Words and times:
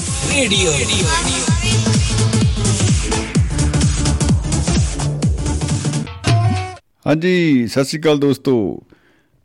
Radio 0.00 0.72
ਹਾਂਜੀ 7.06 7.66
ਸਤਿ 7.66 7.84
ਸ਼੍ਰੀ 7.84 8.00
ਅਕਾਲ 8.00 8.18
ਦੋਸਤੋ। 8.18 8.82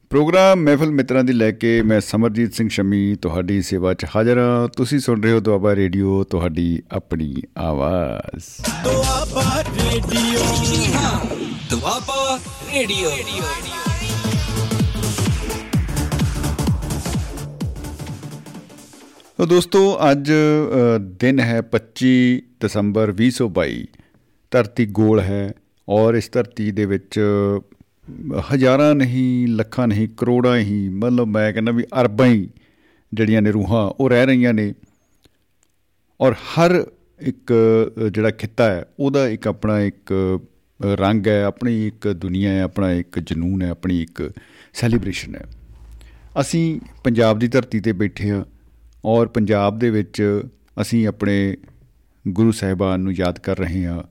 ਪ੍ਰੋਗਰਾਮ 0.10 0.60
ਮਹਿਫਲ 0.60 0.92
ਮਿੱਤਰਾਂ 0.92 1.24
ਦੀ 1.24 1.34
ਲੈ 1.34 1.52
ਕੇ 1.52 1.82
ਮੈਂ 1.82 2.02
ਸਮਰਜੀਤ 2.02 2.54
ਸਿੰਘ 2.54 2.70
ਸ਼ਮੀ 2.70 3.16
ਤੁਹਾਡੀ 3.16 3.62
ਸੇਵਾ 3.62 3.94
'ਚ 3.94 4.06
ਹਾਜ਼ਰ 4.16 4.38
ਹਾਂ। 4.38 4.68
ਤੁਸੀਂ 4.78 5.00
ਸੁਣ 5.00 5.24
ਰਹੇ 5.24 5.32
ਹੋ 5.32 5.40
ਦੁਆਬਾ 5.40 5.76
ਰੇਡੀਓ 5.76 6.24
ਤੁਹਾਡੀ 6.24 6.82
ਆਪਣੀ 6.92 7.36
ਆਵਾਜ਼। 7.58 8.44
ਦੁਆਬਾ 8.84 9.64
ਰੇਡੀਓ। 9.84 10.40
ਦੁਆਬਾ 11.70 12.40
ਰੇਡੀਓ। 12.74 13.10
ਤੋ 19.40 19.46
ਦੋਸਤੋ 19.46 19.98
ਅੱਜ 20.12 20.32
ਅ, 20.32 20.98
ਦਿਨ 21.20 21.40
ਹੈ 21.40 21.62
25 21.74 22.10
ਦਸੰਬਰ 22.60 23.12
2022 23.12 23.86
ਧਰਤੀ 24.52 24.86
ਗੋਲ 24.86 25.20
ਹੈ 25.20 25.54
ਔਰ 25.88 26.14
ਇਸ 26.14 26.30
ਧਰਤੀ 26.32 26.72
ਦੇ 26.72 26.86
ਵਿੱਚ 26.86 27.20
ਹਜ਼ਾਰਾਂ 28.54 28.96
ਨਹੀਂ 28.96 29.48
ਲੱਖਾਂ 29.48 29.88
ਨਹੀਂ 29.88 30.08
ਕਰੋੜਾਂ 30.18 30.58
ਹੀ 30.58 30.90
ਮਤਲਬ 30.90 31.28
ਮੈਂ 31.28 31.54
ਕਹਿੰਦਾ 31.54 31.72
ਵੀ 31.72 31.84
ਅਰਬਾਂ 32.02 32.28
ਹੀ 32.28 32.50
ਜਿਹੜੀਆਂ 33.14 33.42
ਨੇ 33.42 33.52
ਰੂਹਾਂ 33.52 33.82
ਉਹ 34.00 34.10
ਰਹਿ 34.10 34.26
ਰਹੀਆਂ 34.26 34.54
ਨੇ। 34.54 34.74
ਔਰ 36.20 36.34
ਹਰ 36.34 36.86
ਇੱਕ 37.20 37.54
ਅ, 38.00 38.10
ਜਿਹੜਾ 38.10 38.30
ਖਿੱਤਾ 38.32 38.70
ਹੈ 38.74 38.86
ਉਹਦਾ 39.00 39.28
ਇੱਕ 39.28 39.48
ਆਪਣਾ 39.48 39.80
ਇੱਕ 39.80 40.14
ਅ, 40.14 40.96
ਰੰਗ 40.96 41.28
ਹੈ 41.28 41.44
ਆਪਣੀ 41.44 41.88
ਇੱਕ 41.88 42.08
ਦੁਨੀਆ 42.08 42.52
ਹੈ 42.52 42.62
ਆਪਣਾ 42.62 42.92
ਇੱਕ 42.92 43.20
ਜਨੂਨ 43.20 43.62
ਹੈ 43.62 43.70
ਆਪਣੀ 43.70 44.02
ਇੱਕ 44.02 44.32
ਸੈਲੀਬ੍ਰੇਸ਼ਨ 44.74 45.36
ਹੈ। 45.36 45.46
ਅਸੀਂ 46.42 46.80
ਪੰਜਾਬ 47.04 47.40
ਦੀ 47.40 47.48
ਧਰਤੀ 47.48 47.80
ਤੇ 47.80 47.92
ਬੈਠੇ 47.92 48.30
ਹਾਂ। 48.30 48.46
ਔਰ 49.06 49.28
ਪੰਜਾਬ 49.28 49.80
ਦੇ 49.80 49.90
ਵਿੱਚ 49.90 50.44
ਅਸੀਂ 50.82 51.08
ਆਪਣੇ 51.08 51.58
ਗੁਰੂ 52.28 52.52
ਸਾਹਿਬਾਨ 52.52 53.00
ਨੂੰ 53.00 53.14
ਯਾਦ 53.14 53.40
ਕਰ 53.40 53.58
ਰਹੇ 53.58 53.86
ਹਾਂ। 53.86 54.04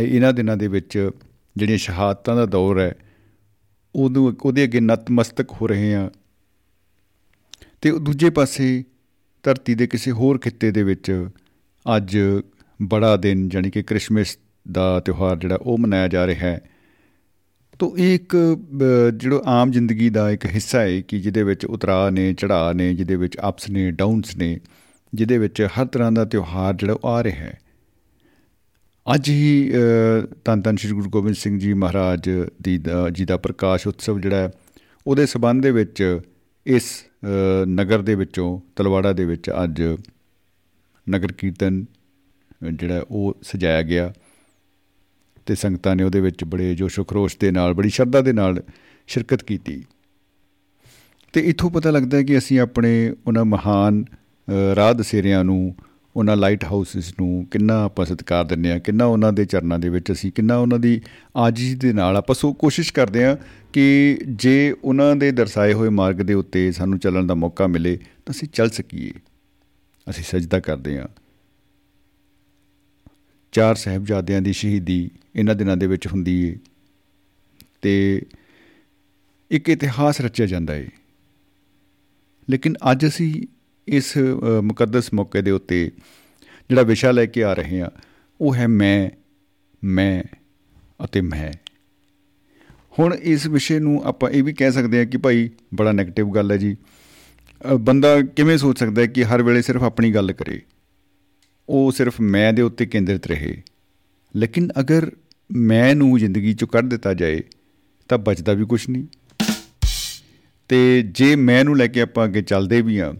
ਇਹ- 0.00 0.08
ਇਹਨਾਂ 0.08 0.32
ਦਿਨਾਂ 0.32 0.56
ਦੇ 0.56 0.68
ਵਿੱਚ 0.68 1.10
ਜਿਹੜੀਆਂ 1.56 1.78
ਸ਼ਹਾਦਤਾਂ 1.78 2.36
ਦਾ 2.36 2.46
ਦੌਰ 2.46 2.78
ਹੈ 2.78 2.94
ਉਦੋਂ 3.96 4.32
ਉਹਦੇ 4.42 4.64
ਅੱਗੇ 4.64 4.80
ਨਤਮਸਤਕ 4.80 5.50
ਹੋ 5.52 5.66
ਰਹੇ 5.66 5.94
ਹਾਂ। 5.94 6.10
ਤੇ 7.80 7.90
ਦੂਜੇ 7.90 8.30
ਪਾਸੇ 8.30 8.84
ਧਰਤੀ 9.42 9.74
ਦੇ 9.74 9.86
ਕਿਸੇ 9.86 10.10
ਹੋਰ 10.10 10.38
ਖਿੱਤੇ 10.38 10.70
ਦੇ 10.70 10.82
ਵਿੱਚ 10.82 11.28
ਅੱਜ 11.96 12.18
ਬੜਾ 12.82 13.16
ਦਿਨ 13.16 13.48
ਜਾਣੀ 13.48 13.70
ਕਿ 13.70 13.82
ਕ੍ਰਿਸਮਸ 13.82 14.38
ਦਾ 14.72 15.00
ਤਿਉਹਾਰ 15.00 15.36
ਜਿਹੜਾ 15.36 15.58
ਉਹ 15.62 15.78
ਮਨਾਇਆ 15.78 16.08
ਜਾ 16.08 16.26
ਰਿਹਾ 16.26 16.46
ਹੈ। 16.46 16.60
ਤੋ 17.80 17.94
ਇਹ 17.98 18.14
ਇੱਕ 18.14 18.36
ਅ, 18.36 19.10
ਜਿਹੜਾ 19.10 19.40
ਆਮ 19.46 19.70
ਜ਼ਿੰਦਗੀ 19.70 20.08
ਦਾ 20.10 20.30
ਇੱਕ 20.30 20.46
ਹਿੱਸਾ 20.46 20.80
ਹੈ 20.80 21.00
ਕਿ 21.00 21.18
ਜਿਹਦੇ 21.18 21.42
ਵਿੱਚ 21.42 21.64
ਉਤਰਾਅ 21.66 22.10
ਨੇ 22.10 22.32
ਚੜਾਅ 22.34 22.72
ਨੇ 22.74 22.94
ਜਿਹਦੇ 22.94 23.16
ਵਿੱਚ 23.16 23.36
ਅਪਸ 23.48 23.68
ਨੇ 23.70 23.90
ਡਾਊਨਸ 23.90 24.36
ਨੇ 24.36 24.58
ਜਿਹਦੇ 25.12 25.38
ਵਿੱਚ 25.38 25.62
ਹਰ 25.76 25.86
ਤਰ੍ਹਾਂ 25.86 26.12
ਦਾ 26.12 26.24
ਤਿਉਹਾਰ 26.24 26.74
ਜਿਹੜਾ 26.74 26.92
ਉਹ 26.94 27.08
ਆ 27.08 27.22
ਰਿਹਾ 27.24 27.36
ਹੈ 27.36 27.58
ਅੱਜ 29.06 29.28
ਹੀ 29.30 29.70
ਅ, 29.74 30.26
ਧੰਨ 30.44 30.62
ਧੰਨ 30.62 30.76
ਸ਼੍ਰੀ 30.76 30.92
ਗੁਰੂ 30.92 31.10
ਗੋਬਿੰਦ 31.10 31.34
ਸਿੰਘ 31.34 31.58
ਜੀ 31.58 31.72
ਮਹਾਰਾਜ 31.74 32.30
ਦੀ 32.62 32.78
ਦਾ- 32.78 33.10
ਜੀ 33.10 33.24
ਦਾ 33.24 33.36
ਪ੍ਰਕਾਸ਼ 33.36 33.86
ਉਤਸਵ 33.86 34.20
ਜਿਹੜਾ 34.20 34.36
ਹੈ 34.36 34.50
ਉਹਦੇ 35.06 35.26
ਸਬੰਧ 35.26 35.62
ਦੇ 35.62 35.70
ਵਿੱਚ 35.70 36.20
ਇਸ 36.66 36.84
ਅ, 37.24 37.64
ਨਗਰ 37.68 38.02
ਦੇ 38.02 38.14
ਵਿੱਚੋਂ 38.14 38.60
ਤਲਵਾੜਾ 38.76 39.12
ਦੇ 39.12 39.24
ਵਿੱਚ 39.24 39.50
ਅੱਜ 39.64 39.82
ਨਗਰ 41.06 41.32
ਕੀਰਤਨ 41.32 41.84
ਅ, 42.64 42.70
ਜਿਹੜਾ 42.70 43.04
ਉਹ 43.10 43.36
ਸਜਾਇਆ 43.42 43.82
ਗਿਆ। 43.82 44.12
ਤੇ 45.46 45.54
ਸੰਗਤਾਂ 45.54 45.96
ਨੇ 45.96 46.02
ਉਹਦੇ 46.02 46.20
ਵਿੱਚ 46.20 46.44
ਬੜੇ 46.44 46.74
ਜੋਸ਼ੋ 46.74 47.04
ਖਰੋਸ਼ 47.04 47.36
ਦੇ 47.40 47.50
ਨਾਲ 47.50 47.74
ਬੜੀ 47.74 47.88
ਸ਼ਰਧਾ 47.88 48.20
ਦੇ 48.20 48.32
ਨਾਲ 48.32 48.62
ਸ਼ਿਰਕਤ 49.06 49.42
ਕੀਤੀ। 49.42 49.84
ਤੇ 51.32 51.40
ਇਥੋਂ 51.40 51.70
ਪਤਾ 51.70 51.90
ਲੱਗਦਾ 51.90 52.18
ਹੈ 52.18 52.22
ਕਿ 52.22 52.38
ਅਸੀਂ 52.38 52.60
ਆਪਣੇ 52.60 53.14
ਉਹਨਾਂ 53.26 53.44
ਮਹਾਨ 53.44 54.04
ਅ, 54.04 54.74
ਰਾਹ 54.74 54.94
ਦਸੇਰਿਆਂ 54.94 55.44
ਨੂੰ 55.44 55.76
ਉਹਨਾਂ 56.16 56.36
ਲਾਈਟ 56.36 56.64
ਹਾਊਸਿਸ 56.64 57.12
ਨੂੰ 57.20 57.46
ਕਿੰਨਾ 57.50 57.84
ਆਪਾਂ 57.84 58.06
ਸਤਿਕਾਰ 58.06 58.44
ਦਿੰਦੇ 58.44 58.72
ਆ 58.72 58.78
ਕਿੰਨਾ 58.78 59.04
ਉਹਨਾਂ 59.04 59.32
ਦੇ 59.32 59.44
ਚਰਨਾਂ 59.44 59.78
ਦੇ 59.78 59.88
ਵਿੱਚ 59.88 60.12
ਅਸੀਂ 60.12 60.32
ਕਿੰਨਾ 60.32 60.56
ਉਹਨਾਂ 60.56 60.78
ਦੀ 60.78 61.00
ਆਜਿਜ਼ 61.36 61.80
ਦੇ 61.80 61.92
ਨਾਲ 61.92 62.16
ਆਪਾਂ 62.16 62.34
ਸੋ 62.34 62.52
ਕੋਸ਼ਿਸ਼ 62.52 62.92
ਕਰਦੇ 62.92 63.24
ਆ 63.24 63.38
ਕਿ 63.72 64.18
ਜੇ 64.28 64.74
ਉਹਨਾਂ 64.84 65.16
ਦੇ 65.16 65.30
ਦਰਸਾਏ 65.32 65.72
ਹੋਏ 65.72 65.88
ਮਾਰਗ 65.88 66.14
ਦੇ 66.14 66.34
ਉੱਤੇ 66.34 66.72
ਸਾਨੂੰ 66.72 66.98
ਚੱਲਣ 66.98 67.26
ਦਾ 67.26 67.34
ਮੌਕਾ 67.34 67.66
ਮਿਲੇ 67.66 67.96
ਤਾਂ 67.96 68.30
ਅਸੀਂ 68.30 68.48
ਚੱਲ 68.48 68.70
ਸਕੀਏ। 68.70 69.12
ਅਸੀਂ 70.10 70.24
ਸਜਦਾ 70.24 70.60
ਕਰਦੇ 70.60 70.98
ਆ 70.98 71.08
ਚਾਰ 73.56 73.74
ਸਹਿਬਜ਼ਾਦਿਆਂ 73.74 74.42
ਦੀ 74.42 74.52
ਸ਼ਹੀਦੀ 74.52 75.10
ਇਹਨਾਂ 75.36 75.54
ਦਿਨਾਂ 75.54 75.76
ਦੇ 75.76 75.86
ਵਿੱਚ 75.86 76.06
ਹੁੰਦੀ 76.06 76.42
ਏ। 76.42 76.56
ਤੇ 77.82 78.22
ਇੱਕ 79.50 79.68
ਇਤਿਹਾਸ 79.68 80.20
ਰਚਿਆ 80.20 80.46
ਜਾਂਦਾ 80.46 80.74
ਏ। 80.74 80.88
ਲੇਕਿਨ 82.50 82.74
ਅੱਜ 82.90 83.06
ਅਸੀਂ 83.06 83.46
ਇਸ 83.88 84.18
ਅ, 84.18 84.60
ਮੁਕੱਦਸ 84.60 85.14
ਮੌਕੇ 85.14 85.42
ਦੇ 85.42 85.50
ਉੱਤੇ 85.50 85.90
ਜਿਹੜਾ 86.68 86.82
ਵਿਸ਼ਾ 86.82 87.10
ਲੈ 87.10 87.26
ਕੇ 87.26 87.44
ਆ 87.44 87.54
ਰਹੇ 87.54 87.80
ਹਾਂ 87.80 87.90
ਉਹ 88.40 88.54
ਹੈ 88.54 88.66
ਮੈਂ 88.66 89.10
ਮੈਂ 89.84 90.22
ਅਤੇ 91.04 91.20
ਮੈਂ। 91.20 91.52
ਹੁਣ 92.98 93.14
ਇਸ 93.14 93.46
ਵਿਸ਼ੇ 93.46 93.78
ਨੂੰ 93.78 94.02
ਆਪਾਂ 94.04 94.30
ਇਹ 94.30 94.42
ਵੀ 94.42 94.52
ਕਹਿ 94.52 94.72
ਸਕਦੇ 94.72 94.98
ਹਾਂ 94.98 95.06
ਕਿ 95.06 95.16
ਭਾਈ 95.16 95.50
ਬੜਾ 95.74 95.90
네ਗੇਟਿਵ 95.90 96.30
ਗੱਲ 96.30 96.52
ਹੈ 96.52 96.56
ਜੀ। 96.56 96.76
ਅ, 97.72 97.74
ਬੰਦਾ 97.74 98.22
ਕਿਵੇਂ 98.22 98.58
ਸੋਚ 98.58 98.78
ਸਕਦਾ 98.78 99.02
ਹੈ 99.02 99.06
ਕਿ 99.06 99.24
ਹਰ 99.24 99.42
ਵੇਲੇ 99.42 99.62
ਸਿਰਫ 99.62 99.82
ਆਪਣੀ 99.82 100.14
ਗੱਲ 100.14 100.32
ਕਰੇ? 100.32 100.60
ਉਹ 101.68 101.92
ਸਿਰਫ 101.92 102.20
ਮੈਂ 102.20 102.52
ਦੇ 102.52 102.62
ਉੱਤੇ 102.62 102.86
ਕੇਂਦਰਿਤ 102.86 103.26
ਰਹੇ। 103.26 103.62
ਲੇਕਿਨ 104.36 104.68
ਅਗਰ 104.80 105.10
ਮੈਂ 105.50 105.94
ਨੂੰ 105.94 106.18
ਜ਼ਿੰਦਗੀ 106.18 106.54
ਚੋਂ 106.54 106.68
ਕੱਢ 106.68 106.88
ਦਿੱਤਾ 106.88 107.14
ਜਾਏ, 107.14 107.40
ਤਾਂ 108.08 108.18
ਬਚਦਾ 108.18 108.52
ਵੀ 108.52 108.64
ਕੁਝ 108.64 108.88
ਨਹੀਂ। 108.90 109.06
ਤੇ 110.68 111.02
ਜੇ 111.02 111.36
ਮੈਂ 111.36 111.64
ਨੂੰ 111.64 111.76
ਲੈ 111.76 111.86
ਕੇ 111.86 112.00
ਆਪਾਂ 112.00 112.24
ਅੱਗੇ 112.24 112.42
ਚੱਲਦੇ 112.42 112.80
ਵੀ 112.82 112.98
ਆ 112.98 113.14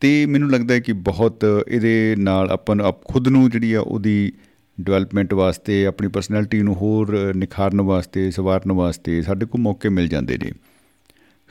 ਤੇ 0.00 0.26
ਮੈਨੂੰ 0.26 0.50
ਲੱਗਦਾ 0.50 0.74
ਹੈ 0.74 0.80
ਕਿ 0.80 0.92
ਬਹੁਤ 0.92 1.44
ਇਹਦੇ 1.68 2.14
ਨਾਲ 2.18 2.50
ਆਪਾਂ 2.50 2.76
ਨੂੰ 2.76 2.86
ਆਪ 2.86 3.04
ਖੁਦ 3.04 3.28
ਨੂੰ 3.28 3.50
ਜਿਹੜੀ 3.50 3.72
ਆ 3.72 3.80
ਉਹਦੀ 3.80 4.32
ਡਿਵੈਲਪਮੈਂਟ 4.80 5.34
ਵਾਸਤੇ, 5.34 5.86
ਆਪਣੀ 5.86 6.08
ਪਰਸਨੈਲਿਟੀ 6.08 6.62
ਨੂੰ 6.62 6.74
ਹੋਰ 6.74 7.32
ਨਿਖਾਰਨ 7.36 7.80
ਵਾਸਤੇ, 7.80 8.30
ਸਵਾਰਨ 8.30 8.72
ਵਾਸਤੇ 8.72 9.22
ਸਾਡੇ 9.22 9.46
ਕੋਲ 9.46 9.60
ਮੌਕੇ 9.60 9.88
ਮਿਲ 9.88 10.08
ਜਾਂਦੇ 10.08 10.38
ਨੇ। 10.38 10.52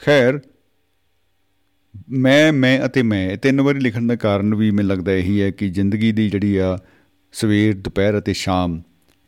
ਖੈਰ 0.05 0.39
ਮੈਂ 2.09 2.53
ਮੈਂ 2.53 2.85
ਅਤੇ 2.85 3.03
ਮੈਂ 3.03 3.31
ਇਹ 3.31 3.37
ਤਿੰਨ 3.37 3.61
ਵਾਰੀ 3.61 3.79
ਲਿਖਣ 3.79 4.07
ਦਾ 4.07 4.15
ਕਾਰਨ 4.15 4.55
ਵੀ 4.55 4.71
ਮੈਨੂੰ 4.71 4.91
ਲੱਗਦਾ 4.91 5.11
ਇਹੀ 5.11 5.41
ਹੈ 5.41 5.51
ਕਿ 5.51 5.69
ਜ਼ਿੰਦਗੀ 5.69 6.11
ਦੀ 6.11 6.29
ਜਿਹੜੀ 6.29 6.57
ਆ 6.57 6.77
ਸਵੇਰ 7.31 7.73
ਦੁਪਹਿਰ 7.73 8.19
ਅਤੇ 8.19 8.33
ਸ਼ਾਮ 8.33 8.81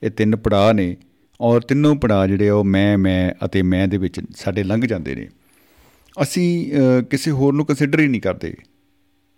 ਇਹ 0.03 0.11
ਤਿੰਨ 0.11 0.35
ਪੜਾਅ 0.35 0.73
ਨੇ 0.73 0.97
ਔਰ 1.41 1.61
ਤਿੰਨੋਂ 1.61 1.95
ਪੜਾਅ 1.95 2.27
ਜਿਹੜੇ 2.27 2.49
ਆ 2.49 2.53
ਉਹ 2.53 2.63
ਮੈਂ 2.63 2.97
ਮੈਂ 2.97 3.45
ਅਤੇ 3.45 3.61
ਮੈਂ 3.61 3.87
ਦੇ 3.87 3.97
ਵਿੱਚ 3.97 4.21
ਸਾਡੇ 4.35 4.63
ਲੰਘ 4.63 4.81
ਜਾਂਦੇ 4.85 5.15
ਨੇ। 5.15 5.29
ਅਸੀਂ 6.21 6.71
ਅ, 6.73 7.01
ਕਿਸੇ 7.01 7.31
ਹੋਰ 7.31 7.53
ਨੂੰ 7.53 7.65
ਕੰਸੀਡਰ 7.65 7.99
ਹੀ 7.99 8.07
ਨਹੀਂ 8.07 8.21
ਕਰਦੇ। 8.21 8.55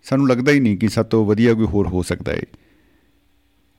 ਸਾਨੂੰ 0.02 0.28
ਲੱਗਦਾ 0.28 0.52
ਹੀ 0.52 0.60
ਨਹੀਂ 0.60 0.78
ਕਿ 0.78 0.88
ਸਾਡੇ 0.88 1.08
ਤੋਂ 1.08 1.26
ਵਧੀਆ 1.26 1.54
ਕੋਈ 1.54 1.66
ਹੋਰ 1.66 1.86
ਹੋ 1.86 2.02
ਸਕਦਾ 2.02 2.32
ਹੈ 2.32 2.42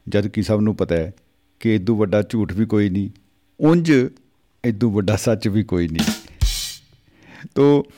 ਜਦ 0.10 0.28
ਕਿ 0.28 0.44
ਸਭ 0.44 0.60
ਨੂੰ 0.62 0.76
ਪਤਾ 0.76 0.96
ਹੈ 0.96 1.14
ਕਿ 1.60 1.76
ਇਦੋਂ 1.76 1.96
ਵੱਡਾ 1.96 2.22
ਝੂਠ 2.22 2.54
ਵੀ 2.54 2.66
ਕੋਈ 2.66 2.90
ਨਹੀਂ 2.90 3.10
ਉਂਝ 3.60 3.92
ਇਦੋਂ 4.66 4.92
ਵੱਡਾ 4.92 5.16
ਸੱਚ 5.16 5.48
ਵੀ 5.48 5.64
ਕੋਈ 5.64 5.88
ਨਹੀਂ। 5.88 6.06
ਤੋ 7.56 7.82
ਅ, 7.82 7.92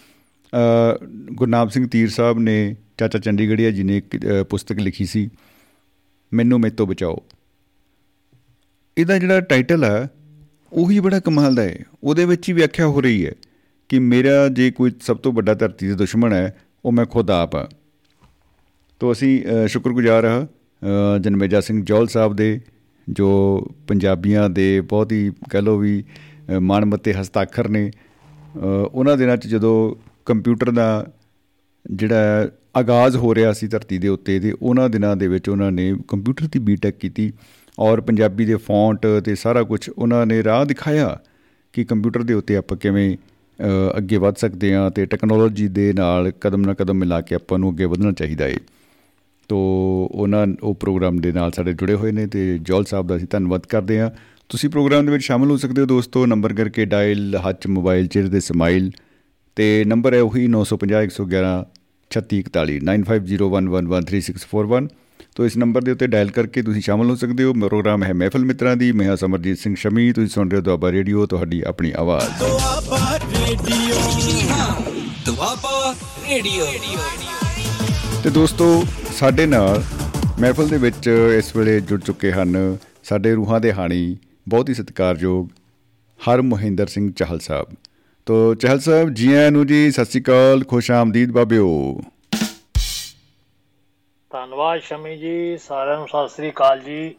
ਗੁਰਨਾਮ 1.33 1.69
ਸਿੰਘ 1.69 1.87
ਤੀਰ 1.87 2.09
ਸਾਹਿਬ 2.09 2.39
ਨੇ 2.39 2.75
ਚਾਚਾ 2.97 3.19
ਚੰਡੀਗੜ੍ਹੀਆ 3.19 3.71
ਜੀ 3.71 3.83
ਨੇ 3.83 3.97
ਇੱਕ 3.97 4.17
ਅ, 4.17 4.43
ਪੁਸਤਕ 4.43 4.79
ਲਿਖੀ 4.79 5.05
ਸੀ 5.05 5.29
ਮੈਨੂੰ 6.31 6.59
ਮੇਤੋਂ 6.59 6.87
ਬਚਾਓ। 6.87 7.17
ਇਹਦਾ 8.97 9.17
ਜਿਹੜਾ 9.19 9.39
ਟਾਈਟਲ 9.41 9.83
ਹੈ 9.83 10.09
ਉਹੀ 10.73 10.99
ਬੜਾ 10.99 11.19
ਕਮਾਲ 11.19 11.55
ਦਾ 11.55 11.63
ਹੈ 11.63 11.85
ਉਹਦੇ 12.03 12.25
ਵਿੱਚ 12.25 12.49
ਹੀ 12.49 12.53
ਵਿਆਖਿਆ 12.53 12.87
ਹੋ 12.87 13.01
ਰਹੀ 13.01 13.25
ਹੈ 13.25 13.31
ਕਿ 13.89 13.99
ਮੇਰਾ 13.99 14.47
ਜੇ 14.47 14.71
ਕੋਈ 14.71 14.91
ਸਭ 15.01 15.17
ਤੋਂ 15.17 15.33
ਵੱਡਾ 15.33 15.53
ਧਰਤੀ 15.53 15.87
ਦਾ 15.87 15.95
ਦੁਸ਼ਮਣ 15.95 16.33
ਹੈ 16.33 16.57
ਉਹ 16.85 16.91
ਮੈਂ 16.91 17.05
ਖੁਦ 17.05 17.31
ਆਪ 17.31 17.55
ਹਾਂ 17.55 17.65
ਤੋ 19.01 19.11
ਅਸੀਂ 19.11 19.41
ਅ, 19.45 19.67
ਸ਼ੁਕਰਗੁਜ਼ਾਰ 19.67 20.25
ਹਾਂ 20.25 20.41
ਅ, 20.41 21.17
ਜਨਮੇਜਾ 21.19 21.61
ਸਿੰਘ 21.61 21.83
ਜੌਲ 21.85 22.07
ਸਾਹਿਬ 22.07 22.35
ਦੇ 22.35 22.59
ਜੋ 23.09 23.29
ਪੰਜਾਬੀਆਂ 23.87 24.49
ਦੇ 24.49 24.81
ਬਹੁਤ 24.81 25.11
ਹੀ 25.11 25.31
ਕਹਿ 25.49 25.61
ਲਓ 25.61 25.77
ਵੀ 25.77 26.03
ਅ, 26.49 26.59
ਮਾਣਮੱਤੇ 26.59 27.13
ਹਸਤਾਖਰ 27.13 27.67
ਨੇ। 27.69 27.89
ਅ, 27.89 28.59
ਉਹਨਾਂ 28.65 29.17
ਦਿਨਾਂ 29.17 29.37
'ਚ 29.37 29.47
ਜਦੋਂ 29.47 29.95
ਕੰਪਿਊਟਰ 30.29 30.71
ਦਾ 30.71 30.87
ਜਿਹੜਾ 31.85 32.15
ਹੈ, 32.15 32.47
ਆਗਾਜ਼ 32.77 33.15
ਹੋ 33.17 33.33
ਰਿਹਾ 33.35 33.51
ਸੀ 33.53 33.67
ਧਰਤੀ 33.67 33.97
ਦੇ 33.97 34.07
ਉੱਤੇ 34.07 34.39
ਤੇ 34.39 34.53
ਉਹਨਾਂ 34.61 34.89
ਦਿਨਾਂ 34.89 35.15
ਦੇ 35.15 35.27
ਵਿੱਚ 35.27 35.49
ਉਹਨਾਂ 35.49 35.71
ਨੇ 35.71 35.93
ਕੰਪਿਊਟਰ 36.07 36.47
ਦੀ 36.47 36.59
ਬੀਟੈਕ 36.59 36.97
ਕੀਤੀ 36.97 37.31
ਔਰ 37.77 38.01
ਪੰਜਾਬੀ 38.01 38.45
ਦੇ 38.45 38.55
ਫੌਂਟ 38.55 39.05
ਤੇ 39.25 39.35
ਸਾਰਾ 39.35 39.63
ਕੁਝ 39.63 39.79
ਉਹਨਾਂ 39.89 40.25
ਨੇ 40.25 40.43
ਰਾਹ 40.43 40.65
ਦਿਖਾਇਆ 40.65 41.17
ਕਿ 41.73 41.83
ਕੰਪਿਊਟਰ 41.83 42.23
ਦੇ 42.23 42.33
ਉੱਤੇ 42.33 42.55
ਆਪਾਂ 42.55 42.77
ਕਿਵੇਂ 42.77 43.09
ਅ, 43.59 43.97
ਅੱਗੇ 43.97 44.17
ਵੱਧ 44.17 44.35
ਸਕਦੇ 44.35 44.73
ਹਾਂ 44.73 44.89
ਤੇ 44.91 45.05
ਟੈਕਨੋਲੋਜੀ 45.05 45.67
ਦੇ 45.67 45.91
ਨਾਲ 45.93 46.31
ਕਦਮ 46.41 46.61
ਨਾਲ 46.61 46.75
ਕਦਮ 46.75 46.97
ਮਿਲਾ 46.97 47.21
ਕੇ 47.21 47.35
ਆਪਾਂ 47.35 47.59
ਨੂੰ 47.59 47.71
ਅੱਗੇ 47.71 47.85
ਵਧਣਾ 47.85 48.11
ਚਾਹੀਦਾ 48.11 48.45
ਹੈ 48.45 48.55
ਤੋ 49.49 49.57
ਉਹਨਾਂ 50.11 50.45
ਉਹ 50.63 50.73
ਪ੍ਰੋਗਰਾਮ 50.75 51.17
ਦੇ 51.17 51.31
ਨਾਲ 51.31 51.51
ਸਾਡੇ 51.51 51.73
ਜੁੜੇ 51.73 51.93
ਹੋਏ 51.93 52.11
ਨੇ 52.11 52.25
ਤੇ 52.27 52.57
ਜੌਲ 52.61 52.83
ਸਾਹਿਬ 52.85 53.07
ਦਾ 53.07 53.15
ਅਸੀਂ 53.15 53.27
ਧੰਨਵਾਦ 53.29 53.65
ਕਰਦੇ 53.65 53.99
ਹਾਂ। 53.99 54.09
ਤੁਸੀਂ 54.49 54.69
ਪ੍ਰੋਗਰਾਮ 54.69 55.05
ਦੇ 55.05 55.11
ਵਿੱਚ 55.11 55.23
ਸ਼ਾਮਲ 55.23 55.51
ਹੋ 55.51 55.57
ਸਕਦੇ 55.57 55.81
ਹੋ 55.81 55.85
ਦੋਸਤੋ 55.85 56.25
ਨੰਬਰ 56.25 56.53
ਕਰਕੇ 56.53 56.85
ਡਾਇਲ 56.85 57.37
ਹੱਥ 57.49 57.67
ਮੋਬਾਈਲ 57.67 58.07
ਚਿਹਰੇ 58.07 58.29
ਦੇ 58.29 58.39
ਸਮਾਈਲ 58.39 58.91
ਤੇ 59.55 59.83
ਨੰਬਰ 59.87 60.13
ਹੈ 60.13 60.21
ਉਹੀ 60.21 60.47
950 60.47 61.03
111 61.03 61.65
3641 62.11 62.79
9501113641 62.85 64.87
ਤੋ 65.35 65.45
ਇਸ 65.45 65.57
ਨੰਬਰ 65.57 65.81
ਦੇ 65.81 65.91
ਉੱਤੇ 65.91 66.07
ਡਾਇਲ 66.07 66.31
ਕਰਕੇ 66.31 66.61
ਤੁਸੀਂ 66.61 66.81
ਸ਼ਾਮਲ 66.81 67.09
ਹੋ 67.09 67.15
ਸਕਦੇ 67.15 67.43
ਹੋ। 67.43 67.53
ਪ੍ਰੋਗਰਾਮ 67.53 68.03
ਹੈ 68.03 68.13
ਮਹਿਫਲ 68.13 68.45
ਮਿੱਤਰਾਂ 68.45 68.75
ਦੀ। 68.75 68.91
ਮੈਂ 68.91 69.09
ਹਾਂ 69.09 69.15
ਸਮਰਜੀਤ 69.15 69.57
ਸਿੰਘ 69.57 69.75
ਸ਼ਮੀ। 69.75 70.13
ਤੁਸੀਂ 70.13 70.29
ਸੁਣ 70.29 70.49
ਰਹੇ 70.49 70.57
ਹੋ 70.57 70.63
ਦੁਆਬਾ 70.63 70.91
ਰੇਡੀਓ 70.91 71.25
ਤੁਹਾਡੀ 71.25 71.63
ਆਪਣੀ 71.67 71.93
ਆਵਾਜ਼। 71.95 72.39
ਦੁਆਬਾ 72.39 73.17
ਰੇਡੀਓ। 73.17 73.95
ਦੁਆਬਾ 75.25 75.95
ਰੇਡੀਓ। 76.29 76.65
ਤੇ 78.23 78.29
ਦੋਸਤੋ 78.29 78.83
ਸਾਡੇ 79.15 79.45
ਨਾਲ 79.45 79.83
ਮਹਿਫਲ 80.41 80.67
ਦੇ 80.67 80.77
ਵਿੱਚ 80.77 81.09
ਇਸ 81.37 81.55
ਵੇਲੇ 81.55 81.81
ਜੁੜ 81.81 82.01
ਚੁੱਕੇ 82.01 82.31
ਹਨ 82.31 82.77
ਸਾਡੇ 83.03 83.33
ਰੂਹਾਂ 83.33 83.59
ਦੇ 83.59 83.73
ਹਾਣੀ 83.73 84.17
ਬਹੁਤ 84.47 84.69
ਹੀ 84.69 84.73
ਸਤਿਕਾਰਯੋਗ 84.73 85.47
ਹਰ 86.19 86.41
ਮੋਹਿੰਦਰ 86.41 86.87
ਸਿੰਘ 86.87 87.11
ਚਾਹਲ 87.11 87.39
ਸਾਹਿਬ। 87.39 87.65
ਤੋ 88.27 88.53
ਚਾਹਲ 88.55 88.79
ਸਾਹਿਬ 88.79 89.09
ਜੀ 89.09 89.31
ਆਇਆਂ 89.33 89.51
ਨੂੰ 89.51 89.65
ਜੀ 89.67 89.91
ਸਤਿ 89.91 90.05
ਸ਼੍ਰੀ 90.05 90.21
ਅਕਾਲ 90.21 90.63
ਖੁਸ਼ 90.63 90.89
ਆਮਦੀਦ 90.91 91.31
ਬਾਬਿਓ। 91.31 91.67
ਧੰਨਵਾਦ 94.31 94.79
ਸ਼ਮੀ 94.79 95.15
ਜੀ 95.17 95.57
ਸਾਰਿਆਂ 95.57 95.97
ਨੂੰ 95.97 96.07
ਸਤਿ 96.07 96.29
ਸ੍ਰੀ 96.35 96.49
ਅਕਾਲ 96.49 96.79
ਜੀ। 96.79 97.15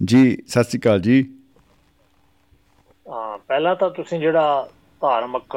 ਜੀ 0.00 0.36
ਸਤਿ 0.48 0.64
ਸ਼੍ਰੀ 0.64 0.80
ਅਕਾਲ 0.80 1.00
ਜੀ। 1.00 1.22
ਹਾਂ 3.06 3.38
ਪਹਿਲਾਂ 3.38 3.74
ਤਾਂ 3.76 3.90
ਤੁਸੀਂ 3.90 4.20
ਜਿਹੜਾ 4.20 4.68
ਧਾਰਮਿਕ 5.02 5.56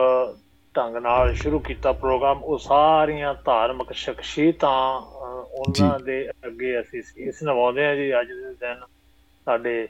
ਢੰਗ 0.75 0.95
ਨਾਲ 0.97 1.33
ਸ਼ੁਰੂ 1.35 1.59
ਕੀਤਾ 1.59 1.91
ਪ੍ਰੋਗਰਾਮ 1.91 2.44
ਉਹ 2.44 2.57
ਸਾਰੀਆਂ 2.57 3.33
ਧਾਰਮਿਕ 3.45 3.94
ਸ਼ਖਸੀਅਤਾਂ 3.94 4.74
ਉਹਨਾਂ। 5.00 6.00
ਦੇ 6.00 6.19
ਅੱਗੇ 6.47 6.79
ਅਸੀਂ 6.79 7.01
ਇਸ 7.27 7.44
ਨਿਭਾਉਂਦੇ 7.44 7.85
ਹਾਂ 7.85 7.95
ਜੀ 7.95 8.12
ਅੱਜ 8.19 8.27
ਦੇ 8.27 8.53
ਦਿਨ। 8.62 8.83
ਸਾਡੇ 9.47 9.88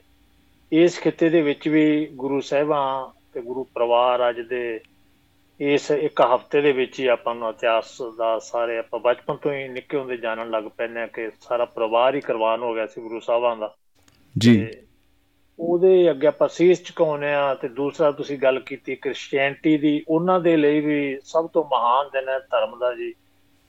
ਇਸ 0.71 0.99
ਖਿੱਤੇ 0.99 1.29
ਦੇ 1.29 1.41
ਵਿੱਚ 1.41 1.67
ਵੀ 1.67 2.05
ਗੁਰੂ 2.15 2.41
ਸਾਹਿਬਾਂ 2.41 2.85
ਤੇ 3.33 3.41
ਗੁਰੂ 3.41 3.63
ਪਰਿਵਾਰ 3.63 4.29
ਅੱਜ 4.29 4.39
ਦੇ 4.39 4.81
ਇਸ 5.59 5.91
ਇੱਕ 5.91 6.21
ਹਫ਼ਤੇ 6.21 6.61
ਦੇ 6.61 6.71
ਵਿੱਚ 6.71 6.99
ਹੀ 6.99 7.05
ਆਪਾਂ 7.07 7.35
ਨੂੰ 7.35 7.49
ਇਤਿਹਾਸ 7.49 7.97
ਦਾ 8.17 8.39
ਸਾਰੇ 8.39 8.77
ਆਪਾਂ 8.77 8.99
ਬਚਪਨ 8.99 9.35
ਤੋਂ 9.35 9.53
ਹੀ 9.53 9.67
ਨਿੱਕੇ 9.67 9.97
ਹੁੰਦੇ 9.97 10.17
ਜਾਣਨ 10.17 10.49
ਲੱਗ 10.49 10.63
ਪੈਂਦੇ 10.63 10.99
ਹਾਂ 10.99 11.07
ਕਿ 11.07 11.29
ਸਾਰਾ 11.41 11.65
ਪਰਿਵਾਰ 11.65 12.15
ਹੀ 12.15 12.21
ਕੁਰਬਾਨ 12.21 12.61
ਹੋ 12.61 12.73
ਗਿਆ 12.73 12.87
ਸੀ 12.87 13.01
ਗੁਰੂ 13.01 13.19
ਸਾਹਿਬਾਂ 13.19 13.57
ਦਾ 13.57 13.75
ਜੀ 14.37 14.67
ਉਹਦੇ 15.59 16.09
ਅੱਗੇ 16.09 16.27
ਆਪਾਂ 16.27 16.47
ਸੀਸ 16.47 16.85
ਝੁਕਾਉਂਦੇ 16.85 17.33
ਆ 17.33 17.55
ਤੇ 17.55 17.67
ਦੂਸਰਾ 17.67 18.11
ਤੁਸੀਂ 18.11 18.37
ਗੱਲ 18.37 18.59
ਕੀਤੀ 18.59 18.95
ਕ੍ਰਿਸਚੀਅਨਟੀ 18.95 19.77
ਦੀ 19.77 20.03
ਉਹਨਾਂ 20.07 20.39
ਦੇ 20.39 20.57
ਲਈ 20.57 20.79
ਵੀ 20.79 21.19
ਸਭ 21.23 21.49
ਤੋਂ 21.49 21.63
ਮਹਾਨ 21.63 22.07
ਦਿਨ 22.07 22.29
ਹੈ 22.29 22.39
ਧਰਮ 22.39 22.79
ਦਾ 22.79 22.93
ਜੀ 22.93 23.13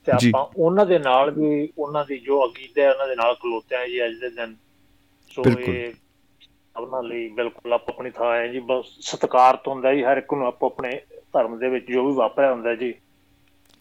ਤੇ। 0.05 0.11
ਆਪਾਂ 0.11 0.45
ਉਹਨਾਂ 0.57 0.85
ਦੇ 0.85 0.99
ਨਾਲ 0.99 1.31
ਵੀ 1.31 1.69
ਉਹਨਾਂ 1.77 2.05
ਦੀ 2.05 2.17
ਜੋ 2.17 2.47
ਅਕੀਦਾ 2.47 2.81
ਹੈ 2.81 2.91
ਉਹਨਾਂ 2.93 3.07
ਦੇ 3.07 3.15
ਨਾਲ 3.15 3.35
ਖਲੋਤੇ 3.35 3.75
ਆ 3.75 3.87
ਜੀ 3.87 4.05
ਅੱਜ 4.05 4.13
ਦੇ 4.13 4.29
ਦਿਨ 4.29 4.55
ਸੋ। 5.29 5.43
ਇਹ 5.59 5.93
ਉਹਨਾਂ 6.81 7.03
ਲਈ 7.03 7.29
ਬਿਲਕੁਲ 7.29 7.73
ਆਪੋ 7.73 7.93
ਆਪਣੀ 7.93 8.09
ਥਾਂ 8.09 8.35
ਹੈ 8.35 8.47
ਜੀ 8.47 8.59
ਬਸ 8.59 8.85
ਸਤਿਕਾਰਤ 8.99 9.67
ਹੁੰਦਾ 9.67 9.93
ਜੀ 9.93 10.03
ਹਰ 10.03 10.17
ਇੱਕ 10.17 10.33
ਨੂੰ 10.33 10.47
ਆਪੋ 10.47 10.65
ਆਪਣੇ 10.65 11.01
ਧਰਮ 11.33 11.59
ਦੇ 11.59 11.69
ਵਿੱਚ 11.69 11.91
ਜੋ 11.91 12.07
ਵੀ 12.07 12.13
ਵਾਪਰਿਆ 12.13 12.51
ਹੁੰਦਾ 12.51 12.75
ਜੀ। 12.75 12.93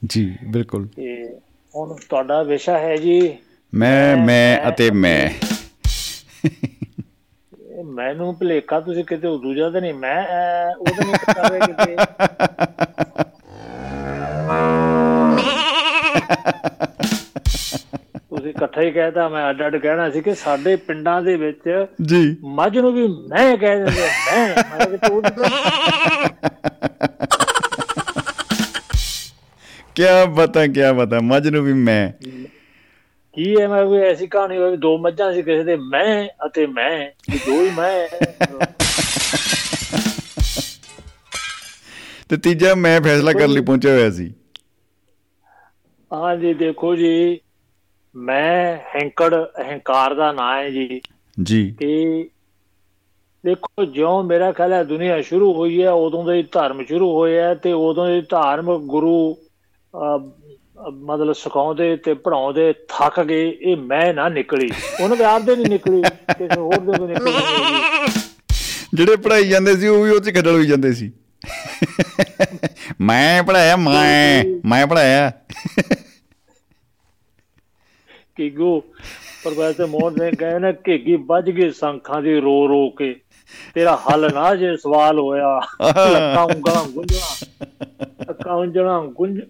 ਜੀ 0.06 0.36
ਬਿਲਕੁਲ। 0.50 0.86
ਤੇ 0.86 1.38
ਹੁਣ 1.76 1.96
ਤੁਹਾਡਾ 2.08 2.42
ਵਿਸ਼ਾ 2.42 2.78
ਹੈ 2.78 2.96
ਜੀ। 2.96 3.36
ਮੈਂ 3.74 4.16
ਮੈਂ 4.16 4.68
ਅਤੇ 4.68 4.90
ਮੈਂ। 4.90 5.30
ਮੈਨੂੰ 7.84 8.38
ਭਲੇਖਾ 8.38 8.80
ਤੁਸੀਂ 8.80 9.04
ਕਿਤੇ 9.04 9.28
ਦੂਜਾ 9.28 9.70
ਤਾਂ 9.70 9.80
ਨਹੀਂ 9.80 9.94
ਮੈਂ 9.94 10.74
ਉਹਦਾ 10.74 11.04
ਨਹੀਂ 11.04 11.34
ਕਰ 11.34 11.50
ਰਹੇ 11.50 11.60
ਕਿਤੇ। 11.60 11.96
ਤੁਸੀਂ 18.32 18.50
ਇਕੱਠਾ 18.50 18.82
ਹੀ 18.82 18.90
ਕਹਿਤਾ 18.92 19.28
ਮੈਂ 19.28 19.50
ਅੱਡ 19.50 19.66
ਅੱਡ 19.66 19.76
ਕਹਿਣਾ 19.76 20.10
ਸੀ 20.10 20.20
ਕਿ 20.20 20.34
ਸਾਡੇ 20.34 20.76
ਪਿੰਡਾਂ 20.76 21.22
ਦੇ 21.22 21.36
ਵਿੱਚ 21.36 21.86
ਜੀ। 22.02 22.36
ਮੱਝ 22.44 22.78
ਨੂੰ 22.78 22.92
ਵੀ 22.92 23.06
ਮੈਂ 23.08 23.56
ਕਹਿ 23.56 23.76
ਦਿੰਦੇ 23.76 24.00
ਮੈਂ 24.00 24.46
ਮੈਂ 24.56 24.86
ਕਿਹਾ 24.86 25.08
ਤੂੰ 25.08 25.22
ਕੀ 29.96 30.04
ਬਤਾ 30.34 30.66
ਕੀ 30.66 30.80
ਬਤਾ 30.96 31.20
ਮੱਝ 31.20 31.48
ਨੂੰ 31.48 31.64
ਵੀ 31.64 31.72
ਮੈਂ। 31.72 32.12
ਕੀ 33.32 33.60
ਹੈ 33.60 33.68
ਮੈਂ 33.68 33.84
ਕੋਈ 33.86 33.98
ਐਸੀ 33.98 34.26
ਕਹਾਣੀ 34.26 34.56
ਹੋਈ 34.56 34.70
ਵੀ 34.70 34.76
ਦੋ 34.76 34.98
ਮੱਝਾਂ 34.98 35.32
ਸੀ 35.32 35.42
ਕਿਸੇ 35.42 35.64
ਦੇ 35.64 35.76
ਮੈਂ 35.76 36.28
ਅਤੇ 36.46 36.66
ਮੈਂ 36.66 37.10
ਦੋ 37.46 37.62
ਹੀ 37.62 37.70
ਮੈਂ। 37.70 38.08
ਤੇ 42.28 42.36
ਤੀਜਾ 42.36 42.74
ਮੈਂ 42.74 43.00
ਫੈਸਲਾ 43.00 43.32
ਕਰਨ 43.32 43.50
ਲਈ 43.50 43.60
ਪਹੁੰਚਿਆ 43.60 43.92
ਹੋਇਆ 43.92 44.10
ਸੀ। 44.10 44.32
ਹਾਂ 46.10 46.36
ਜੀ 46.36 46.54
ਦੇਖੋ 46.54 46.96
ਜੀ 46.96 47.40
ਮੈਂ 48.16 48.76
ਹੈਂਕੜ 48.76 49.34
ਹੰਕਾਰ 49.72 50.14
ਦਾ 50.14 50.32
ਨਾਂ 50.32 50.62
ਹੈ 50.62 50.70
ਜੀ। 50.70 51.00
ਜੀ। 51.42 51.76
ਕਿ 51.80 52.22
ਦੇਖੋ 53.44 53.84
ਜਿਉਂ 53.84 54.24
ਮੇਰਾ 54.24 54.52
ਖਿਆਲ 54.52 54.72
ਹੈ 54.72 54.84
ਦੁਨੀਆ 54.84 55.20
ਸ਼ੁਰੂ 55.20 55.54
ਹੋਈ 55.54 55.82
ਹੈ 55.82 55.90
ਉਦੋਂ 55.90 56.24
ਦੇ 56.24 56.32
ਹੀ 56.32 56.42
ਧਰਮ 56.42 56.84
ਸ਼ੁਰੂ 56.84 57.12
ਹੋਇਆ 57.12 57.48
ਹੈ 57.48 57.54
ਤੇ 57.54 57.72
ਉਦੋਂ 57.72 58.06
ਦੇ 58.06 58.20
ਧਾਰਮਿਕ 58.20 58.78
ਗੁਰੂ 58.78 59.36
ਮਤਲਬ 60.92 61.32
ਸਿਖਾਉਂਦੇ 61.32 61.96
ਤੇ 61.96 62.14
ਪੜਾਉਂਦੇ 62.14 62.72
ਥੱਕ 62.72 63.20
ਗਏ 63.20 63.58
ਇਹ 63.60 63.76
ਮੈਂ 63.76 64.14
ਨਾ 64.14 64.28
ਨਿਕਲੀ। 64.28 64.70
ਉਹਨਾਂ 65.00 65.16
ਦੇ 65.16 65.24
ਆਪ 65.24 65.42
ਦੇ 65.42 65.56
ਨਹੀਂ 65.56 65.66
ਨਿਕਲੀ 65.66 66.02
ਕਿਸੇ 66.02 66.60
ਹੋਰ 66.60 66.80
ਦੇ 66.80 66.92
ਵੀ 67.00 67.06
ਨਿਕਲੀ। 67.06 67.32
ਜਿਹੜੇ 68.94 69.16
ਪੜਾਈ 69.16 69.48
ਜਾਂਦੇ 69.48 69.76
ਸੀ 69.76 69.88
ਉਹ 69.88 70.04
ਵੀ 70.04 70.10
ਉਹ 70.10 70.20
ਚ 70.20 70.34
ਖੱਡਲ 70.34 70.54
ਹੋਈ 70.54 70.66
ਜਾਂਦੇ 70.66 70.92
ਸੀ। 70.92 71.12
ਮੈਂ 73.00 73.42
ਪੜਾਇਆ 73.42 73.76
ਮੈਂ 73.76 74.44
ਮੈਂ 74.66 74.86
ਪੜਾਇਆ 74.86 75.32
ਕਿਗੋ 78.36 78.80
ਪ੍ਰੋਫੈਸਰ 79.44 79.86
ਮੋਹਨ 79.86 80.14
ਸਿੰਘ 80.14 80.36
ਕਹੇ 80.36 80.58
ਨਾ 80.58 80.72
ਘੇਗੀ 80.72 81.16
ਵੱਜ 81.16 81.50
ਗਈ 81.50 81.70
ਸੰਖਾਂ 81.70 82.22
ਦੀ 82.22 82.40
ਰੋ 82.40 82.68
ਰੋ 82.68 82.90
ਕੇ। 82.90 83.16
ਤੇਰਾ 83.74 83.96
ਹੱਲ 83.96 84.30
ਨਾ 84.34 84.54
ਜੇ 84.54 84.76
ਸਵਾਲ 84.76 85.18
ਹੋਇਆ। 85.18 85.60
ਲੱਕਾਂ 86.12 86.44
ਉਂਗਲਾਂ 86.44 86.84
ਗੁੰਝਲਾਂ 86.92 87.46
ਲੱਕਾਂ 88.28 88.54
ਉਂਗਲਾਂ 88.54 88.98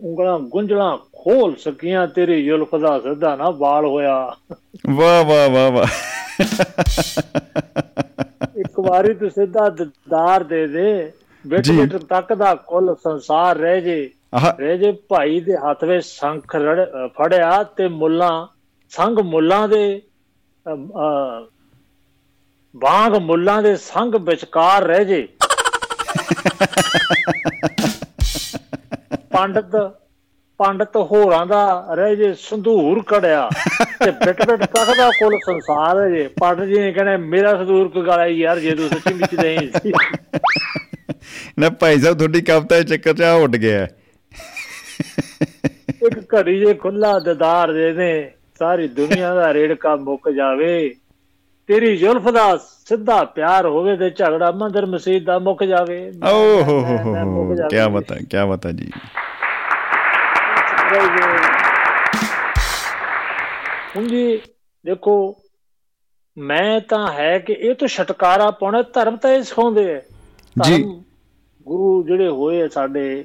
ਉਂਗਲਾਂ 0.02 0.40
ਗੁੰਝਲਾਂ 0.40 0.96
ਖੋਲ 0.96 1.56
ਸਕੀਆਂ। 1.56 2.06
ਤੇਰੀ 2.06 2.44
ਜ਼ੁਲਫ 2.44 2.74
ਦਾ 2.74 3.00
ਸਿੱਧਾ 3.00 3.36
ਨਾ 3.36 3.50
ਵਾਲ 3.50 3.84
ਹੋਇਆ। 3.84 4.36
ਵਾਹ 4.90 5.24
ਵਾਹ 5.24 5.50
ਵਾਹ 5.50 5.70
ਵਾਹ। 5.70 5.86
ਇੱਕ 8.56 8.80
ਵਾਰੀ 8.80 9.14
ਤੂੰ 9.14 9.30
ਸਿੱਧਾ 9.30 9.68
ਦਿਦਾਰ 9.68 10.42
ਦੇ 10.42 10.66
ਦੇ। 10.66 11.12
ਬਿਟ। 11.46 11.70
ਬਿਟ 11.70 11.96
ਤੱਕ 11.96 12.34
ਦਾ 12.34 12.54
ਕੁੱਲ 12.54 12.96
ਸੰਸਾਰ 13.04 13.56
ਰਹਿ 13.56 13.80
ਜੇ। 13.80 14.10
ਰਹਿ 14.60 14.78
ਜੇ 14.78 14.92
ਭਾਈ 14.92 15.40
ਦੇ 15.40 15.56
ਹੱਥ 15.56 15.84
ਵਿੱਚ 15.84 16.06
ਸੰਖ 16.06 16.56
ਫੜਿਆ 17.06 17.62
ਤੇ 17.62 17.88
ਮੁੱਲਾਂ 17.88 18.46
ਸੰਗ 18.92 19.18
ਮੁੱਲਾਂ 19.24 19.66
ਦੇ 19.68 20.02
ਬਾਗ 22.74 23.14
ਮੁੱਲਾਂ 23.22 23.62
ਦੇ 23.62 23.74
ਸੰਗ 23.76 24.14
ਵਿਚਕਾਰ 24.26 24.84
ਰਹਿ 24.86 25.04
ਜੇ। 25.04 25.28
ਪੰਡਤ 29.32 29.76
ਪੰਡਤ 30.60 30.96
ਹੋਰਾਂ 31.10 31.46
ਦਾ 31.46 31.62
ਰਹਿ 31.94 32.16
ਜੇ 32.16 32.32
ਸੰਧੂਰ 32.38 33.02
ਕੜਿਆ। 33.06 33.48
ਤੇ 34.04 34.10
ਬਿਟ 34.10 34.44
ਬਿਟ 34.46 34.64
ਤੱਕ 34.64 34.90
ਦਾ 34.96 35.08
ਕੁੱਲ 35.10 35.38
ਸੰਸਾਰ 35.46 35.96
ਰਹਿ 35.96 36.10
ਜੇ। 36.12 36.28
ਪੰਡਤ 36.40 36.64
ਜੀ 36.64 36.78
ਨੇ 36.80 36.92
ਕਹਿੰਦੇ 36.92 37.16
ਮੇਰਾ 37.16 37.56
ਸੰਧੂਰ 37.56 37.88
ਕੋ 37.88 38.02
ਗਾਲਾ 38.02 38.26
ਯਾਰ 38.26 38.58
ਜੇ 38.58 38.74
ਤੂੰ 38.74 38.88
ਸੱਚੀ 38.88 39.14
ਵਿੱਚ 39.14 39.34
ਨਹੀਂ 39.34 39.70
ਸੀ। 39.82 39.92
ਨਾ 41.58 41.70
ਭਾਈ 41.70 42.00
ਸਾਹਿਬ 42.00 42.18
ਤੁਹਾਡੀ 42.18 42.40
ਕਵਿਤਾ 42.42 42.80
ਦੇ 42.80 42.96
ਚੱਕਰ 42.96 43.14
ਚ 43.14 43.22
ਆ 43.22 43.32
ਉੱਡ 43.34 43.56
ਗਿਆ। 43.56 43.86
ਇੱਕ 46.06 46.34
ਘੜੀ 46.34 46.58
ਜੇ 46.60 46.74
ਖੁੱਲਾ 46.74 47.18
ਦਦਾਰ 47.18 47.72
ਦੇ 47.72 47.92
ਦੇ 47.92 48.12
ਸਾਰੀ 48.62 48.88
ਦੁਨੀਆ 48.88 49.34
ਦਾ 49.34 49.54
ਰੇੜਕਾ 49.54 49.96
ਮੁੱਕ 49.96 50.30
ਜਾਵੇ। 50.30 50.94
ਤੇਰੀ 51.66 51.96
ਜ਼ੁਲਫ 51.96 52.28
ਦਾ 52.28 52.56
ਸਿੱਧਾ 52.56 53.24
ਪਿਆਰ 53.24 53.66
ਹੋਵੇ 53.66 53.96
ਤੇ 53.96 54.10
ਝਗੜਾ 54.10 54.50
ਮੰਦਰ 54.50 54.86
ਮਸਜਿਦ 54.86 55.24
ਦਾ 55.24 55.38
ਮੁੱਕ 55.38 55.64
ਜਾਵੇ। 55.64 56.12
ਓ 56.32 56.62
ਹੋ 56.62 56.80
ਹੋ 56.80 57.14
ਹੋ। 57.24 57.54
ਕੀ 57.54 57.90
ਬਤਾ 57.90 58.14
ਕੀ 58.14 58.48
ਬਤਾ 58.48 58.70
ਜੀ। 58.70 58.90
ਹੁਣ 63.96 64.06
ਜੀ 64.06 64.40
ਦੇਖੋ 64.86 65.36
ਮੈਂ 66.38 66.80
ਤਾਂ 66.80 67.12
ਹੈ 67.12 67.38
ਕਿ 67.38 67.52
ਇਹ 67.52 67.74
ਤੋਂ 67.74 67.88
ਛਟਕਾਰਾ 67.88 68.50
ਪਾਉਣਾ 68.50 68.82
ਧਰਮ 68.82 69.16
ਤਾਂ 69.16 69.30
ਇਹ 69.30 69.42
ਸਿਖਾਉਂਦੇ 69.42 69.94
ਐ 69.94 70.00
ਜੀ। 70.62 70.82
ਗੁਰੂ 71.62 72.04
ਜਿਹੜੇ 72.06 72.28
ਹੋਏ 72.28 72.62
ਆ 72.62 72.68
ਸਾਡੇ 72.68 73.24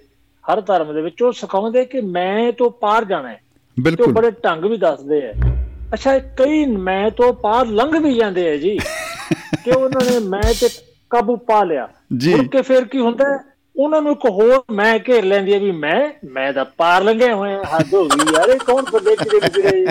ਹਰ 0.52 0.62
ਧਰਮ 0.62 0.94
ਦੇ 0.94 1.02
ਵਿੱਚ 1.02 1.22
ਉਹ 1.22 1.32
ਸਿਖਾਉਂਦੇ 1.32 1.86
ਕਿ 1.86 2.02
ਮੈਂ 2.02 2.52
ਤੋਂ 2.52 2.72
ਪਾਰ 2.72 3.06
ਜਾਣਾ 3.06 3.30
ਹੈ। 3.30 3.47
ਬਿਲਕੁਲ। 3.78 4.14
ਬੜੇ 4.14 4.32
ਢੰਗ 4.32 4.66
ਵੀ 4.66 4.78
ਦੱਸਦੇ 4.78 5.22
ਆ 5.28 5.34
ਅੱਛਾ 5.94 6.20
ਕਈ 6.20 6.66
ਮੈਂ 6.66 7.10
ਤੋਂ 7.12 7.34
ਪਾਰ 7.34 7.66
ਲੰਘ 7.66 7.98
ਵੀ 8.00 8.14
ਜਾਂਦੇ 8.14 8.50
ਆ 8.50 8.56
ਜੀ। 8.58 8.78
ਕਿ 9.64 9.72
ਉਹਨਾਂ 9.72 10.12
ਨੇ 10.12 10.20
ਮੈਂ 10.20 10.54
ਤੇ 10.62 10.70
ਕਾਬੂ 11.10 11.36
ਪਾ 11.38 11.64
ਲਿਆ। 11.64 11.88
ਜੀ। 12.18 12.34
ਕੇ 12.48 12.62
ਫਿਰ 12.62 12.84
ਕੀ 12.84 13.00
ਹੁੰਦਾ 13.00 13.30
ਹੈ? 13.30 13.38
ਉਹਨਾਂ 13.76 14.02
ਨੂੰ 14.02 14.12
ਇੱਕ 14.12 14.26
ਹੋਰ 14.26 14.64
ਮੈਂ 14.72 15.00
ਘੇਰ 15.08 15.24
ਲੈਂਦੀ 15.24 15.54
ਆ 15.54 15.58
ਵੀ 15.60 15.72
ਮੈਂ 15.72 16.10
ਮੈਂ 16.26 16.54
ਤਾਂ 16.54 16.66
ਪਾਰ 16.78 17.04
ਲੰਘੇ 17.04 17.32
ਹੋਏ 17.34 17.56
ਹੱਦ 17.74 17.94
ਹੋ 17.94 18.04
ਗਈ 18.06 18.26
ਯਾਰ 18.36 18.50
ਇਹ 18.50 18.60
ਕੌਣ 18.60 18.84
ਬੰਦੇ 18.94 19.16
ਕਿਤੇ 19.16 19.40
ਵਿਗੜੇ 19.40 19.86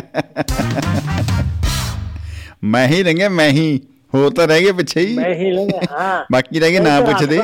ਮੈਂ 2.64 2.86
ਹੀ 2.88 3.02
ਰਹਿ 3.02 3.28
ਮੈਂ 3.28 3.48
ਹੀ। 3.50 3.80
ਹੋਰ 4.14 4.30
ਤਾਂ 4.30 4.46
ਰਹਿ 4.48 4.62
ਗਏ 4.62 4.72
ਪਿੱਛੇ 4.72 5.00
ਹੀ। 5.00 5.14
ਮੈਂ 5.16 5.34
ਹੀ 5.34 5.50
ਲੰਘੇ 5.50 5.80
ਹਾਂ। 5.92 6.24
ਬਾਕੀ 6.32 6.60
ਰਹਿ 6.60 6.72
ਗਏ 6.72 6.78
ਨਾ 6.78 7.00
ਪੁੱਛਦੇ। 7.00 7.40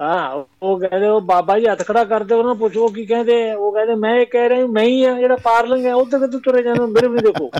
ਹਾਂ 0.00 0.30
ਉਹ 0.62 0.78
ਕਹਿੰਦੇ 0.80 1.08
ਉਹ 1.08 1.20
ਬਾਬਾ 1.22 1.58
ਜੀ 1.58 1.66
ਹੱਥ 1.66 1.82
ਖੜਾ 1.82 2.04
ਕਰਦੇ 2.04 2.34
ਉਹਨਾਂ 2.34 2.48
ਨੂੰ 2.48 2.58
ਪੁੱਛੋ 2.58 2.88
ਕੀ 2.88 3.04
ਕਹਿੰਦੇ? 3.06 3.52
ਉਹ 3.54 3.72
ਕਹਿੰਦੇ 3.72 3.94
ਮੈਂ 3.96 4.14
ਇਹ 4.16 4.26
ਕਹਿ 4.26 4.48
ਰਿਹਾ 4.48 4.66
ਮੈਂ 4.68 4.84
ਹੀ 4.84 5.02
ਆ 5.04 5.12
ਜਿਹੜਾ 5.14 5.36
ਪਾਰ 5.44 5.66
ਲੰਘਿਆ 5.66 5.94
ਉਧਰ 5.94 6.18
ਕਿਤੇ 6.20 6.38
ਤੁਰੇ 6.40 6.62
ਜਾਂਦੇ 6.62 6.86
ਮੇਰੇ 6.86 7.08
ਵੀ 7.08 7.18
ਦੇਖੋ 7.20 7.50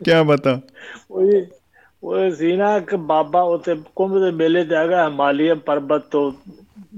ਕੀ 0.00 0.22
ਬਤਾ 0.24 0.58
ਉਹ 1.10 1.30
ਉਹ 2.02 2.30
ਸੀ 2.30 2.56
ਨਾ 2.56 2.76
ਇੱਕ 2.76 2.94
ਬਾਬਾ 3.04 3.42
ਉੱਥੇ 3.48 3.74
ਕੁੰਭ 3.96 4.18
ਦੇ 4.20 4.30
ਮੇਲੇ 4.32 4.64
ਤੇ 4.64 4.74
ਹੈਗਾ 4.76 5.04
ਹਿਮਾਲਿਆ 5.04 5.54
ਪਰਬਤ 5.66 6.02
ਤੋਂ 6.10 6.30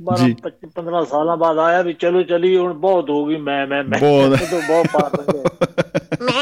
12 0.07 0.17
ਜੀ। 0.19 0.35
25 0.41 0.71
15 0.79 1.03
ਸਾਲਾਂ 1.05 1.37
ਬਾਅਦ 1.37 1.59
ਆਇਆ 1.59 1.83
ਵੀ 1.83 1.93
ਚਲੋ 1.95 2.23
ਚਲੀ 2.23 2.57
ਹੁਣ 2.57 2.73
ਬਹੁਤ 2.81 3.11
ਹੋ 3.11 3.25
ਗਈ 3.25 3.37
ਮੈਂ 3.43 3.67
ਮੈਂ 3.67 3.83
ਮੈਂ 3.85 3.99
ਬਹੁਤ। 4.01 4.39
ਬਹੁਤ 4.55 4.87
ਪਾਰ 4.93 5.11
ਲੰਘਿਆ 5.19 5.45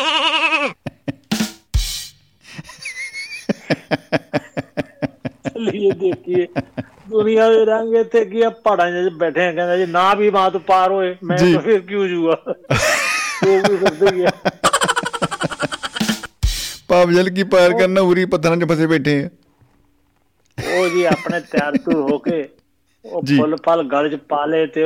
ਚਲੀਏ 5.48 5.90
ਦੇਖੀਏ। 5.90 6.46
ਦੁਨੀਆ 7.10 7.48
ਦੇ 7.50 7.64
ਰੰਗ 7.64 7.94
ਇੱਥੇ 7.94 8.24
ਕੀ 8.24 8.42
ਆ? 8.42 8.50
ਪਹਾੜਾਂ 8.50 8.90
'ਚ 8.90 9.12
ਬੈਠੇ 9.12 9.46
ਆ 9.46 9.52
ਕਹਿੰਦਾ 9.52 9.76
ਜੀ 9.76 9.86
ਨਾ 9.86 10.14
ਵੀ 10.14 10.30
ਮਾਂ 10.30 10.50
ਤੋਂ 10.50 10.60
ਪਾਰ 10.60 10.92
ਹੋਏ। 10.92 11.16
ਮੈਂ। 11.24 11.38
ਤਾਂ 11.38 11.60
ਫਿਰ 11.60 11.80
ਕਿਉਂ 11.80 12.08
ਜੂਗਾ 12.08 12.42
ਉਹ 13.46 13.70
ਵੀ 13.70 13.76
ਕਰਦੇ 13.76 14.16
ਹੀ 14.16 14.24
ਆ। 14.24 14.30
ਪਾਪ 16.88 17.08
ਜਲ 17.08 17.30
ਕੀ 17.30 17.42
ਪਾਰ 17.42 17.72
ਕਰਨਾ 17.78 18.00
ਉਰੀ 18.00 18.24
ਪੱਥਰਾਂ 18.24 18.56
'ਚ 18.56 18.64
ਫਸੇ 18.64 18.86
ਬੈਠੇ 18.86 19.24
ਆ। 19.24 19.28
ਉਹ 20.78 20.88
ਜੀ 20.88 21.04
ਆਪਣੇ 21.04 21.40
ਤਿਆਰ 21.40 21.76
ਤੁਰ 21.76 21.94
ਹੋ 21.94 22.18
ਕੇ 22.18 22.48
ਉਹ। 23.04 23.22
ਫੁੱਲ 23.22 23.56
ਫਲ 23.56 23.82
ਗਲ 23.82 24.08
'ਚ 24.08 24.20
ਪਾ 24.28 24.46
ਲਏ 24.46 24.66
ਤੇ 24.66 24.84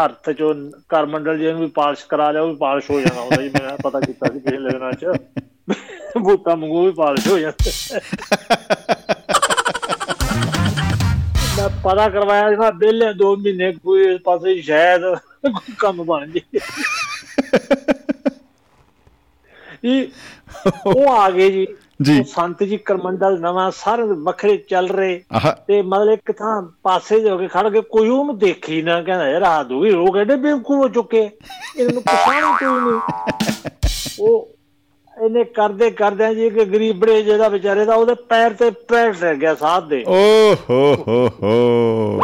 ਹੱਥ 0.00 0.30
'ਚੋਂ 0.30 0.54
ਕਰ 0.88 1.06
ਮੰਡਲ 1.06 1.38
ਜੀ 1.38 1.52
ਨੂੰ 1.52 1.60
ਵੀ 1.60 1.66
ਪਾਲਿਸ਼ 1.66 2.06
ਕਰਾ 2.06 2.30
ਲਿਆ 2.30 2.42
ਉਹ 2.42 2.48
ਵੀ 2.48 2.56
ਪਾਲਿਸ਼ 2.56 2.90
ਹੋ 2.90 3.00
ਜਾਣਾ 3.00 3.20
ਹੁੰਦਾ 3.20 3.42
ਜੀ 3.42 3.48
ਮੈਂ 3.48 3.76
ਪਤਾ 3.82 4.00
ਕੀਤਾ 4.00 4.32
ਸੀ 4.32 4.40
ਕਿਸੇ 4.40 4.58
ਲੱਗਣਾ 4.58 4.92
'ਚ। 4.92 5.04
ਬੂਟਾ 6.18 6.54
ਮੰਗੂ 6.54 6.84
ਵੀ 6.84 6.90
ਪਾਲਿਸ਼ 6.92 7.26
ਹੋ 7.28 7.38
ਜਾਂਦਾ 7.38 7.70
ਮੈਂ 11.54 11.68
ਪਤਾ 11.82 12.08
ਕਰਵਾਇਆ 12.08 12.48
ਸੀ 12.50 12.56
ਮੈਂ 12.56 12.70
ਬੇਲੇ 12.74 13.12
ਦੋ 13.14 13.34
ਮਹੀਨੇ 13.36 13.72
ਕੋਈ 13.74 14.02
ਇਸ 14.04 14.20
ਪਾਸੇ 14.24 14.60
ਸ਼ਾਇਦ 14.62 15.02
ਕੋਈ 15.44 15.74
ਕੰਮ 15.78 16.02
ਬਣ 16.04 16.26
ਜੇ 16.28 16.40
ਇਹ 19.84 20.06
ਉਹ 20.86 21.08
ਆ 21.12 21.30
ਗਏ 21.30 21.50
ਜੀ 21.50 21.66
ਜੀ। 22.00 22.18
ਉਹ 22.18 22.24
ਸੰਤ 22.26 22.62
ਜੀ 22.64 22.76
ਕਰਮੰਡਲ 22.78 23.38
ਨਵਾਂ 23.40 23.70
ਸਾਰੇ 23.74 24.02
ਵੱਖਰੇ 24.22 24.56
ਚੱਲ 24.70 24.88
ਰਹੇ 24.88 25.20
ਤੇ 25.66 25.80
ਮਤਲਬ 25.82 26.10
ਇੱਕ 26.12 26.32
ਥਾਂ 26.32 26.60
ਪਾਸੇ 26.82 27.20
ਜੋ 27.20 27.36
ਕੇ 27.38 27.48
ਖੜ 27.48 27.68
ਕੇ 27.68 27.80
ਕੋਈ 27.82 28.08
ਉਹਨੂੰ 28.08 28.38
ਦੇਖੀ 28.38 28.80
ਨਾ 28.82 29.00
ਕਹਿੰਦਾ 29.02 29.28
ਯਾਰ 29.28 29.42
ਆ 29.42 29.62
ਦੂਗੀ 29.62 29.90
ਲੋਕ 29.90 30.16
ਐਡੇ 30.16 30.36
ਬੇਵਕੂਫ 30.38 30.78
ਹੋ 30.78 30.88
ਚੁੱਕੇ 30.88 31.20
ਇਹਨਾਂ 31.20 31.92
ਨੂੰ 31.92 32.02
ਪਛਾਣ 32.02 32.56
ਕੋਈ 32.58 32.80
ਨਹੀਂ 32.80 33.00
ਉਹ 34.20 34.48
ਇਹਨੇ 35.24 35.44
ਕਰਦੇ 35.44 35.90
ਕਰਦਿਆਂ 35.90 36.34
ਜੀ 36.34 36.46
ਇੱਕ 36.46 36.62
ਗਰੀਬੜੇ 36.62 37.22
ਜਿਹਦਾ 37.22 37.48
ਵਿਚਾਰੇ 37.48 37.84
ਦਾ 37.84 37.94
ਉਹਦੇ 37.94 38.14
ਪੈਰ 38.14 38.52
ਤੇ 38.52 38.70
ਪੈਰ 38.70 39.14
ਰਹਿ 39.14 39.36
ਗਿਆ 39.36 39.54
ਸਾਧ 39.54 39.88
ਦੇ। 39.88 40.04
ਓ 40.08 40.16
ਹੋ 40.70 40.94
ਹੋ 41.08 41.28
ਹੋ। 41.42 42.20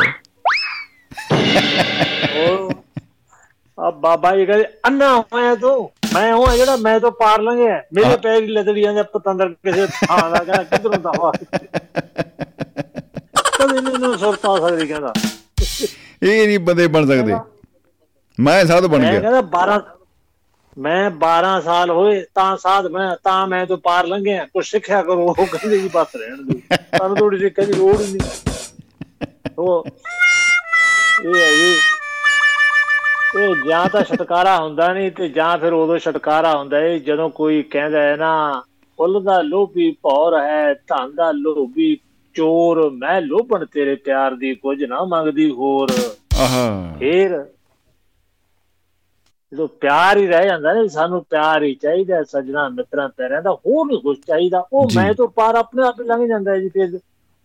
ਆ 3.80 3.90
ਬਾਬਾ 3.90 4.36
ਜੀ 4.36 4.46
ਕਹਿੰਦੇ 4.46 4.64
ਅੰਨਾ 4.86 5.24
ਹੋਇਆ 5.32 5.54
ਤੂੰ 5.54 5.90
ਮੈਂ 6.14 6.34
ਉਹ 6.34 6.52
ਜਿਹੜਾ 6.56 6.76
ਮੈਂ 6.76 7.00
ਤਾਂ 7.00 7.10
ਪਾਰ 7.10 7.40
ਲੰਘਿਆ 7.40 7.82
ਮੇਰੇ 7.94 8.16
ਪੈਰ 8.16 8.42
ਹੀ 8.42 8.46
ਲਦੜੀ 8.46 8.82
ਜਾਂਦੇ 8.82 9.02
ਪਤੰਦਰ 9.02 9.48
ਕਿਸੇ 9.48 9.86
ਥਾਂ 9.86 10.30
ਦਾ 10.30 10.38
ਕਹਿੰਦਾ 10.38 10.62
ਕਿਧਰੋਂ 10.62 10.98
ਦਾ 10.98 11.12
ਵਾ? 11.18 11.32
ਕਦੇ 13.58 13.80
ਮੈਨੂੰ 13.80 14.18
ਸੁਰਤ 14.18 14.40
ਸਕਦੀ 14.40 14.86
ਕਹਿੰਦਾ। 14.86 15.12
ਇਹ 16.22 16.46
ਨਹੀਂ 16.46 16.58
ਬੰਦੇ 16.58 16.86
ਬਣ 16.86 17.06
ਸਕਦੇ। 17.06 17.34
ਮੈਂ 18.40 18.66
ਸਾਧ 18.66 18.86
ਬਣ 18.86 18.98
ਗਿਆ। 18.98 19.20
ਕਹਿੰਦਾ 19.20 19.40
12 19.40 19.97
ਮੈਂ 20.78 21.10
12 21.10 21.60
ਸਾਲ 21.64 21.90
ਹੋਏ 21.90 22.24
ਤਾਂ 22.34 22.56
ਸਾਧ 22.56 22.86
ਮੈਂ 22.86 23.16
ਤਾਂ 23.24 23.46
ਮੈਂ 23.46 23.66
ਤੋਂ 23.66 23.78
ਪਾਰ 23.78 24.06
ਲੰਘਿਆ 24.06 24.44
ਕੁਛ 24.44 24.70
ਸਿੱਖਿਆ 24.70 25.02
ਕਰੋ 25.02 25.26
ਉਹ 25.38 25.46
ਕਹਿੰਦੇ 25.46 25.78
ਜੀ 25.78 25.90
ਬਸ 25.94 26.16
ਰਹਿਣ 26.16 26.36
ਦੇ 26.36 26.60
ਤੁਹਾਨੂੰ 26.76 27.16
ਥੋੜੀ 27.16 27.38
ਸਿੱਖਿਆ 27.38 27.64
ਦੀ 27.64 27.72
ਲੋੜ 27.72 28.00
ਹੀ 28.00 28.12
ਨਹੀਂ। 28.12 28.20
ਉਹ 29.58 29.84
ਇਹ 31.24 31.34
ਹੈ 31.34 31.50
ਜੀ 31.50 31.74
ਇਹ 33.40 33.68
ਜਾਂ 33.68 33.88
ਤਾਂ 33.88 34.02
ਛਟਕਾਰਾ 34.04 34.56
ਹੁੰਦਾ 34.58 34.92
ਨਹੀਂ 34.92 35.10
ਤੇ 35.12 35.28
ਜਾਂ 35.28 35.58
ਫਿਰ 35.58 35.72
ਉਦੋਂ 35.72 35.98
ਛਟਕਾਰਾ 35.98 36.58
ਹੁੰਦਾ 36.58 36.78
ਹੈ 36.78 36.98
ਜਦੋਂ 36.98 37.30
ਕੋਈ 37.30 37.62
ਕਹਿੰਦਾ 37.62 38.00
ਹੈ 38.02 38.16
ਨਾ 38.16 38.62
ਫੁੱਲ 38.96 39.22
ਦਾ 39.22 39.40
ਲੋਭੀ 39.42 39.96
ਭੌਰ 40.02 40.40
ਹੈ 40.40 40.74
ਧਨ 40.74 41.14
ਦਾ 41.14 41.32
ਲੋਭੀ 41.32 41.98
ਚੋਰ 42.34 42.90
ਮੈਂ 42.90 43.20
ਲੋਭਣ 43.20 43.64
ਤੇਰੇ 43.64 43.94
ਪਿਆਰ 43.94 44.34
ਦੀ 44.34 44.54
ਕੁਝ 44.54 44.84
ਨਾ 44.84 45.04
ਮੰਗਦੀ 45.04 45.50
ਹੋਰ। 45.50 45.88
ਆਹਾ। 46.38 46.94
ਫੇਰ 46.98 47.46
ਜਦੋਂ 49.52 49.68
ਪਿਆਰ 49.68 50.16
ਹੀ 50.18 50.26
ਰਹਿ 50.26 50.46
ਜਾਂਦਾ 50.46 50.72
ਨਾ 50.72 50.86
ਸਾਨੂੰ 50.86 51.26
ਪਿਆਰ 51.30 51.62
ਹੀ 51.62 51.74
ਚਾਹੀਦਾ 51.74 52.22
ਸਜਣਾ 52.22 52.68
ਮਿੱਤਰਾਂ 52.68 53.08
ਪਿਆਰਿਆਂ 53.08 53.42
ਦਾ 53.42 53.52
ਹੋਰ 53.52 53.86
ਨਹੀਂ 53.86 54.02
ਕੁਝ 54.02 54.18
ਚਾਹੀਦਾ। 54.26 54.68
ਉਹ 54.72 54.88
ਜੀ। 54.88 54.96
ਮੈਂ 54.96 55.14
ਤੋਂ 55.14 55.28
ਪਾਰ 55.28 55.54
ਆਪਣੇ 55.54 55.82
ਆਪ 55.82 56.00
ਹੀ 56.00 56.06
ਲੰਘ 56.06 56.28
ਜਾਂਦਾ 56.28 56.50
ਹੈ 56.52 56.58
ਜੀ 56.58 56.68
ਫਿਰ 56.68 56.98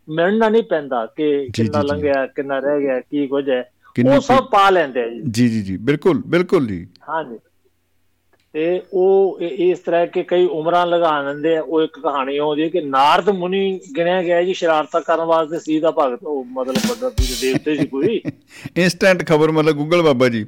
ਮਿਲਣਾ 0.10 0.50
ਨਹੀਂ 0.50 0.64
ਪੈਂਦਾ 0.64 1.06
ਕਿ 1.06 1.40
ਜੀ, 1.40 1.64
ਕਿੰਨਾ 1.64 1.82
ਜੀ। 1.82 1.88
ਲੰਘਿਆ 1.88 2.28
ਕਿੰਨਾ 2.28 2.60
ਰਹਿ 2.60 2.82
ਗਿਆ 2.82 3.00
ਕੀ 3.00 3.28
ਕੁਝ 3.28 3.50
ਹੈ। 3.50 3.72
ਉਹ 4.16 4.22
ਸਭ 4.22 4.44
ਪਾ 4.44 4.70
ਲੈਂਦੇ 4.70 5.04
ਆ 5.04 5.08
ਜੀ। 5.08 5.22
ਜੀ 5.32 5.50
ਜੀ 5.50 5.62
ਜੀ। 5.62 5.78
ਬਿਲਕੁਲ 5.78 6.22
ਬਿਲਕੁਲ 6.28 6.68
ਜੀ। 6.68 6.88
ਹਾਂਜੀ। 7.10 7.40
ਤੇ 8.54 8.82
ਉਹ 8.94 9.38
ਇਸ 9.42 9.80
ਤਰ੍ਹਾਂ 9.80 10.08
ਕਿ 10.08 10.24
ਕਈ 10.24 10.46
ਉਮਰਾਂ 10.46 10.88
ਲਗਾ 10.88 11.22
ਲੈਂਦੇ 11.22 11.58
ਆ। 11.58 11.62
ਉਹ 11.62 11.82
ਇੱਕ 11.82 12.00
ਕਹਾਣੀ 12.00 12.38
ਆਉਂਦੀ 12.38 12.64
ਹੈ 12.64 12.70
ਕਿ 12.70 12.82
ਨਾਰਦ 12.82 13.30
ਮੁਨੀ 13.30 13.80
ਗਿਣਿਆ 13.98 14.24
ਗਿਆ 14.24 14.44
ਜੀ 14.44 14.54
ਸ਼ਰਾਰਤਾਂ 14.54 15.02
ਕਰਨ 15.02 15.24
ਵਾਸਤੇ 15.24 15.60
ਸੀ 15.60 15.80
ਦਾ 15.80 15.92
ਭਗਤ 15.92 16.24
ਉਹ 16.24 16.46
ਮਤਲਬ 16.46 16.76
ਵੱਡਾ 16.90 17.10
ਦੇਵਤੇ 17.42 17.76
ਸੀ 17.76 17.88
ਕੋਈ। 17.88 18.22
ਇਨਸਟੈਂਟ 18.78 19.28
ਖਬਰ 19.28 19.52
ਮਤਲਬ 19.52 19.76
ਗੂਗਲ 19.76 20.02
ਬਾਬਾ 20.02 20.30
ਜੀ। 20.30 20.46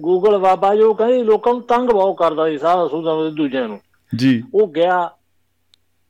ਗੂਗਲ 0.00 0.38
ਬਾਬਾ 0.38 0.74
ਜੋ 0.74 0.94
ਕਹਿੰਦੇ 0.94 1.22
ਲੋਕਾਂ 1.22 1.52
ਨੂੰ 1.52 1.62
ਤੰਗ 1.62 1.90
ਬਹੁਤ 1.90 2.16
ਕਰਦਾ 2.16 2.48
ਸੀ 2.48 2.58
ਸਾਰਾ 2.58 2.88
ਸੁਦਾ 2.88 3.30
ਦੂਜਿਆਂ 3.30 3.68
ਨੂੰ। 3.68 3.80
ਜੀ। 4.16 4.42
ਉਹ 4.54 4.66
ਗਿਆ 4.68 5.10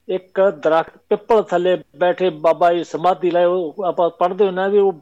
ਇੱਕ 0.09 0.41
ਦਰਖਤ 0.63 0.93
ਪਿੱਪਲ 1.09 1.43
ਥੱਲੇ 1.43 1.79
ਬੈਠੇ 1.97 2.31
ਬਾਬਾ 2.31 2.73
ਜੀ 2.73 2.85
ਸਮਾਧੀ 2.85 3.31
ਲਾਏ 3.31 3.45
ਉਹ 3.45 3.77
ਆਪਾਂ 3.85 4.11
ਪੜ੍ਹਦੇ 4.11 4.47
ਹੁੰਦੇ 4.47 4.61
ਆ 4.61 4.69
ਵੀ 4.69 4.79
ਉਹ 4.79 4.93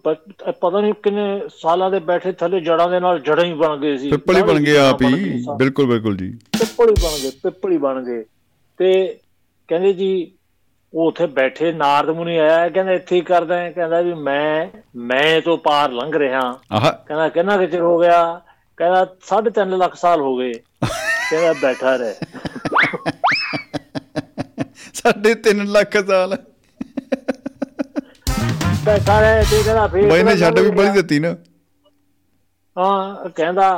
ਪਤਾ 0.61 0.81
ਨਹੀਂ 0.81 0.95
ਕਿੰਨੇ 0.95 1.41
ਸਾਲਾਂ 1.63 1.91
ਦੇ 1.91 1.99
ਬੈਠੇ 1.99 2.33
ਥੱਲੇ 2.33 2.61
ਜੜਾਂ 2.61 2.89
ਦੇ 2.89 3.01
ਨਾਲ 3.01 3.21
ਜੜਾਂ 3.21 3.45
ਹੀ 3.45 3.53
ਬਣ 3.53 3.77
ਗਏ 3.77 3.97
ਸੀ। 3.97 4.11
ਪਿੱਪਲ 4.11 4.37
ਹੀ 4.37 4.43
ਬਣ 4.43 4.61
ਗਏ 4.61 4.77
ਆਪ 4.77 5.03
ਹੀ। 5.03 5.45
ਬਿਲਕੁਲ 5.57 5.87
ਬਿਲਕੁਲ 5.87 6.17
ਜੀ। 6.17 6.31
ਪਿੱਪਲ 6.33 6.89
ਹੀ 6.89 6.95
ਬਣ 7.05 7.23
ਗਏ 7.23 7.31
ਪਿੱਪਲ 7.31 7.73
ਹੀ 7.73 7.77
ਬਣ 7.77 8.05
ਗਏ। 8.05 8.25
ਤੇ 8.79 9.19
ਕਹਿੰਦੇ 9.69 9.93
ਜੀ 9.93 10.33
ਉਹ 10.95 11.09
ਉੱਥੇ 11.09 11.27
ਬੈਠੇ 11.27 11.73
ਨਾਰਦ 11.73 12.11
ਮੁਨੀ 12.11 12.39
ਆਇਆ 12.39 12.69
ਕਹਿੰਦਾ 12.69 12.93
ਇੱਥੇ 12.93 13.17
ਹੀ 13.17 13.21
ਕਰਦਾ 13.21 13.59
ਹੈ। 13.59 13.71
ਕਹਿੰਦਾ 13.73 14.01
ਵੀ 14.01 14.15
ਮੈਂ 14.15 14.67
ਮੈਂ 14.97 15.41
ਤੋਂ 15.41 15.59
ਪਾਰ 15.59 15.93
ਲੰਘ 15.93 16.13
ਰਿਹਾ। 16.19 16.53
ਕਹਿੰਦਾ 17.07 17.29
ਕਿੰਨਾ 17.29 17.57
ਕੁ 17.57 17.67
ਚਿਰ 17.67 17.81
ਹੋ 17.81 17.99
ਗਿਆ? 17.99 18.41
ਕਹਿੰਦਾ 18.79 19.05
3.5 19.27 19.77
ਲੱਖ 19.79 19.95
ਸਾਲ 19.95 20.21
ਹੋ 20.21 20.37
ਗਏ। 20.37 20.53
ਕਹਿੰਦਾ 21.31 21.53
ਬੈਠਾ 21.53 21.97
ਰਹਿ। 21.97 22.15
ਸਾਢੇ 24.95 25.35
3 25.45 25.65
ਲੱਖ 25.67 25.97
ਸਾਲ। 26.07 26.37
ਬੈਠਾ 28.85 29.21
ਰਹਿ 29.21 29.45
ਤੇ 29.51 29.63
ਕਹਿੰਦਾ 29.63 29.87
ਫੇਰ 29.87 30.09
ਬਾਈ 30.11 30.23
ਨੇ 30.23 30.37
ਛੱਡ 30.37 30.59
ਵੀ 30.59 30.71
ਬੜੀ। 30.71 30.89
ਦਿੱਤੀ 30.89 31.19
ਨਾ। 31.19 31.37
ਹਾਂ 32.77 33.29
ਕਹਿੰਦਾ 33.29 33.69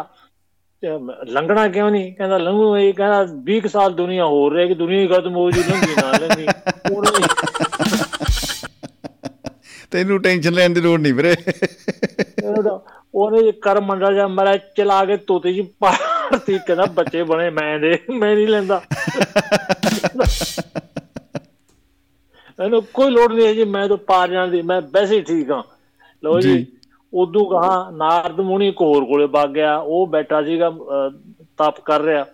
ਲੰਘਣਾ 1.28 1.69
ਕਿਉਂ 1.69 1.90
ਨਹੀਂ? 1.90 2.12
ਕਹਿੰਦਾ 2.14 2.38
ਲੰਘੂ 2.38 2.76
ਇਹ 2.76 2.93
ਕਹਿੰਦਾ 2.95 3.26
20 3.45 3.61
ਕੁ 3.61 3.69
ਸਾਲ 3.69 3.95
ਦੁਨੀਆ 3.95 4.26
ਹੋਰ 4.26 4.55
ਰਹੇਗੀ 4.55 4.75
ਦੁਨੀਆ 4.75 5.00
ਹੀ 5.00 5.07
ਖਤਮ 5.07 5.37
ਹੋ 5.37 5.50
ਜੂ 5.50 5.62
ਲੰਘੀ 5.71 5.95
ਨਾ 5.95 6.12
ਲੰਘੀ। 6.19 6.47
ਤੈਨੂੰ 9.90 10.23
ਟੈਨਸ਼ਨ 10.23 10.52
ਲੈਣ 10.52 10.71
ਦੀ 10.71 10.81
ਲੋੜ 10.81 11.00
ਨਹੀਂ 11.00 11.14
ਵੀਰੇ। 11.14 11.35
ਉਹਨੇ 13.18 13.42
ਜੀ 13.42 13.52
ਕਰਮ 13.62 13.84
ਮੰਡਲ 13.84 14.14
ਜਾਂ 14.14 14.28
ਮਰਾ 14.28 14.56
ਚਲਾ 14.76 15.04
ਕੇ 15.04 15.16
ਤੋਤੇ 15.16 15.52
ਜੀ 15.52 15.62
ਭਾਰਤੀ 15.80 16.58
ਕਹਿੰਦਾ 16.66 16.84
ਬੱਚੇ 16.96 17.22
ਬਣੇ 17.22 17.48
ਮੈਂ 17.50 17.78
ਦੇ 17.78 17.98
ਮੈਂ 18.10 18.34
ਨਹੀਂ 18.34 18.46
ਲੈਂਦਾ। 18.48 18.80
ਇਹਨੂੰ 22.58 22.82
ਕੋਈ 22.94 23.10
ਲੋੜ 23.10 23.32
ਨਹੀਂ 23.32 23.46
ਹੈ 23.46 23.52
ਜੀ 23.54 23.64
ਮੈਂ 23.64 23.87
ਤਾਂ 23.88 23.96
ਪਾਰ 24.06 24.30
ਜਾਣ 24.30 24.50
ਦੀ 24.50 24.62
ਮੈਂ 24.62 24.80
ਵੈਸੇ 24.92 25.16
ਹੀ 25.16 25.20
ਠੀਕ 25.22 25.50
ਹਾਂ। 25.50 25.62
ਲਓ 26.22 26.40
ਜੀ। 26.40 26.66
ਉਦੋਂ 27.12 27.44
ਕਹਾ 27.50 27.90
ਨਾਰਦ 27.90 28.40
ਮੁਨੀ 28.40 28.68
ਇੱਕ 28.68 28.80
ਹੋਰ 28.80 29.04
ਕੋਲੇ 29.04 29.26
ਵਗ 29.32 29.52
ਗਿਆ 29.54 29.76
ਉਹ 29.76 30.06
ਬੈਠਾ 30.06 30.42
ਸੀਗਾ 30.42 30.70
ਤਪ 31.58 31.80
ਕਰ 31.84 32.00
ਰਿਹਾ। 32.00 32.25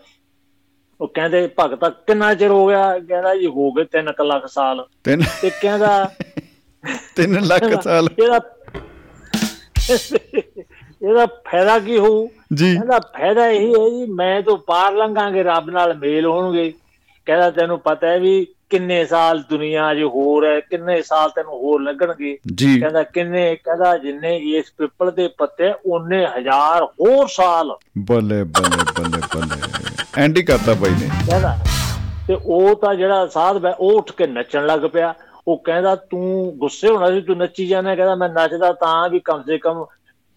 ਉਹ 1.01 1.09
ਕਹਿੰਦੇ 1.15 1.47
ਭਗਤਾ 1.61 1.89
ਕਿੰਨਾ 2.07 2.33
ਚਿਰ 2.35 2.51
ਹੋ 2.51 2.67
ਗਿਆ? 2.67 2.99
ਕਹਿੰਦਾ 2.99 3.35
ਜੀ 3.35 3.47
ਹੋ 3.47 3.71
ਗਏ 3.73 3.85
3 3.97 4.11
ਲੱਖ 4.27 4.47
ਸਾਲ। 4.47 4.85
ਤੇ 5.05 5.17
ਕਹਿੰਦਾ 5.61 6.11
3 7.17 7.39
ਲੱਖ 7.47 7.81
ਸਾਲ। 7.83 8.09
ਇਹਦਾ 8.19 8.41
ਇਹਦਾ 11.05 11.27
ਫਾਇਦਾ 11.27 11.79
ਕੀ 11.79 11.99
ਹੋਊ? 11.99 12.27
ਜੀ। 12.55 12.75
ਕਹਿੰਦਾ 12.75 12.99
ਫਾਇਦਾ 12.99 13.47
ਇਹੀ 13.49 13.75
ਹੈ 13.75 13.89
ਜੀ 13.91 14.13
ਮੈਂ 14.13 14.43
ਤੋਂ 14.43 14.57
ਪਾਰ 14.59 14.93
ਲੰਘਾਂਗੇ 14.93 15.43
ਰੱਬ 15.43 15.71
ਨਾਲ 15.71 15.95
ਮੇਲ 15.95 16.27
ਹੋਣਗੇ। 16.27 16.73
ਕਹਿੰਦਾ 17.27 17.51
ਤੈਨੂੰ 17.51 17.79
ਪਤਾ 17.81 18.07
ਹੈ 18.07 18.19
ਵੀ 18.19 18.47
ਕਿੰਨੇ 18.71 19.05
ਸਾਲ 19.05 19.43
ਦੁਨੀਆ 19.51 19.95
'ਚ 19.95 20.03
ਹੋਰ 20.15 20.45
ਹੈ 20.47 20.61
ਕਿੰਨੇ 20.61 21.01
ਸਾਲ 21.03 21.31
ਤੈਨੂੰ 21.31 21.53
ਹੋਰ 21.53 21.83
ਲੱਗਣਗੇ। 21.83 22.37
ਕਹਿੰਦਾ 22.55 23.03
ਕਿੰਨੇ 23.03 23.55
ਕਹਿੰਦਾ 23.57 23.97
ਜਿੰਨੇ 23.99 24.37
ਇਸ 24.37 24.73
ਪਿੱਪਲ 24.79 25.11
ਦੇ 25.11 25.29
ਪੱਤੇ 25.39 25.73
ਉਹਨੇ 25.87 26.25
ਹਜ਼ਾਰ 26.27 26.85
ਹੋਰ 27.01 27.27
ਸਾਲ। 27.29 27.75
ਬੱਲੇ 27.99 28.43
ਬੱਲੇ 28.43 28.85
ਬੱਲੇ 28.99 29.21
ਬੱਲੇ। 29.35 30.23
ਐਂਡੀ 30.23 30.43
ਕਰਤਾ 30.43 30.75
ਬਾਈ 30.75 30.91
ਨੇ। 30.91 31.09
ਕਹਿੰਦਾ 31.31 31.57
ਤੇ 32.29 32.37
ਉਹ 32.45 32.75
ਤਾਂ 32.75 32.95
ਜਿਹੜਾ 32.95 33.27
ਸਾਧ 33.27 33.59
ਬੈ 33.59 33.71
ਉਹ 33.71 33.99
ਉੱਠ 33.99 34.13
ਕੇ 34.13 34.27
ਨੱਚਣ 34.27 34.67
ਲੱਗ 34.67 34.81
ਪਿਆ। 34.93 35.15
ਉਹ 35.49 35.59
ਕਹਿੰਦਾ 35.65 35.95
ਤੂੰ 36.11 36.53
ਗੁੱਸੇ 36.59 36.89
ਹੋਣਾ 36.89 37.11
ਸੀ 37.11 37.21
ਤੂੰ 37.21 37.37
ਨੱਚੀ 37.37 37.67
ਜਾਂਦਾ 37.67 37.95
ਕਹਿੰਦਾ 37.95 38.15
ਮੈਂ 38.15 38.29
ਨੱਚਦਾ 38.29 38.73
ਤਾਂ 38.73 39.09
ਵੀ 39.11 39.21
ਕਮ 39.25 39.43
ਸੇ 39.43 39.59
ਕਮ 39.59 39.85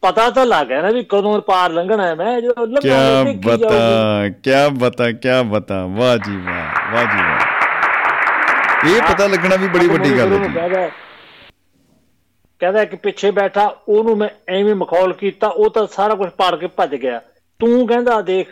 ਪਤਾ 0.02 0.30
ਤਾਂ 0.30 0.46
ਲੱਗ 0.46 0.68
ਗਿਆ 0.68 0.82
ਨਾ 0.82 0.92
ਵੀ 0.92 1.04
ਕਦੋਂ 1.04 1.42
ਪਾਰ 1.42 1.72
ਲੰਘਣਾ 1.72 2.08
ਹੈ। 2.08 2.16
ਮੈਂ 2.16 2.42
ਜਦੋਂ 2.42 2.68
ਕਿਆ 2.68 3.24
ਦੇਖੀ 3.24 3.38
ਬਤਾ। 3.38 4.30
ਕਿਆ 4.44 4.70
ਬਤਾ 4.70 5.12
ਕਿਆ 5.12 5.44
ਬਤਾ। 5.44 5.86
ਵਾਹ 5.86 6.18
ਜੀ 6.18 6.38
ਵਾਹ 6.38 6.94
ਵਾਹ 6.94 7.04
ਜੀ 7.04 7.22
ਵਾਹ। 7.22 7.40
ਇਹ 8.90 9.02
ਪਤਾ 9.02 9.28
ਲੱਗਣਾ 9.28 9.56
ਵੀ 9.56 9.68
ਬੜੀ 9.68 9.88
ਵੱਡੀ 9.88 10.18
ਗੱਲ 10.18 10.34
ਹੈ 10.34 10.48
ਜੀ। 10.48 10.92
ਕਹਿੰਦਾ 12.60 12.86
ਕਿ 12.86 12.96
ਪਿੱਛੇ 12.96 13.32
ਬੈਠਾ 13.32 13.76
ਉਹਨੂੰ 13.88 14.18
ਮੈਂ 14.18 14.30
ਐਵੇਂ 14.50 14.76
ਮਖੌਲ 14.76 15.14
ਕੀਤਾ 15.14 15.48
ਉਹ 15.48 15.70
ਤਾਂ 15.70 15.88
ਸਾਰਾ 15.92 16.16
ਕੁਝ 16.16 16.30
ਪਾੜ 16.30 16.56
ਕੇ 16.56 16.68
ਭੱਜ 16.68 16.96
ਗਿਆ। 16.96 17.22
ਤੂੰ 17.60 17.88
ਕਹਿੰਦਾ 17.88 18.22
ਦੇਖ। 18.22 18.50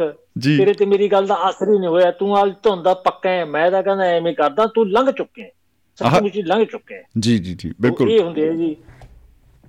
ਤੇਰੇ 0.57 0.73
ਤੇ 0.73 0.85
ਮੇਰੀ 0.85 1.07
ਗੱਲ 1.07 1.27
ਦਾ 1.27 1.49
ਅਸਰ 1.49 1.73
ਹੀ 1.73 1.79
ਨਹੀਂ 1.79 1.89
ਹੋਇਆ। 1.89 2.11
ਤੂੰ 2.11 2.43
ਅੱਜ 2.43 2.53
ਧੁੰਦਾ 2.63 2.93
ਪੱਕਾ 2.93 3.29
ਹੈ। 3.29 3.45
ਮੈਂ 3.45 3.71
ਤਾਂ 3.71 3.83
ਕਹਿੰਦਾ 3.83 4.03
ਐਵੇਂ 4.03 4.33
ਕਰਦਾ। 4.33 4.65
ਤੂੰ 4.65 4.89
ਲੰਘ 4.91 5.11
ਚੁੱਕਿਆ 5.11 5.45
ਸੱਚਮੁੱਚ 5.95 6.33
ਲੰਘ 6.45 6.65
ਚੁੱਕਿਆ 6.65 7.01
ਜੀ 7.19 7.37
ਜੀ 7.37 7.53
ਜੀ 7.53 7.73
ਬਿਲਕੁਲ। 7.81 8.11
ਇਹ 8.11 8.23
ਹੁੰਦੇ 8.23 8.49
ਆ 8.49 8.51
ਜੀ 8.51 8.75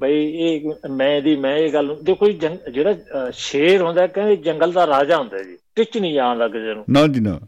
ਬਈ 0.00 0.24
ਇਹ 0.38 0.88
ਮੈਂ 0.90 1.20
ਦੀ 1.22 1.36
ਮੈਂ 1.36 1.56
ਇਹ 1.56 1.72
ਗੱਲ 1.72 1.96
ਦੇਖੋ 2.02 2.28
ਜੰਗ- 2.30 2.70
ਜਿਹੜਾ 2.70 3.30
ਸ਼ੇਰ 3.34 3.82
ਹੁੰਦਾ 3.82 4.06
ਕਹਿੰਦੇ 4.06 4.36
ਜੰਗਲ 4.36 4.72
ਦਾ 4.72 4.86
ਰਾਜਾ 4.86 5.16
ਹੁੰਦਾ 5.16 5.42
ਜੀ। 5.42 5.56
ਟਿਚ 5.74 5.96
ਨਹੀਂ 5.98 6.14
ਜਾਣ 6.14 6.38
ਲੱਗ 6.38 6.50
ਜੇ 6.50 6.74
ਨੂੰ। 6.74 7.08
ਜੀ 7.08 7.20
ਨਾ। 7.20 7.38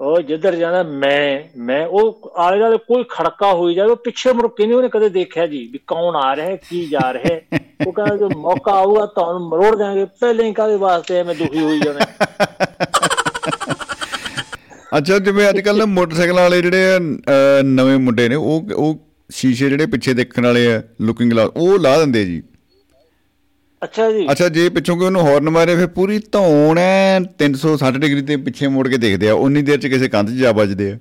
ਉਹ 0.00 0.20
ਜਿੱਧਰ 0.20 0.54
ਜਾਣਾ 0.54 0.82
ਮੈਂ 0.82 1.40
ਮੈਂ 1.56 1.86
ਉਹ 1.86 2.32
ਆਲੇ 2.36 2.58
ਦੁਆਲੇ 2.58 2.76
ਕੋਈ 2.78 3.04
ਖੜਕਾ 3.08 3.52
ਹੋਈ 3.52 3.74
ਜਾਵੇ 3.74 3.94
ਪਿੱਛੇ 3.94 4.32
ਮੁੜ 4.32 4.46
ਕੇ 4.56 4.66
ਨਹੀਂ 4.66 4.76
ਉਹਨੇ 4.76 4.88
ਕਦੇ 4.88 5.08
ਦੇਖਿਆ 5.08 5.46
ਜੀ 5.46 5.58
ਵੀ 5.72 5.78
ਕੌਣ 5.86 6.16
ਆ 6.16 6.34
ਰਿਹਾ 6.36 6.46
ਹੈ 6.46 6.56
ਕੀ 6.70 6.84
ਜਾ 6.86 7.12
ਰਿਹਾ 7.12 7.34
ਹੈ। 7.34 7.60
ਉਹ 7.86 7.92
ਕਹਿੰਦਾ 7.92 8.16
ਜੋ 8.16 8.28
ਮੌਕਾ 8.36 8.72
ਆਊਗਾ 8.72 9.06
ਤੁਹਾਨੂੰ 9.06 9.48
ਮਰੋੜ 9.48 9.74
ਦਾਂਗੇ 9.76 10.04
ਪਹਿਲੇ 10.20 10.44
ਹੀ 10.44 10.52
ਕਾਹਦੇ 10.52 10.76
ਵਾਸਤੇ 10.76 11.22
ਮੈਂ 11.22 11.34
ਦੁਖੀ 11.34 11.62
ਹੋਈ 11.62 11.80
ਜਾਣਾ 11.80 12.06
ਅੱਛਾ 14.98 15.18
ਜਿਵੇਂ 15.18 15.48
ਅੱਜ 15.48 15.60
ਕੱਲ 15.60 15.86
ਮੋਟਰਸਾਈਕਲ 15.86 16.34
ਵਾਲੇ 16.34 16.60
ਜਿਹੜੇ 16.62 16.98
ਨਵੇਂ 17.64 17.98
ਮੁੰਡੇ 17.98 18.28
ਨੇ 18.28 18.34
ਉਹ 18.34 18.68
ਉਹ 18.76 18.94
ਸ਼ੀਸ਼ੇ 19.34 19.68
ਜਿਹੜੇ 19.68 19.86
ਪਿੱਛੇ 19.86 20.14
ਦੇਖਣ 20.14 20.46
ਵਾਲੇ 20.46 20.66
ਆ 20.74 20.82
ਲੁਕਿੰਗ 21.00 21.30
ਗਲਾਸ 21.30 21.50
ਉਹ 21.56 21.78
ਲਾ 21.78 21.96
ਦਿੰਦੇ 21.98 22.24
ਜੀ। 22.24 22.42
ਅੱਛਾ 23.82 24.10
ਜੀ। 24.12 24.26
ਅੱਛਾ 24.32 24.48
ਜੇ 24.48 24.68
ਪਿੱਛੋਂ 24.68 24.96
ਕੋਈ 24.96 25.06
ਉਹਨੂੰ 25.06 25.22
ਹਾਰਨ 25.26 25.48
ਮਾਰੇ 25.50 25.74
ਫਿਰ 25.76 25.86
ਪੂਰੀ 25.86 26.18
ਧੌਣ 26.32 26.78
ਐ 26.78 27.18
360 27.42 27.98
ਡਿਗਰੀ 27.98 28.22
ਤੇ 28.22 28.36
ਪਿੱਛੇ 28.44 28.68
ਮੁੜ 28.68 28.86
ਕੇ 28.88 28.96
ਦੇਖਦੇ 28.98 29.28
ਆ 29.28 29.34
ਉਨੀ 29.40 29.62
ਦੇਰ 29.62 29.78
ਚ 29.78 29.86
ਕਿਸੇ 29.86 30.08
ਕੰਧ 30.08 30.30
'ਚ 30.30 30.38
ਜਾ 30.38 30.52
ਵੱਜਦੇ 30.52 30.90
ਆ। 30.92 30.98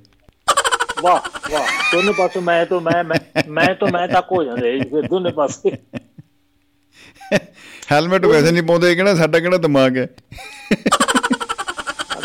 ਵਾਹ 1.03 1.29
ਵਾਹ 1.51 1.69
ਦੋਨੇ 1.93 2.11
ਪਾਸੇ 2.11 2.39
ਮੈਂ 2.39 2.65
ਤੋਂ 2.65 2.79
ਮੈਂ 2.81 3.03
ਮੈਂ 3.49 3.73
ਤੋਂ 3.75 3.87
ਮੈਂ 3.87 4.07
ਤੱਕ 4.07 4.31
ਹੋ 4.31 4.43
ਜਾਂਦੇ 4.43 4.77
ਫਿਰ 4.91 5.07
ਦੋਨੇ 5.07 5.31
ਪਾਸੇ। 5.31 5.71
ਹੈਲਮਟ 7.91 8.25
ਵੈਸੇ 8.25 8.51
ਨਹੀਂ 8.51 8.63
ਪਾਉਂਦੇ 8.63 8.93
ਕਿਹੜਾ 8.95 9.15
ਸਾਡਾ 9.15 9.39
ਕਿਹੜਾ 9.39 9.57
ਦਿਮਾਗ 9.57 9.97
ਹੈ 9.97 10.07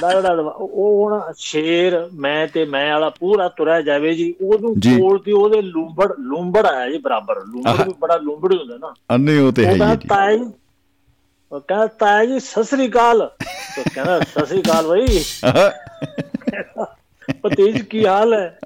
ਸਾਡਾ 0.01 0.21
ਜਿਹੜਾ 0.21 0.43
ਉਹ 0.43 1.05
ਹੁਣ 1.05 1.33
ਸ਼ੇਰ 1.37 2.09
ਮੈਂ 2.15 2.47
ਤੇ 2.47 2.65
ਮੈਂ 2.65 2.93
ਵਾਲਾ 2.93 3.11
ਪੂਰਾ 3.11 3.49
ਤੁਰਿਆ 3.49 3.81
ਜਾਵੇ 3.83 4.15
ਜੀ 4.15 4.35
ਉਹਨੂੰ। 4.43 4.75
ਕੋਲ 4.75 5.23
ਦੀ 5.25 5.33
ਉਹਦੇ 5.33 5.63
ਲੂੰਬੜ 5.63 6.13
ਲੂੰਬੜ 6.21 6.67
ਆਇਆ 6.67 6.91
ਜੀ 6.91 6.99
ਬਰਾਬਰ। 6.99 7.37
ਲੂੰਬੜ 7.47 7.87
ਵੀ 7.87 7.95
ਬੜਾ 7.99 8.17
ਲੂੰਬੜ 8.17 8.55
ਹੁੰਦਾ 8.55 8.79
ਨਾ। 8.79 8.95
ਅੰਨੇ 9.15 9.39
ਉਹ 9.39 9.53
ਤੇ 9.53 9.67
ਹੈ 9.67 9.73
ਜੀ। 9.73 9.79
ਤਾਇਆ 10.09 10.37
ਜੀ 10.37 10.53
ਉਹ 11.53 11.61
ਕਹਿੰਦਾ 11.61 11.87
ਤਾਇਆ 11.87 12.25
ਜੀ 12.25 12.41
ਸਤਿ 12.41 12.65
ਸ੍ਰੀ 12.65 12.89
ਅਕਾਲ। 12.89 13.23
ਉਹ 13.79 13.85
ਕਹਿੰਦਾ 13.95 14.21
ਸਤਿ 14.21 14.47
ਸ੍ਰੀ 14.47 14.61
ਅਕਾਲ 14.61 14.87
ਬਈ। 14.87 15.23
ਪਤੇਜ 17.43 17.83
ਕੀ 17.83 18.07
ਹਾਲ 18.07 18.35
ਹੈ? 18.35 18.59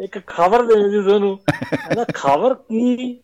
ਇੱਕ 0.00 0.26
ਖਬਰ 0.26 0.62
ਦੇਣੀ 0.62 0.90
ਸੀ 0.90 1.02
ਤੁਹਾਨੂੰ। 1.02 1.36
ਕਹਿੰਦਾ 1.36 2.04
ਖਬਰ 2.14 2.54
ਕੀ? 2.54 3.14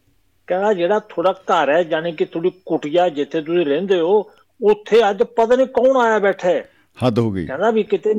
ਕਹਿੰਦਾ 0.47 0.73
ਜਿਹੜਾ 0.73 0.99
ਥੋੜਾ 0.99 1.33
ਘਰ 1.33 1.71
ਹੈ 1.71 1.83
ਜਾਨੀ 1.83 2.13
ਕਿ 2.13 2.25
ਥੋੜੀ 2.25 2.53
ਕੁਟਿਆ 2.67 3.09
ਜਿੱਥੇ 3.09 3.41
ਤੁਸੀਂ 3.41 3.67
ਰਹਿੰਦੇ 3.67 4.01
ਹੋ 4.01 4.31
ਉੱਥੇ 4.61 5.11
ਅੱਜ 5.11 5.23
ਪਤਾ 5.23 5.57
ਨਹੀਂ 5.57 5.67
ਕੌਣ 5.67 5.97
ਆਇਆ 5.97 6.19
ਬੈਠਾ 6.19 6.49
ਹੈ। 6.49 6.69
ਹੱਦ 7.07 7.19
ਹੋ 7.19 7.31
ਗਈ। 7.31 7.47
ਕਹਿੰਦਾ 7.47 7.71
ਵੀ 7.71 7.83
ਕਿਤੇ 7.83 8.15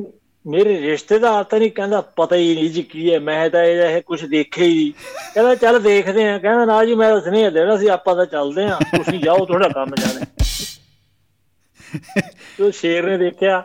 ਮੇਰੇ 0.46 0.82
ਰਿਸ਼ਤੇਦਾਰ 0.82 1.44
ਤਾਂ 1.44 1.60
ਨਹੀਂ 1.60 1.72
ਕਹਿੰਦਾ 1.72 2.01
ਪਤਾ 2.01 2.36
ਹੀ 2.36 2.56
ਨਹੀਂ 2.56 2.70
ਜੀ 2.70 2.82
ਕੀ 2.82 3.13
ਹੈ 3.13 3.20
ਮੈਂ 3.20 3.50
ਤਾਂ 3.50 3.63
ਇਹ 3.63 4.01
ਕੁਝ 4.01 4.25
ਦੇਖਿਆ 4.25 4.65
ਹੀ 4.65 4.94
ਕਹਿੰਦਾ 5.34 5.56
ਚੱਲ 5.56 5.80
ਦੇਖਦੇ 5.80 6.30
ਆ 6.30 6.38
ਕਹਿੰਦਾ 6.38 6.65
ਨਾ 6.65 6.86
ਜੀ 6.86 6.96
ਮੈਂ 6.96 7.20
ਸੁਨੇਹਾ 7.20 7.50
ਦੇਣਾ 7.50 7.77
ਸੀ 7.77 7.88
ਆਪਾਂ 7.88 8.15
ਤਾਂ 8.15 8.25
ਚੱਲਦੇ 8.25 8.63
ਆ 8.63 8.80
ਤੁਸੀਂ 8.98 9.20
ਜਾਓ 9.20 9.46
ਥੋੜਾ 9.46 9.70
ਕੰਮ 9.70 9.96
ਜਾਣੇ 9.96 10.25
ਤੇ 12.58 12.72
ਸ਼ੇਰ 12.72 13.06
ਨੇ 13.06 13.18
ਦੇਖਿਆ 13.18 13.63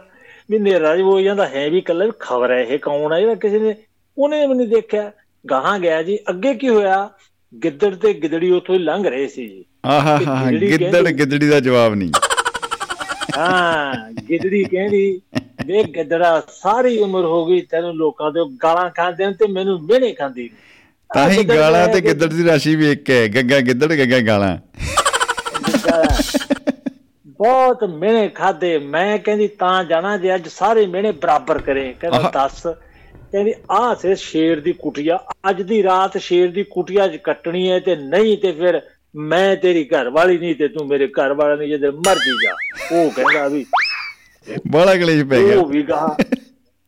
ਵੀ 0.50 0.58
ਨੇਰਾ 0.58 0.96
ਜੀ 0.96 1.02
ਹੋ 1.02 1.20
ਜਾਂਦਾ 1.20 1.48
ਹੈ 1.48 1.70
ਵੀ 1.70 1.80
ਕੱਲਾ 1.80 2.06
ਖਬਰ 2.20 2.50
ਹੈ 2.50 2.60
ਇਹ 2.60 2.78
ਕੌਣ 2.78 3.12
ਹੈ 3.12 3.20
ਜਿਹੜਾ 3.20 3.34
ਕਿਸੇ 3.34 3.58
ਨੇ 3.58 3.76
ਉਹਨੇ 4.18 4.46
ਵੀ 4.46 4.54
ਨਹੀਂ 4.54 4.68
ਦੇਖਿਆ। 4.68 5.12
ਗਾਹਾਂ 5.44 5.78
ਗਿਆ 5.78 6.02
ਜੀ 6.02 6.18
ਅੱਗੇ 6.30 6.54
ਕੀ 6.54 6.68
ਹੋਇਆ? 6.68 7.10
ਗਿੱਦੜ 7.64 7.94
ਤੇ 7.94 8.14
ਗਿੱਦੜੀ 8.14 8.50
ਉੱਥੋਂ 8.50 8.74
ਹੀ 8.74 8.80
ਲੰਘ 8.80 9.06
ਰਹੇ 9.06 9.28
ਸੀ 9.28 9.48
ਜੀ। 9.48 9.64
ਆਹਾ 9.86 10.18
ਗਿੱਦੜ 10.52 11.10
ਗਿੱਦੜੀ 11.10 11.48
ਦਾ 11.48 11.60
ਜਵਾਬ 11.60 11.94
ਨਹੀਂ। 11.94 12.12
ਹਾਂ 13.38 14.12
ਗਿੱਦੜੀ 14.12 14.64
ਕਹਿੰਦੀ 14.64 15.20
ਵੇ 15.66 15.84
ਗਿੱਦੜਾ 15.84 16.42
ਸਾਰੀ 16.52 16.98
ਉਮਰ 16.98 17.24
ਹੋ 17.24 17.46
ਗਈ 17.46 17.60
ਤੈਨੂੰ 17.60 17.96
ਲੋਕਾਂ 17.96 18.32
ਦੇ 18.32 18.40
ਗਾਲਾਂ 18.62 18.90
ਖਾਂਦੇ 18.90 19.26
ਨੇ 19.26 19.32
ਤੇ 19.32 19.46
ਮੈਨੂੰ 19.46 19.82
ਮਿਹਣੇ 19.82 20.12
ਖਾਂਦੀ। 20.12 20.50
ਤਾਂ 21.10 21.30
ਹੀ 21.30 21.44
ਗਾਲਾਂ 21.44 21.88
ਤੇ 21.88 22.00
ਗਿੱਦੜ 22.00 22.26
ਦੀ 22.26 22.44
ਰਾਸ਼ੀ 22.44 22.76
ਵੀ 22.76 22.92
ਇੱਕ 22.92 23.10
ਹੈ 23.10 23.28
ਗੱਗਾ 23.28 23.60
ਗਿੱਦੜ 23.60 23.92
ਗੱਗਾ 23.94 24.20
ਗਾਲਾਂ। 24.20 24.58
ਬਹੁਤ 27.26 27.84
ਮਿਹਣੇ 27.84 28.28
ਖਾਦੇ। 28.28 28.78
ਮੈਂ 28.78 29.18
ਕਹਿੰਦੀ 29.18 29.48
ਤਾਂ 29.48 29.84
ਜਾਣਾ 29.84 30.16
ਜੇ 30.16 30.34
ਅੱਜ 30.34 30.48
ਸਾਰੇ 30.48 30.86
ਮਿਹਣੇ 30.86 31.12
ਬਰਾਬਰ 31.12 31.58
ਕਰੇ। 31.58 31.94
ਕਹਿੰਦਾ। 32.00 32.30
ਦੱਸ। 32.34 32.66
ਕਹਿੰਦੀ 33.32 33.54
ਆਹ 33.70 33.94
ਸੇ 33.94 34.14
ਸ਼ੇਰ 34.14 34.60
ਦੀ 34.60 34.72
ਕੁਟਿਆ 34.72 35.18
ਅੱਜ 35.50 35.62
ਦੀ 35.62 35.82
ਰਾਤ 35.82 36.18
ਸ਼ੇਰ 36.18 36.50
ਦੀ 36.50 36.62
ਕੁਟਿਆ 36.62 37.08
'ਚ 37.08 37.16
ਕੱਟਣੀ 37.16 37.70
ਹੈ 37.70 37.80
ਤੇ 37.80 37.96
ਨਹੀਂ 37.96 38.38
ਤੇ 38.38 38.52
ਫਿਰ 38.52 38.80
ਮੈਂ 39.16 39.56
ਤੇਰੀ 39.56 39.84
ਘਰ 39.84 40.10
ਵਾਲੀ 40.10 40.38
ਨਹੀਂ 40.38 40.54
ਤੇ 40.54 40.68
ਤੂੰ 40.68 40.86
ਮੇਰੇ 40.86 41.06
ਘਰ 41.08 41.32
ਵਾਲਾ 41.32 41.54
ਨਹੀਂ 41.54 41.78
ਜੇ 41.78 41.90
ਮਰਜ਼ੀ 41.90 42.30
ਜਾ। 42.44 42.52
ਉਹ 42.96 43.10
ਕਹਿੰਦਾ 43.10 43.48
ਵੀ 43.48 43.66
ਬੜਾ 44.70 44.94
ਕਲੇਸ਼ 44.96 45.24
ਪੈ 45.24 45.42
ਗਿਆ। 45.42 45.58
ਉਹ 45.58 45.66
ਵੀ 45.66 45.82
ਕਹਾ 45.82 46.16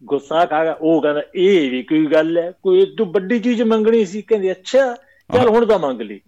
ਗੁੱਸਾ 0.04 0.46
ਖਾ 0.46 0.64
ਗਿਆ। 0.64 0.76
ਉਹ 0.80 1.02
ਕਹਿੰਦਾ 1.02 1.22
ਇਹ 1.34 1.70
ਵੀ 1.70 1.82
ਕੋਈ 1.82 2.06
ਗੱਲ 2.06 2.38
ਹੈ 2.38 2.52
ਕੋਈ 2.62 2.94
ਤੂੰ 2.98 3.12
ਵੱਡੀ 3.12 3.40
ਚੀਜ਼ 3.40 3.62
ਮੰਗਣੀ 3.62 4.04
ਸੀ। 4.06 4.22
ਕਹਿੰਦੀ 4.22 4.50
ਅੱਛਾ 4.50 4.96
ਚੱਲ 5.34 5.48
ਹੁਣ 5.48 5.66
ਤਾਂ 5.66 5.78
ਮੰਗ 5.78 6.00
ਲਈ। 6.00 6.20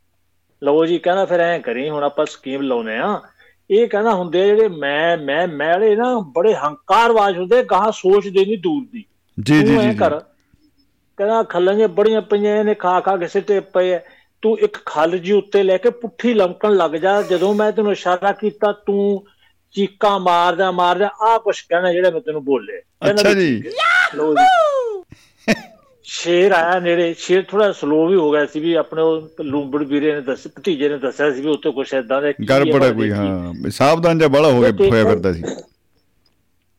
ਲਓ 0.62 0.87
ਜੀ 0.87 0.98
ਕਹਿੰਦਾ 0.98 1.24
ਫਿਰ 1.24 1.40
ਐਂ 1.40 1.61
ਕਰੀ 1.61 1.90
ਹੁਣ 1.90 2.04
ਆਪਾਂ 2.04 2.26
ਸਕੀਮ 2.26 2.62
ਲਾਉਨੇ 2.62 2.98
ਆ। 2.98 3.20
ਇਹ 3.70 3.88
ਕਹਿੰਦਾ 3.88 4.14
ਹੁੰਦੇ 4.14 4.46
ਜਿਹੜੇ 4.46 4.68
ਮੈਂ 4.68 5.18
ਮੈਂ 5.18 5.48
ਮੈਂ 5.48 5.72
ਵਾਲੇ 5.72 5.96
ਨਾ 5.96 6.18
ਬੜੇ 6.37 6.54
ਹੰਕਾਰਵਾਜ 6.54 7.38
ਹੁੰਦੇ 7.38 7.62
ਗਾਹ 7.62 7.90
ਸੋਚਦੇ 7.90 8.44
ਨਹੀਂ 8.44 8.59
ਦੂਰ 8.59 8.87
ਦੀ। 8.92 9.04
ਜੀ 9.42 9.62
ਜੀ 9.62 9.76
ਜੀ 9.76 9.94
ਕਰ। 9.94 10.20
ਕਹਿੰਦਾ 11.16 11.42
ਖੱਲਾਂ 11.42 11.74
ਜਿਹੀਆਂ 11.74 11.88
ਬੜੀਆਂ 11.88 12.20
ਪਈਆਂ 12.20 12.64
ਨੇ 12.64 12.74
ਖਾ 12.74 13.00
ਖਾ 13.00 13.16
ਕੇ 13.16 13.28
ਸਿੱਟੇ 13.28 13.61
ਪਏ। 13.61 13.98
ਤੂੰ 14.44 14.59
ਇੱਕ 14.59 14.78
ਖੱਲ 14.87 15.18
ਜੀ 15.18 15.33
ਉੱਤੇ 15.33 15.62
ਲੈ 15.62 15.76
ਕੇ 15.78 15.90
ਪੁੱਠੀ 15.96 16.33
ਲਮਕਣ 16.35 16.74
ਲੱਗ 16.76 16.94
ਜਾ। 16.96 17.20
ਜਦੋਂ 17.24 17.52
ਮੈਂ 17.54 17.70
ਤੈਨੂੰ 17.72 17.92
ਇਸ਼ਾਰਾ 17.92 18.33
ਕੀਤਾ 18.35 18.72
ਤੂੰ 18.87 19.24
ਚੀਕਾਂ 19.74 20.18
ਮਾਰਦਾ 20.20 20.70
ਮਾਰਦਾ 20.72 21.09
ਆਹ 21.22 21.38
ਕੁਛ 21.38 21.61
ਕਹਿਣਾ 21.62 21.92
ਜਿਹੜਾ 21.92 22.11
ਮੈਂ 22.11 22.20
ਤੈਨੂੰ 22.20 22.44
ਬੋਲੇ 22.44 22.80
ਅੱਛਾ 23.04 23.33
ਜੀ। 23.35 23.62
ਲਓ 24.14 24.35
ਜੀ 24.35 25.54
ਸ਼ੇਰ 26.04 26.52
ਆਇਆ 26.52 26.78
ਨੇੜੇ। 26.80 27.12
ਸ਼ੇਰ 27.18 27.42
ਥੋੜਾ 27.42 27.70
ਸਲੋ 27.72 28.07
ਵੀ 28.07 28.16
ਹੋ 28.16 28.30
ਗਿਆ 28.30 28.44
ਸੀ 28.46 28.61
ਵੀ 28.61 28.72
ਆਪਣੇ 28.76 29.02
ਉਹ 29.02 29.42
ਲੂੰਬੜ 29.44 29.83
ਵੀਰੇ 29.85 30.12
ਨੇ 30.12 30.20
ਦੱਸ 30.20 30.46
ਭਤੀਜੇ 30.48 30.88
ਨੇ 30.88 30.98
ਦੱਸਿਆ 30.98 31.30
ਸੀ 31.30 31.40
ਵੀ 31.40 31.48
ਉੱਤੇ 31.48 31.70
ਕੁਛ 31.72 31.94
ਏਦਾਂ 31.94 32.20
ਦਾ 32.22 32.33
ਗੜਬੜ 32.48 32.90
ਕੋਈ। 32.92 33.11
ਹਾਂ। 33.11 33.70
ਸਾਵਧਾਨ 33.72 34.18
ਜਿਹਾ 34.18 34.28
ਬੜਾ 34.30 34.50
ਹੋ 34.50 34.61
ਗਿਆ 34.61 34.72
ਹੋਇਆ 34.80 35.04
ਫਿਰਦਾ 35.04 35.33
ਸੀ। 35.33 35.42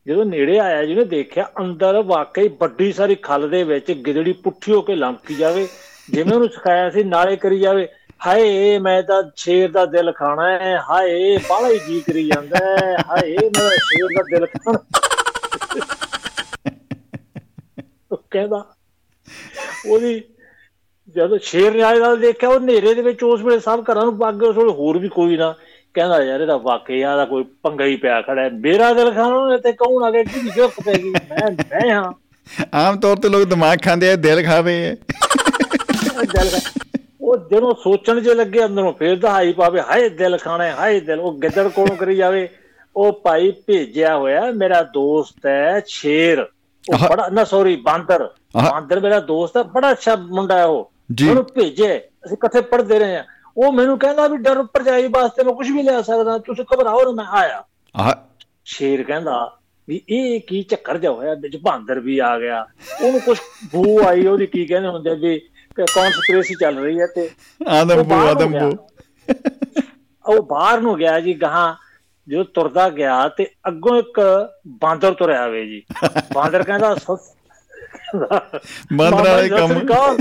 ਜਦੋਂ 0.06 0.24
ਨੇੜੇ 0.24 0.58
ਆਇਆ 0.58 0.84
ਜਿਹਨੇ 0.84 1.04
ਦੇਖਿਆ 1.04 1.44
ਅੰਦਰ 1.60 2.00
ਵਾਕਈ 2.02 2.48
ਵੱਡੀ 2.60 2.92
ਸਾਰੀ 2.92 3.14
ਖੱਲ 3.22 3.48
ਦੇ 3.50 3.62
ਵਿੱਚ 3.64 3.90
ਗਿਦੜੀ 4.00 4.32
ਪੁੱਠੀ 4.44 4.72
ਹੋ 4.72 4.80
ਕੇ 4.82 4.94
ਲੰਮਕੀ 4.94 5.34
ਜਾਵੇ 5.34 5.66
ਜਿਵੇਂ 6.10 6.32
ਉਹਨੂੰ 6.32 6.48
ਸਿਖਾਇਆ 6.48 6.90
ਸੀ, 6.90 7.04
ਨਾਲੇ 7.04 7.36
ਕਰੀ 7.36 7.60
ਜਾਵੇ, 7.60 7.88
ਹਾਏ, 8.26 8.78
ਮੈਂ 8.78 9.02
ਤਾਂ 9.02 9.22
ਸ਼ੇਰ 9.36 9.70
ਦਾ 9.70 9.86
ਦਿਲ 9.86 10.12
ਖਾਣਾ 10.12 10.50
ਹੈ, 10.50 10.80
ਹਾਏ, 10.90 11.36
ਬਾਹਲਾ 11.36 11.68
ਹੀ 11.68 11.78
ਜੀ 11.78 12.00
ਕਰੀ 12.00 12.26
ਜਾਂਦਾ 12.26 12.56
ਹੈ, 12.56 12.96
ਹਾਏ, 13.10 13.36
ਮੈਂ 13.38 13.70
ਸ਼ੇਰ 13.70 14.06
ਦਾ 14.06 14.22
ਦਿਲ 14.22 14.46
ਖਾਣਾ 14.46 14.78
ਉਹ 18.12 18.22
ਕਹਿੰਦਾ, 18.30 18.64
ਉਹਦੀ 19.88 20.22
ਜਦੋਂ 21.16 21.38
ਸ਼ੇਰ 21.38 21.72
ਨੇ 21.72 21.82
ਆਏ 21.82 21.98
ਨਾਲ 21.98 22.16
ਦੇਖਿਆ, 22.16 22.48
ਉਹ 22.48 22.58
ਹਨੇਰੇ 22.58 22.94
ਦੇ 22.94 23.02
ਵਿੱਚ 23.02 23.24
ਉਸ 23.24 23.42
ਵੇਲੇ 23.42 23.60
ਸਭ 23.60 23.84
ਘਰਾਂ 23.92 24.04
ਨੂੰ 24.04 24.18
ਪੱਗ 24.18 24.42
ਉਸ 24.42 24.56
ਵੇਲੇ 24.56 24.72
ਹੋਰ 24.72 24.98
ਵੀ 24.98 25.08
ਕੋਈ 25.08 25.36
ਨਾ 25.36 25.54
ਕਹਿੰਦਾ, 25.94 26.22
ਯਾਰ, 26.22 26.40
ਇਹਦਾ 26.40 26.56
ਵਾਕਈ 26.56 27.02
ਆ 27.02 27.16
ਦਾ 27.16 27.24
ਕੋਈ 27.24 27.44
ਪੰਗਾ 27.62 27.84
ਹੀ 27.84 27.96
ਪਿਆ 27.96 28.22
ਖੜਾ 28.22 28.42
ਹੈ। 28.42 28.50
ਮੇਰਾ 28.50 28.92
ਦਿਲ 28.92 29.10
ਖਾਣਾ 29.10 29.48
ਨੇ 29.48 29.58
ਤੇ 29.58 29.72
ਕੌਣ 29.72 30.04
ਆ 30.04 30.10
ਗਿਆ? 30.10 30.22
ਕੀ 30.22 30.40
ਗਿਫਟ 30.56 30.84
ਪੈ 30.84 30.92
ਗਈ? 30.92 31.10
ਮੈਂ 31.10 31.50
ਮੈਂ 31.50 31.94
ਹਾਂ। 31.94 32.12
ਆਮ 32.74 33.00
ਤੌਰ 33.00 33.16
ਤੇ 33.16 33.28
ਲੋਕ 33.28 33.44
ਦਿਮਾਗ 33.44 33.78
ਖਾਂਦੇ 33.84 34.10
ਆ 34.12 34.16
ਦਿਲ 34.16 34.44
ਖਾਵੇ। 34.46 34.92
ਉਹ 34.92 35.25
ਦਿਲ 36.22 36.60
ਉਹ 37.20 37.36
ਜਦੋਂ 37.36 37.74
ਸੋਚਣ 37.74 38.20
ਜੇ 38.20 38.34
ਲੱਗੇ 38.34 38.64
ਅੰਦਰੋਂ 38.64 38.92
ਫੇਰ 38.92 39.18
ਦਹਾਈ 39.18 39.52
ਪਾਵੇ 39.52 39.80
ਹਾਏ 39.80 40.08
ਦਿਲ 40.08 40.38
ਖਾਣਾ 40.38 40.70
ਹਾਏ 40.70 41.00
ਦਿਲ 41.00 41.20
ਉਹ 41.20 41.38
ਗਿੱਦੜ 41.38 41.68
ਕੋਲੋਂ 41.68 41.96
ਕਰੀ 41.96 42.16
ਜਾਵੇ। 42.16 42.48
ਉਹ 42.96 43.12
ਭਾਈ 43.12 43.50
ਭੇਜਿਆ 43.50 44.16
ਹੋਇਆ 44.16 44.40
ਮੇਰਾ 44.56 44.82
ਦੋਸਤ 44.82 45.46
ਹੈ 45.46 45.82
ਸ਼ੇਰ। 45.86 46.40
ਉਹ। 46.40 47.08
ਬੜਾ 47.08 47.28
ਨਾ 47.28 47.44
ਸੌਰੀ 47.44 47.76
ਬਾਂਦਰ। 47.76 48.30
ਬਾਂਦਰ 48.54 49.00
ਮੇਰਾ 49.00 49.20
ਦੋਸਤ 49.20 49.56
ਹੈ 49.56 49.62
ਬੜਾ 49.62 49.90
ਅੱਛਾ 49.90 50.16
ਮੁੰਡਾ 50.16 50.58
ਹੈ 50.58 50.64
ਉਹ। 50.64 50.92
ਉਹਨੂੰ 51.28 51.44
ਭੇਜੇ 51.44 51.98
ਅਸੀਂ 51.98 52.36
ਇਕੱਠੇ 52.36 52.60
ਪੜ੍ਹਦੇ 52.60 52.98
ਰਹੇ 52.98 53.16
ਹਾਂ। 53.16 53.24
ਉਹ 53.56 53.72
ਮੈਨੂੰ 53.72 53.98
ਕਹਿੰਦਾ 53.98 54.28
ਵੀ 54.28 54.36
ਡਰ 54.36 54.56
ਉੱਪਰ 54.56 54.82
ਜਾਈ 54.82 55.08
ਵਾਸਤੇ 55.08 55.44
ਮੈਂ 55.44 55.54
ਕੁਝ 55.54 55.70
ਵੀ 55.70 55.82
ਲਿਆ 55.82 56.02
ਸਕਦਾ 56.02 56.38
ਤੁਸੀਂ 56.38 56.64
ਘਬਰਾਓ 56.74 57.04
ਨਾ 57.04 57.10
ਮੈਂ 57.10 57.24
ਆਇਆ। 57.24 57.64
ਆਹ। 57.96 58.12
ਸ਼ੇਰ 58.64 59.02
ਕਹਿੰਦਾ 59.02 59.58
ਵੀ 59.88 60.00
ਇਹ 60.08 60.40
ਕੀ 60.40 60.62
ਚੱਕਰ 60.62 60.98
ਜਾ 60.98 61.10
ਹੋਇਆ 61.10 61.34
ਵਿੱਚ 61.34 61.56
ਬਾਂਦਰ 61.56 62.00
ਵੀ 62.00 62.18
ਆ 62.18 62.38
ਗਿਆ। 62.38 62.66
ਉਹਨੂੰ 63.04 63.20
ਕੁਝ 63.20 63.38
ਬੂ 63.64 64.06
ਆਈ 64.06 64.26
ਉਹਦੀ 64.26 64.46
ਕੀ 64.46 64.66
ਕਹਿੰਦੇ 64.66 64.88
ਹੁੰਦੇ 64.88 65.14
ਵੀ 65.14 65.40
ਕਨਸਪੀਰੇਸੀ 65.76 66.54
ਚੱਲ 66.54 66.78
ਰਹੀ 66.78 67.00
ਹੈ 67.00 67.06
ਤੇ 67.06 67.30
ਆਦਮ 67.68 67.98
ਉਹ 67.98 68.04
ਬੂ 68.04 68.10
ਬਾਹਰ 68.10 68.28
ਆਦਮ 68.28 68.56
ਨੂੰ 68.56 68.70
ਬੂ 68.70 68.86
ਉਹ 70.24 70.42
ਬਾਹਰ 70.42 70.80
ਨੂੰ 70.80 70.96
ਗਿਆ 70.96 71.20
ਜੀ 71.20 71.34
ਗਾਹਾਂ 71.34 71.74
ਜਦੋਂ 72.28 72.44
ਤੁਰਦਾ 72.44 72.88
ਗਿਆ 72.90 73.28
ਤੇ 73.28 73.50
ਅੱਗੋਂ 73.68 73.96
ਇੱਕ 73.98 74.20
ਬਾਂਦਰ 74.68 75.14
ਤੁਰਿਆ 75.14 75.42
ਆਵੇ 75.42 75.66
ਜੀ। 75.66 75.82
ਬਾਂਦਰ 76.32 76.62
ਕਹਿੰਦਾ 76.62 76.96
ਬਾਂਦਰ 78.96 79.42
ਜੀ, 79.42 79.48
ਸਤਿ 79.48 79.86
ਕੰਮ। 79.86 80.16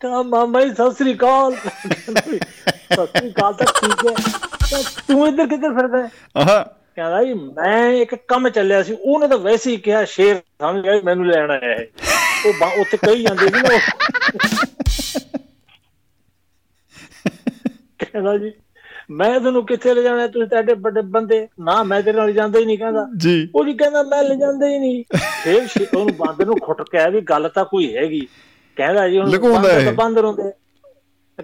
ਕਹਿੰਦਾ 0.00 0.22
ਮਾਮਾ 0.22 0.60
ਜੀ 0.60 0.70
ਸਤਿ 0.70 0.90
ਸ੍ਰੀ 0.90 1.14
ਅਕਾਲ। 1.14 1.54
ਸਤਿ 1.54 3.06
ਸ੍ਰੀ 3.06 3.30
ਅਕਾਲ 3.30 3.54
ਤਾਂ 3.54 3.66
ਠੀਕ 3.66 4.06
ਹੈ। 4.06 4.14
ਤਾਂ 5.08 5.28
ਇੱਧਰ 5.28 5.46
ਕਿੱਧਰ 5.46 5.74
ਫਿਰਦਾ 5.74 6.02
ਹੈ? 6.02 6.10
ਆਹ। 6.36 6.64
ਕਹਿੰਦਾ 6.96 7.24
ਜੀ 7.24 7.34
ਮੈਂ 7.34 7.92
ਇੱਕ 7.92 8.14
ਕੰਮ 8.14 8.48
ਚੱਲਿਆ 8.48 8.82
ਸੀ। 8.82 8.96
ਉਹਨੇ 9.00 9.28
ਤਾਂ 9.28 9.38
ਵੈਸੇ 9.38 9.70
ਹੀ 9.70 9.76
ਕਿਹਾ 9.76 10.04
ਸ਼ੇਰ 10.04 10.36
ਸਮਝ 10.36 10.82
ਗਿਆ 10.82 11.00
ਮੈਨੂੰ 11.04 11.26
ਲੈਣ 11.26 11.50
ਆਇਆ 11.50 11.74
ਹੈ 11.74 11.86
ਉਹ 12.48 12.80
ਉੱਥੇ 12.80 12.96
ਕਹੀ 12.96 13.22
ਜਾਂਦੇ 13.22 13.46
ਸੀ 13.46 13.60
ਨਾ। 13.62 13.78
ਕਹਿੰਦਾ 17.98 18.38
ਜੀ 18.38 18.52
ਮੈਂ 19.10 19.40
ਤੁਹਾਨੂੰ 19.40 19.66
ਕਿੱਥੇ 19.66 19.94
ਲੈ 19.94 20.02
ਜਾਣਾ 20.02 20.26
ਤੁਸੀਂ 20.26 20.48
ਤੁਹਾਡੇ 20.48 20.74
ਵੱਡੇ 20.74 21.00
ਬੰਦੇ। 21.00 21.48
ਨਾ 21.60 21.82
ਮੈਂ 21.82 22.02
ਤੇਰੇ 22.02 22.16
ਨਾਲ 22.16 22.32
ਜਾਂਦਾ 22.32 22.58
ਹੀ 22.58 22.64
ਨਹੀਂ 22.64 22.78
ਕਹਿੰਦਾ। 22.78 23.06
ਜੀ। 23.16 23.48
ਉਹ 23.54 23.64
ਜੀ 23.64 23.72
ਕਹਿੰਦਾ 23.72 24.02
ਮੈਂ 24.02 24.22
ਲੈ 24.22 24.34
ਜਾਂਦਾ 24.34 24.66
ਹੀ 24.66 24.78
ਨਹੀਂ। 24.78 25.04
ਫੇਰ 25.16 25.66
ਉਹਨੂੰ 25.96 26.16
ਬਾਂਦਰ 26.16 26.46
ਨੂੰ 26.46 26.56
ਖੁੱਟ 26.60 26.82
ਕੇ 26.82 27.10
ਵੀ 27.10 27.20
ਗੱਲ 27.20 27.48
ਤਾਂ 27.48 27.64
ਕੋਈ 27.64 27.96
ਹੈਗੀ। 27.96 28.28
ਕਹਿੰਦਾ 28.76 29.08
ਜੀ 29.08 29.18
ਹੁਣ। 29.18 29.30
ਬਾਂਦਰ 29.94 30.24
ਹੁੰਦੇ 30.24 30.52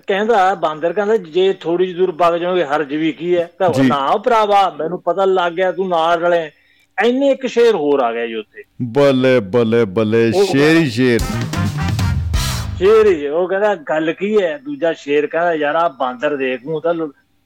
ਕਹਿੰਦਾ 0.06 0.54
ਬਾਂਦਰ 0.54 0.92
ਕਹਿੰਦਾ 0.92 1.16
ਜੇ 1.16 1.52
ਥੋੜੀ 1.52 1.86
ਜਿਹੀ 1.86 1.98
ਦੂਰ 1.98 2.12
ਵਗ 2.12 2.36
ਜਾਓਗੇ 2.36 2.64
ਹਰਜ 2.64 2.94
ਵੀ 2.94 3.12
ਕੀ 3.12 3.36
ਹੈ? 3.36 3.50
ਤਾਂ। 3.58 3.84
ਨਾ 3.84 4.16
ਭਰਾਵਾ 4.16 4.76
ਮੈਨੂੰ 4.78 5.02
ਪਤਾ 5.02 5.24
ਲੱਗ 5.24 5.52
ਗਿਆ 5.52 5.72
ਤੂੰ 5.72 5.88
ਨਾਲ 5.88 6.20
ਰਲੇ। 6.20 6.50
ਐਨੇ 6.98 7.30
ਇੱਕ 7.30 7.46
ਸ਼ੇਰ 7.46 7.74
ਹੋਰ 7.74 8.00
ਆ 8.00 8.12
ਗਿਆ 8.12 8.26
ਜੀ 8.26 8.34
ਉੱਥੇ। 8.34 8.62
ਬੱਲੇ 8.92 9.38
ਬੱਲੇ 9.40 9.84
ਬੱਲੇ 9.84 10.30
ਸ਼ੇਰ 10.46 10.76
ਹੀ 10.76 10.90
ਸ਼ੇਰ। 10.90 11.20
ਸ਼ੇਰ 12.78 13.06
ਹੀ 13.06 13.26
ਉਹ 13.26 13.48
ਕਹਿੰਦਾ 13.48 13.74
ਗੱਲ 13.74 14.12
ਕੀ 14.12 14.36
ਹੈ? 14.42 14.56
ਦੂਜਾ 14.64 14.92
ਸ਼ੇਰ 14.92 15.26
ਕਹਿੰਦਾ 15.26 15.54
ਯਾਰ 15.54 15.74
ਆ 15.74 15.88
ਬਾਂਦਰ 15.88 16.36
ਦੇਖ 16.36 16.64
ਮੂੰ 16.66 16.80
ਤਾਂ 16.80 16.94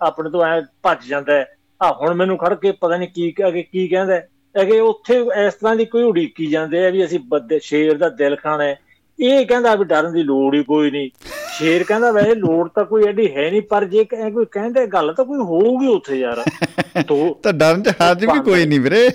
ਆਪਣੇ 0.00 0.30
ਤੋਂ 0.30 0.44
ਐ 0.44 0.60
ਭੱਜ 0.82 1.06
ਜਾਂਦਾ 1.08 1.44
ਆ 1.80 1.90
ਹੁਣ 1.92 2.14
ਮੈਨੂੰ 2.14 2.36
ਖੜ 2.38 2.54
ਕੇ 2.54 2.72
ਪਤਾ 2.72 2.96
ਨਹੀਂ 2.96 3.08
ਕੀ 3.08 3.32
ਅੱਗੇ 3.46 3.62
ਕੀ 3.62 3.86
ਕਹਿੰਦਾ 3.88 4.14
ਹੈ। 4.14 4.28
ਅਗੇ 4.54 4.78
ਉੱਥੇ 4.80 5.18
ਇਸ 5.46 5.54
ਤਰ੍ਹਾਂ 5.54 5.74
ਦੀ 5.76 5.84
ਕੋਈ 5.84 6.02
ਉਡੀਕੀ 6.02 6.46
ਜਾਂਦੇ 6.46 6.86
ਆ 6.86 6.90
ਵੀ 6.90 7.04
ਅਸੀਂ 7.04 7.18
ਸ਼ੇਰ 7.62 7.96
ਦਾ 7.98 8.08
ਦਿਲ 8.08 8.36
ਖਾਣਾ 8.36 8.64
ਹੈ। 8.64 8.76
ਇਹ 9.20 9.46
ਕਹਿੰਦਾ 9.46 9.74
ਵੀ 9.74 9.84
ਡਰਨ 9.84 10.12
ਦੀ 10.12 10.22
ਲੋੜ 10.22 10.54
ਹੀ 10.54 10.62
ਕੋਈ 10.62 10.90
ਨਹੀਂ। 10.90 11.10
ਸ਼ੇਰ 11.58 11.84
ਕਹਿੰਦਾ 11.84 12.12
ਵੈਸੇ 12.12 12.34
ਲੋੜ 12.34 12.68
ਤਾਂ 12.74 12.84
ਕੋਈ 12.84 13.04
ਐਡੀ 13.04 13.36
ਹੈ 13.36 13.50
ਨਹੀਂ 13.50 13.62
ਪਰ 13.62 13.84
ਜੇ 13.84 14.04
ਕੋਈ 14.04 14.46
ਕਹਿੰਦੇ 14.50 14.86
ਗੱਲ 14.86 15.14
ਤਾਂ 15.14 15.24
ਕੋਈ 15.24 15.38
ਹੋਊਗੀ 15.38 15.86
ਉੱਥੇ 15.86 16.16
ਯਾਰ। 16.16 16.44
ਤਾਂ 17.42 17.52
ਡਰਨ 17.52 17.82
ਚ 17.82 17.88
ਹਰਜ 17.88 18.24
ਵੀ 18.24 18.40
ਕੋਈ 18.40 18.66
ਨਹੀਂ 18.66 18.80
ਵੀਰੇ। 18.80 19.10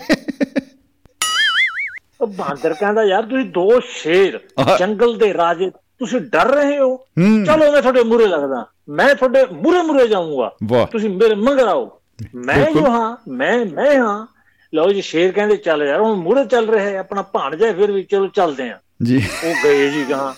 ਉਹ 2.21 2.27
ਬਾਂਦਰ 2.27 2.73
ਕਹਿੰਦਾ 2.73 3.03
ਯਾਰ 3.03 3.23
ਤੁਸੀਂ 3.23 3.45
ਦੋ 3.45 3.79
ਸ਼ੇਰ। 3.79 4.39
ਜੰਗਲ 4.79 5.17
ਦੇ 5.17 5.33
ਰਾਜੇ 5.33 5.69
ਤੁਸੀਂ 5.69 6.21
ਡਰ 6.21 6.47
ਰਹੇ 6.47 6.79
ਹੋ? 6.79 7.05
ਚਲੋ 7.45 7.71
ਮੈਂ 7.71 7.81
ਤੁਹਾਡੇ 7.81 8.03
ਮੂਰੇ 8.03 8.27
ਲੱਗਦਾ। 8.27 8.65
ਮੈਂ 8.89 9.15
ਤੁਹਾਡੇ 9.15 9.45
ਮੂਰੇ 9.53 9.81
ਮੂਰੇ 9.81 10.07
ਜਾਊਂਗਾ। 10.07 10.51
ਤੁਸੀਂ 10.85 11.09
ਮੇਰੇ 11.09 11.35
ਮੰਗਰ 11.35 11.67
ਆਓ। 11.67 12.01
ਮੈਂ। 12.35 12.71
ਜੋ 12.71 12.85
ਹਾਂ 12.89 13.17
ਮੈਂ 13.27 13.65
ਮੈਂ 13.65 13.99
ਹਾਂ। 13.99 14.27
ਲਓ 14.75 14.91
ਜੀ 14.91 15.01
ਸ਼ੇਰ 15.01 15.31
ਕਹਿੰਦੇ 15.31 15.55
ਚੱਲ 15.55 15.83
ਯਾਰ 15.83 16.01
ਹੁਣ 16.01 16.15
ਮੂਰੇ 16.15 16.45
ਚੱਲ 16.45 16.69
ਰਿਹਾ 16.69 16.85
ਹੈ 16.85 16.97
ਆਪਣਾ 16.97 17.21
ਭਾਣਜਾ 17.21 17.73
ਫਿਰ 17.73 17.91
ਵੀ 17.91 18.03
ਚਲੋ 18.03 18.27
ਚੱਲਦੇ 18.27 18.69
ਆਂ 18.69 18.77
ਜੀ। 19.03 19.29
ਉਹ 19.43 19.53
ਗਏ 19.63 19.89
ਜੀ 19.89 20.05
ਗਾਂ। 20.09 20.33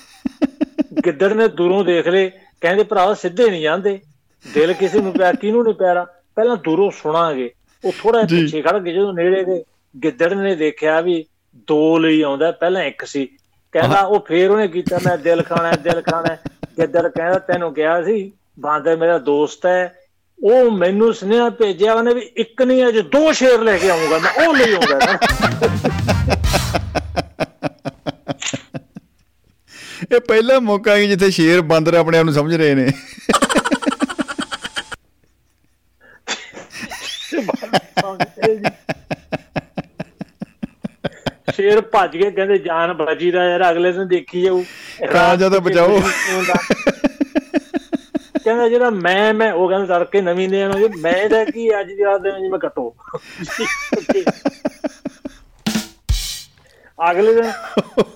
ਗਿੱਦੜ 1.05 1.33
ਨੇ 1.33 1.47
ਦੂਰੋਂ 1.47 1.83
ਦੇਖ 1.83 2.07
ਲਏ। 2.07 2.31
ਕਹਿੰਦੇ 2.61 2.83
ਭਰਾ 2.83 3.13
ਸਿੱਧੇ 3.13 3.49
ਨਹੀਂ 3.49 3.61
ਜਾਂਦੇ। 3.61 3.99
ਦਿਲ 4.53 4.73
ਕਿਸੇ 4.73 4.99
ਨੂੰ 4.99 5.13
ਪਿਆ 5.13 5.31
ਕਿਹਨੂੰ 5.33 5.63
ਨਹੀਂ 5.63 5.73
ਪਿਆਰਾ? 5.73 6.05
ਪਹਿਲਾਂ 6.35 6.57
ਦੂਰੋਂ 6.57 6.91
ਸੁਣਾਂਗੇ। 6.91 7.51
ਉਹ 7.85 7.91
ਥੋੜਾ। 7.99 8.21
ਪਿੱਛੇ 8.21 8.61
ਖੜ 8.61 8.83
ਕੇ 8.83 8.93
ਜਦੋਂ 8.93 9.13
ਨੇੜੇ 9.13 9.43
ਗਏ 9.43 9.63
ਗਿੱਦੜ 10.03 10.33
ਨੇ 10.33 10.55
ਦੇਖਿਆ 10.55 11.01
ਵੀ 11.01 11.25
ਦੋ 11.55 11.97
ਲਈ 11.97 12.21
ਆਉਂਦਾ 12.21 12.51
ਪਹਿਲਾਂ 12.51 12.83
ਇੱਕ 12.83 13.05
ਸੀ। 13.05 13.25
ਕਹਿੰਦਾ 13.71 14.01
ਉਹ 14.01 14.25
ਫੇਰ 14.27 14.51
ਉਹਨੇ 14.51 14.67
ਕੀਤਾ 14.67 14.99
ਮੈਂ 15.05 15.17
ਦਿਲ 15.17 15.41
ਖਾਣਾ 15.41 15.71
ਦਿਲ 15.71 16.01
ਖਾਣਾ। 16.01 16.35
ਗਿੱਦੜ 16.77 17.07
ਕਹਿੰਦਾ 17.07 17.39
ਤੈਨੂੰ 17.39 17.73
ਕਿਹਾ 17.73 18.03
ਸੀ 18.03 18.31
ਬਾਂਦਰ 18.59 18.97
ਮੇਰਾ 18.97 19.17
ਦੋਸਤ 19.17 19.65
ਹੈ। 19.65 19.95
ਉਹ 20.43 20.71
ਮੈਨੂੰ 20.71 21.13
ਸੁਨੇਹਾ 21.13 21.49
ਭੇਜਿਆ 21.49 21.93
ਉਹਨੇ 21.93 22.13
ਵੀ 22.13 22.21
ਇੱਕ 22.21 22.61
ਨਹੀਂ 22.61 22.87
ਅੱਜ 22.87 22.99
ਦੋ 22.99 23.31
ਸ਼ੇਰ 23.31 23.61
ਲੈ 23.61 23.77
ਕੇ 23.77 23.89
ਆਉਂਗਾ 23.89 24.17
ਮੈਂ 24.17 24.47
ਉਹ 24.47 24.55
ਲਈ 24.55 24.73
ਆਉਂਦਾ 24.73 25.17
ਇਹ 30.11 30.19
ਪਹਿਲਾ 30.19 30.59
ਮੌਕਾ 30.59 30.91
ਹੈ 30.91 31.05
ਜਿੱਥੇ 31.05 31.31
ਸ਼ੇਰ 31.31 31.61
ਬਾਂਦਰ 31.61 31.93
ਆਪਣੇ 31.93 32.17
ਆਪ 32.17 32.25
ਨੂੰ 32.25 32.33
ਸਮਝ 32.33 32.55
ਰਹੇ 32.55 32.75
ਨੇ। 32.75 32.91
ਸ਼ੇਰ 41.53 41.81
ਭੱਜ 41.81 42.17
ਕੇ 42.17 42.31
ਕਹਿੰਦੇ 42.31 42.57
ਜਾਨ 42.57 42.93
ਬਚੀ 42.93 43.31
ਦਾ 43.31 43.49
ਯਾਰ 43.49 43.71
ਅਗਲੇ 43.71 43.91
ਦਿਨ 43.91 44.07
ਦੇਖੀ 44.07 44.41
ਜਾਊ। 44.41 44.63
ਰਾਜਾ 45.13 45.49
ਤਾਂ 45.49 45.59
ਬਚਾਓ। 45.59 46.01
ਕਹਿੰਦਾ 48.43 48.69
ਜਿਹੜਾ 48.69 48.89
ਮੈਂ 48.89 49.33
ਮੈਂ 49.33 49.53
ਉਹ 49.53 49.69
ਕਹਿੰਦਾ 49.69 49.99
ਤੜਕੇ 49.99 50.21
ਨਵੀਂ 50.21 50.49
ਨੇ 50.49 50.65
ਮੈਂ 51.01 51.29
ਦਾ 51.29 51.45
ਕੀ 51.45 51.79
ਅੱਜ 51.79 51.87
ਦੀ 51.87 52.03
ਰਾਤ 52.03 52.21
ਦੇ 52.21 52.31
ਜਿਵੇਂ 52.31 52.59
ਕੱਟੋ। 52.59 52.95
ਅਗਲੇ 57.11 57.33
ਦਿਨ 57.33 57.51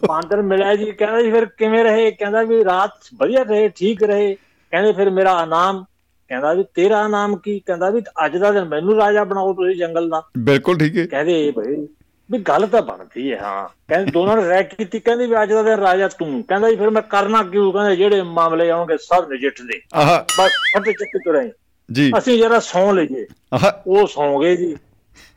ਬਾਂਦਰ 0.07 0.41
ਮਿਲਿਆ 0.41 0.75
ਜੀ 0.75 0.91
ਕਹਿੰਦਾ 0.91 1.21
ਜੀ 1.21 1.31
ਫਿਰ 1.31 1.45
ਕਿਵੇਂ 1.45 1.83
ਰਹੇ? 1.83 2.11
ਕਹਿੰਦਾ 2.11 2.41
ਵੀ 2.43 2.63
ਰਾਤ 2.65 2.91
ਵਧੀਆ 3.17 3.43
ਰਹੇ 3.43 3.69
ਠੀਕ 3.69 4.03
ਰਹੇ। 4.03 4.35
ਕਹਿੰਦੇ 4.71 4.93
ਫਿਰ 4.93 5.09
ਮੇਰਾ 5.09 5.43
ਇਨਾਮ 5.43 5.85
ਕਹਿੰਦਾ 6.29 6.53
ਵੀ 6.53 6.63
ਤੇਰਾ 6.73 7.05
ਇਨਾਮ 7.05 7.35
ਕੀ? 7.35 7.59
ਕਹਿੰਦਾ 7.59 7.89
ਵੀ 7.89 8.01
ਅੱਜ 8.25 8.37
ਦਾ 8.37 8.51
ਦਿਨ 8.51 8.65
ਮੈਨੂੰ 8.65 8.95
ਰਾਜਾ 8.95 9.23
ਬਣਾਓ 9.23 9.53
ਤੁਸੀਂ 9.53 9.75
ਜੰਗਲ 9.75 10.09
ਦਾ। 10.09 10.23
ਬਿਲਕੁਲ 10.37 10.77
ਠੀਕ 10.77 10.97
ਹੈ। 10.97 11.05
ਕਹਿੰਦੇ 11.05 11.53
ਭਈ 11.57 11.87
ਵੀ 12.31 12.37
ਗੱਲ 12.39 12.67
ਤਾਂ 12.67 12.81
ਬਣਦੀ 12.81 13.33
ਹੈ 13.33 13.37
ਹਾਂ। 13.41 13.67
ਕਹਿੰਦੇ 13.67 14.11
ਦੋਨਾਂ 14.11 14.37
ਨੇ 14.37 14.47
ਰਹਿ 14.47 14.63
ਕੀਤੀ 14.63 14.99
ਕਹਿੰਦੇ 14.99 15.27
ਵੀ 15.27 15.43
ਅੱਜ 15.43 15.53
ਦਾ 15.53 15.63
ਦਿਨ 15.63 15.73
ਰਾਜਾ 15.73 16.07
ਤੂੰ। 16.07 16.43
ਕਹਿੰਦਾ 16.43 16.69
ਜੀ 16.69 16.75
ਫਿਰ 16.75 16.89
ਮੈਂ 16.89 17.01
ਕਰਨਾ 17.01 17.43
ਕਿਉਂ? 17.43 17.73
ਕਹਿੰਦੇ 17.73 17.95
ਜਿਹੜੇ 17.95 18.21
ਮਾਮਲੇ 18.21 18.69
ਆਉਣਗੇ 18.69 18.97
ਸਭ 18.97 19.31
ਨਜਿੱਠਦੇ 19.33 19.81
ਆਹ। 19.93 20.19
ਬਸ 20.21 20.51
ਫੱਟੇ 20.73 20.93
ਚੱਕੇ 20.93 21.19
ਤੁਰੇ। 21.19 21.51
ਜੀ। 21.91 22.11
ਅਸੀਂ 22.17 22.39
ਜਰਾ 22.39 22.59
ਸੌਂ 22.59 22.93
ਲਈਏ। 22.93 23.27
ਆਹ। 23.53 23.71
ਉਹ 23.87 24.07
ਸੌਂ 24.07 24.41
ਗਏ 24.41 24.55
ਜੀ। 24.55 24.75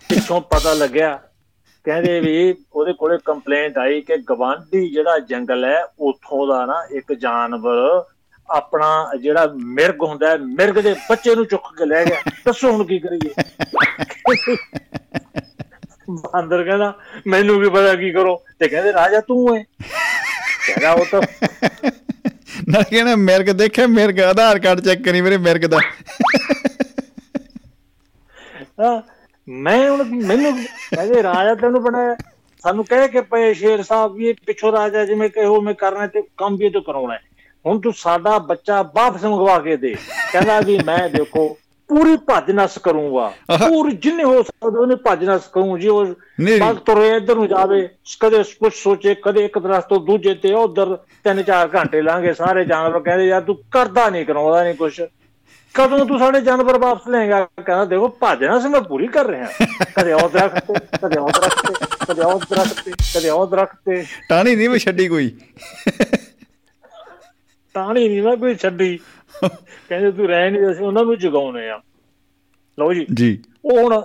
ਪਿੱਛੋਂ 0.09 0.41
ਪਤਾ 0.41 0.75
ਲੱਗਿਆ 0.75 1.23
ਕਹਿੰਦੇ 1.85 2.21
ਵੀ 2.21 2.55
ਉਹਦੇ 2.73 2.93
ਕੋਲੇ 2.93 3.19
ਕੰਪਲੇਂਟ 3.25 3.79
ਆਈ 3.79 4.01
ਕਿ 4.01 4.17
ਗਵਾਂਢੀ 4.17 4.91
ਜਿਹੜਾ 4.91 5.19
ਜੰਗਲ 5.19 5.65
ਹੈ 5.65 5.85
ਉੱਥੋਂ 5.99 6.47
ਦਾ 6.47 6.67
ਨਾ 6.67 6.87
ਇੱਕ 6.91 7.13
ਜਾਨਵਰ 7.13 8.05
ਆਪਣਾ 8.49 9.11
ਜਿਹੜਾ 9.21 9.53
ਮਿਰਗ 9.55 10.03
ਹੁੰਦਾ 10.03 10.31
ਹੈ 10.31 10.37
ਮਿਰਗ 10.37 10.79
ਦੇ 10.79 10.95
ਬੱਚੇ 11.11 11.35
ਨੂੰ 11.35 11.47
ਚੁੱਕ 11.47 11.63
ਕੇ 11.79 11.87
ਲੈ 11.87 12.05
ਗਿਆ। 12.05 12.17
ਦੱਸੋ 12.47 12.71
ਹੁਣ 12.73 12.85
ਕੀ 12.85 12.99
ਕਰੀਏ? 12.99 13.31
ਬਾਂਦਰ 16.11 16.65
ਕਹਿੰਦਾ 16.65 16.99
ਮੈਨੂੰ 17.27 17.59
ਵੀ 17.59 17.69
ਪਤਾ 17.69 17.95
ਕੀ 17.95 18.11
ਕਰੋ? 18.13 18.45
ਤੇ 18.59 18.69
ਕਹਿੰਦੇ 18.69 18.93
ਰਾਜਾ 18.93 19.21
ਤੂੰ 19.21 19.57
ਹੈ। 19.57 19.65
ਕਹਿੰਦਾ 20.67 20.93
ਉਹ 20.93 21.05
ਤਾਂ 21.11 21.21
ਨਾ 22.69 22.83
ਕਹਿੰਦਾ 22.83 23.17
ਮਿਰਗ 23.17 23.51
ਦੇਖਿਆ 23.51 23.87
ਮਿਰਗ 23.87 24.21
ਆਧਾਰ 24.21 24.59
ਕਾਰਡ 24.59 24.81
ਚੈੱਕ 24.81 25.03
ਕਰੀ 25.03 25.21
ਮੇਰੇ 25.21 25.37
ਮਿਰਗ 25.37 25.65
ਦਾ। 25.67 25.79
ਹਾਂ, 28.81 29.03
ਮੈਂ 29.49 29.91
ਹੁਣ 29.91 30.05
ਮੈਨੂੰ 30.27 30.53
ਕਹਿੰਦੇ 30.55 31.23
ਰਾਜਾ 31.23 31.55
ਤੈਨੂੰ 31.55 31.83
ਬਣਾਇਆ 31.83 32.17
ਸਾਨੂੰ 32.63 32.85
ਕਹਿ 32.85 33.09
ਕੇ 33.09 33.21
ਪਏ 33.21 33.53
ਸ਼ੇਰ 33.55 33.83
ਸਾਹਿਬ 33.83 34.13
ਵੀ 34.13 34.33
ਪਿੱਛੋਂ 34.47 34.73
ਰਾਜਾ 34.73 35.05
ਜਿਵੇਂ 35.05 35.29
ਕਹੋ 35.31 35.61
ਮੈਂ 35.61 35.75
ਕਰਨਾ 35.75 36.07
ਤੇ 36.07 36.23
ਕੰਮ 36.37 36.57
ਵੀ 36.57 36.71
ਤੋਂ 36.71 36.83
ਕਰਾਉਣਾ। 36.83 37.17
ਹੁਣ 37.65 37.81
ਤੂੰ 37.81 37.93
ਸਾਡਾ 37.97 38.39
ਬੱਚਾ 38.39 38.83
ਵਾਪਸ 38.95 39.25
ਮੰਗਵਾ 39.25 39.59
ਕੇ 39.59 39.77
ਦੇ 39.77 39.95
ਕਹਿੰਦਾ 40.33 40.61
ਵੀ 40.61 40.79
ਮੈਂ 40.87 41.09
ਦੇਖੋ 41.09 41.49
ਪੂਰੀ 41.91 42.17
ਭੱਜ 42.17 42.51
ਨਸ 42.51 42.79
ਕਰੂੰਗਾ। 42.79 43.29
ਪੂਰੀ 43.69 43.97
ਜਿੰਨੇ 43.97 44.25
ਹੋ 44.25 44.43
ਸਕਦਾ 44.43 44.81
ਉਹਨੇ 44.81 44.95
ਭੱਜ 44.95 45.25
ਨਸ 45.25 45.47
ਕਰੂੰ 45.53 45.79
ਜੀ 45.81 45.89
ਉਹ। 45.89 46.07
ਬਸ 46.61 46.77
ਤੁਰੇ 46.87 47.09
ਇੱਧਰ 47.17 47.35
ਨੂੰ 47.35 47.49
ਜਾਵੇ 47.49 47.89
ਕਦੇ 48.21 48.43
ਕੁਝ 48.61 48.73
ਸੋਚੇ 48.75 49.15
ਕਦੇ 49.15 49.45
ਇੱਕ 49.45 49.59
ਦਰਖਤ 49.59 49.89
ਤੋਂ 49.89 50.01
ਦੂਜੇ 50.01 50.35
ਤੇ 50.35 50.53
ਉਧਰ 50.55 50.97
ਤਿੰਨ 51.25 51.43
ਚਾਰ 51.43 51.69
ਘੰਟੇ 51.75 52.03
ਲਾਂਗੇ 52.03 52.33
ਸਾਰੇ 52.35 52.65
ਜਾਨਵਰ 52.65 53.01
ਕਹਿੰਦੇ 53.01 53.27
ਯਾਰ 53.27 53.41
ਤੂੰ 53.41 53.57
ਕਰਦਾ 53.71 54.09
ਨਹੀਂ 54.11 54.27
ਕਰਾਉਂਦਾ 54.27 54.63
ਨਹੀਂ 54.65 54.75
ਕੁਝ 54.75 55.01
ਕਦੋਂ 55.75 56.07
ਤੂੰ 56.07 56.19
ਸਾਡੇ 56.19 56.41
ਜਾਨਵਰ 56.41 56.79
ਵਾਪਸ 56.79 57.09
ਲਏਗਾ 57.09 57.45
ਕਹਿੰਦਾ 57.45 57.85
ਦੇਖੋ 57.85 58.09
ਭੱਜ 58.09 58.45
ਨਾ 58.45 58.61
ਸੀ 58.61 58.69
ਮੈਂ 58.69 58.81
ਪੂਰੀ 58.81 59.07
ਕਰ 59.07 59.27
ਰਿਹਾ। 59.27 59.47
ਕਦੇ 59.97 60.13
ਉਹ 60.13 60.29
ਦਰਖਤ 60.29 60.73
ਤੇ 60.73 60.75
ਕਦੇ 61.03 61.19
ਉਹ 61.19 61.31
ਦਰਖਤ 61.31 61.67
ਤੇ 61.67 61.87
ਕਦੇ 62.09 62.23
ਉਹ 62.23 62.41
ਦਰਖਤ 62.51 62.85
ਤੇ 62.85 62.91
ਕਦੇ 62.91 63.31
ਉਹ 63.31 63.47
ਦਰਖਤ 63.47 63.77
ਤੇ। 63.85 64.05
ਟਾਣੀ 64.29 64.57
ਨਹੀਂ 64.57 64.69
ਮੈਂ 64.69 64.79
ਛੱਡੀ 64.79 65.09
ਕੋਈ। 65.09 65.37
ਟਾਣੀ 67.75 68.09
ਨਹੀਂ 68.09 68.23
ਮੈਂ 68.23 68.37
ਕੋਈ 68.37 68.55
ਛੱਡੀ। 68.55 68.99
ਕਹਿੰਦੇ 69.89 70.13
ਤੂੰ 70.13 70.27
ਰਹਿ 70.29 70.51
ਨਹੀਂ 70.51 70.73
ਅਸੀਂ 70.73 70.87
ਉਹਨਾਂ 70.87 71.05
ਨੂੰ 71.05 71.19
ਜਗਾਉਣੇ 71.19 71.71
ਆ। 71.71 71.81
ਲਓ 72.79 72.95
ਜੀ। 72.95 73.07
ਜੀ। 73.15 73.43
ਉਹ 73.65 73.83
ਹੁਣ 73.83 74.03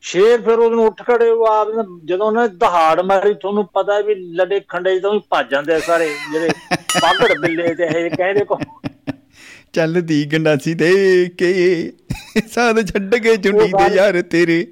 ਸ਼ੇਰ 0.00 0.42
ਫਿਰ 0.42 0.58
ਉਹਨੂੰ 0.58 0.86
ਉੱਠ 0.86 1.02
ਖੜੇ 1.02 1.30
ਉਹ 1.30 1.46
ਆਪ 1.46 1.68
ਜਦੋਂ 2.04 2.26
ਉਹਨੇ 2.26 2.48
ਦਹਾੜ 2.48 3.00
ਮਾਰੀ 3.00 3.34
ਤੁਹਾਨੂੰ 3.34 3.66
ਪਤਾ 3.66 4.00
ਵੀ 4.00 4.14
ਲੱਡੇ 4.14 4.60
ਖੰਡੇ 4.68 4.98
ਜਦੋਂ 4.98 5.20
ਭੱਜ 5.30 5.50
ਜਾਂਦੇ 5.50 5.80
ਸਾਰੇ 5.80 6.08
ਜਿਹੜੇ 6.32 6.48
ਪਾਗੜ 7.00 7.38
ਬਿੱਲੇ 7.40 7.74
ਤੇ 7.74 7.84
ਇਹ 7.84 8.10
ਕਹਿੰਦੇ 8.10 8.44
ਕੋ 8.44 8.58
ਚੱਲਦੀ 9.76 10.24
ਗੰਡਾਸੀ 10.32 10.74
ਦੇ 10.74 10.90
ਕੇ। 11.38 11.50
ਸਾਦ 12.48 12.80
ਛੱਡ 12.86 13.14
ਕੇ 13.14 13.36
ਚੁੰਡੀ 13.36 13.68
ਦੇ 13.68 13.94
ਯਾਰ 13.94 14.22
ਤੇਰੇ। 14.22 14.66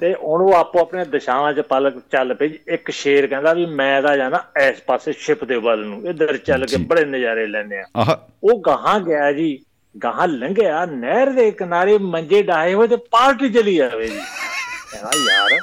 ਤੇ 0.00 0.14
ਹੁਣ 0.14 0.42
ਉਹ 0.42 0.52
ਆਪੋ 0.52 0.80
ਆਪਣੇ 0.80 1.04
ਦਿਸ਼ਾਵਾਂ 1.04 1.52
'ਚ 1.52 1.60
ਪਲਕ 1.60 2.02
ਚੱਲ 2.12 2.34
ਪਈ। 2.34 2.58
ਇੱਕ 2.68 2.90
ਸ਼ੇਰ 2.90 3.26
ਕਹਿੰਦਾ 3.26 3.52
ਵੀ 3.52 3.66
ਮੈਂ 3.66 4.02
ਤਾਂ 4.02 4.16
ਜਾਣਾ 4.16 4.40
ਇਸ 4.68 4.80
ਪਾਸੇ 4.80 5.12
ਸ਼ਿਪ 5.12 5.44
ਦੇ 5.44 5.56
ਵੱਲ 5.56 5.84
ਨੂੰ। 5.84 6.08
ਇੱਧਰ 6.08 6.36
ਚੱਲ 6.36 6.66
ਕੇ। 6.66 6.76
ਬੜੇ 6.76 7.04
ਨਜ਼ਾਰੇ 7.04 7.46
ਲੈਣੇ 7.46 7.82
ਆ। 7.96 8.20
ਉਹ 8.44 8.62
ਗਾਹਾਂ 8.66 9.00
ਗਿਆ 9.00 9.32
ਜੀ। 9.32 9.58
ਗਾਹਾਂ 10.04 10.28
ਲੰਘਿਆ। 10.28 10.84
ਨਹਿਰ 10.84 11.30
ਦੇ 11.30 11.50
ਕਿਨਾਰੇ 11.50 11.98
ਮੰਜੇ 11.98 12.42
ਡਾਏ 12.42 12.74
ਹੋਏ 12.74 12.88
ਤੇ 12.88 12.96
ਪਾਰਟੀ 12.96 13.50
ਚਲੀ 13.50 13.76
ਜਾਵੇ 13.76 14.08
ਜੀ। 14.08 14.18
ਕਹਿੰਦਾ 14.92 15.10
ਯਾਰ। 15.32 15.60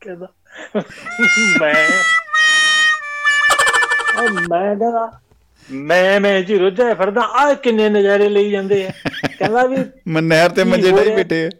ਕਹਿੰਦਾ 0.00 0.26
ਮੈਂ 1.60 1.74
ਉਹ 4.18 4.30
ਮੈਂ 4.48 4.74
ਕਹਿੰਦਾ 4.76 5.10
ਮੈਂ 5.68 6.20
ਮੈਂ 6.20 6.40
ਜੀ 6.42 6.58
ਰੁੱਝਿਆ 6.58 6.94
ਫਿਰਦਾ 6.94 7.22
ਆ 7.40 7.52
ਕਿੰਨੇ 7.54 7.88
ਨਜ਼ਾਰੇ 7.88 8.28
ਲਈ 8.28 8.50
ਜਾਂਦੇ 8.50 8.86
ਆ। 8.86 8.90
ਕਹਿੰਦਾ 9.38 9.64
ਵੀ 9.66 9.76
ਮੈਂ 10.06 10.22
ਨਹਿਰ 10.22 10.50
ਤੇ 10.50 10.64
ਮੰਜੇ 10.64 10.90
ਹੋ 10.90 10.96
ਡਾਈ? 10.96 11.14
ਬੈਠੇ 11.16 11.44
ਆ। 11.46 11.50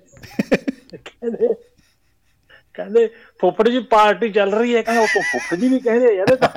ਕਹਿੰਦੇ 0.97 1.49
ਕਹਿੰਦੇ 2.75 3.07
ਫੁੱਫੜ 3.41 3.69
ਜੀ 3.69 3.79
ਪਾਰਟੀ 3.91 4.29
ਚੱਲ 4.33 4.55
ਰਹੀ 4.55 4.75
ਹੈ। 4.77 4.83
ਕਹਿੰਦਾ 4.83 5.03
ਉਹ 5.03 5.07
ਤੋਂ 5.15 5.23
ਫੁੱਫੜ 5.33 5.57
ਜੀ 5.61 5.69
ਵੀ 5.69 5.79
ਕਹਿੰਦੇ 5.81 6.15
ਯਾਰ 6.15 6.33
ਇਹ 6.33 6.37
ਤਾਂ 6.37 6.49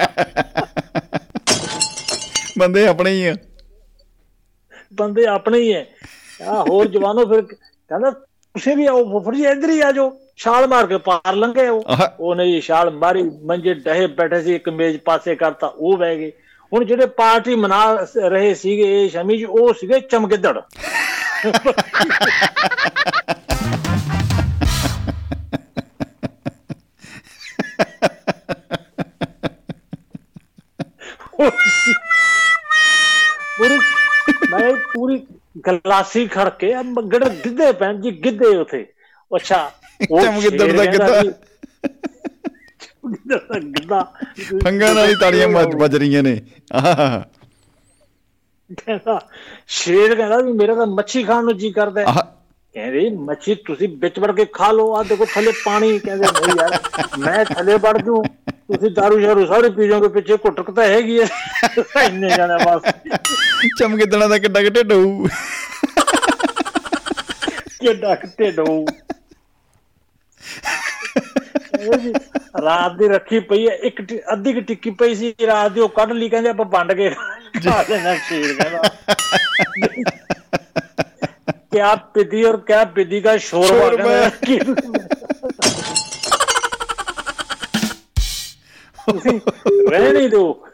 ਬੰਦੇ 2.58 2.88
ਆਪਣੇ 2.88 3.12
ਹੀ 3.12 3.26
ਆ। 3.28 3.36
ਬੰਦੇ 4.94 5.26
ਆਪਣੇ 5.28 5.60
ਹੀ 5.60 5.72
ਐ 5.74 5.84
ਆ 6.46 6.62
ਹੋਰ 6.70 6.88
ਜਵਾਨੋ 6.88 7.26
ਫਿਰ 7.26 7.42
ਕਹਿੰਦਾ 7.42 8.10
ਤੁਸੀਂ 8.12 8.76
ਵੀ 8.78 8.86
ਆਓ 8.86 9.04
ਫੁੱਫੜ 9.12 9.36
ਜੀ 9.36 9.46
ਇੱਧਰ 9.46 9.70
ਹੀ 9.70 9.80
ਆ 9.82 9.92
ਜਾਓ। 9.92 10.10
ਛਾਲ 10.40 10.68
ਮਾਰ 10.68 10.86
ਕੇ 10.88 10.98
ਪਾਰ 11.06 11.36
ਲੰਘੇ 11.36 11.68
ਉਹ। 11.68 11.84
ਉਹਨੇ 12.20 12.46
ਜੀ 12.52 12.60
ਛਾਲ 12.62 12.90
ਮਾਰੀ 12.92 13.24
ਮੰਜੇ 13.46 13.74
ਡਹੇ 13.74 14.06
ਬੈਠੇ 14.08 14.42
ਸੀ 14.42 14.56
ਇੱਕ 14.56 14.70
ਮੇਜ਼ 14.70 14.98
ਪਾਸੇ 15.06 15.36
ਕਰਤਾ 15.36 15.68
ਉਹ 15.68 15.98
ਬਹਿ 15.98 16.18
ਗਏ। 16.18 16.32
ਹੁਣ 16.72 16.86
ਜਿਹੜੇ 16.86 17.06
ਪਾਰਟੀ 17.18 17.56
ਮਨਾ 17.56 17.84
ਰਹੇ 18.26 18.54
ਸੀਗੇ 18.54 19.08
ਸ਼ਮੀ 19.10 19.38
ਜੀ 19.38 19.46
ਉਹ 19.46 19.74
ਸੀਗੇ 19.74 20.00
ਚਮਗਿੱਦੜ। 20.00 20.60
ਪੂਰੀ 33.58 33.78
ਮੈਂ 34.52 34.72
ਪੂਰੀ 34.94 35.18
ਗਲਾਸੀ 35.68 36.26
ਖੜ 36.28 36.50
ਕੇ 36.50 36.74
ਆ 36.74 36.82
ਮੱਗੜ 36.86 37.28
ਗਿੱਧੇ 37.28 37.72
ਪੈਣ 37.72 38.02
ਜੀ 38.02 38.12
ਗਿੱਧੇ 38.24 38.56
ਉਥੇ। 38.58 38.86
ਅੱਛਾ 39.32 39.72
ਉਹ 40.00 40.22
ਚਮਗਿੱਦੜ 40.22 40.72
ਸ਼ੇਰ 40.72 40.74
ਦਾ 40.74 40.86
ਗਿੱਧਾ। 40.86 41.22
ਗਿੱਧਾ 43.74 44.04
ਫੰਗਾਂ 44.64 44.94
ਨਾਲ 44.96 45.10
ਹੀ 45.10 45.16
ਤਾੜੀਆਂ 45.22 45.48
ਵੱਜ 45.78 45.96
ਰਹੀਆਂ 45.96 46.24
ਨੇ। 46.24 46.42
ਆਹ 46.74 47.22
ਕਹਿੰਦਾ 48.80 49.20
ਸ਼ੇਰ 49.76 50.16
ਕਹਿੰਦਾ 50.16 50.38
ਵੀ 50.42 50.52
ਮੇਰਾ 50.54 50.76
ਤਾਂ 50.76 50.86
ਮੱਛੀ 50.88 51.24
ਖਾਣ 51.24 51.44
ਨੂੰ 51.46 51.58
ਜੀ 51.58 51.72
ਕਰਦਾ 51.72 52.02
ਹੈ। 52.02 52.08
ਕਹਿੰਦੇ 52.76 53.10
ਮੱਛੀ 53.26 53.56
ਤੁਸੀਂ 53.68 53.88
ਵਿੱਚ 54.02 54.20
ਵੜ 54.20 54.32
ਕੇ 54.36 54.46
ਖਾ 54.54 54.72
ਲਓ 54.72 54.94
ਆ 54.96 55.02
ਦੇਖੋ 55.04 55.26
ਥੱਲੇ 55.34 55.52
ਪਾਣੀ। 55.66 55.98
ਕਹਿੰਦੇ 56.00 56.28
ਨਹੀਂ 56.28 56.56
ਯਾਰ 56.60 56.78
ਮੈਂ 57.20 57.46
ਥੱਲੇ 57.46 57.76
ਵੜ 57.78 57.98
ਜੂ। 58.02 58.22
ਤੁਸੀਂ 58.24 58.92
ਦਾਰੂ 58.92 59.20
ਸ਼ਾਰੂ 59.20 59.46
ਸਾਰੇ 59.48 59.70
ਪੀ 59.70 59.88
ਜਾਓਗੇ 59.88 60.08
ਪਿੱਛੇ 60.14 60.38
ਘੁੱਟਕ 60.46 60.72
ਤਾਂ 60.72 60.84
ਹੈਗੀ 60.86 61.20
ਐ 61.20 61.26
ਇੰਨੇ 62.06 62.30
ਜਾਣਾ 62.30 62.58
ਬਸ। 62.66 62.92
ਚਮਗਿੱਦੜਾਂ 63.80 64.30
ਦਾ 64.30 64.38
ਕਿੱਡਾ 64.38 64.62
ਕਿ 64.62 64.70
ਢਿੱਡ 64.70 64.92
ਹੋਊ। 64.94 65.28
ਕਿੱਡਾ 67.80 68.16
ਢਿੱਡ 68.40 68.60
ਹੋਊ। 68.60 68.86
ਰਾਤ 72.64 72.96
ਦੀ 72.96 73.08
ਰੱਖੀ 73.08 73.40
ਪਈ 73.40 73.70
ਹੈ 73.70 73.76
ਇੱਕ 73.76 74.02
ਅੱਧੀ 74.34 74.54
ਕਿ 74.54 74.62
ਟਿੱਕੀ 74.62 74.90
ਪਈ 74.90 75.16
ਸੀ 75.16 75.36
ਰਾਤ 75.48 75.72
ਦੀ 75.72 75.80
ਉਹ 75.80 75.90
ਕੱਢ 75.90 76.12
ਲਈ 76.12 76.30
ਕਹਿੰਦੇ 76.30 76.50
ਆਪਾਂ 76.50 76.66
ਵੰਡ 76.66 76.94
ਕੇ 76.94 77.10
ਖਾ 77.10 77.86
ਲੈਣਾ 77.90 78.16
ਸ਼ੇਰ 78.16 78.54
ਕਹਿੰਦਾ। 78.54 78.82
ਕਿਆ 81.72 81.96
ਪਿੱਦੀ 81.96 82.44
ਔਰ 82.44 82.58
ਕਿਆ 82.58 82.86
ਪਿੱਦੀ 82.86 83.22
ਦਾ 83.22 83.38
ਸ਼ੋਰਬਾ। 83.38 84.30
ਕਹਿੰਦਾ 84.30 84.82
ਤੁਸੀਂ 89.12 89.40
ਰਹਿ 89.92 90.14
ਨਹੀਂ 90.14 90.30
ਦੋ 90.30 90.68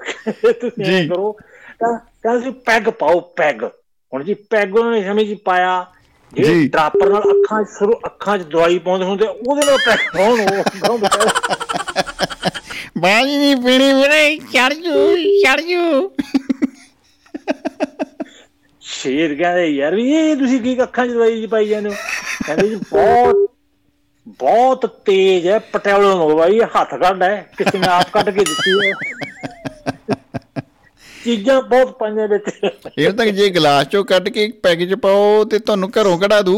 ਤੁਸੀਂ 0.61 1.09
ਕਰੋ। 1.09 1.38
ਤਾਂ 1.79 1.99
ਕਹਿੰਦਾ 1.99 2.51
ਪੈਗ 2.65 2.89
ਪਾਓ 2.89 3.19
ਪੈਗ। 3.19 3.63
ਹੁਣ 4.13 4.23
ਜੀ 4.23 4.33
ਪੈਗ 4.33 4.75
ਉਹਨਾਂ 4.75 4.91
ਨੇ 4.91 5.03
ਸਮਝ 5.03 5.23
ਜੀ 5.23 5.35
ਪਾਇਆ। 5.35 5.85
ਜੀ। 6.31 6.67
ਡਰਾਪਰ 6.67 7.09
ਨਾਲ 7.09 7.21
ਅੱਖਾਂ 7.21 7.63
'ਚ 7.63 7.67
ਸ਼ੁਰੂ 7.77 7.93
ਅੱਖਾਂ 8.05 8.38
'ਚ 8.38 8.43
ਦਵਾਈ 8.43 8.79
ਪਾਉਂਦੇ 8.79 9.05
ਹੁੰਦੇ 9.05 9.27
ਉਹਦੇ 9.27 9.65
ਨਾਲ 9.65 9.77
ਪੈਗ 9.85 9.99
ਪਾਉਣ 10.17 10.41
ਉਹ 10.89 10.97
ਬਾਜੀ 12.97 13.38
ਨਹੀਂ 13.38 13.55
ਪੀਣੀ 13.55 13.93
ਵੀਰੇ 13.93 14.38
ਚੜ 14.53 14.73
ਜੂ 14.73 15.15
ਚੜ 15.43 15.59
ਜੂ। 15.61 16.11
ਸ਼ੇਰ 18.81 19.35
ਕਹਿੰਦੇ 19.35 19.65
ਯਾਰ 19.67 19.95
ਵੀ 19.95 20.11
ਇਹ 20.11 20.35
ਤੁਸੀਂ 20.35 20.59
ਕੀ 20.61 20.81
ਅੱਖਾਂ 20.83 21.07
'ਚ 21.07 21.11
ਦਵਾਈ 21.11 21.39
ਜੀ 21.41 21.47
ਪਾਈ 21.47 21.67
ਜਾਂਦੇ 21.67 21.89
ਹੋ? 21.89 21.95
ਕਹਿੰਦੇ 22.45 22.67
ਜੀ 22.69 22.75
ਬਹੁਤ 22.75 23.35
ਬਹੁਤ 24.39 24.85
ਤੇਜ਼ 25.05 25.47
ਹੈ 25.47 25.59
ਪਟਿਆਲੇ 25.59 26.07
ਨੂੰ 26.07 26.35
ਬਾਈ 26.38 26.59
ਹੱਥ 26.75 26.95
ਕੱਢ 26.95 27.23
ਹੈ 27.23 27.49
ਕਿਸੇ 27.57 27.77
ਨੇ 27.79 27.88
ਆਪ 27.88 28.09
ਕੱਢ 28.13 28.29
ਕੇ 28.29 28.43
ਦਿੱਤੀ 28.43 28.71
ਹੈ। 28.79 28.91
ਚੀਜ਼ਾਂ 31.25 31.61
ਬਹੁਤ 31.61 31.97
ਪਾਈਆਂ 31.97 32.27
ਵਿੱਚ 32.27 32.49
ਇਹ 32.97 33.11
ਤੱਕ 33.11 33.29
ਜੇ 33.29 33.49
ਗਲਾਸ 33.49 33.88
ਚੋਂ 33.88 34.03
ਕੱਢ 34.05 34.29
ਕੇ 34.29 34.47
ਪੈਕੇਜ 34.63 34.93
ਪਾਓ 34.93 35.43
ਤੇ 35.43 35.59
ਤੁਹਾਨੂੰ 35.59 35.89
ਘਰੋਂ 35.91 36.17
ਕਢਾ 36.19 36.41
ਦੂ 36.41 36.57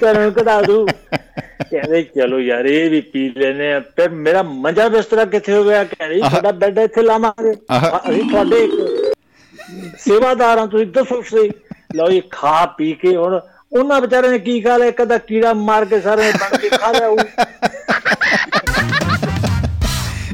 ਤੈਨੂੰ 0.00 0.32
ਕਢਾ 0.32 0.60
ਦੂ 0.62 0.86
ਕਹਿੰਦੇ 1.62 2.02
ਚਲੋ 2.16 2.38
ਯਾਰ 2.40 2.64
ਇਹ 2.66 2.88
ਵੀ 2.90 3.00
ਪੀ 3.12 3.28
ਲੈਨੇ 3.36 3.72
ਆ 3.72 3.80
ਫਿਰ 3.96 4.08
ਮੇਰਾ 4.20 4.42
ਮੰਜਾ 4.42 4.88
ਬਿਸਤਰਾ 4.88 5.24
ਕਿੱਥੇ 5.24 5.52
ਹੋ 5.52 5.62
ਗਿਆ? 5.64 5.82
ਕਹਿੰਦੇ। 5.84 6.18
ਤੁਹਾਡਾ 6.20 6.50
ਬੈੱਡ 6.52 6.78
ਇੱਥੇ 6.78 7.02
ਲਾਵਾਂਗੇ। 7.02 7.52
ਅਸੀਂ 7.52 8.24
ਤੁਹਾਡੇ 8.30 8.68
ਸੇਵਾਦਾਰ 9.98 10.66
ਤੁਸੀਂ 10.66 10.86
ਦੱਸੋ 10.86 11.20
ਸਹੀ 11.22 11.50
ਲਓ 11.96 12.08
ਇਹ 12.08 12.22
ਖਾ 12.30 12.64
ਪੀ 12.78 12.92
ਕੇ 12.92 13.16
ਹੁਣ 13.16 13.38
ਉਹਨਾਂ 13.72 14.00
ਵਿਚਾਰਿਆਂ 14.00 14.32
ਨੇ 14.32 14.38
ਕੀ 14.38 14.60
ਖਾ 14.60 14.76
ਲਿਆ? 14.76 14.88
ਇੱਕ 14.88 15.02
ਅੱਧਾ 15.02 15.18
ਕੀੜਾ 15.18 15.52
ਮਾਰ 15.62 15.84
ਕੇ 15.84 16.00
ਸਾਰੇ 16.00 16.30
ਬਣ 16.32 16.56
ਕੇ 16.58 16.68
ਖਾ 16.68 16.90
ਲਿਆ 16.92 17.08
ਉਹ 17.08 17.18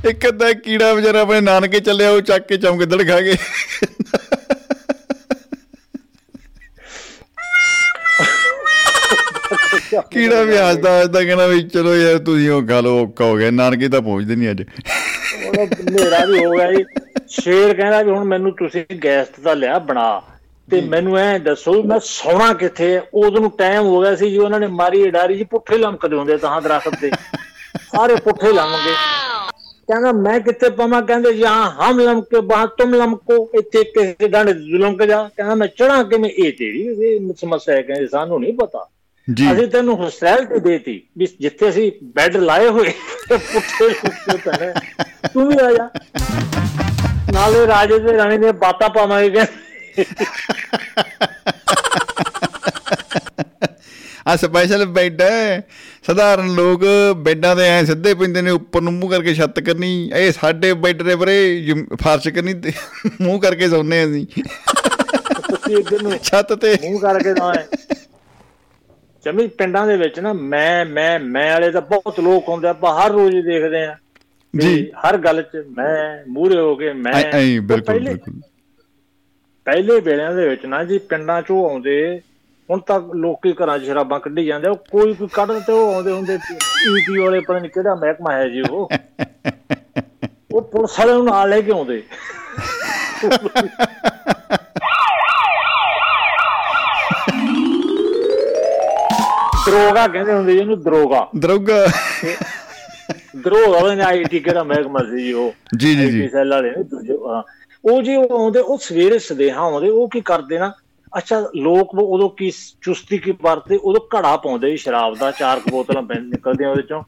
ਇੱਕ 0.08 0.28
ਅੱਧਾ 0.28 0.52
ਕੀੜਾ 0.52 0.92
ਵਿਚਾਰਾ 0.94 1.20
ਆਪਣੇ 1.20 1.40
ਨਾਨਕੇ 1.40 1.80
ਚੱਲਿਆ 1.80 2.10
ਉਹ 2.10 2.20
ਚੱਕ 2.20 2.46
ਕੇ 2.46 2.56
ਚਮਗਿੱਦੜ 2.56 3.06
ਖਾ 3.08 3.20
ਗਏ। 3.20 3.36
ਕੀੜਾ 10.10 10.42
ਵੀ 10.42 10.56
ਹੱਸਦਾ 10.56 10.98
ਹੱਸਦਾ 11.00 11.22
ਕਹਿੰਦਾ 11.24 11.46
ਵੀ 11.46 11.62
ਚਲੋ 11.62 11.94
ਯਾਰ 11.96 12.18
ਤੁਸੀਂ 12.18 12.50
ਉਹ 12.50 12.62
ਖਾ 12.66 12.80
ਲਓ 12.80 13.02
ਔਖਾ 13.02 13.24
ਹੋ 13.24 13.36
ਗਿਆ 13.36 13.50
ਨਾਨਕੇ 13.50 13.88
ਤਾਂ 13.88 14.00
ਪਹੁੰਚਦੇ 14.00 14.36
ਨਹੀਂ 14.36 14.50
ਅੱਜ। 14.50 14.62
ਹਨੇਰਾ 14.62 16.24
ਵੀ 16.24 16.44
ਹੋ 16.44 16.50
ਗਿਆ 16.50 16.72
ਜੀ। 16.72 16.84
ਸ਼ੇਰ 17.28 17.74
ਕਹਿੰਦਾ 17.74 18.02
ਵੀ 18.02 18.10
ਹੁਣ 18.10 18.24
ਮੈਨੂੰ 18.24 18.52
ਤੁਸੀਂ 18.56 18.84
ਗੈਸ 19.04 19.26
ਤਾਂ 19.44 19.56
ਲਿਆ 19.56 19.78
ਬਣਾ। 19.78 20.22
ਤੇ 20.68 20.80
ਮੈਨੂੰ 20.80 21.16
ਐ 21.18 21.38
ਦੱਸੋ 21.38 21.82
ਮੈਂ 21.82 21.98
ਸੌਣਾ 22.04 22.52
ਕਿੱਥੇ 22.54 22.92
ਹੈ? 22.94 23.00
ਉਦੋਂ 23.14 23.40
ਨੂੰ 23.40 23.50
ਟਾਈਮ 23.58 23.82
ਹੋ 23.82 24.00
ਗਿਆ 24.02 24.14
ਸੀ 24.16 24.30
ਜੀ 24.30 24.38
ਉਹਨਾਂ 24.38 24.60
ਨੇ 24.60 24.66
ਮਾਰੀ 24.66 25.10
ਡਾਰੀ 25.10 25.36
ਜੀ 25.38 25.44
ਪੁੱਠੇ 25.44 25.78
ਲਮਕਦੇ 25.78 26.16
ਹੁੰਦੇ 26.16 26.36
ਤਾਂ 26.36 26.60
ਦਰਖਤ 26.62 27.00
ਤੇ। 27.00 27.10
ਸਾਰੇ 27.92 28.14
ਪੁੱਠੇ 28.14 28.52
ਲਮਕੇ 28.52 28.94
ਕਹਿੰਦਾ 29.90 30.12
ਮੈਂ 30.12 30.40
ਕਿੱਥੇ 30.40 30.70
ਪਾਵਾਂ? 30.70 31.03
ਕਹਿੰਦੇ 31.03 31.33
ਜਾਂ 31.33 31.70
ਹਮ 31.70 32.00
ਲਮਕੇ 32.00 32.40
ਬਾਹ 32.40 32.66
ਤੁਮ 32.66 32.94
ਲਮਕੋ। 32.94 33.50
ਇੱਥੇ 33.55 33.85
ਕਿਸੇ 33.85 34.29
ਡਾਂਡੇ 34.29 34.53
ਲਮਕ 34.55 35.03
ਜਾ। 35.03 35.31
ਕਹਿੰਦਾ 35.37 35.55
ਮੈਂ 35.55 35.66
ਚੜਾਂ 35.66 36.05
ਕਿਵੇਂ? 36.05 36.31
ਇਹ 36.31 36.53
ਤੇਰੀ 36.53 36.83
ਇਹ 36.83 37.35
ਸਮੱਸਿਆ 37.40 37.74
ਹੈ 37.74 37.83
ਕਹਿੰਦੇ 37.83 38.07
ਸਾਨੂੰ 38.07 38.40
ਨਹੀਂ 38.40 38.55
ਪਤਾ। 38.55 38.88
ਜੀ। 39.35 39.53
ਅਸੀਂ 39.53 39.66
ਤੈਨੂੰ 39.66 39.96
ਹੋਸਟੈਲਿਟੀ 39.96 40.61
ਦੇਤੀ 40.61 41.03
ਵੀ 41.18 41.29
ਜਿੱਥੇ 41.40 41.68
ਅਸੀਂ 41.68 41.92
ਬੈੱਡ 42.05 42.37
ਲਾਏ 42.37 42.68
ਹੋਏ 42.68 42.92
ਤੇ 43.29 43.37
ਪੁੱਠੇ 43.37 43.88
ਲੁੱਟੇ 43.88 44.50
ਪੈਣੇ 44.50 44.72
ਤੂੰ 45.35 45.48
ਵੀ 45.48 45.57
ਆ 45.62 45.72
ਜਾ। 45.72 45.88
ਨਾਲੇ 47.33 47.66
ਰਾਜੇ 47.66 47.98
ਤੇ 47.98 48.16
ਰਾਣੀ 48.16 48.38
ਦੀਆਂ 48.38 48.53
ਬਾਤਾਂ 48.53 48.88
ਪਾਵਾਂਗੇ 48.88 49.31
ਕਹਿੰਦੇ। 49.31 50.05
ਆ 54.28 54.37
ਸਪੈਸ਼ਲ 54.37 54.85
ਬੈੱਡ 54.87 55.22
ਹੈ। 55.22 55.61
ਸਧਾਰਨ 56.06 56.48
ਲੋਕ 56.54 56.80
ਬੈੱਡਾਂ 57.16 57.56
ਤੇ 57.56 57.62
ਐ 57.68 57.85
ਸਿੱਧੇ 57.85 58.14
ਪੈਂਦੇ 58.14 58.42
ਨੇ 58.42 58.50
ਉੱਪਰ 58.50 58.80
ਨੂੰ 58.80 58.92
ਮੂੰਹ 58.92 59.11
ਕਰਕੇ 59.11 59.35
ਛੱਤ 59.35 59.61
ਕਰਨੀ। 59.61 60.11
ਇਹ 60.16 60.33
ਸਾਡੇ 60.33 60.72
ਬੈੱਡ 60.74 61.02
ਦੇ 61.02 61.14
ਜਮ- 61.62 61.96
ਫਰਸ਼ 61.96 62.28
ਕਰਨੀ 62.28 62.54
ਮੂੰਹ 63.20 63.40
ਕਰਕੇ 63.40 63.68
ਸੌਂਦੇ 63.68 64.04
ਅਸੀਂ। 64.04 64.26
ਤੁਸੀਂ 65.48 65.76
ਇੱਧਰ 65.76 66.02
ਨੂੰ 66.02 66.18
ਛੱਤ 66.22 66.52
ਤੇ। 66.52 66.74
ਮੂੰਹ 66.83 67.00
ਕਰਕੇ 67.00 67.33
ਨਾ 67.33 67.52
ਹੈ। 67.54 67.66
ਜਮੀ 69.24 69.46
ਪਿੰਡਾਂ 69.46 69.87
ਦੇ 69.87 69.96
ਵਿੱਚ 69.96 70.20
ਨਾ 70.20 70.33
ਮੈਂ 70.33 70.87
ਮੈਂ 70.87 71.20
ਮੈਂ 71.20 71.50
ਵਾਲੇ 71.52 71.70
ਤਾਂ 71.70 71.80
ਬਹੁਤ 71.80 72.20
ਲੋਕ 72.20 72.48
ਹੁੰਦੇ 72.48 72.66
ਆ 72.66 72.70
ਆਪਾਂ 72.70 73.06
ਹਰ 73.06 73.11
ਰੋਜ਼ 73.11 73.35
ਹੀ 73.37 73.42
ਦੇਖਦੇ 73.42 73.85
ਆ 73.85 73.96
ਜੀ। 74.56 74.90
ਹਰ 74.90 75.16
ਗੱਲ 75.16 75.42
'ਚ 75.42 75.64
ਮੈਂ 75.76 76.24
ਮੂਹਰੇ 76.28 76.61
ਹੋ 76.61 76.74
ਕੇ 76.76 76.92
ਮੈਂ 76.92 77.12
ਬਿਲਕੁਲ 77.61 77.98
ਬਿਲਕੁਲ। 77.98 78.40
ਪਹਿਲੇ 79.64 80.00
ਵੇਲਿਆਂ 80.00 80.35
ਦੇ 80.35 80.48
ਵਿੱਚ 80.48 80.66
ਨਾ 80.66 80.85
ਜੀ 80.85 80.98
ਪਿੰਡਾਂ 80.98 81.42
'ਚੋਂ 81.42 81.70
ਆਉਂਦੇ 81.70 82.20
ਹੁਣ 82.70 82.80
ਤਾਂ 82.80 83.00
ਲੋਕੀ 83.14 83.52
ਘਰਾਂ 83.52 83.78
'ਚ 83.78 83.85
ਸ਼ਰਾਬਾਂ 83.85 84.20
ਕੱਢੀ 84.20 84.44
ਜਾਂਦੇ 84.46 84.68
ਉਹ 84.68 84.76
ਕੋਈ 84.90 85.14
ਕੋਈ 85.14 85.28
ਕੱਢ 85.33 85.52
ਤੇ 85.66 85.72
ਉਹ 85.72 85.94
ਆਉਂਦੇ 85.94 86.12
ਹੁੰਦੇ 86.12 86.35
ਈਟੀ 86.35 87.18
ਵਾਲੇ 87.18 87.40
ਪਤਾ 87.40 87.59
ਨਹੀਂ 87.59 87.70
ਕਿਹੜਾ 87.70 87.94
ਮਹਿਕਮਾ 87.94 88.33
ਹੈ 88.33 88.48
ਜੀ 88.48 88.62
ਉਹ। 88.70 88.88
ਉਹ 90.54 90.62
ਪੁਲਿਸ 90.62 90.98
ਵਾਲੇ 91.00 91.12
ਨੂੰ 91.12 91.24
ਨਾਲ 91.24 91.48
ਲੈ 91.50 91.61
ਕੇ 91.61 91.72
ਆਉਂਦੇ। 91.72 92.02
ਦਰੋਗਾ 99.66 100.06
ਕਹਿੰਦੇ 100.09 100.33
ਹੁੰਦੇ 100.33 100.52
ਜੀ 100.52 100.59
ਇਹਨੂੰ 100.59 100.83
ਦਰੋਗਾ। 100.83 101.28
ਦਰੋਗਾ। 101.38 101.87
ਦਰੋਗਾ 103.37 103.78
ਉਹਨੇ 103.78 104.02
ਆਈਟੀ 104.02 104.40
ਕਿਹੜਾ 104.40 104.62
ਮਹਿਕਮਾ 104.62 104.98
ਸੀ 104.98 105.22
ਜੀ 105.22 105.33
ਉਹ? 105.33 105.52
ਜੀ 105.76 105.94
ਜੀ 105.94 106.11
ਜੀ। 106.11 106.28
ਸੈੱਲ 106.28 106.50
ਵਾਲੇ 106.50 106.70
ਨੇ 106.70 106.83
ਦੂਜੇ। 106.83 107.12
ਉਹ 107.85 108.02
ਜੀ 108.02 108.16
ਉਹ 108.16 108.33
ਆਉਂਦੇ 108.33 108.59
ਉਹ 108.61 108.78
ਸਵੇਰੇ 108.78 109.18
ਸਦੇਹਾ 109.18 109.61
ਆਉਂਦੇ 109.61 109.88
ਉਹ 109.88 110.09
ਕੀ 110.09 110.20
ਕਰਦੇ 110.20 110.59
ਨਾ 110.59 110.72
ਅੱਛਾ 111.18 111.51
ਲੋਕ 111.57 111.94
ਉਹ 111.94 112.14
ਉਦੋਂ 112.14 112.31
ਕੀ 112.31 112.53
ਚੁਸਤੀ 112.83 113.18
ਕੀ 113.18 113.31
ਵਰਤੇ 113.42 113.77
ਉਦੋਂ 113.77 114.18
ਘੜਾ 114.18 114.37
ਪਾਉਂਦੇ 114.37 114.70
ਸੀ 114.70 114.77
ਸ਼ਰਾਬ 114.77 115.16
ਦਾ 115.18 115.31
ਚਾਰ 115.31 115.61
ਕੁ 115.61 115.70
ਬੋਤਲਾਂ 115.70 116.03
ਨਿਕਲਦੀਆਂ 116.20 116.70
ਉਹਦੇ 116.70 116.83
ਚੋਂ। 116.83 117.03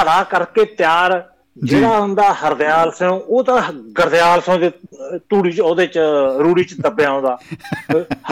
ਘੜਾ 0.00 0.24
ਕਰਕੇ 0.24 0.64
ਤਿਆਰ 0.64 1.30
ਜਿਹੜਾ 1.64 2.00
ਹੁੰਦਾ 2.00 2.32
ਹਰਦਿਆਲ 2.32 2.90
ਸਿੰਘ 2.90 3.10
ਉਹ 3.10 3.44
ਤਾਂ 3.44 3.72
ਗਰਦਿਆਲ 3.72 4.40
ਸਿੰਘ 4.40 4.58
ਦੇ 4.58 4.70
ਤੂੜੀ 5.18 5.52
ਚ 5.52 5.60
ਉਹਦੇ 5.60 5.86
ਚ 5.86 5.98
ਰੂੜੀ 6.38 6.64
ਚ 6.64 6.74
ਦੱਬਿਆ 6.74 7.08
ਆਉਂਦਾ 7.08 7.38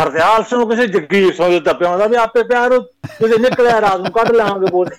ਹਰਦਿਆਲ 0.00 0.42
ਸਿੰਘ 0.42 0.70
ਕਿਸੇ 0.70 0.86
ਜੱਗੀ 0.86 1.32
ਸਿੰਘ 1.32 1.48
ਦੇ 1.50 1.60
ਦੱਬਿਆ 1.60 1.88
ਆਉਂਦਾ 1.88 2.06
ਵੀ 2.06 2.16
ਆਪੇ 2.16 2.42
ਪਿਆਰ 2.42 2.80
ਕਿਤੇ 2.80 3.38
ਨਿਕਲਿਆ 3.38 3.80
ਰਾਤ 3.80 4.00
ਨੂੰ 4.00 4.12
ਕੱਢ 4.12 4.32
ਲਾਂਗੇ 4.32 4.66
ਬੋਲ 4.70 4.90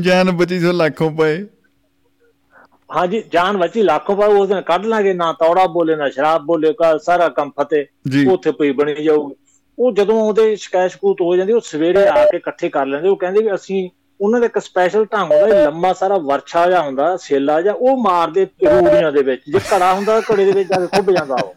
ਜਾਨ 0.00 0.30
ਬਚੀ 0.30 0.60
ਸੋ 0.60 0.72
ਲੱਖੋਂ 0.72 1.10
ਪਏ। 1.10 1.46
ਹਾਂਜੀ 2.96 3.22
ਜਾਨ 3.32 3.56
ਬਚੀ 3.56 3.82
ਲੱਖੋਂ 3.82 4.16
ਪਰ 4.16 4.28
ਉਸ 4.28 4.48
ਦਿਨ 4.48 4.60
ਕੱਢ 4.60 4.84
ਲਾਂਗੇ 4.86 5.12
ਨਾ 5.12 5.32
ਤੌੜਾ 5.32 5.66
ਬੋਲੇ 5.66 5.96
ਨਾ 5.96 6.08
ਸ਼ਰਾਬ 6.10 6.42
ਬੋਲੇ 6.42 6.72
ਕਾ 6.72 6.96
ਸਾਰਾ 6.98 7.28
ਕੰਮ 7.28 7.50
ਫਤੇ। 7.60 7.86
ਜੀ। 8.10 8.26
ਉੱਥੇ 8.26 8.52
ਪਈ 8.52 8.70
ਬਣੀ 8.70 8.94
ਜਾਊਗੀ। 8.94 9.34
ਉਹ 9.78 9.92
ਜਦੋਂ 9.92 10.20
ਉਹਦੇ 10.22 10.56
ਸ਼ਿਕਾਇਤ 10.56 10.90
ਸ਼ਕੂਤ 10.90 11.20
ਹੋ 11.20 11.36
ਜਾਂਦੀ 11.36 11.52
ਉਹ 11.52 11.60
ਸਵੇਰੇ 11.60 12.06
ਆ 12.08 12.24
ਕੇ 12.24 12.36
ਇਕੱਠੇ 12.36 12.68
ਕਰ 12.68 12.86
ਲੈਂਦੇ। 12.86 13.08
ਉਹ 13.08 13.16
ਕਹਿੰਦੇ 13.16 13.42
ਵੀ 13.42 13.54
ਅਸੀਂ 13.54 13.88
ਉਹਨਾਂ 14.20 14.40
ਦਾ 14.40 14.46
ਇੱਕ 14.46 14.58
ਸਪੈਸ਼ਲ 14.58 15.04
ਢੰਗ 15.04 15.32
ਹੁੰਦਾ 15.32 15.46
ਲੰਮਾ 15.64 15.92
ਸਾਰਾ 15.92 16.16
ਵਰਛਾ 16.18 16.66
ਜਿਹਾ 16.66 16.80
ਹੁੰਦਾ 16.82 17.16
ਸੇਲਾ 17.16 17.60
ਜਿਹਾ 17.62 17.74
ਉਹ 17.74 18.02
ਮਾਰਦੇ 18.02 18.44
ਰੂੜੀਆਂ 18.64 19.12
ਦੇ 19.12 19.22
ਵਿੱਚ। 19.22 19.42
ਜੇ 19.46 19.60
ਘੜਾ 19.72 19.92
ਹੁੰਦਾ 19.94 20.20
ਘੜੇ 20.20 20.44
ਦੇ 20.44 20.52
ਵਿੱਚ 20.52 20.68
ਜਾ 20.68 20.80
ਕੇ 20.80 20.86
ਫੁੱਟ 20.86 21.10
ਜਾਂਦਾ 21.10 21.34
ਉਹ। 21.34 21.54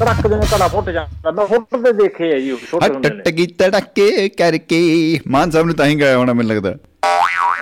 ਕੜਕ 0.00 0.26
ਦੇ 0.26 0.36
ਨਾਲ 0.36 0.46
ਘੜਾ 0.56 0.68
ਫੁੱਟ 0.68 0.90
ਜਾਂਦਾ। 0.90 1.30
ਮੈਂ 1.30 1.46
ਫੁੱਟਦੇ 1.46 1.92
ਦੇਖੇ 1.92 2.32
ਆ 2.34 2.38
ਜੀ 2.38 2.50
ਉਹ 2.50 2.58
ਛੋਟੇ 2.70 2.92
ਹੁੰਦੇ 2.92 3.14
ਨੇ। 3.14 3.20
ਹੱਟ 3.20 3.28
ਗੀ 3.28 3.46
ਤੜਕੇ 3.46 4.28
ਕਰਕੇ 4.28 4.80
ਮਾਨ 5.26 5.50
ਸਾਹਿਬ 5.50 5.66
ਨੇ 5.66 5.74
ਤਾਂ 5.74 5.86
ਹੀ 5.86 6.00
ਗਾਇਆ 6.00 6.16
ਹੋਣਾ 6.16 6.32
ਮੈਨੂੰ 6.32 6.50
ਲੱਗਦਾ। 6.50 6.76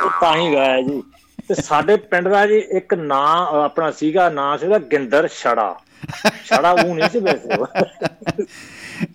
ਉਹ 0.04 0.10
ਤਾਂ 0.20 0.37
ਹੀ 0.37 0.54
ਗਾਇਆ 0.54 0.80
ਜੀ। 0.82 1.02
ਤੇ 1.48 1.54
ਸਾਡੇ 1.54 1.96
ਪਿੰਡ 1.96 2.28
ਦਾ 2.28 2.46
ਜੀ 2.46 2.59
ਇੱਕ 2.59 2.94
ਨਾਂ 2.94 3.46
ਆਪਣਾ 3.64 3.90
ਸੀਗਾ 3.90 4.28
ਨਾਂ 4.28 4.59
ਸੀ 4.59 4.66
ਉਹਦਾ 4.66 4.78
ਗਿੰਦਰ 4.78 5.28
ਛੜਾ। 5.28 5.80
ਛੜਾ 6.44 6.70
ਉਹ 6.70 6.94
ਨਹੀਂ 6.94 7.11
ਸੀ 7.11 7.18
ਵੈਸੇ। 7.18 7.66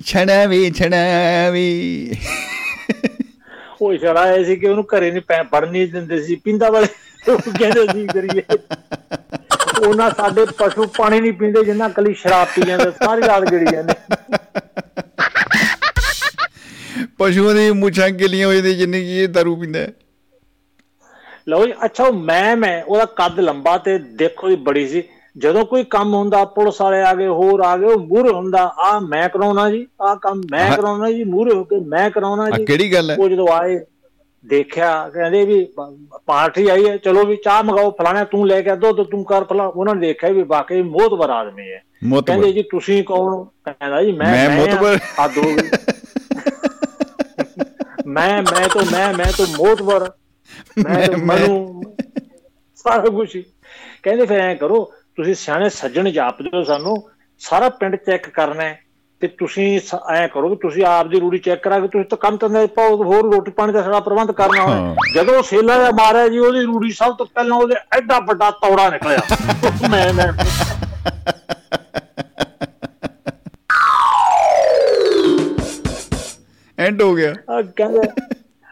ਛਣਾ 0.05 0.45
ਵੀ 0.45 0.71
ਛਣਾ 0.71 0.97
ਵੀ। 1.49 2.11
ਉਹ 3.81 3.97
ਛੜਾ 3.97 4.31
ਇਹ 4.31 4.45
ਸੀ 4.45 4.55
ਕਿ 4.55 4.67
ਉਹਨੂੰ 4.67 4.83
ਘਰੇ 4.83 5.11
ਨਹੀਂ 5.11 5.21
ਪੈ 5.21 5.43
ਪੜ 5.43 5.69
ਨਹੀਂ 5.69 5.87
ਦਿੰਦੇ 5.87 6.23
ਸੀ 6.23 6.35
ਪਿੰਦਾ 6.35 6.69
ਵਾਲੇ 6.69 6.87
ਕਹਿੰਦੇ 7.59 7.87
ਸੀ 7.93 8.07
ਕਰੀਏ। 8.07 8.41
ਉਹਨਾਂ 9.87 10.11
ਸਾਡੇ 10.17 10.45
ਪਸ਼ੂ 10.45 10.87
ਪਾਣੀ 10.97 11.19
ਨਹੀਂ 11.19 11.33
ਪੀਂਦੇ 11.33 11.65
ਜਿੰਨਾ 11.65 11.89
ਕਲੀ 11.89 12.13
ਸ਼ਰਾਬ 12.13 12.47
ਪੀ 12.55 12.61
ਜਾਂਦੇ 12.61 12.91
ਸਾਰੀ 12.91 13.21
ਰਾਤ 13.27 13.43
ਗਿੜੀ 13.43 13.65
ਜਾਂਦੇ। 13.71 13.93
ਪਸ਼ੂਆਂ 17.17 17.55
ਦੀ 17.55 17.71
ਮੁੱਛਾਂ 17.71 18.09
ਗਿੱਲੀਆਂ 18.09 18.47
ਹੋ 18.47 18.53
ਜਾਂਦੀਆਂ 18.53 18.75
ਜਿੰਨੀ 18.75 19.01
ਕੀ 19.01 19.17
ਇਹ 19.17 19.27
ਦਾਰੂ 19.27 19.55
ਪੀਂਦਾ। 19.55 19.79
ਹੈ। 19.79 19.93
ਲਓ 21.49 21.65
ਜੀ 21.65 21.73
ਅੱਛਾ 21.85 22.03
ਉਹ 22.03 22.13
ਮੈਂ 22.13 22.55
ਮੈਂ 22.57 22.81
ਉਹਦਾ 22.83 23.05
ਕੱਦ 23.15 23.39
ਲੰਬਾ 23.39 23.77
ਤੇ 23.77 23.97
ਦੇਖੋ 24.15 24.49
ਜੀ 24.49 24.55
ਬੜੀ 24.55 24.87
ਸੀ। 24.87 25.03
ਜਦੋਂ 25.35 25.63
ਕੋਈ 25.65 25.83
ਕੰਮ 25.89 26.13
ਹੁੰਦਾ 26.13 26.43
ਪੁਲਿਸ 26.45 26.81
ਵਾਲੇ 26.81 27.01
ਆ 27.01 27.13
ਗਏ 27.13 27.27
ਹੋਰ 27.27 27.61
ਆ 27.65 27.75
ਗਏ 27.77 27.85
ਉਹ 27.85 27.99
ਮੂਹਰੇ 27.99 28.29
ਹੁੰਦਾ 28.29 28.63
ਆ 28.79 28.99
ਮੈਂ 28.99 29.27
ਕਰਾਉਣਾ 29.29 29.69
ਜੀ 29.69 29.85
ਆ 30.01 30.13
ਕੰਮ 30.15 30.41
ਮੈਂ 30.51 30.67
ਹਾਂ। 30.69 30.77
ਕਰਾਉਣਾ 30.77 31.11
ਜੀ 31.11 31.23
ਮੂਹਰੇ 31.23 31.55
ਹੋ 31.55 31.63
ਕੇ 31.63 31.79
ਮੈਂ 31.79 32.09
ਕਰਾਉਣਾ 32.11 32.43
ਆ 32.43 32.49
ਜੀ। 32.49 32.65
ਕਿਹੜੀ 32.65 32.91
ਗੱਲ 32.93 33.11
ਹੈ? 33.11 33.15
ਉਹ 33.19 33.29
ਜਦੋਂ 33.29 33.47
ਆਏ 33.51 33.79
ਦੇਖਿਆ 34.45 34.91
ਕਹਿੰਦੇ 35.09 35.43
ਵੀ 35.45 35.63
ਪਾਰਟੀ 36.25 36.67
ਆਈ 36.67 36.87
ਹੈ 36.89 36.95
ਚਲੋ 36.97 37.25
ਵੀ 37.25 37.35
ਚਾਹ 37.35 37.63
ਮੰਗਾਓ 37.63 37.91
ਫਲਾਣਾ 37.91 38.23
ਤੂੰ 38.23 38.47
ਲੈ 38.47 38.61
ਕੇ 38.61 38.69
ਆ, 38.69 38.75
ਦੁੱਧ 38.75 39.01
ਤੂੰ 39.03 39.23
ਕਰ 39.25 39.43
ਫਲਾ। 39.43 39.65
ਉਹਨਾਂ 39.65 39.95
ਨੇ 39.95 40.01
ਦੇਖਿਆ 40.01 40.29
ਵੀ 40.29 40.43
ਵਾਕਈ 40.43 40.81
ਮੋਹਤਬਰ 40.81 41.29
ਆਦਮੀ 41.29 41.71
ਹੈ। 41.71 41.77
ਕਹਿੰਦੇ 41.77 42.07
ਮੋਤਬਰ 42.07 42.51
ਜੀ 42.51 42.63
ਤੁਸੀਂ 42.63 43.03
ਕੌਣ? 43.03 43.33
ਹੋ? 43.33 43.43
ਕਹਿੰਦਾ 43.65 44.01
ਜੀ 44.03 44.11
ਮੈਂ 44.11 44.25
ਮੈਂ 44.49 44.67
ਆ। 44.69 44.97
ਹੱਦ 45.23 45.37
ਹੋ 45.37 45.43
ਗਈ 45.43 45.69
ਮੈਂ 48.07 48.41
ਮੈਂ 48.43 48.67
ਤੋਂ 48.69 48.81
ਮੈਂ 48.91 49.13
ਮੈਂ 49.13 49.31
ਤੋਂ 49.37 49.45
ਮੋਤਬਰ। 49.57 50.09
ਮੈਂ 50.79 51.07
ਤੋਂ। 51.07 51.17
ਮਨੂ 51.19 51.81
ਸਾਰਾ 52.77 53.09
ਕੁਝ। 53.09 53.29
ਕਹਿੰਦੇ 54.03 54.25
ਫਿਰ 54.25 54.39
ਐ 54.39 54.53
ਕਰੋ 54.55 54.83
ਤੁਸੀਂ 55.17 55.33
ਸਿਆਣੇ 55.35 55.69
ਸੱਜਣ 55.71 56.09
ਜਾਪ 56.11 56.41
ਦਿਓ 56.41 56.63
ਸਾਨੂੰ 56.65 56.95
ਸਾਰਾ 57.41 57.69
ਪਿੰਡ 57.71 57.95
ਚੈੱਕ 57.97 58.29
ਕਰਨਾ 58.29 58.63
ਹੈ 58.63 58.79
ਤੇ 59.21 59.27
ਤੁਸੀਂ 59.29 59.65
ਐਂ 60.11 60.27
ਕਰੋ 60.27 60.49
ਵੀ 60.49 60.55
ਤੁਸੀਂ 60.55 60.83
ਆਪ 60.85 61.07
ਦੀ 61.07 61.19
ਰੂੜੀ 61.19 61.37
ਚੈੱਕ 61.39 61.61
ਕਰਾ 61.63 61.79
ਕੇ 61.79 61.87
ਤੁਸੀਂ 61.87 62.05
ਤਾਂ 62.05 62.17
ਕੰਮ 62.17 62.37
ਤੰਦੇ 62.37 62.65
ਪਾਓ 62.75 62.95
ਹੋਰ 63.03 63.31
ਰੋਟੀ 63.33 63.51
ਪਾਣੀ 63.51 63.73
ਦਾ 63.73 63.81
ਸਾਰਾ 63.81 63.99
ਪ੍ਰਬੰਧ 63.99 64.31
ਕਰਨਾ 64.31 64.61
ਹਾਂ। 64.61 64.67
ਹੋਵੇ 64.69 65.11
ਜਦੋਂ 65.15 65.41
ਸੇਲਾ 65.43 65.77
ਦਾ 65.77 65.89
ਮਾਰਿਆ 65.93 66.27
ਜੀ 66.27 66.39
ਉਹਦੀ 66.39 66.61
ਰੂੜੀ 66.63 66.91
ਸਭ 66.91 67.15
ਤੋਂ 67.17 67.25
ਪਹਿਲਾਂ 67.25 67.57
ਉਹਦੇ 67.57 67.75
ਐਡਾ 67.97 68.19
ਵੱਡਾ 68.21 68.51
ਤੌੜਾ 68.61 68.89
ਨਿਕਲਿਆ 68.89 69.19
ਮੈਂ 69.89 70.13
ਮੈਂ 70.13 70.31
ਐਂਡ 76.77 77.01
ਹੋ 77.01 77.13
ਗਿਆ 77.15 77.33
ਆ 77.49 77.61
ਕਹਿੰਦੇ 77.75 78.07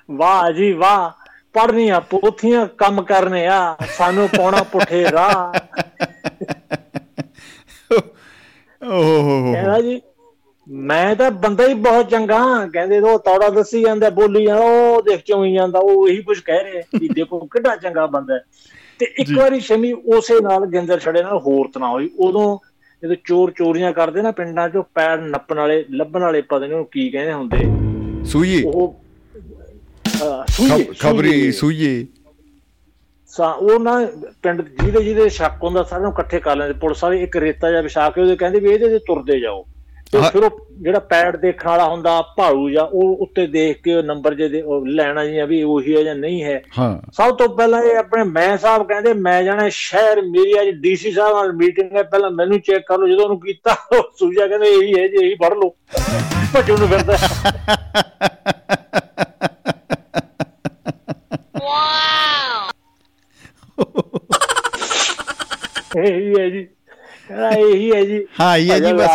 ਵਾਹ 0.10 0.52
ਜੀ 0.52 0.72
ਵਾਹ 0.74 1.27
ਪੜਨੀਆਂ 1.58 2.02
ਪੋਥੀਆਂ 2.02 2.68
ਕੰਮ 2.68 3.02
ਕਰਨੇ 3.02 3.48
ਆ 3.48 3.78
ਸਾਨੂੰ 3.98 4.30
ਪਾਉਣਾ 4.38 4.64
ਪੁੱਠੇ 4.64 5.06
ਰਾਹ। 5.12 5.60
ਓਹ 8.84 9.04
ਹੋ 9.04 9.22
ਹੋ 9.22 9.54
ਕਹਿੰਦਾ 9.54 9.82
ਜੀ 9.82 10.02
ਮੈਂ 10.68 11.16
ਤਾਂ 11.16 11.32
ਬੰਦਾ 11.32 11.68
ਹੀ 11.68 11.74
ਬਹੁਤ 11.74 12.10
ਚੰਗਾ 12.10 12.68
ਕਹਿੰਦੇ 12.74 13.00
ਉਹ 13.00 13.20
ਤੌੜਾ 13.20 13.50
ਦੱਸੀ 13.50 13.82
ਜਾਂਦਾ 13.82 14.10
ਬੋਲੀ 14.10 14.46
ਜਾਂਦਾ 14.46 14.64
ਉਹ 14.64 15.02
ਦੇਖ 15.02 15.22
ਚੋਈ 15.26 15.54
ਜਾਂਦਾ 15.54 15.80
ਉਹ 15.80 16.10
ਇਹੀ 16.10 16.22
ਕੁਝ 16.22 16.40
ਕਹਿ 16.40 16.64
ਰਿਹਾ 16.64 17.00
ਕਿ 17.00 17.08
ਦੇਖੋ 17.08 17.40
ਕਿੱਡਾ 17.40 17.76
ਚੰਗਾ 17.76 18.06
ਬੰਦਾ 18.06 18.34
ਹੈ। 18.34 18.40
ਤੇ 19.00 19.06
ਇੱਕ 19.20 19.30
ਵਾਰੀ 19.38 19.60
ਸ਼ਮੀ 19.60 19.94
ਉਸੇ 19.94 20.40
ਨਾਲ 20.42 20.66
ਗਿੰਦਰ 20.66 21.00
ਛੜੇ 21.00 21.24
ਨਾਲ 21.24 21.38
ਹੋਰ 21.38 21.68
ਤਨਾ 21.74 21.88
ਹੋਈ। 21.88 22.10
ਉਦੋਂ 22.20 22.58
ਜਦੋਂ 23.04 23.16
ਚੋਰ 23.26 23.52
ਚੋਰੀਆਂ 23.52 23.94
ਕਰਦੇ 23.94 24.22
ਨਾ 24.22 24.32
ਪਿੰਡਾਂ 24.32 24.70
'ਚੋਂ 24.70 24.84
ਪੈਰ 24.94 25.18
ਨੱਪਣ 25.18 25.60
ਵਾਲੇ 25.60 25.86
ਲੱਭਣ 25.92 26.22
ਵਾਲੇ 26.22 26.42
ਪਤਾ 26.42 26.60
ਨਹੀਂ 26.60 26.74
ਉਹ 26.74 26.86
ਕੀ 26.86 27.10
ਕਹਿੰਦੇ 27.10 27.34
ਹੁੰਦੇ। 27.34 27.58
ਸੂਈਏ 28.26 28.64
ਉਹ 28.64 29.00
ਖਬ- 30.22 30.94
ਖਬਰੀ। 31.00 31.52
ਸੂਈਏ 31.52 32.06
ਸਾ 33.28 33.48
ਉਹ 33.52 33.80
ਨਾ 33.80 34.08
ਪਿੰਡ 34.44 34.62
ਜਿਹਦੇ 34.62 35.04
ਜਿਹਦੇ 35.04 35.30
ਸ਼ੱਕ 35.30 35.64
ਹੁੰਦਾ 35.64 35.84
ਸਾਰਿਆਂ 35.84 36.04
ਨੂੰ 36.04 36.14
ਇਕੱਠੇ 36.14 36.40
ਕਰ 36.40 36.56
ਲੈਂਦੇ। 36.56 36.74
ਪੁਲਿਸ 36.74 37.04
ਵਾਲੇ 37.04 37.24
ਇੱਕ 37.24 37.38
ਰੇਤਾ 37.38 37.70
ਜਿਹਾ 37.70 37.82
ਵਿਛਾ 37.82 38.10
ਕੇ 38.10 38.22
ਉਹਦੇ 38.22 38.36
ਕਹਿੰਦੇ 38.36 38.60
ਵੀ 38.60 38.70
ਇਹਦੇ 38.70 38.90
ਤੇ 38.90 39.00
ਤੁਰਦੇ 39.00 39.40
ਜਾਓ। 39.40 39.66
ਤੇ। 40.12 40.18
ਫਿਰ 40.32 40.44
ਉਹ 40.44 40.68
ਜਿਹੜਾ 40.82 41.00
ਪੈਡ 41.00 41.36
ਦੇਖਣ 41.36 41.70
ਵਾਲਾ 41.70 41.88
ਹੁੰਦਾ 41.90 42.22
ਭਾਲੂ 42.22 42.70
ਜਾਂ 42.70 42.84
ਉਹ 42.84 43.18
ਉੱਤੇ 43.22 43.48
ਦੇਖ 43.48 43.82
ਕੇ 43.82 43.96
ਉਹ 43.96 44.04
ਨੰਬਰ 44.04 44.34
ਜੇ 44.34 44.64
ਲੈਣਾ 44.86 45.26
ਜੀ 45.26 45.42
ਵੀ 45.42 45.64
ਉਹੀ 45.64 45.96
ਹੈ 45.96 46.04
ਜਾਂ 46.04 46.16
ਨਹੀਂ 46.16 46.44
ਹੈ। 46.44 46.62
ਸਭ 47.14 47.36
ਤੋਂ 47.36 47.50
ਪਹਿਲਾਂ 47.50 47.84
ਇਹ 47.84 47.98
ਆਪਣੇ 47.98 48.24
ਮੈਂ 48.24 48.58
ਸਾਹਿਬ 48.58 48.88
ਕਹਿੰਦੇ 48.88 49.14
ਮੈਂ 49.14 49.44
ਜਾਣਾ 49.44 49.70
ਸ਼ਹਿਰ 49.70 50.22
ਮੇਰੀ 50.22 50.62
ਅੱਜ 50.62 50.70
ਡੀਸੀ 50.70 51.12
ਸਾਹਿਬ 51.12 51.36
ਨਾਲ 51.36 51.54
ਮੀਟਿੰਗ 51.54 51.96
ਹੈ। 51.96 52.04
ਪਹਿਲਾਂ 52.04 52.32
ਮੈਨੂੰ 52.32 52.60
ਚੈੱਕ 52.60 52.84
ਕਰ 52.88 52.98
ਲਓ 52.98 53.08
ਜਦੋਂ 53.08 53.24
ਉਹਨੂੰ 53.24 53.40
ਕੀਤਾ 53.40 53.76
ਸੂਜਾ 54.20 54.48
ਕਹਿੰਦੇ 54.48 54.68
ਇਹੀ 54.68 55.00
ਹੈ 55.00 55.08
ਜੀ 55.08 55.26
ਇਹੀ 55.26 55.36
ਪੜ 55.36 55.54
ਲਓ। 55.54 55.70
ਭੱਜੂ 56.54 56.78
ਨੂੰ 56.78 56.88
ਫਿਰਦਾ। 56.88 57.18
ਇਹੀ 65.98 66.34
ਹੈ 66.40 66.50
ਜੀ। 66.50 66.64
ਕਹਿੰਦਾ 67.28 67.50
ਇਹੀ 67.50 67.92
ਹੈ 67.92 68.06
ਜੀ। 68.06 68.26
ਹਾਂ, 68.40 68.58
ਇਹੀ 68.58 68.72
ਹੈ 68.72 68.80
ਜੀ 68.80 68.94
ਬਸ। 68.94 69.10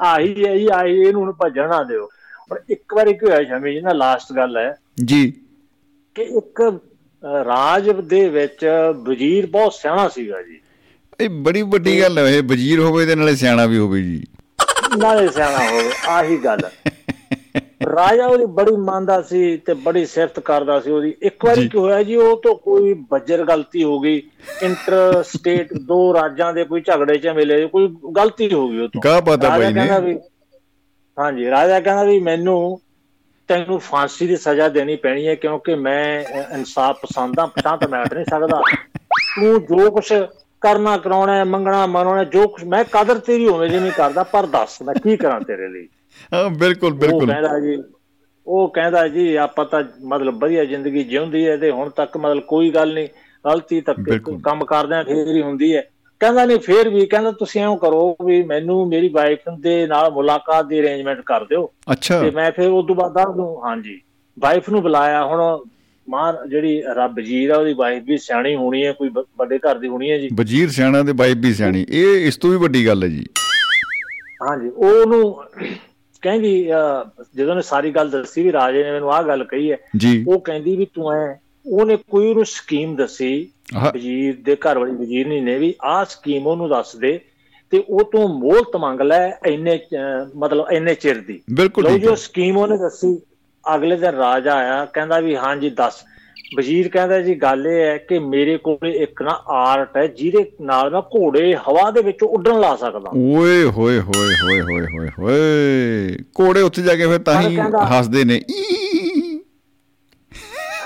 ਆਹੀ 0.00 0.44
ਹੈ 0.46 0.56
ਜੀ 0.56 0.68
ਆਹੀ 0.72 1.00
ਇਹਨੂੰ 1.02 1.22
ਹੁਣ 1.22 1.32
ਭੱਜਣ 1.32 1.68
ਨਾ 1.68 1.82
ਦਿਓ। 1.82 2.08
ਪਰ 2.50 2.60
ਇੱਕ 2.70 2.94
ਵਾਰੀ 2.94 3.12
ਕੀ 3.14 3.26
ਹੋਇਆ 3.26 3.44
ਸ਼ਮੀ 3.44 3.72
ਜੀ? 3.74 3.80
ਨਾ 3.80 3.92
ਲਾਸਟ 3.92 4.32
ਗੱਲ 4.32 4.56
ਹੈ। 4.56 4.74
ਜੀ। 5.04 5.32
ਕਿ 6.14 6.22
ਇੱਕ 6.22 6.80
ਰਾਜ 7.46 7.90
ਦੇ 7.90 8.28
ਵਿੱਚ 8.28 8.66
ਵਜ਼ੀਰ 8.96 9.46
ਬਹੁਤ 9.46 9.74
ਸਿਆਣਾ 9.74 10.08
ਸੀਗਾ 10.08 10.42
ਜੀ। 10.42 10.60
ਇਹ 11.20 11.28
ਬੜੀ 11.30 11.62
ਵੱਡੀ 11.62 12.00
ਗੱਲ 12.00 12.18
ਹੈ 12.18 12.24
ਇਹ 12.24 12.42
ਵਜ਼ੀਰ 12.42 12.80
ਹੋਵੇ 12.80 13.06
ਤੇ 13.06 13.14
ਨਾਲੇ 13.14 13.36
ਸਿਆਣਾ 13.36 13.66
ਵੀ 13.66 13.78
ਹੋਵੇ 13.78 14.02
ਜੀ। 14.02 14.24
ਨਾਲੇ 14.98 15.28
ਸਿਆਣਾ 15.28 15.58
ਹੋਵੇ 15.58 15.90
ਆਹੀ 16.08 16.36
ਗੱਲ 16.36 16.64
ਰਾਜਾ 17.86 18.26
ਉਹਦੀ 18.26 18.44
ਬੜੀ 18.54 18.76
ਮੰਨਦਾ 18.78 19.20
ਸੀ 19.22 19.56
ਤੇ 19.58 19.74
ਬੜੀ 19.76 20.04
ਸਿਫਤ 20.06 20.38
ਕਰਦਾ 20.40 20.78
ਸੀ 20.80 20.90
ਉਹਦੀ। 20.90 21.14
ਇੱਕ 21.22 21.44
ਵਾਰੀ। 21.44 21.64
ਕੀ 21.64 21.78
ਹੋਇਆ 21.78 22.02
ਜੀ 22.02 22.16
ਉਹ 22.18 22.36
ਤੋਂ 22.42 22.54
ਕੋਈ 22.58 22.92
ਬੱਜਰ 23.10 23.44
ਗਲਤੀ 23.44 23.82
ਹੋ 23.84 23.98
ਗਈ। 24.00 24.22
ਇੰਟਰ 24.62 25.22
ਸਟੇਟ 25.24 25.72
ਦੋ 25.86 25.98
ਰਾਜਾਂ 26.14 26.52
ਦੇ 26.52 26.64
ਕੋਈ 26.64 26.80
ਝਗੜੇ 26.82 27.18
ਚ 27.18 27.28
ਮਿਲੇ 27.34 27.66
ਕੋਈ 27.68 27.88
ਗਲਤੀ 28.16 28.52
ਹੋ 28.52 28.68
ਗਈ 28.68 28.78
ਉਹ 28.78 28.88
ਤੋਂ। 28.90 29.02
ਕਾ 29.02 29.20
ਪਤਾ 29.22 29.50
ਕਹਿੰਦਾ 29.50 30.00
ਨੇ 30.00 30.18
ਹਾਂਜੀ 31.16 31.48
ਰਾਜਾ 31.50 31.80
ਕਹਿੰਦਾ 31.80 32.04
ਵੀ 32.04 32.18
ਮੈਨੂੰ 32.20 32.58
ਤੈਨੂੰ 33.48 33.78
ਫਾਂਸੀ 33.80 34.26
ਦੀ 34.26 34.36
ਸਜ਼ਾ 34.38 34.68
ਦੇਣੀ 34.68 34.96
ਪੈਣੀ 34.98 35.26
ਹੈ 35.26 35.34
ਕਿਉਂਕਿ 35.36 35.74
ਮੈਂ 35.76 36.04
ਇਨਸਾਫ 36.54 37.00
ਪਸੰਦ 37.02 37.40
ਆ 37.40 37.46
ਪਛਾਣ 37.48 37.78
ਤਾਂ 37.78 37.88
ਮੈਂ 37.88 38.04
ਨਹੀਂ 38.06 38.24
ਸਕਦਾ। 38.26 38.60
ਤੂੰ 39.34 39.60
ਜੋ 39.66 39.90
ਕੁਛ 39.90 40.12
ਕਰਨਾ 40.62 40.96
ਕਰਾਉਣਾ 40.98 41.42
ਮੰਗਣਾ 41.46 41.86
ਮਨਾਉਣਾ 41.88 42.24
ਜੋ 42.26 42.46
ਕੁਛ 42.48 42.64
ਮੈਂ 42.66 42.84
ਕਦਰ 42.92 43.18
ਤੇਰੀ 43.20 43.48
ਹੋਵੇ 43.48 43.68
ਜੇ 43.68 43.80
ਨਹੀਂ 43.80 43.92
ਕਰਦਾ 43.92 44.22
ਪਰ 44.26 44.46
ਦੱਸ 44.48 44.80
ਮੈਂ 44.82 44.94
ਕੀ 44.94 45.16
ਕਰਾਂ 45.16 45.40
ਤੇਰੇ 45.40 45.68
ਲਈ? 45.68 45.88
ਹਾਂ 46.32 46.48
ਬਿਲਕੁਲ 46.50 46.92
ਉਹ 46.92 46.98
ਬਿਲਕੁਲ। 46.98 47.26
ਕਹਿੰਦਾ 47.26 47.58
ਜੀ 47.60 47.76
ਉਹ 48.46 48.68
ਕਹਿੰਦਾ 48.68 49.06
ਜੀ 49.08 49.34
ਆਪਾਂ 49.36 49.64
ਤਾਂ 49.64 49.82
ਮਤਲਬ 50.04 50.38
ਵਧੀਆ 50.42 50.64
ਜ਼ਿੰਦਗੀ 50.64 51.02
ਜਿਉਂਦੀ 51.04 51.46
ਹੈ 51.48 51.56
ਤੇ 51.56 51.70
ਹੁਣ 51.70 51.90
ਤੱਕ 51.90 52.16
ਮਤਲਬ 52.16 52.42
ਕੋਈ 52.44 52.70
ਗੱਲ 52.70 52.94
ਨਹੀਂ 52.94 53.08
ਗਲਤੀ 53.44 53.80
ਤੱਕ। 53.80 54.00
ਕੰਮ 54.42 54.64
ਕਰਦੇ 54.64 54.94
ਆ 54.94 55.02
ਫੇਰ 55.02 55.26
ਹੀ 55.28 55.42
ਹੁੰਦੀ 55.42 55.74
ਹੈ। 55.76 55.82
ਕਹਿੰਦਾ 56.20 56.44
ਨਹੀਂ 56.44 56.58
ਫੇਰ 56.58 56.88
ਵੀ 56.88 57.04
ਕਹਿੰਦਾ 57.06 57.30
ਤੁਸੀਂ 57.32 57.60
ਐਂ 57.62 57.76
ਕਰੋ 57.76 58.16
ਵੀ 58.24 58.42
ਮੈਨੂੰ 58.42 58.86
ਮੇਰੀ 58.88 59.08
ਵਾਈਫ 59.08 59.48
ਦੇ 59.60 59.86
ਨਾਲ 59.86 60.10
ਮੁਲਾਕਾਤ 60.10 60.66
ਦੀ 60.66 60.80
ਅਰੇਂਜਮੈਂਟ 60.80 61.20
ਕਰ 61.20 61.44
ਦਿਓ। 61.44 61.70
ਅੱਛਾ। 61.92 62.20
ਤੇ 62.20 62.30
ਮੈਂ 62.30 62.50
ਫਿਰ 62.52 62.70
ਉਸ 62.70 62.84
ਤੋਂ 62.86 62.94
ਬਾਅਦ 62.94 63.12
ਦੱਸ 63.14 63.34
ਦੂੰ 63.36 63.48
ਹਾਂਜੀ। 63.64 64.00
ਵਾਈਫ 64.36 64.68
ਨੂੰ 64.70 64.82
ਬੁਲਾਇਆ 64.82 65.24
ਹੁਣ 65.24 65.40
ਮਾਂ 66.08 66.32
ਜਿਹੜੀ 66.48 66.80
ਰੱਬ 66.96 67.20
ਜੀਰ 67.20 67.50
ਆ 67.50 67.56
ਉਹਦੀ 67.56 67.72
ਵਾਈਫ 67.74 68.02
ਵੀ 68.04 68.16
ਸਿਆਣੀ 68.18 68.54
ਹੋਣੀ 68.54 68.84
ਹੈ 68.86 68.92
ਕੋਈ 68.92 69.10
ਵੱਡੇ 69.38 69.58
ਘਰ 69.58 69.78
ਦੀ 69.78 69.88
ਹੋਣੀ 69.88 70.10
ਹੈ 70.10 70.18
ਜੀ। 70.18 70.28
ਵਜ਼ੀਰ 70.34 70.68
ਸਿਆਣਾ 70.70 71.02
ਤੇ 71.02 71.12
ਵਾਈਫ 71.12 71.36
ਵੀ 71.36 71.52
ਸਿਆਣੀ 71.54 71.84
ਇਹ 71.90 72.26
ਇਸ 72.26 72.36
ਤੋਂ 72.36 72.50
ਵੀ 72.50 72.56
ਵੱਡੀ 72.56 72.86
ਗੱਲ 72.86 73.02
ਹੈ 73.02 73.08
ਜੀ। 73.08 73.24
ਹਾਂਜੀ 74.42 74.68
ਉਹ 74.68 74.88
ਉਹਨੂੰ 74.92 75.34
ਕਹਿੰਦੀ 76.22 76.52
ਜਦੋਂ 77.36 77.54
ਨੇ 77.54 77.62
ਸਾਰੀ 77.62 77.90
ਗੱਲ 77.90 78.10
ਦੱਸੀ 78.10 78.42
ਵੀ 78.42 78.52
ਰਾਜੇ 78.52 78.82
ਨੇ 78.84 78.90
ਮੈਨੂੰ 78.92 79.12
ਆਹ 79.12 79.22
ਗੱਲ 79.22 79.44
ਕਹੀ 79.44 79.70
ਹੈ 79.72 79.76
ਉਹ 80.26 80.40
ਕਹਿੰਦੀ 80.40 80.76
ਵੀ 80.76 80.86
ਤੂੰ 80.94 81.12
ਐ 81.12 81.34
ਉਹਨੇ 81.66 81.96
ਕੋਈ 82.10 82.28
ਉਹਨੂੰ 82.28 82.44
ਸਕੀਮ 82.46 82.94
ਦੱਸੀ। 82.96 83.32
ਵਜ਼ੀਰ 83.84 84.36
ਦੇ 84.44 84.56
ਘਰ 84.58 84.78
ਵਾਲੀ 84.78 84.92
ਵਜ਼ੀਰਨੀ 84.94 85.40
ਨੇ 85.40 85.58
ਵੀ 85.58 85.74
ਆਹ 85.84 86.04
ਸਕੀਮ 86.04 86.46
ਉਹਨੂੰ 86.46 86.68
ਦੱਸ 86.68 86.94
ਦੇ 86.96 87.18
ਤੇ 87.72 87.82
ਉਹ 87.88 88.02
ਤੋਂ 88.04 88.26
ਮੋਹਲਤ 88.30 88.76
ਮੰਗ 88.76 89.00
ਲੈ 89.02 89.20
ਇੰਨੇ 89.46 89.78
ਮਤਲਬ 90.36 90.70
ਇੰਨੇ 90.72 90.94
ਚਿਰ 90.94 91.20
ਦੀ। 91.20 91.40
ਬਿਲਕੁਲ 91.52 91.98
ਜੋ 91.98 92.14
ਸਕੀਮ 92.16 92.56
ਉਹਨੇ 92.56 92.76
ਦੱਸੀ 92.76 93.16
ਅਗਲੇ 93.64 93.96
ਦਿਨ 93.96 94.14
ਰਾਜਾ 94.14 94.54
ਆਇਆ 94.54 94.84
ਕਹਿੰਦਾ 94.86 95.20
ਵੀ 95.20 95.36
ਹਾਂਜੀ 95.36 95.70
ਦੱਸ 95.72 96.02
ਵਜ਼ੀਰ 96.52 96.88
ਕਹਿੰਦਾ 96.88 97.20
ਜੀ 97.20 97.34
ਗੱਲ 97.36 97.66
ਇਹ 97.66 97.80
ਹੈ 97.82 97.96
ਕਿ 98.00 98.18
ਮੇਰੇ 98.20 98.56
ਕੋਲ 98.58 98.86
ਇੱਕ 98.86 99.22
ਨਾ 99.22 99.38
ਆਰਟ 99.54 99.96
ਹੈ 99.96 100.06
ਜਿਹਦੇ 100.08 100.44
ਨਾਲ 100.62 100.90
ਮੈਂ 100.90 101.00
ਘੋੜੇ 101.10 101.54
ਹਵਾ 101.60 101.90
ਦੇ 101.90 102.02
ਵਿੱਚ 102.02 102.22
ਉੱਡਣ 102.24 102.60
ਲਾ 102.60 102.74
ਸਕਦਾ। 102.76 103.14
ਓਏ 103.14 103.64
ਹੋਏ 103.66 103.98
ਹੋਏ 104.00 104.34
ਹੋਏ 104.34 104.60
ਹੋਏ 104.62 104.84
ਹੋਏ 104.86 105.08
ਹੋਏ। 105.18 106.16
ਕੋੜੇ 106.34 106.60
ਉੱਥੇ 106.62 106.82
ਜਾ 106.82 106.94
ਕੇ 106.96 107.06
ਫਿਰ 107.06 107.18
ਤਾਂ 107.20 107.40
ਹੀ 107.40 107.64
ਹੱਸਦੇ 107.88 108.24
ਨੇ। 108.24 108.40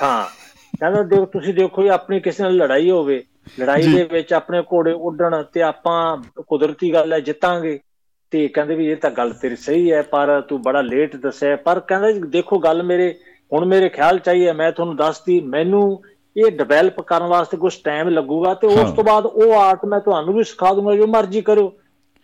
ਹਾਂ। 0.03 0.25
ਕਹਿੰਦਾ 0.81 1.03
ਦੇਖ 1.05 1.29
ਤੁਸੀਂ 1.31 1.55
ਦੇਖੋ 1.55 1.83
ਜੀ 1.83 1.89
ਆਪਣੀ 1.89 2.21
ਕਿਸੇ 2.21 2.43
ਨਾਲ 2.43 2.57
ਲੜਾਈ 2.57 2.91
ਹੋਵੇ 2.91 3.23
ਲੜਾਈ। 3.59 3.89
ਦੇ 3.89 4.03
ਵਿੱਚ 4.05 4.33
ਆਪਣੇ 4.33 4.63
ਘੋੜੇ 4.73 4.93
ਉੱਡਣ 5.03 5.43
ਤੇ 5.53 5.63
ਆਪਾਂ 5.63 6.17
ਕੁਦਰਤੀ 6.43 6.93
ਗੱਲ 6.95 7.13
ਹੈ 7.13 7.21
ਜਿੱਤਾਂਗੇ। 7.21 7.79
ਤੇ 8.33 8.47
ਕਹਿੰਦੇ 8.49 8.75
ਵੀ 8.75 8.87
ਇਹ 8.87 8.97
ਤਾਂ 8.97 9.11
ਗੱਲ 9.11 9.33
ਤੇਰੀ 9.33 9.57
ਸਹੀ 9.57 9.93
ਹੈ 9.93 10.01
ਪਰ 10.05 10.41
ਤੂੰ 10.41 10.61
ਬੜਾ 10.63 10.81
ਲੇਟ 10.83 11.17
ਦੱਸਿਆ। 11.17 11.57
ਪਰ 11.57 11.81
ਕਹਿੰਦਾ 11.81 12.11
ਦੇਖੋ 12.29 12.59
ਗੱਲ 12.59 12.83
ਮੇਰੇ 12.83 13.15
ਹੁਣ 13.53 13.65
ਮੇਰੇ 13.65 13.89
ਖਿਆਲ 13.89 14.19
ਚਾਹੀਏ 14.19 14.53
ਮੈਂ 14.53 14.71
ਤੁਹਾਨੂੰ 14.73 14.97
ਦੱਸਦੀ 14.97 15.41
ਮੈਨੂੰ 15.49 15.83
ਇਹ 16.37 16.51
ਡਿਵੈਲਪ 16.53 17.01
ਕਰਨ 17.03 17.27
ਵਾਸਤੇ 17.27 17.57
ਕੁਝ 17.57 17.73
ਟਾਈਮ 17.85 18.09
ਲੱਗੂਗਾ 18.09 18.55
ਤੇ। 18.55 18.67
ਉਸ 18.75 18.91
ਤੋਂ 18.93 19.05
ਬਾਅਦ 19.05 19.27
ਉਹ 19.27 19.53
ਆਰਟ 19.55 19.85
ਮੈਂ 19.85 20.01
ਤੁਹਾਨੂੰ 20.01 20.35
ਵੀ 20.35 20.45
ਸਿਖਾ 20.45 20.73
ਦੂੰਗਾ 20.75 20.95
ਜੋ 20.97 21.07
ਮਰਜ਼ੀ 21.09 21.41
ਕਰਿਓ 21.43 21.73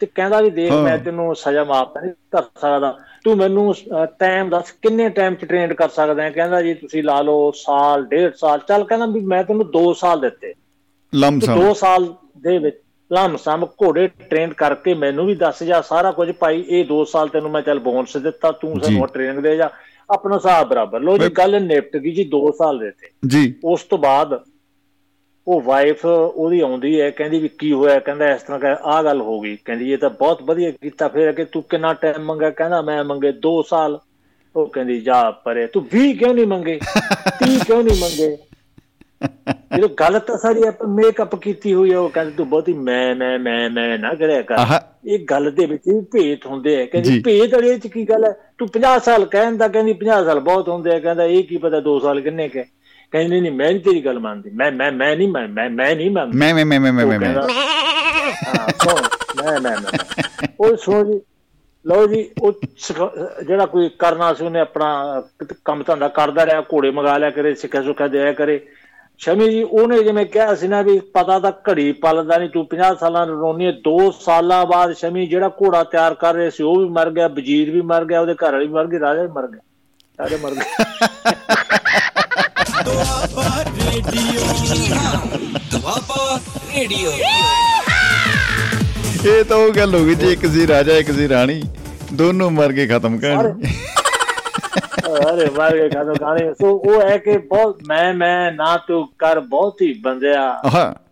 ਤੇ 0.00 0.06
ਕਹਿੰਦਾ 0.06 0.40
ਵੀ 0.40 0.50
ਦੇਖ। 0.50 0.76
ਮੈਂ 0.76 0.96
ਤੈਨੂੰ 0.98 1.34
ਸਜ਼ਾ 1.36 1.64
ਮਾਫ 1.64 1.96
ਨਹੀਂ 1.96 2.12
ਕਰ 2.32 2.42
ਸਕਦਾ। 2.60 2.92
ਤੂੰ 3.24 3.36
ਮੈਨੂੰ 3.36 3.72
ਟਾਈਮ 4.18 4.48
ਦੱਸ 4.50 4.70
ਕਿੰਨੇ 4.82 5.08
ਟਾਈਮ 5.10 5.34
ਚ 5.34 5.44
ਟ੍ਰੇਨਡ 5.44 5.72
ਕਰ 5.72 5.88
ਸਕਦਾ 5.88 6.22
ਹੈ? 6.22 6.30
ਕਹਿੰਦਾ 6.30 6.62
ਜੀ 6.62 6.74
ਤੁਸੀਂ 6.74 7.02
ਲਾ 7.04 7.20
ਲਓ 7.22 7.50
ਸਾਲ 7.56 8.04
ਡੇਢ 8.06 8.34
ਸਾਲ। 8.34 8.58
ਚੱਲ 8.68 8.84
ਕਹਿੰਦਾ 8.84 9.06
ਵੀ 9.08 9.20
ਮੈਂ 9.26 9.42
ਤੈਨੂੰ 9.44 9.70
2 9.72 9.92
ਸਾਲ 9.96 10.20
ਦਿੱਤੇ। 10.20 10.52
ਲਮਸਮ 11.12 11.54
2 11.56 11.72
ਸਾਲ 11.74 12.06
ਦੇ 12.38 12.58
ਵਿੱਚ 12.58 12.80
ਲਮਸਮ 13.10 13.64
ਘੋੜੇ 13.82 14.06
ਟ੍ਰੇਨ 14.20 14.52
ਕਰਕੇ 14.54 14.94
ਮੈਨੂੰ 14.94 15.26
ਵੀ 15.26 15.34
ਦੱਸ 15.36 15.62
ਜਾ 15.62 15.80
ਸਾਰਾ 15.82 16.10
ਕੁਝ। 16.12 16.30
ਭਾਈ 16.40 16.62
ਇਹ 16.68 16.84
2 16.86 17.04
ਸਾਲ 17.04 17.28
ਤੈਨੂੰ 17.28 17.50
ਮੈਂ 17.50 17.62
ਚੱਲ 17.62 17.78
ਬੋਨਸ 17.80 18.16
ਦਿੱਤਾ 18.18 18.50
ਤੂੰ। 18.52 18.78
ਸਾਨੂੰ 18.80 19.06
ਟ੍ਰੇਨਿੰਗ 19.08 19.38
ਦੇ 19.42 19.56
ਜਾ। 19.56 19.68
ਆਪਣਾ 20.12 20.36
ਹਿਸਾਬ 20.36 20.68
ਬਰਾਬਰ। 20.68 21.00
ਲੋ 21.00 21.18
ਜੀ। 21.18 21.28
ਗੱਲ 21.28 21.62
ਨਿਪਟ 21.62 21.96
ਗਈ 21.96 22.12
ਜੀ 22.12 22.30
2 22.34 22.50
ਸਾਲ 22.58 22.78
ਦਿੱਤੇ 22.78 23.08
ਜੀ। 23.28 23.54
ਉਸ 23.64 23.82
ਤੋਂ 23.82 23.98
ਬਾਅਦ 23.98 24.40
ਉਹ 25.46 25.60
ਵਾਈਫ 25.60 26.04
ਉਹਦੀ 26.06 26.60
ਆਉਂਦੀ 26.60 27.00
ਹੈ 27.00 27.10
ਕਹਿੰਦੀ 27.10 27.38
ਵੀ 27.38 27.48
ਕੀ 27.48 27.72
ਹੋਇਆ 27.72 27.98
ਕਹਿੰਦਾ 27.98 28.34
ਇਸ 28.34 28.42
ਤਰ੍ਹਾਂ 28.42 28.60
ਕਿ 28.60 28.66
ਆਹ 28.82 29.02
ਗੱਲ 29.02 29.20
ਹੋ 29.20 29.40
ਗਈ। 29.40 29.58
ਕਹਿੰਦੀ 29.64 29.92
ਇਹ 29.92 29.98
ਤਾਂ 29.98 30.10
ਬਹੁਤ 30.10 30.42
ਵਧੀਆ 30.42 30.70
ਕੀਤਾ 30.70 31.08
ਫਿਰ 31.08 31.32
ਕਿ 31.32 31.44
ਤੂੰ 31.44 31.62
ਕਿੰਨਾ 31.62 31.94
ਟਾਈਮ 31.94 32.24
ਮੰਗਾ 32.24 32.50
ਕਹਿੰਦਾ 32.50 32.82
ਮੈਂ 32.82 33.04
ਮੰਗੇ 33.04 33.32
2 33.32 33.62
ਸਾਲ। 33.66 33.98
ਉਹ 34.56 34.66
ਕਹਿੰਦੀ 34.66 35.00
ਜਾ 35.00 35.30
ਪਰੇ 35.30 35.66
ਤੂੰ 35.66 35.86
20 35.94 36.12
ਕਿਉਂ 36.12 36.34
ਨਹੀਂ 36.34 36.46
ਮੰਗੇ? 36.46 36.80
30 37.44 37.58
ਕਿਉਂ 37.66 37.82
ਨਹੀਂ 37.82 38.00
ਮੰਗੇ? 38.00 38.38
ਜਦੋਂ 39.76 39.88
ਗੱਲ 40.00 40.18
ਤਾਂ 40.18 40.36
ਸਾਰੀ 40.38 40.62
ਆਪਾਂ 40.62 40.86
ਮੇਕਅਪ 40.88 41.34
ਕੀਤੀ 41.34 41.72
ਹੋਈ 41.74 41.92
ਹੈ 41.92 41.98
ਉਹ 41.98 42.08
ਕਹਿੰਦੀ 42.10 42.32
ਤੂੰ 42.36 42.48
ਬਹੁਤੀ 42.48 42.72
ਮੈਂ 42.72 43.14
ਮੈਂ 43.14 43.38
ਮੈਂ 43.38 43.68
ਮੈਂ 43.70 43.98
ਨਾ 43.98 44.12
ਕਰਿਆ 44.14 44.42
ਕਰ। 44.42 44.56
ਇਹ 45.06 45.18
ਗੱਲ 45.30 45.50
ਦੇ 45.50 45.66
ਵਿੱਚ 45.66 45.82
ਵੀ 45.88 46.00
ਭੇਤ 46.12 46.46
ਹੁੰਦੇ 46.46 46.82
ਆ। 46.82 46.84
ਕਹਿੰਦੀ 46.86 47.20
ਭੇਤ 47.20 47.54
ਵਾਲੇ 47.54 47.78
ਚ 47.78 47.86
ਕੀ 47.86 48.04
ਗੱਲ 48.08 48.24
ਹੈ 48.24 48.32
ਤੂੰ 48.58 48.68
50 48.76 48.98
ਸਾਲ 49.04 49.24
ਕਹਿੰਦਾ 49.26 49.68
ਕਹਿੰਦੀ 49.68 49.94
50 50.04 50.24
ਸਾਲ 50.24 50.40
ਬਹੁਤ 50.40 50.68
ਹੁੰਦੇ 50.68 50.94
ਆ। 50.94 50.98
ਕਹਿੰਦਾ 50.98 51.24
ਇਹ 51.24 51.44
ਕੀ 51.44 51.56
ਪਤਾ 51.56 51.80
2 51.88 51.98
ਸਾਲ 52.02 52.20
ਕਿੰਨੇ 52.20 52.48
ਕੇ 52.48 52.64
ਕਹਿੰਦੀ 53.12 53.40
ਨਹੀਂ 53.40 53.52
ਮੈਂ 53.52 53.70
ਨਹੀਂ 53.72 53.80
ਤੇਰੀ 53.80 54.04
ਗੱਲ 54.04 54.18
ਮੰਨਦੀ। 54.18 54.50
ਮੈਂ 54.50 54.70
ਮੈਂ 54.72 54.92
ਮੈਂ 54.92 55.16
ਨਹੀਂ 55.16 55.28
ਮੈਂ 55.28 55.48
ਮੈਂ 55.48 55.68
ਮੈਂ 55.70 55.94
ਨਹੀਂ 55.96 56.10
ਮੰਨਦੀ। 56.10 56.38
ਮੈਂ 56.38 56.54
ਮੈਂ 56.54 56.64
ਮੈਂ 56.64 56.80
ਮੈਂ 56.80 56.92
ਮੈਂ 56.92 57.06
ਮੈਂ 57.06 57.32
ਹਾਂ 57.32 58.96
ਮੈਂ 59.44 59.60
ਮੈਂ 59.60 59.76
ਮੈਂ 59.76 59.98
ਉਹ 60.60 60.76
ਜੀ 61.04 61.20
ਲਓ 61.84 62.06
ਜੀ 62.06 62.30
ਉਹ 62.42 62.52
ਸਿਖਾ- 62.78 63.42
ਜਿਹੜਾ 63.44 63.66
ਕੋਈ 63.66 63.88
ਕਰਨਾ 63.98 64.32
ਸੀ 64.34 64.44
ਉਹਨੇ 64.44 64.60
ਆਪਣਾ 64.60 65.22
ਕੰਮ 65.64 65.82
ਧੰਦਾ 65.86 66.08
ਕਰਦਾ 66.08 66.46
ਰਿਹਾ 66.46 66.60
ਘੋੜੇ 66.72 66.90
ਮੰਗਾ 66.90 67.16
ਲਿਆ 67.18 67.30
ਕਰੇ 67.30 67.54
ਸਿੱਖਿਆ 67.54 67.82
ਸੁੱਖਿਆ 67.82 68.06
ਦਿਆ 68.08 68.32
ਕਰੇ। 68.32 68.60
ਸ਼ਮੀ 69.22 69.48
ਜੀ 69.48 69.62
ਉਹਨੇ 69.62 70.02
ਜਿਵੇਂ 70.02 70.24
ਕਿਹਾ 70.26 70.54
ਸੀ 70.54 70.68
ਨਾ 70.68 70.80
ਵੀ 70.82 70.98
ਪਤਾ 71.14 71.38
ਤਾਂ 71.38 71.50
ਘੜੀ 71.68 71.90
ਪਲਦਾ 72.02 72.36
ਨਹੀਂ 72.38 72.48
ਤੂੰ 72.50 72.62
50 72.70 72.94
ਸਾਲਾਂ 73.00 73.26
ਨੂੰ 73.26 73.38
ਰੋਣੀ 73.40 73.66
ਹੈ 73.66 73.72
2 73.84 73.92
ਸਾਲਾਂ 74.14 74.64
ਬਾਅਦ 74.66 74.92
ਸ਼ਮੀ 74.94 75.26
ਜਿਹੜਾ 75.26 75.48
ਘੋੜਾ 75.58 75.82
ਤਿਆਰ 75.92 76.14
ਕਰ 76.14 76.34
ਰਹੇ 76.34 76.50
ਸੀ 76.50 76.62
ਉਹ 76.62 76.78
ਵੀ 76.78 76.88
ਮਰ 76.90 77.10
ਗਿਆ 77.10 77.28
ਵਜ਼ੀਰ 77.36 77.70
ਵੀ 77.70 77.80
ਮਰ 77.90 78.04
ਗਿਆ 78.04 78.20
ਉਹਦੇ 78.20 78.34
ਘਰ 78.34 78.52
ਵਾਲੀ 78.52 78.66
ਮਰ 78.68 78.86
ਗਈ 78.86 79.00
ਰਾਜਾ 79.00 79.22
ਵੀ 79.22 79.28
ਮਰ 79.28 79.46
ਗਿਆ 79.46 79.60
ਸਾਰੇ 80.18 80.36
ਮਰ 80.36 80.54
ਗਏ 80.54 80.64
ਦੁਆਬਾ 82.84 83.46
ਰੇਡੀਓ 83.84 84.42
ਦੁਆਬਾ 85.72 86.38
ਰੇਡੀਓ 86.74 87.12
ਇਹ 89.26 89.44
ਤਾਂ 89.44 89.56
ਉਹ 89.56 89.72
ਗੱਲ 89.72 89.94
ਹੋ 89.94 90.04
ਗਈ 90.04 90.14
ਜੀ 90.16 90.32
ਇੱਕ 90.32 90.46
ਸੀ 90.48 90.66
ਰਾਜਾ 90.66 90.96
ਇੱਕ 90.96 91.12
ਸੀ 91.12 91.28
ਰਾਣੀ 91.28 91.62
ਦੋਨੋਂ 92.14 92.50
ਮਰ 92.50 92.72
ਕੇ 92.72 92.86
ਖਤਮ 92.88 93.18
ਕਹਾਣੀ 93.18 93.74
ਅਰੇ 94.74 95.46
ਮਰ 95.58 95.76
ਗਏ 95.76 95.88
ਖਾਦੋ 95.88 96.14
ਗਾਣੇ 96.20 96.54
ਸੋ 96.54 96.70
ਉਹ 96.70 97.02
ਹੈ 97.02 97.18
ਕਿ 97.18 97.38
ਬਹੁਤ 97.38 97.78
ਮੈਂ 97.88 98.14
ਮੈਂ 98.14 98.52
ਨਾ 98.52 98.76
ਤੂੰ 98.76 99.08
ਕਰ 99.18 99.40
ਬਹੁਤ 99.40 99.82
ਹੀ 99.82 99.92
ਬੰਦਿਆ। 99.92 100.62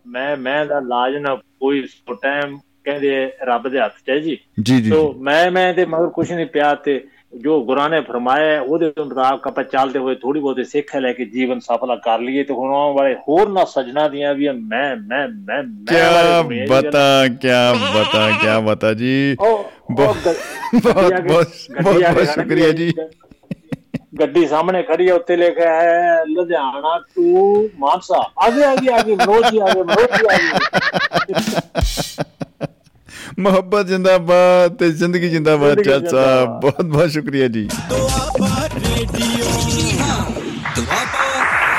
ਮੈਂ 0.07 0.37
ਮੈਂ 0.37 0.65
ਦਾ 0.65 0.79
ਲਾਜ 0.79 1.15
ਨਾ 1.15 1.35
ਕੋਈ 1.35 1.87
ਟਾਈਮ 2.21 2.57
ਕਹਿੰਦੇ 2.83 3.31
ਰੱਬ 3.43 3.67
ਦੇ 3.69 3.79
ਹੱਥ 3.79 3.91
'ਚ 3.91 4.09
ਹੈ 4.09 4.19
ਜੀ। 4.19 4.37
ਜੀ 4.61 4.81
ਜੀ 4.81 4.89
ਸੋ 4.89 5.13
ਮੈਂ 5.13 5.51
ਮੈਂ 5.51 5.73
ਤੇ 5.73 5.85
ਮਗਰ 5.85 6.07
ਕੁਛ 6.07 6.31
ਨਹੀਂ 6.31 6.45
ਪਿਆ 6.45 6.75
ਤੇ 6.75 7.03
ਜੋ 7.35 7.63
ਗੁਰਾਂ 7.63 7.89
ਨੇ 7.89 8.01
ਫਰਮਾਇਆ 8.01 8.61
ਉਹਦੇ 8.61 8.93
ਮੁਤਾਬਕ 8.99 9.47
ਆਪਾਂ 9.47 9.63
ਚੱਲਦੇ 9.63 9.99
ਹੋਏ 9.99 10.15
ਥੋੜੀ 10.15 10.39
ਬਹੁਤੀ 10.39 10.63
ਸਿੱਖਿਆ 10.63 11.01
ਲੈ 11.01 11.13
ਕੇ 11.13 11.25
ਜੀਵਨ 11.25 11.59
ਸਫਲਾ 11.59 11.95
ਕਰ 11.95 12.19
ਲਈਏ 12.19 12.43
ਤੇ 12.43 12.53
ਹੁਣ 12.53 12.73
ਆਉਣ 12.73 12.95
ਵਾਲੇ 12.95 13.15
ਹੋਰ 13.15 13.49
ਨਾ 13.49 13.65
ਸਜਣਾ 13.65 14.07
ਦੀਆਂ 14.07 14.33
ਵੀ 14.33 14.49
ਮੈਂ 14.49 14.95
ਮੈਂ 14.95 15.27
ਮੈਂ 15.27 15.63
ਜੀ। 15.63 16.65
ਬਤਾ 16.65 17.27
ਕਿਆ 17.41 17.73
ਬਤਾ 17.73 18.31
ਕਿਆ 18.41 18.59
ਬਤਾ 18.59 18.93
ਜੀ। 18.93 19.35
ਬਹੁਤ- 19.41 19.91
ਬਹੁਤ- 19.91 21.13
ਕੇ- 21.13 21.21
ਬਹੁਤ- 21.83 22.15
ਕੇ 22.15 22.25
ਸ਼ੁਕਰੀਆ 22.25 22.69
ਜੀ। 22.69 22.93
ਗੱਡੀ 24.13 24.45
ਸਾਹਮਣੇ 24.47 24.81
ਖੜੀ 24.83 25.07
ਹੈ 25.07 25.13
ਉੱਤੇ 25.13 25.35
ਲਿਖਿਆ 25.35 25.73
ਹੈ 25.81 26.23
ਲੁਧਿਆਣਾ 26.27 26.97
ਟੂ 27.15 27.69
ਮਾਨਸਾ। 27.79 28.21
ਆਗੇ 28.45 28.63
ਆਗੇ 28.63 28.93
ਆਗੇ 28.93 29.15
ਮਨੋਜ 29.15 29.45
ਜੀ 29.51 29.59
ਆਗੇ 29.59 29.83
ਮਨੋਜ 29.83 30.17
ਜੀ 30.17 30.25
ਆਗੇ 30.33 30.49
ਮੁਹੱਬਤ 33.39 33.87
ਜਿੰਦਾਬਾਦ 33.87 34.75
ਤੇ 34.79 34.89
ਜ਼ਿੰਦਗੀ 34.91 35.29
ਜਿੰਦਾਬਾਦ 35.29 35.81
ਚਾਚਾ। 35.81 36.23
ਬਹੁਤ 36.61 36.81
ਬਹੁਤ 36.81 37.09
ਸ਼ੁਕਰੀਆ 37.09 37.47
ਜੀ। 37.47 37.63
ਦੁਆਬਾ 37.89 38.67
ਰੇਡੀਓ 38.75 39.45
ਦੁਆਬਾ 40.75 41.25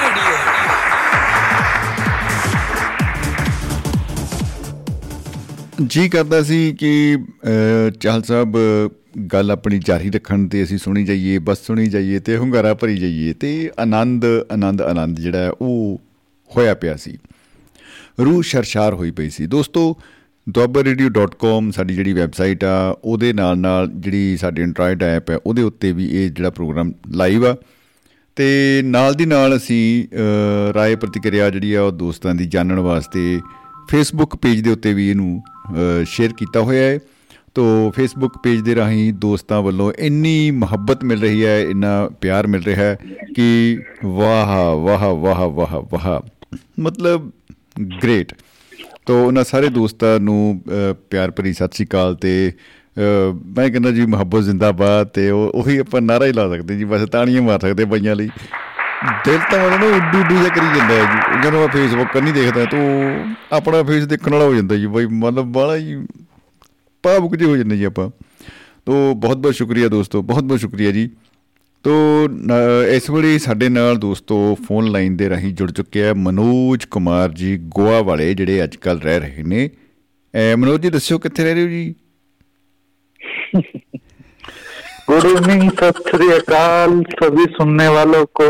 ਰੇਡੀਓ 0.02 0.40
ਜੀ 5.86 6.08
ਕਰਦਾ 6.08 6.42
ਸੀ 6.42 6.60
ਕਿ 6.80 6.92
ਚਾਹਲ 8.00 8.22
ਸਾਹਿਬ 8.22 8.56
ਗੱਲ 9.18 9.50
ਆਪਣੀ 9.50 9.78
ਜਾਰੀ 9.78 10.10
ਰੱਖਣ 10.10 10.48
ਤੇ 10.48 10.62
ਅਸੀਂ 10.62 10.78
ਸੁਣੀ 10.78 11.04
ਜਾਈਏ 11.04 11.38
ਬਸ 11.38 11.66
ਸੁਣੀ 11.66 11.86
ਜਾਈਏ 11.86 12.18
ਤੇ 12.18 12.36
ਹੁੰਗਾਰਾ 12.36 12.74
ਭਰੀ 12.74 12.96
ਜਾਈਏ 12.96 13.32
ਤੇ 13.32 13.70
ਆਨੰਦ 13.78 14.24
ਆਨੰਦ 14.52 14.82
ਆਨੰਦ 14.82 15.20
ਜਿਹੜਾ 15.20 15.38
ਹੈ 15.38 15.50
ਉਹ 15.50 16.00
ਹੋਇਆ 16.56 16.74
ਪਿਆ 16.74 16.96
ਸੀ। 16.96 17.18
ਰੂਹ 18.24 18.42
ਸ਼ਰਸ਼ਾਰ 18.42 18.94
ਹੋਈ 18.94 19.10
ਪਈ 19.10 19.30
ਸੀ। 19.30 19.46
ਦੋਸਤੋ 19.46 19.96
duabarradio.com 20.50 21.70
ਸਾਡੀ 21.70 21.94
ਜਿਹੜੀ 21.94 22.12
ਵੈਬਸਾਈਟ 22.12 22.64
ਆ 22.64 22.98
ਉਹਦੇ 23.04 23.32
ਨਾਲ 23.32 23.58
ਨਾਲ 23.58 23.88
ਜਿਹੜੀ 23.88 24.36
ਸਾਡੀ 24.36 24.62
ਐਂਡਰੋਇਡ 24.62 25.02
ਐਪ 25.02 25.30
ਹੈ 25.30 25.36
ਉਹਦੇ 25.36 25.62
ਉੱਤੇ 25.62 25.92
ਵੀ 25.92 26.24
ਇਹ 26.24 26.30
ਜਿਹੜਾ 26.30 26.50
ਪ੍ਰੋਗਰਾਮ 26.50 26.92
ਲਾਈਵ 27.10 27.46
ਆ। 27.46 27.56
ਤੇ 28.36 28.80
ਨਾਲ 28.84 29.14
ਦੀ 29.14 29.26
ਨਾਲ 29.26 29.56
ਅਸੀਂ 29.56 30.04
ਅ, 30.04 30.72
ਰਾਏ 30.74 30.96
ਪ੍ਰਤੀਕਿਰਿਆ 30.96 31.50
ਜਿਹੜੀ 31.50 31.74
ਆ 31.74 31.82
ਉਹ 31.82 31.92
ਦੋਸਤਾਂ 31.92 32.34
ਦੀ 32.34 32.46
ਜਾਣਨ 32.46 32.78
ਵਾਸਤੇ 32.78 33.40
ਫੇਸਬੁੱਕ 33.90 34.36
ਪੇਜ 34.36 34.60
ਦੇ 34.60 34.70
ਉੱਤੇ 34.70 34.94
ਵੀ 34.94 35.10
ਇਹਨੂੰ 35.10 35.42
ਸ਼ੇਅਰ 36.04 36.32
ਕੀਤਾ 36.36 36.60
ਹੋਇਆ 36.60 36.82
ਹੈ। 36.82 36.98
ਤੋ 37.54 37.90
ਫੇਸਬੁੱਕ 37.96 38.38
ਪੇਜ 38.38 38.60
ਦੇ 38.60 38.74
ਰਾਹੀਂ 38.74 39.12
ਦੋਸਤਾਂ 39.12 39.62
ਵੱਲੋਂ 39.62 39.92
ਇੰਨੀ 39.98 40.50
ਮੁਹੱਬਤ 40.50 41.04
ਮਿਲ 41.04 41.20
ਰਹੀ 41.20 41.44
ਹੈ 41.46 41.60
ਇੰਨਾ 41.60 42.08
ਪਿਆਰ 42.20 42.46
ਮਿਲ 42.46 42.62
ਰਿਹਾ 42.62 42.84
ਹੈ 42.84 42.96
ਕਿ 43.36 43.78
ਵਾਹ 44.04 44.74
ਵਾਹ 44.76 45.08
ਵਾਹ 45.14 45.46
ਵਾਹ 45.48 45.80
ਵਾਹ। 45.92 46.20
ਮਤਲਬ 46.80 47.30
ਗ੍ਰੇਟ 48.02 48.32
ਤੋ 49.06 49.26
ਉਹਨਾਂ 49.26 49.44
ਸਾਰੇ 49.44 49.68
ਦੋਸਤਾਂ 49.68 50.20
ਨੂੰ 50.20 50.62
ਅ, 50.68 50.92
ਪਿਆਰ 51.10 51.30
ਭਰੀ 51.30 51.52
ਸਤਿ 51.52 51.68
ਸ਼੍ਰੀ 51.74 51.86
ਅਕਾਲ 51.86 52.14
ਤੇ 52.14 52.52
ਅ, 52.96 53.00
ਮੈਂ 53.58 53.68
ਕਹਿੰਦਾ 53.70 53.90
ਜੀ 53.90 54.06
ਮੁਹੱਬਤ 54.06 54.42
ਜ਼ਿੰਦਾਬਾਦ 54.42 55.06
ਤੇ 55.06 55.30
ਉਹ 55.30 55.50
ਉਹੀ 55.54 55.76
ਆਪਾਂ 55.78 56.00
ਨਾਰਾ 56.00 56.26
ਹੀ 56.26 56.32
ਲਾ 56.32 56.48
ਸਕਦੇ 56.48 56.76
ਜੀ 56.76 56.84
ਬਸ 56.84 57.08
ਤਾੜੀਆਂ 57.08 57.42
ਮਾਰ 57.42 57.60
ਸਕਦੇ 57.60 57.84
ਬਾਈਆਂ 57.84 58.16
ਲਈ। 58.16 58.28
ਦਿਲ 59.24 59.38
ਤਾਂ 59.50 59.64
ਉਹਨਾਂ 59.64 59.78
ਨੂੰ 59.78 59.88
ਉੱਡੂ 59.88 60.18
ਉੱਡੂ 60.20 60.34
ਜਿਹਾ 60.36 60.48
ਕਰੀ 60.48 60.78
ਜਾਂਦਾ 60.78 60.94
ਹੈ 60.94 61.02
ਜੀ 61.02 61.42
ਜਦੋਂ 61.42 61.60
ਮੈਂ 61.60 61.68
ਫੇਸਬੁੱਕ 61.68 62.16
ਨਹੀਂ 62.16 62.32
ਦੇਖਦਾ 62.34 62.64
ਤੂੰ 62.64 63.24
ਆਪਣਾ 63.52 63.82
ਫੇਸ 63.82 64.04
ਦੇਖਣ 64.06 64.32
ਵਾਲਾ 64.32 64.44
ਹੋ 64.44 64.54
ਜਾਂਦਾ 64.54 64.76
ਜੀ 64.76 64.86
ਬਈ 64.86 65.06
ਮਤਲਬ 65.06 65.46
ਬਾਹਲਾ 65.52 65.76
ਹੀ 65.76 65.94
ਭਾਵੁਕ 67.03 67.35
ਜਿਹੇ 67.35 67.49
ਹੋ 67.49 67.57
ਜਾਂਦੇ 67.57 67.77
ਜੀ 67.77 67.83
ਆਪਾਂ 67.83 68.09
ਤੋ 68.85 69.13
ਬਹੁਤ 69.15 69.37
ਬਹੁਤ 69.37 69.55
ਸ਼ੁਕਰੀਆ 69.55 69.87
ਦੋਸਤੋ 69.87 70.21
ਬਹੁਤ 70.21 70.43
ਬਹੁਤ 70.43 70.59
ਸ਼ੁਕਰੀਆ 70.59 70.91
ਜੀ 70.91 71.09
ਤੋ 71.83 71.91
ਨ- 72.27 72.85
ਇਸ 72.89 73.09
ਵੇਲੇ 73.09 73.37
ਸਾਡੇ 73.37 73.69
ਨਾਲ 73.69 73.97
ਦੋਸਤੋ 73.97 74.57
ਫੋਨ 74.67 74.91
ਲਾਈਨ 74.91 75.17
ਦੇ 75.17 75.29
ਰਾਹੀਂ 75.29 75.53
ਜੁੜ 75.53 75.71
ਚੁੱਕੇ 75.71 76.07
ਆ 76.07 76.13
ਮਨੋਜ 76.13 76.85
ਕੁਮਾਰ 76.85 77.29
ਜੀ 77.31 77.57
ਗੋਆ 77.57 78.01
ਵਾਲੇ 78.01 78.33
ਜਿਹੜੇ 78.33 78.63
ਅੱਜ 78.63 78.75
ਕੱਲ 78.75 78.99
ਰਹਿ 78.99 79.19
ਰਹੇ 79.19 79.43
ਨੇ 79.43 79.69
ਅਹ 80.33 80.57
ਮਨੋਜ 80.57 80.81
ਜੀ 80.81 80.89
ਦੱਸਿਓ 80.89 81.17
ਕਿੱਥੇ 81.19 81.43
ਰਹਿ 81.43 81.53
ਰਹੇ 81.53 81.63
ਹੋ 81.63 81.67
ਜੀ 81.67 81.95
गुड 85.09 85.25
इवनिंग 85.25 85.69
सत 85.71 85.99
श्री 86.07 86.25
अकाल 86.31 86.95
सभी 87.11 87.43
सुनने 87.51 87.85
वालों 87.87 88.23
को 88.35 88.47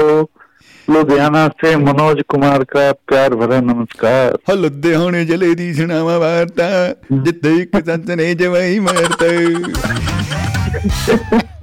ਲੁਧਿਆਣਾ 0.92 1.48
ਸੇ 1.48 1.76
ਮਨੋਜ 1.76 2.22
ਕੁਮਾਰ 2.28 2.64
ਦਾ 2.64 2.92
ਪਿਆਰ 2.92 3.36
ਭਰਾ 3.36 3.60
ਨਮਸਕਾਰ। 3.60 4.38
ਹ 4.50 4.56
ਲੁਧਿਆਣੇ 4.56 5.24
ਜ਼ਿਲ੍ਹੇ 5.24 5.54
ਦੀ 5.54 5.74
ਸੁਣਾਵਾ 5.74 6.18
ਵਾਰਤਾ, 6.18 6.94
ਜਿੱਥੇ 7.22 7.54
ਇੱਕ 7.54 7.86
ਸੰਤ 7.86 8.10
ਨੇ 8.10 8.34
ਜਵਾਈ 8.34 8.78
ਮਾਰਤਾ। 8.78 9.26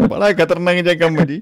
ਬੜਾ 0.08 0.34
ਖਤਰਨਾਕ 0.34 0.76
ਜਿਹਾ 0.76 0.96
ਕੰਮ 0.96 1.26
ਜੀ। 1.26 1.42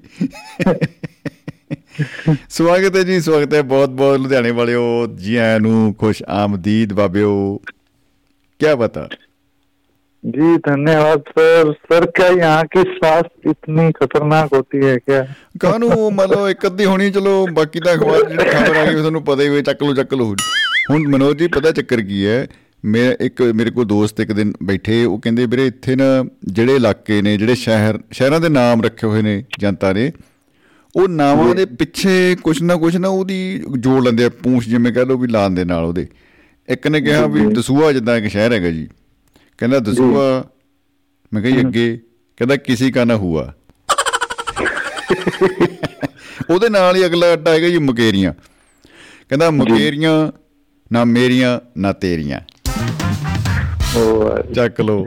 ਸਵਾਗਤ 2.50 2.96
ਹੈ 2.96 3.02
ਜੀ, 3.02 3.20
ਸਵਾਗਤ 3.20 3.54
ਹੈ 3.54 3.62
ਬਹੁਤ 3.62 3.88
ਬਹੁਤ 3.88 4.18
ਲੁਧਿਆਣੇ 4.18 4.50
ਵਾਲਿਓ 4.50 5.06
ਜੀ 5.06 5.36
ਆਇਆਂ 5.36 5.60
ਨੂੰ 5.60 5.94
ਖੁਸ਼ 5.98 6.22
ਆਮਦੀਦ 6.28 6.92
ਬਾਬਿਓ। 6.92 7.60
ਕੀ 8.58 8.74
ਬਤਾ 8.78 9.08
जी 10.23 10.57
धन्यवाद 10.59 11.23
सर 11.29 11.71
सर 11.85 12.05
क्या 12.11 12.27
यहाँ 12.29 12.63
की 12.67 12.81
स्वास्थ्य 12.91 13.49
इतनी 13.49 13.87
खतरनाक 13.91 14.53
होती 14.55 14.83
है 14.83 14.97
क्या 14.99 15.23
ਕਾਹਨੂੰ 15.59 16.11
ਮਤਲਬ 16.13 16.47
ਇੱਕ 16.49 16.65
ਅੱਧੀ 16.67 16.85
ਹੋਣੀ 16.85 17.09
ਚਲੋ 17.11 17.33
ਬਾਕੀ 17.53 17.79
ਤਾਂ 17.79 17.93
ਅਖਬਾਰ 17.95 18.23
ਜਿਹੜੀ 18.29 18.45
ਖਬਰ 18.45 18.75
ਆ 18.75 18.85
ਗਈ 18.85 18.95
ਉਹ 18.95 18.99
ਤੁਹਾਨੂੰ 18.99 19.23
ਪਤਾ 19.23 19.43
ਹੀ 19.43 19.47
ਹੋਵੇ 19.47 19.61
ਚੱਕ 19.61 19.83
ਲੋ 19.83 19.93
ਚੱਕ 19.93 20.13
ਲੋ 20.13 20.35
ਹੁਣ 20.91 21.07
ਮਨੋਜ 21.07 21.37
ਜੀ 21.37 21.47
ਪਤਾ 21.47 21.71
ਚੱਕਰ 21.71 22.01
ਕੀ 22.01 22.25
ਹੈ 22.25 22.47
ਮੈਂ 22.85 23.11
ਇੱਕ 23.21 23.41
ਮੇਰੇ 23.55 23.71
ਕੋਲ 23.71 23.85
ਦੋਸਤ 23.85 24.19
ਇੱਕ 24.19 24.31
ਦਿਨ 24.31 24.53
ਬੈਠੇ 24.63 25.03
ਉਹ 25.05 25.19
ਕਹਿੰਦੇ 25.19 25.45
ਵੀਰੇ 25.45 25.67
ਇੱਥੇ 25.67 25.95
ਨਾ 25.95 26.25
ਜਿਹੜੇ 26.45 26.75
ਇਲਾਕੇ 26.75 27.21
ਨੇ 27.21 27.37
ਜਿਹੜੇ 27.37 27.55
ਸ਼ਹਿਰ 27.55 27.99
ਸ਼ਹਿਰਾਂ 28.11 28.39
ਦੇ 28.39 28.49
ਨਾਮ 28.49 28.81
ਰੱਖੇ 28.81 29.07
ਹੋਏ 29.07 29.21
ਨੇ 29.21 29.43
ਜਨਤਾ 29.59 29.93
ਨੇ 29.93 30.11
ਉਹ 30.95 31.07
ਨਾਵਾਂ 31.09 31.53
ਦੇ 31.55 31.65
ਪਿੱਛੇ 31.65 32.35
ਕੁਛ 32.43 32.61
ਨਾ 32.61 32.75
ਕੁਛ 32.75 32.95
ਨਾ 32.95 33.07
ਉਹਦੀ 33.07 33.63
ਜੋੜ 33.77 34.03
ਲੈਂਦੇ 34.03 34.25
ਆ 34.25 34.29
ਪੂੰਛ 34.43 34.67
ਜਿਵੇਂ 34.67 34.93
ਕਹ 34.93 35.05
ਲਓ 35.05 35.17
ਵੀ 35.17 35.27
ਲਾਣ 35.27 35.49
ਦੇ 35.49 35.63
ਨਾਲ 35.65 35.83
ਉਹਦੇ 35.83 36.07
ਇੱਕ 36.69 36.87
ਨੇ 36.87 37.01
ਕਿਹਾ 37.01 37.25
ਵੀ 37.27 37.45
ਦਸੂਆ 37.53 37.91
ਜਿੱਦਾਂ 37.91 38.17
ਇੱਕ 38.17 38.27
ਸ਼ਹਿਰ 38.27 38.53
ਹੈਗਾ 38.53 38.69
ਜੀ 38.69 38.87
ਕਹਿੰਦਾ 39.58 39.78
ਦਸੂਆ 39.78 40.44
ਮੈਂ 41.32 41.42
ਕਹੀ 41.42 41.60
ਅੱਗੇ। 41.60 41.98
ਕਹਿੰਦਾ 42.36 42.56
ਕਿਸੇ 42.56 42.90
ਕਾ 42.90 43.04
ਨਾ 43.04 43.16
ਹੁਆ। 43.16 43.52
ਉਹਦੇ 46.50 46.68
ਨਾਲ 46.68 46.96
ਹੀ 46.96 47.04
ਅਗਲਾ 47.06 47.32
ਅੱਡਾ 47.32 47.50
ਹੈਗਾ 47.50 47.68
ਜੀ 47.68 47.78
ਮਕੇਰੀਆਂ। 47.78 48.32
ਕਹਿੰਦਾ 49.28 49.50
ਮਕੇਰੀਆਂ 49.50 50.32
ਨਾ 50.92 51.04
ਮੇਰੀਆਂ 51.04 51.58
ਨਾ 51.78 51.92
ਤੇਰੀਆਂ। 51.92 52.40
ਚੱਕ 54.54 54.80
ਲੋ 54.80 55.06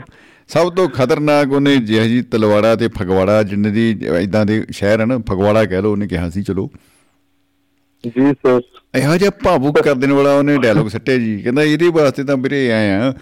ਸਭ 0.49 0.75
ਤੋਂ 0.75 0.89
ਖਤਰਨਾਕ 0.89 1.51
ਉਹਨੇ 1.51 1.75
ਜਿਹੇ 1.77 2.07
ਜੀ 2.09 2.21
ਤਲਵਾੜਾ 2.21 2.75
ਤੇ 2.75 2.87
ਫਗਵਾੜਾ 2.87 3.41
ਜਿੰਨੇ 3.43 3.69
ਦੀ 3.69 3.89
ਇਦਾਂ 4.21 4.45
ਦੇ 4.45 4.65
ਸ਼ਹਿਰ 4.71 5.03
ਹਨ 5.03 5.21
ਫਗਵਾੜਾ 5.21 5.65
ਕਹਿ 5.65 5.81
ਲੋ 5.81 5.91
ਉਹਨੇ 5.91 6.07
ਕਿਹਾ 6.07 6.29
ਸੀ 6.29 6.43
ਚਲੋ। 6.43 6.69
ਜੀ 8.07 8.33
ਸਰ 8.33 8.61
ਇਹੋ 8.95 9.17
ਜਿਹਾ 9.17 9.31
ਭਾਵੁਕ 9.43 9.81
ਕਰ 9.81 9.95
ਦੇਣ 9.95 10.11
ਵਾਲਾ 10.11 10.33
ਉਹਨੇ 10.33 10.57
ਡਾਇਲੌਗ 10.57 10.87
ਸੱਟੇ 10.87 11.19
ਜੀ। 11.19 11.37
ਕਹਿੰਦਾ 11.41 11.63
ਇਹਦੇ 11.63 11.89
ਵਾਸਤੇ 11.89 12.23
ਤਾਂ 12.23 12.37
ਵੀਰੇ 12.37 12.71
ਆਏ 12.71 12.89
ਆ। 12.91 13.13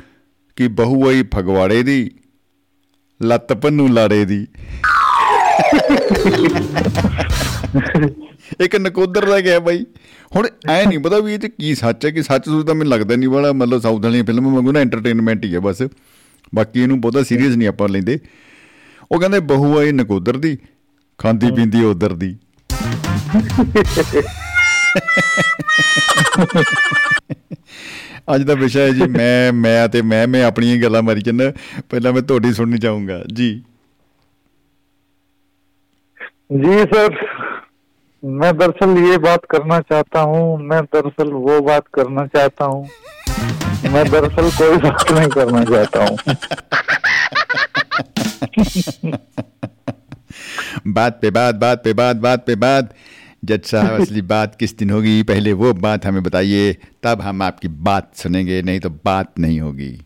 ਕਿ 0.55 0.67
ਬਹੂ 0.67 1.07
ਆਈ 1.07 1.23
ਫਗਵਾੜੇ 1.35 1.83
ਦੀ 1.83 2.11
ਲੱਤ 3.21 3.53
ਪੰਨੂ 3.53 3.87
ਲਾੜੇ 3.87 4.25
ਦੀ। 4.25 4.47
ਇੱਕ 8.59 8.75
ਨਕੋਦਰ 8.75 9.25
ਦਾ 9.25 9.41
ਗਿਆ 9.41 9.59
ਬਾਈ। 9.59 9.85
ਹੁਣ 10.35 10.47
ਐ 10.69 10.85
ਨਹੀਂ 10.85 10.99
ਪਤਾ 10.99 11.19
ਵੀ 11.19 11.33
ਇਹ 11.33 11.39
ਚ 11.39 11.45
ਕੀ 11.45 11.75
ਸੱਚ 11.75 12.05
ਹੈ 12.05 12.11
ਕਿ 12.11 12.23
ਸੱਚ 12.23 12.45
ਸੁੱਚ 12.45 12.67
ਤਾਂ 12.67 12.75
ਮੈਨੂੰ 12.75 12.91
ਲੱਗਦਾ 12.91 13.15
ਨਹੀਂ 13.15 13.29
ਵਾਲਾ 13.29 13.51
ਮਤਲਬ 13.51 13.81
ਸਾਊਥ 13.81 14.03
ਵਾਲੀਆਂ 14.03 14.23
ਫਿਲਮਾਂ 14.23 14.51
ਵਾਂਗੂ 14.51 14.71
ਨਾ 14.71 14.79
ਐਂਟਰਟੇਨਮੈਂਟ 14.79 15.45
ਹੀ 15.45 15.55
ਹੈ 15.55 15.59
ਬਸ। 15.59 15.83
ਬਾਕੀ 16.55 16.79
ਇਹਨੂੰ 16.79 17.01
ਬਹੁਤਾ 17.01 17.23
ਸੀਰੀਅਸ 17.23 17.55
ਨਹੀਂ 17.55 17.67
ਆਪਾਂ 17.67 17.89
ਲੈਂਦੇ। 17.89 18.19
ਉਹ 19.11 19.19
ਕਹਿੰਦੇ 19.19 19.39
ਬਹੂ 19.39 19.77
ਆਈ 19.77 19.91
ਨਕੋਦਰ 19.91 20.37
ਦੀ 20.37 20.57
ਖਾਂਦੀ 21.17 21.51
ਪੀਂਦੀ 21.51 21.83
ਉਧਰ 21.83 22.15
ਦੀ। 22.15 22.35
ਅੱਜ 28.34 28.42
ਦਾ 28.42 28.54
ਵਿਸ਼ਾ 28.54 28.80
ਹੈ 28.80 28.90
ਜੀ 28.90 29.06
ਮੈਂ 29.10 29.52
ਮੈਂ 29.52 29.88
ਤੇ 29.88 30.02
ਮੈਂ 30.04 30.26
ਮੈਂ 30.28 30.44
ਆਪਣੀਆਂ 30.44 30.74
ਹੀ 30.74 30.82
ਗੱਲਾਂ 30.82 31.02
ਮਾਰੀ 31.02 31.20
ਜੰਨਾ 31.20 31.52
ਪਹਿਲਾਂ 31.90 32.12
ਮੈਂ 32.12 32.22
ਤੁਹਾਡੀ 32.22 32.52
ਸੁਣਨੀ 32.52 32.78
ਚਾਹੂੰਗਾ 32.78 33.22
ਜੀ 33.34 33.50
जी 36.56 36.74
सर 36.86 37.14
मैं 38.22 38.50
दरअसल 38.58 38.90
ये 39.02 39.14
बात 39.18 39.46
करना 39.48 39.78
चाहता 39.82 40.20
हूँ 40.22 40.42
मैं 40.64 40.80
दरअसल 40.88 41.32
वो 41.38 41.54
बात 41.62 41.88
करना 41.94 42.24
चाहता 42.28 42.64
हूँ 42.64 42.82
मैं 43.92 44.04
दरअसल 44.10 44.50
कोई 44.58 44.76
बात 44.84 45.10
नहीं 45.12 45.28
करना 45.30 45.62
चाहता 45.64 46.04
हूँ 46.04 46.14
बात 50.90 51.18
पे 51.22 51.30
बात 51.32 51.54
बात 51.56 51.82
पे 51.84 51.92
बात 51.94 52.16
बात 52.18 52.46
पे 52.46 52.54
बात 52.60 52.94
जज 53.45 53.61
साहब 53.63 54.01
असली 54.01 54.21
बात 54.21 54.57
किस 54.59 54.77
दिन 54.77 54.89
होगी? 54.89 55.23
पहले 55.23 55.53
वो 55.53 55.73
बात 55.73 56.05
हमें 56.05 56.23
बताइए 56.23 56.77
तब 57.03 57.21
हम 57.21 57.41
आपकी 57.41 57.67
बात 57.67 58.11
सुनेंगे 58.15 58.61
नहीं 58.61 58.79
तो 58.79 58.89
बात 58.89 59.39
नहीं 59.39 59.59
होगी। 59.59 60.05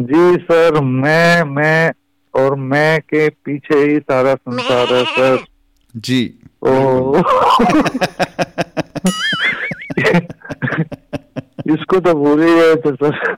जी 0.00 0.36
सर 0.36 0.80
मैं 0.80 1.44
मैं 1.44 1.92
और 2.34 2.54
मैं 2.54 3.00
के 3.00 3.28
पीछे 3.28 3.78
ही 3.78 3.98
सारा 3.98 4.34
संसार 4.34 4.94
है 4.94 5.04
सर। 5.04 5.44
जी। 5.96 6.34
ओ। 6.62 7.16
इसको 11.74 12.00
तो 12.00 12.14
भूल 12.14 12.42
ही 12.42 12.54
गए 12.54 12.74
थे 12.76 12.92
सर। 12.94 13.36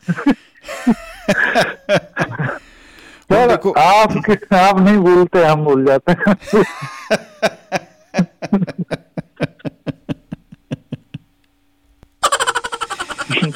सर 3.33 3.49
देखो- 3.49 3.79
आप 3.79 4.13
आप 4.53 4.81
नहीं 4.81 4.97
भूलते 4.97 5.45
हम 5.45 5.65
भूल 5.65 5.85
जाते 5.85 6.13
हैं। 6.13 6.63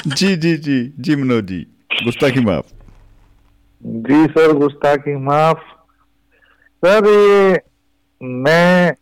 जी 0.06 0.36
जी 0.36 0.56
जी 0.56 0.94
जी 0.98 1.16
मनोज 1.16 1.44
जी 1.44 1.66
गुस्ताखी 2.04 2.40
माफ़। 2.40 2.64
जी 3.84 4.26
सर 4.26 4.52
गुस्ताखी 4.52 5.16
माफ़। 5.16 5.58
सर 6.84 7.08
ये 7.08 7.60
मैं 8.22 8.92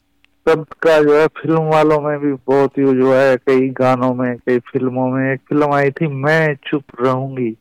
सबका 0.48 1.02
जो 1.02 1.20
है 1.20 1.26
फ़िल्म 1.26 1.58
वालों 1.58 2.00
में 2.00 2.18
भी 2.18 2.32
बहुत 2.32 2.78
यूज़ 2.78 2.98
हुआ 2.98 3.18
है 3.18 3.36
कई 3.36 3.68
गानों 3.68 4.14
में 4.14 4.36
कई 4.36 4.58
फ़िल्मों 4.58 5.08
में 5.08 5.32
एक 5.32 5.40
फ़िल्म 5.48 5.74
आई 5.74 5.90
थी 5.90 6.06
मैं 6.06 6.56
चुप 6.66 6.84
रहूँगी। 7.00 7.56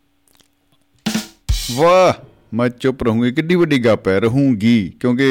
वाह! 1.72 2.27
मैं 2.53 2.65
चुप 2.79 3.03
रहूंगी 3.03 3.29
कितनी 3.33 3.57
बड़ी 3.57 3.77
गप 3.81 4.09
है 4.09 4.15
रहूंगी 4.21 4.73
क्योंकि 5.01 5.29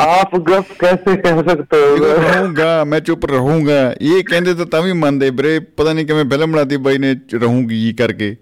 आप 0.00 0.34
गप 0.40 0.72
कैसे 0.80 1.14
कह 1.18 1.38
सकते 1.42 1.78
देखो, 1.78 2.08
हो 2.08 2.22
ਰਹੂੰਗਾ 2.22 2.84
ਮੈਂ 2.84 3.00
ਚੁੱਪ 3.00 3.26
ਰਹੂੰਗਾ 3.26 3.78
ਇਹ 4.02 4.24
ਕਹਿੰਦੇ 4.24 4.54
ਤਾਂ 4.54 4.66
ਤਾਂ 4.66 4.82
ਵੀ 4.82 4.92
ਮੰਨਦੇ 4.92 5.30
ਵੀਰੇ 5.30 5.58
ਪਤਾ 5.76 5.92
ਨਹੀਂ 5.92 6.06
ਕਿਵੇਂ 6.06 6.24
ਫਿਲਮ 6.24 6.52
ਬਣਾਤੀ 6.52 6.76
ਬਾਈ 6.80 6.98
ਨੇ 6.98 7.14
ਚ- 7.14 7.40
ਰਹੂੰਗੀ 7.42 7.80
ਜੀ 7.80 7.92
ਕਰਕੇ 7.92 8.34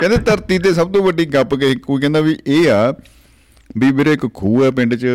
ਕਹਿੰਦੇ 0.00 0.16
ਧਰਤੀ 0.16 0.58
ਤੇ 0.58 0.72
ਸਭ 0.74 0.92
ਤੋਂ 0.92 1.02
ਵੱਡੀ 1.02 1.24
ਗੱਪ 1.26 1.54
ਕਿ 1.54 1.74
ਕੋਈ 1.76 2.00
ਕਹਿੰਦਾ 2.00 2.20
ਵੀ 2.20 2.36
ਇਹ 2.46 2.70
ਆ 2.70 2.92
ਵੀ 3.76 3.90
ਵੀਰੇ 3.92 4.12
ਇੱਕ 4.12 4.26
ਖੂਹ 4.34 4.64
ਹੈ 4.64 4.70
ਪਿੰਡ 4.70 4.94
'ਚ 4.94 5.06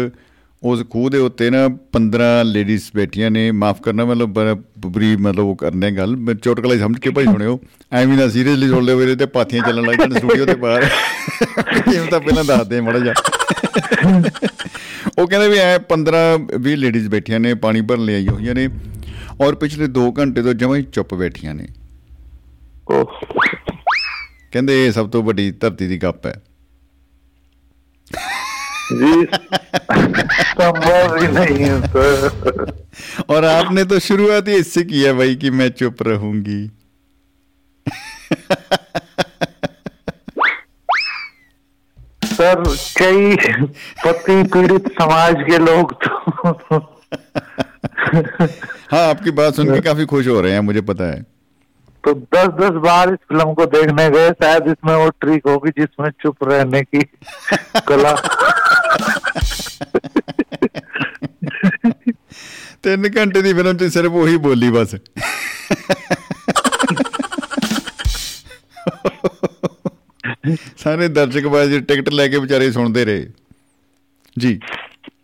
ਉਸ 0.63 0.83
ਖੂਹ 0.91 1.09
ਦੇ 1.11 1.19
ਉੱਤੇ 1.19 1.49
ਨਾ 1.51 1.67
15 1.93 2.29
ਲੇਡੀਜ਼ 2.45 2.85
ਬੈਠੀਆਂ 2.97 3.31
ਨੇ। 3.31 3.51
ਮਾਫ 3.53 3.81
ਕਰਨਾ 3.81 4.05
ਮਤਲਬ 4.05 4.33
ਬੜਾ 4.35 4.55
ਬੁਰੀ 4.79 5.17
ਮਤਲਬ 5.17 5.45
ਉਹ 5.45 5.57
ਕਰਨੇ 5.57 5.91
ਗੱਲ। 5.91 6.17
ਮੈਂ 6.17 6.35
ਚੋਟਕਲਾ 6.35 6.75
ਹੀ 6.75 6.79
ਸਮਝ 6.79 6.99
ਕੇ 6.99 7.11
ਭਾਈ 7.11 7.25
ਸੁਣਿਓ। 7.25 7.59
ਐਵੇਂ 7.93 8.17
ਨਾ 8.19 8.29
ਸੀਰੀਅਸਲੀ 8.29 8.69
ਸੁਣ 8.69 8.85
ਲਿਓ 8.85 8.97
ਵੀਰੇ 8.97 9.15
ਤੇ 9.17 9.27
ਪਾਥੀਆਂ 9.27 9.63
ਚੱਲਣ 9.63 9.87
ਲੱਗ 9.87 9.99
ਜਾਣ 9.99 10.15
ਸਟੂਡੀਓ 10.15 10.45
ਦੇ 10.45 10.55
ਬਾਹਰ। 10.55 10.83
ਇਹ 10.83 12.07
ਤਾਂ 12.11 12.21
ਪਹਿਲਾਂ 12.21 12.45
ਦੱਸ 12.45 12.67
ਦੇ 12.67 12.81
ਮੜਾ 12.81 12.99
ਜਾ 12.99 13.15
ਉਹ 15.19 15.27
ਕਹਿੰਦੇ 15.27 15.49
ਵੀ 15.49 15.59
ਐ 15.59 15.79
15 15.91 16.23
20 16.65 16.77
ਲੇਡੀਜ਼ 16.77 17.09
ਬੈਠੀਆਂ 17.09 17.41
ਨੇ 17.41 17.55
ਪਾਣੀ 17.55 17.81
ਭਰਨ 17.81 18.05
ਲਈ 18.05 18.15
ਆਈ 18.15 18.27
ਹੋਈਆਂ 18.29 18.55
ਨੇ 18.55 18.69
ਔਰ 19.41 19.55
ਪਿਛਲੇ 19.55 19.87
2 19.99 20.11
ਘੰਟੇ 20.19 20.43
ਤੋਂ 20.43 20.55
ਜਮਾਂ 20.55 20.77
ਹੀ 20.77 20.83
ਚੁੱਪ 20.93 21.15
ਬੈਠੀਆਂ 21.15 21.55
ਨੇ। 21.55 21.67
ओह, 22.93 23.05
ਕਹਿੰਦੇ 24.53 24.87
ਇਹ 24.87 24.93
ਸਭ 24.93 25.09
ਤੋਂ 25.11 25.23
ਵੱਡੀ 25.23 25.51
ਧਰਤੀ 25.51 25.87
ਦੀ 25.87 25.99
ਗੱਪ 25.99 26.27
ਹੈ। 26.27 26.35
जी। 28.93 29.25
संभव 30.53 31.17
ही 31.17 31.29
नहीं 31.29 31.65
है 31.65 31.81
सर 31.89 32.73
और 33.31 33.45
आपने 33.45 33.85
तो 33.85 33.99
शुरुआत 34.01 34.49
ही 34.49 34.55
इससे 34.55 34.83
की 34.85 35.03
है 35.03 35.13
भाई 35.13 35.35
कि 35.37 35.51
मैं 35.51 35.69
चुप 35.71 36.03
रहूँगी। 36.03 36.67
सर 42.27 42.63
कई 42.99 43.37
पति 44.05 44.43
पीड़ित 44.55 44.89
समाज 44.93 45.35
के 45.49 45.59
लोग 45.59 45.93
तो 46.05 46.79
हाँ 48.93 49.09
आपकी 49.09 49.31
बात 49.31 49.55
सुन 49.55 49.73
के 49.75 49.81
काफ़ी 49.81 50.05
खुश 50.07 50.27
हो 50.29 50.41
रहे 50.41 50.53
हैं 50.53 50.61
मुझे 50.61 50.81
पता 50.83 51.05
है। 51.05 51.23
तो 52.05 52.13
दस 52.35 52.49
दस 52.59 52.77
बार 52.83 53.09
इस 53.09 53.19
फ़िल्म 53.29 53.53
को 53.55 53.65
देखने 53.67 54.09
गए 54.11 54.31
शायद 54.33 54.67
इसमें 54.69 54.95
वो 54.95 55.09
ट्रिक 55.21 55.47
होगी 55.49 55.71
जिसमें 55.79 56.11
चुप 56.23 56.45
रहने 56.45 56.83
की 56.83 57.03
कला 57.89 58.13
ਤਿੰਨ 62.84 63.10
ਘੰਟੇ 63.18 63.42
ਦੀ 63.42 63.54
ਫਿਲਮ 63.54 63.78
'ਚ 63.78 63.92
ਸਿਰਫ 63.94 64.12
ਉਹੀ 64.14 64.38
ਬੋਲੀ 64.40 64.70
ਬਸ 64.72 64.96
ਸਾਰੇ 70.78 71.08
ਦਰਸ਼ਕ 71.10 71.48
ਬਾਜ 71.48 71.78
ਟਿਕਟ 71.80 72.10
ਲੈ 72.12 72.28
ਕੇ 72.28 72.38
ਵਿਚਾਰੇ 72.40 72.72
ਸੁਣਦੇ 72.72 73.06
ਰਹੇ 73.06 73.28
ਜੀ 74.38 74.60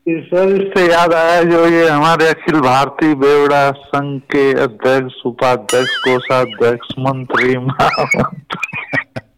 सर 0.08 0.52
इससे 0.58 0.82
याद 0.84 1.14
आया 1.14 1.40
जो 1.44 1.58
ये 1.68 1.80
हमारे 1.88 2.28
अखिल 2.28 2.60
भारतीय 2.62 3.16
बेवड़ा 3.16 3.58
संघ 3.88 4.12
के 4.30 4.44
अध्यक्ष 4.62 5.16
उपाध्यक्ष 5.26 5.96
कोषाध्यक्ष 6.00 6.94
मंत्री 7.00 7.58
महामंत्री 7.62 9.31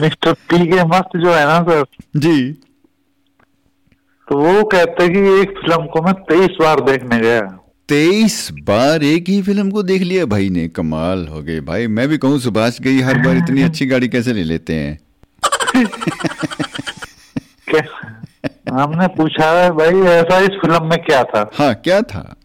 मिस्टर 0.00 0.32
पी 0.32 0.66
के 0.66 0.84
मस्त 0.84 1.16
जो 1.16 1.32
है 1.32 1.46
ना 1.46 1.62
सर। 1.62 1.84
जी। 2.16 2.52
तो 4.28 4.38
वो 4.38 4.64
कहते 4.64 5.08
कि 5.08 5.40
एक 5.40 5.50
फ़िल्म 5.50 5.86
को 5.86 6.02
मैं 6.02 6.14
तेईस 6.14 6.50
बार 6.60 6.80
देखने 6.80 7.20
गया। 7.20 7.58
तेईस 7.88 8.48
बार 8.52 9.02
एक 9.02 9.28
ही 9.28 9.42
फ़िल्म 9.42 9.70
को 9.70 9.82
देख 9.82 10.02
लिया? 10.02 10.26
भाई 10.26 10.48
ने 10.48 10.68
कमाल 10.68 11.26
हो 11.26 11.42
गए 11.42 11.60
भाई 11.60 11.86
मैं 11.86 12.08
भी 12.08 12.18
कहूँ 12.18 12.38
सुभाष 12.38 12.80
गई 12.80 13.00
हर 13.00 13.18
बार 13.18 13.36
इतनी 13.36 13.62
अच्छी 13.68 13.86
गाड़ी 13.86 14.08
कैसे 14.08 14.32
ले 14.32 14.44
लेते 14.44 14.74
हैं? 14.74 14.98
हमने 18.72 19.06
पूछा 19.06 19.62
है 19.62 19.70
भाई 19.70 20.00
ऐसा 20.00 20.38
इस 20.38 20.48
फ़िल्म 20.48 20.86
में 20.86 21.02
क्या 21.02 21.24
था? 21.24 21.50
हाँ 21.54 21.74
क्या 21.74 22.02
था? 22.02 22.36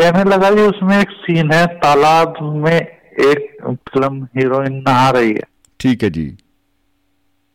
कहने 0.00 0.30
लगा 0.30 0.50
जी 0.50 0.62
उसमें 0.62 1.00
एक 1.00 1.10
सीन 1.10 1.52
है 1.52 1.66
तालाब 1.66 2.34
में 2.40 2.93
एक 3.20 3.56
फ़िल्म 3.70 4.24
हीरोइन 4.24 4.72
नहा 4.72 5.10
रही 5.10 5.30
है। 5.30 5.42
ठीक 5.80 6.02
है 6.02 6.10
जी। 6.10 6.38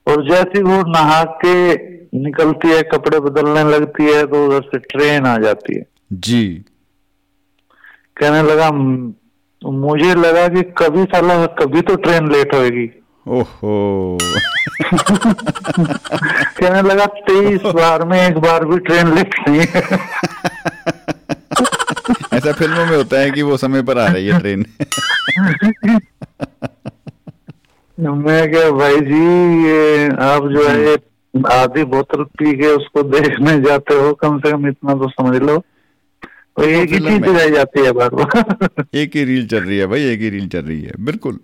और 0.08 0.30
जैसे 0.30 0.62
वो 0.64 0.82
नहा 0.92 1.24
के 1.24 1.74
निकलती 2.20 2.68
है 2.68 2.82
कपड़े 2.84 3.20
बदलने 3.20 3.64
लगती 3.64 4.04
है 4.04 4.26
तो 4.26 4.48
उधर 4.48 4.62
से 4.62 4.78
ट्रेन 4.78 5.26
आ 5.26 5.38
जाती 5.38 5.76
है। 5.76 5.84
जी। 6.14 6.66
कहने 8.18 8.42
लगा 8.42 8.72
मुझे 9.70 10.16
लगा 10.16 10.48
कि 10.48 10.62
कभी 10.62 11.04
साला 11.04 11.46
कभी 11.46 11.82
तो 11.82 11.96
ट्रेन 11.96 12.32
लेट 12.32 12.54
होएगी। 12.56 12.90
ओहो। 13.28 14.18
कहने 16.60 16.82
लगा 16.82 17.06
तेईस 17.06 17.62
बार 17.62 18.04
में 18.04 18.28
एक 18.28 18.38
बार 18.38 18.66
भी 18.66 18.78
ट्रेन 18.80 19.16
लेट 19.16 19.36
नहीं 19.48 19.60
है। 19.60 19.82
ऐसा 22.40 22.52
फ़िल्मों 22.52 22.86
में 22.86 22.96
होता 22.98 23.20
है 23.20 23.32
कि 23.32 23.42
वो 23.42 23.58
समय 23.58 23.82
पर 23.84 23.98
आ 23.98 24.08
रही 24.08 24.28
है 24.28 24.40
ट्रेन 24.40 24.66
मैं 28.20 28.52
क्या 28.52 28.70
भाई 28.72 29.00
जी 29.00 29.24
ये 29.66 30.08
आप 30.26 30.48
जो 30.48 30.68
है 30.68 30.96
आधी 31.54 31.84
बोतल 31.84 32.24
पी 32.24 32.54
के 32.58 32.68
उसको 32.68 33.04
देखने 33.04 33.60
जाते 33.62 33.96
हो 33.96 34.14
कम 34.14 34.40
से 34.40 34.52
कम 34.52 34.68
इतना 34.68 34.94
तो 34.94 35.10
समझ 35.10 35.42
लो 35.42 35.58
तो 36.58 36.64
एक 36.64 36.92
ही 36.92 37.00
चीज़। 37.00 37.26
रह 37.26 37.50
जाती 37.50 37.86
है 37.86 37.92
बार 37.92 38.10
बार 38.10 38.84
एक 38.96 39.16
ही 39.16 39.24
रील 39.24 39.48
चल 39.48 39.60
रही 39.60 39.78
है 39.78 39.86
भाई 39.88 40.04
एक 40.04 40.20
ही 40.20 40.30
रील 40.30 40.48
चल 40.48 40.62
रही 40.62 40.82
है 40.82 40.94
बिल्कुल 41.00 41.40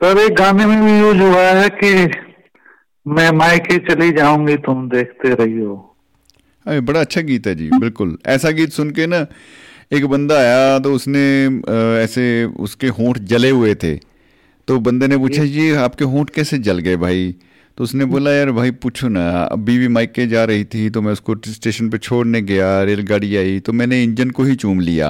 सर 0.00 0.18
एक 0.18 0.34
गाने 0.36 0.66
में 0.66 0.84
भी 0.84 0.98
यूज़ 1.00 1.22
हुआ 1.22 1.42
है 1.60 1.68
कि 1.82 1.92
मैं 3.06 3.30
मायके 3.32 3.78
चली 3.88 4.10
जाऊँगी 4.12 4.56
तुम 4.56 4.88
देखते 4.88 5.34
रही 5.34 5.60
हो 5.60 5.76
अरे 6.66 6.80
बड़ा 6.80 7.00
अच्छा 7.00 7.20
गीत 7.20 7.46
है 7.46 7.54
जी 7.54 7.68
बिल्कुल। 7.70 8.16
ऐसा 8.26 8.50
गीत 8.50 8.72
सुन 8.72 8.90
के 8.90 9.06
ना 9.06 9.26
एक 9.92 10.06
बंदा 10.06 10.38
आया 10.38 10.78
तो 10.78 10.92
उसने 10.94 11.20
ऐसे 12.02 12.44
उसके 12.60 12.88
होंठ 12.90 13.18
जले 13.24 13.50
हुए 13.50 13.74
थे। 13.74 13.94
तो 14.68 14.78
बंदे 14.80 15.06
ने 15.06 15.16
पूछा 15.16 15.44
जी 15.46 15.70
आपके 15.80 16.04
होंठ 16.04 16.30
कैसे 16.30 16.58
जल 16.58 16.78
गए 16.78 16.96
भाई? 16.96 17.34
तो 17.78 17.84
उसने 17.84 18.04
बोला 18.04 18.30
यार 18.30 18.50
भाई 18.52 18.70
पूछो 18.82 19.08
ना 19.08 19.28
अब 19.42 19.58
बीवी 19.58 19.88
माइक 19.88 20.12
के 20.12 20.26
जा 20.26 20.44
रही 20.44 20.64
थी 20.64 20.88
तो 20.90 21.02
मैं 21.02 21.12
उसको 21.12 21.34
स्टेशन 21.48 21.90
पे 21.90 21.98
छोड़ने 21.98 22.40
गया 22.42 22.82
रेलगाड़ी 22.82 23.36
आई 23.36 23.58
तो 23.60 23.72
मैंने 23.72 24.02
इंजन 24.02 24.30
को 24.30 24.44
ही 24.44 24.54
चूम 24.56 24.80
लिया। 24.80 25.08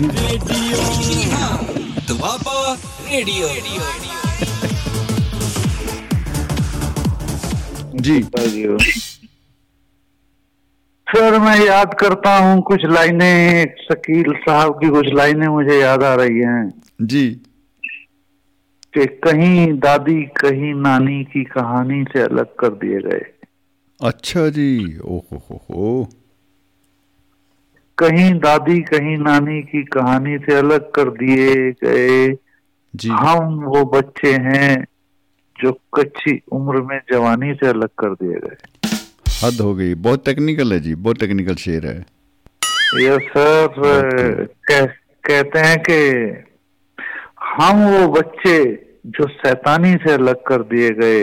रेडियो, 0.00 0.68
हाँ, 1.30 1.58
रेडियो, 3.10 3.46
रेडियो। 3.46 4.17
जी। 8.00 8.22
सर 11.06 11.38
मैं 11.38 11.66
याद 11.66 11.94
करता 11.94 12.36
हूँ 12.36 12.62
कुछ 12.62 12.84
लाइनें 12.84 13.74
शकील 13.82 14.32
साहब 14.32 14.74
की 14.74 14.88
कुछ 14.88 15.06
लाइनें 15.12 15.46
मुझे 15.48 15.80
याद 15.80 16.02
आ 16.02 16.14
रही 16.14 16.38
हैं। 16.38 16.82
जी। 17.02 17.40
कि 18.94 19.06
कहीं 19.06 19.78
दादी 19.78 20.22
कहीं 20.22 20.74
नानी 20.74 21.24
की 21.24 21.44
कहानी 21.44 22.04
से 22.04 22.22
अलग 22.22 22.54
कर 22.54 22.68
दिए 22.68 22.98
गए। 22.98 23.24
अच्छा 24.00 24.48
जी 24.48 24.98
ओहो 24.98 25.42
हो 25.50 25.62
हो 25.70 26.08
कहीं 27.98 28.34
दादी 28.34 28.80
कहीं 28.80 29.16
नानी 29.18 29.62
की 29.62 29.82
कहानी 29.84 30.38
से 30.38 30.54
अलग 30.54 30.90
कर 30.90 31.10
दिए 31.10 31.54
गए। 31.84 32.36
जी। 32.96 33.08
हम 33.08 33.54
वो 33.64 33.84
बच्चे 33.84 34.32
हैं 34.32 34.86
जो 35.60 35.72
कच्ची 35.94 36.40
उम्र 36.52 36.80
में 36.82 36.98
जवानी 37.12 37.52
से 37.54 37.66
अलग 37.66 37.88
कर 37.98 38.14
दिए 38.14 38.40
गए। 38.40 38.56
हद 39.42 39.60
हो 39.60 39.74
गई। 39.74 39.94
बहुत 39.94 40.24
टेक्निकल 40.24 40.72
है 40.72 40.80
जी 40.80 40.94
बहुत 40.94 41.18
टेक्निकल 41.20 41.54
शेर 41.54 41.86
है। 41.86 41.98
ये 43.00 43.18
सर 43.18 43.66
कह, 44.68 44.86
कहते 45.24 45.58
हैं 45.58 45.78
कि 45.80 45.98
हम 47.44 47.82
वो 47.84 48.08
बच्चे 48.08 48.56
जो 49.06 49.26
सैतानी 49.28 49.94
से 49.94 50.12
अलग 50.12 50.42
कर 50.42 50.62
दिए 50.62 50.90
गए। 50.90 51.22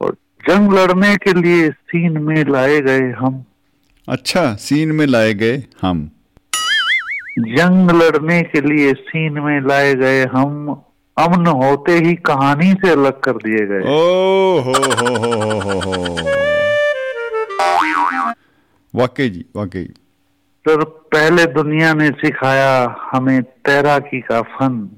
और 0.00 0.16
जंग 0.48 0.72
लड़ने 0.72 1.14
के 1.16 1.32
लिए 1.32 1.70
सीन 1.70 2.18
में 2.22 2.44
लाए 2.44 2.80
गए 2.80 3.10
हम। 3.10 3.44
अच्छा 4.08 4.54
सीन 4.54 4.92
में 4.92 5.06
लाए 5.06 5.34
गए 5.34 5.62
हम। 5.82 6.10
जंग 7.38 7.90
लड़ने 7.90 8.42
के 8.42 8.60
लिए 8.60 8.92
सीन 8.92 9.38
में 9.40 9.60
लाए 9.60 9.94
गए 9.94 10.24
हम। 10.24 10.82
अमन 11.16 11.46
होते 11.46 11.92
ही 11.92 12.14
कहानी 12.14 12.72
से 12.72 12.90
अलग 12.90 13.20
कर 13.20 13.32
दिए 13.32 13.66
गए। 13.66 13.80
ओ 13.80 14.60
हो 14.60 14.72
हो 14.72 15.16
हो 15.16 15.60
हो 15.60 15.80
हो 15.80 15.80
हो। 15.80 16.32
वाकई 18.94 19.30
जी 19.30 19.44
वाकई। 19.56 19.84
सर 20.68 20.84
पहले 20.84 21.46
दुनिया 21.46 21.94
ने 21.94 22.08
सिखाया 22.08 22.96
हमें 23.12 23.42
तैराकी 23.42 24.20
का 24.20 24.42
फन। 24.42 24.90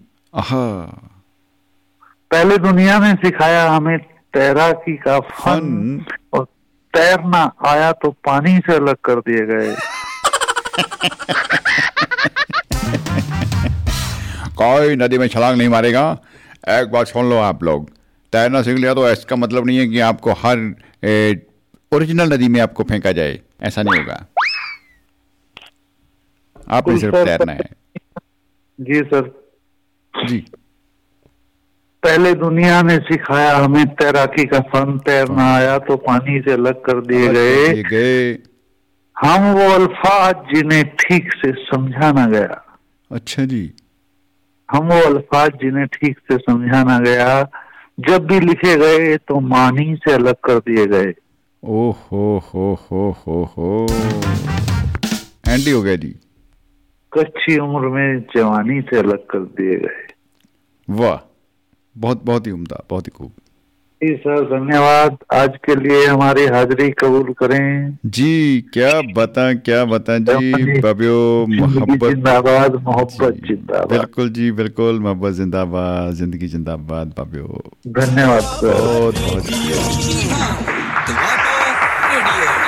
पहले 2.30 2.58
दुनिया 2.58 2.98
ने 2.98 3.12
सिखाया 3.14 3.70
हमें 3.70 3.98
तैराकी 4.34 4.96
का 4.96 5.20
फन। 5.20 5.60
फन। 5.60 6.04
और 6.32 6.44
तैरना 6.94 7.52
आया 7.66 7.92
तो 7.92 8.10
पानी 8.10 8.58
से 8.58 8.74
अलग 8.74 8.94
कर 8.94 9.14
दिए 9.14 9.46
गए। 9.46 9.76
कोई 14.54 14.96
नदी 14.96 15.18
में 15.18 15.26
छलांग 15.28 15.58
नहीं 15.58 15.68
मारेगा। 15.68 16.10
एक 16.70 16.90
बार 16.90 17.04
सुन 17.04 17.30
लो 17.30 17.36
आप 17.36 17.62
लोग। 17.64 17.90
तैरना 18.32 18.62
सीख 18.62 18.76
लिया 18.78 18.94
तो 18.94 19.08
इसका 19.10 19.36
मतलब 19.36 19.66
नहीं 19.66 19.78
है 19.78 19.86
कि 19.86 20.00
आपको 20.00 20.32
हर 20.32 20.58
ओरिजिनल 21.92 22.32
नदी 22.32 22.48
में 22.48 22.60
आपको 22.60 22.82
फेंका 22.82 23.12
जाए। 23.12 23.38
ऐसा 23.62 23.82
नहीं 23.82 24.00
होगा। 24.00 24.26
आपने 26.70 26.98
सिर्फ़ 26.98 27.16
तैरना 27.16 27.52
है। 27.52 27.68
जी 28.78 29.00
सर। 29.04 29.30
जी। 30.14 30.38
पहले 32.02 32.34
दुनिया 32.34 32.80
ने 32.82 32.96
सिखाया 32.98 33.56
हमें 33.56 33.86
तैराकी 33.94 34.44
का 34.44 34.58
फन 34.72 34.98
तैरना 34.98 35.54
आया 35.54 35.78
तो 35.78 35.96
पानी 35.96 36.40
से 36.40 36.52
अलग 36.52 36.82
कर 36.84 37.00
दिए 37.00 37.28
गए। 37.28 37.82
गए। 37.82 38.32
हम 39.16 39.52
वो 39.52 39.68
अल्फाज 39.74 40.34
जिन्हें 40.54 40.84
ठीक 40.96 41.32
से 41.32 41.52
समझा 41.52 42.12
ना 42.12 42.26
गया। 42.26 42.60
अच्छा 43.10 43.44
जी। 43.44 43.62
हम 44.74 44.86
वो 44.86 45.00
अल्फाज 45.06 45.50
जिन्हें 45.50 45.86
ठीक 45.86 46.18
से 46.18 46.38
समझा 46.38 46.82
ना 46.84 46.98
गया 46.98 47.50
जब 48.00 48.26
भी 48.26 48.40
लिखे 48.40 48.76
गए 48.76 49.16
तो 49.16 49.40
मानी 49.40 49.94
से 49.94 50.12
अलग 50.12 50.34
कर 50.34 50.58
दिए 50.58 50.86
गए। 50.86 51.14
ओ 51.64 51.90
हो 51.90 52.38
हो 52.38 52.74
हो 52.90 53.16
हो। 53.26 53.42
हो 53.44 53.86
एंडी 55.48 55.70
हो 55.70 55.82
गया 55.82 55.96
जी। 55.96 56.14
कच्ची 57.12 57.58
उम्र 57.58 57.88
में 57.88 58.20
जवानी 58.36 58.80
से 58.80 58.98
अलग 58.98 59.26
कर 59.26 59.38
दिए 59.38 59.76
गए। 59.76 60.06
वाह 60.90 61.30
बहुत 61.98 62.24
बहुत 62.24 62.46
ही 62.46 62.52
उम्दा 62.52 62.84
बहुत 62.90 63.06
ही 63.06 63.10
खूब। 63.10 63.32
जी 64.03 64.13
सर 64.17 64.43
धन्यवाद 64.49 65.17
आज 65.33 65.55
के 65.65 65.75
लिए 65.75 66.05
हमारी 66.05 66.45
हाजिरी 66.47 66.89
कबूल 66.99 67.31
करें 67.39 67.97
जी 68.07 68.29
क्या 68.73 68.91
बता 69.15 69.51
क्या 69.61 69.83
बता 69.87 70.17
जी 70.19 70.79
बाबियो 70.81 71.17
जिंदगी 71.49 71.79
मोहब्बत 71.79 72.09
जिंदाबाद 72.09 72.75
मोहब्बत 72.83 73.33
जी, 73.33 73.47
जिंदाबाद 73.47 73.89
बिल्कुल 73.89 74.29
जी 74.29 74.51
बिल्कुल 74.53 74.99
मोहब्बत 74.99 75.33
जिंदाबाद 75.33 76.13
जिंदगी 76.15 76.47
जिंदाबाद 76.47 77.13
बाबियो 77.17 77.63
धन्यवाद 77.97 78.41
सर 78.53 78.77
बहुत 78.77 79.19
बहुत 79.19 79.43
शुक्रिया 79.47 80.77
ਦੁਆਬਾ 81.09 81.57
ਰੇਡੀਓ 82.09 82.59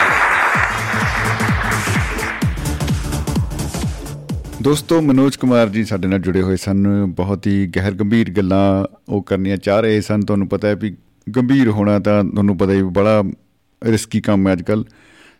ਦੋਸਤੋ 4.63 4.99
ਮਨੋਜ 5.01 5.37
ਕੁਮਾਰ 5.37 5.69
ਜੀ 5.69 5.83
ਸਾਡੇ 5.83 6.07
ਨਾਲ 6.07 6.19
ਜੁੜੇ 6.19 6.41
ਹੋਏ 6.41 6.55
ਸਨ 6.55 6.83
ਬਹੁਤ 7.17 7.47
ਹੀ 7.47 7.65
ਗਹਿਰ 7.75 7.93
ਗੰਭੀਰ 7.93 8.29
ਗੱਲਾਂ 8.31 8.85
ਉਹ 9.09 9.21
ਕਰਨੀਆਂ 9.23 9.57
ਚਾਹ 9.57 9.79
ਰਹੇ 9.81 10.01
ਸਨ 10.01 10.21
ਤੁਹਾਨੂੰ 10.21 10.47
ਪਤਾ 10.47 10.67
ਹੈ 10.67 10.75
ਵੀ 10.75 10.93
ਗੰਭੀਰ 11.36 11.68
ਹੋਣਾ 11.68 11.98
ਤਾਂ 11.98 12.24
ਤੁਹਾਨੂੰ 12.24 12.58
ਪਤਾ 12.58 12.72
ਹੀ 12.72 12.82
ਬੜਾ 12.82 13.22
ਰਿਸਕੀ 13.84 14.20
ਕੰਮ 14.20 14.48
ਹੈ 14.48 14.52
ਅੱਜਕੱਲ 14.52 14.84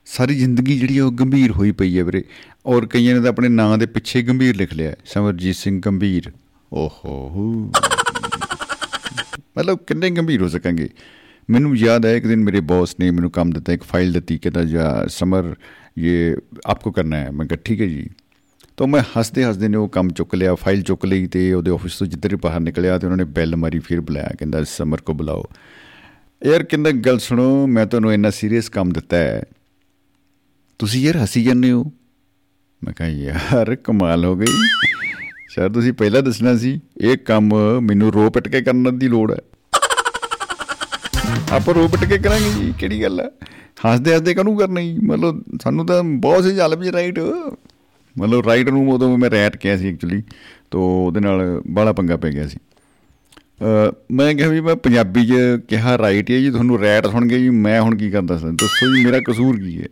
ਸਾਰੀ 0.07 0.35
ਜ਼ਿੰਦਗੀ 0.35 0.79
ਜਿਹੜੀ 0.79 0.99
ਹੈ 0.99 1.05
ਉਹ 1.05 1.13
ਗੰਭੀਰ 1.13 1.51
ਹੋਈ 1.51 1.73
ਪਈ 1.73 1.99
ਹੈ 1.99 2.05
ਵੀਰੇ। 2.05 2.25
ਔਰ 2.67 2.87
ਕਈਆਂ 2.87 3.15
ਨੇ 3.15 3.21
ਤਾਂ 3.21 3.29
ਆਪਣੇ 3.29 3.49
ਨਾਂ 3.49 3.79
ਦੇ 3.79 3.87
ਪਿੱਛੇ 3.87 4.23
ਗੰਭੀਰ 4.23 4.57
ਲਿਖ 4.57 4.75
ਲਿਆ 4.75 4.91
ਹੈ, 4.91 4.97
ਸਮਰਜੀਤ 5.05 5.57
ਸਿੰਘ 5.57 5.81
ਗੰਭੀਰ। 5.81 6.33
ਓਹੋ। 6.73 7.31
ਹੂ 7.31 7.73
ਮਤਲਬ 9.59 9.79
ਕਿੰਨੇ 9.87 10.11
ਗੰਭੀਰ 10.11 10.43
ਹੋ 10.43 10.49
ਸਕਾਂਗੇ। 10.49 10.89
ਮੈਨੂੰ 11.51 11.77
ਯਾਦ 11.77 12.07
ਹੈ 12.07 12.17
ਇੱਕ 12.17 12.27
ਦਿਨ 12.27 12.45
ਮੇਰੇ 12.45 12.61
ਬੌਸ 12.61 12.97
ਨੇ 13.01 13.11
ਮੈਨੂੰ 13.11 13.31
ਕੰਮ 13.31 13.51
ਦਿੱਤਾ 13.51 13.73
ਇੱਕ 13.73 13.83
ਫਾਈਲ 13.83 14.13
ਦਿੱਤੀ 14.13 14.39
ਕਿ 14.39 14.51
ਜਾ 14.67 15.07
ਸਮਰ 15.09 15.55
ਇਹ 15.99 16.37
ਆਪਕੋ 16.67 16.91
ਕਰਨਾ 16.91 17.17
ਹੈ। 17.17 17.31
ਮੈਂ 17.31 17.47
ਕਿਹਾ 17.47 17.59
ਠੀਕ 17.65 17.81
ਹੈ 17.81 17.87
ਜੀ। 17.87 18.11
ਤਾਂ 18.77 18.87
ਮੈਂ 18.87 19.03
ਹੱਸਦੇ 19.19 19.45
ਹੱਸਦੇ 19.45 19.69
ਨੇ 19.69 19.77
ਉਹ 19.77 19.89
ਕੰਮ 19.89 20.09
ਚੁੱਕ 20.09 20.35
ਲਿਆ 20.35 20.55
ਫਾਈਲ 20.55 20.83
ਚੁੱਕ 20.83 21.05
ਲਈ 21.05 21.27
ਤੇ 21.27 21.53
ਉਹਦੇ 21.53 21.71
ਆਫਿਸ 21.71 21.99
ਤੋਂ 21.99 22.07
ਜਿੱਧਰ 22.07 22.33
ਹੀ 22.33 22.39
ਬਾਹਰ 22.43 22.61
ਨਿਕਲਿਆ 22.61 22.99
ਤੇ 22.99 23.07
ਉਹਨਾਂ 23.07 23.17
ਨੇ 23.17 23.25
ਬੈਲ 23.25 23.57
ਮਾਰੀ, 23.57 23.79
ਫਿਰ 23.79 24.01
ਬੁਲਾਇਆ, 24.01 24.31
ਕਹਿੰਦਾ, 24.39 24.65
ਸਮਰ 24.65 25.01
ਕੋ 25.01 25.13
ਬੁਲਾਓ। 25.13 25.45
ਯਾਰ 26.47 26.63
ਕਹਿੰਦਾ, 26.63 26.91
ਗੱਲ 26.91 27.19
ਸੁਣੋ, 27.19 27.67
ਮੈਂ 27.67 27.87
ਤੁਹਾਨੂੰ 27.87 28.13
ਇੰਨਾ 28.13 28.31
ਸੀਰੀਅਸ 28.31 28.69
ਕੰਮ 28.69 28.91
ਦਿੱਤਾ 28.91 29.17
ਹੈ। 29.17 29.43
ਤੁਸੀਂ 30.79 31.03
ਯਾਰ 31.03 31.17
ਹੱਸੀ 31.17 31.45
ਜਾਂਦੇ 31.45 31.71
ਹੋ? 31.71 31.85
ਮੈਂ 32.85 32.93
ਕਿਹਾ, 32.93 33.09
ਯਾਰ, 33.09 33.75
ਕਮਾਲ 33.75 34.25
ਹੋ 34.25 34.37
ਗਈ। 34.37 34.47
ਸਰ, 35.55 35.69
ਤੁਸੀਂ 35.69 35.93
ਪਹਿਲਾਂ 35.93 36.23
ਦੱਸਣਾ 36.23 36.57
ਸੀ, 36.57 36.81
ਇਹ 37.01 37.17
ਕੰਮ 37.17 37.81
ਮੈਨੂੰ 37.81 38.13
ਰੋ 38.13 38.31
ਪਿੱਟ 38.31 38.49
ਕੇ 38.49 38.61
ਕਰਨ 38.61 38.99
ਦੀ 38.99 39.09
ਲੋੜ 39.09 39.33
ਹੈ। 39.33 39.39
ਆਪਾਂ 41.53 41.75
ਰੋ 41.75 41.89
ਪਿੱਟ 41.89 42.05
ਕੇ 42.05 42.19
ਕਰਾਂਗੇ 42.19 42.51
ਜੀ, 42.51 42.75
ਕਿਹੜੀ 42.79 43.03
ਗੱਲ 43.03 43.21
ਹੈ? 43.21 43.31
ਹੱਸਦੇ 43.93 44.15
ਹੱਸਦੇ 44.15 44.35
ਕਾਹਨੂੰ 44.35 44.59
ਕਰਨਾ 44.59 44.81
ਜੀ? 44.81 44.99
ਮਤਲਬ 44.99 45.45
ਸਾਨੂੰ 45.63 45.87
ਤਾਂ 45.87 46.03
ਬਹੁਤ 46.03 46.45
ਸੀ, 46.45 46.57
ਚੱਲ 46.57 46.77
ਵੀ 46.77 46.93
ਰਾਈਟ 46.93 47.19
ਮਤਲਬ 48.19 48.47
ਰਾਈਟ 48.47 48.69
ਨੂੰ 48.69 48.91
ਉਦੋਂ 48.91 49.19
ਮੈਂ 49.19 49.31
ਰੈਟ 49.31 49.57
ਕਿਹਾ 49.57 49.77
ਸੀ 49.77 49.89
ਐਕਚੁਅਲੀ 49.89 50.23
ਤੋਂ 50.71 51.07
ਉਹਦੇ 51.07 51.21
ਨਾਲ 51.21 51.63
ਬਾਹਲਾ 51.71 51.93
ਪੰਗਾ 51.93 52.17
ਪੈ 52.17 52.31
ਗਿਆ 52.31 52.49
ਸੀ। 52.49 52.59
ਅ, 53.61 53.95
ਮੈਂ 54.13 54.35
ਕਿਹਾ 54.35 54.49
ਵੀ 54.49 54.61
ਮੈਂ 54.61 54.77
ਪੰਜਾਬੀ 54.77 55.27
'ਚ 55.27 55.33
ਕਿਹਾ 55.69 55.99
ਰਾਈਟ 55.99 56.31
ਹੈ 56.31 56.39
ਜੀ 56.39 56.51
ਤੁਹਾਨੂੰ 56.51 56.81
ਰੈਟ 56.81 57.07
ਸੁਣ 57.07 57.29
ਕੇ 57.29 57.39
ਜੀ 57.39 57.51
ਮੈਂ 57.51 57.81
ਹੁਣ 57.81 57.97
ਕੀ 57.97 58.11
ਕਰਦਾ 58.11 58.39
ਸਾਂ? 58.39 58.53
ਦੱਸੋ 58.53 58.97
ਜੀ 58.97 59.05
ਮੇਰਾ 59.05 59.21
ਕਸੂਰ 59.21 59.57
ਕੀ 59.61 59.83
ਹੈ? 59.83 59.87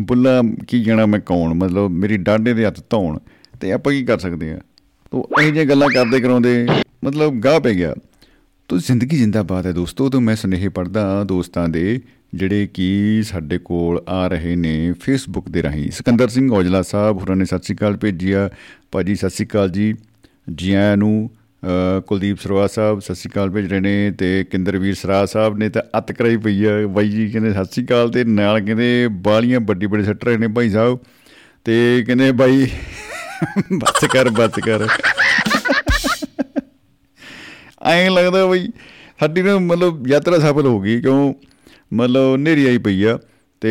ਬੁੱਲਾ 0.00 0.42
ਕੀ 0.68 0.84
ਜਾਣਾ 0.84 1.06
ਮੈਂ 1.06 1.20
ਕੌਣ? 1.20 1.54
ਮਤਲਬ 1.54 1.90
ਮੇਰੀ 1.90 2.16
ਡਾਂਡੇ 2.16 2.54
ਦੇ 2.54 2.66
ਹੱਥ 2.66 2.80
ਧੌਣ 2.90 3.18
ਤੇ 3.60 3.72
ਆਪਾਂ 3.72 3.92
ਕੀ 3.92 4.04
ਕਰ 4.04 4.18
ਸਕਦੇ 4.18 4.52
ਆ 4.52 4.58
ਤੋ 5.10 5.28
ਇਹ 5.40 5.46
ਜਿਹੀਆਂ 5.46 5.64
ਗੱਲਾਂ 5.64 5.88
ਕਰਦੇ 5.88 6.20
ਕਰਾਉਂਦੇ 6.20 6.66
ਮਤਲਬ 7.04 7.34
ਗਾਹ 7.40 7.60
ਪੈ 7.60 7.74
ਗਿਆ। 7.74 7.94
ਤੋ 8.68 8.78
ਜ਼ਿੰਦਗੀ 8.78 9.18
ਜਿੰਦਾਬਾਦ 9.18 9.66
ਹੈ 9.66 9.72
ਦੋਸਤੋ 9.72 10.10
ਤੋਂ 10.10 10.20
ਮੈਂ 10.20 10.36
ਸੁਨੇਹੇ 10.36 10.68
ਪੜਦਾ 10.68 11.24
ਦੋਸਤਾਂ 11.24 11.68
ਦੇ 11.68 12.00
ਜਿਹੜੇ 12.34 12.66
ਕਿ 12.74 13.22
ਸਾਡੇ 13.22 13.58
ਕੋਲ 13.58 14.02
ਆ 14.08 14.28
ਰਹੇ 14.28 14.56
ਨੇ 14.56 14.92
ਫੇਸਬੁੱਕ 14.92 15.48
ਦੇ 15.48 15.62
ਰਾਹੀਂ। 15.62 15.90
ਸਿਕੰਦਰ 15.90 16.28
ਸਿੰਘ 16.28 16.52
ਔਜਲਾ 16.52 16.82
ਸਾਹਿਬ 16.82 17.18
ਹੋਰਾਂ 17.18 17.36
ਨੇ 17.36 17.44
ਸਤਿ 17.44 17.62
ਸ਼੍ਰੀ 17.62 17.76
ਅਕਾਲ 17.76 17.96
ਭੇਜੀ 17.96 18.32
ਆ 18.32 18.50
ਭਾਜੀ 18.92 19.14
ਸਤਿ 19.14 19.30
ਸ਼੍ਰੀ 19.30 19.46
ਅਕਾਲ 19.46 19.70
ਜੀ। 19.70 19.94
ਜੀ 20.54 20.74
ਆਇਆਂ 20.74 20.96
ਨੂੰ 20.96 21.30
ਅ, 21.64 22.00
ਕੁਲਦੀਪ 22.00 22.38
ਸਰਵਾ 22.40 22.66
ਸਾਹਿਬ 22.66 23.00
ਸਤਿ 23.00 23.14
ਸ਼੍ਰੀ 23.14 23.30
ਅਕਾਲ 23.32 23.50
ਭੇਜ 23.50 23.66
ਰਹੇ 23.66 23.80
ਨੇ 23.80 24.10
ਤੇ 24.10 24.44
ਕਿੰਦਰਵੀਰ 24.44 24.94
ਸਰਾ 24.94 25.26
ਸਾਹਿਬ 25.26 25.58
ਨੇ 25.58 25.68
ਤਾਂ 25.68 25.82
ਅੱਤ 25.98 26.12
ਕਰਾਈ 26.12 26.36
ਪਈ 26.36 26.64
ਆ। 26.64 26.86
ਬਾਈ 26.86 27.08
ਜੀ 27.08 27.30
ਕਹਿੰਦੇ 27.30 27.52
ਸਤਿ 27.52 27.64
ਸ਼੍ਰੀ 27.64 27.84
ਅਕਾਲ 27.84 28.10
ਤੇ 28.10 28.24
ਨਾਲ 28.24 28.60
ਕਹਿੰਦੇ 28.60 29.08
ਬਾਲੀਆਂ 29.10 29.60
ਵੱਡੀ 29.60 29.86
ਵੱਡੀ 29.86 30.04
ਸੱਟ 30.04 30.24
ਰਹੇ 30.24 30.38
ਨੇ 30.38 30.48
ਭਾਈ 30.48 30.70
ਸਾਹਿਬ। 30.70 30.98
ਤੇ 31.64 32.04
ਕਹਿੰਦੇ 32.06 32.32
ਬਾਈ 32.32 32.68
ਬਸ 33.72 34.04
ਕਰ 34.12 34.30
ਬਸ 34.30 34.50
ਕਰ। 34.50 34.86
ਐਂ 37.84 38.10
ਲੱਗਦਾ 38.10 38.46
ਬਈ 38.46 38.68
ਸਾਡੀ 39.20 39.42
ਨਾ 39.42 39.58
ਮਤਲਬ 39.58 40.08
ਯਾਤਰਾ 40.08 40.38
ਸਫਲ 40.38 40.66
ਹੋ 40.66 40.80
ਗਈ 40.80 41.00
ਕਿਉਂ? 41.00 41.34
ਮਤਲਬ 41.94 42.36
ਨੇਰੀ 42.36 42.66
ਆਈ 42.66 42.78
ਪਈ 42.78 43.02
ਆ 43.02 43.18
ਤੇ 43.60 43.70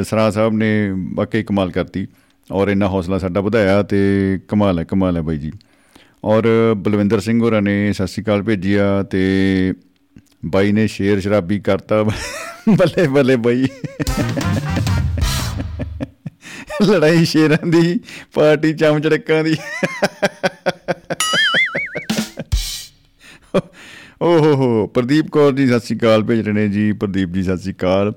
ਅ, 0.00 0.02
ਸਰਾ 0.02 0.30
ਸਾਹਿਬ 0.30 0.52
ਨੇ 0.52 0.90
ਵਾਕਈ 1.14 1.42
ਕਮਾਲ 1.42 1.70
ਕਰਤੀ 1.70 2.06
ਔਰ 2.52 2.68
ਇੰਨਾ 2.68 2.88
ਹੌਸਲਾ 2.88 3.18
ਸਾਡਾ 3.18 3.40
ਵਧਾਇਆ 3.40 3.82
ਤੇ 3.82 3.98
ਕਮਾਲ 4.48 4.78
ਹੈ 4.78 4.84
ਕਮਾਲ 4.84 5.16
ਹੈ 5.16 5.22
ਬਾਈ 5.22 5.38
ਜੀ। 5.38 5.52
ਔਰ 6.24 6.46
ਬਲਵਿੰਦਰ 6.76 7.20
ਸਿੰਘ 7.20 7.40
ਹੋਰਾਂ 7.42 7.62
ਨੇ 7.62 7.92
ਸਤਿ 7.92 8.06
ਸ਼੍ਰੀ 8.06 8.22
ਅਕਾਲ 8.24 8.42
ਭੇਜੀ 8.42 8.74
ਆ 8.74 9.02
ਤੇ 9.02 9.74
ਬਾਈ 10.44 10.72
ਨੇ 10.72 10.86
ਸ਼ੇਰ 10.86 11.20
ਸ਼ਰਾਬੀ 11.20 11.58
ਕਰਤਾ। 11.60 12.02
ਬੱਲੇ 12.68 13.08
ਬੱਲੇ 13.08 13.36
ਬਾਈ। 13.36 13.66
ਲੜਾਈ 16.82 17.24
ਸ਼ੇਰਾਂ 17.24 17.66
ਦੀ 17.66 18.00
ਪਾਰਟੀ 18.34 18.72
ਚਮਚੜਕਾਂ 18.72 19.44
ਦੀ। 19.44 19.56
ਓ 24.22 24.38
ਹੋ 24.38 24.54
ਹੋ 24.54 24.86
ਪ੍ਰਦੀਪ 24.86 25.26
ਕੌਰ 25.28 25.52
ਜੀ, 25.52 25.66
ਸਤਿ 25.66 25.80
ਸ਼੍ਰੀ 25.80 25.96
ਅਕਾਲ, 25.98 26.22
ਭੇਜ 26.22 26.40
ਰਹੇ 26.40 26.52
ਨੇ 26.52 26.68
ਜੀ, 26.68 26.92
ਪ੍ਰਦੀਪ 26.92 27.32
ਜੀ, 27.32 27.42
ਸਤਿ 27.42 27.56
ਸ਼੍ਰੀ 27.56 27.72
ਅਕਾਲ। 27.72 28.12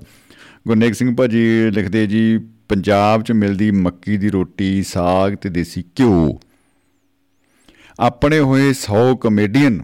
ਗੁਰਨੇਕ 0.66 0.94
ਸਿੰਘ 0.94 1.14
ਭਾਜੀ 1.16 1.70
ਲਿਖਦੇ 1.70 2.06
ਜੀ, 2.06 2.38
ਪੰਜਾਬ 2.68 3.22
'ਚ 3.22 3.32
ਮਿਲਦੀ 3.32 3.70
ਮੱਕੀ 3.70 4.16
ਦੀ 4.16 4.30
ਰੋਟੀ, 4.30 4.82
ਸਾਗ 4.82 5.34
ਤੇ 5.34 5.48
ਦੇਸੀ 5.48 5.82
ਘਿਓ। 6.00 6.38
ਆਪਣੇ 8.00 8.38
ਹੋਏ 8.38 8.72
100 8.72 9.16
ਕਮੇਡੀਅਨ 9.16 9.80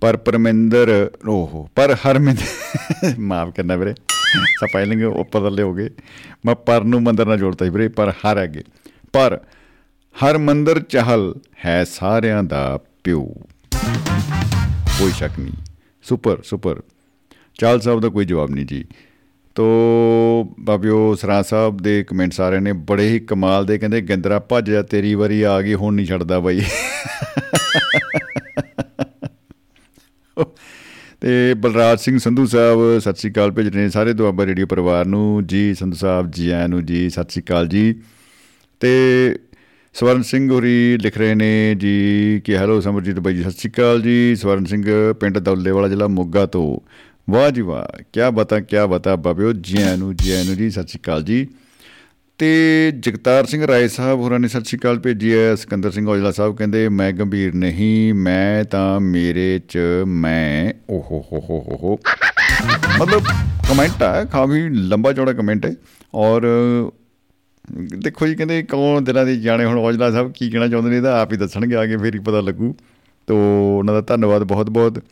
ਪਰ 0.00 0.16
ਪਰਮਿੰਦਰ, 0.16 1.10
ਓਹੋ, 1.28 1.68
ਪਰ 1.76 1.94
ਹਰਮਿੰਦਰ 1.94 3.14
ਮਾਫ 3.18 3.52
ਕਰਨਾ 3.56 3.76
ਵੀਰੇ 3.76 3.94
ਸਪੈਲਿੰਗ 4.60 5.02
ਉੱਪਰ 5.02 5.40
ਥੱਲੇ 5.40 5.62
ਹੋ 5.62 5.74
ਗਏ। 5.74 5.90
ਮੈਂ 6.46 6.54
ਪਰ 6.54 6.84
ਨੂੰ 6.84 7.02
ਮੰਦਰ 7.02 7.26
ਨਾਲ 7.26 7.38
ਜੋੜਤਾ 7.38 7.64
ਸੀ 7.64 7.70
ਵੀਰੇ, 7.70 7.88
ਪਰ 7.88 8.12
ਹਰ 8.24 8.42
ਅੱਗੇ 8.42 8.62
ਪਰ 9.12 9.38
ਹਰਮੰਦਰ 10.14 10.80
ਚਹਲ 10.80 11.34
ਹੈ 11.64 11.82
ਸਾਰਿਆਂ 11.84 12.42
ਦਾ 12.42 12.78
ਪਿਓ। 13.04 13.26
ਕੋਈ 14.98 15.12
ਸ਼ੱਕ 15.12 15.38
ਨਹੀਂ। 15.38 15.52
ਸੁਪਰ 16.02 16.42
ਸੁਪਰ 16.44 16.82
ਚਾਲ 17.54 17.80
ਸਾਹਿਬ 17.80 18.00
ਦਾ 18.00 18.08
ਕੋਈ 18.08 18.24
ਜਵਾਬ 18.24 18.50
ਨਹੀਂ 18.50 18.66
ਜੀ। 18.66 18.84
ਤੋ 19.54 19.64
ਬਾਬਿਓ 20.60 21.14
ਸਰਾ 21.14 21.42
ਸਾਹਿਬ 21.42 21.76
ਦੇ 21.76 22.04
ਕਮੈਂਟਸ 22.04 22.40
ਆ 22.40 22.48
ਰਹੇ 22.50 22.60
ਨੇ 22.60 22.72
ਬੜੇ 22.72 23.08
ਹੀ 23.08 23.18
ਕਮਾਲ 23.20 23.66
ਦੇ 23.66 23.78
ਕਹਿੰਦੇ, 23.78 24.00
ਗਿੰਦਰਾ, 24.00 24.38
ਭੱਜ 24.38 24.70
ਜਾ, 24.70 24.82
ਤੇਰੀ 24.82 25.14
ਵਾਰੀ 25.14 25.42
ਆ 25.42 25.60
ਗਈ, 25.62 25.74
ਹੁਣ 25.74 25.94
ਨਹੀਂ 25.94 26.06
ਛੱਡਦਾ 26.06 26.40
ਬਾਈ। 26.40 26.60
ਤੇ 31.20 31.54
ਬਲਰਾਜ 31.54 32.00
ਸਿੰਘ 32.00 32.18
ਸੰਧੂ 32.18 32.46
ਸਾਹਿਬ, 32.46 32.98
ਸਤਿ 32.98 33.14
ਸ੍ਰੀ 33.14 33.30
ਅਕਾਲ 33.32 33.50
ਭੇਜ 33.50 33.68
ਰਹੇ 33.68 33.82
ਨੇ 33.82 33.88
ਸਾਰੇ 33.88 34.12
ਦੁਆਬਾ 34.12 34.46
ਰੇਡੀਓ 34.46 34.66
ਪਰਿਵਾਰ 34.66 35.04
ਨੂੰ। 35.04 35.46
ਜੀ 35.46 35.74
ਸੰਧੂ 35.74 35.96
ਸਾਹਿਬ, 35.96 36.30
ਜੀ 36.30 36.50
ਆਇਆਂ 36.50 36.68
ਨੂੰ 36.68 36.86
ਜੀ, 36.86 37.10
ਸਤਿ 37.10 37.30
ਸ੍ਰੀ 37.30 37.42
ਅਕਾਲ 37.42 37.68
ਜੀ। 37.68 37.94
ਤੇ 38.80 39.36
ਸਵਰਨ 39.98 40.22
ਸਿੰਘ 40.22 40.50
ਹੋਰੀ 40.50 40.98
ਲਿਖ 40.98 41.18
ਰਹੇ 41.18 41.34
ਨੇ 41.34 41.74
ਜੀ 41.74 42.42
ਕਿ 42.44 42.56
ਹੈਲੋ 42.56 42.80
ਸਮਰਜੀਤ 42.80 43.18
ਬਾਈ 43.20 43.34
ਜੀ, 43.34 43.42
ਸਤਿ 43.42 43.50
ਸ਼੍ਰੀ 43.50 43.70
ਅਕਾਲ 43.70 44.02
ਜੀ। 44.02 44.36
ਸਵਰਨ 44.36 44.64
ਸਿੰਘ 44.64 45.12
ਪਿੰਡ 45.12 45.38
ਦੌਲੇ 45.38 45.70
ਵਾਲਾ 45.70 45.88
ਜ਼ਿਲ੍ਹਾ 45.88 46.08
ਮੋਗਾ 46.08 46.46
ਤੋਂ। 46.46 46.90
ਵਾਹ 47.30 47.50
ਜੀ 47.50 47.60
ਵਾਹ 47.60 48.02
ਕੀ 48.12 48.20
ਬਤਾ 48.34 48.60
ਕੀ 48.60 48.76
ਬਤਾ 48.90 49.16
ਬਾਬਿਓ 49.16 49.52
ਜੀ 49.52 49.82
ਆਇਆਂ 49.82 49.96
ਨੂੰ 49.96 50.16
ਜੀ 50.16 50.30
ਆਇਆਂ 50.30 50.44
ਨੂੰ 50.44 50.54
ਜੀ, 50.56 50.70
ਸਤਿ 50.70 50.86
ਸ਼੍ਰੀ 50.86 51.00
ਅਕਾਲ 51.00 51.22
ਜੀ। 51.22 51.46
ਤੇ 52.38 52.92
ਜਗਤਾਰ 53.00 53.46
ਸਿੰਘ 53.46 53.66
ਰਾਏ 53.66 53.88
ਸਾਹਿਬ 53.88 54.20
ਹੋਰਾਂ 54.20 54.38
ਨੇ 54.40 54.48
ਸਤਿ 54.48 54.64
ਸ਼੍ਰੀ 54.64 54.78
ਅਕਾਲ 54.78 54.98
ਭੇਜੀ 54.98 55.34
ਹੈ। 55.34 55.54
ਸਿਕੰਦਰ 55.54 55.90
ਸਿੰਘ 55.90 56.08
ਔਜਲਾ 56.08 56.30
ਸਾਹਿਬ 56.30 56.56
ਕਹਿੰਦੇ, 56.56 56.88
ਮੈਂ 56.88 57.12
ਗੰਭੀਰ 57.12 57.54
ਨਹੀਂ, 57.54 58.14
ਮੈਂ 58.14 58.64
ਤਾਂ 58.64 59.00
ਮੇਰੇ 59.00 59.60
ਚ 59.68 59.78
ਮੈਂ, 60.06 60.72
ਓਹੋ 60.90 61.24
ਹੋ 61.32 61.40
ਹੋ 61.40 61.58
ਹੋ 61.60 61.76
ਹੋ। 61.82 61.98
ਮਤਲਬ 63.00 63.22
ਕਮੈਂਟ 63.68 64.02
ਹੈ 64.02 64.24
ਕਾਫੀ 64.24 64.68
ਲੰਬਾ 64.68 65.12
ਚੌੜਾ 65.12 65.32
ਕਮੈਂਟ 65.32 65.66
ਹੈ। 65.66 65.74
ਔਰ 66.14 66.42
ਦੇਖੋ 67.72 68.26
ਜੀ, 68.26 68.34
ਕਹਿੰਦੇ 68.34 68.62
ਕੌਣ 68.62 69.00
ਦਿਲਾਂ 69.00 69.24
ਦੇ 69.26 69.36
ਜਾਣੇ? 69.36 69.64
ਹੁਣ 69.64 69.78
ਔਜਲਾ 69.78 70.10
ਸਾਹਿਬ 70.10 70.32
ਕੀ 70.32 70.50
ਕਹਿਣਾ 70.50 70.68
ਚਾਹੁੰਦੇ 70.68 70.90
ਨੇ 70.90 70.96
ਇਹਦਾ 70.96 71.20
ਆਪ 71.22 71.32
ਹੀ 71.32 71.36
ਦੱਸਣਗੇ, 71.36 71.76
ਆ 71.76 71.86
ਕੇ 71.86 71.96
ਫੇਰ 71.96 72.14
ਹੀ 72.14 72.20
ਪਤਾ 72.20 72.40
ਲੱਗੂ। 72.40 72.74
ਤੋ 73.28 73.36
ਉਹਨਾਂ 73.78 73.94
ਦਾ 73.94 74.00
ਧੰਨਵਾਦ 74.00 74.42
ਬਹੁਤ 74.42 74.70
ਬਹੁਤ 74.70 75.02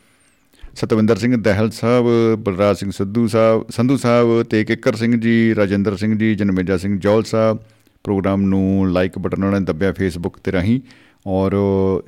ਸਤਵਿੰਦਰ 0.74 1.16
ਸਿੰਘ 1.16 1.36
ਦਹਿਲ 1.36 1.70
ਸਾਹਿਬ, 1.70 2.06
ਬਲਰਾਜ 2.34 2.76
ਸਿੰਘ 2.76 2.90
ਸਿੱਧੂ 2.90 3.26
ਸਾਹਿਬ, 3.28 3.64
ਸੰਧੂ 3.70 3.96
ਸਾਹਿਬ 3.96 4.42
ਤੇ 4.42 4.64
ਕਿੱਕਰ 4.64 4.94
ਸਿੰਘ 4.94 5.20
ਜੀ, 5.20 5.54
ਰਾਜਿੰਦਰ 5.54 5.96
ਸਿੰਘ 5.96 6.18
ਜੀ, 6.18 6.34
ਜਨਮੇਜਾ 6.34 6.76
ਸਿੰਘ 6.76 6.98
ਜੌਲ 6.98 7.22
ਸਾਹਿਬ। 7.22 7.58
ਪ੍ਰੋਗਰਾਮ 8.04 8.42
ਨੂੰ 8.42 8.92
ਲਾਈਕ 8.92 9.18
ਬਟਨ 9.18 9.44
ਉਹਨਾਂ 9.44 9.60
ਨੇ 9.60 9.66
ਦੱਬਿਆ 9.66 9.92
ਫੇਸਬੁੱਕ 9.92 10.36
ਤੇ 10.44 10.52
ਰਾਹੀਂ। 10.52 10.80
ਔਰ 11.26 11.52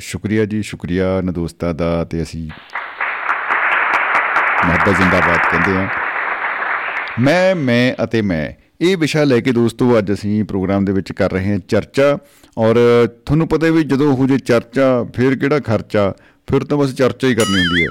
ਸ਼ੁਕਰੀਆ 0.00 0.44
ਜੀ, 0.44 0.62
ਸ਼ੁਕਰੀਆ 0.62 1.20
ਨ 1.20 1.32
ਦੋਸਤਾਂ 1.32 1.74
ਦਾ 1.74 2.04
ਤੇ 2.04 2.22
ਅਸੀਂ 2.22 2.48
ਮੁਹੱਬਤ 4.66 4.96
ਜ਼ਿੰਦਾਬਾਦ 4.96 5.38
ਕਹਿੰਦੇ 5.50 5.76
ਆ 5.76 5.88
ਮੈਂ 7.20 7.54
ਮੈਂ 7.54 8.04
ਅਤੇ 8.04 8.22
ਮੈਂ 8.22 8.65
ਇਹ 8.80 8.96
ਵਿਸ਼ਾ 8.96 9.22
ਲੈ 9.24 9.40
ਕੇ 9.40 9.52
ਦੋਸਤੋ, 9.52 9.98
ਅੱਜ 9.98 10.12
ਅਸੀਂ 10.12 10.42
ਪ੍ਰੋਗਰਾਮ 10.44 10.84
ਦੇ 10.84 10.92
ਵਿੱਚ 10.92 11.12
ਕਰ 11.12 11.32
ਰਹੇ 11.32 11.52
ਹਾਂ 11.52 11.58
ਚਰਚਾ। 11.68 12.18
ਔਰ 12.58 12.76
ਤੁਹਾਨੂੰ 13.26 13.48
ਪਤਾ 13.48 13.70
ਵੀ 13.70 13.82
ਜਦੋਂ 13.84 14.12
ਉਹ 14.12 14.26
ਜੇ 14.28 14.38
ਚਰਚਾ, 14.38 15.04
ਫਿਰ 15.14 15.36
ਕਿਹੜਾ 15.36 15.58
ਖਰਚਾ? 15.60 16.12
ਫਿਰ 16.46 16.64
ਤਾਂ 16.64 16.76
ਬਸ 16.78 16.94
ਚਰਚਾ 16.94 17.28
ਹੀ 17.28 17.34
ਕਰਨੀ 17.34 17.60
ਹੁੰਦੀ 17.60 17.84
ਹੈ। 17.84 17.88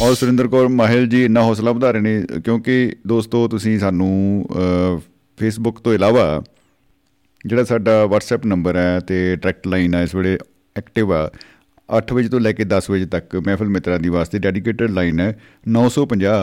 ਔਰ 0.00 0.14
ਸੁਰਿੰਦਰ 0.14 0.48
ਕੌਰ 0.48 0.68
ਮਾਹਿਲ 0.68 1.06
ਜੀ 1.06 1.24
ਇੰਨਾ 1.24 1.42
ਹੌਸਲਾ 1.42 1.72
ਵਧਾ 1.72 1.90
ਰਹੇ 1.90 2.00
ਨੇ, 2.00 2.22
ਕਿਉਂਕਿ 2.44 2.96
ਦੋਸਤੋ, 3.06 3.46
ਤੁਸੀਂ 3.48 3.78
ਸਾਨੂੰ 3.78 4.48
ਫੇਸਬੁੱਕ 5.38 5.78
ਤੋਂ 5.78 5.94
ਇਲਾਵਾ 5.94 6.42
ਜਿਹੜਾ 7.46 7.64
ਸਾਡਾ 7.64 8.04
WhatsApp 8.04 8.46
ਨੰਬਰ 8.46 8.76
ਹੈ 8.76 8.98
ਤੇ 9.00 9.36
ਡਾਇਰੈਕਟ 9.36 9.66
ਲਾਈਨ 9.66 9.94
ਹੈ 9.94 10.02
ਇਸ 10.02 10.14
ਵੇਲੇ 10.14 10.38
ਐਕਟਿਵ 10.76 11.12
ਆ 11.12 11.30
8 11.88 12.14
ਵਜੇ 12.14 12.28
ਤੋਂ 12.28 12.40
ਲੈ 12.40 12.52
ਕੇ 12.52 12.64
10 12.64 12.90
ਵਜੇ 12.90 13.06
ਤੱਕ 13.06 13.36
ਮਹਿਫਲ 13.36 13.68
ਮਿੱਤਰਾਂ 13.68 13.98
ਦੀ 13.98 14.08
ਵਾਸਤੇ 14.08 14.38
ਡੈਡੀਕੇਟਡ 14.38 14.90
ਲਾਈਨ 14.90 15.20
ਹੈ। 15.20 15.28
950 15.68 16.34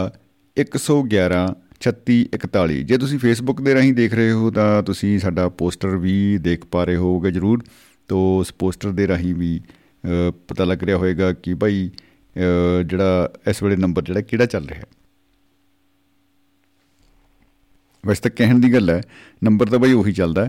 111 0.58 1.46
3641 1.84 2.82
ਜੇ 2.84 2.98
ਤੁਸੀਂ 2.98 3.20
ਫੇਸਬੁੱਕ 3.20 3.62
ਦੇ 3.62 3.74
ਰਾਹੀਂ 3.74 3.94
ਦੇਖ 3.94 4.14
ਰਹੇ 4.14 4.32
ਹੋ, 4.32 4.52
ਤਾਂ 4.52 4.84
ਤੁਸੀਂ 4.84 5.18
ਸਾਡਾ 5.20 5.48
ਪੋਸਟਰ 5.52 5.96
ਵੀ 5.98 6.16
ਦੇਖ 6.40 6.66
ਪਾ 6.66 6.84
ਰਹੇ 6.84 6.96
ਹੋਗੇ 6.98 7.32
ਜਰੂਰ। 7.32 7.64
ਤੋਂ 8.10 8.22
ਉਸ 8.40 8.54
ਪੋਸਟਰ 8.60 8.92
ਦੇ 8.92 9.08
ਰਾਹੀਂ 9.08 9.34
ਵੀ 9.36 9.60
ਪਤਾ 10.48 10.64
ਲੱਗ 10.64 10.84
ਰਿਹਾ 10.84 10.98
ਹੋਵੇਗਾ 10.98 11.32
ਕਿ 11.34 11.54
ਭਾਈ 11.56 11.90
ਜਿਹੜਾ 12.86 13.32
ਇਸ 13.50 13.64
ਵੇਲੇ 13.64 13.76
ਨੰਬਰ 13.76 14.04
ਜਿਹੜਾ 14.04 14.22
ਕਿਹੜਾ 14.22 14.46
ਚੱਲ 14.46 14.68
ਰਿਹਾ। 14.68 14.80
ਹੈ 14.80 14.86
ਵੈਸੇ 18.04 18.22
ਤਾਂ 18.22 18.32
ਕਹਿਣ 18.32 18.60
ਦੀ 18.60 18.74
ਗੱਲ 18.74 18.90
ਹੈ, 18.90 19.02
ਨੰਬਰ 19.44 19.66
ਤਾਂ 19.66 19.80
ਬਈ 19.80 19.94
ਉਹੀ 19.94 20.14
ਚੱਲਦਾ। 20.14 20.48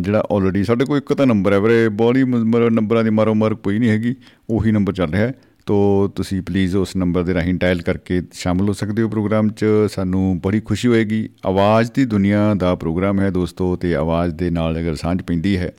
ਜਿਹੜਾ 0.00 0.22
ਆਲਰੇਡੀ 0.32 0.62
ਸਾਡੇ 0.64 0.84
ਕੋਲ 0.84 0.98
ਇੱਕ 0.98 1.12
ਤਾਂ 1.12 1.26
ਨੰਬਰ 1.26 1.52
ਹੈ 1.52 1.58
ਵੀਰੇ 1.60 1.88
ਬੋਡੀ 1.94 2.24
ਨੰਬਰਾਂ 2.24 3.02
ਦੀ 3.04 3.10
ਮਾਰੋ 3.10 3.34
ਮਾਰ 3.34 3.54
ਕੋਈ 3.56 3.78
ਨਹੀਂ 3.78 3.90
ਹੈਗੀ, 3.90 4.14
ਉਹੀ 4.50 4.72
ਨੰਬਰ 4.72 4.92
ਚੱਲ 4.92 5.10
ਰਿਹਾ। 5.10 5.22
ਹੈ 5.22 5.32
ਤੋ 5.66 6.08
ਤੁਸੀਂ 6.16 6.40
ਪਲੀਜ਼ 6.42 6.76
ਉਸ 6.76 6.94
ਨੰਬਰ 6.96 7.22
ਦੇ 7.22 7.34
ਰਾਹੀਂ 7.34 7.54
ਡਾਇਲ 7.54 7.82
ਕਰਕੇ 7.82 8.20
ਸ਼ਾਮਲ 8.32 8.68
ਹੋ 8.68 8.72
ਸਕਦੇ 8.72 9.02
ਹੋ 9.02 9.08
ਪ੍ਰੋਗਰਾਮ 9.08 9.48
'ਚ। 9.48 9.64
ਸਾਨੂੰ 9.88 10.40
ਬੜੀ 10.40 10.60
ਖੁਸ਼ੀ 10.60 10.88
ਹੋਏਗੀ। 10.88 11.28
ਆਵਾਜ਼ 11.46 11.92
ਦੀ 11.92 12.04
ਦੁਨੀਆ 12.04 12.54
ਦਾ 12.54 12.74
ਪ੍ਰੋਗਰਾਮ 12.74 13.20
ਹੈ 13.20 13.30
ਦੋਸਤੋ 13.30 13.74
ਤੇ 13.76 13.94
ਆਵਾਜ਼ 13.94 14.34
ਦੇ 14.34 14.50
ਨਾਲ 14.50 14.80
ਅਗਰ 14.80 14.94
ਸਾਂਝ 14.94 15.22
ਪੈਂਦੀ 15.22 15.56
ਹੈ, 15.56 15.72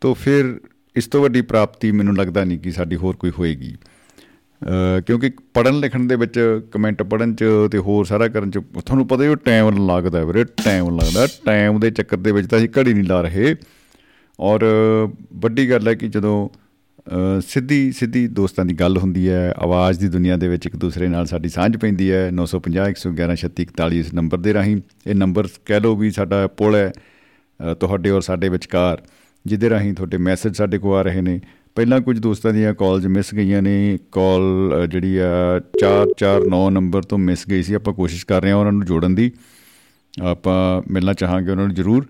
ਤੋ 0.00 0.14
ਫਿਰ 0.14 0.60
ਇਸ 0.96 1.06
ਤੋਂ 1.06 1.22
ਵੱਡੀ 1.22 1.42
ਪ੍ਰਾਪਤੀ 1.42 1.90
ਮੈਨੂੰ 1.92 2.16
ਲੱਗਦਾ 2.16 2.44
ਨਹੀਂ 2.44 2.58
ਕਿ 2.58 2.70
ਸਾਡੀ 2.72 2.96
ਹੋਰ 2.96 3.16
ਕੋਈ 3.16 3.30
ਹੋਏਗੀ। 3.38 3.76
ਕਿਉਂਕਿ 5.06 5.30
ਪੜਨ 5.54 5.78
ਲਿਖਣ 5.80 6.06
ਦੇ 6.06 6.16
ਵਿੱਚ 6.16 6.38
ਕਮੈਂਟ 6.72 7.02
ਪੜਨ 7.02 7.34
ਚ 7.34 7.44
ਤੇ 7.72 7.78
ਹੋਰ 7.78 8.04
ਸਾਰਾ 8.04 8.28
ਕਰਨ 8.28 8.50
ਚ 8.50 8.58
ਤੁਹਾਨੂੰ 8.58 9.06
ਪਤਾ 9.08 9.22
ਹੀ 9.22 9.28
ਉਹ 9.28 9.36
ਟਾਈਮ 9.36 9.88
ਲੱਗਦਾ 9.88 10.24
ਵੀਰੇ 10.24 10.44
ਟਾਈਮ 10.64 10.88
ਲੱਗਦਾ। 10.96 11.26
ਟਾਈਮ 11.44 11.80
ਦੇ 11.80 11.90
ਚੱਕਰ 11.90 12.16
ਦੇ 12.16 12.32
ਵਿੱਚ 12.32 12.48
ਤਾਂ 12.48 12.58
ਅਸੀਂ 12.58 12.68
ਘੜੀ 12.78 12.94
ਨਹੀਂ 12.94 13.04
ਲਾ 13.04 13.20
ਰਹੇ। 13.22 13.54
ਔਰ 14.40 14.64
ਵੱਡੀ 15.34 15.70
ਗੱਲ 15.70 15.88
ਹੈ 15.88 15.94
ਕਿ 15.94 16.08
ਜਦੋਂ 16.08 16.48
ਸਿੱਧੀ 17.48 17.92
ਸਿੱਧੀ 17.92 18.26
ਦੋਸਤਾਂ 18.28 18.64
ਦੀ 18.64 18.74
ਗੱਲ 18.74 18.96
ਹੁੰਦੀ 18.98 19.28
ਹੈ। 19.28 19.52
ਆਵਾਜ਼ 19.58 19.98
ਦੀ 20.00 20.08
ਦੁਨੀਆ 20.08 20.36
ਦੇ 20.36 20.48
ਵਿੱਚ 20.48 20.66
ਇੱਕ 20.66 20.76
ਦੂਸਰੇ 20.76 21.08
ਨਾਲ 21.08 21.26
ਸਾਡੀ 21.26 21.48
ਸਾਂਝ 21.48 21.76
ਪੈਂਦੀ 21.76 22.10
ਹੈ। 22.10 22.30
950 22.30 22.86
111 22.86 23.36
3641 23.36 24.00
ਇਸ 24.00 24.14
ਨੰਬਰ 24.14 24.38
ਦੇ 24.38 24.54
ਰਾਹੀਂ। 24.54 24.76
ਇਹ 25.06 25.14
ਨੰਬਰ 25.14 25.48
ਕਹਿ 25.64 25.80
ਲਓ 25.80 25.96
ਵੀ 25.96 26.10
ਸਾਡਾ 26.10 26.46
ਪੁਲ 26.46 26.74
ਹੈ 26.74 26.90
ਤੁਹਾਡੇ 27.80 28.10
ਔਰ 28.10 28.20
ਸਾਡੇ 28.20 28.48
ਵਿਚਕਾਰ, 28.48 29.02
ਜਿਹਦੇ 29.46 29.70
ਰਾਹੀਂ 29.70 29.92
ਤੁਹਾਡੇ 29.94 30.16
ਮੈਸੇਜ 30.18 30.56
ਸਾਡੇ 30.56 30.78
ਕੋਲ 30.78 30.96
ਆ 30.96 31.02
ਰਹੇ 31.02 31.20
ਨੇ। 31.20 31.40
ਪਹਿਲਾਂ 31.74 32.00
ਕੁਝ 32.00 32.18
ਦੋਸਤਾਂ 32.18 32.52
ਦੀਆਂ 32.52 32.72
ਕਾਲਸ 32.74 33.06
ਮਿਸ 33.06 33.34
ਗਈਆਂ 33.34 33.62
ਨੇ। 33.62 33.98
ਕਾਲ 34.12 34.42
ਜਿਹੜੀ 34.88 35.16
ਆ 35.16 35.60
449 35.80 36.70
ਨੰਬਰ 36.70 37.02
ਤੋਂ 37.02 37.18
ਮਿਸ 37.18 37.46
ਗਈ 37.50 37.62
ਸੀ। 37.62 37.74
ਆਪਾਂ 37.74 37.94
ਕੋਸ਼ਿਸ਼ 37.94 38.26
ਕਰ 38.26 38.42
ਰਹੇ 38.42 38.50
ਹਾਂ 38.50 38.58
ਉਹਨਾਂ 38.58 38.72
ਨੂੰ 38.72 38.84
ਜੋੜਨ 38.84 39.14
ਦੀ। 39.14 39.30
ਆਪਾਂ 40.22 40.82
ਮਿਲਣਾ 40.92 41.12
ਚਾਹਾਂਗੇ 41.12 41.50
ਉਹਨਾਂ 41.50 41.66
ਨੂੰ 41.66 41.74
ਜ਼ਰੂਰ। 41.74 42.06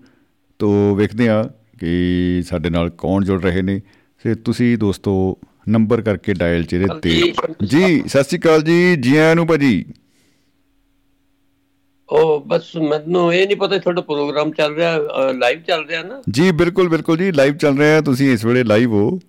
ਤੋਂ 0.59 0.95
ਵੇਖਦੇ 0.95 1.29
ਆ 1.29 1.43
ਕਿ 1.79 2.43
ਸਾਡੇ 2.47 2.69
ਨਾਲ 2.69 2.89
ਕੌਣ 2.89 3.25
ਜੁੜ 3.25 3.41
ਰਹੇ 3.43 3.61
ਨੇ। 3.61 3.81
ਤੇ 4.23 4.35
ਤੁਸੀਂ 4.35 4.77
ਦੋਸਤੋ 4.77 5.37
ਨੰਬਰ 5.69 6.01
ਕਰਕੇ 6.01 6.33
ਡਾਇਲ 6.33 6.63
ਚਿਹਰੇ 6.63 6.85
ਤੇ 7.01 7.33
ਜੀ 7.65 8.03
ਸਤਿ 8.07 8.23
ਸ਼੍ਰੀ 8.23 8.39
ਅਕਾਲ 8.39 8.61
ਜੀ। 8.61 8.95
ਜੀ 8.95 9.17
ਆਇਆਂ 9.17 9.35
ਨੂੰ 9.35 9.47
ਭਾਜੀ। 9.47 9.85
ਉਹ 12.09 12.43
ਬਸ 12.47 12.75
ਮੈਨੂੰ 12.75 13.33
ਇਹ 13.33 13.47
ਨਹੀਂ 13.47 13.57
ਪਤਾ 13.57 13.77
ਤੁਹਾਡਾ 13.77 14.01
ਪ੍ਰੋਗਰਾਮ 14.01 14.51
ਚੱਲ 14.51 14.75
ਰਿਹਾ 14.75 15.31
ਲਾਈਵ 15.31 15.61
ਚੱਲ 15.61 15.87
ਰਿਹਾ 15.87 16.03
ਨਾ। 16.03 16.21
ਜੀ 16.29 16.51
ਬਿਲਕੁਲ 16.51 16.89
ਬਿਲਕੁਲ 16.89 17.17
ਜੀ 17.17 17.31
ਲਾਈਵ 17.31 17.57
ਚੱਲ 17.57 17.77
ਰਿਹਾ। 17.77 18.01
ਤੁਸੀਂ 18.01 18.33
ਇਸ 18.33 18.45
ਵੇਲੇ 18.45 18.63
ਲਾਈਵ 18.63 18.91
ਹੋ। 18.91 19.19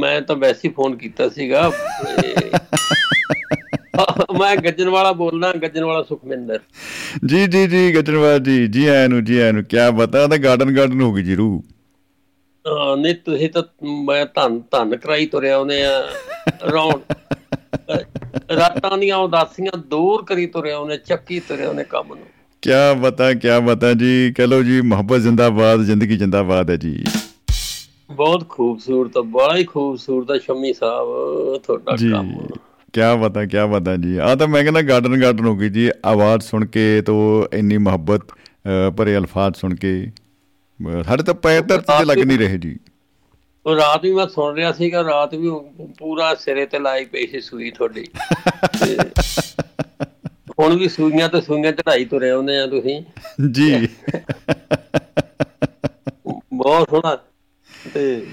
ਮੈਂ 0.00 0.22
ਤਾਂ 0.22 0.36
ਵੈਸੇ 0.36 0.68
ਹੀ 0.68 0.72
ਫੋਨ 0.72 0.96
ਕੀਤਾ 0.96 1.28
ਸੀਗਾ। 1.28 1.72
ਮੈਂ 4.38 4.56
ਗੱਜਣ 4.56 4.88
ਵਾਲਾ 4.88 5.12
ਬੋਲਣਾ 5.12 5.52
ਗੱਜਣ 5.52 5.84
ਵਾਲਾ 5.84 6.02
ਸੁਖਮਿੰਦਰ। 6.02 6.60
ਜੀ 7.26 7.46
ਜੀ 7.46 7.66
ਜੀ 7.66 7.94
ਗੱਜਣ 7.94 8.16
ਵਾਲਾ 8.16 8.38
ਜੀ 8.38 8.66
ਜੀ 8.66 8.86
ਆਇਆਂ 8.86 9.08
ਨੂੰ 9.08 9.24
ਜੀ 9.24 9.38
ਆਇਆਂ 9.38 9.52
ਨੂੰ 9.52 9.64
ਕੀ 9.64 9.76
ਬਤਾ 9.94 10.26
ਤਾਂ 10.26 10.38
ਗਾਰਡਨ 10.38 10.76
ਗਾਰਡਨ 10.76 11.00
ਹੋ 11.00 11.14
ਗਈ 11.14 11.22
ਜੀ 11.22 11.34
ਰੂ 11.34 11.64
ਨਹੀਂ 12.98 13.14
ਤੁਸੀਂ 13.14 13.48
ਤਾਂ 13.48 13.62
ਮੈਂ 14.04 14.26
ਧੰਨ 14.34 14.60
ਧੰਨ 14.70 14.96
ਕਰਾਈ 14.96 15.26
ਤੁਰਿਆ 15.26 15.56
ਉਹਨੇ 15.58 15.82
ਆ 15.84 16.00
ਰੌਣ। 16.72 17.00
ਰਾਤਾਂ 18.56 18.98
ਦੀਆਂ 18.98 19.16
ਉਦਾਸੀਆਂ 19.16 19.76
ਦੂਰ 19.78 20.24
ਕਰੀ 20.24 20.46
ਤੁਰਿਆ 20.46 20.78
ਉਹਨੇ 20.78 20.96
ਚੱਕੀ 20.96 21.40
ਤੁਰਿਆ 21.40 21.68
ਉਹਨੇ 21.68 21.84
ਕੰਮ 21.84 22.08
ਨੂੰ। 22.08 22.26
ਕੀ 22.62 22.70
ਬਤਾ 23.00 23.32
ਕੀ 23.34 23.48
ਬਤਾ 23.66 23.92
ਜੀ 23.92 24.32
ਕਹ 24.36 24.42
ਲੋ 24.42 24.62
ਜੀ 24.62 24.80
ਮੁਹੱਬਤ 24.80 25.20
ਜ਼ਿੰਦਾਬਾਦ 25.20 25.82
ਜ਼ਿੰਦਗੀ 25.82 26.16
ਜ਼ਿੰਦਾਬਾਦ 26.16 26.70
ਹੈ 26.70 26.76
ਜੀ। 26.76 27.04
ਬਹੁਤ 28.10 28.48
ਖੂਬਸੂਰਤ 28.48 29.18
ਬੜਾ 29.18 29.56
ਹੀ 29.56 29.64
ਖੂਬਸੂਰਤ 29.64 30.30
ਹੈ 30.30 30.38
ਸ਼ਮੀ 30.38 30.72
ਸਾਹਿਬ 30.72 31.58
ਤੁਹਾਡਾ 31.58 31.96
ਕੰਮ। 32.12 32.32
ਕੀ 32.92 33.00
ਬਤਾ 33.20 33.44
ਕੀ 33.44 33.56
ਬਤਾ 33.70 33.96
ਜੀ। 33.96 34.16
ਆ 34.16 34.34
ਤਾਂ 34.34 34.48
ਮੈਂ 34.48 34.62
ਕਹਿੰਦਾ 34.62 34.82
ਗਾਰਡਨ 34.82 35.20
ਗਾਰਡਨ 35.22 35.44
ਹੋ 35.44 35.56
ਗਈ 35.56 35.68
ਜੀ 35.68 35.90
ਆਵਾਜ਼ 36.04 36.42
ਸੁਣ 36.42 36.66
ਕੇ 36.66 37.02
ਤੋ 37.02 37.46
ਇੰਨੀ 37.52 37.78
ਮੁਹੱਬਤ 37.78 38.20
ਭਰੇ 38.96 39.16
ਅਲਫਾਜ਼ 39.16 39.56
ਸੁਣ 39.56 39.74
ਕੇ। 39.74 40.10
ਸਾਡੇ 41.04 41.22
ਤਾਂ 41.22 41.34
ਪੈਰ 41.34 41.62
ਧਰਤੀ 41.62 41.98
ਤੇ 41.98 42.04
ਲੱਗ 42.04 42.18
ਨਹੀਂ 42.18 42.38
ਰਹੇ 42.38 42.58
ਜੀ। 42.58 42.78
ਉਹ 43.66 43.76
ਰਾਤ 43.76 44.02
ਵੀ 44.02 44.12
ਮੈਂ 44.12 44.26
ਸੁਣ 44.26 44.54
ਰਿਹਾ 44.54 44.72
ਸੀਗਾ 44.72 45.04
ਰਾਤ 45.04 45.34
ਵੀ 45.34 45.50
ਪੂਰਾ 45.98 46.34
ਸਿਰੇ 46.34 46.66
ਤੇ 46.66 46.78
ਲਾਈ 46.78 47.04
ਪਈ 47.04 47.26
ਸੀ 47.26 47.40
ਸੂਈ 47.40 47.70
ਤੁਹਾਡੀ। 47.70 48.06
ਹੁਣ 50.60 50.76
ਵੀ 50.76 50.88
ਸੂਈਆਂ 50.88 51.28
ਤੇ 51.28 51.40
ਸੂਈਆਂ 51.40 51.72
ਚੜਾਈ 51.72 52.04
ਤੁਰੇ 52.04 52.30
ਆਉਂਦੇ 52.30 52.58
ਆ 52.58 52.66
ਤੁਸੀਂ। 52.66 53.02
ਜੀ। 53.52 53.88
ਬਹੁਤ 56.52 56.88
ਸੋਹਣਾ। 56.90 57.18
ਤੇ 57.94 58.26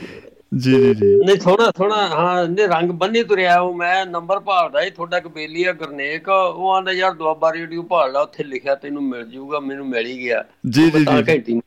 ਜੀ 0.57 0.71
ਜੀ 0.71 0.93
ਜੀ। 0.93 1.15
ਨਹੀਂ 1.25 1.39
ਸੋਹਣਾ 1.39 1.71
ਸੋਹਣਾ 1.77 1.95
ਹਾਂ 1.95 2.47
ਨੇ 2.47 2.67
ਰੰਗ 2.67 2.91
ਬੰਨੀ 2.91 3.23
ਤੁਰਿਆ 3.23 3.59
ਉਹ 3.59 3.73
ਮੈਂ 3.73 4.05
ਨੰਬਰ 4.05 4.39
ਭਾਲਦਾ 4.39 4.83
ਸੀ 4.83 4.89
ਤੁਹਾਡਾ 4.89 5.17
ਇੱਕ 5.17 5.27
ਬੇਲੀ 5.27 5.63
ਆ 5.63 5.71
ਗਰਨੇਕ 5.73 6.29
ਉਹ 6.29 6.71
ਆਂਦਾ 6.71 6.91
ਯਾਰ 6.91 7.13
ਦੁਆਬਾ 7.13 7.53
ਰੇਡੀਓ 7.53 7.83
ਭਾਲ 7.83 8.11
ਲਾ 8.11 8.21
ਉੱਥੇ 8.21 8.43
ਲਿਖਿਆ 8.43 8.75
ਤੈਨੂੰ 8.75 9.03
ਮਿਲ 9.03 9.29
ਜਾਊਗਾ 9.29 9.59
ਮੈਨੂੰ 9.59 9.89
ਮਿਲ 9.89 10.05
ਹੀ 10.05 10.19
ਗਿਆ। 10.19 10.45
ਜੀ, 10.69 10.91
ਜੀ, 10.91 10.99
ਜੀ। 10.99 11.33
ਘੰਟੀ 11.33 11.61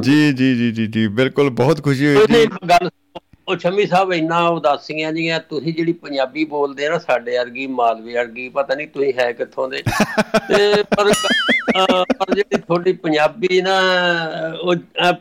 ਜੀ 0.00 0.32
ਜੀ 0.32 0.54
ਜੀ 0.54 0.72
ਜੀ 0.72 0.86
ਜੀ 0.86 1.08
ਬਿਲਕੁਲ 1.08 1.50
ਬਹੁਤ 1.50 1.82
ਖੁਸ਼ੀ 1.82 2.06
ਹੋਈ 2.06 2.26
ਜੀ 2.26 2.46
ਗੱਲ 2.46 2.90
ਉਹ 3.48 3.56
ਸ਼ਮੀ 3.56 3.86
ਸਾਹਿਬ 3.86 4.12
ਇੰਨਾ 4.12 4.48
ਉਦਾਸੀਆਂ 4.48 5.12
ਜੀਆਂ 5.12 5.40
ਤੁਸੀਂ 5.40 5.74
ਜਿਹੜੀ 5.74 5.92
ਪੰਜਾਬੀ 5.92 6.44
ਬੋਲਦੇ 6.44 6.86
ਆ 6.86 6.90
ਨਾ 6.90 6.98
ਸਾਡੇ 6.98 7.38
ਵਰਗੀ 7.38 7.66
ਮਾਲਵੇ 7.66 8.14
ਵਰਗੀ 8.14 8.48
ਪਤਾ 8.48 8.74
ਨਹੀਂ 8.74 8.88
ਤੁਸੀਂ 8.88 9.12
ਹੈ 9.18 9.32
ਕਿੱਥੋਂ 9.32 9.68
ਦੇ 9.68 9.82
ਤੇ 10.48 10.82
ਪਰ 10.82 11.12
ਪਰ 12.18 12.34
ਜਿਹੜੀ 12.34 12.58
ਤੁਹਾਡੀ 12.58 12.92
ਪੰਜਾਬੀ 12.92 13.62
ਨਾ 13.62 13.80
ਉਹ 14.62 14.74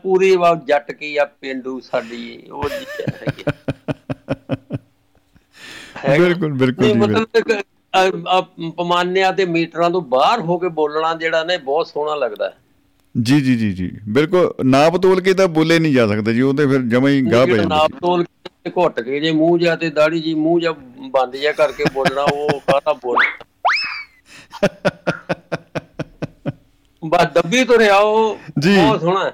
ਪੂਰੀ 0.04 0.36
ਵਾ 0.36 0.62
ਜੱਟ 0.68 0.92
ਕੀ 0.92 1.18
ਆ 1.18 1.26
ਪਿੰਡੂ 1.26 1.80
ਸਾਡੀ 1.80 2.44
ਉਹ। 2.52 2.70
ਬਿਲਕੁਲ 6.20 6.54
ਬਿਲਕੁਲ 6.54 6.86
ਜੀ। 6.86 6.94
ਮਤਲਬ 6.94 7.26
ਪਮਾਨਿਆਂ 8.78 9.34
ਤੇ 9.34 9.46
ਮੀਟਰਾਂ 9.46 9.90
ਤੋਂ 9.90 10.02
ਬਾਹਰ 10.02 10.40
ਹੋ 10.40 10.58
ਕੇ 10.58 10.68
ਬੋਲਣਾ 10.68 11.14
ਜਿਹੜਾ 11.14 11.44
ਨੇ 11.44 11.58
ਬਹੁਤ 11.58 11.88
ਸੋਹਣਾ 11.88 12.16
ਲੱਗਦਾ 12.16 12.50
ਹੈ। 12.50 12.54
ਜੀ 13.18 13.42
ਜੀ 13.42 13.56
ਜੀ 13.56 13.74
ਜੀ। 13.74 13.92
ਬਿਲਕੁਲ 14.10 14.54
ਨਾਪ 14.66 14.98
ਤੋਲ 14.98 15.22
ਕੇ 15.22 15.34
ਤਾਂ 15.34 15.48
ਬੋਲੇ 15.48 15.80
ਨਹੀਂ 15.80 15.94
ਜਾ 15.94 16.08
ਸਕਦਾ 16.08 16.32
ਜੀ 16.32 16.42
ਉਹ 16.42 16.54
ਤੇ 16.54 16.68
ਫਿਰ 16.68 16.82
ਜਮਾ 16.82 17.10
ਹੀ 17.10 17.22
ਗਾਹ 17.22 17.48
ਪੈ 17.48 17.56
ਜਾਂਦਾ 17.56 17.76
ਨਾਪ 17.76 17.92
ਤੋਲ 17.92 18.24
ਕੇ 18.24 18.70
ਘੁੱਟ 18.70 19.00
ਕੇ 19.00 19.20
ਜੇ 19.20 19.32
ਮੂੰਹ 19.32 19.60
ਜਾਂ 19.60 19.78
ਤੇ 19.78 19.90
ਦਾੜੀ 19.90 20.22
ਜੀ 20.22 20.34
ਮੂੰਹ 20.34 20.62
ਜਾਂ 20.62 20.74
ਬੰਦ 21.10 21.36
ਜਾਂ 21.36 21.54
ਕਰਕੇ 21.54 21.84
ਬੋਲਣਾ 21.94 22.22
ਉਹ 22.22 22.50
ਕਾਹਦਾ 22.50 22.94
ਬੋਲ। 22.94 23.18
ਬਸ 27.06 27.26
ਦੱਬੀ 27.34 27.64
ਤੁਰਿਆ 27.64 27.98
ਉਹ 27.98 28.38
ਜੀ। 28.60 28.76
ਬਹੁਤ 28.76 29.02
ਸੋਹਣਾ। 29.02 29.32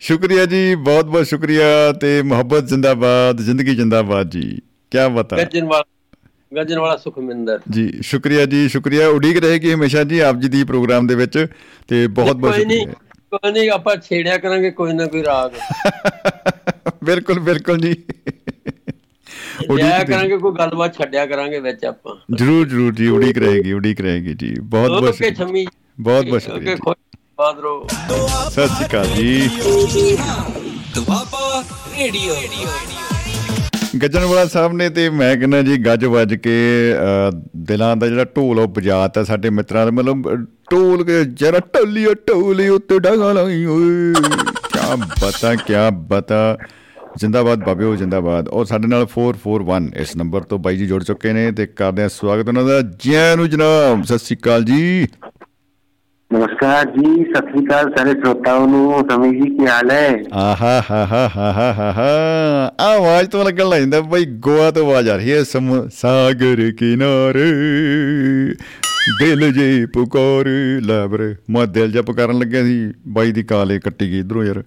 ਸ਼ੁਕਰੀਆ 0.00 0.46
ਜੀ 0.46 0.74
ਬਹੁਤ 0.74 1.04
ਬਹੁਤ 1.04 1.26
ਸ਼ੁਕਰੀਆ 1.26 1.92
ਤੇ 2.00 2.22
ਮੁਹੱਬਤ 2.22 2.66
ਜਿੰਦਾਬਾਦ 2.66 3.40
ਜ਼ਿੰਦਗੀ 3.40 3.74
ਜਿੰਦਾਬਾਦ 3.76 4.30
ਜੀ। 4.30 4.58
ਕੀ 4.90 5.14
ਬਤਾ 5.14 5.36
ਗੱਜਣ 5.36 5.64
ਵਾਲਾ 5.64 5.84
ਗੱਜਣ 6.56 6.78
ਵਾਲਾ 6.78 6.96
ਸੁਖਮਿੰਦਰ। 6.96 7.60
ਜੀ 7.70 7.98
ਸ਼ੁਕਰੀਆ 8.02 8.46
ਜੀ 8.46 8.68
ਸ਼ੁਕਰੀਆ। 8.68 9.08
ਉਡੀਕ 9.08 9.38
ਰਹੇਗੀ 9.38 9.74
ਹਮੇਸ਼ਾ 9.74 10.04
ਜੀ 10.04 10.18
ਆਪ 10.18 10.36
ਜੀ 10.36 10.48
ਦੀ 10.48 10.64
ਪ੍ਰੋਗਰਾਮ 10.64 11.06
ਦੇ 11.06 11.14
ਵਿੱਚ 11.14 11.46
ਤੇ 11.88 12.06
ਬਹੁਤ 12.06 12.36
ਬਹੁਤ 12.36 12.54
ਸ਼ੁਕਰੀਆ। 12.54 12.92
ਕੋਈ 13.32 13.52
ਨਹੀਂ 13.52 13.70
ਆਪਾਂ 13.70 13.96
ਛੇੜਿਆ 13.96 14.36
ਕਰਾਂਗੇ 14.38 14.70
ਕੋਈ 14.70 14.92
ਨਾ 14.92 15.06
ਕੋਈ 15.06 15.22
ਰਾਗ। 15.24 15.50
ਬਿਲਕੁਲ 17.04 17.38
ਬਿਲਕੁਲ 17.40 17.78
ਜੀ। 17.78 17.94
ਜਾਇਆ 19.78 20.04
ਕਰਾਂਗੇ 20.04 20.36
ਕੋਈ 20.36 20.52
ਗੱਲਬਾਤ 20.52 20.96
ਛੱਡਿਆ 20.98 21.26
ਕਰਾਂਗੇ 21.26 21.60
ਵਿੱਚ 21.60 21.84
ਆਪਾਂ। 21.84 22.14
ਜਰੂਰ 22.36 22.66
ਜਰੂਰ 22.68 22.94
ਜੀ 22.94 23.08
ਉਡੀਕ 23.08 23.38
ਰਹੇਗੀ 23.38 23.72
ਉਡੀਕ 23.72 24.00
ਰਹੇਗੀ 24.00 24.34
ਜੀ। 24.34 24.54
ਬਹੁਤ 24.60 24.90
ਬਹੁਤ 24.90 25.14
ਸ਼ੁਕਰੀਆ। 25.14 25.46
ਛਮੀ 25.46 25.66
ਬਹੁਤ 26.00 26.26
ਬਹੁਤ 26.26 26.42
ਸ਼ੁਕਰੀਆ 26.42 26.76
ਬਾਦਰੋ 27.38 27.86
ਸਤਿ 28.50 28.66
ਸ਼੍ਰੀ 28.66 28.86
ਅਕਾਲ 28.86 29.06
ਜੀ। 29.06 29.48
ਦੁਆਬਾ 30.94 31.62
ਰੇਡੀਓ। 31.98 32.34
ਗੱਜਣਵਾਲਾ 34.02 34.44
ਸਾਹਿਬ 34.46 34.72
ਨੇ 34.72 34.88
ਤੇ 34.90 35.08
ਮੈਂ 35.10 35.36
ਕਹਿੰਦਾ 35.36 35.62
ਜੀ 35.62 35.76
ਗੱਜ 35.76 36.04
ਵੱਜ 36.04 36.34
ਕੇ 36.34 36.50
ਦਿਲਾਂ 37.56 37.96
ਦਾ 37.96 38.06
ਜਿਹੜਾ 38.06 38.24
ਢੋਲ 38.24 38.58
ਉਹ 38.58 38.68
ਵਜਾਤਾ 38.68 39.24
ਸਾਡੇ 39.24 39.50
ਮਿੱਤਰਾਂ 39.50 39.84
ਦਾ 39.84 39.90
ਮਤਲਬ 39.90 40.46
ਅ, 40.70 40.76
ਢੋਲ 40.76 41.04
ਕੇ 41.04 41.24
ਜਰਾ 41.24 41.58
ਢੋਲੀਓ 41.58 42.14
ਢੋਲੀ 42.14 42.68
ਉੱਤੇ 42.68 42.98
ਡਾਂਗਾ 42.98 43.32
ਲਾਈ 43.32 43.64
ਓਏ। 43.64 44.14
ਕੀ 44.72 44.96
ਬਤਾ 44.96 45.54
ਕੀ 45.54 45.72
ਬਤਾ। 45.92 46.56
ਜਿੰਦਾਬਾਦ 47.16 47.64
ਬਾਬਿਓ 47.64 47.96
ਜਿੰਦਾਬਾਦ। 47.96 48.48
ਔਰ 48.48 48.64
ਸਾਡੇ 48.64 48.88
ਨਾਲ 48.88 49.06
441 49.06 49.90
ਇਸ 49.96 50.16
ਨੰਬਰ 50.16 50.40
ਤੋਂ 50.40 50.58
ਬਾਈ 50.58 50.76
ਜੀ 50.76 50.86
ਜੁੜ 50.86 51.04
ਚੁੱਕੇ 51.04 51.32
ਨੇ 51.32 51.52
ਤੇ 51.52 51.66
ਕਰਦੇ 51.66 52.02
ਆ 52.02 52.08
ਸਵਾਗਤ 52.08 52.48
ਉਹਨਾਂ 52.48 52.64
ਦਾ। 52.64 52.80
ਜੀ 52.80 53.14
ਆਇਆਂ 53.14 53.36
ਨੂੰ 53.36 53.50
ਜਨਾਬ 53.50 54.04
ਸਤਿ 54.04 54.18
ਸ਼੍ਰੀ 54.18 54.36
ਅਕਾਲ 54.36 54.64
ਜੀ। 54.64 55.08
ਨਮਸਕਾਰ 56.32 56.84
ਜੀ 56.90 57.24
ਸਤਿ 57.24 57.50
ਸ੍ਰੀ 57.50 57.64
ਅਕਾਲ 57.66 57.90
ਸਾਰੇ 57.96 58.10
ਸਰੋਤਾओं 58.10 58.66
ਨੂੰ 58.68 59.04
ਸਮੀ 59.10 59.30
ਜੀ 59.30 59.50
ਕੀ 59.50 59.66
ਹਾਲ 59.66 59.90
ਹੈ? 59.90 60.22
ਆਹਾ 60.32 60.82
ਹਾ 60.90 61.06
ਹਾ 61.06 61.28
ਹਾ 61.36 61.52
ਹਾ 61.52 61.72
ਹਾ 61.72 61.92
ਹਾ 61.92 62.06
ਆ 62.80 62.94
ਆਵਾਜ਼ 62.94 63.28
ਤੋਂ 63.28 63.44
ਲੱਗਣ 63.44 63.68
ਲੱਗ 63.68 63.78
ਜਾਂਦਾ 63.80 64.00
ਬਈ 64.00 64.24
ਗੋਆ 64.24 64.70
ਤੋਂ 64.70 64.86
ਆਵਾਜ਼ 64.86 65.08
ਆ 65.08 65.16
ਰਹੀ 65.16 65.32
ਹੈ 65.32 65.42
ਸਮ 65.42 65.88
ਸਾਗਰ 65.92 66.70
ਕਿਨਾਰੇ। 66.78 67.50
ਦਿਲ 69.20 69.52
ਜੇ 69.52 69.86
ਪੁਕਾਰ 69.86 70.48
ਲੈ 70.82 71.06
ਵੀਰੇ 71.06 71.34
ਮੈਂ 71.50 71.66
ਦਿਲ 71.66 71.90
ਜਿਹਾ 71.92 72.02
ਪੁਕਾਰਨ 72.02 72.38
ਲੱਗਿਆ 72.38 72.62
ਸੀ 72.64 72.92
ਬਾਈ 73.08 73.32
ਦੀ 73.32 73.42
ਕਾਲੇ 73.42 73.78
ਕੱਟੀ 73.78 74.10
ਗਈ 74.10 74.18
ਇਧਰੋਂ 74.18 74.44
ਯਾਰ। 74.44 74.62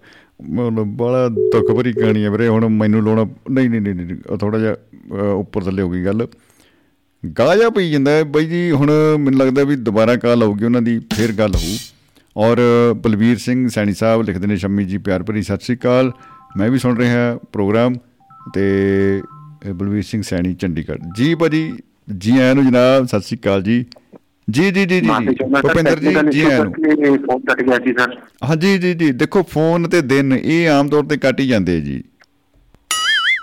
ਮਤਲਬ 0.50 0.88
ਬੜਾ 0.98 1.28
ਦੁੱਖ 1.30 1.72
ਭਰੀ 1.78 1.94
ਕਹਾਣੀ 1.94 2.24
ਹੈ 2.24 2.30
ਵੀਰੇ 2.30 2.48
ਹੁਣ 2.48 2.68
ਮੈਨੂੰ 2.68 3.04
ਲਾਉਣਾ 3.04 3.26
ਨਹੀਂ 3.52 3.70
ਨਹੀਂ 3.70 3.82
ਨਹੀਂ 3.82 3.96
ਨਹੀਂ 3.96 4.38
ਥੋੜਾ 4.38 4.60
ਜਿਹਾ 4.60 4.74
ਅ, 4.74 5.34
ਉੱਪਰ 5.34 5.64
ਥੱਲੇ 5.64 5.82
ਹੋ 5.82 5.90
ਗਈ 5.90 6.06
ਗੱਲ। 6.06 6.28
ਗਾਜਾ 7.24 7.70
ਪਈ 7.70 7.92
ਜਾਂਦਾ 7.92 8.12
ਹੈ। 8.12 8.24
ਬਾਈ 8.24 8.46
ਜੀ 8.46 8.72
ਹੁਣ 8.72 8.92
ਮੈਨੂੰ 9.20 9.40
ਲੱਗਦਾ 9.40 9.64
ਵੀ 9.64 9.76
ਦੁਬਾਰਾ 9.76 10.16
ਕਾਲ 10.16 10.44
ਆਊਗੀ 10.44 10.66
ਉਹਨਾਂ 10.66 10.82
ਦੀ 10.82 11.00
ਫਿਰ 11.00 11.32
ਗੱਲ 11.32 11.56
ਹੋਊ। 11.56 11.78
ਔਰ 12.38 12.58
ਬਲਵੀਰ 12.96 13.38
ਸਿੰਘ 13.38 13.68
ਸੈਣੀ 13.70 13.94
ਸਾਹਿਬ 13.94 14.22
ਲਿਖਦੇ 14.22 14.48
ਨੇ 14.48 14.58
ਸ਼ੰਮੀ 14.58 14.86
ਜੀ 14.86 14.98
ਪਿਆਰ 14.98 15.24
ਭਰੀ 15.24 15.42
ਸਤਿ 15.42 15.66
ਸ੍ਰੀ 15.66 15.76
ਅਕਾਲ। 15.76 16.12
ਮੈਂ 16.58 16.70
ਵੀ 16.70 16.80
ਸੁਣ 16.80 16.98
ਰਿਹਾ 16.98 17.40
ਪ੍ਰੋਗਰਾਮ 17.54 17.94
ਤੇ 18.54 19.22
ਬਲਵੀਰ 19.72 20.04
ਸਿੰਘ 20.04 20.22
ਸੈਣੀ 20.22 20.54
ਚੰਡੀਗੜ੍ਹ। 20.54 21.00
ਜੀ 21.18 21.36
ਭਾਜੀ 21.36 21.74
ਜੀ 22.18 22.38
ਆਇਆਂ 22.38 22.56
ਨੂੰ 22.56 22.66
ਜਨਾਬ 22.66 23.06
ਸਤਿ 23.08 23.22
ਸ੍ਰੀ 23.22 23.38
ਅਕਾਲ 23.38 23.64
ਜੀ। 23.64 23.86
ਜੀ 24.50 24.72
ਜੀ 24.72 24.86
ਜੀ 24.86 25.00
ਜੀ 25.02 25.08
ਭੁਪਿੰਦਰ 25.62 26.00
ਜੀ 26.00 26.16
ਜੀ 26.32 26.42
ਆਇਆਂ 26.42 26.64
ਨੂੰ। 26.66 26.74
ਫੋਨ 27.18 27.40
ਕੱਟ 27.40 27.62
ਗਿਆ 27.62 27.78
ਸੀ 27.78 27.94
ਸਰ। 27.94 28.16
ਹਾਂ 28.44 28.56
ਜੀ 28.56 28.78
ਜੀ 28.78 28.94
ਜੀ। 28.94 29.12
ਦੇਖੋ 29.12 29.44
ਫੋਨ 29.44 29.90
ਤੇ 29.90 30.02
ਦਿਨ 30.02 30.34
ਇਹ 30.34 30.70
ਆਮ 30.70 30.90
ਤੌਰ 30.90 31.04
ਤੇ 31.04 31.18
ਕੱਟ 31.18 31.40
ਹੀ 31.40 31.48
ਜਾਂਦੇ 31.48 31.82
ਜੀ। 31.82 32.04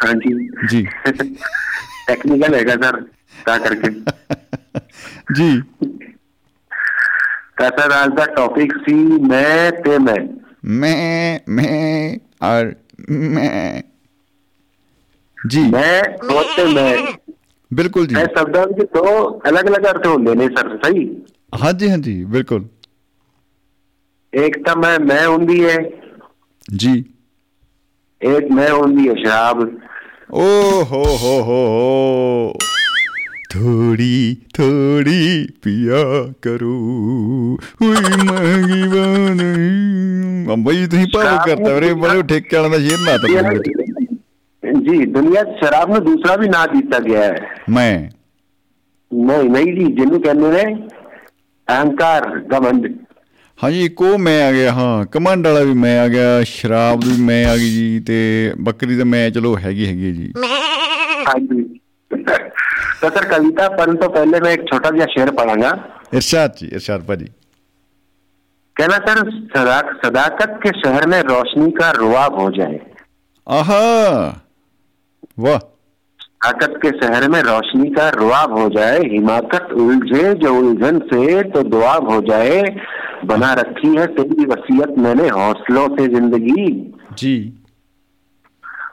ਹਾਂਜੀ। 0.05 0.49
ਜੀ। 0.71 0.87
ਟੈਕਨੀਕਲ 2.07 2.55
ਹੈਗਾ 2.55 2.75
ਸਰ। 2.75 3.01
ਤਾਂ 3.47 3.59
ਕਰਕੇ। 3.59 3.91
ਜੀ। 5.37 5.63
ਤਾਂ 7.59 7.71
ਸਰ 7.79 8.05
ਅੱਜ 8.05 8.15
ਦਾ 8.17 8.27
ਟੌਪਿਕ 8.27 8.73
ਸੀ 8.77 8.95
ਮੈਂ 9.29 9.71
ਤੇ 9.73 9.99
ਮੈਂ। 9.99 10.17
ਮੈਂ 10.65 11.39
ਮੈਂ 11.49 12.19
ਔਰ 12.43 12.75
ਮੈਂ। 13.11 13.83
ਜੀ। 15.49 15.63
ਮੈਂ 15.71 16.03
ਤੇ 16.57 16.65
ਮੈਂ। 16.65 16.97
ਬਿਲਕੁਲ 17.71 18.07
ਜੀ। 18.07 18.17
ਇਹ 18.17 18.27
ਸ਼ਬਦਾਂ 18.39 18.67
ਵਿੱਚ 18.67 18.91
ਦੋ 18.95 19.41
ਅਲੱਗ-ਅਲੱਗ 19.49 19.87
ਅਰਥ 19.87 20.07
ਹੁੰਦੇ 20.07 20.35
ਨੇ 20.35 20.49
ਸਰ 20.49 20.77
ਸਹੀ? 20.77 21.09
ਹਾਂਜੀ 21.63 21.91
ਹਾਂਜੀ 21.91 22.25
ਬਿਲਕੁਲ। 22.25 22.65
ਇੱਕ 24.33 24.67
ਤਾਂ 24.67 24.77
ਮੈਂ 24.77 24.99
ਮੈਂ 25.01 25.27
ਹੁੰਦੀ 25.27 25.65
ਹੈ। 25.65 25.77
ਜੀ। 26.77 27.05
ਇੱਕ 28.21 28.53
ਮੈਂ 28.53 28.71
ਹੁੰਦੀ 28.71 29.09
ਹੈ 29.09 29.15
ਸ਼ਰਾਬ। 29.15 29.63
ਓ 30.33 30.43
ਹੋ 30.85 31.05
ਹੋ 31.05 31.43
ਹੋ 31.43 31.67
ਹੋ। 31.69 32.53
ਥੋੜੀ 33.51 34.37
ਥੋੜੀ 34.55 35.47
ਪਿਆ 35.63 36.03
ਕਰੋ 36.43 36.75
ਉਈ 37.83 38.25
ਮੰਗੀ 38.27 38.83
ਬਾਨੀ 38.89 40.53
ਅੰਬਈ 40.55 40.87
ਤੁਸੀਂ 40.87 41.07
ਭਾਵ 41.15 41.37
ਕਰਤਾ 41.47 41.75
ਵੀਰੇ 41.75 41.93
ਬੜੇ 41.95 42.23
ਠੇਕੇ 42.29 42.57
ਵਾਲਿਆਂ 42.57 42.71
ਦਾ 42.71 42.79
ਸ਼ੇਰ 42.79 42.99
ਨਾ 42.99 43.17
ਤਾ 43.17 44.79
ਜੀ 44.81 45.05
ਦੁਨੀਆ 45.07 45.43
ਸ਼ਰਾਬ 45.59 45.91
ਨੂੰ 45.91 46.05
ਦੂਸਰਾ 46.05 46.37
ਵੀ 46.37 46.49
ਨਾਂ 46.49 46.67
ਦਿੱਤਾ 46.69 46.99
ਗਿਆ 47.01 47.23
ਹੈ 47.23 47.49
ਮੈਂ 47.71 47.93
ਨਹੀਂ 49.13 49.51
ਨਹੀਂ 49.51 49.75
ਜੀ 49.77 49.87
ਜਿਹਨੂੰ 49.93 50.21
ਕਹਿੰਦੇ 50.23 50.51
ਨੇ 50.51 50.75
ਅਹੰਕਾਰ 51.69 52.29
ਗਮੰਡ 52.53 52.87
ਹਾਂਜੀ 53.59 53.85
ਇੱਕੋ 53.85 54.17
ਮੈਂ 54.19 54.41
ਆ 54.49 54.53
ਗਿਆ 54.53 54.73
ਹਾਂ 54.73 55.05
ਕਮਾਂਡ 55.07 55.47
ਵਾਲਾ 55.47 55.61
ਵੀ 55.61 55.73
ਮੈਂ 55.75 55.99
ਆ 56.01 56.07
ਗਿਆ 56.09 56.43
ਸ਼ਰਾਬ 56.45 57.05
ਵੀ 57.05 57.17
ਮੈਂ 57.23 57.45
ਆ 57.47 57.57
ਗਈ 57.57 57.71
ਜੀ 57.71 58.01
ਤੇ 58.07 58.21
ਬੱਕਰੀ 58.61 58.97
ਤਾਂ 58.97 59.05
ਮੈਂ 59.07 59.29
ਚਲੋ 59.31 59.57
ਹੈਗੀ 59.59 59.87
ਹੈਗੀ 59.87 60.13
ਜੀ 60.13 60.33
ਹਾਂਜੀ 61.27 61.65
तो 62.13 63.11
सर 63.11 63.25
कविता 63.25 63.69
पढ़ 63.69 63.95
तो 63.95 64.09
पहले 64.09 64.41
मैं 64.41 64.53
एक 64.53 64.63
छोटा 64.69 64.91
सा 64.91 65.05
शेर 65.05 65.31
पढ़ांगा 65.31 65.71
इरशाद 66.15 66.55
जी 66.59 66.67
इरशाद 66.67 67.01
भाई 67.01 67.31
कहना 68.77 68.97
सर 68.97 69.31
सदा, 69.31 69.81
सदाकत 69.81 70.61
के 70.63 70.71
शहर 70.81 71.07
में 71.07 71.21
रोशनी 71.23 71.71
का 71.71 71.91
रुआब 71.91 72.41
हो 72.41 72.51
जाए। 72.51 72.81
आहा! 73.49 74.43
वाह। 75.39 75.59
सदाकत 75.59 76.75
के 76.83 76.91
शहर 76.91 77.29
में 77.29 77.43
रोशनी 77.43 77.91
का 77.91 78.09
रुआब 78.09 78.59
हो 78.59 78.69
जाए 78.69 78.99
हिमाकत 78.99 79.73
उलझे 79.73 80.35
जो 80.35 80.55
उलझन 80.55 80.99
से 80.99 81.43
तो 81.43 81.63
दुआब 81.63 82.11
हो 82.11 82.21
जाए। 82.21 82.63
बना 83.25 83.53
रखी 83.53 83.97
है 83.97 84.07
तेरी 84.07 84.45
वसीयत 84.45 84.99
मैंने 84.99 85.29
हौसलों 85.29 85.89
से 85.89 86.09
ज़िंदगी। 86.09 86.93
जी। 87.19 87.60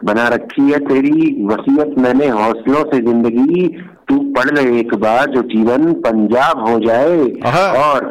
बना 0.02 0.28
रखी 0.30 0.62
है 0.64 0.80
तेरी 0.86 1.46
वसीयत 1.46 1.98
मैंने 2.00 2.28
हौसलों 2.30 2.84
से 2.86 3.00
ज़िंदगी 3.02 3.68
तू 4.10 4.18
पढ़ 4.34 4.52
ले 4.52 4.62
एक 4.80 4.94
बार 4.98 5.30
जो 5.32 5.42
जीवन 5.50 5.92
पंजाब 6.02 6.60
हो 6.68 6.80
जाए। 6.80 7.18
और 7.78 8.06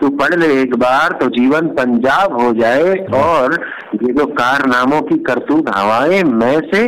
तू 0.00 0.08
पढ़ 0.18 0.34
ले 0.34 0.46
एक 0.60 0.74
बार 0.76 1.12
तो 1.20 1.28
जीवन 1.30 1.68
पंजाब 1.74 2.40
हो 2.40 2.52
जाए। 2.52 2.94
और 3.16 3.54
ये 3.94 4.12
जो 4.12 4.26
कारनामों 4.34 5.00
की 5.02 5.18
करतूत 5.24 5.68
हवाएँ 5.76 6.22
मैं 6.24 6.58
से 6.70 6.86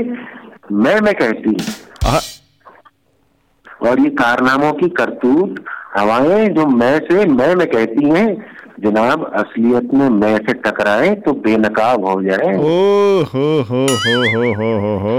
मैं 0.75 1.01
मैं 1.01 1.15
कहती 1.15 1.51
हूँ। 1.51 2.21
और 3.83 4.01
ये 4.01 4.11
कारनामों 4.17 4.73
की 4.73 4.89
करतूत 4.99 5.65
हवाएँ 5.97 6.49
जो 6.51 6.67
मैं 6.69 6.99
से 7.01 7.25
मैं 7.27 7.55
मैं 7.55 7.67
कहती 7.69 8.09
हैं 8.11 8.29
जनाब 8.81 9.25
असलियत 9.35 9.95
में 9.95 10.09
मैं 10.11 10.37
से 10.39 10.53
टकराए 10.65 11.15
तो 11.25 11.33
बेनकाब 11.45 12.05
हो 12.05 12.23
जाए। 12.23 12.53
ओ 12.57 13.23
हो 13.25 13.47
हो 13.69 13.87
हो 13.95 14.17
हो 14.33 14.53
हो 14.55 14.71
हो 14.81 14.97
हो। 14.99 15.17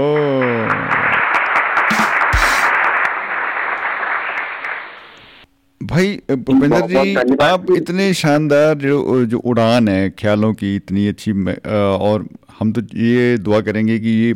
भाई 5.80 6.08
भूपेंद्र 6.30 6.80
जी 6.86 7.14
आप 7.42 7.66
इतने 7.76 8.12
शानदार 8.14 8.74
जो 8.78 9.24
जो 9.24 9.38
उड़ान 9.38 9.88
है 9.88 10.10
ख्यालों 10.10 10.52
की 10.54 10.74
इतनी 10.76 11.06
अच्छी 11.08 11.32
और 11.68 12.26
हम 12.58 12.72
तो 12.72 12.80
ये 12.98 13.36
दुआ 13.38 13.60
करेंगे 13.60 13.98
कि 13.98 14.08
ये 14.08 14.34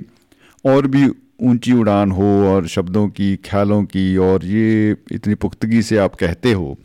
और 0.64 0.86
भी 0.86 1.08
ऊँची 1.42 1.72
उड़ान 1.72 2.10
हो 2.10 2.30
और 2.48 2.66
शब्दों 2.68 3.08
की 3.08 3.34
ख्यालों 3.44 3.82
की 3.84 4.16
और 4.16 4.44
ये 4.46 4.96
इतनी 5.12 5.34
पुख्तगी 5.34 5.82
से 5.82 5.96
आप 5.98 6.14
कहते 6.14 6.52
हो। 6.52 6.76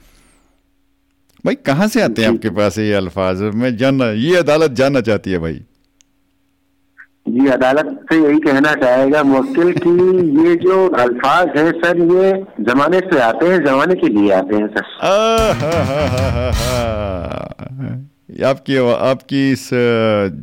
भाई 1.45 1.55
कहाँ 1.65 1.87
से 1.87 2.01
आते 2.01 2.21
हैं 2.21 2.29
आपके 2.29 2.49
पास 2.49 2.77
ये 2.79 2.93
अल्फाज? 2.93 3.41
मैं 3.55 3.75
जानना 3.77 4.09
ये 4.11 4.35
अदालत 4.35 4.71
जानना 4.81 5.01
चाहती 5.01 5.31
है 5.31 5.39
भाई। 5.39 5.59
जी 7.29 7.47
अदालत 7.47 7.87
से 8.11 8.17
यही 8.17 8.39
कहना 8.39 8.73
चाहेगा 8.73 9.21
मुवक्किल 9.23 9.71
कि 9.77 9.89
ये 10.47 10.55
जो 10.55 10.87
अल्फाज 10.97 11.47
है 11.57 11.71
सर 11.71 11.97
ये 12.13 12.31
जमाने 12.63 12.99
से 12.99 13.19
आते 13.21 13.45
हैं 13.45 13.63
जमाने 13.65 13.95
के 13.95 14.07
लिए 14.07 14.31
आते 14.33 14.55
हैं 14.55 14.67
सर। 14.67 14.95
आपकी 18.45 18.77
आपकी 18.93 19.51
इस 19.51 19.69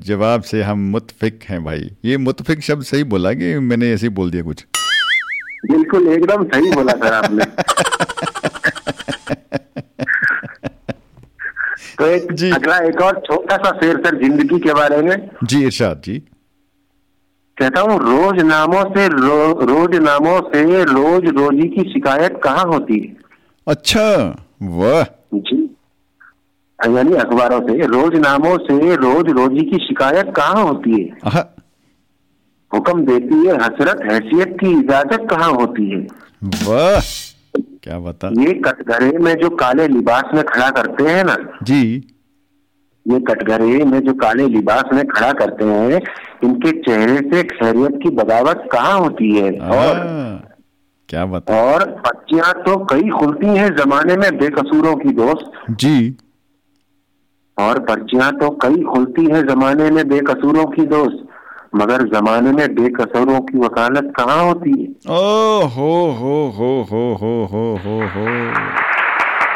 जवाब 0.07 0.43
से 0.43 0.63
हम 0.63 0.79
मुतफिक 0.91 1.41
हैं 1.49 1.65
भाई। 1.65 1.91
ये 2.05 2.17
मुतफिक 2.17 2.63
शब्द 2.63 2.83
सही 2.85 3.05
बोला 3.15 3.33
कि 3.33 3.59
मैंने 3.59 3.93
ऐसे 3.93 4.07
ही 4.07 4.13
बोल 4.15 4.31
दिया 4.31 4.43
कुछ? 4.43 4.65
बिल्कुल 5.71 6.09
एकदम 6.09 6.45
सही 6.45 6.71
बोला 6.71 6.93
सर 6.93 7.13
आपने। 7.13 7.45
तो 12.05 12.09
एक 12.09 12.33
जी। 12.33 12.51
अगला 12.51 12.77
एक 12.79 13.01
और 13.03 13.19
छोटा 13.27 13.57
सा 13.57 13.71
शेर 13.71 13.97
सर 13.97 14.17
ज़िंदगी 14.23 14.59
के 14.59 14.73
बारे 14.75 14.97
में। 15.03 15.31
जी 15.45 15.63
इरशाद 15.65 16.01
जी। 16.05 16.19
कहता 17.59 17.81
हूँ 17.81 17.99
रोज 17.99 18.41
नामों 18.41 18.83
से 18.85 19.07
रो, 19.09 19.53
रोज 19.65 19.95
नामों 19.97 20.41
से 20.41 20.83
रोज 20.85 21.29
रोजी 21.29 21.69
की 21.69 21.83
शिकायत 21.93 22.41
कहाँ 22.45 22.65
होती 22.65 22.99
है? 23.01 23.17
अच्छा 23.67 24.37
वाह। 24.63 25.03
जी। 25.35 25.63
यानी 26.79 27.15
अखबारों 27.17 27.61
से 27.61 27.87
रोज 27.87 28.17
नामों 28.17 28.57
से 28.59 28.95
रोज 28.97 29.31
रोजी 29.31 29.65
की 29.71 29.79
शिकायत 29.79 30.33
कहाँ 30.37 30.65
होती 30.65 31.03
है? 31.03 31.43
हुक्म 32.73 33.05
देती 33.07 33.47
है 33.47 33.57
हसरत 33.57 34.03
हैसियत 34.13 34.57
की 34.61 34.79
इजाज़त 34.81 35.27
कहाँ 35.31 35.53
होती 35.53 35.91
है? 35.91 36.07
वाह। 36.69 37.01
क्या 37.55 37.99
बता? 37.99 38.29
ये 38.41 38.53
कटघरे 38.61 39.19
में 39.19 39.35
जो 39.35 39.49
काले 39.57 39.87
लिबास 39.89 40.35
में 40.35 40.43
खड़ा 40.45 40.71
करते 40.71 41.05
हैं 41.05 41.25
ना 41.25 41.37
जी। 41.63 41.83
ये 43.07 43.19
कटघरे 43.21 43.85
में 43.85 43.99
जो 44.01 44.13
काले 44.15 44.47
लिबास 44.47 44.85
में 44.93 45.07
खड़ा 45.07 45.33
करते 45.33 45.65
हैं 45.65 46.01
इनके 46.45 46.71
चेहरे 46.81 47.17
से 47.31 47.43
खैरियत 47.43 47.99
की 48.03 48.11
बगावत 48.11 48.69
कहाँ 48.73 48.99
होती 48.99 49.37
है? 49.37 49.51
और 49.51 49.95
क्या 51.09 51.25
बता? 51.27 51.63
और 51.63 51.85
बच्चियाँ 52.07 52.53
तो 52.63 52.77
कई 52.85 53.09
खुलती 53.11 53.47
हैं 53.47 53.75
जमाने 53.77 54.17
में 54.17 54.31
बेकसूरों 54.39 54.95
की 54.97 55.13
दोस्त। 55.13 55.51
जी। 55.71 56.17
और 57.59 57.79
पर्चियाँ 57.79 58.31
तो 58.33 58.51
कई 58.63 58.83
खुलती 58.83 59.25
हैं 59.25 59.47
जमाने 59.47 59.91
में 59.91 60.09
बेकसूरों 60.09 60.65
की 60.67 60.87
दोस्त। 60.87 61.27
मगर 61.77 62.03
जमाने 62.03 62.53
में 62.53 62.75
बेकसरों 62.75 63.41
की 63.41 63.59
वकालत 63.59 64.13
कहाँ 64.17 64.45
होती 64.45 64.83
है? 64.83 64.89
ओ 65.15 65.61
हो 65.67 66.11
हो 66.11 66.49
हो 66.59 66.87
हो 66.91 67.15
हो 67.15 67.49
हो 67.53 67.81
हो 67.85 68.01
हो। 68.07 68.27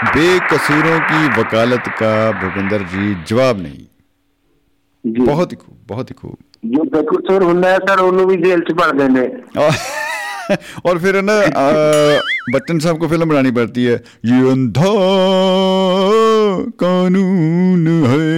बेकसूरों 0.05 1.01
की 1.01 1.41
वकालत 1.41 1.83
का 1.89 2.33
भूपिंदर 2.33 2.79
जी 2.79 3.25
जवाब 3.25 3.61
नहीं। 3.61 3.85
जी। 5.07 5.21
बहुत 5.21 5.53
ही 5.53 5.57
खूब 5.57 5.77
बहुत 5.89 6.11
ही 6.11 6.15
खूब। 6.15 6.37
जो 6.65 6.83
बेकसूर 6.83 7.43
होना 7.43 7.69
है 7.69 7.79
सर 7.79 8.01
उन्होंने 8.01 8.37
भी 8.37 8.43
जेल 8.43 8.61
से 8.61 8.75
भर 8.75 8.97
देने। 8.97 9.27
और 10.87 10.99
फिर 10.99 11.17
है 11.17 11.23
ना 11.25 11.41
बच्चन 12.53 12.79
साहब 12.79 12.99
को 12.99 13.09
फ़िल्म 13.09 13.29
बनानी 13.29 13.51
पड़ती 13.51 13.85
है। 13.85 13.95
ये 14.25 14.51
अंधा 14.51 14.93
कानून 16.83 17.87
है। 18.07 18.29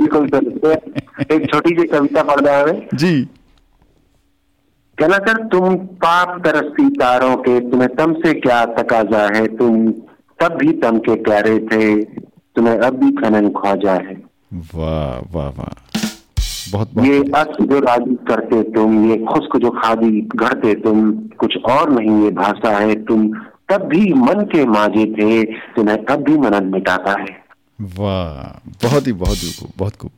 बिल्कुल 0.00 0.28
सर 0.28 0.44
एक 1.32 1.46
छोटी 1.54 1.74
सी 1.74 1.86
कविता 1.86 2.22
पढ़ 2.22 2.40
रहा 2.40 2.58
है। 2.58 2.88
जी। 2.94 3.28
कहना 4.98 5.16
सर 5.18 5.42
तुम 5.42 5.74
पाप 5.76 6.40
तरसती 6.44 6.88
तारों 6.90 7.36
के 7.36 7.60
तुम्हें 7.60 7.88
तम 7.94 8.12
से 8.14 8.32
क्या 8.34 8.64
तकाजा 8.64 9.22
है? 9.36 9.46
तुम 9.56 9.90
तब 10.38 10.56
भी 10.58 10.72
तम 10.72 10.98
के 10.98 11.14
प्यारे 11.14 11.58
थे 11.58 12.04
तुम्हें 12.56 12.78
अब 12.78 12.94
भी 12.94 13.10
खनन 13.12 13.48
ख्वाजा 13.48 13.92
है। 13.92 14.14
वाह 14.74 15.18
वाह 15.32 15.48
वाह। 15.48 15.83
बहुत 16.72 16.94
बहुत 16.94 17.06
ये 17.06 17.18
अस 17.34 17.56
जो 17.70 17.78
राज़ी 17.80 18.14
करते 18.28 18.62
तुम 18.72 19.10
ये 19.10 19.16
खुश्क 19.24 19.56
जो 19.56 19.70
खादी 19.70 20.20
गढ़ते 20.36 20.74
तुम 20.74 21.10
कुछ 21.38 21.56
और 21.70 21.90
नहीं 21.90 22.22
ये 22.24 22.30
भाषा 22.30 22.76
है 22.78 22.94
तुम 23.04 23.28
तब 23.68 23.86
भी 23.88 24.12
मन 24.12 24.40
के 24.52 24.64
माजे 24.66 25.04
थे 25.14 25.42
तुम्हें 25.76 26.04
तब 26.04 26.22
भी 26.22 26.36
मनन 26.38 26.64
मिटाता 26.64 27.20
है। 27.20 27.26
वाह 27.80 28.70
बहुत 28.84 29.06
ही 29.06 29.12
बहुत 29.12 29.36
ही 29.36 29.52
खूब 29.52 29.70
बहुत 29.78 29.96
खूब। 29.96 30.10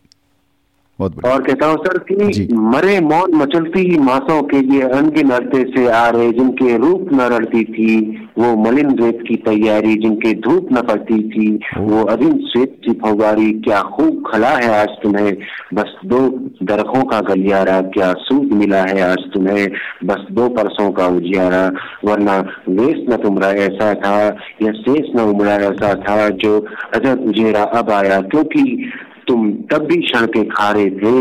बहुत 0.99 1.17
बढ़िया। 1.17 1.35
और 1.35 1.43
कहता 1.43 1.67
हूँ 1.67 1.77
सर। 1.77 1.99
कि 1.99 2.49
मरे 2.53 3.01
मौन 3.01 3.35
मचलती 3.35 3.81
ही 3.81 3.99
मासों 3.99 4.43
के 4.43 4.61
लिए 4.61 4.81
अनगिन 4.81 5.31
अड़ते 5.31 5.63
से 5.63 5.89
आ 5.89 6.09
रहे 6.09 6.31
जिनके 6.33 6.77
रूप 6.77 7.09
न 7.13 7.21
रड़ती 7.21 7.65
थी 7.65 8.19
वो 8.39 8.57
मलिन 8.57 8.99
रेत 8.99 9.19
की 9.29 9.37
तैयारी 9.37 9.95
जिनके 9.97 10.35
धूप 10.35 10.69
न 10.73 10.77
पड़ती 10.77 11.19
थी 11.29 11.61
वो 11.79 12.05
अजिन 12.05 12.39
श्वेत 12.39 12.81
की 12.85 12.93
फौवारी 12.93 13.53
क्या 13.53 13.81
खूब 13.83 14.23
खला 14.33 14.49
है 14.49 14.81
आज 14.81 14.89
तुम्हें? 15.03 15.37
बस 15.75 15.97
दो 16.07 16.29
दरखों 16.63 17.03
का 17.05 17.21
गलियारा 17.21 17.81
क्या 17.81 18.13
सूद 18.13 18.53
मिला 18.53 18.83
है 18.83 19.01
आज 19.01 19.19
तुम्हें? 19.35 19.71
बस 20.05 20.27
दो 20.33 20.49
परसों 20.49 20.91
का 20.93 21.07
उजियारा 21.07 21.73
वरना 22.05 22.39
वेश 22.69 23.07
न 23.11 23.17
तुमरा 23.17 23.49
ऐसा 23.49 23.95
था 23.95 24.37
या 24.63 24.73
शेष 24.73 25.17
न 25.17 25.21
उमरा 25.21 25.55
ऐसा 25.55 25.95
था 25.95 26.29
जो 26.29 26.67
अजब 26.95 27.25
उजेरा 27.29 27.63
अब 27.63 27.91
आया 27.91 28.21
क्योंकि 28.21 28.93
तुम 29.28 29.52
तब 29.72 29.86
भी 29.86 30.02
क्षण 30.02 30.26
के 30.28 30.44
खारे 30.50 30.90
थे 30.94 31.14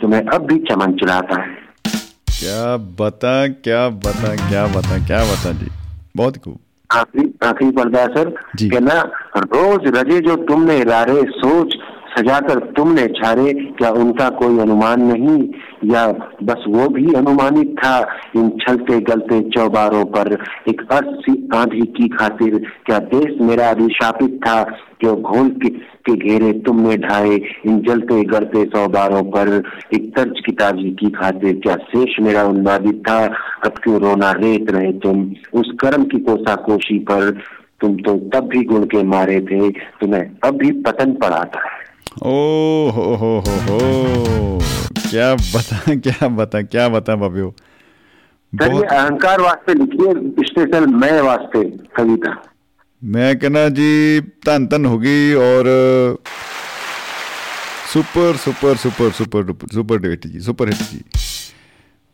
तुम्हें 0.00 0.20
अब 0.22 0.46
भी 0.46 0.58
चमन 0.70 0.92
चढ़ाता 0.94 1.40
है 1.42 1.62
क्या 2.28 2.76
बता 3.00 3.36
क्या 3.64 3.88
बता 4.00 4.34
क्या 4.48 4.66
बता 4.66 4.98
क्या 5.06 5.24
बता 5.24 5.52
जी 5.52 5.70
बहुत 6.16 6.36
ही 6.36 6.40
खूब 6.40 6.58
आखिरी 6.90 7.24
आखिरी 7.42 7.70
पर्दा 7.70 8.00
है 8.00 8.08
सर 8.08 8.32
जी। 8.56 8.68
कि 8.70 8.80
ना 8.80 9.00
रोज 9.36 9.86
रजे 9.96 10.20
जो 10.20 10.36
तुमने 10.44 10.82
रारे 10.84 11.22
सोच 11.32 11.76
सजाकर 12.19 12.59
तुमने 12.77 13.05
छारे 13.07 13.53
क्या 13.77 13.89
उनका 13.89 14.29
कोई 14.29 14.59
अनुमान 14.59 15.01
नहीं? 15.01 15.37
या 15.85 16.07
बस 16.43 16.63
वो 16.67 16.87
भी 16.89 17.13
अनुमानित 17.13 17.75
था 17.79 17.97
इन 18.35 18.49
छलते 18.61 18.99
गलते 19.01 19.41
चौबारों 19.49 20.03
पर 20.05 20.33
एक 20.69 20.81
अस्सी 20.91 21.49
आंधी 21.55 21.85
की 21.97 22.07
खातिर 22.07 22.57
क्या 22.85 22.99
देश 23.13 23.41
मेरा 23.41 23.69
अभिशापित 23.69 24.39
था 24.47 24.63
क्यों 24.99 25.15
घोल 25.21 25.49
के, 25.49 25.69
घेरे 26.15 26.51
तुमने 26.59 26.97
ढाए 26.97 27.35
इन 27.65 27.79
जलते 27.87 28.23
गलते 28.23 28.65
सौबारों 28.65 29.23
पर 29.23 29.63
एक 29.93 30.11
तर्ज 30.15 30.41
की 30.45 30.51
ताजी 30.51 30.89
की 30.91 31.09
खातिर 31.09 31.59
क्या 31.63 31.75
शेष 31.75 32.19
मेरा 32.21 32.43
उन्मादित 32.43 33.03
था? 33.09 33.19
अब 33.65 33.79
क्यों 33.83 33.99
रोना 34.01 34.31
रेत 34.31 34.71
रहे 34.71 34.91
तुम? 34.93 35.31
उस 35.53 35.71
कर्म 35.79 36.03
की 36.03 36.19
कोसा 36.19 36.55
कोशी 36.55 36.99
पर 36.99 37.31
तुम 37.81 37.95
तो 37.95 38.15
तब 38.33 38.47
भी 38.47 38.63
गुण 38.63 38.83
के 38.83 39.03
मारे 39.03 39.39
थे 39.41 39.69
तुम्हें 39.71 40.23
अब 40.43 40.57
भी 40.57 40.71
पतन 40.71 41.11
पड़ा 41.11 41.43
था। 41.55 41.67
ओ 42.23 42.89
हो 42.95 43.03
हो 43.15 43.31
हो 43.47 43.57
हो 43.67 43.79
क्या 45.09 45.33
बता 45.35 45.95
क्या 45.95 46.27
बता 46.37 46.61
क्या 46.61 46.87
बता 46.89 47.15
बबियो 47.15 47.53
सर 48.53 48.73
ये 48.73 48.83
अहंकार 48.83 49.41
वास्ते 49.41 49.73
लिखिए 49.73 50.13
स्पेशल 50.47 50.85
मैं 51.01 51.21
वास्ते 51.21 51.63
कविता। 51.97 52.31
मैं 53.01 53.37
कहना 53.39 53.67
जी 53.79 54.19
धन 54.45 54.67
धन 54.67 54.85
होगी 54.85 55.33
और 55.33 55.67
super 57.93 58.35
super 58.35 58.75
super 58.77 59.11
super 59.19 59.53
super 59.73 60.09
hit 60.09 60.27
जी 60.27 60.39
सुपर 60.47 60.69
हिट 60.69 60.77
जी। 60.77 61.03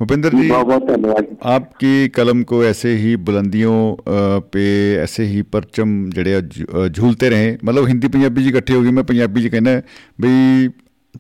भूपेंद्र 0.01 0.29
जी 0.33 0.45
बहुत 0.49 0.69
बहुत 0.69 0.85
धन्यवाद 0.87 1.27
आपकी 1.51 1.89
कलम 2.11 2.43
को 2.43 2.59
ऐसे 2.65 2.93
ही 2.97 3.11
बुलंदियों 3.25 3.75
अ, 3.89 4.21
पे 4.53 4.63
ऐसे 5.03 5.25
ही 5.25 5.43
परचम 5.57 5.91
ਜਿਹੜੇ 6.11 6.35
ਆ 6.35 6.41
ਝ- 6.41 6.65
ਅ, 6.65 6.87
ਝੂਲਤੇ 6.89 7.31
ਰਹੇ 7.31 7.59
ਮਤਲਬ 7.65 7.89
ਹਿੰਦੀ 7.89 8.09
ਪੰਜਾਬੀ 8.09 8.43
ਜੀ 8.43 8.49
ਇਕੱਠੇ 8.49 8.75
ਹੋ 8.75 8.83
ਗਏ 8.83 8.91
ਮੈਂ 8.91 9.05
ਪੰਜਾਬੀ 9.05 9.43
ਚ 9.43 9.49
ਕਹਿੰਦਾ 9.49 9.83
ਬਈ 10.21 10.69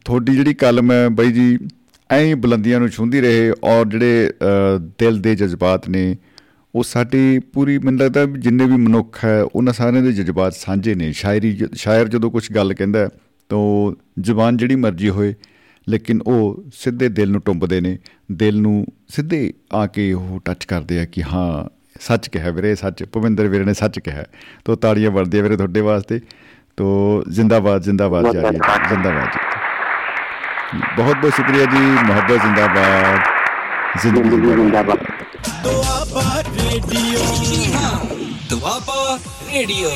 ਤੁਹਾਡੀ 0.05 0.35
ਜਿਹੜੀ 0.35 0.55
ਕਲਮ 0.55 0.93
ਹੈ 0.93 1.09
ਬਾਈ 1.09 1.33
ਜੀ 1.33 1.59
ਐਂ 2.11 2.20
ਹੀ 2.20 2.35
ਬੁਲੰਦੀਆਂ 2.35 2.81
ਨੂੰ 2.81 2.89
ਛੂੰਹਦੀ 2.89 3.20
ਰਹੇ 3.20 3.51
ਔਰ 3.64 3.87
ਜਿਹੜੇ 3.89 4.28
ਅ, 4.28 4.78
ਦਿਲ 4.99 5.20
ਦੇ 5.20 5.35
ਜਜ਼ਬਾਤ 5.35 5.89
ਨੇ 5.89 6.16
ਉਹ 6.74 6.83
ਸਾਡੀ 6.83 7.39
ਪੂਰੀ 7.53 7.78
ਮੈਨੂੰ 7.78 8.01
ਲੱਗਦਾ 8.01 8.24
ਵੀ 8.24 8.41
ਜਿੰਨੇ 8.41 8.64
ਵੀ 8.64 8.76
ਮਨੁੱਖ 8.76 9.24
ਹੈ 9.24 9.43
ਉਹਨਾਂ 9.43 9.72
ਸਾਰਿਆਂ 9.72 10.03
ਦੇ 10.03 10.12
ਜਜ਼ਬਾਤ 10.12 10.55
ਸਾਂਝੇ 10.55 10.95
ਨੇ 10.95 11.12
ਸ਼ਾਇਰੀ 11.12 11.53
ਜ- 11.53 11.74
ਸ਼ਾਇਰ 11.74 12.09
ਜਦੋਂ 12.09 12.31
ਕੁਝ 12.31 12.53
ਗੱਲ 12.53 12.74
ਕਹਿੰਦਾ 12.74 12.99
ਹੈ, 12.99 13.09
ਤਾਂ 13.51 13.93
ਜ਼ੁਬਾਨ 14.20 14.57
ਜਿਹੜੀ 14.57 14.76
ਮਰਜ਼ੀ 14.76 15.09
ਹੋਏ 15.09 15.35
ਲੇਕਿਨ 15.90 16.22
ਉਹ 16.28 16.64
ਸਿੱਧੇ 16.74 17.10
ਦਿਲ 17.10 17.32
ਨੂੰ 17.32 17.42
ਟੁੰਬਦੇ 17.42 17.82
ਨੇ 17.82 17.98
ਦਿਲ 18.32 18.62
ਨੂੰ 18.62 18.86
ਸਿੱਧੇ 19.08 19.54
ਆ 19.74 19.88
ਕੇ 19.88 20.14
ਉਹ 20.14 20.42
ਟੱਚ 20.46 20.66
ਕਰਦੇ 20.66 21.00
ਆ 21.00 21.06
ਕਿ 21.06 21.24
ਹਾਂ 21.24 21.76
ਸੱਚ 22.02 22.28
ਕਿਹਾ 22.28 22.50
ਵੀਰੇ 22.50 22.76
ਸੱਚ 22.76 23.04
ਭਵਿੰਦਰ 23.04 23.48
ਵੀਰੇ 23.48 23.64
ਨੇ 23.64 23.74
ਸੱਚ 23.74 24.00
ਕਿਹਾ। 24.00 24.24
ਤੋ 24.66 24.76
ਤਾੜੀਆਂ 24.76 25.12
ਵਰਦੀਆਂ 25.12 25.44
ਵੀਰੇ 25.44 25.58
ਤੁਹਾਡੇ 25.58 25.82
ਵਾਸਤੇ। 25.82 26.22
ਤੋ 26.78 27.24
ਜਿੰਦਾਬਾਦ 27.30 27.82
ਜਿੰਦਾਬਾਦ 27.82 28.34
ਜਾਰੀ। 28.34 28.56
ਜਿੰਦਾਬਾਦ 28.90 29.30
ਬਹੁਤ 30.98 31.16
ਬਹੁਤ 31.16 31.34
ਸ਼ੁਕਰੀਆ 31.34 31.66
ਜੀ 31.66 31.78
ਮੁਹੱਬਤ 31.80 32.32
ਜਿੰਦਾਬਾਦ। 32.32 33.20
ਜ਼ਿੰਦਗੀ 34.02 34.48
ਜਿੰਦਾਬਾਦ। 34.48 34.98
ਦੁਆਬਾ 35.64 36.42
ਰੇਡੀਓ। 36.42 37.20
ਦੁਆਬਾ 38.50 39.20
ਰੇਡੀਓ। 39.54 39.90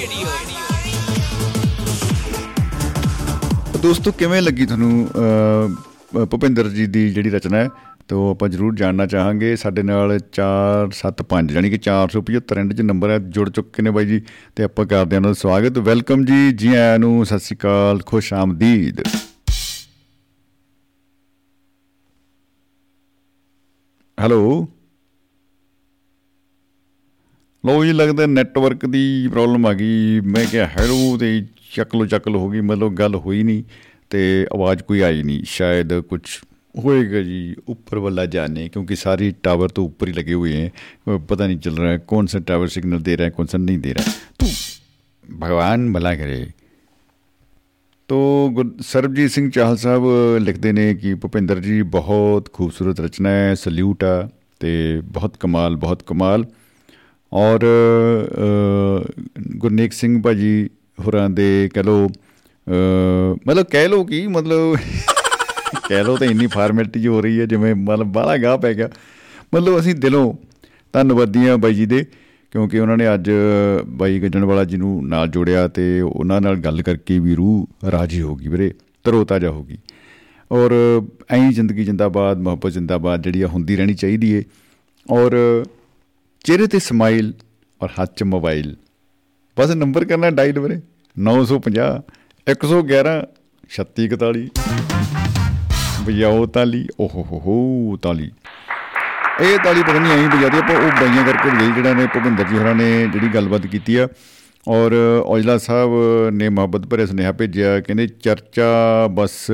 ਦੋਸਤੋ 3.81 4.11
ਕਿਵੇਂ 4.11 4.41
ਲੱਗੀ 4.41 4.65
ਤੁਹਾਨੂੰ 4.65 5.07
ਅਹ, 5.07 6.25
ਭੁਪਿੰਦਰ 6.25 6.69
ਜੀ 6.69 6.85
ਦੀ 6.87 7.09
ਜਿਹੜੀ 7.13 7.29
ਰਚਨਾ 7.29 7.57
ਹੈ? 7.57 7.69
ਤੋ 8.07 8.31
ਆਪਾਂ 8.31 8.49
ਜਰੂਰ 8.49 8.75
ਜਾਣਨਾ 8.75 9.05
ਚਾਹਾਂਗੇ। 9.05 9.55
ਸਾਡੇ 9.55 9.83
ਨਾਲ 9.83 10.19
475 10.33 11.51
ਯਾਨੀ 11.51 11.69
ਕਿ 11.69 11.77
475 11.77 12.57
ਐਂਡ 12.57 12.73
'ਚ 12.73 12.81
ਨੰਬਰ 12.81 13.09
ਹੈ 13.09 13.19
ਜੁੜ 13.29 13.49
ਚੁੱਕੇ 13.49 13.83
ਨੇ 13.83 13.91
ਬਾਈ 13.91 14.05
ਜੀ 14.05 14.21
ਤੇ 14.55 14.63
ਆਪਾਂ 14.63 14.85
ਕਰਦੇ 14.85 15.15
ਹਾਂ 15.15 15.19
ਉਹਨਾਂ 15.19 15.29
ਦਾ 15.29 15.33
ਸਵਾਗਤ। 15.33 15.77
ਵੈਲਕਮ 15.77 16.25
ਜੀ 16.25 16.51
ਜੀ 16.51 16.67
ਆਇਆਂ 16.75 16.99
ਨੂੰ 16.99 17.25
ਸਤਿ 17.25 17.39
ਸ਼੍ਰੀ 17.39 17.57
ਅਕਾਲ 17.57 18.01
ਖੁਸ਼ 18.05 18.33
ਆਮਦੀਦ। 18.33 19.01
ਹੈਲੋ 24.17 24.67
ਲੋ 27.63 27.85
ਜੀ 27.85 27.91
ਲੱਗਦਾ 27.93 28.25
ਨੈਟਵਰਕ 28.25 28.85
ਦੀ 28.85 29.27
ਪ੍ਰੋਬਲਮ 29.27 29.65
ਆ 29.65 29.73
ਗਈ। 29.73 30.19
ਮੈਂ 30.19 30.45
ਕਿਹਾ 30.45 30.65
ਹੈਲੋ 30.67 31.17
ਤੇ 31.17 31.45
ਚੱਕ 31.72 31.94
ਲੋ 31.94 32.06
ਚੱਕ 32.06 32.28
ਲੋ 32.28 32.38
ਹੋ 32.38 32.48
ਗਈ 32.50 32.60
ਮਤਲਬ 32.62 32.94
ਗੱਲ 32.94 33.14
ਹੋਈ 33.20 33.42
ਨਹੀਂ 33.42 33.62
ਤੇ 34.10 34.20
ਆਵਾਜ਼ 34.54 34.82
ਕੋਈ 34.82 35.00
ਆਈ 35.02 35.22
ਨਹੀਂ 35.22 35.42
ਸ਼ਾਇਦ 35.48 35.92
ਕੁਝ 36.08 36.20
ਹੋਏਗਾ 36.74 37.20
ਜੀ 37.22 37.40
ਉੱਪਰ 37.68 37.98
वाला 37.98 38.22
जाने 38.28 38.62
क्योंकि 38.68 38.96
सारी 38.96 39.26
टावर 39.44 39.72
तो 39.74 39.82
ऊपर 39.84 40.08
ही 40.08 40.14
लगे 40.14 40.36
हुए 40.38 40.54
हैं 40.54 40.70
वो 41.06 41.18
पता 41.28 41.46
नहीं 41.46 41.58
चल 41.58 41.76
रहा 41.76 41.90
है 41.90 42.00
कौन 42.08 42.30
सा 42.32 42.40
टावर 42.46 42.72
सिग्नल 42.72 43.02
दे 43.02 43.14
रहा 43.14 43.28
है 43.28 43.34
कौन 43.36 43.50
सा 43.52 43.60
नहीं 43.60 43.76
दे 43.78 43.92
रहा 43.92 44.06
है 44.06 44.14
तो 44.40 44.48
भगवान 45.38 45.86
भला 45.92 46.14
करे 46.16 46.38
ਤੋ 48.08 48.16
ਗੁਰ- 48.52 48.72
ਸਰਬਜੀਤ 48.82 49.30
ਸਿੰਘ 49.30 49.48
ਚਾਹਲ 49.50 49.76
ਸਾਹਿਬ 49.76 50.02
ਲਿਖਦੇ 50.40 50.72
ਨੇ 50.72 50.94
ਕਿ 50.94 51.14
ਭੁਪਿੰਦਰ 51.14 51.60
ਜੀ 51.60 51.80
ਬਹੁਤ 51.90 52.48
ਖੂਬਸੂਰਤ 52.52 53.00
ਰਚਨਾ 53.00 53.30
ਹੈ 53.30 53.54
ਸਲੂਟ 53.54 54.04
ਆ 54.04 54.28
ਤੇ 54.60 54.72
ਬਹੁਤ 55.04 55.36
ਕਮਾਲ 55.36 55.76
ਬਹੁਤ 55.76 56.02
ਕਮਾਲ 56.02 56.44
ਔਰ 57.32 57.64
ਅ, 57.64 59.04
ਗੁਰਨੇਕ 59.56 59.92
ਸਿੰਘ 59.92 60.20
ਭਾਜੀ 60.22 60.68
ਹੋਰਾਂ 60.99 61.29
ਦੇ 61.29 61.69
ਕਹ 61.73 61.79
ਲੋ 61.79 62.07
ਮਤਲਬ 63.47 63.65
ਕਹਿ 63.65 63.87
ਲੋ 63.87 64.03
ਕਿ 64.03 64.25
ਮਤਲਬ 64.27 64.75
ਕਹਿ 65.87 66.03
ਲੋ 66.03 66.15
ਤਾਂ 66.17 66.27
ਇੰਨੀ 66.27 66.47
ਫਾਰਮੈਲਿਟੀ 66.47 67.07
ਹੋ 67.07 67.21
ਰਹੀ 67.21 67.39
ਹੈ, 67.39 67.45
ਜਿਵੇਂ 67.45 67.73
ਮਤਲਬ 67.75 68.07
ਬਾਹਲਾ 68.07 68.37
ਗਾਹ 68.37 68.57
ਪੈ 68.57 68.73
ਗਿਆ। 68.73 68.89
ਮਤਲਬ 69.55 69.79
ਅਸੀਂ 69.79 69.95
ਦਿਲੋਂ 69.95 70.33
ਧੰਨਵਾਦੀ 70.93 71.47
ਹਾਂ 71.47 71.57
ਬਾਈ 71.57 71.73
ਜੀ 71.73 71.85
ਦੇ, 71.85 72.05
ਕਿਉਂਕਿ 72.53 72.79
ਉਹਨਾਂ 72.79 72.97
ਨੇ 72.97 73.13
ਅੱਜ 73.13 73.29
ਬਾਈ 73.87 74.19
ਗੱਜਣਵਾਲਾ 74.19 74.63
ਜੀ 74.63 74.77
ਨੂੰ 74.77 75.07
ਨਾਲ 75.07 75.27
ਜੋੜਿਆ 75.27 75.67
ਤੇ 75.67 76.01
ਉਹਨਾਂ 76.01 76.39
ਨਾਲ 76.41 76.55
ਗੱਲ 76.57 76.81
ਕਰਕੇ 76.81 77.19
ਵੀ 77.19 77.35
ਰੂਹ 77.35 77.89
ਰਾਜੀ 77.91 78.21
ਹੋ 78.21 78.35
ਗਈ 78.35 78.47
ਵੀਰੇ 78.47 78.71
ਤਰੋ 79.03 79.23
ਤਾਜ਼ਾ 79.25 79.49
ਹੋ 79.49 79.63
ਗਈ। 79.63 79.77
ਔਰ 80.51 80.71
ਐਂ 81.29 81.51
ਜ਼ਿੰਦਗੀ 81.51 81.83
ਜਿੰਦਾਬਾਦ, 81.85 82.39
ਮੁਹੱਬਤ 82.39 82.71
ਜਿੰਦਾਬਾਦ 82.73 83.23
ਜਿਹੜੀ 83.23 83.41
ਆ 83.41 83.47
ਹੁੰਦੀ 83.47 83.75
ਰਹਿਣੀ 83.75 83.93
ਚਾਹੀਦੀ 83.93 84.31
ਏ। 84.31 84.43
ਔਰ 85.05 85.37
ਚਿਹਰੇ 86.45 86.67
ਤੇ 86.67 86.79
ਸਮਾਈਲ 86.79 87.33
ਔਰ 87.81 87.89
ਹੱਥ 88.01 88.15
'ਚ 88.15 88.23
ਮੋਬਾਈਲ 88.25 88.75
ਬਸ 89.57 89.69
ਨੰਬਰ 89.71 90.05
ਕਰਨਾ 90.05 90.29
ਡਾਇਲ 90.31 90.59
ਵੀਰੇ। 90.59 90.79
950 91.17 92.01
111 92.47 93.13
3641 93.75 94.45
ਵਜਾਓ 96.05 96.45
ਤਾਲੀ 96.45 96.87
ਓਹੋ 96.99 97.23
ਹੋ 97.23 97.39
ਹੋ 97.39 97.97
ਤਾਲੀ 97.97 98.31
ਇਹ 99.41 99.57
ਤਾਲੀ 99.63 99.83
ਪਤਾ 99.83 99.99
ਨਹੀਂ 99.99 100.11
ਐਂ 100.11 100.29
ਵਜਾਦੀ 100.29 100.57
ਆਪਾਂ 100.57 100.75
ਉਹ 100.75 100.91
ਬਾਈਆਂ 100.91 101.23
ਕਰਕੇ 101.25 101.49
ਵਜਾਈ, 101.49 101.71
ਜਿਹੜਾ 101.71 101.93
ਨੇ 101.93 102.05
ਭੁਪਿੰਦਰ 102.07 102.43
ਜੀ 102.43 102.57
ਹੋਰਾਂ 102.57 102.75
ਨੇ 102.75 103.07
ਜਿਹੜੀ 103.07 103.27
ਗੱਲਬਾਤ 103.27 103.67
ਕੀਤੀ 103.67 103.95
ਆ। 103.95 104.07
ਔਰ 104.67 104.93
ਔਜਲਾ 105.25 105.57
ਸਾਹਿਬ 105.57 105.89
ਨੇ 106.29 106.49
ਮੁਹੱਬਤ 106.49 106.87
ਭਰਿਆ 106.87 107.05
ਸੁਨੇਹਾ 107.05 107.31
ਭੇਜਿਆ, 107.31 107.79
ਕਹਿੰਦੇ 107.79 108.07
ਚਰਚਾ 108.07 109.07
ਬਸ, 109.11 109.47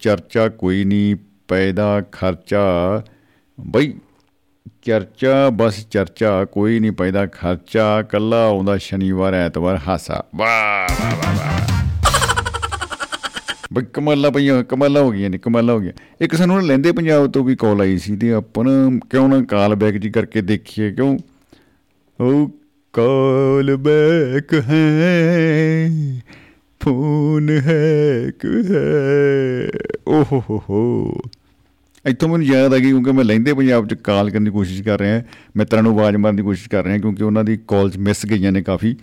ਚਰਚਾ 0.00 0.48
ਕੋਈ 0.48 0.84
ਨਹੀਂ, 0.84 1.16
ਪੈਦਾ 1.48 2.02
ਖਰਚਾ। 2.12 3.02
ਬਈ 3.60 3.94
ਚਰਚਾ, 4.82 5.50
ਬਸ 5.50 5.86
ਚਰਚਾ, 5.90 6.44
ਕੋਈ 6.44 6.80
ਨਹੀਂ 6.80 6.92
ਪੈਦਾ 6.92 7.26
ਖਰਚਾ। 7.26 8.02
ਕੱਲਾ 8.02 8.46
ਆਉਂਦਾ 8.46 8.76
ਸ਼ਨੀਵਾਰ, 8.76 9.34
ਐਤਵਾਰ 9.34 9.80
ਹਾਸਾ। 9.88 10.24
ਵਾਹ 10.36 10.94
ਵਾਹ 11.04 11.16
ਵਾਹ 11.16 11.36
ਵਾਹ 11.36 11.60
ਬਈ 13.72 13.82
ਕਮਾਲਾਂ 13.92 14.30
ਪਈਆਂ, 14.30 14.64
ਕਮਾਲਾਂ 14.64 15.02
ਹੋ 15.02 15.12
ਗਈਆਂ 15.12 15.30
ਨੇ, 15.30 15.38
ਕਮਾਲਾਂ 15.38 15.74
ਹੋ 15.74 15.80
ਗਈਆਂ। 15.80 15.92
ਇੱਕ 16.20 16.34
ਸਾਨੂੰ 16.34 16.56
ਨਾ 16.56 16.62
ਲੈਂਦੇ 16.62 16.92
ਪੰਜਾਬ 16.92 17.32
ਤੋਂ 17.32 17.44
ਵੀ 17.44 17.56
ਕਾਲ 17.56 17.80
ਆਈ 17.80 17.98
ਸੀ 17.98 18.16
ਤੇ 18.16 18.32
ਆਪਾਂ 18.32 18.64
ਨਾ 18.64 18.98
ਕਿਉਂ 19.10 19.28
ਨਾ 19.28 19.42
ਕਾਲ 19.42 19.74
ਬੈਕ 19.74 19.94
ਜੀ 19.94 20.10
ਕਰਕੇ 20.10 20.42
ਦੇਖੀਏ, 20.42 20.92
ਕਿਉਂ? 20.92 21.18
ਉਹ 22.20 22.48
ਕਾਲ 22.92 23.76
ਬੈਕ 23.76 24.54
ਹੈ, 24.54 25.88
ਫੋਨ 26.80 27.50
ਹੈ 27.50 28.30
ਕਿ 28.30 28.74
ਹੈ। 28.74 29.70
ਓਹ 30.08 30.24
ਹੋ 30.32 30.62
ਹੋ। 30.70 31.12
ਇੱਥੋਂ 32.06 32.28
ਮੈਨੂੰ 32.28 32.46
ਯਾਦ 32.46 32.74
ਆ 32.74 32.78
ਗਈ 32.78 32.88
ਕਿਉਂਕਿ 32.88 33.12
ਮੈਂ 33.12 33.24
ਲੈਂਦੇ 33.24 33.54
ਪੰਜਾਬ 33.54 33.88
'ਚ 33.88 33.94
ਕਾਲ 33.94 34.30
ਕਰਨ 34.30 34.44
ਦੀ 34.44 34.50
ਕੋਸ਼ਿਸ਼ 34.50 34.82
ਕਰ 34.82 35.00
ਰਿਹਾ 35.00 35.22
ਮਿੱਤਰਾਂ 35.56 35.82
ਨੂੰ 35.82 36.00
ਆਵਾਜ਼ 36.00 36.16
ਮਾਰਨ 36.16 36.36
ਦੀ 36.36 36.42
ਕੋਸ਼ਿਸ਼ 36.42 36.68
ਕਰ 36.68 36.84
ਰਿਹਾ 36.84 36.98
ਕਿਉਂਕਿ 36.98 37.24
ਉਹਨਾਂ 37.24 37.44
ਦੀ 37.44 37.58
ਕਾਲਸ 37.68 37.96
ਮਿਸ 37.98 38.26
ਗਈਆਂ 38.26 38.52
ਨੇ 38.52 38.62
ਕਾਫੀ। 38.62 38.96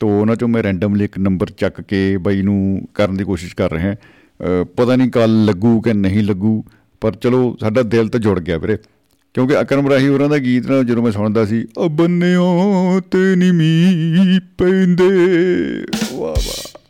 ਤੋ 0.00 0.08
ਉਹਨਾਂ 0.08 0.36
ਚੋਂ 0.36 0.48
ਮੈਂ 0.48 0.62
ਰੈਂਡਮਲੀ 0.62 1.04
ਇੱਕ 1.04 1.18
ਨੰਬਰ 1.18 1.46
ਚੱਕ 1.46 1.80
ਕੇ 1.80 2.16
ਬਾਈ 2.16 2.42
ਨੂੰ 2.42 2.88
ਕਰਨ 2.94 3.16
ਦੀ 3.16 3.24
ਕੋਸ਼ਿਸ਼ 3.24 3.56
ਕਰ 3.56 3.72
ਰਿਹਾ। 3.72 3.94
ਅ, 3.94 4.64
ਪਤਾ 4.64 4.96
ਨਹੀਂ 4.96 5.10
ਕੱਲ 5.10 5.44
ਲੱਗੂ 5.44 5.80
ਕਿ 5.80 5.92
ਨਹੀਂ 5.92 6.22
ਲੱਗੂ 6.22 6.64
ਪਰ 7.00 7.14
ਚਲੋ 7.14 7.56
ਸਾਡਾ 7.60 7.82
ਦਿਲ 7.82 8.08
ਤਾਂ 8.08 8.20
ਜੁੜ 8.20 8.40
ਗਿਆ 8.40 8.58
ਵੀਰੇ। 8.58 8.76
ਕਿਉਂਕਿ 9.34 9.60
ਅਕਰਮ 9.60 9.88
ਰਾਹੀ 9.88 10.08
ਉਹਨਾਂ 10.08 10.28
ਦਾ 10.28 10.38
ਗੀਤ 10.38 10.70
ਨਾ 10.70 10.82
ਜਦੋਂ 10.82 11.02
ਮੈਂ 11.02 11.12
ਸੁਣਦਾ 11.12 11.44
ਸੀ 11.46 11.66
ਉਹ 11.78 11.90
ਬੰਨਿਓ 11.90 13.00
ਤੇ 13.00 13.36
ਨੀ 13.36 13.52
ਮੀਂਹ 13.52 14.40
ਪੈਂਦੇ। 14.58 15.10
ਵਾਹ 16.12 16.30
ਵਾਹ। 16.30 16.80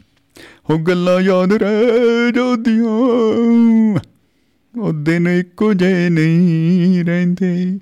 ਹੋ 0.71 0.79
ਗੱਲਾਂ 0.79 1.21
ਯਾਦ 1.21 1.53
ਰਹਿ 1.53 2.33
ਜਾਂਦੀਆਂ। 2.35 4.12
ਉਹ 4.79 4.93
ਦਿਨ 4.93 5.29
ਇੱਕੋ 5.29 5.75
ਜਿਹੇ 5.75 6.09
ਨਹੀਂ 6.09 7.05
ਰਹਿੰਦੇ। 7.05 7.79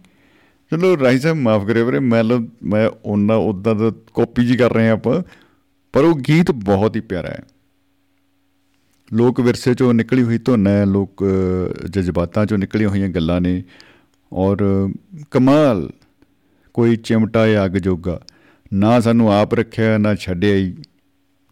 ਚਲੋ 0.71 0.99
ਰਾਈ 0.99 1.19
ਸਾਹਿਬ 1.19 1.37
ਮਾਫ 1.37 1.67
ਕਰਿਓ 1.67 1.87
ਵੀਰੇ 1.87 1.99
ਮੈਂ 1.99 2.25
ਲੋ 2.25 2.49
ਮੈਂ 2.63 2.91
ਉਹਨਾਂ 3.05 3.37
ਉਦਾਂ 3.37 3.75
ਦਾ 3.75 3.91
ਕਾਪੀ 3.91 4.47
ਜੀ 4.47 4.57
ਕਰ 4.57 4.73
ਰਹੇ 4.73 4.87
ਹਾਂ 4.87 4.93
ਆਪਾਂ 4.93 5.23
ਪਰ 5.93 6.05
ਉਹ 6.05 6.15
ਗੀਤ 6.15 6.51
ਬਹੁਤ 6.51 6.97
ਹੀ 6.97 7.01
ਪਿਆਰਾ 7.01 7.29
ਹੈ। 7.29 7.43
ਲੋਕ 9.13 9.41
ਵਿਰਸੇ 9.41 9.75
ਚੋਂ 9.75 9.95
ਨਿਕਲੀ 9.95 10.23
ਹੋਈ 10.23 10.39
ਧੁਨ 10.39 10.67
ਹੈ 10.67 10.85
ਲੋਕ 10.85 11.25
ਅ, 11.25 11.87
ਜਜ਼ਬਾਤਾਂ 11.87 12.47
ਚੋਂ 12.47 12.59
ਨਿਕਲੀਆਂ 12.59 12.89
ਹੋਈਆਂ 12.89 13.09
ਗੱਲਾਂ 13.09 13.41
ਨੇ 13.41 13.63
ਔਰ 14.33 14.59
ਕਮਾਲ 15.31 15.91
ਕੋਈ 16.75 16.97
ਚਿਮਟਾ 16.97 17.49
ਜਾਂ 17.49 17.65
ਅੱਗ 17.65 17.71
ਜੋਗਾ 17.71 18.21
ਨਾ 18.73 19.01
ਸਾਨੂੰ 19.01 19.33
ਆਪ 19.33 19.55
ਰੱਖਿਆ 19.55 19.99
ਨਾ 19.99 20.15
ਛੱਡਿਆ 20.15 20.55
ਹੀ 20.55 20.77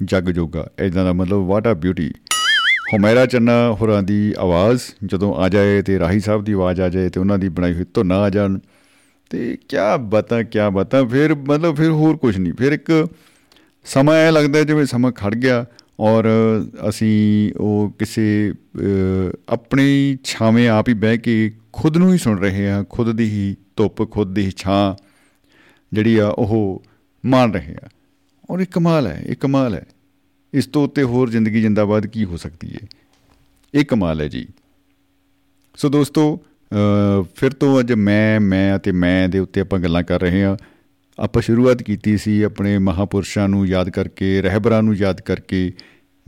ਜੱਗ 0.03 0.24
ਜੋਗਾ। 0.24 0.70
ਇਦਾਂ 0.78 1.05
ਦਾ 1.05 1.12
ਮਤਲਬ 1.12 1.47
ਵਾਟ 1.47 1.66
ਆ 1.66 1.74
ਬਿਊਟੀ 1.74 2.11
ਹੁਮੈਰਾ 2.93 3.24
ਚੰਨਾ 3.26 3.53
ਹੋਰਾਂ 3.80 4.03
ਦੀ 4.03 4.34
ਆਵਾਜ਼ 4.39 4.82
ਜਦੋਂ 5.05 5.34
ਆ 5.34 5.49
ਜਾਏ 5.49 5.82
ਤੇ 5.82 5.99
ਰਾਹੀ 5.99 6.20
ਸਾਹਿਬ 6.20 6.45
ਦੀ 6.45 6.53
ਆਵਾਜ਼ 6.53 6.81
ਆ 6.81 6.89
ਜਾਏ 6.89 7.09
ਤੇ 7.09 7.20
ਉਹਨਾਂ 7.20 7.39
ਦੀ 7.39 7.48
ਬਣਾਈ 7.48 7.74
ਹੋਈ 7.74 7.85
ਧੁਨ 7.94 8.12
ਆ 8.12 8.28
ਜਾਣ। 8.31 8.59
ਤੇ 9.31 9.56
ਕਿਆ 9.69 9.97
ਬਤਾ 9.97 10.43
ਕਿਆ 10.43 10.69
ਬਤਾ 10.70 11.05
ਫਿਰ 11.05 11.35
ਮਤਲਬ 11.35 11.74
ਫਿਰ 11.77 11.90
ਹੋਰ 11.90 12.16
ਕੁਝ 12.16 12.36
ਨਹੀਂ। 12.39 12.52
ਫਿਰ 12.52 12.73
ਇੱਕ 12.73 13.09
ਸਮਾਂ 13.86 14.15
ਐ 14.15 14.31
ਲੱਗਦਾ 14.31 14.62
ਜਿਵੇਂ 14.62 14.86
ਸਮਾਂ 14.86 15.12
ਖੜ 15.12 15.35
ਗਿਆ 15.35 15.65
ਔਰ 16.01 16.24
ਅਸੀਂ 16.89 17.52
ਉਹ 17.60 17.93
ਕਿਸੇ 17.98 18.52
ਅ, 18.52 18.82
ਆਪਣੀ 19.48 20.19
ਛਾਵੇਂ 20.24 20.69
ਆਪ 20.69 20.89
ਹੀ 20.89 20.94
ਬਹਿ 20.94 21.19
ਕੇ 21.19 21.52
ਖੁਦ 21.73 21.97
ਨੂੰ 21.97 22.12
ਹੀ 22.12 22.19
ਸੁਣ 22.19 22.39
ਰਹੇ 22.39 22.69
ਹਾਂ 22.70 22.85
ਖੁਦ 22.90 23.12
ਦੀ 23.12 23.24
ਹੀ 23.24 23.56
ਧੁੱਪ 23.77 24.10
ਖੁਦ 24.10 24.35
ਦੀ 24.35 24.44
ਹੀ 24.47 24.51
ਛਾਂ 24.56 24.94
ਜਿਹੜੀ 25.93 26.16
ਆ 26.19 26.28
ਉਹ 26.28 26.82
ਮਾਣ 27.24 27.52
ਰਹੇ 27.52 27.74
ਆ 27.85 27.89
ਔਰ 28.51 28.60
ਇਹ 28.60 28.66
ਕਮਾਲ 28.73 29.06
ਹੈ 29.06 29.23
ਇਹ 29.27 29.36
ਕਮਾਲ 29.36 29.74
ਹੈ। 29.74 29.85
ਇਸ 30.54 30.66
ਤੋਂ 30.66 30.84
ਉੱਤੇ 30.84 31.02
ਹੋਰ 31.02 31.30
ਜ਼ਿੰਦਗੀ 31.30 31.60
ਜਿੰਦਾਬਾਦ 31.60 32.06
ਕੀ 32.06 32.24
ਹੋ 32.24 32.36
ਸਕਦੀ 32.36 32.74
ਹੈ 32.74 32.86
ਇਹ 33.74 33.84
ਕਮਾਲ 33.84 34.20
ਹੈ 34.20 34.28
ਜੀ। 34.28 34.46
ਸੋ 35.76 35.88
ਦੋਸਤੋ 35.88 36.36
ਅ, 36.36 37.22
ਫਿਰ 37.36 37.52
ਤੋਂ 37.52 37.80
ਅੱਜ 37.80 37.92
ਮੈਂ 37.92 38.40
ਮੈਂ 38.40 38.76
ਅਤੇ 38.76 38.92
ਮੈਂ 38.92 39.28
ਦੇ 39.28 39.38
ਉੱਤੇ 39.38 39.60
ਆਪਾਂ 39.60 39.78
ਗੱਲਾਂ 39.78 40.02
ਕਰ 40.02 40.20
ਰਹੇ 40.20 40.44
ਹਾਂ। 40.44 40.56
ਆਪਾਂ 41.18 41.42
ਸ਼ੁਰੂਆਤ 41.42 41.82
ਕੀਤੀ 41.82 42.16
ਸੀ 42.18 42.42
ਆਪਣੇ 42.42 42.78
ਮਹਾਪੁਰਸ਼ਾਂ 42.78 43.48
ਨੂੰ 43.48 43.66
ਯਾਦ 43.66 43.90
ਕਰਕੇ 43.90 44.42
ਰਹਿਬਰਾਂ 44.42 44.82
ਨੂੰ 44.82 44.94
ਯਾਦ 44.96 45.20
ਕਰਕੇ 45.20 45.72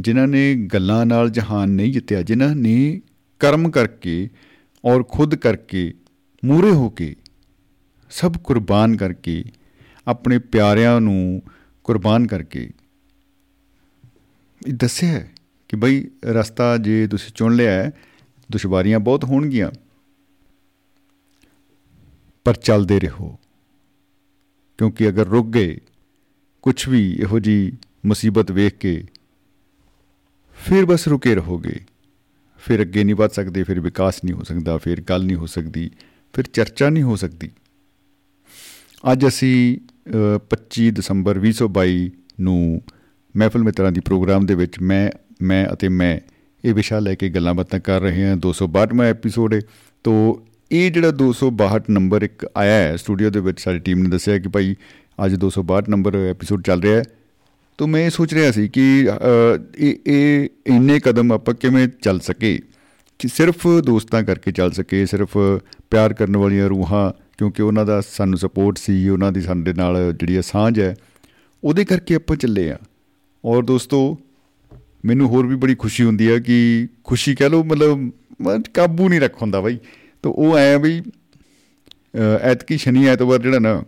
ਜਿਨ੍ਹਾਂ 0.01 0.29
ਨੇ 0.29 0.55
ਗੱਲਾਂ 0.55 1.07
ਨਾਲ 1.07 1.31
ਜਹਾਨ 1.31 1.71
ਨਹੀਂ 1.71 1.93
ਜਿੱਤਿਆ 1.93 2.23
ਜਿਨ੍ਹਾਂ 2.23 2.55
ਨੇ 2.57 3.01
ਕਰਮ 3.41 3.71
ਕਰਕੇ 3.71 4.29
ਔਰ 4.85 5.03
ਖੁਦ 5.03 5.35
ਕਰਕੇ 5.35 5.93
ਮੂਰੇ 6.45 6.71
ਹੋ 6.71 6.89
ਕੇ 6.91 7.17
ਸਭ 8.11 8.33
ਕੁਰਬਾਨ 8.45 8.97
ਕਰਕੇ 8.97 9.45
ਆਪਣੇ 10.07 10.39
ਪਿਆਰਿਆਂ 10.39 11.01
ਨੂੰ 11.01 11.43
ਕੁਰਬਾਨ 11.85 12.27
ਕਰਕੇ 12.27 12.69
ਇਹ 14.67 14.73
ਦੱਸਿਆ 14.73 15.09
ਹੈ 15.09 15.31
ਕਿ 15.69 15.77
ਬਈ 15.77 16.09
ਰਸਤਾ 16.25 16.77
ਜੇ 16.77 17.09
ਤੁਸੀਂ 17.09 17.33
ਚੁਣ 17.33 17.57
ਲਿਆ 17.57 17.73
ਹੈ 17.73 17.91
ਦੁਸ਼ਵਾਰੀਆਂ 18.53 19.01
ਬਹੁਤ 19.01 19.25
ਹੋਣਗੀਆਂ। 19.25 19.71
ਪਰ 22.45 22.55
ਚੱਲਦੇ 22.55 23.01
ਰਹੋ। 23.01 23.39
ਕਿਉਂਕਿ 24.79 25.09
ਅਗਰ 25.09 25.27
ਰੁਕ 25.27 25.47
ਗਏ 25.47 25.79
ਕੁਝ 26.63 26.89
ਵੀ 26.89 27.13
ਇਹੋ 27.13 27.39
ਜੀ 27.39 27.73
ਮੁਸੀਬਤ 28.07 28.51
ਵੇਖ 28.51 28.75
ਕੇ 28.75 29.05
ਫਿਰ 30.67 30.87
ਬਸ 30.87 31.09
ਰੁਕੇ 31.09 31.35
ਰਹੋਗੇ। 31.35 31.81
ਫਿਰ 32.59 32.83
ਅੱਗੇ 32.83 33.05
ਨਹੀਂ 33.05 33.17
ਵੱਧ 33.17 33.31
ਸਕਦੇ 33.31 33.63
ਫਿਰ 33.63 33.81
ਵਿਕਾਸ 33.81 34.25
ਨਹੀਂ 34.25 34.35
ਹੋ 34.35 34.43
ਸਕਦਾ 34.43 34.79
ਫਿਰ 34.79 35.01
ਗੱਲ 35.01 35.25
ਨਹੀਂ 35.25 35.37
ਹੋ 35.37 35.47
ਸਕਦੀ 35.47 35.91
ਫਿਰ 36.33 36.45
ਚਰਚਾ 36.45 36.89
ਨਹੀਂ 36.89 37.03
ਹੋ 37.03 37.17
ਸਕਦੀ। 37.17 37.51
ਅੱਜ 39.13 39.27
ਅਸੀਂ 39.27 39.79
ਅ, 40.11 40.39
25 40.39 40.91
ਦਸੰਬਰ 40.91 41.39
2022 41.39 42.11
ਨੂੰ 42.41 42.83
ਮਹਿਫਲ 43.37 43.63
ਮਿੱਤਰਾਂ 43.63 43.93
ਦੀ 43.93 44.01
ਪ੍ਰੋਗਰਾਮ 44.01 44.47
ਦੇ 44.47 44.55
ਵਿੱਚ 44.55 44.81
ਮੈਂ 44.81 45.11
ਮੈਂ 45.43 45.67
ਅਤੇ 45.73 45.89
ਮੈਂ 45.89 46.19
ਇਹ 46.65 46.75
ਵਿਸ਼ਾ 46.75 46.99
ਲੈ 46.99 47.15
ਕੇ 47.15 47.29
ਗੱਲਾਂ 47.29 47.55
ਬਾਤਾਂ 47.55 47.81
ਕਰ 47.81 48.01
ਰਹੇ 48.01 48.25
ਹਾਂ। 48.25 48.37
262ਵਾਂ 48.37 49.07
ਐਪੀਸੋਡ 49.07 49.55
ਹੈ। 49.55 49.61
ਤੋਂ 50.05 50.35
ਇਹ 50.73 50.93
ਜਿਹੜਾ 50.93 51.13
262 51.23 51.81
ਨੰਬਰ 51.91 52.23
ਇੱਕ 52.23 52.47
ਆਇਆ 52.57 52.73
ਹੈ 52.73 52.97
ਸਟੂਡੀਓ 52.97 53.31
ਦੇ 53.31 53.41
ਵਿੱਚ 53.41 53.61
ਸਾਡੀ 53.61 53.79
ਟੀਮ 53.79 53.99
ਨੇ 53.99 54.09
ਦੱਸਿਆ 54.09 54.39
ਕਿ 54.39 54.49
ਭਾਈ 54.49 54.75
ਅੱਜ 55.25 55.35
262 55.35 55.89
ਨੰਬਰ 55.89 56.17
ਐਪੀਸੋਡ 56.17 56.63
ਚੱਲ 56.63 56.83
ਰਿਹਾ 56.83 56.97
ਹੈ। 56.97 57.03
ਤੋਂ 57.79 57.89
ਮੈਂ 57.89 58.05
ਇਹ 58.07 58.11
ਸੋਚ 58.11 58.35
ਰਿਹਾ 58.35 58.51
ਸੀ 58.51 58.69
ਕਿ 58.69 59.09
ਅ, 59.09 59.59
ਇਹ 59.79 59.95
ਇਹ 60.07 60.49
ਇੰਨੇ 60.67 61.01
ਕਦਮ 61.01 61.33
ਆਪਾਂ 61.33 61.55
ਕਿਵੇਂ 61.55 61.89
ਚੱਲ 62.03 62.21
ਸਕੇ 62.21 62.61
ਕਿ 63.19 63.29
ਸਿਰਫ 63.29 63.69
ਦੋਸਤਾਂ 63.69 64.23
ਕਰਕੇ 64.23 64.53
ਚੱਲ 64.53 64.73
ਸਕੇ 64.73 65.07
ਸਿਰਫ 65.07 65.39
ਪਿਆਰ 65.91 66.13
ਕਰਨ 66.13 66.37
ਵਾਲੀਆਂ 66.37 66.69
ਰੂਹਾਂ 66.69 67.13
ਕਿਉਂਕਿ 67.39 67.63
ਉਹਨਾਂ 67.63 67.87
ਦਾ 67.87 68.01
ਸਾਨੂੰ 68.01 68.39
ਸਪੋਰਟ 68.39 68.79
ਸੀ 68.79 69.09
ਉਹਨਾਂ 69.09 69.33
ਦੀ 69.33 69.41
ਸਾਡੇ 69.41 69.73
ਨਾਲ 69.73 70.13
ਜਿਹੜੀ 70.13 70.37
ਆ 70.37 70.41
ਸਾਂਝ 70.41 70.81
ਹੈ 70.81 70.97
ਉਹਦੇ 71.65 71.85
ਕਰਕੇ 71.85 72.15
ਆਪਾਂ 72.15 72.37
ਚੱਲੇ 72.37 72.71
ਆ 72.71 72.77
ਔਰ 73.45 73.63
ਦੋਸਤੋ 73.63 74.19
ਮੈਨੂੰ 75.05 75.29
ਹੋਰ 75.29 75.47
ਵੀ 75.47 75.57
ਬੜੀ 75.57 75.75
ਖੁਸ਼ੀ 75.75 76.05
ਹੁੰਦੀ 76.05 76.31
ਹੈ 76.31 76.39
ਕਿ 76.39 76.89
ਖੁਸ਼ੀ 77.05 77.35
ਕਹਿ 77.35 77.49
ਲਓ 77.51 77.63
ਮਤਲਬ 77.65 77.99
ਮੈਂ 78.41 78.59
ਕਾਬੂ 78.75 79.09
ਨਹੀਂ 79.09 79.21
ਰੱਖ 79.21 79.43
ਹੁੰਦਾ 79.43 79.61
ਬਾਈ। 79.61 79.79
ਤਾਂ 80.23 80.31
ਉਹ 80.31 80.57
ਐ 80.59 80.79
ਵੀ 80.79 81.01
ਅ, 81.01 82.19
ਐਤਕੀ 82.43 82.77
ਸ਼ਨੀ 82.79 83.07
ਐਤਵਾਰ 83.07 83.39
ਜਿਹੜਾ 83.39 83.59
ਨਾ 83.59 83.83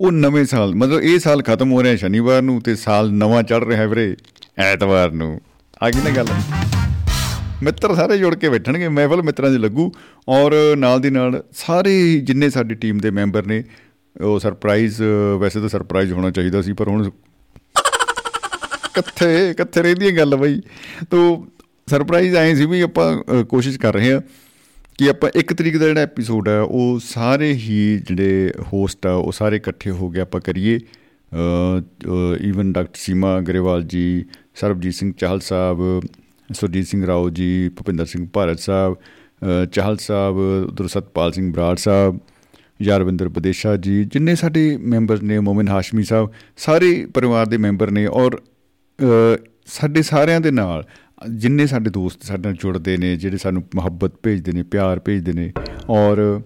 ਉਹ 0.00 0.12
ਨਵੇਂ 0.12 0.44
ਸਾਲ 0.44 0.74
ਮਤਲਬ 0.74 1.00
ਇਹ 1.00 1.18
ਸਾਲ 1.18 1.42
ਖਤਮ 1.42 1.72
ਹੋ 1.72 1.82
ਰਿਹਾ 1.82 1.96
ਸ਼ਨੀਵਾਰ 1.96 2.42
ਨੂੰ 2.42 2.60
ਤੇ 2.60 2.74
ਸਾਲ 2.74 3.12
ਨਵਾਂ 3.12 3.42
ਚੜ 3.42 3.64
ਰਿਹਾ 3.64 3.86
ਵੀਰੇ 3.86 4.16
ਐਤਵਾਰ 4.58 5.10
ਨੂੰ। 5.10 5.40
ਆ 5.82 5.90
ਗਈ 5.90 6.00
ਨਾ 6.04 6.10
ਗੱਲ। 6.10 6.26
ਮਿੱਤਰ 7.62 7.94
ਸਾਰੇ 7.94 8.18
ਜੁੜ 8.18 8.34
ਕੇ 8.34 8.48
ਬੈਠਣਗੇ 8.48 8.88
ਮਹਿਫਲ 8.88 9.22
ਮਿੱਤਰਾਂ 9.22 9.50
'ਚ 9.50 9.56
ਲੱਗੂ। 9.56 9.92
ਔਰ 10.28 10.76
ਨਾਲ 10.76 11.00
ਦੀ 11.00 11.10
ਨਾਲ 11.10 11.42
ਸਾਰੇ 11.52 11.98
ਹੀ 11.98 12.20
ਜਿੰਨੇ 12.20 12.50
ਸਾਡੀ 12.50 12.74
ਟੀਮ 12.74 12.98
ਦੇ 12.98 13.10
ਮੈਂਬਰ 13.10 13.46
ਨੇ 13.46 13.62
ਉਹ 14.20 14.38
ਸਰਪ੍ਰਾਈਜ਼ 14.38 15.02
ਵੈਸੇ 15.40 15.60
ਤਾਂ 15.60 15.68
ਸਰਪ੍ਰਾਈਜ਼ 15.68 16.12
ਹੋਣਾ 16.12 16.30
ਚਾਹੀਦਾ 16.30 16.62
ਸੀ 16.62 16.72
ਪਰ 16.72 16.88
ਹੁਣ 16.88 17.10
ਕਿੱਥੇ 18.96 19.54
ਕਿੱਥੇ 19.54 19.82
ਰਹਿੰਦੀ 19.82 20.06
ਹੈ 20.06 20.16
ਗੱਲ 20.16 20.36
ਬਈ। 20.36 20.60
ਤੋ 21.10 21.46
ਸਰਪ੍ਰਾਈਜ਼ 21.88 22.36
ਆਏ 22.36 22.54
ਸੀ 22.54 22.66
ਵੀ 22.66 22.80
ਆਪਾਂ 22.80 23.16
ਅ, 23.16 23.42
ਕੋਸ਼ਿਸ਼ 23.42 23.78
ਕਰ 23.78 23.94
ਰਹੇ 23.94 24.12
ਹਾਂ 24.12 24.20
ਕਿ 24.98 25.08
ਆਪਾਂ 25.08 25.30
ਇੱਕ 25.34 25.52
ਤਰੀਕ 25.52 25.76
ਦਾ 25.76 25.86
ਜਿਹੜਾ 25.86 26.00
ਐਪੀਸੋਡ 26.00 26.48
ਹੈ 26.48 26.60
ਉਹ 26.60 26.98
ਸਾਰੇ 27.04 27.52
ਹੀ 27.52 28.00
ਜਿਹੜੇ 28.08 28.52
ਹੋਸਟ 28.72 29.06
ਆ 29.06 29.12
ਉਹ 29.12 29.32
ਸਾਰੇ 29.32 29.56
ਇਕੱਠੇ 29.56 29.90
ਹੋ 29.90 30.10
ਕੇ 30.10 30.20
ਆਪਾਂ 30.20 30.40
ਕਰੀਏ। 30.40 30.78
ਈਵਨ 32.42 32.72
ਡਾਕਟਰ 32.72 32.98
ਸੀਮਾ 32.98 33.40
ਗਰੇਵਾਲ 33.40 33.82
ਜੀ 33.82 34.24
ਸਰਬਜੀਤ 34.54 34.94
ਸਿੰਘ 34.94 35.12
ਚਾਹਲ 35.18 35.40
ਸਾਹਿਬ 35.40 35.78
ਸੁਰਜੀਤ 36.54 36.86
ਸਿੰਘ 36.86 37.06
ਰਾਓ 37.06 37.30
ਜੀ 37.30 37.68
ਭੁਪਿੰਦਰ 37.68 38.06
ਸਿੰਘ 38.06 38.26
ਭਾਰਤ 38.32 38.58
ਸਾਹਿਬ 38.58 38.94
ਅ, 38.94 39.64
ਚਾਹਲ 39.64 39.96
ਸਾਹਿਬ 39.96 40.36
ਉਧਰ 40.68 40.88
ਸਤਪਾਲ 40.88 41.32
ਸਿੰਘ 41.32 41.52
ਬਰਾੜ 41.52 41.76
ਸਾਹਿਬ 41.76 42.18
ਯਾਰਵਿੰਦਰ 42.82 43.28
ਬਦੇਸ਼ਾ 43.28 43.76
ਜੀ 43.76 44.04
ਜਿੰਨੇ 44.04 44.34
ਸਾਡੇ 44.34 44.76
ਮੈਂਬਰ 44.80 45.22
ਨੇ 45.22 45.38
ਮੋਮਨ 45.40 45.68
ਹਾਸ਼ਮੀ 45.68 46.02
ਸਾਹਿਬ 46.04 46.30
ਸਾਰੇ 46.56 47.06
ਪਰਿਵਾਰ 47.14 47.46
ਦੇ 47.46 47.56
ਮੈਂਬਰ 47.56 47.90
ਨੇ 47.90 48.06
ਔਰ 48.06 48.36
ਅ, 48.36 48.40
ਸਾਡੇ 49.66 50.02
ਸਾਰਿਆਂ 50.02 50.40
ਦੇ 50.40 50.50
ਨਾਲ 50.50 50.84
ਜਿੰਨੇ 51.30 51.66
ਸਾਡੇ 51.66 51.90
ਦੋਸਤ 51.90 52.22
ਸਾਡੇ 52.22 52.42
ਨਾਲ 52.42 52.52
ਜੁੜਦੇ 52.54 52.96
ਨੇ 52.96 53.16
ਜਿਹੜੇ 53.16 53.36
ਸਾਨੂੰ 53.36 53.62
ਮੁਹੱਬਤ 53.74 54.12
ਭੇਜਦੇ 54.22 54.52
ਨੇ 54.52 54.62
ਪਿਆਰ 54.62 55.00
ਭੇਜਦੇ 55.00 55.32
ਨੇ 55.32 55.52
ਔਰ 55.88 56.40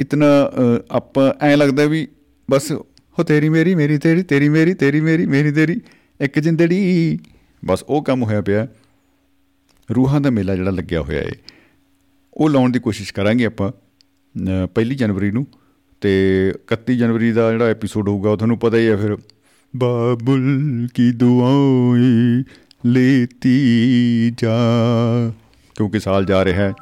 ਇਤਨਾ 0.00 0.26
ਅ, 0.46 0.82
ਆਪਾਂ 0.90 1.32
ਐਂ 1.40 1.56
ਲੱਗਦਾ 1.56 1.84
ਵੀ 1.84 2.08
ਬਸ 2.50 2.72
ਹੋ 3.18 3.22
ਤੇਰੀ 3.22 3.48
ਮੇਰੀ 3.48 3.74
ਮੇਰੀ 3.74 3.98
ਤੇਰੀ 3.98 4.22
ਤੇਰੀ 4.22 4.48
ਮੇਰੀ 4.48 4.74
ਤੇਰੀ 4.74 5.00
ਮੇਰੀ 5.00 5.26
ਮੇਰੀ 5.26 5.52
ਤੇਰੀ 5.52 5.80
ਇੱਕ 6.20 6.38
ਜਿੰਦੜੀ। 6.38 7.18
ਬਸ 7.64 7.84
ਉਹ 7.88 8.02
ਕੰਮ 8.02 8.22
ਹੋਇਆ 8.22 8.40
ਪਿਆ। 8.42 8.66
ਰੂਹਾਂ 9.94 10.20
ਦਾ 10.20 10.30
ਮੇਲਾ 10.30 10.54
ਜਿਹੜਾ 10.56 10.70
ਲੱਗਿਆ 10.70 11.00
ਹੋਇਆ 11.00 11.22
ਏ 11.22 11.32
ਉਹ 12.34 12.50
ਲਾਉਣ 12.50 12.72
ਦੀ 12.72 12.78
ਕੋਸ਼ਿਸ਼ 12.78 13.14
ਕਰਾਂਗੇ 13.14 13.44
ਆਪਾਂ 13.46 13.70
ਅ, 13.70 14.66
ਪਹਿਲੀ 14.66 14.94
ਜਨਵਰੀ 14.94 15.30
ਨੂੰ 15.30 15.46
ਤੇ 16.00 16.52
31 16.74 16.96
ਜਨਵਰੀ 16.96 17.32
ਦਾ 17.32 17.52
ਜਿਹੜਾ 17.52 17.66
ਐਪੀਸੋਡ 17.66 18.08
ਹੋਊਗਾ 18.08 18.30
ਉਹ 18.30 18.36
ਤੁਹਾਨੂੰ 18.36 18.58
ਪਤਾ 18.58 18.76
ਹੀ 18.76 18.86
ਹੈ 18.86 18.96
ਫਿਰ। 18.96 19.16
ਬਾਬੁਲ 19.78 20.88
ਕੀ 20.94 21.10
ਦੁਆਏਂ 21.12 22.44
ਲੇਤੀ 22.86 24.30
ਜਾ। 24.38 24.58
ਕਿਉਂਕਿ 25.76 26.00
ਸਾਲ 26.00 26.24
ਜਾ 26.24 26.44
ਰਿਹਾ 26.44 26.62
ਹੈ 26.62 26.72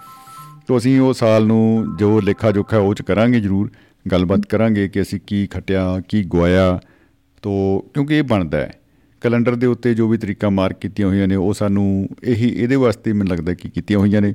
ਤੋ 0.67 0.79
ਅਸੀਂ 0.79 1.01
ਉਹ 1.01 1.13
ਸਾਲ 1.13 1.47
ਨੂੰ 1.47 1.97
ਜੋ 1.99 2.21
ਲੇਖਾ 2.21 2.51
ਜੋਖਾ 2.51 2.79
ਉਹ 2.79 2.95
ਚ 2.95 3.03
ਕਰਾਂਗੇ 3.03 3.41
ਜ਼ਰੂਰ 3.41 3.71
ਗੱਲਬਾਤ 4.13 4.41
ਕਰਾਂਗੇ 4.41 4.89
ਕਿ 4.89 5.03
ਅਸੀਂ 5.03 5.21
ਕੀ 5.27 5.47
ਖਟਿਆ 5.47 6.01
ਕੀ 6.09 6.23
ਗਵਾਇਆ। 6.25 6.81
ਤੋ 7.43 7.79
ਕਿਉਂਕਿ 7.95 8.19
ਇਹ 8.19 8.23
ਬਣਦਾ 8.23 8.59
ਹੈ 8.59 8.73
ਕੈਲੰਡਰ 9.21 9.55
ਦੇ 9.55 9.67
ਉੱਤੇ 9.67 9.95
ਜੋ 9.95 10.09
ਵੀ 10.09 10.19
ਤਰੀਕਾ 10.19 10.51
ਮਾਰਕ 10.51 10.79
ਕੀਤੀਆਂ 10.79 11.09
ਹੋਈਆਂ 11.09 11.29
ਨੇ 11.29 11.35
ਉਹ 11.35 11.55
ਸਾਨੂੰ 11.55 12.09
ਇਹੀ 12.23 12.49
ਇਹਦੇ 12.49 12.77
ਵਾਸਤੇ 12.77 13.13
ਮੈਨੂੰ 13.13 13.33
ਲੱਗਦਾ 13.33 13.55
ਕਿ 13.55 13.71
ਕੀਤੀਆਂ 13.71 13.99
ਹੋਈਆਂ 13.99 14.21
ਨੇ। 14.21 14.35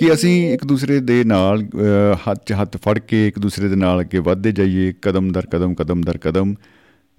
ਕਿ 0.00 0.12
ਅਸੀਂ 0.12 0.54
ਇੱਕ 0.54 0.66
ਦੂਸਰੇ 0.66 1.00
ਦੇ 1.00 1.24
ਨਾਲ 1.24 1.62
ਹੱਥ 2.30 2.52
ਹੱਥ 2.52 2.76
ਫੜ 2.76 2.98
ਕੇ 2.98 3.28
ਇੱਕ 3.28 3.38
ਦੂਸਰੇ 3.38 3.68
ਦੇ 3.68 3.76
ਨਾਲ 3.76 4.00
ਅੱਗੇ 4.00 4.18
ਵਧਦੇ 4.18 4.52
ਜਾਈਏ 4.52 4.92
ਕਦਮ 5.02 5.32
ਦਰ 5.32 5.46
ਕਦਮ 5.46 5.74
ਕਦਮ 5.74 6.00
ਦਰ 6.00 6.18
ਕਦਮ। 6.18 6.54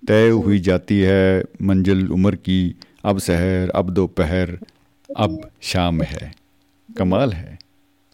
तय 0.04 0.30
हुई 0.38 0.60
जाती 0.60 1.00
है 1.02 1.44
मंजिल 1.64 2.08
उम्र 2.10 2.36
की 2.38 2.60
अब 3.06 3.20
शहर 3.22 3.70
अब 3.76 3.90
दोपहर 3.92 4.58
अब 5.10 5.40
शाम 5.64 6.02
है 6.04 6.32
कमाल 6.90 7.34
है 7.34 7.58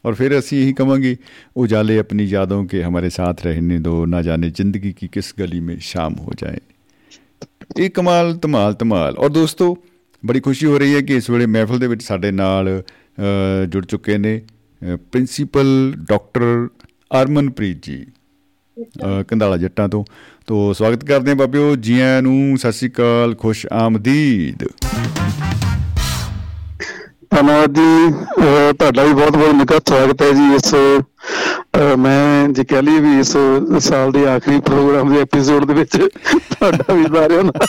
और 0.04 0.16
फिर 0.16 0.34
ऐसी 0.34 0.58
यही 0.58 0.74
कमांगी 0.74 1.18
उजाले 1.58 1.98
अपनी 1.98 2.34
यादों 2.34 2.64
के 2.66 2.82
हमारे 2.82 3.10
साथ 3.12 3.46
रहने 3.46 3.80
दो 3.80 4.04
ना 4.06 4.22
जाने 4.22 4.50
जिंदगी 4.52 4.92
की 4.94 5.08
किस 5.08 5.34
गली 5.40 5.60
में 5.62 5.80
शाम 5.86 6.14
हो 6.16 6.34
जाए 6.38 6.60
ਇਹ 7.80 7.90
ਕਮਾਲ 7.90 8.34
ਧਮਾਲ 8.34 8.74
ਧਮਾਲ 8.74 9.16
ਔਰ 9.18 9.30
ਦੋਸਤੋ 9.30 9.76
ਬੜੀ 10.24 10.40
ਖੁਸ਼ੀ 10.40 10.66
ਹੋ 10.68 10.78
ਰਹੀ 10.78 10.96
ਹੈ 10.96 11.02
ਕਿ 11.02 11.16
ਇਸ 11.16 11.30
ਵੇਲੇ 11.30 11.46
ਮਹਿਫਲ 11.46 11.80
ਦੇ 11.80 11.88
ਵਿੱਚ 11.88 12.02
ਸਾਡੇ 12.04 12.32
ਨਾਲ 12.32 12.82
ਜੁੜ 13.70 13.86
ਚੁੱਕੇ 13.86 14.18
ਨੇ 14.18 14.42
ਪ੍ਰਿੰਸੀਪਲ 14.82 15.68
ਡਾਕਟਰ 16.10 16.68
ਅਰਮਨਪ੍ਰੀਤ 17.12 17.84
ਜੀ 17.84 18.06
ਕੰਦਾਲਾ 19.28 19.58
ਜੱਟਾਂ 19.58 19.88
ਤੋਂ 19.90 20.04
ਤੋਂ 20.50 20.74
ਸਵਾਗਤ 20.74 21.04
ਕਰਦੇ 21.06 21.30
ਹਾਂ 21.30 21.36
ਬਾਬਿਓ 21.36 21.76
ਜੀਆਂ 21.76 22.22
ਨੂੰ। 22.22 22.58
ਸਤਿ 22.58 22.72
ਸ਼੍ਰੀ 22.72 22.90
ਅਕਾਲ 22.90 23.36
ਖੁਸ਼ 23.36 23.66
ਆਮਦੀਦ। 23.72 24.64
ਧੰਨਵਾਦ 27.30 27.74
ਜੀ। 27.74 28.12
ਤੁਹਾਡਾ 28.80 29.04
ਵੀ 29.04 29.14
ਬਹੁਤ 29.14 29.38
ਬਹੁਤ 29.38 29.56
ਨਿੱਘਾ 29.56 29.80
ਸਵਾਗਤ 29.90 30.22
ਹੈ 30.22 30.32
ਜੀ 30.32 30.56
ਇਸ 30.56 30.76
ਮੈਂ 31.98 32.50
ਜੇ 32.50 32.64
ਕਹ 32.64 32.82
ਲਈ 32.82 33.00
ਵੀ 33.00 33.20
ਇਸ 33.20 33.38
ਸਾਲ 33.80 34.12
ਦੇ 34.12 34.28
ਆਖਰੀ 34.28 34.60
ਪ੍ਰੋਗਰਾਮ 34.60 35.14
ਦੇ 35.14 35.22
ਐਪੀਸੋਡ 35.22 35.66
ਦੇ 35.66 35.74
ਵਿੱਚ 35.74 35.98
ਤੁਹਾਡਾ 36.52 36.94
ਵੀ 36.94 37.04
ਸਾਰਿਆਂ 37.04 37.44
ਦਾ 37.44 37.66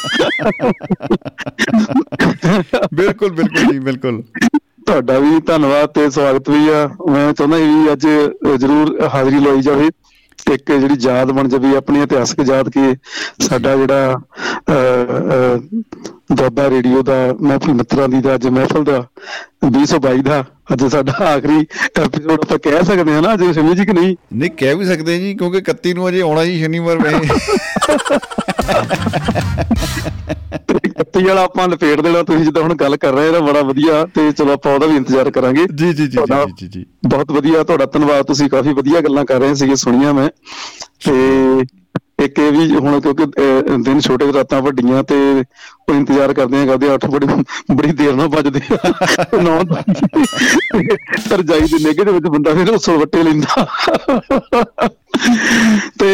ਬਿਲਕੁਲ 2.95 3.31
ਬਿਲਕੁਲ 3.31 3.73
ਜੀ 3.73 3.79
ਬਿਲਕੁਲ। 3.79 4.23
ਤੁਹਾਡਾ 4.87 5.19
ਵੀ 5.19 5.41
ਧੰਨਵਾਦ 5.41 5.89
ਤੇ 5.89 6.11
ਸਵਾਗਤ 6.11 6.51
ਵੀ 6.51 6.69
ਆ। 6.69 6.91
ਮੈਂ 7.11 7.33
ਚਾਹੁੰਦਾ 7.33 7.57
ਵੀ 7.57 7.93
ਅੱਜ 7.93 8.07
ਜਰੂਰ 8.61 9.09
ਹਾਜ਼ਰੀ 9.15 9.39
ਲਵਾਈ 9.41 9.61
ਜਾਵੇ। 9.61 9.91
ਇੱਕ 10.53 10.73
ਜਿਹੜੀ 10.73 10.97
ਯਾਦ 11.01 11.31
ਬਣ 11.31 11.49
ਜਾਵੇ 11.49 11.77
ਆਪਣੀ 11.77 12.03
ਇਤਿਹਾਸਕ 12.03 12.41
ਯਾਦ 12.47 12.69
ਕਿ 12.69 12.95
ਸਾਡਾ 13.41 13.77
ਜਿਹੜਾ 13.77 14.21
ਅਹ, 14.69 14.73
ਅਹ, 14.73 15.83
ਦੁਆਬਾ 16.37 16.71
ਰੇਡੀਓ 16.71 17.03
ਦਾ 17.03 17.13
ਮਹਿਫਲ 17.41 17.75
ਮਿੱਤਰਾਂ 17.75 18.09
ਦੀ 18.09 18.21
ਦਾ 18.21 18.35
ਅੱਜ 18.35 18.47
ਮਹਿਫਲ 18.49 18.85
ਦਾ 18.85 19.07
2022 19.67 20.23
ਦਾ 20.23 20.45
ਅੱਜ 20.73 20.85
ਸਾਡਾ 20.87 21.13
ਆਖਰੀ 21.29 21.67
ਐਪੀਸੋਡ 22.03 22.33
ਆਪਾਂ 22.33 22.59
ਕਹਿ 22.59 22.85
ਸਕਦੇ 22.85 23.13
ਹਾਂ 23.13 23.23
ਨਾ 23.23 23.33
ਅੱਜ 23.35 23.45
ਸਮਝ 23.55 23.77
ਜੀ 23.77 23.85
ਕਿ 23.87 23.93
ਨਹੀਂ? 23.93 24.17
ਨਹੀਂ 24.33 24.51
ਕਹਿ 24.51 24.75
ਵੀ 24.75 24.85
ਸਕਦੇ 24.85 25.19
ਜੀ 25.19 25.35
ਕਿਉਂਕਿ 25.35 25.61
31 25.73 25.95
ਨੂੰ 25.95 26.09
ਅਜੇ 26.09 26.21
ਆਉਣਾ 26.21 26.45
ਜੀ 26.45 26.59
ਸ਼ਨੀਵਾਰ 26.59 26.99
ਵੇ। 26.99 27.11
ਕੱਤੀ 30.89 31.25
ਵਾਲਾ 31.25 31.43
ਆਪਾਂ 31.43 31.69
ਲਪੇਟ 31.69 32.01
ਦੇਣਾ 32.01 32.23
ਤੁਸੀਂ 32.23 32.45
ਜਿੱਦਾਂ 32.45 32.63
ਹੁਣ 32.63 32.75
ਗੱਲ 32.75 32.97
ਕਰ 32.97 33.13
ਰਹੇ 33.13 33.27
ਹੋ 33.29 33.33
ਨਾ 33.33 33.39
ਬੜਾ 33.39 33.63
ਵਧੀਆ 33.63 34.07
ਤੇ 34.15 34.33
ਚਲੋ 34.33 34.53
ਆਪਾਂ 34.53 34.75
ਉਹਦਾ 34.75 34.87
ਵੀ 34.87 34.97
ਇੰਤਜ਼ਾਰ 34.97 35.31
ਕਰਾਂਗੇ। 35.31 35.67
ਜੀ 35.75 35.93
ਜੀ 35.93 36.07
ਜੀ 36.07 36.19
ਜੀ 36.57 36.69
ਜੀ। 36.69 36.87
ਬਹੁਤ 37.09 37.33
ਵਧੀਆ 37.33 37.63
ਤੁਹਾਡਾ 37.63 37.87
ਧੰਨਵਾਦ 37.87 38.25
ਤੁਸੀਂ 38.27 38.51
ਕਾਫੀ 38.51 38.73
ਵਧੀਆ 38.73 39.01
ਗੱਲਾਂ 39.01 39.25
ਕਰ 39.25 39.41
ਰਹੇ 39.41 39.55
ਸੀਗੇ 39.55 39.77
ਸੁਣੀਆਂ 39.77 40.15
ਮੈਂ। 40.15 40.29
ਤੇ 41.07 41.13
ਇੱਕ 42.25 42.39
ਇਹ 42.39 42.53
ਵੀ 42.53 42.77
ਹੁਣ 42.77 43.01
ਕਿਉਂਕਿ 43.01 43.25
ਅਹ, 43.25 43.79
ਦਿਨ 43.79 44.01
ਛੋਟੇ 44.01 44.27
ਤੇ 44.27 44.33
ਰਾਤਾਂ 44.33 44.63
ਵੱਡੀਆਂ 44.63 45.03
ਤੇ 45.03 45.15
ਉਹ 45.89 45.95
ਇੰਤਜ਼ਾਰ 45.95 46.33
ਕਰਦੇ 46.35 46.63
ਆ 46.63 46.67
ਕਰਦੇ 46.67 46.91
ਆ, 46.91 46.95
ਅੱਠ 46.95 47.07
ਬੜੀ 47.07 47.27
ਬੜੀ 47.75 47.93
ਦੇਰ 47.93 48.15
ਨਾਲ 48.15 48.29
ਵੱਜਦੇ 48.29 48.61
ਆ। 48.75 48.77
ਨੌ 49.43 49.59
ਰਜਾਈ 51.33 51.61
ਦੇ 51.61 51.85
ਨੇਗੇ 51.85 52.05
ਦੇ 52.05 52.13
ਵਿੱਚ 52.13 52.27
ਬੰਦਾ 52.27 52.55
ਫਿਰ 52.55 52.71
ਉਸਲ 52.71 52.93
ਵੱਟੇ 52.93 53.23
ਲੈਂਦਾ। 53.23 53.67
ਤੇ 55.99 56.11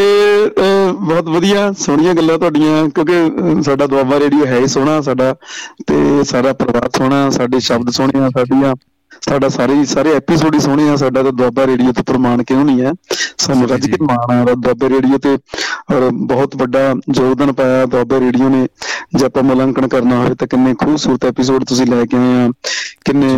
ਅਹ, 0.46 0.92
ਬਹੁਤ 0.92 1.28
ਵਧੀਆ 1.28 1.72
ਸੋਹਣੀਆਂ 1.72 2.14
ਗੱਲਾਂ 2.14 2.38
ਤੁਹਾਡੀਆਂ 2.38 2.88
ਕਿਉਂਕਿ 2.88 3.12
ਅਹ, 3.26 3.62
ਸਾਡਾ 3.62 3.86
ਦੁਆਬਾ 3.86 4.18
ਰੇਡੀਓ 4.20 4.46
ਹੈ 4.46 4.58
ਹੀ 4.60 4.66
ਸੋਹਣਾ 4.66 5.00
ਸਾਡਾ 5.00 5.34
ਤੇ 5.86 6.24
ਸਾਰਾ 6.24 6.52
ਪਰਿਵਾਰ 6.52 6.90
ਸੋਹਣਾ 6.96 7.30
ਸਾਡੇ 7.30 7.60
ਸ਼ਬਦ 7.60 7.90
ਸੋਹਣੇ 7.90 8.20
ਆ 8.20 8.28
ਸਾਡੀਆਂ 8.28 8.74
ਸਾਡਾ 9.20 9.48
ਸਾਰੇ 9.48 9.84
ਸਾਰੇ 9.84 10.12
ਐਪੀਸੋਡ 10.14 10.54
ਹੀ 10.54 10.60
ਸੋਹਣੇ 10.60 10.88
ਆ 10.88 10.96
ਸਾਡਾ 10.96 11.22
ਤਾਂ 11.22 11.32
ਦੁਆਬਾ 11.32 11.66
ਰੇਡੀਓ 11.66 11.92
ਤੇ 11.92 12.02
ਪ੍ਰਮਾਣ 12.02 12.42
ਕਿਉਂ 12.42 12.64
ਨਹੀਂ 12.64 12.82
ਹੈ? 12.82 12.92
ਸਾਨੂੰ 13.38 13.68
ਰੱਜ 13.68 13.86
ਕੇ 13.86 13.96
ਮਾਣ 14.02 14.48
ਆ 14.48 14.54
ਦੁਆਬਾ 14.54 14.88
ਰੇਡੀਓ 14.88 15.18
ਤੇ 15.18 15.36
ਔਰ 15.94 16.08
ਬਹੁਤ 16.12 16.56
ਵੱਡਾ 16.56 16.94
ਯੋਗਦਾਨ 17.16 17.52
ਪਾਇਆ 17.52 17.86
ਦੁਆਬਾ 17.86 18.20
ਰੇਡੀਓ 18.20 18.48
ਨੇ। 18.48 18.66
ਜੇ 19.16 19.24
ਆਪਾਂ 19.26 19.42
ਮੁਲਾਂਕਣ 19.42 19.88
ਕਰਨਾ 19.88 20.16
ਹੋਵੇ 20.16 20.34
ਤਾਂ 20.34 20.48
ਕਿੰਨੇ 20.48 20.74
ਖੂਬਸੂਰਤ 20.74 21.24
ਐਪੀਸੋਡ 21.24 21.64
ਤੁਸੀਂ 21.64 21.86
ਲੈ 21.86 22.04
ਕੇ 22.04 22.16
ਆਏ 22.16 22.46
ਆ। 22.46 22.50
ਕਿੰਨੇ 23.04 23.28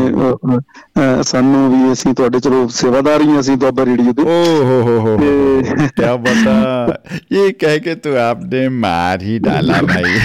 ਸਾਨੂੰ 1.22 1.70
ਵੀ 1.70 1.92
ਅਸੀਂ 1.92 2.14
ਤੁਹਾਡੇ 2.14 2.40
ਚਲੋ 2.40 2.68
ਸੇਵਾਦਾਰ 2.68 3.20
ਹੀ 3.20 3.38
ਅਸੀਂ 3.40 3.56
ਦੁਆਬਾ 3.56 3.84
ਰੇਡੀਓ 3.84 4.12
ਦੇ। 4.12 4.22
ਓ 4.22 4.62
ਹੋ 4.64 4.82
ਹੋ 4.82 4.98
ਹੋ 5.00 5.16
ਕੀ 5.18 6.04
ਬਤਾ। 6.18 6.96
ਇਹ 7.32 7.52
ਕਹਿ 7.60 7.80
ਕੇ 7.80 7.94
ਤੂੰ 7.94 8.16
ਆਪਨੇ 8.18 8.68
ਮਾਰ 8.68 9.22
ਹੀ 9.22 9.38
ਡਾਲਾ 9.38 9.80
ਭਾਈ। 9.88 10.18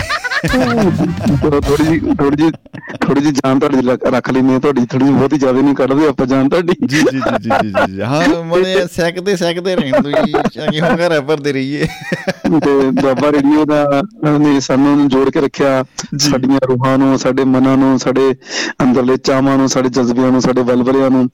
ਥੋੜੀ 0.44 1.84
ਜੀ 1.84 2.00
ਥੋੜੀ 2.16 2.36
ਜੀ 2.36 2.50
ਥੋੜੀ 3.02 3.22
ਜੀ 3.22 3.32
ਜਾਨ 3.32 3.60
ਤੁਹਾਡੀ 3.60 3.88
ਰੱਖ- 3.88 4.32
ਲੈਣੀ 4.34 4.60
ਤੁਹਾਡੀ 4.60 4.86
ਥੋੜੀ 4.86 5.06
ਜਿਹੀ 5.06 5.16
ਬਹੁਤੀ 5.18 5.38
ਜ਼ਿਆਦਾ 5.38 5.62
ਨਹੀਂ 5.62 5.76
ਕੱਢਦੇ 5.76 6.08
ਆਪਾਂ 6.08 6.26
ਜਾਨ 6.26 6.50
ਤੁਹਾਡੀ। 6.50 6.74
ਜੀ 6.82 6.98
ਜੀ 7.02 7.04
ਜੀ 7.04 7.20
ਜੀ 7.20 7.50
ਜੀ 7.52 7.70
ਜੀ, 7.70 7.94
ਜੀ। 7.94 8.02
ਹਾਂ 8.02 8.44
ਮਨੇ 8.44 8.86
ਸੈਕਦੇ 8.94 9.36
ਸੈਕਦੇ 9.36 9.76
ਰਹਿਣ 9.76 10.02
ਤੁਸੀਂ 10.02 10.42
ਚੰਗੇ 10.52 10.82
ਹੋਗਾ 10.82 11.08
ਰੈਪਰ 11.10 11.40
ਦੇ 11.40 11.52
ਰਹੀਏ। 11.54 11.88
ਤੇ 12.60 12.72
ਬਾਬਾ 13.02 13.32
ਰੇਡੀਓ 13.32 13.64
ਦਾ 13.66 14.02
ਨੇ 14.40 14.60
ਸਾਨੂੰ 14.60 15.08
ਜੋੜ 15.08 15.30
ਕੇ 15.30 15.42
ਰੱਖਿਆ 15.42 15.84
ਸਾਡੀਆਂ 16.20 16.60
ਰੂਹਾਂ 16.68 16.98
ਨੂੰ 16.98 17.18
ਸਾਡੇ 17.20 17.44
ਮਨਾਂ 17.46 17.76
ਨੂੰ 17.78 17.98
ਸਾਡੇ 18.00 18.34
ਅੰਦਰਲੇ 18.84 19.18
ਚਾਵਾਂ 19.18 19.58
ਨੂੰ 19.58 19.70
ਸਾਡੇ 19.70 19.90
ਜਜ਼ਬਿਆਂ 19.90 20.32
ਨੂੰ 20.32 20.42
ਸਾਡੇ 20.42 20.62
ਵਲਵਲਿਆਂ 20.64 21.10
ਨੂੰ। 21.10 21.28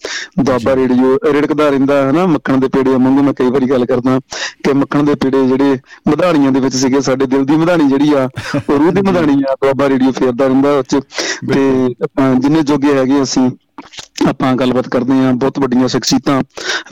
ਬਾਬਾ 0.43 0.75
ਰੇਡੀਓ 0.75 1.17
ਰਿੜਕਦਾ 1.33 1.69
ਰਹਿੰਦਾ 1.69 2.01
ਹੈ 2.05 2.11
ਨਾ 2.11 2.25
ਮੱਖਣ 2.25 2.57
ਦੇ 2.57 2.67
ਪੇੜੇ 2.67 2.91
ਵਾਂਗੂ 2.91 3.23
ਮੈਂ 3.23 3.33
ਕਈ 3.33 3.49
ਵਾਰੀ 3.49 3.69
ਗੱਲ 3.69 3.85
ਕਰਦਾ 3.85 4.19
ਕਿ 4.63 4.73
ਮੱਖਣ 4.73 5.03
ਦੇ 5.03 5.15
ਪੇੜੇ 5.15 5.45
ਜਿਹੜੇ 5.47 5.77
ਮਧਾਣੀਆਂ 6.09 6.51
ਦੇ 6.51 6.59
ਵਿੱਚ 6.59 6.75
ਸੀਗੇ 6.75 7.01
ਸਾਡੇ 7.01 7.25
ਦਿਲ 7.25 7.45
ਦੀ 7.45 7.55
ਮਧਾਣੀ 7.57 7.87
ਜਿਹੜੀ 7.89 8.13
ਆ 8.13 8.27
ਉਹ 8.69 8.77
ਰੂਹ 8.79 8.91
ਦੀ 8.91 8.98
ਮਧਾਣੀ 9.01 9.43
ਆ 9.51 9.55
ਬਾਬਾ 9.63 9.89
ਰੇਡੀਓ 9.89 10.11
ਫੇਰਦਾ 10.11 10.47
ਰਹਿੰਦਾ 10.47 10.77
ਉਹ 10.77 10.83
'ਚ। 10.83 10.99
ਤੇ 11.53 11.87
ਆਪਾਂ 12.03 12.33
ਜਿੰਨੇ 12.35 12.61
ਜੋਗੇ 12.61 12.93
ਹੈਗੇ 12.93 13.21
ਅਸੀਂ 13.23 13.49
ਆਪਾਂ 14.29 14.55
ਗੱਲਬਾਤ 14.55 14.87
ਕਰਦੇ 14.87 15.13
ਹਾਂ 15.13 15.33
ਬਹੁਤ 15.33 15.59
ਵੱਡੀਆਂ 15.59 15.87
ਸ਼ਖਸੀਅਤਾਂ 15.87 16.41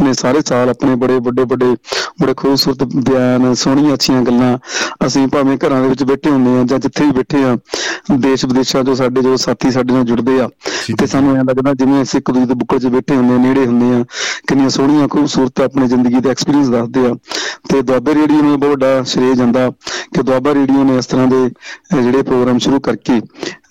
ਨੇ 0.04 0.14
ਸਾਰੇ 0.14 0.42
ਸਾਲ 0.46 0.70
ਆਪਣੇ 0.70 0.96
ਬੜੇ 0.96 1.20
ਵੱਡੇ 1.20 1.44
ਵੱਡੇ 1.44 1.76
ਬੜੇ 2.22 2.34
ਖੂਬਸੂਰਤ 2.38 2.84
ਬਿਆਨ 2.84 3.54
ਸੋਹਣੀਆਂ 3.54 3.94
ਅੱਛੀਆਂ 3.94 4.22
ਗੱਲਾਂ 4.22 4.58
ਅਸੀਂ 5.08 5.28
ਭਾਵੇਂ 5.28 5.58
ਘਰਾਂ 5.58 5.82
ਦੇ 5.82 5.88
ਵਿੱਚ 5.88 6.04
ਬੈਠੇ 6.04 6.30
ਹੁੰਦੇ 6.30 6.60
ਆ 6.60 6.64
ਜਾਂ 6.64 6.80
ਜਿੱਥੇ 6.80 7.06
ਵੀ 7.06 7.12
ਬੈਠੇ 7.12 7.44
ਆ 7.44 7.58
ਦੇਸ਼ 8.18 8.46
ਵਿਦੇਸ਼ਾਂ 8.46 8.84
ਤੋਂ 8.84 8.96
ਸਾਡੇ 8.96 9.22
ਜੋ 9.22 9.36
ਸਾਥੀ 9.38 9.72
ਸਾਡੇ 9.72 9.94
ਨਾਲ 9.94 10.04
ਜੁੜਦੇ 10.04 10.40
ਆ 10.42 10.50
ਤੇ 11.00 11.08
ਸਾਨੂੰ 11.08 11.36
ਐਂ 11.38 11.44
ਲੱਗਦਾ 11.44 11.74
ਜਿਵੇਂ 11.74 12.02
ਅਸੀਂ 12.04 12.20
ਇੱਕ 12.20 12.32
ਦੂਜੇ 12.32 12.46
ਦੇ 12.46 12.54
ਬੁੱਕਲ 12.54 12.80
'ਚ 12.80 12.86
ਬੈਠੇ 12.86 13.16
ਹੁੰਦੇ 13.16 13.34
ਆ 13.34 13.38
ਨੇੜੇ 13.38 13.66
ਹੁੰਦੇ 13.66 13.96
ਆ 13.96 14.06
ਕਿੰਨੀਆਂ 14.48 14.70
ਸੋਹਣੀਆਂ 14.70 15.08
ਖੂਬਸੂਰਤ 15.08 15.62
ਆਪਣੀ 15.62 15.88
ਜ਼ਿੰਦਗੀ 15.88 16.20
ਦੇ 16.20 16.30
ਐਕਸਪੀਰੀਅੰਸ 16.30 16.70
ਦੱਸਦੇ 16.70 17.06
ਆ। 17.08 17.14
ਤੇ 17.70 17.82
ਦੁਆਬੇ 17.82 18.14
ਰੇਡੀਓ 18.16 18.42
ਨੂੰ 18.42 18.60
ਬਹੁਤ 18.60 18.72
ਵੱਡਾ 18.72 19.04
ਸ਼੍ਰੇਅ 19.04 19.34
ਜਾਂਦਾ 19.34 19.70
ਕਿ 20.14 20.24
ਦੁਆਬਾ 20.24 20.54
ਰੇਡੀਓ 20.54 20.84
ਨੇ 20.84 20.98
ਇਸ 20.98 21.06
ਤਰ੍ਹਾਂ 21.06 21.28
ਦੇ 21.28 21.50
ਜਿਹੜੇ 22.02 22.22
ਪ੍ਰੋਗਰਾਮ 22.24 22.58
ਸ਼ੁਰੂ 22.58 22.80
ਕਰਕੇ 22.80 23.22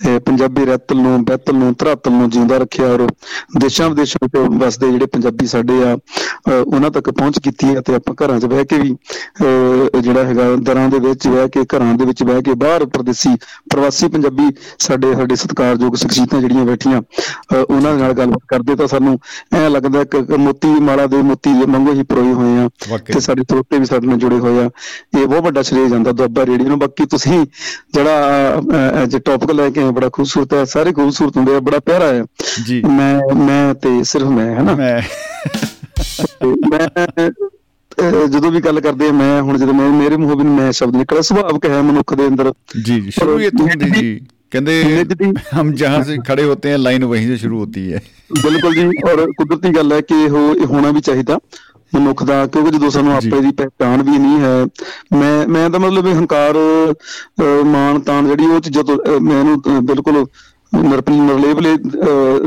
ਪੰਜਾਬੀ 0.04 0.64
ਰਤਲ 0.64 0.96
ਨੂੰ 0.96 1.24
ਬਹਿਤਲ 1.24 1.54
ਨੂੰ 1.54 1.74
ਧਰਾਤਲ 1.78 2.12
ਨੂੰ 2.12 2.30
ਜਿਉਂਦਾ 2.30 2.58
ਰੱਖਿਆ 2.58 2.86
ਔਰ 2.86 3.06
ਦੇਸ਼ਾਂ 3.58 3.88
ਵਿਦੇਸ਼ਾਂ 3.90 4.28
ਵਿੱਚ 4.28 4.64
ਵਸਦੇ 4.64 4.90
ਜਿਹੜੇ 4.90 5.06
ਪੰਜਾਬੀ 5.06 5.46
ਸਾਡੇ 5.46 5.82
ਆ 5.82 5.98
ਉਹਨਾਂ 6.66 6.90
ਤੱਕ 6.90 7.10
ਪਹੁੰਚ 7.10 7.38
ਕੀਤੀ 7.38 7.76
ਹੈ 7.76 7.80
ਤੇ 7.80 7.94
ਆਪਾਂ 7.94 8.14
ਘਰਾਂ 8.14 8.40
'ਚ 8.40 8.44
ਬਹਿ 8.44 8.64
ਕੇ 8.64 8.78
ਵੀ 8.78 8.96
ਜਿਹੜਾ 10.00 10.24
ਹੈਗਾ 10.24 10.56
ਦਰਾਂ 10.56 10.88
ਦੇ 10.88 10.98
ਵਿੱਚ 10.98 11.28
ਬਹਿ 11.28 11.48
ਕੇ 11.48 11.64
ਘਰਾਂ 11.76 11.94
ਦੇ 11.94 12.04
ਵਿੱਚ 12.04 12.22
ਬਹਿ 12.22 12.42
ਕੇ 12.42 12.54
ਬਾਹਰ 12.54 12.86
ਪ੍ਰਦੇਸੀ 12.86 13.36
ਪ੍ਰਵਾਸੀ 13.70 14.08
ਪੰਜਾਬੀ 14.08 14.50
ਸਾਡੇ 14.78 15.14
ਸਾਡੇ 15.14 15.36
ਸਤਿਕਾਰਯੋਗ 15.36 15.94
ਸ਼ਖਸੀਅਤਾਂ 15.94 16.40
ਜਿਹੜੀਆਂ 16.40 16.64
ਬੈਠੀਆਂ 16.64 17.02
ਉਹਨਾਂ 17.70 17.94
ਦੇ 17.94 18.02
ਨਾਲ 18.02 18.12
ਗੱਲਬਾਤ 18.12 18.40
ਕਰਦੇ 18.48 18.76
ਤਾਂ 18.76 18.86
ਸਾਨੂੰ 18.86 19.18
ਐਂ 19.54 19.70
ਲੱਗਦਾ 19.70 20.04
ਕਿ 20.04 20.36
ਮੋਤੀ 20.36 20.68
ਮਾਲਾ 20.68 21.06
ਦੇ 21.06 21.16
ਮੋਤੀ 21.16 21.50
ਵਾਂਗੂ 21.52 21.92
ਹੀ 21.92 22.02
ਪਰੋਏ 22.02 22.32
ਹੋਏ 22.32 22.58
ਆ। 22.58 22.68
ਤੇ 23.12 23.20
ਸਾਡੇ 23.20 23.42
ਸਰੋਤੇ 23.50 23.78
ਵੀ 23.78 23.84
ਸਾਡੇ 23.84 24.06
ਨਾਲ 24.06 24.16
ਜੁੜੇ 24.16 24.38
ਹੋਏ 24.38 24.64
ਆ 24.64 24.70
ਇਹ 25.18 25.26
ਬਹੁਤ 25.26 25.42
ਵੱਡਾ 25.42 25.62
ਸ਼੍ਰੇਅ 25.62 25.88
ਜਾਂਦਾ 25.88 26.12
ਦੁਆਬਾ 26.12 26.46
ਰੇਡੀਓ 26.46 26.68
ਨੂੰ 26.68 26.78
ਬਾਕੀ 26.78 27.06
ਤੁਸੀਂ 27.06 27.46
ਜਿਹੜਾ 27.94 28.56
ਅੱਜ 29.02 29.16
ਟੌਪਿਕ 29.16 29.50
ਲੈ 29.50 29.70
ਕੇ 29.70 29.85
ਹੈ 29.86 29.92
ਬੜਾ 29.92 30.10
ਖੂਬਸੂਰਤ 30.12 30.54
ਹੈ 30.54 30.64
ਸਾਰੇ 30.64 30.92
ਖੂਬਸੂਰਤ 30.92 31.36
ਹੁੰਦੇ 31.36 31.56
ਆ 31.56 31.60
ਬੜਾ 31.60 31.78
ਪਿਆਰਾ 31.78 32.06
ਹੈ। 32.06 32.24
ਜੀ। 32.66 32.82
ਮੈਂ 32.82 33.34
ਮੈਂ 33.34 33.74
ਤੇ 33.74 34.04
ਸਿਰਫ 34.04 34.26
ਮੈਂ 34.26 34.56
ਹੈ 34.56 34.62
ਨਾ? 34.62 34.74
ਮੈਂ। 34.74 35.02
ਮੈਂ 36.70 37.08
ਜਦੋਂ 38.28 38.50
ਵੀ 38.50 38.60
ਗੱਲ 38.60 38.80
ਕਰਦੇ 38.80 39.08
ਆ 39.08 39.12
ਮੈਂ 39.12 39.42
ਹੁਣ 39.42 39.58
ਜਦੋਂ 39.58 39.74
ਮੈਂ 39.74 39.90
ਮੇਰੇ 39.90 40.16
ਮੂੰਹੋਂ 40.16 40.36
ਵੀ 40.36 40.44
ਮੈਂ 40.44 40.72
ਸ਼ਬਦ 40.72 40.96
ਨਿਕਲਿਆ 40.96 41.22
ਸੁਭਾਵਕ 41.22 41.66
ਹੈ 41.66 41.82
ਮਨੁੱਖ 41.82 42.14
ਦੇ 42.14 42.26
ਅੰਦਰ। 42.26 42.52
ਜੀ 42.84 43.00
ਜੀ 43.00 43.10
ਸ਼ੁਰੂ 43.10 43.40
ਇਹ 43.40 43.50
ਤੋਂ 43.50 43.68
ਹੁੰਦੀ 43.68 44.00
ਜੀ। 44.00 44.20
ਕਹਿੰਦੇ 44.50 45.04
ਹਮ 45.60 45.72
ਜਹਾਂ 45.72 46.04
ਸੇ 46.04 46.16
ਖੜੇ 46.28 46.44
ਹੋਤੇ 46.44 46.70
ਹੈ 46.70 46.78
ਲਾਈਨ 46.78 47.04
ਵਹੀਂ 47.04 47.26
ਸੇ 47.26 47.36
ਸ਼ੁਰੂ 47.36 47.58
ਹੋਤੀ 47.58 47.92
ਹੈ। 47.92 48.02
ਬਿਲਕੁਲ 48.42 48.74
ਜੀ 48.74 48.86
ਔਰ 48.86 49.26
ਕੁਦਰਤੀ 49.26 49.76
ਗੱਲ 49.76 49.92
ਹੈ 49.92 50.00
ਕਿ 50.00 50.14
ਇਹ 50.24 50.28
ਹੋਣਾ 50.66 50.90
ਵੀ 50.90 51.00
ਚਾਹੀਦਾ। 51.00 51.38
ਮਨੁੱਖ 51.92 52.24
ਦਾ 52.24 52.46
ਕਿਉਂਕਿ 52.46 52.70
ਜਦੋਂ 52.70 52.90
ਸਾਨੂੰ 52.90 53.12
ਆਪੇ 53.12 53.40
ਦੀ 53.40 53.50
ਪਹਿਚਾਣ 53.50 54.02
ਵੀ 54.02 54.18
ਨਹੀਂ 54.18 54.40
ਹੈ 54.40 54.66
ਮੈਂ 55.16 55.48
ਮੈਂ 55.48 55.70
ਤਾਂ 55.70 55.80
ਮਤਲਬ 55.80 56.06
ਹੰਕਾਰ 56.06 56.54
ਮਾਨ 57.64 58.00
ਤਾਨ 58.00 58.28
ਜਿਹੜੀ 58.28 58.46
ਉਹ 58.46 58.60
ਚੀਜ਼ਾਂ 58.60 58.84
ਤੋਂ 58.84 59.20
ਮੈਨੂੰ 59.20 59.62
ਬਿਲਕੁਲ 59.82 60.26
ਨਰਪਨੀ 60.76 61.20
ਨਰਲੇਬਲੇ 61.20 61.76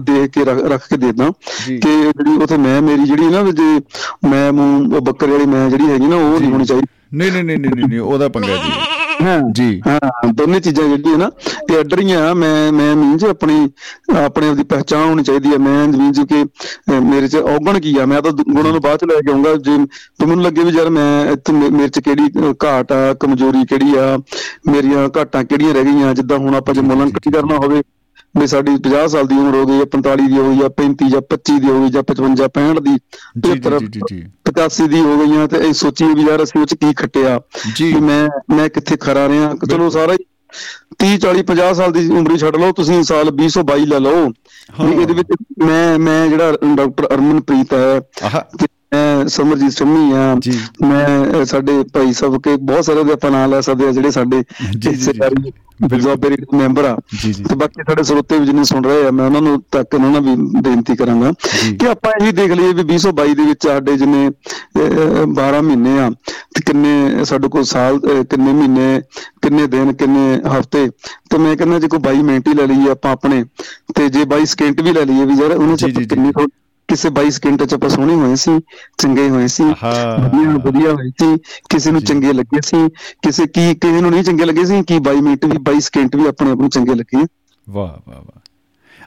ਦੇਖ 0.02 0.32
ਕੇ 0.32 0.44
ਰੱਖ 0.45 0.88
ਕੇ 0.90 0.98
ਦੇਦਾ 0.98 1.32
ਕਿ 1.68 1.76
ਜਿਹੜੀ 1.78 2.36
ਉਥੇ 2.44 2.57
ਮੈਂ 2.57 2.82
ਮੇਰੀ 2.82 3.03
ਜਿਹੜੀ 3.03 3.28
ਨਾ 3.28 3.44
ਜੇ 3.44 3.80
ਮੈਂ 4.30 4.52
ਮੂੰ 4.53 4.90
ਬੱਕਰੇ 5.03 5.32
ਵਾਲੀ 5.32 5.45
ਮੈਂ 5.45 5.70
ਜਿਹੜੀ 5.70 5.88
ਹੈਗੀ 5.88 6.06
ਨਾ 6.06 6.16
ਉਹ 6.16 6.40
ਨਹੀਂ 6.40 6.52
ਹੋਣੀ 6.52 6.66
ਚਾਹੀਦੀ। 6.66 6.88
ਨਹੀਂ 7.14 7.32
ਨਹੀਂ 7.32 7.44
ਨਹੀਂ 7.44 7.88
ਨਹੀਂ 7.88 7.99
ਉਹਦਾ 7.99 8.28
ਪੰਗਾ 8.30 8.56
ਜੀ। 8.57 8.72
ਹਾਂ 9.22 9.40
ਜੀ। 9.52 9.82
ਹਾਂ 9.88 10.32
ਦੋਨੇ 10.34 10.60
ਚੀਜ਼ਾਂ 10.60 10.88
ਜਿਹੜੀਆਂ 10.90 11.18
ਨਾ 11.18 11.30
ਤੇ 11.68 11.80
ਅੱਡਰੀਆਂ 11.80 12.36
ਮੈਂ 12.36 12.72
ਮੈਂ 12.72 12.96
ਮੀਨਸ 12.96 13.24
ਆਪਣੀ 13.24 13.70
ਆਪਣੇ 14.18 14.50
ਆਪ 14.50 14.56
ਦੀ 14.56 14.64
ਪਛਾਣ 14.64 15.08
ਹੋਣੀ 15.10 15.24
ਚਾਹੀਦੀ 15.24 15.52
ਹੈ। 15.54 15.58
ਮੈਂ 15.58 15.88
ਮੀਨਸ 15.88 16.20
ਕਿ 16.30 16.44
ਮੇਰੇ 17.00 17.28
ਚ 17.28 17.36
ਔਗਣ 17.36 17.80
ਕੀ 17.80 17.98
ਆ? 17.98 18.06
ਮੈਂ 18.06 18.22
ਤਾਂ 18.22 18.32
ਗੁਣਾਂ 18.32 18.72
ਨੂੰ 18.72 18.82
ਬਾਅਦ 18.82 19.00
ਚ 19.00 19.06
ਲੈ 19.06 19.20
ਕੇ 19.26 19.32
ਆਉਂਗਾ। 19.32 19.56
ਜੇ 19.56 19.78
ਤੁਹਾਨੂੰ 19.86 20.41
ਲੱਗੇ 20.44 20.64
ਵੀ 20.64 20.72
ਯਾਰ 20.78 20.90
ਮੈਂ 20.90 21.36
ਮੇਰੇ 21.72 21.88
ਚ 21.90 22.00
ਕਿਹੜੀ 22.00 22.30
ਘਾਟ 22.64 22.91
ਆ 22.91 23.14
ਕਮਜ਼ੋਰੀ 23.14 23.66
ਕਿਹੜੀ 23.66 23.96
ਆ 23.98 24.18
ਮੇਰੀਆਂ 24.68 25.10
ਘਾਟਾਂ 25.18 25.44
ਕਿਹੜੀਆਂ 25.44 25.74
ਰਹਿ 25.74 25.84
ਗਈਆਂ? 25.84 26.14
ਜਿੱਦਾਂ 26.14 26.38
ਹੁਣ 26.38 26.56
ਆਪਾਂ 26.56 26.74
ਜੇ 26.74 26.82
ਮੁਲਾਂਕਣ 26.82 27.32
ਕਰਨਾ 27.32 27.58
ਹੋਵੇ 27.58 27.82
ਵੀ 28.38 28.48
ਸਾਡੀ 28.48 28.72
50 28.84 29.08
ਸਾਲ 29.08 29.28
ਦੀ 29.28 29.36
ਉਮਰ 29.38 29.56
ਹੋ 29.56 29.66
ਗਈ 29.66 29.78
ਜਾਂ 29.78 29.86
45 29.94 30.28
ਦੀ 30.28 30.38
ਹੋ 30.38 30.50
ਗਈ 30.50 30.58
ਜਾਂ 30.58 30.70
35 30.80 31.08
ਜਾਂ 31.10 31.22
25 31.30 31.60
ਦੀ 31.60 31.70
ਹੋ 31.70 31.80
ਗਈ 31.82 31.90
ਜਾਂ 31.90 32.04
55 32.10 32.36
65 32.41 32.82
ਦੀ 32.88 32.94
73 33.46 33.80
ਜੀ 33.80 33.88
ਜੀ 33.88 34.02
ਜੀ। 34.10 34.20
85 34.52 34.88
ਦੀ 34.88 35.00
ਹੋ 35.00 35.18
ਗਈਆਂ 35.18 35.48
ਤੇ 35.48 35.58
ਇਹ 35.58 35.74
ਸੋਚੀਏ 35.74 36.14
ਵੀ 36.14 36.22
ਯਾਰ 36.22 36.44
ਅਸੀਂ 36.44 36.62
ਉਹ 36.62 36.66
ਚ 36.66 36.74
ਕੀ 36.74 36.94
ਖੱਟਿਆ। 36.94 37.42
ਜੀ। 37.76 37.94
ਮੈਂ 37.94 38.56
ਮੈਂ 38.56 38.70
ਕਿੱਥੇ 38.70 38.98
ਖਰਾ 38.98 39.28
ਰਿਹਾ। 39.28 39.54
ਚਲੋ 39.70 39.90
ਸਾਰਾ 39.90 40.14
ਹੀ 40.14 40.18
30 41.06 41.18
40 41.18 41.44
50 41.44 41.74
ਸਾਲ 41.74 41.92
ਦੀ 41.92 42.10
ਉਮਰ 42.10 42.32
ਹੀ 42.32 42.38
ਛੱਡ 42.38 42.56
ਲਓ 42.56 42.72
ਤੁਸੀਂ 42.72 43.04
ਸਾਲ 43.04 43.32
2022 43.32 43.86
ਲੈ 43.86 44.00
ਲਓ। 44.00 44.32
ਇਹਦੇ 44.90 45.14
ਵਿੱਚ 45.14 45.28
ਮੈਂ 45.66 46.00
ਮੈਂ 46.00 46.28
ਜਿਹੜਾ 46.28 46.52
ਡਾਕਟਰ 46.52 47.08
ਅਰਮਨਪ੍ਰੀਤ 47.14 47.74
ਹੈ 47.74 48.02
ਮੈਂ 48.95 49.28
ਸਮਰਜੀਤ 49.28 49.72
ਸ਼ੰਮੀ 49.72 50.11
ਆ। 50.11 50.36
ਮੈਂ 50.86 51.45
ਸਾਡੇ 51.45 51.84
ਭਾਈ 51.94 52.14
ਸਾਹਿਬ 52.14 52.41
ਕੇ 52.41 52.56
ਬਹੁਤ 52.57 52.86
ਸਾਰੇ 52.86 53.03
ਦੇ 53.03 53.11
ਆਪਾਂ 53.14 53.32
ਨਾਂ 53.32 53.48
ਲੈ 53.48 53.61
ਸਕਦੇ 53.61 53.88
ਆ 53.88 53.91
ਜਿਹੜੇ 53.91 54.11
ਸਾਡੇ 54.11 54.44
ਜੀ। 54.78 54.90
ਬਿਲਕੁਲ 55.88 56.60
ਮੈਂਬਰ 56.60 56.84
ਆ। 56.84 56.98
ਤੇ 57.49 57.56
ਬਾਕੀ 57.56 57.84
ਸਾਡੇ 57.88 58.03
ਸਰੋਤੇ 58.03 58.40
ਵੀ 58.40 58.45
ਜਿਹਨੇ 58.45 58.64
ਸੁਣ 58.64 58.84
ਰਹੇ 58.84 59.07
ਆ 59.07 59.11
ਮੈਂ 59.11 59.26
ਉਹਨਾਂ 59.26 59.41
ਨੂੰ 59.41 59.64
ਤੱਕ 59.72 59.94
ਉਹਨਾਂ 59.94 60.22
ਨੂੰ 60.22 60.24
ਵੀ 60.24 60.61
ਬੇਨਤੀ 60.61 60.95
ਕਰਾਂਗਾ। 60.95 61.32
ਕਿ 61.80 61.88
ਆਪਾਂ 61.88 62.28
ਇਹ 62.28 62.34
ਦੇਖ 62.34 62.52
ਲਈਏ 62.52 62.74
ਵੀ 62.74 62.84
2022 62.84 63.34
ਦੇ 63.36 63.44
ਵਿੱਚ 63.44 63.68
ਸਾਡੇ 63.68 63.98
ਜਿੰਨੇ 63.98 64.28
ਅਹ, 64.28 65.26
12 65.26 65.61
ਮਹੀਨੇ 65.61 65.99
ਆ 65.99 66.10
ਤੇ 66.56 66.61
ਕਿੰਨੇ 66.66 67.26
ਸਾਡੇ 67.26 67.48
ਕੋਲ 67.48 67.64
ਸਾਲ 67.64 67.99
ਕਿੰਨੇ 68.30 68.53
ਮਹੀਨੇ 68.53 69.02
ਕਿੰਨੇ 69.41 69.68
ਦਿਨ 69.68 69.94
ਕਿੰਨੇ 69.94 70.41
ਹਫ਼ਤੇ 70.60 70.90
ਤੇ 71.30 71.38
ਮੈਂ 71.38 71.57
ਕਹਿੰਦਾ 71.57 71.80
ਜੇ 71.80 71.88
ਕੋਈ 71.88 71.99
22 71.99 72.22
ਮਿੰਟ 72.22 72.48
ਹੀ 72.48 72.53
ਲੈ 72.53 72.68
ਲਈਏ 72.68 72.90
ਆਪਾਂ 72.90 73.11
ਆਪਣੇ 73.11 73.45
ਤੇ 73.95 74.10
ਜੇ 74.10 74.24
22 74.24 74.45
ਸਕਿੰਟ 74.45 74.82
ਵੀ 74.82 74.91
ਲੈ 74.91 75.06
ਲਈਏ 75.06 75.26
ਵੀ 75.26 75.34
ਯਾਰ 75.34 75.52
ਉਹਨਾਂ 75.52 75.78
ਚ। 75.78 75.86
ਕਿੰਨੀ 76.10 76.32
ਕਿਸੇ 76.90 77.10
22 77.10 77.30
ਸਕਿੰਟ 77.30 77.64
ਚ 77.64 77.74
ਆਪਾਂ 77.74 77.90
ਸੋਹਣੇ 77.90 78.14
ਹੋਏ 78.16 78.36
ਸੀ 78.36 78.60
ਚੰਗੇ 78.98 79.30
ਹੋਏ 79.30 79.48
ਸੀ। 79.48 79.64
ਵਧੀਆ 79.64 80.57
ਵਧੀਆ 80.57 80.91
ਹੋਏ 80.91 81.10
ਸੀ 81.10 81.38
ਕਿਸੇ 81.70 81.91
ਨੂੰ 81.91 82.02
ਚੰਗੇ 82.02 82.34
ਲੱਗੇ 82.34 82.61
ਸੀ 82.61 82.88
ਕਿਸੇ 83.24 83.45
ਕੀ 83.48 83.74
ਕਿਸੇ 83.76 84.02
ਨੂੰ 84.02 84.11
ਨਹੀਂ 84.11 84.24
ਚੰਗੇ 84.24 84.45
ਲੱਗੇ 84.45 84.66
ਸੀ 84.66 84.82
ਕੀ 84.84 84.98
22 85.10 85.22
ਮਿੰਟ 85.22 85.45
ਵੀ 85.45 85.57
22 85.70 85.80
ਸਕਿੰਟ 85.80 86.16
ਵੀ 86.16 86.28
ਆਪਣੇ 86.28 86.52
ਆਪ 86.52 86.57
ਨੂੰ 86.57 86.70
ਚੰਗੇ 86.70 86.95
ਲੱਗੇ। 86.95 87.26
ਵਾਹ 87.70 88.10
ਵਾਹ 88.10 88.20
ਵਾਹ। 88.20 88.40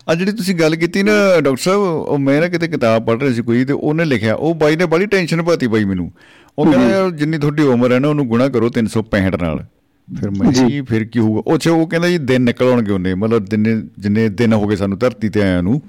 ਆ 0.09 0.15
ਜਿਹੜੀ 0.15 0.33
ਤੁਸੀਂ 0.33 0.55
ਗੱਲ 0.57 0.77
ਕੀਤੀ 0.77 1.03
ਨਾ 1.03 1.13
ਡਾਕਟਰ 1.41 1.63
ਸਾਹਿਬ 1.63 1.81
ਉਹ 1.81 2.19
ਮੈਂ 2.19 2.41
ਨਾ 2.41 2.49
ਕਿਤੇ 2.49 2.69
ਕਿਤਾਬ 2.69 3.05
ਪੜ੍ਹ 3.07 3.21
ਰਿਹਾ 3.21 3.33
ਸੀ 3.33 3.43
ਕੋਈ 3.43 3.65
ਤੇ 3.65 3.73
ਉਹਨੇ 3.73 4.05
ਲਿਖਿਆ 4.05 4.35
ਉਹ 4.35 4.55
ਬਾਈ 4.55 4.77
ਨੇ 4.77 4.87
ਬੜੀ 4.87 5.07
ਟੈਨਸ਼ਨ 5.07 5.43
ਪਾਤੀ 5.43 5.67
ਬਾਈ 5.67 5.85
ਮੈਨੂੰ। 5.85 6.11
ਉਹ 6.59 6.73
ਕਹਿੰਦਾ 6.73 7.11
ਜਿੰਨੀ 7.11 7.39
ਤੁਹਾਡੀ 7.39 7.63
ਉਮਰ 7.63 7.93
ਹੈ 7.93 7.99
ਨਾ 7.99 8.09
ਉਹਨੂੰ 8.09 8.27
ਗੁਣਾ 8.29 8.49
ਕਰੋ 8.49 8.71
365 8.71 9.39
ਨਾਲ। 9.43 9.65
ਫਿਰ 10.09 10.31
ਮੈਂ 10.31 10.53
ਜੀ। 10.53 10.81
ਫਿਰ 10.81 11.05
ਕੀ 11.05 11.19
ਹੋਊਗਾ? 11.19 11.43
ਉਹ 11.47 11.59
'ਚ 11.59 11.69
ਉਹ 11.69 11.87
ਕਹਿੰਦਾ 11.87 12.09
ਜੀ 12.09 12.19
ਦਿਨ 12.19 12.43
ਨਿਕਲ 12.43 12.65
ਆਉਣਗੇ 12.65 12.93
ਉਹਨੇ 12.93 13.15
ਮਤਲਬ 13.15 13.45
ਦਿਨੇ 13.45 13.75
ਜਿੰਨੇ 13.99 14.29
ਦਿਨ 14.29 14.53
ਹੋ 14.53 14.67
ਗਏ 14.67 14.77
ਸਾਨੂੰ 14.77 14.99
ਧਰਤੀ 14.99 15.29
ਤੇ 15.29 15.43
ਆਇਆਂ 15.43 15.63
ਨੂੰ 15.63 15.81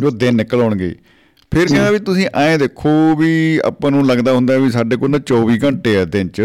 ਜੋ 0.00 0.10
ਦਿਨ 0.10 0.34
ਨਿਕਲ 0.34 0.60
ਆਉਣਗੇ। 0.60 0.94
ਫਿਰ 1.54 1.66
ਕਹਿੰਦਾ 1.66 1.90
ਵੀ 1.90 1.98
ਤੁਸੀਂ 1.98 2.26
ਐਂ 2.34 2.58
ਦੇਖੋ 2.58 3.16
ਵੀ 3.16 3.60
ਆਪਾਂ 3.64 3.90
ਨੂੰ 3.90 4.06
ਲੱਗਦਾ 4.06 4.32
ਹੁੰਦਾ 4.32 4.58
ਵੀ 4.58 4.70
ਸਾਡੇ 4.70 4.96
ਕੋਲ 4.96 5.10
ਨਾ 5.10 5.18
24 5.18 5.58
ਘੰਟੇ 5.64 5.96
ਆ 5.96 6.04
ਦਿਨ 6.04 6.28
'ਚ 6.28 6.40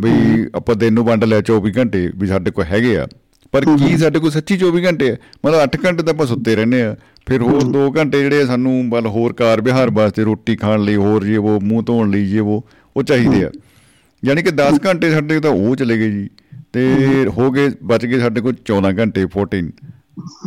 ਵੀ 0.00 0.10
ਆਪਾਂ 0.54 0.74
ਦਿਨ 0.74 0.92
ਨੂੰ 0.92 1.04
ਵੰਡ 1.04 1.24
ਲਿਆ 1.24 1.38
24 1.38 1.70
ਘੰਟੇ 1.78 2.12
ਵੀ 2.16 2.26
ਸਾਡੇ 2.26 2.50
ਕੋਲ 2.50 2.64
ਹੈਗੇ 2.64 2.96
ਆ। 2.98 3.06
ਪਰ 3.52 3.64
ਕੀ 3.64 3.96
ਸਾਡੇ 3.98 4.18
ਕੋਲ 4.18 4.30
ਸੱਚੀ 4.30 4.56
24 4.56 4.84
ਘੰਟੇ 4.84 5.10
ਆ? 5.10 5.16
ਮਤਲਬ 5.46 5.60
8 5.60 5.78
ਘੰਟੇ 5.84 6.02
ਤਾਂ 6.02 6.14
ਆਪਾਂ 6.14 6.26
ਸੁੱਤੇ 6.26 6.56
ਰਹਿੰਦੇ 6.56 6.82
ਆ। 6.82 6.96
ਫਿਰ 7.26 7.42
ਹੋਰ 7.42 7.62
2 7.62 7.90
ਘੰਟੇ 7.96 8.20
ਜਿਹੜੇ 8.20 8.46
ਸਾਨੂੰ 8.46 8.90
ਬਲ 8.90 9.06
ਹੋਰ 9.06 9.32
ਕਾਰ 9.32 9.60
ਵਿਹਾਰ 9.60 9.90
ਵਾਸਤੇ 9.90 10.24
ਰੋਟੀ 10.24 10.56
ਖਾਣ 10.56 10.80
ਲਈ 10.80 10.96
ਹੋਰ 10.96 11.24
ਜੇ 11.24 11.36
ਉਹ 11.36 11.60
ਮੂੰਹ 11.60 11.82
ਧੋਣ 11.82 12.10
ਲਈ 12.10 12.26
ਜੇ 12.26 12.38
ਉਹ 12.38 12.66
ਉਹ 12.96 13.02
ਚਾਹੀਦੇ 13.02 13.44
ਆ। 13.44 13.50
ਯਾਨੀ 14.24 14.42
ਕਿ 14.42 14.50
10 14.50 14.78
ਘੰਟੇ 14.86 15.10
ਸਾਡੇ 15.10 15.40
ਤਾਂ 15.40 15.50
ਉਹ 15.50 15.76
ਚਲੇ 15.76 15.98
ਗਏ 15.98 16.10
ਜੀ। 16.10 16.30
ਤੇ 16.72 16.86
ਹੋ 17.38 17.50
ਗਏ 17.50 17.70
ਬਚ 17.82 18.06
ਗਏ 18.06 18.20
ਸਾਡੇ 18.20 18.40
ਕੋਲ 18.40 18.54
14 18.64 18.98
ਘੰਟੇ 18.98 19.26
14 19.26 19.70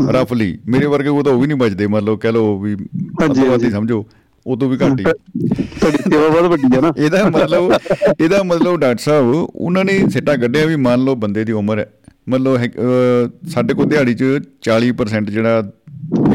ਰਫਲੀ 0.10 0.60
ਮੇਰੇ 0.68 0.86
ਵਰਗੇ 0.86 1.10
ਉਹ 1.10 1.24
ਤਾਂ 1.24 1.34
ਉਹ 1.34 1.42
ਵੀ 1.42 1.48
ਨਹੀਂ 1.48 1.58
ਬਚਦੇ। 1.58 1.88
ਮੰਨ 1.88 2.04
ਲਓ 2.04 2.16
ਕਹਿ 2.18 2.32
ਲਓ 2.32 2.60
ਵੀ 2.60 2.76
ਹਾਂਜੀ। 3.22 3.72
ਸਮਝੋ 3.72 4.06
ਉਹ 4.48 4.58
ਤੋਂ 4.58 4.70
ਵੀ 4.70 4.78
ਘੱਟ 4.78 5.00
ਹੀ। 5.00 5.06
ਤੁਹਾਡੀ 5.06 5.98
ਸੇਵਾ 5.98 6.28
ਬਹੁਤ 6.30 6.44
ਵੱਡੀ 6.44 6.76
ਹੈ 6.76 6.82
ਨਾ। 6.82 6.94
ਇਹਦਾ 6.98 7.30
ਮਤਲਬ 7.30 7.74
ਇਹਦਾ 8.22 8.44
ਮਤਲਬ 8.44 8.80
ਡਾਕਟਰ 8.80 9.00
ਸਾਹਿਬ 9.00 9.26
ਉਹਨਾਂ 9.56 9.86
ਨੇ 9.86 10.10
ਸਿੱਟਾ 10.10 10.36
ਕੱਢਿਆ 10.36 10.66
ਵੀ 10.66 10.76
ਮੰਨ 10.76 11.04
ਲਓ 11.04 11.16
ਬੰਦੇ 11.16 11.46
ਦੀ 11.46 11.52
ਉਮਰ 11.52 11.80
ਹੈ- 11.80 11.90
ਅਹ 12.34 13.50
ਸਾਡੇ 13.50 13.74
ਕੋਲ 13.74 13.86
ਦਿਹਾੜੀ 13.86 14.14
'ਚ 14.14 14.24
40% 14.62 15.30
ਜਿਹੜਾ 15.30 15.72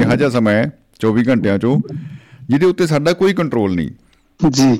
ਇਹੋ 0.00 0.16
ਜਿਹਾ 0.16 0.28
ਸਮਾਂ 0.28 0.52
ਹੈ 0.52 0.78
24 1.00 1.28
ਘੰਟਿਆਂ 1.28 1.56
'ਚੋਂ 1.56 1.80
ਜਿਹਦੇ 2.48 2.66
ਉੱਤੇ 2.66 2.86
ਸਾਡਾ 2.86 3.12
ਕੋਈ 3.12 3.32
ਕੰਟਰੋਲ 3.32 3.74
ਨਹੀਂ। 3.74 3.90
ਜੀ। 4.50 4.78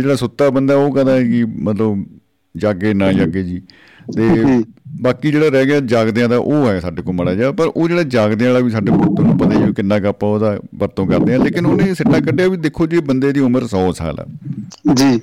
ਜਿਹੜਾ 0.00 0.14
ਸੁੱਤਾ 0.14 0.50
ਬੰਦਾ 0.50 0.74
ਉਹ 0.76 0.94
ਕਹਿੰਦਾ 0.94 1.22
ਕਿ 1.22 1.44
ਮਤਲਬ 1.44 2.04
ਜਾਗੇ 2.56 2.94
ਨਾ 2.94 3.12
ਜਾਗੇ 3.12 3.42
ਜੀ। 3.42 3.62
ਤੇ। 4.16 4.24
ਬਾਕੀ 5.00 5.30
ਜਿਹੜਾ 5.30 5.48
ਰਹਿ 5.48 5.66
ਗਿਆ 5.66 5.80
ਜਾਗਦਿਆਂ 5.80 6.28
ਦਾ 6.28 6.36
ਉਹ 6.36 6.66
ਹੈ 6.66 6.80
ਸਾਡੇ 6.80 7.02
ਕੋਲ 7.02 7.14
ਮਾੜਾ 7.14 7.34
ਜਿਹਾ 7.34 7.52
ਪਰ 7.52 7.66
ਉਹ 7.66 7.88
ਜਿਹੜਾ 7.88 8.02
ਜਾਗਦਿਆਂ 8.02 8.52
ਵਾਲਾ 8.52 8.64
ਵੀ 8.64 8.70
ਸਾਡੇ 8.70 8.92
ਕੋਲ 8.92 9.04
ਤੁਹਾਨੂੰ 9.04 9.38
ਪਤਾ 9.38 9.58
ਹੀ 9.58 9.62
ਹੈ 9.62 9.70
ਕਿੰਨਾ 9.72 9.98
ਕੁ 9.98 10.06
ਆਪਾਂ 10.06 10.28
ਉਹਦਾ 10.28 10.58
ਵਰਤੋਂ 10.74 11.06
ਕਰਦੇ 11.06 11.34
ਆ 11.34 11.36
ਲੇਕਿਨ 11.38 11.66
ਉਹਨੇ 11.66 11.94
ਸਿੱਟਾ 11.94 12.20
ਕੱਢਿਆ 12.20 12.48
ਵੀ 12.48 12.56
ਦੇਖੋ 12.56 12.86
ਜੀ 12.86 12.98
ਬੰਦੇ 12.98 13.32
ਦੀ 13.32 13.40
ਉਮਰ 13.40 13.62
100 13.64 13.92
ਸਾਲ 13.92 14.20
ਆ। 14.20 14.24
ਜੀ। 14.94 15.20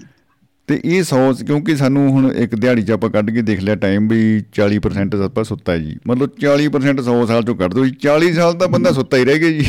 ਤੇ 0.67 0.81
ਇਹ 0.85 1.03
100 1.03 1.45
ਕਿਉਂਕਿ 1.45 1.75
ਸਾਨੂੰ 1.75 2.11
ਹੁਣ 2.11 2.31
ਇੱਕ 2.31 2.55
ਦਿਹਾੜੀ 2.55 2.81
ਚ 2.81 2.91
ਆਪਾਂ 2.91 3.09
ਕੱਢ 3.09 3.31
ਕੇ 3.31 3.41
ਦੇਖ 3.41 3.59
ਲਿਆ 3.59 3.75
ਟਾਈਮ 3.75 4.07
ਵੀ 4.07 4.43
40% 4.61 5.23
ਆਪਾਂ 5.23 5.43
ਸੁੱਤਾ 5.43 5.77
ਜੀ। 5.77 5.97
ਮਤਲਬ 6.07 6.29
40% 6.41 7.01
100 7.01 7.25
ਸਾਲ 7.27 7.43
ਚੋਂ 7.43 7.55
ਕੱਢ 7.55 7.73
ਦੋ 7.73 7.85
ਜੀ 7.85 7.95
40 8.07 8.33
ਸਾਲ 8.33 8.53
ਤਾਂ 8.53 8.67
ਬੰਦਾ 8.67 8.91
ਸੁੱਤਾ 8.91 9.17
ਹੀ 9.17 9.25
ਰਹਿ 9.25 9.39
ਗਿਆ 9.39 9.49
ਜੀ। 9.49 9.65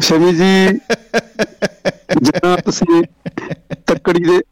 ਸ਼ਮੀ 0.00 0.32
ਜੀ 0.32 0.66
ਜਿੰਨਾ 2.22 2.56
ਤੁਸੀਂ 2.56 3.02
ਤੱਕੜੀ 3.86 4.24
ਦੇ 4.24 4.32
ਜੀ- 4.32 4.42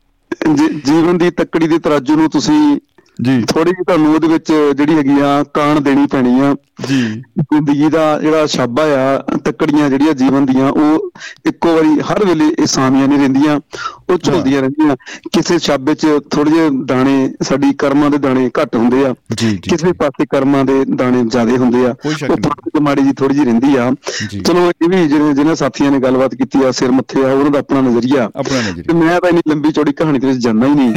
ਜੀਵਨ 0.85 1.19
ਦੀ 1.19 1.31
ਤੱਕੜੀ 1.31 1.69
ਦੇ 1.69 1.79
ਤਰਾਜੂ 1.79 2.17
ਨੂੰ 2.17 2.31
ਤੁਸੀਂ 2.31 2.79
ਜੀ। 3.23 3.43
ਥੋੜੀ 3.43 3.71
ਜਿਹੀ 3.71 3.85
ਤੁਹਾਨੂੰ 3.85 4.15
ਉਹਦੇ 4.15 4.29
ਵਿੱਚ 4.29 4.53
ਜਿਹੜੀ 4.77 4.95
ਹੈਗੀ 4.95 5.21
ਆ 5.21 5.45
ਕਾਣ 5.55 5.81
ਦੇਣੀ 5.81 6.07
ਪੈਣੀ 6.07 6.41
ਆ। 6.41 6.55
ਜੀ। 6.87 7.23
ਜ਼ਿੰਦਗੀ 7.41 7.89
ਦਾ 7.89 8.19
ਜਿਹੜਾ 8.21 8.47
ਸ਼ਾਬਾ 8.47 8.83
ਆ 8.83 9.39
ਤੱਕੜੀਆਂ 9.45 9.91
ਜਿਹੜੀਆਂ 9.91 10.13
ਜੀਵਨ 10.15 10.47
ਦੀਆਂ 10.47 10.71
ਉਹ 10.71 11.11
ਇੱਕੋ 11.47 11.75
ਵਾਰੀ 11.75 12.01
ਹਰ 12.01 12.25
ਵੇਲੇ 12.25 12.45
ਇਹ 12.59 12.67
ਸਾਮੀਆਂ 12.67 13.09
ਨਹੀਂ 13.09 13.19
ਰਹਿੰਦੀਆਂ 13.19 13.61
ਉਹ 14.11 14.19
ਝੁਲਦੀਆਂ 14.19 14.61
ਰਹਿੰਦੀਆਂ। 14.61 14.97
ਕਿਸੇ 15.33 15.59
ਸ਼ਾਬੇ 15.59 15.95
'ਚ 15.95 16.07
ਥੋੜੇ 16.31 16.51
ਜਿਹੇ 16.51 16.71
ਦਾਣੇ 16.85 17.35
ਸਾਡੀ 17.43 17.73
ਕਰਮਾਂ 17.73 18.11
ਦੇ 18.11 18.19
ਦਾਣੇ 18.19 18.51
ਘੱਟ 18.63 18.77
ਹੁੰਦੇ 18.77 19.05
ਆ। 19.07 19.15
ਜੀ 19.37 19.51
ਜੀ 19.51 19.57
ਕਿਸੇ 19.57 19.93
ਪਾਸੇ 19.93 20.27
ਕਰਮਾਂ 20.27 20.65
ਦੇ 20.65 20.85
ਦਾਣੇ 20.85 21.25
ਜ਼ਿਆਦੇ 21.25 21.57
ਹੁੰਦੇ 21.57 21.87
ਆ 21.87 21.95
ਉਹ 22.07 22.13
ਜਿਹੀ 22.13 22.81
ਮਾੜੀ 22.81 23.03
ਜੀ 23.03 23.13
ਥੋੜੀ 23.13 23.35
ਜਿਹੀ 23.35 23.45
ਰਹਿੰਦੀ 23.45 23.77
ਆ। 23.77 23.91
ਜੀ। 24.31 24.41
ਚਲੋ 24.41 24.71
ਇਹ 24.71 24.89
ਵੀ 24.89 25.09
ਜਿਹੜੇ 25.09 25.35
ਜਿਹਨਾਂ 25.35 25.55
ਸਾਥੀਆਂ 25.55 25.91
ਨੇ 25.91 25.99
ਗੱਲਬਾਤ 25.99 26.35
ਕੀਤੀ 26.35 26.65
ਆ 26.65 26.71
ਸਿਰ 26.71 26.91
ਮੱਥੇ 26.91 27.25
ਆ 27.25 27.33
ਉਹਨਾਂ 27.33 27.51
ਦਾ 27.51 27.59
ਆਪਣਾ 27.59 27.81
ਨਜ਼ਰੀਆ। 27.81 28.31
ਆਪਣਾ 28.37 28.63
ਤੇ 28.63 28.71
ਨਜ਼ਰੀਆ 28.71 28.95
ਮੈਂ 28.95 29.21
ਤਾਂ 29.21 29.29
ਇੰਨੀ 29.29 29.43
ਲੰਬੀ 29.49 29.73
ਚੌੜੀ 29.73 29.93
ਕਹਾਣੀ 29.93 30.19
ਦੇ 30.19 30.27
ਵਿੱਚ 30.27 30.39
ਜਾਣਾ 30.39 30.67
ਹੀ 30.67 30.75
ਨਹੀਂ। 30.75 30.95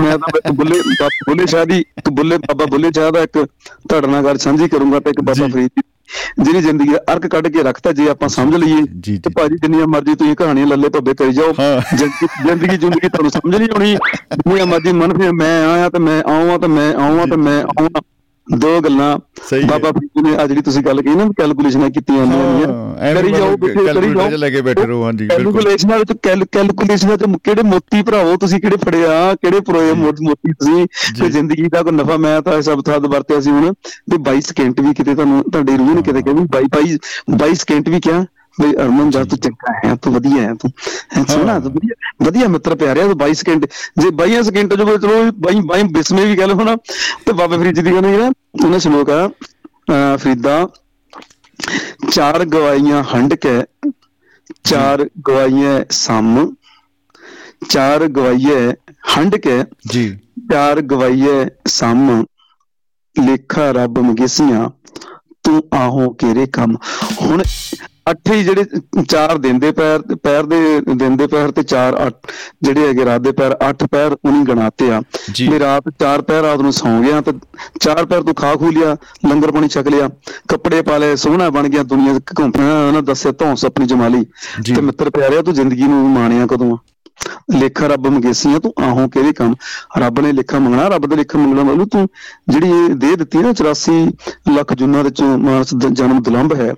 ਮੈਂ 0.00 0.18
ਤਾਂ 0.18 0.52
ਬੁੱਲੇ 0.52 0.80
ਬੁੱਲੇ 1.28 1.46
ਸ਼ਾਹ 1.46 1.64
ਦੀ 1.66 1.84
ਬੁੱਲੇ 2.12 2.38
ਬਾਬਾ 2.38 2.64
ਬੁੱਲੇ 2.64 2.90
ਸ਼ਾਹ 2.94 3.10
ਦਾ 3.12 3.20
ਇੱਕ 3.20 3.46
ਤੁਹਾਡੇ 3.88 4.06
ਨਾਲ 4.06 4.24
ਗੱਲ 4.24 4.38
ਸਾਂਝੀ 4.38 4.68
ਕਰੂੰਗਾ 4.68 5.00
ਤੇ 5.00 5.12
ਇੱਕ 5.16 5.24
ਬਾਬਾ। 5.24 5.48
ਫਰੀਦ 5.48 5.70
ਦੀ 5.76 5.82
ਜਿਹੜੀ 6.44 6.60
ਜ਼ਿੰਦਗੀ 6.60 6.92
ਦਾ 6.92 6.98
ਅਰਕ 7.12 7.26
ਕੱਢ 7.26 7.48
ਕੇ 7.48 7.62
ਰੱਖਤਾ 7.62 7.92
ਜੇ 7.92 8.08
ਆਪਾਂ 8.08 8.28
ਸਮਝ 8.28 8.56
ਲਈਏ। 8.56 9.16
ਤੇ 9.16 9.30
ਭਾਜੀ 9.36 9.56
ਜਿੰਨੀਆਂ 9.56 9.86
ਮਰਜ਼ੀ 9.86 10.14
ਤੁਸੀਂ 10.14 10.36
ਕਹਾਣੀਆਂ 10.36 10.66
ਲੱਲੇ 10.66 10.88
ਭੱਬੇ 10.88 11.14
ਕਰੀ 11.14 11.32
ਜਾਓ। 11.32 11.52
ਜ਼ਿੰਦਗੀ 11.96 12.76
ਜ਼ਿੰਦਗੀ 12.76 13.08
ਤੁਹਾਨੂੰ 13.08 13.30
ਸਮਝ 13.30 13.56
ਨਹੀਂ 13.56 13.68
ਆਉਣੀ 13.72 13.94
ਜਿੰਨੀਆਂ 14.34 14.66
ਮਰਜ਼ੀ 14.66 14.92
ਮਨ 14.92 15.18
ਫਿਰ 15.18 15.32
ਮੈਂ 15.32 15.66
ਆਇਆ 15.68 15.88
ਤੇ 15.90 15.98
ਮੈਂ 15.98 16.22
ਆਵਾਂ 16.32 16.58
ਤੇ 16.58 16.66
ਮੈਂ 16.66 16.94
ਆਵਾਂ 16.94 17.26
ਤੇ 17.26 17.36
ਮੈਂ 17.36 17.62
ਆਵਾਂ 17.80 18.00
ਦੋ 18.46 18.80
ਗੱਲਾਂ। 18.80 19.18
ਬਾਬਾ 19.68 19.90
ਫਰੀਦ 19.92 20.26
ਨੇ 20.26 20.34
ਆ 20.36 20.46
ਜਿਹੜੀ 20.46 20.62
ਤੁਸੀਂ 20.62 20.82
ਗੱਲ 20.82 21.02
ਕਹੀ 21.02 21.14
ਨਾ 21.14 21.24
ਕੈਲਕੂਲੇਸ਼ਨਾਂ 21.38 21.90
ਕੀਤੀਆਂ 21.90 22.26
ਐਵੇਂ 23.00 23.22
ਕਰੀ 23.22 23.32
ਜਾਓ 23.32 23.56
ਕਰੀ 23.56 24.12
ਜਾਓ। 24.14 24.36
ਲੈ 24.36 24.50
ਕੇ 24.50 24.60
ਬੈਠੇ 24.60 24.86
ਰਹੋ, 24.86 25.02
ਹਾਂਜੀ, 25.04 25.26
ਬਿਲਕੁਲ। 25.26 25.52
ਕੈਲਕੂਲੇਸ਼ਨਾਂ 25.52 25.98
ਵਿੱਚ 25.98 26.12
ਕੈਲਕੂਲੇਸ਼ਨਾਂ 26.52 27.16
ਚ 27.16 27.24
ਕਿਹੜੇ 27.44 27.62
ਮੋਤੀ 27.62 28.02
ਭਰਾਵੋ 28.02 28.36
ਤੁਸੀਂ 28.36 28.60
ਕਿਹੜੇ 28.60 28.76
ਫੜਿਆ 28.76 29.34
ਕਿਹੜੇ 29.34 29.60
ਪਰੋਏ 29.60 29.92
ਮੋਤੀ 29.92 30.52
ਤੁਸੀਂ? 30.52 30.86
ਤੇ 31.20 31.30
ਜ਼ਿੰਦਗੀ 31.30 31.68
ਦਾ 31.68 31.82
ਕੋਈ 31.82 31.92
ਨਫਾ 31.92 32.16
ਮੈਂ 32.16 32.40
ਤਾਂ 32.42 32.62
ਸਭ 32.62 32.82
ਥਾਦ 32.84 33.06
ਵਰਤਿਆ 33.06 33.40
ਸੀ 33.40 33.50
ਹੁਣ। 33.50 33.72
ਵੀ 34.10 34.16
22 34.16 34.40
ਸਕਿੰਟ 34.40 34.80
ਵੀ 34.80 34.94
ਕਿਤੇ 34.94 35.14
ਤੁਹਾਨੂੰ 35.14 35.42
ਤੁਹਾਡੀ 35.42 35.76
ਰੂਹ 35.76 35.94
ਨੇ 35.94 36.02
ਕਿਤੇ 36.02 36.22
ਕਿਹਾ 36.22 36.34
ਵੀ 36.34 36.44
22 36.56 36.98
22 37.36 37.54
ਸਕਿੰਟ 37.54 37.88
ਵੀ 37.88 38.00
ਕਿਹਾ। 38.00 38.24
ਬਈ 38.58 38.72
ਅਰਮਨ 38.74 39.10
ਜਾ 39.10 39.22
ਤੂੰ 39.24 39.38
ਚੰਗਾ 39.38 39.72
ਹੈ 39.78 39.94
ਤੂੰ 39.96 40.12
ਵਧੀਆ 40.12 40.42
ਹੈ 40.42 40.54
ਤੂੰ 40.54 40.70
ਸੋਹਣਾ 41.26 41.58
ਤੂੰ 41.60 41.72
ਵਧੀਆ 41.72 41.94
ਵਧੀਆ 42.24 42.48
ਮਿੱਤਰ 42.48 42.74
ਪਿਆਰਿਆ 42.74 43.06
ਤੂੰ 43.06 43.16
22 43.20 43.32
ਸਕਿੰਟ 43.34 43.66
ਜੇ 43.98 44.08
22 44.18 44.42
ਸਕਿੰਟ 44.42 44.74
ਜੋ 44.74 44.96
ਚਲੋ 44.96 45.18
22 45.44 45.60
22 45.68 45.82
ਬਿਸਮੇ 45.92 46.24
ਵੀ 46.26 46.38
ਗੱਲ 46.38 46.52
ਹੋਣਾ 46.52 46.76
ਤੇ 47.26 47.32
ਬਾਬਾ 47.32 47.56
ਫਰੀਦ 47.56 47.74
ਦੀ 47.76 47.90
ਕਹਿੰਦੇ 47.90 48.16
ਨਾ 48.16 48.30
ਉਹਨਾਂ 48.56 48.78
ਸ਼ਲੋਕ 48.78 49.10
ਆ 49.10 49.28
ਫਰੀਦਾ 50.16 50.56
ਚਾਰ 52.10 52.44
ਗਵਾਈਆਂ 52.46 53.02
ਹੰਡ 53.14 53.34
ਕੇ 53.36 53.60
ਚਾਰ 54.64 55.04
ਗਵਾਈਆਂ 55.28 55.80
ਸਮ 55.92 56.54
ਚਾਰ 57.68 58.06
ਗਵਾਈਏ 58.08 58.72
ਹੰਡ 59.08 59.36
ਕੇ 59.36 59.62
ਜੀ। 59.88 60.08
ਚਾਰ 60.50 60.80
ਗਵਾਈਏ 60.82 61.46
ਸਮ 61.68 62.24
ਲੇਖਾ 63.16 63.70
ਰੱਬ 63.72 63.98
ਮਗੇਸੀਆਂ 64.00 64.68
ਤੂੰ 65.44 65.62
ਆਹੋ 65.74 66.08
ਕਿਹੜੇ 66.14 66.46
ਕੰਮ। 66.52 66.76
ਹੁਣ 67.22 67.42
ਅੱਠ 68.06 68.30
ਜਿਹੜੇ 68.32 68.64
ਚਾਰ 69.08 69.36
ਦਿਨ 69.38 69.58
ਦੇ 69.58 69.70
ਪੈਰ 69.72 70.02
ਪੈਰ 70.22 70.42
ਦੇ 70.46 70.80
ਦਿਨ 70.94 71.16
ਦੇ 71.16 71.26
ਪੈਰ 71.26 71.50
ਤੇ 71.50 71.62
ਚਾਰ 71.62 71.96
ਅੱਠ 72.06 72.32
ਜਿਹੜੇ 72.62 72.86
ਹੈਗੇ 72.88 73.04
ਰਾਤ 73.04 73.20
ਦੇ 73.20 73.32
ਪੈਰ 73.32 73.56
ਅੱਠ 73.68 73.84
ਪੈਰ 73.84 74.12
ਉਹਨੀ 74.24 74.44
ਗਣਾਤੇ 74.44 74.90
ਆ 74.90 75.00
ਜੀ। 75.32 75.48
ਰਾਤ 75.60 75.88
ਚਾਰ 76.00 76.22
ਪੈਰ 76.22 76.42
ਰਾਤ 76.42 76.60
ਨੂੰ 76.60 76.72
ਸੌਂ 76.72 77.00
ਗਿਆ 77.02 77.20
ਤੇ 77.20 77.32
ਚਾਰ 77.80 78.04
ਪੈਰ 78.06 78.22
ਤੂੰ 78.22 78.34
ਖਾ 78.34 78.54
ਖੂ 78.54 78.70
ਲਿਆ 78.70 78.96
ਲੰਗਰ 79.28 79.52
ਪਾਣੀ 79.52 79.68
ਛਕ 79.68 79.88
ਲਿਆ 79.88 80.08
ਕੱਪੜੇ 80.48 80.82
ਪਾ 80.82 80.98
ਲਏ 80.98 81.16
ਸੋਹਣਾ 81.16 81.48
ਬਣ 81.50 81.68
ਗਿਆ 81.68 81.82
ਦੁਨੀਆ 81.82 82.18
ਘੁੰਮਣਾ 82.40 82.86
ਉਹਨਾਂ 82.86 83.02
ਦੱਸਿਆ 83.02 83.32
ਧੌਂਸ 83.32 83.64
ਆਪਣੀ 83.64 83.86
ਜਮਾਲੀ। 83.86 84.24
ਤੇ 84.66 84.80
ਮਿੱਤਰ 84.80 85.10
ਪਿਆਰਿਆ 85.10 85.42
ਤੂੰ 85.42 85.54
ਜ਼ਿੰਦਗੀ 85.54 85.82
ਨੂੰ 85.82 86.08
ਮਾਣਿਆ 86.10 86.46
ਕਦੋਂ 86.46 86.72
ਆ? 86.72 86.78
ਲੇਖਾ 87.58 87.86
ਰੱਬ 87.86 88.06
ਮੰਗੇਸੀਆਂ 88.06 88.60
ਤੂੰ 88.60 88.72
ਆਹੋਂ 88.82 89.08
ਕਿਹੜੇ 89.08 89.32
ਕੰਮ? 89.32 89.54
ਰੱਬ 89.98 90.20
ਨੇ 90.20 90.32
ਲੇਖਾ 90.32 90.58
ਮੰਗਣਾ 90.58 90.88
ਰੱਬ 90.88 91.06
ਦਾ 91.06 91.16
ਲੇਖਾ 91.16 91.38
ਮੰਗਣਾ 91.38 91.62
ਮਤਲਬ 91.62 91.88
ਤੂੰ 91.88 92.08
ਜਿਹੜੀ 92.48 92.68
ਇਹ 92.70 92.94
ਦੇਹ 92.94 93.16
ਦਿੱਤੀ 93.16 93.38
ਨਾ 93.38 93.52
84 93.52 94.06
ਲੱਖ 94.54 94.74
ਜੁਨਾਂ 94.74 95.04
ਦੇ 95.04 95.10
ਚੋਂ 95.10 95.38
ਮਾਨਸ 95.38 95.74
ਜਨਮ 95.74 96.22
ਦੁਲੰਭ 96.22 96.54
ਹੈ। 96.54 96.74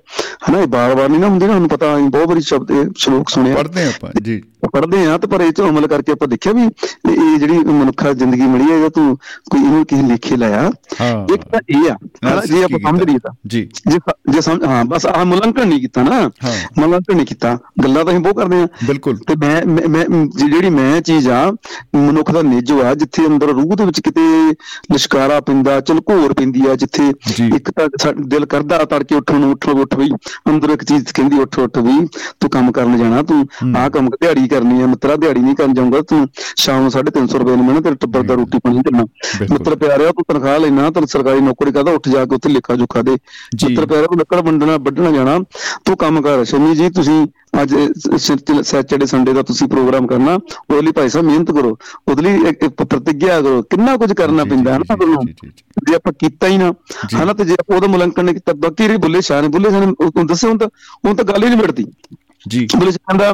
ਹਨਾ 0.49 0.59
ਇਹ 0.59 0.67
ਬਾਰ-ਬਾਰ 0.67 1.09
ਨਹੀਂ 1.09 1.19
ਨਾ 1.19 1.27
ਹੁੰਦੀ 1.27 1.45
ਨਾ 1.45 1.53
ਸਾਨੂੰ 1.53 1.69
ਪਤਾ 1.69 1.97
ਬਹੁਤ 1.97 2.27
ਵਾਰੀ 2.27 2.41
ਸ਼ਬਦ 2.41 2.71
ਇਹ 2.71 2.85
ਸ਼ਲੋਕ 2.97 3.29
ਸੁਣਿਆ। 3.29 3.55
ਪੜ੍ਹਦੇ 3.55 3.85
ਆਪਾਂ 3.85 4.21
ਜੀ। 4.21 4.41
ਪੜ੍ਹਦੇ 4.71 5.05
ਆ 5.05 5.17
ਤੇ 5.17 5.27
ਪਰ 5.27 5.41
ਇਹ 5.41 5.51
ਚ 5.51 5.61
ਅਮਲ 5.61 5.87
ਕਰਕੇ 5.87 6.11
ਆਪਾਂ 6.11 6.27
ਦੇਖਿਆ 6.27 6.53
ਵੀ 6.53 6.63
ਇਹ 7.11 7.37
ਜਿਹੜੀ 7.39 7.57
ਮਨੁੱਖਾ 7.57 8.13
ਜ਼ਿੰਦਗੀ 8.13 8.41
ਮਿਲੀ 8.41 8.71
ਹੈ 8.71 8.79
ਜੇ 8.79 8.89
ਤੂੰ 8.89 9.17
ਕੋਈ 9.51 9.61
ਇਹਨੂੰ 9.61 9.85
ਕਿਸੇ 9.85 10.01
ਲੇਖੇ 10.01 10.37
ਲਾਇਆ। 10.37 10.71
ਹਾਂ। 11.01 11.33
ਇੱਕ 11.33 11.43
ਤਾਂ 11.43 11.59
ਇਹ 11.69 11.91
ਆ 11.91 12.45
ਜੇ 12.45 12.63
ਆਪਾਂ 12.63 12.91
ਸਮਝ 12.91 13.03
ਲਈਏ 13.03 13.19
ਤਾਂ। 13.19 13.31
ਜੀ। 13.47 13.69
ਜੇ 14.29 14.41
ਸਮਝ 14.41 14.63
ਹਾਂ 14.63 14.85
ਬਸ 14.85 15.05
ਆਹ 15.05 15.25
ਮੁਲਾਂਕਣ 15.25 15.67
ਨਹੀਂ 15.67 15.79
ਕੀਤਾ 15.79 16.03
ਨਾ। 16.03 16.31
ਮੁਲਾਂਕਣ 16.77 17.15
ਨਹੀਂ 17.15 17.25
ਕੀਤਾ। 17.25 17.57
ਗੱਲਾਂ 17.83 18.05
ਤਾਂ 18.05 18.13
ਅਸੀਂ 18.13 18.23
ਬਹੁਤ 18.23 18.35
ਕਰਦੇ 18.37 18.61
ਆ 18.61 18.67
ਬਿਲਕੁਲ। 18.87 19.17
ਤੇ 19.17 19.35
ਮੈਂ 19.35 19.65
ਮੈਂ- 19.89 20.28
ਜਿਹੜੀ 20.35 20.69
ਮੈਂ 20.69 21.01
ਚੀਜ਼ 21.01 21.29
ਆ 21.29 21.51
ਮਨੁੱਖ 21.95 22.31
ਦਾ 22.31 22.41
ਨਿੱਜੋ 22.41 22.81
ਆ 22.85 22.93
ਜਿੱਥੇ 22.95 23.25
ਅੰਦਰ 23.27 23.47
ਰੂਹ 23.47 23.75
ਦੇ 23.75 23.85
ਵਿੱਚ 23.85 23.99
ਕਿਤੇ 23.99 24.21
ਲਿਸ਼ਕਾਰਾ 24.91 25.39
ਪੈਂਦਾ 25.39 25.79
ਚਲਕੋਰ 25.81 26.33
ਪੈਂਦੀ 26.33 26.61
ਆ 26.69 26.75
ਜਿੱਥੇ। 26.75 27.11
ਇੱਕ 27.55 27.71
ਤਾਂ 27.71 28.13
ਦਿਲ 28.27 28.45
ਕਰਦਾ 28.45 28.77
ਤੜਕੇ 28.77 29.15
ਉੱਠਣ 29.15 29.39
ਨੂੰ 29.39 29.51
ਉੱਠ 29.51 29.67
ਉੱਠ 29.67 29.95
ਵੀ 29.95 30.09
ਅੰਦਰ 30.49 30.69
ਇੱਕ 30.69 30.83
ਚੀਜ਼ 30.83 31.05
ਕਹਿੰਦੀ 31.13 31.39
ਉੱਠ 31.39 31.59
ਉੱਠ 31.59 31.77
ਵੀ 31.77 32.07
ਤੂੰ 32.39 32.49
ਕੰਮ 32.49 32.71
ਕਰਨ 32.71 32.97
ਜਾਣਾ 32.97 33.21
ਤੂੰ 33.23 33.47
ਆਹ 33.77 33.89
ਕੰਮ 33.89 34.09
ਦਿਹਾੜੀ 34.09 34.47
ਕਰਨੀ 34.47 34.81
ਆ 34.81 34.85
ਮਿੱਤਰਾ 34.87 35.15
ਦਿਹਾੜੀ 35.15 35.39
ਨਹੀਂ 35.39 35.55
ਕਰਨ 35.55 35.73
ਜਾਊਂਗਾ 35.73 36.01
ਤੂੰ 36.01 36.27
ਸ਼ਾਮ 36.55 36.81
ਨੂੰ 36.81 36.91
350 36.91 37.37
ਰੁਪਏ 37.39 37.55
ਨੂੰ 37.55 37.65
ਮਿਲਣਾ 37.65 37.81
ਤੇਰੇ 37.81 37.95
ਟੱਬਰ 37.95 38.21
ਦਾ 38.23 38.33
ਰੋਟੀ 38.33 38.59
ਪਾਣੀ 38.59 38.79
ਦੇਣਾ। 38.79 39.03
ਮਿੱਤਰ 39.51 39.75
ਪਿਆਰਿਆ 39.75 40.11
ਤੂੰ 40.11 40.23
ਤਨਖਾਹ 40.27 40.59
ਲੈਣਾ 40.59 40.89
ਤੈਨੂੰ 40.89 41.07
ਸਰਕਾਰੀ 41.07 41.39
ਨੌਕਰੀ 41.41 41.71
ਕਰਦਾ 41.71 41.91
ਉੱਠ 41.91 42.09
ਜਾ 42.09 42.25
ਕੇ 42.25 42.35
ਉੱਥੇ 42.35 42.49
ਲਿਖਾ 42.49 42.75
ਜੁਖਾ 42.75 43.01
ਦੇ। 43.01 43.11
ਮਿੱਤਰ 43.11 43.85
ਪਿਆਰਿਆ 43.85 44.07
ਤੂੰ 44.07 44.17
ਲੱਕੜ 44.17 44.39
ਵੰਡਣਾ 44.41 44.77
ਵੱਢਣਾ 44.77 45.11
ਜਾਣਾ 45.11 45.39
ਤੂੰ 45.85 45.97
ਕੰਮ 45.97 46.21
ਕਰ 46.21 46.43
ਸ਼ਮੀ 46.45 46.75
ਜੀ 46.75 46.89
ਤੁਸੀਂ 46.89 47.27
ਅੱਜ 47.61 47.75
ਸੈਚਰਡੇ 48.63 49.05
ਸੰਡੇ 49.05 49.33
ਦਾ 49.33 49.41
ਤੁਸੀਂ 49.41 49.67
ਪ੍ਰੋਗਰਾਮ 49.67 50.07
ਕਰਨਾ 50.19 50.33
ਉਹਦੇ 50.69 50.81
ਲਈ 50.81 50.91
ਭਾਈ 50.91 51.09
ਸਾਹਿਬ 51.09 51.27
ਮਿਹਨਤ 51.27 51.51
ਕਰੋ 51.51 51.77
ਉਹਦੇ 52.07 52.21
ਲਈ 52.21 52.49
ਇੱਕ 52.49 52.67
ਪ੍ਰਤੀਗਿਆ 52.67 53.41
ਕਰੋ 53.41 53.61
ਕਿੰਨਾ 53.61 53.97
ਕੁਝ 53.97 54.13
ਕਰਨਾ 54.13 54.43
ਪੈਂਦਾ 54.43 54.73
ਹੈ 54.73 54.79
ਨਾ 54.79 54.95
ਤੁਹਾਨੂੰ? 54.95 55.25
ਜੀ, 55.59 55.93
ਆਪਾਂ 55.93 56.13
ਕੀਤਾ 56.19 56.47
ਹੀ 56.47 56.57
ਨਾ। 56.57 56.73
ਹਨਾ 57.23 57.33
ਤੇ 57.33 57.45
ਜੇ 57.45 57.55
ਉਹਦਾ 57.75 57.87
ਮੁਲਾਂਕਣ 57.87 58.25
ਨਹੀਂ 58.25 58.35
ਕੀਤਾ 58.35 58.53
ਬਾਕੀ 58.53 58.87
ਰਹੀ 58.87 58.97
ਬੁੱਲੇ 58.97 59.21
ਸ਼ਾਹ 59.21 59.41
ਨੇ 59.41 59.47
ਬੁੱਲੇ 59.47 59.69
ਸ਼ਾਹ 59.69 59.85
ਨੇ 59.85 59.93
ਉਹ 59.99 60.25
ਦੱਸਿਆ 60.25 60.53
ਤਾਂ 60.53 60.67
ਹੁਣ 61.05 61.15
ਤਾਂ 61.15 61.25
ਗੱਲ 61.25 61.43
ਹੀ 61.43 61.49
ਨਹੀਂ 61.49 61.57
ਮਿਟਦੀ 61.57 61.85
ਜੀ। 62.47 62.67
ਬੁੱਲੇ 62.75 62.91
ਸ਼ਾਹ 62.91 63.17
ਕਹਿੰਦਾ 63.17 63.33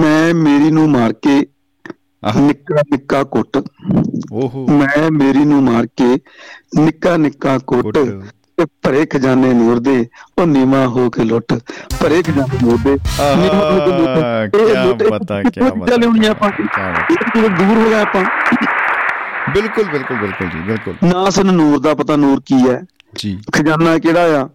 ਮੈਂ 0.00 0.34
ਮੇਰੀ 0.34 0.70
ਨੂੰ 0.70 0.90
ਮਾਰ 0.90 1.12
ਕੇ 1.12 1.46
ਆਹ। 2.24 2.40
ਨਿੱਕਾ 2.40 2.74
ਨਿੱਕਾ 2.74 3.22
ਕੁੱਟ। 3.24 3.62
ਓਹੋ। 4.32 4.66
ਮੈਂ 4.68 5.10
ਮੇਰੀ 5.10 5.44
ਨੂੰ 5.44 5.62
ਮਾਰ 5.62 5.86
ਕੇ 5.86 6.18
ਨਿੱਕਾ 6.80 7.16
ਨਿੱਕਾ 7.16 7.58
ਕੁੱਟ। 7.58 7.98
ਤੇ 8.58 8.64
ਭਰੇ 8.82 9.06
ਖਜ਼ਾਨੇ 9.06 9.52
ਨੂਰ 9.52 9.78
ਦੇ 9.78 10.06
ਉਹ 10.38 10.46
ਨੀਵਾ 10.46 10.86
ਹੋ 10.86 11.10
ਕੇ 11.10 11.24
ਲੁੱਟ। 11.24 11.52
ਭਰੇ 12.00 12.22
ਖਜ਼ਾਨੇ 12.22 12.58
ਨੂਰ 12.62 12.78
ਦੇ 12.84 12.90
ਨੀਵਾਂ 13.36 13.72
ਹੋ 13.72 13.80
ਕੇ 13.80 13.98
ਲੁੱਟ। 14.84 15.02
ਇਹ 15.02 15.10
ਪਤਾ, 15.10 15.42
ਕਿੱਥੋਂ 15.42 15.70
ਕਿਆ 15.70 15.70
ਚੀਜ਼ਾਂ 15.70 15.98
ਲਿਆਉਣੀਆਂ 15.98 16.30
ਆਪਾਂ? 16.30 16.50
ਦੂਰ 17.48 17.76
ਹੋ 17.76 17.90
ਗਏ 17.90 18.00
ਆਪਾਂ? 18.00 18.24
ਬਿਲਕੁਲ 19.54 19.84
ਬਿਲਕੁਲ 19.84 20.16
ਬਿਲਕੁਲ 20.16 20.48
ਜੀ 20.48 20.58
ਬਿਲਕੁਲ। 20.58 20.94
ਨਾ 21.04 21.30
ਸਾਨੂੰ 21.30 21.54
ਨੂਰ 21.54 21.80
ਦਾ 21.80 21.94
ਪਤਾ 21.94 22.16
ਨੂਰ 22.16 22.42
ਕੀ 22.46 22.68
ਹੈ? 22.68 22.84
ਜੀ। 23.16 23.38
ਖਜ਼ਾਨਾ 23.52 23.98
ਕਿਹੜਾ 23.98 24.42
ਆ? 24.42 24.48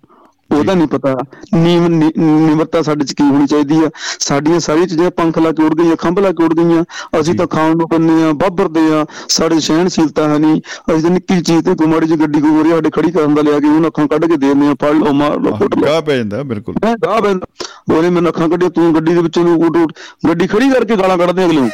ਉਹਦਾ 0.51 0.73
ਨਹੀਂ 0.73 0.87
ਪਤਾ। 0.87 1.15
ਨੀਮ 1.55 1.87
ਨਿਮਰਤਾ 2.17 2.81
ਸਾਡੇ 2.81 3.05
ਚ 3.05 3.13
ਕੀ 3.13 3.23
ਹੋਣੀ 3.23 3.47
ਚਾਹੀਦੀ 3.47 3.83
ਆ? 3.83 3.89
ਸਾਡੀਆਂ 4.19 4.59
ਸਾਰੀਆਂ 4.59 4.87
ਚੀਜ਼ਾਂ 4.87 5.11
ਪੰਖ 5.11 5.39
ਲਾ 5.39 5.51
ਕੇ 5.51 5.63
ਉੜ 5.63 5.73
ਗਈਆਂ 5.75 5.95
ਖੰਭ 5.95 6.19
ਲਾ 6.19 6.31
ਕੇ 6.31 6.43
ਉੜ 6.43 6.53
ਗਈਆਂ। 6.53 6.83
ਅਸੀਂ 7.19 7.33
ਤਾਂ 7.33 7.47
ਖਾਣ 7.47 7.75
ਨੂੰ 7.75 7.89
ਪੰਨੇ 7.89 8.23
ਆ 8.23 8.31
ਬਾਬਰਦੇ 8.33 8.81
ਆ। 8.93 9.05
ਸਾਡੇ 9.29 9.59
ਸਹਿਣਸ਼ੀਲਤਾ 9.59 10.27
ਹੈ 10.29 10.37
ਨਹੀਂ। 10.37 10.61
ਅਸੀਂ 10.91 11.01
ਤਾਂ 11.01 11.09
ਨਿੱਕੀ 11.09 11.41
ਚੀਜ਼ 11.41 11.65
ਤੇ 11.65 11.75
ਗੁਮਾੜੀ 11.75 12.07
ਜੀ 12.07 12.15
ਗੱਡੀ 12.15 12.41
ਕੋਈ 12.41 12.69
ਸਾਡੇ 12.69 12.89
ਖੜੀ 12.89 13.11
ਕਰਨ 13.11 13.35
ਦਾ 13.35 13.41
ਲਿਆ 13.41 13.59
ਕੇ 13.59 13.67
ਉਹਨਾਂ 13.67 13.89
ਅੱਖਾਂ 13.89 14.07
ਕੱਢ 14.07 14.25
ਕੇ 14.25 14.37
ਦੇ 14.37 14.47
ਦਿੰਦੇ 14.47 14.67
ਆ 14.67 14.73
ਫੜ 14.73 14.91
ਲਓ 14.91 15.13
ਮਾਰ 15.13 15.39
ਲਓ 15.39 15.51
ਕੁੱਟ 15.51 15.75
ਲਓ। 15.75 15.85
ਗਾਹ 15.85 16.01
ਪੈ 16.01 16.17
ਜਾਂਦਾ 16.17 16.43
ਬਿਲਕੁਲ। 16.43 16.75
ਗਾਹ 17.05 17.21
ਪੈਂਦਾ 17.21 17.45
ਉਹਨੇ 17.93 18.09
ਮੈਨੂੰ 18.09 18.29
ਅੱਖਾਂ 18.29 18.49
ਕੱਢੀਆਂ 18.49 18.71
ਤੂੰ 18.71 18.95
ਗੱਡੀ 18.95 19.13
ਦੇ 19.13 19.21
ਵਿੱਚੋਂ 19.21 19.43
ਨੂੰ 19.43 19.59
ਉੱਡ 19.59 19.77
ਉੱਡ 19.77 19.91
ਗੱਡੀ 20.29 20.47
ਖੜੀ 20.47 20.69
ਕਰਕੇ 20.69 20.95
ਗਾਲਾਂ 20.95 21.17
ਕੱਢਦੇ 21.17 21.45
ਅਗਲੇ 21.45 21.61
ਨੂੰ। 21.61 21.69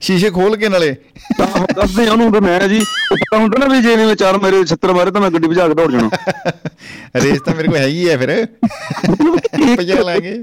ਸ਼ੀਸ਼ੇ 0.00 0.30
ਖੋਲ 0.30 0.56
ਕੇ 0.56 0.68
ਨਾਲੇ। 0.68 0.94
ਤਾਂ 1.38 1.46
ਦੱਸਦੇ 1.74 2.08
ਉਹਨੂੰ 2.08 2.30
ਵੀ 2.32 2.40
ਮੈਂ 2.40 2.60
ਜੀ 2.68 2.78
ਪਤਾ 3.10 3.38
ਹੁੰਦਾ 3.38 3.58
ਨਾ 3.58 3.74
ਵੀ 3.74 3.80
ਜੇ 3.82 3.92
ਇਹਨੇ 3.92 4.14
ਚਾਰ 4.14 4.38
ਮੇਰੇ 4.38 4.64
ਛੱਤਰ 4.64 4.92
ਮਾਰੇ 4.92 5.10
ਤਾਂ 5.10 5.20
ਮੈਂ 5.20 5.30
ਗੱਡੀ 5.30 5.48
ਭਜਾ 5.48 5.68
ਕੇ 5.68 5.74
ਦੌੜ 5.74 5.90
ਜਾਣਾ। 5.92 6.08
ਰੇਸ 7.16 7.40
ਤਾਂ 7.40 7.54
ਮੇਰੇ 7.54 7.68
ਕੋਲ 7.68 7.76
ਹੈਗੀ 7.76 8.08
ਹੈ 8.08 8.16
ਫਿਰ। 8.16 8.46
ਪਜਾ 9.76 10.00
ਲਾਂਗੇ। 10.02 10.40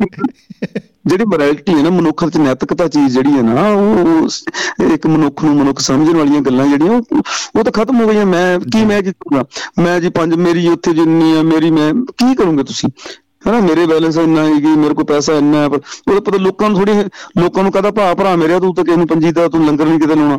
ਜਿਹੜੀ 1.07 1.25
ਮੋਰੈਲਿਟੀ 1.25 1.73
ਹੈ 1.73 1.81
ਨਾ 1.83 1.89
ਮਨੁੱਖ 1.89 2.23
ਚ 2.29 2.37
ਨੈਤਿਕਤਾ 2.37 2.87
ਚੀਜ਼ 2.87 3.13
ਜਿਹੜੀ 3.13 3.31
ਹੈ 3.31 3.41
ਨਾ 3.41 3.67
ਉਹ 3.67 4.27
ਇੱਕ 4.93 5.05
ਮਨੁੱਖ 5.07 5.43
ਨੂੰ 5.43 5.55
ਮਨੁੱਖ 5.55 5.79
ਸਮਝਣ 5.79 6.17
ਵਾਲੀਆਂ 6.17 6.41
ਗੱਲਾਂ 6.41 6.65
ਜਿਹੜੀਆਂ 6.67 6.91
ਉਹ 6.91 7.63
ਤਾਂ 7.63 7.71
ਖਤਮ 7.71 8.01
ਹੋ 8.01 8.07
ਗਈਆਂ। 8.07 8.25
ਮੈਂ 8.25 8.59
ਕੀ 8.59 8.83
ਮੈਂ 8.85 9.01
ਕੀ 9.01 9.11
ਕਰੂੰਗਾ? 9.11 9.45
ਮੈਂ 9.79 9.99
ਜੀ 10.01 10.09
ਪੰਜ 10.09 10.33
ਮੇਰੀ 10.33 10.67
ਉੱਥੇ 10.67 10.93
ਜਿੰਨੀ 10.93 11.31
ਆ 11.37 11.41
ਮੇਰੀ 11.43 11.71
ਮੈਂ 11.71 11.93
ਕੀ 11.93 12.35
ਕਰੋਗੇ 12.35 12.63
ਤੁਸੀਂ? 12.63 12.89
ਹਨਾ 13.41 13.59
ਮੇਰੇ 13.59 13.85
ਬੈਲੈਂਸ 13.85 14.17
ਇੰਨਾ 14.17 14.43
ਹੈ 14.45 14.59
ਕਿ 14.59 14.75
ਮੇਰੇ 14.75 14.93
ਕੋਲ 14.93 15.05
ਪੈਸਾ 15.05 15.33
ਇੰਨਾ 15.33 15.57
ਹੈ 15.57 15.69
ਪਰ 15.69 15.79
ਉਹਦਾ 16.07 16.19
ਪਤਾ 16.21 16.37
ਲੋਕਾਂ 16.37 16.69
ਨੂੰ 16.69 16.79
ਥੋੜੀ 16.79 16.93
ਲੋਕਾਂ 17.37 17.63
ਨੂੰ 17.63 17.71
ਕਹਦਾ 17.71 17.91
ਭਾ 17.91 18.13
ਭਰਾ 18.13 18.35
ਮੇਰੇ 18.35 18.59
ਤੂੰ 18.59 18.73
ਤਾਂ 18.75 18.83
ਕਿਸੇ 18.85 18.97
ਨੂੰ 18.97 19.07
ਪੰਜੀ 19.07 19.31
ਦਾ 19.31 19.47
ਤੂੰ 19.47 19.65
ਲੰਗਰ 19.65 19.85
ਨਹੀਂ 19.85 19.99
ਕਿਤੇ 19.99 20.15
ਲਾਉਣਾ। 20.15 20.37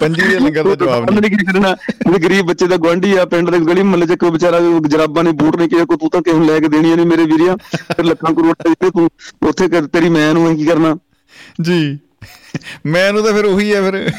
ਪੰਜੀ 0.00 0.22
ਦੇ 0.22 0.38
ਲੰਗਰ 0.38 0.62
ਦਾ 0.64 0.74
ਜਵਾਬ 0.74 1.10
ਨਹੀਂ 1.10 1.30
ਕੀ 1.30 1.44
ਕਰਨਾ 1.44 1.76
ਵੀ 2.08 2.18
ਗਰੀਬ 2.18 2.46
ਬੱਚੇ 2.46 2.66
ਦਾ 2.66 2.76
ਗਵਾਂਢੀ 2.76 3.16
ਆ 3.16 3.24
ਪਿੰਡ 3.24 3.50
ਦੇ 3.50 3.58
ਗਲੀ 3.58 3.82
ਮੱਲੇ 3.82 4.06
ਚ 4.06 4.18
ਕੋਈ 4.18 4.30
ਵਿਚਾਰਾ 4.30 4.60
ਜਰਾਬਾਂ 4.88 5.24
ਨੇ 5.24 5.32
ਬੂਟ 5.32 5.56
ਨਹੀਂ 5.56 5.68
ਕਿਹਾ 5.68 5.84
ਕੋਈ 5.84 5.96
ਤੂੰ 5.96 6.10
ਤਾਂ 6.10 6.22
ਕਿਸੇ 6.22 6.36
ਨੂੰ 6.36 6.46
ਲੈ 6.46 6.58
ਕੇ 6.60 6.68
ਦੇਣੀਆਂ 6.68 6.96
ਨਹੀਂ 6.96 7.06
ਮੇਰੇ 7.06 7.24
ਵੀਰਿਆ 7.24 7.56
ਫਿਰ 7.76 8.04
ਲੱਖਾਂ 8.04 8.34
ਕਰੋੜ 8.34 8.54
ਜਿਹੜੇ 8.68 8.90
ਤੂੰ 8.90 9.08
ਉੱਥੇ 9.48 9.68
ਤੇਰੀ 9.68 10.08
ਮੈਂ 10.08 10.32
ਨੂੰ 10.34 10.56
ਕੀ 10.56 10.64
ਕਰਨਾ? 10.64 10.96
ਜੀ। 11.62 11.98
ਮੈਨੂੰ 12.86 13.22
ਤਾਂ 13.24 13.32
ਫਿਰ 13.32 13.44
ਉਹੀ 13.44 13.74
ਹੈ 13.74 13.90
ਫਿਰ। 13.90 14.10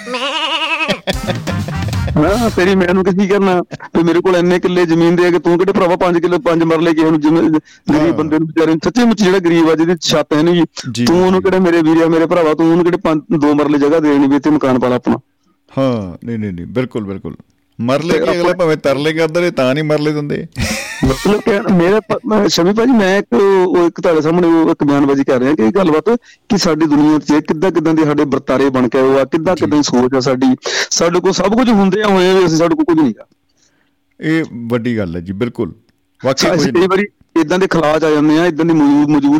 ਹਾਂ 2.18 2.50
ਤੇਰੀ 2.50 2.76
ਮੈਂ 2.76 2.94
ਨੂੰ 2.94 3.04
ਕੀ 3.04 3.28
ਕਰਨਾ? 3.28 3.62
ਤੇ 3.94 4.04
ਮੇਰੇ 4.04 4.20
ਕੋਲ 4.22 4.36
ਇੰਨੇ 4.36 4.60
ਕਿੱਲੇ 4.60 4.86
ਜ਼ਮੀਨ 4.86 5.16
ਦੇ 5.16 5.32
ਕਿ 5.32 5.40
ਤੂੰ 5.40 5.58
ਕਿਹੜੇ 5.58 5.72
ਭਰਾਵਾ 5.72 5.96
5 6.04 6.20
ਕਿੱਲੇ 6.20 6.38
5 6.44 6.64
ਮਰਲੇ 6.66 6.94
ਕਿਸੇ 6.94 7.10
ਨੂੰ 7.12 7.20
ਜਿਵੇਂ 7.22 7.42
ਗਰੀਬ 7.90 8.16
ਬੰਦੇ 8.16 8.40
ਨੂੰ 8.40 8.48
ਵਿਚਾਰੇ 8.48 8.72
ਨੂੰ 8.72 8.80
ਸੱਚੀ 8.86 9.04
ਮੁੱਚੀ 9.04 9.24
ਜਿਹੜਾ 9.24 9.40
ਗਰੀਬ 9.40 9.70
ਆ 9.70 9.76
ਜਿਹਦੀ 9.76 9.96
ਛੱਤ 10.02 10.34
ਹੈ 10.34 10.42
ਨਹੀਂ 10.44 10.66
ਤੂੰ 11.06 11.24
ਉਹਨੂੰ। 11.26 11.42
ਕਿਹੜੇ 11.42 11.60
ਮੇਰੇ 11.60 11.82
ਵੀਰਿਆ 11.82 12.08
ਮੇਰੇ 12.08 12.26
ਭਰਾਵਾ 12.26 12.54
ਤੂੰ 12.54 12.72
ਉਹਨੂੰ 12.72 12.86
ਕਿਹੜੇ 12.86 13.38
ਦੋ 13.38 13.54
ਮਰਲੇ 13.54 13.78
ਜਗ੍ਹਾ 13.78 14.00
ਦੇ 14.00 14.10
ਦੇਣੀ 14.10 14.28
ਵੀ 14.28 14.36
ਇੱਥੇ 14.36 14.50
ਮਕਾਨ 14.50 14.80
ਪਾ 14.80 14.88
ਲਾ 14.88 14.96
ਆਪਣਾ। 14.96 15.18
ਹਾਂ 15.72 16.18
ਨਹੀਂ 16.26 16.40
ਨਹੀਂ 16.40 16.54
ਨਹੀਂ 16.54 16.66
ਬਿਲਕੁਲ 16.66 17.04
ਬਿਲਕੁਲ। 17.04 17.36
ਮਰਲੇ 17.80 18.20
ਕੀ 18.20 18.32
ਅਗਲਾ 18.32 18.54
ਭਾਵੇਂ 18.54 18.78
ਤਰਲੇ 18.78 19.14
ਕਰਦੇ 19.14 19.42
ਨੇ 19.42 19.52
ਤਾਂ 19.52 19.74
ਨਹੀਂ 19.74 19.84
ਮਰਲੇ 19.84 20.12
ਦਿੰਦੇ। 20.12 20.46
ਮਤਲਬ 21.06 21.42
ਕਿ 21.42 21.74
ਮੇਰੇ 21.74 22.48
ਸ਼ਮੀ 22.50 22.74
ਭਾਜੀ 22.74 22.92
ਮੈਂ 22.92 23.18
ਇੱਕ 23.20 23.34
ਉਹ 23.34 23.78
ਇੱਕ 23.88 24.00
ਤੁਹਾਡੇ 24.02 24.22
ਸਾਹਮਣੇ 24.22 24.48
ਉਹ 24.48 24.70
ਇੱਕ 24.72 24.84
ਬਿਆਨਬਾਜ਼ੀ 24.84 25.24
ਕਰ 25.24 25.40
ਰਿਹਾ 25.40 25.54
ਕਿ 25.56 25.64
ਇਹ 25.64 25.72
ਗੱਲਬਾਤ 25.72 26.10
ਕਿ 26.50 26.58
ਸਾਡੀ 26.58 26.86
ਦੁਨੀਆ 26.86 27.20
'ਚ 27.20 27.40
ਕਿੱਦਾਂ 27.48 27.72
ਕਿੱਦਾਂ 27.72 27.94
ਦੇ 27.94 28.06
ਸਾਡੇ 28.06 28.24
ਵਰਤਾਰੇ 28.26 28.70
ਬਣ 28.70 28.88
ਕੇ 28.88 29.00
ਆਏ 29.00 29.20
ਆ 29.20 29.24
ਕਿੱਦਾਂ 29.26 29.56
ਕਿੱਦਾਂ 29.56 29.82
ਸੋਚ 29.84 30.16
ਆ 30.16 30.20
ਸਾਡੀ। 30.20 30.56
ਸਾਡੇ 30.90 31.20
ਕੋਲ 31.20 31.32
ਸਭ 31.32 31.56
ਕੁਝ 31.56 31.70
ਹੁੰਦੇ 31.70 32.02
ਆ 32.02 32.08
ਹੋਏ 32.08 32.34
ਵੀ 32.34 32.46
ਅਸੀਂ 32.46 32.58
ਸਾਡੇ 32.58 32.76
ਕੋਲ 32.76 32.86
ਕੁਝ 32.86 32.98
ਨਹੀਂਗਾ 33.00 33.26
ਇਹ 34.20 34.44
ਵੱਡੀ 34.68 34.98
ਗੱਲ 34.98 35.16
ਹੈ 35.16 35.22
ਜੀ 35.22 35.34
ਬਿਲਕੁਲ। 35.34 35.74
ਵਾਕਈ 36.24 36.48
ਕੋਈ 36.58 36.72
ਕਈ 36.72 36.88
ਵਾਰੀ 36.88 37.06
ਇਦਾਂ 37.40 37.60
ਦੇ 37.60 37.68
ਖਲਾਜ 37.68 38.04
ਆ 38.06 38.10
ਜਾਂਦੇ 38.10 38.38
ਆ 38.40 38.46
ਇਦਾਂ 38.46 38.66
ਦੀ 38.66 38.74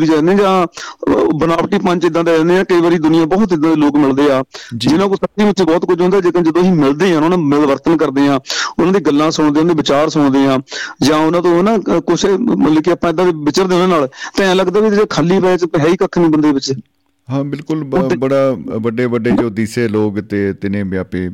ਚ 0.00 0.04
ਜਾਂਦੇ 0.04 0.34
ਜਾਂ 0.34 0.52
ਅਹ, 0.64 1.24
ਬਣਾਵਟੀ 1.38 1.78
ਪੰਚ 1.78 2.04
ਇਦਾਂ 2.04 2.24
ਦੇ 2.24 2.36
ਜਾਂਦੇ 2.36 2.58
ਆ 2.58 2.64
ਕਈ 2.64 2.80
ਵਾਰੀ 2.80 2.98
ਦੁਨੀਆ 2.98 3.24
ਬਹੁਤ 3.24 3.52
ਇਦਾਂ 3.52 3.70
ਦੇ 3.70 3.76
ਲੋਕ 3.76 3.96
ਮਿਲਦੇ 3.96 4.30
ਆ। 4.32 4.42
ਜਿਨ੍ਹਾਂ 4.76 5.08
ਕੋਲ 5.08 5.16
ਸੱਚੀ 5.16 5.44
ਵਿੱਚ 5.44 5.62
ਬਹੁਤ 5.62 5.84
ਕੁਝ 5.84 6.00
ਹੁੰਦਾ 6.00 6.18
ਲੇਕਿਨ 6.18 6.42
ਜਦੋਂ 6.42 6.62
ਅਸੀਂ 6.62 6.72
ਮਿਲਦੇ 6.72 7.12
ਆ 7.12 7.16
ਉਹਨਾਂ 7.16 7.28
ਨਾਲ 7.30 7.38
ਮਿਲ 7.38 7.66
ਵਰਤਨ 7.66 7.96
ਕਰਦੇ 7.96 8.28
ਆ 8.28 8.40
ਉਹਨਾਂ 8.78 8.92
ਦੀ 8.92 9.00
ਗੱਲਾਂ 9.00 9.30
ਸੁਣਦੇ 9.30 9.58
ਆ 9.58 9.62
ਉਹਨਾਂ 9.62 9.74
ਦੇ 9.74 9.78
ਵਿਚਾਰ 9.78 10.08
ਸੁਣਦੇ 10.08 10.46
ਆ 10.46 10.58
ਜਾਂ 11.02 11.18
ਉਹਨਾਂ 11.18 11.42
ਤੋਂ 11.42 11.62
ਨਾ 11.62 11.76
ਕੁਝ 11.78 12.24
ਮਤਲਬ 12.26 12.82
ਕਿ 12.82 12.90
ਆਪਾਂ 12.90 13.10
ਇਦਾਂ 13.10 13.24
ਦੇ 13.24 13.32
ਵਿਚਰਦੇ 13.44 13.74
ਉਹਨਾਂ 13.74 13.88
ਨਾਲ 13.88 14.08
ਤਾਂ 14.36 14.46
ਐਂ 14.46 14.54
ਲੱਗਦਾ 14.54 14.80
ਵੀ 14.80 14.90
ਜਿਹੜੇ 14.90 15.06
ਖਾਲੀ 15.10 15.40
ਪਏ 15.40 15.56
ਚ 15.56 15.66
ਹੈ 15.80 15.86
ਹੀ 15.88 15.96
ਕੱਖ 15.96 16.18
ਨਹੀਂ 16.18 16.30
ਬੰਦੇ 16.30 16.52
ਵਿੱਚ 16.52 16.72
ਹਾਂ 17.28 17.44
ਬਿਲਕੁਲ 17.44 17.84
ਬੜਾ 18.18 18.56
ਵੱਡੇ 18.78 19.06
ਵੱਡੇ 19.06 19.30
ਜੋ 19.30 19.48
ਦੀਸੇ 19.50 19.88
ਲੋਕ 19.88 20.20
ਤੇ 20.20 20.52
ਤਿਨੇ 20.52 20.82
ਵਿਆਪੇ 20.82 21.28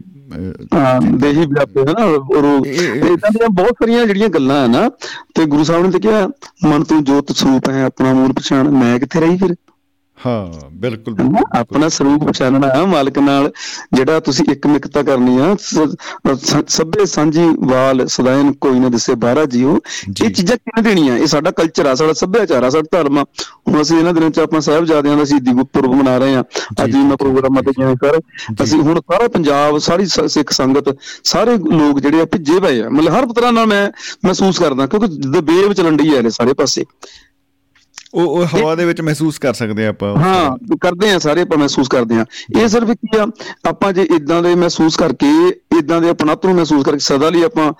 ਦੇਹੀ 1.18 1.46
ਵਿਆਪੇ 1.46 1.80
ਹੈ 1.80 1.92
ਨਾ 1.98 2.04
ਇਹ- 2.04 3.04
ਇਦਾਂ 3.04 3.30
ਦੀਆਂ 3.30 3.48
ਬਹੁਤ 3.48 3.72
ਸਾਰੀਆਂ 3.72 4.06
ਜਿਹੜੀਆਂ 4.06 4.28
ਗੱਲਾਂ 4.28 4.62
ਆ 4.64 4.66
ਨਾ 4.66 4.88
ਤੇ 5.34 5.44
ਗੁਰੂ 5.46 5.64
ਸਾਹਿਬ 5.64 5.84
ਨੇ 5.86 5.90
ਤੇ 5.90 5.98
ਕਿਹਾ 5.98 6.28
ਮਨ 6.64 6.84
ਤੂੰ 6.84 7.02
ਜੋਤ 7.04 7.32
ਸਰੂਪ 7.32 7.68
ਹੈ 7.68 7.84
ਆਪਣਾ 7.84 8.12
ਮੂਲ 8.12 8.32
ਪਛਾਣ 8.32 8.68
ਮੈਂ 8.70 8.98
ਕਿੱਥੇ 8.98 9.20
ਰਹੀ 9.20 9.36
ਫਿਰ? 9.36 9.54
ਹਾਂ 10.18 10.68
ਬਿਲਕੁਲ। 10.82 11.16
ਆਪਣਾ 11.58 11.88
ਸਰੂਪ 11.88 12.24
ਪਛਾਣਨਾ 12.28 12.68
ਹੈ 12.74 12.84
ਮਾਲਕ 12.86 13.18
ਨਾਲ 13.18 13.50
ਜਿਹੜਾ 13.94 14.20
ਤੁਸੀਂ 14.26 14.44
ਇੱਕ 14.52 14.66
ਮਿਕਤਾ 14.66 15.02
ਕਰਨੀ 15.02 15.36
ਆ 15.38 15.54
ਸਭੇ 16.68 17.04
ਸਾਂਝੀ 17.06 17.44
ਵਾਲ 17.70 18.06
ਸਦਾਇਨ 18.08 18.52
ਕੋਈ 18.60 18.78
ਨਾ 18.80 18.88
ਦਿਸੇ 18.88 19.14
ਬਾਹਰਾ 19.24 19.44
ਜੀਓ। 19.54 19.76
ਇਹ 20.24 20.30
ਚੀਜ਼ਾਂ 20.30 20.56
ਕਿਵੇਂ 20.56 20.82
ਦੇਣੀਆਂ? 20.82 21.16
ਇਹ 21.16 21.26
ਸਾਡਾ 21.26 21.50
ਕਲਚਰ 21.58 21.86
ਆ 21.86 21.94
ਸਾਡਾ 21.94 22.12
ਸੱਭਿਆਚਾਰ 22.20 22.62
ਆ 22.64 22.70
ਸਾਡਾ 22.70 22.88
ਧਰਮ 22.92 23.18
ਆ। 23.18 23.24
ਹੁਣ 23.68 23.80
ਅਸੀਂ 23.82 23.98
ਇਹਨਾਂ 23.98 24.14
ਦਿਨਾਂ 24.14 24.30
ਚ 24.30 24.38
ਆਪਾਂ 24.38 24.60
ਸਾਹਿਬਜ਼ਾਦਿਆਂ 24.60 25.16
ਦਾ 25.16 25.24
ਸ਼ਹੀਦੀ 25.24 25.52
ਗੁਰਪੁਰਬ 25.52 25.94
ਮਨਾ 25.94 26.16
ਰਹੇ 26.18 26.34
ਆ। 26.36 26.44
ਅੱਜ 26.84 26.94
ਵੀ 26.96 27.02
ਮੈਂ 27.02 27.16
ਪ੍ਰੋਗਰਾਮਾਂ 27.16 27.62
ਤੇ 27.62 27.72
ਗਿਆ 27.78 27.94
ਸਰ 28.04 28.18
ਅਸੀਂ 28.64 28.80
ਹੁਣ 28.80 29.00
ਸਾਰਾ 29.12 29.28
ਪੰਜਾਬ 29.34 29.78
ਸਾਰੀ 29.88 30.06
ਸਿੱਖ 30.06 30.50
ਸੰਗਤ 30.52 30.94
ਸਾਰੇ 31.24 31.56
ਲੋਕ 31.58 32.00
ਜਿਹੜੇ 32.00 32.20
ਆ 32.20 32.24
ਭਿੱਜੇ 32.32 32.58
ਪਏ 32.60 32.80
ਆ। 32.82 32.88
ਮਤਲਬ 32.88 33.14
ਹਰ 33.14 33.26
ਤਰ੍ਹਾਂ 33.34 33.52
ਨਾਲ 33.52 33.66
ਮੈਂ 33.66 33.88
ਮਹਿਸੂਸ 34.24 34.58
ਕਰਦਾ 34.58 34.86
ਕਿਉਂਕਿ 34.86 35.06
ਦਬੇਵ 35.28 35.72
ਚੱਲਣ 35.72 35.96
ਡਈ 35.96 36.08
ਹੈ 36.10 36.16
ਇਹਦੇ 36.18 36.30
ਸਾਰੇ 36.30 36.52
ਪਾਸੇ। 36.54 36.84
ਉਹ 38.14 38.26
ਉਹ 38.26 38.46
ਹਵਾ 38.46 38.74
ਦੇ 38.74 38.84
ਵਿੱਚ 38.84 39.00
ਮਹਿਸੂਸ 39.00 39.38
ਕਰ 39.38 39.54
ਸਕਦੇ 39.54 39.86
ਆ 39.86 39.88
ਆਪਾਂ 39.88 40.16
ਹਾਂ 40.16 40.76
ਕਰਦੇ 40.80 41.12
ਆ 41.12 41.18
ਸਾਰੇ 41.18 41.40
ਆਪਾਂ 41.40 41.58
ਮਹਿਸੂਸ 41.58 41.88
ਕਰਦੇ 41.88 42.14
ਆ 42.14 42.24
ਇਹ 42.60 42.68
ਸਿਰਫ 42.68 42.90
ਕੀ 42.90 43.18
ਆ 43.18 43.26
ਆਪਾਂ 43.68 43.92
ਜੇ 43.92 44.02
ਇਦਾਂ 44.02 44.42
ਦੇ 44.42 44.54
ਮਹਿਸੂਸ 44.54 44.96
ਕਰਕੇ 44.96 45.26
ਇਦਾਂ 45.78 46.00
ਦੇ 46.00 46.08
ਆਪਣਤ 46.08 46.46
ਨੂੰ 46.46 46.54
ਮਹਿਸੂਸ 46.54 46.84
ਕਰਕੇ 46.84 46.98
ਸਦਾ 46.98 47.30
ਲਈ 47.30 47.42
ਆਪਾਂ 47.42 47.72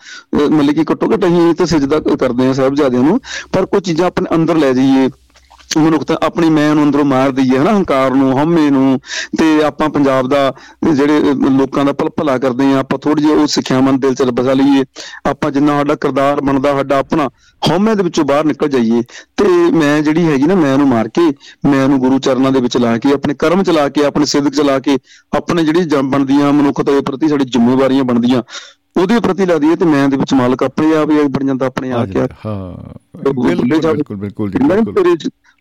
ਮਤਲਬ 0.51 0.75
ਕਿ 0.75 0.85
ਘੱਟੋ 0.93 1.07
ਘੱਟ 1.13 1.25
ਅਸੀਂ 1.25 1.55
ਤੇ 1.55 1.67
ਸਜਦਾ 1.67 2.01
ਕਰਦੇ 2.01 2.47
ਆ 2.47 2.53
ਸਾਹਿਬਜ਼ਾਦਿਆਂ 2.53 3.03
ਨੂੰ। 3.03 3.21
ਪਰ 3.53 3.67
ਕੋਈ 3.67 3.81
ਚੀਜ਼ਾਂ 3.81 4.07
ਆਪਣੇ 4.07 4.27
ਅੰਦਰ 4.35 4.57
ਲੈ 4.57 4.73
ਜਾਈਏ। 4.73 5.09
ਮਨੁੱਖਤਾ 5.77 6.17
ਆਪਣੀ 6.23 6.49
ਮੈਂ 6.51 6.75
ਨੂੰ 6.75 6.85
ਅੰਦਰੋਂ 6.85 7.05
ਮਾਰ 7.05 7.31
ਦਈਏ 7.33 7.59
ਹਨਾ 7.59 7.73
ਹੰਕਾਰ 7.73 8.15
ਨੂੰ 8.15 8.33
ਹਉਮੈ 8.33 8.69
ਨੂੰ 8.71 8.99
ਤੇ 9.39 9.63
ਆਪਾਂ 9.65 9.89
ਪੰਜਾਬ 9.91 10.29
ਦਾ 10.29 10.53
ਜਿਹੜੇ 10.87 11.19
ਅਹ, 11.21 11.49
ਲੋਕਾਂ 11.51 11.85
ਦਾ 11.85 11.93
ਭਲ 11.95 12.09
ਭਲਾ 12.17 12.37
ਕਰਦੇ 12.39 12.73
ਆ 12.73 12.79
ਆਪਾਂ 12.79 12.99
ਥੋੜੀ 12.99 13.23
ਜਿਹੀ 13.23 13.33
ਉਹ 13.35 13.47
ਸਿੱਖਿਆਵਾਂ 13.49 13.93
ਦਿਲ 13.95 14.15
ਚ 14.15 14.23
ਬਸਾ 14.33 14.53
ਲਈਏ 14.53 14.85
ਆਪਾਂ 15.27 15.51
ਜਿੰਨਾ 15.51 15.77
ਸਾਡਾ 15.79 15.95
ਕਿਰਦਾਰ 15.97 16.41
ਬਣਦਾ 16.41 16.75
ਸਾਡਾ 16.75 16.99
ਆਪਣਾ 16.99 17.29
ਹਉਮੈ 17.63 17.95
ਦੇ 17.95 18.03
ਵਿੱਚੋਂ 18.03 18.25
ਬਾਹਰ 18.25 18.45
ਨਿਕਲ 18.45 18.69
ਜਾਈਏ 18.69 19.03
ਤੇ 19.37 19.45
ਮੈਂ 19.75 20.01
ਜਿਹੜੀ 20.03 20.25
ਹੈਗੀ 20.25 20.45
ਨਾ 20.45 20.55
ਮੈਂ 20.55 20.77
ਨੂੰ 20.79 20.87
ਮਾਰ 20.89 21.09
ਕੇ 21.11 21.23
ਮੈਂ 21.67 21.89
ਨੂੰ 21.89 21.99
ਗੁਰੂ 22.01 22.19
ਚਰਨਾਂ 22.21 22.53
ਦੇ 22.53 22.61
ਵਿੱਚ 22.61 22.77
ਲਾ 22.77 22.97
ਕੇ 22.99 23.13
ਆਪਣੇ 23.13 23.35
ਕਰਮ 23.35 23.63
ਚਲਾ 23.63 23.89
ਕੇ 23.89 24.05
ਆਪਣੇ 24.05 24.27
ਸਿੱਧਕ 24.27 24.55
ਚਲਾ 24.55 24.79
ਕੇ 24.79 24.99
ਆਪਣੇ 25.33 25.65
ਜਿਹੜੀ 25.65 25.85
ਜਨ 25.87 26.11
ਬਣਦੀਆਂ 26.11 26.53
ਮਨੁੱਖਤਾ 26.53 26.93
ਦੇ 26.93 27.01
ਪ੍ਰਤੀ 27.03 27.29
ਸਾਡੀ 27.29 27.45
ਜ਼ਿੰਮੇਵਾਰੀਆਂ 27.47 28.05
ਬਣਦੀਆਂ 28.05 28.43
ਉਹਦੇ 28.97 29.19
ਪ੍ਰਤੀ 29.21 29.47
ਲਾ 29.47 29.59
ਦਈਏ 29.59 29.77
ਤੇ 29.77 29.85
ਮੈਂ 29.85 30.09
ਦੇ 30.09 30.17
ਵਿੱਚ 30.17 30.35
ਮਾਲਕ 30.35 30.63
ਆਪਣੇ 30.63 30.95
ਆਪ 30.97 31.11
ਹੀ 31.11 31.23
ਬਣ 31.29 31.47
ਜਾਂਦਾ 31.47 31.67
ਆਪਣੇ 31.67 31.91
ਆ 31.93 32.05
ਕੇ 32.07 32.21
ਹਾਂ। 32.47 33.33
ਬੁੱਲੇ 33.35 33.55
ਬਿਲਕੁਲ 33.55 34.17
ਬਿਲਕੁਲ 34.17 34.51
ਜੀ 34.51 34.59
ਨੀ 34.59 34.69
ਬਿਲਕੁਲ। 34.69 35.17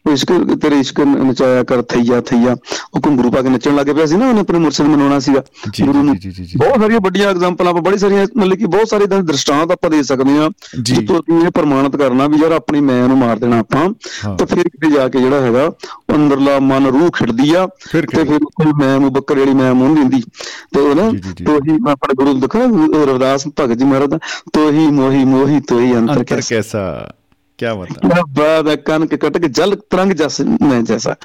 ਇਸ਼ਕ 0.06 0.32
ਤੇਰੇ 0.62 0.80
ਇਸ਼ਕ 0.80 1.00
ਨਚਾਇਆ 1.00 1.64
ਕਰ 1.64 1.82
ਥਈਆ 1.82 2.20
ਥਈਆ। 2.22 2.56
ਉਹ 2.94 3.02
ਘੁੰਗਰੂ 3.06 3.32
ਪਾ 3.32 3.42
ਕੇ 3.42 3.50
ਨੱਚਣ 3.50 3.76
ਲੱਗ 3.76 3.90
ਪਿਆ 3.96 4.06
ਸੀ 4.06 4.18
ਨਾ 4.18 4.28
ਉਹਨੇ 4.30 4.40
ਆਪਣੇ 4.40 4.60
ਮੁਰਸ਼ਿਦ 4.60 4.86
ਮਨਾਉਣਾ 4.88 5.20
ਸੀਗਾ। 5.20 5.44
ਗੁਰੂ 5.82 6.04
ਨੂੰ। 6.04 6.16
ਬਹੁਤ 6.58 6.80
ਸਾਰੀਆਂ 6.82 7.00
ਵੱਡੀਆਂ 7.00 7.30
ਐਗਜ਼ਾਮਪਲਾਂ 7.30 7.72
ਆਪਾਂ 7.72 7.82
ਬੜੀ 7.82 7.98
ਸਾਰੀਆਂ 7.98 8.26
ਮਤਲਬ 8.38 8.58
ਕਿ 8.58 8.66
ਬਹੁਤ 8.66 8.88
ਸਾਰੇ 8.88 9.06
ਦ੍ਰਿਸ਼ਟਾਂਤ 9.06 9.72
ਆਪਾਂ 9.72 9.90
ਦੇ 9.90 10.04
ਸਕਦੇ 10.04 10.38
ਹਾਂ। 10.38 10.50
ਜੀ। 10.84 10.94
ਜਿੱਥੋਂ 10.96 11.20
ਅਸੀਂ 11.20 11.40
ਇਹ 11.46 11.52
ਪ੍ਰਮਾਣਿਤ 11.52 11.96
ਕਰਨਾ 11.96 12.28
ਵੀ 12.28 12.38
ਯਾਰ 12.38 12.52
ਆਪਣੀ 12.52 12.82
ਮੈਂ 12.82 13.08
ਨੂੰ 13.08 13.18
ਮਾਰ 13.18 13.40
ਦੇਣਾ 13.40 13.60
ਆਪਾਂ। 13.60 13.88
ਹਾਂ। 14.26 14.36
ਤਾਂ 14.38 14.46
ਫਿਰ 14.48 14.70
ਕਿਤੇ 14.70 14.90
ਜਾ 14.92 15.08
ਕੇ 15.08 15.20
ਜਿਹੜਾ 15.20 15.42
ਹੈਗਾ 15.42 15.70
ਅੰਦਰਲਾ 16.16 16.60
ਮਨ 16.60 16.88
ਰੂਹ 16.88 17.10
ਖਿੜਦੀ 17.12 17.54
ਆ। 17.54 17.68
ਤੇ 17.68 18.24
ਫਿਰ 18.24 18.40
ਕੋਈ 18.56 18.72
ਮੈਂ 18.80 19.00
ਮੁਬੱਕਰ 19.00 19.36
ਜਿਹੜੀ 19.36 19.54
ਮੈਂ 19.54 19.74
ਮੂੰਹ 19.74 19.90
ਨੀ 19.90 20.02
ਦਿੰਦੀ। 20.02 20.22
ਤੇ 20.74 20.80
ਉਹ 20.80 20.96
ਨਾ 20.96 21.10
ਜੀ। 21.10 21.46
ਤੋਹੀ 21.46 21.78
ਆਪਣੇ 21.92 22.14
ਗੁਰੂ 22.14 22.34
ਦੇਖੋ 22.40 22.60
ਨਾ 22.60 23.04
ਰਵਿਦਾਸ 23.04 23.22
ਭਗਤ 23.60 23.78
ਜੀ 23.78 23.86
ਮਹਾਰਾਜ 23.86 24.10
ਦਾ 24.10 24.20
ਤੋਹੀ 24.54 24.88
ਮੋਹੀ 24.92 25.24
ਮੋਹੀ 25.26 25.60
ਤੋਹੀ 25.60 25.94
ਅੰਤਰ 25.94 26.14
ਅੰਤਰ 26.14 26.24
ਕੈਸਾ 26.24 26.56
ਕੈਸਾ 26.56 27.14
ਕੀ 27.58 27.66
ਬਤਾ 27.66 28.08
ਕਿਆ 28.08 28.22
ਬਾਤ 28.30 28.68
ਹੈ 28.68 28.76
ਕਣਕ 28.76 29.16
ਕੱਟ 29.16 29.38
ਕੇ 29.38 29.48
ਜਲ 29.48 29.76
ਤਰੰਗ 29.76 30.12
ਜਸ 30.12 30.40
ਮੈਂ 30.42 30.82
ਜੈਸਾ। 30.82 31.16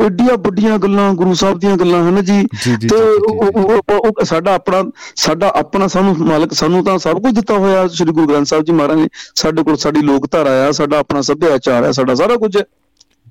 ਉਹ 0.00 0.04
ਏਡੀਆਂ 0.04 0.36
ਵੱਡੀਆਂ 0.38 0.78
ਗੱਲਾਂ 0.78 1.14
ਗੁਰੂ 1.14 1.34
ਸਾਹਿਬ 1.34 1.58
ਦੀਆਂ 1.58 1.76
ਗੱਲਾਂ 1.76 2.02
ਹਨ 2.08 2.24
ਜੀ। 2.24 2.46
ਤੇ 2.88 4.24
ਸਾਡਾ 4.24 4.54
ਆਪਣਾ 4.54 4.82
ਸਾਡਾ 5.16 5.52
ਆਪਣਾ 5.56 5.86
ਸਾਨੂੰ 5.86 6.14
ਮਾਲਕ 6.18 6.52
ਸਾਨੂੰ 6.52 6.84
ਤਾਂ 6.84 6.98
ਸਭ 6.98 7.22
ਕੁਝ 7.22 7.34
ਦਿੱਤਾ 7.34 7.54
ਹੋਇਆ 7.54 7.88
ਸ੍ਰੀ 7.88 8.12
ਗੁਰੂ 8.12 8.26
ਗ੍ਰੰਥ 8.26 8.46
ਸਾਹਿਬ 8.46 8.64
ਜੀ 8.64 8.72
ਮਹਾਰਾਜ 8.72 8.98
ਨੇ। 8.98 9.08
ਸਾਡੇ 9.34 9.62
ਕੋਲ 9.62 9.76
ਸਾਡੀ 9.76 10.02
ਲੋਕ 10.02 10.26
ਧਾਰਾ 10.30 10.50
ਆ 10.68 10.70
ਸਾਡਾ 10.72 10.98
ਆਪਣਾ 10.98 11.20
ਸੱਭਿਆਚਾਰ 11.20 11.84
ਹੈ 11.84 11.92
ਸਾਡਾ 11.92 12.14
ਸਾਰਾ 12.14 12.36
ਕੁਝ। 12.36 12.56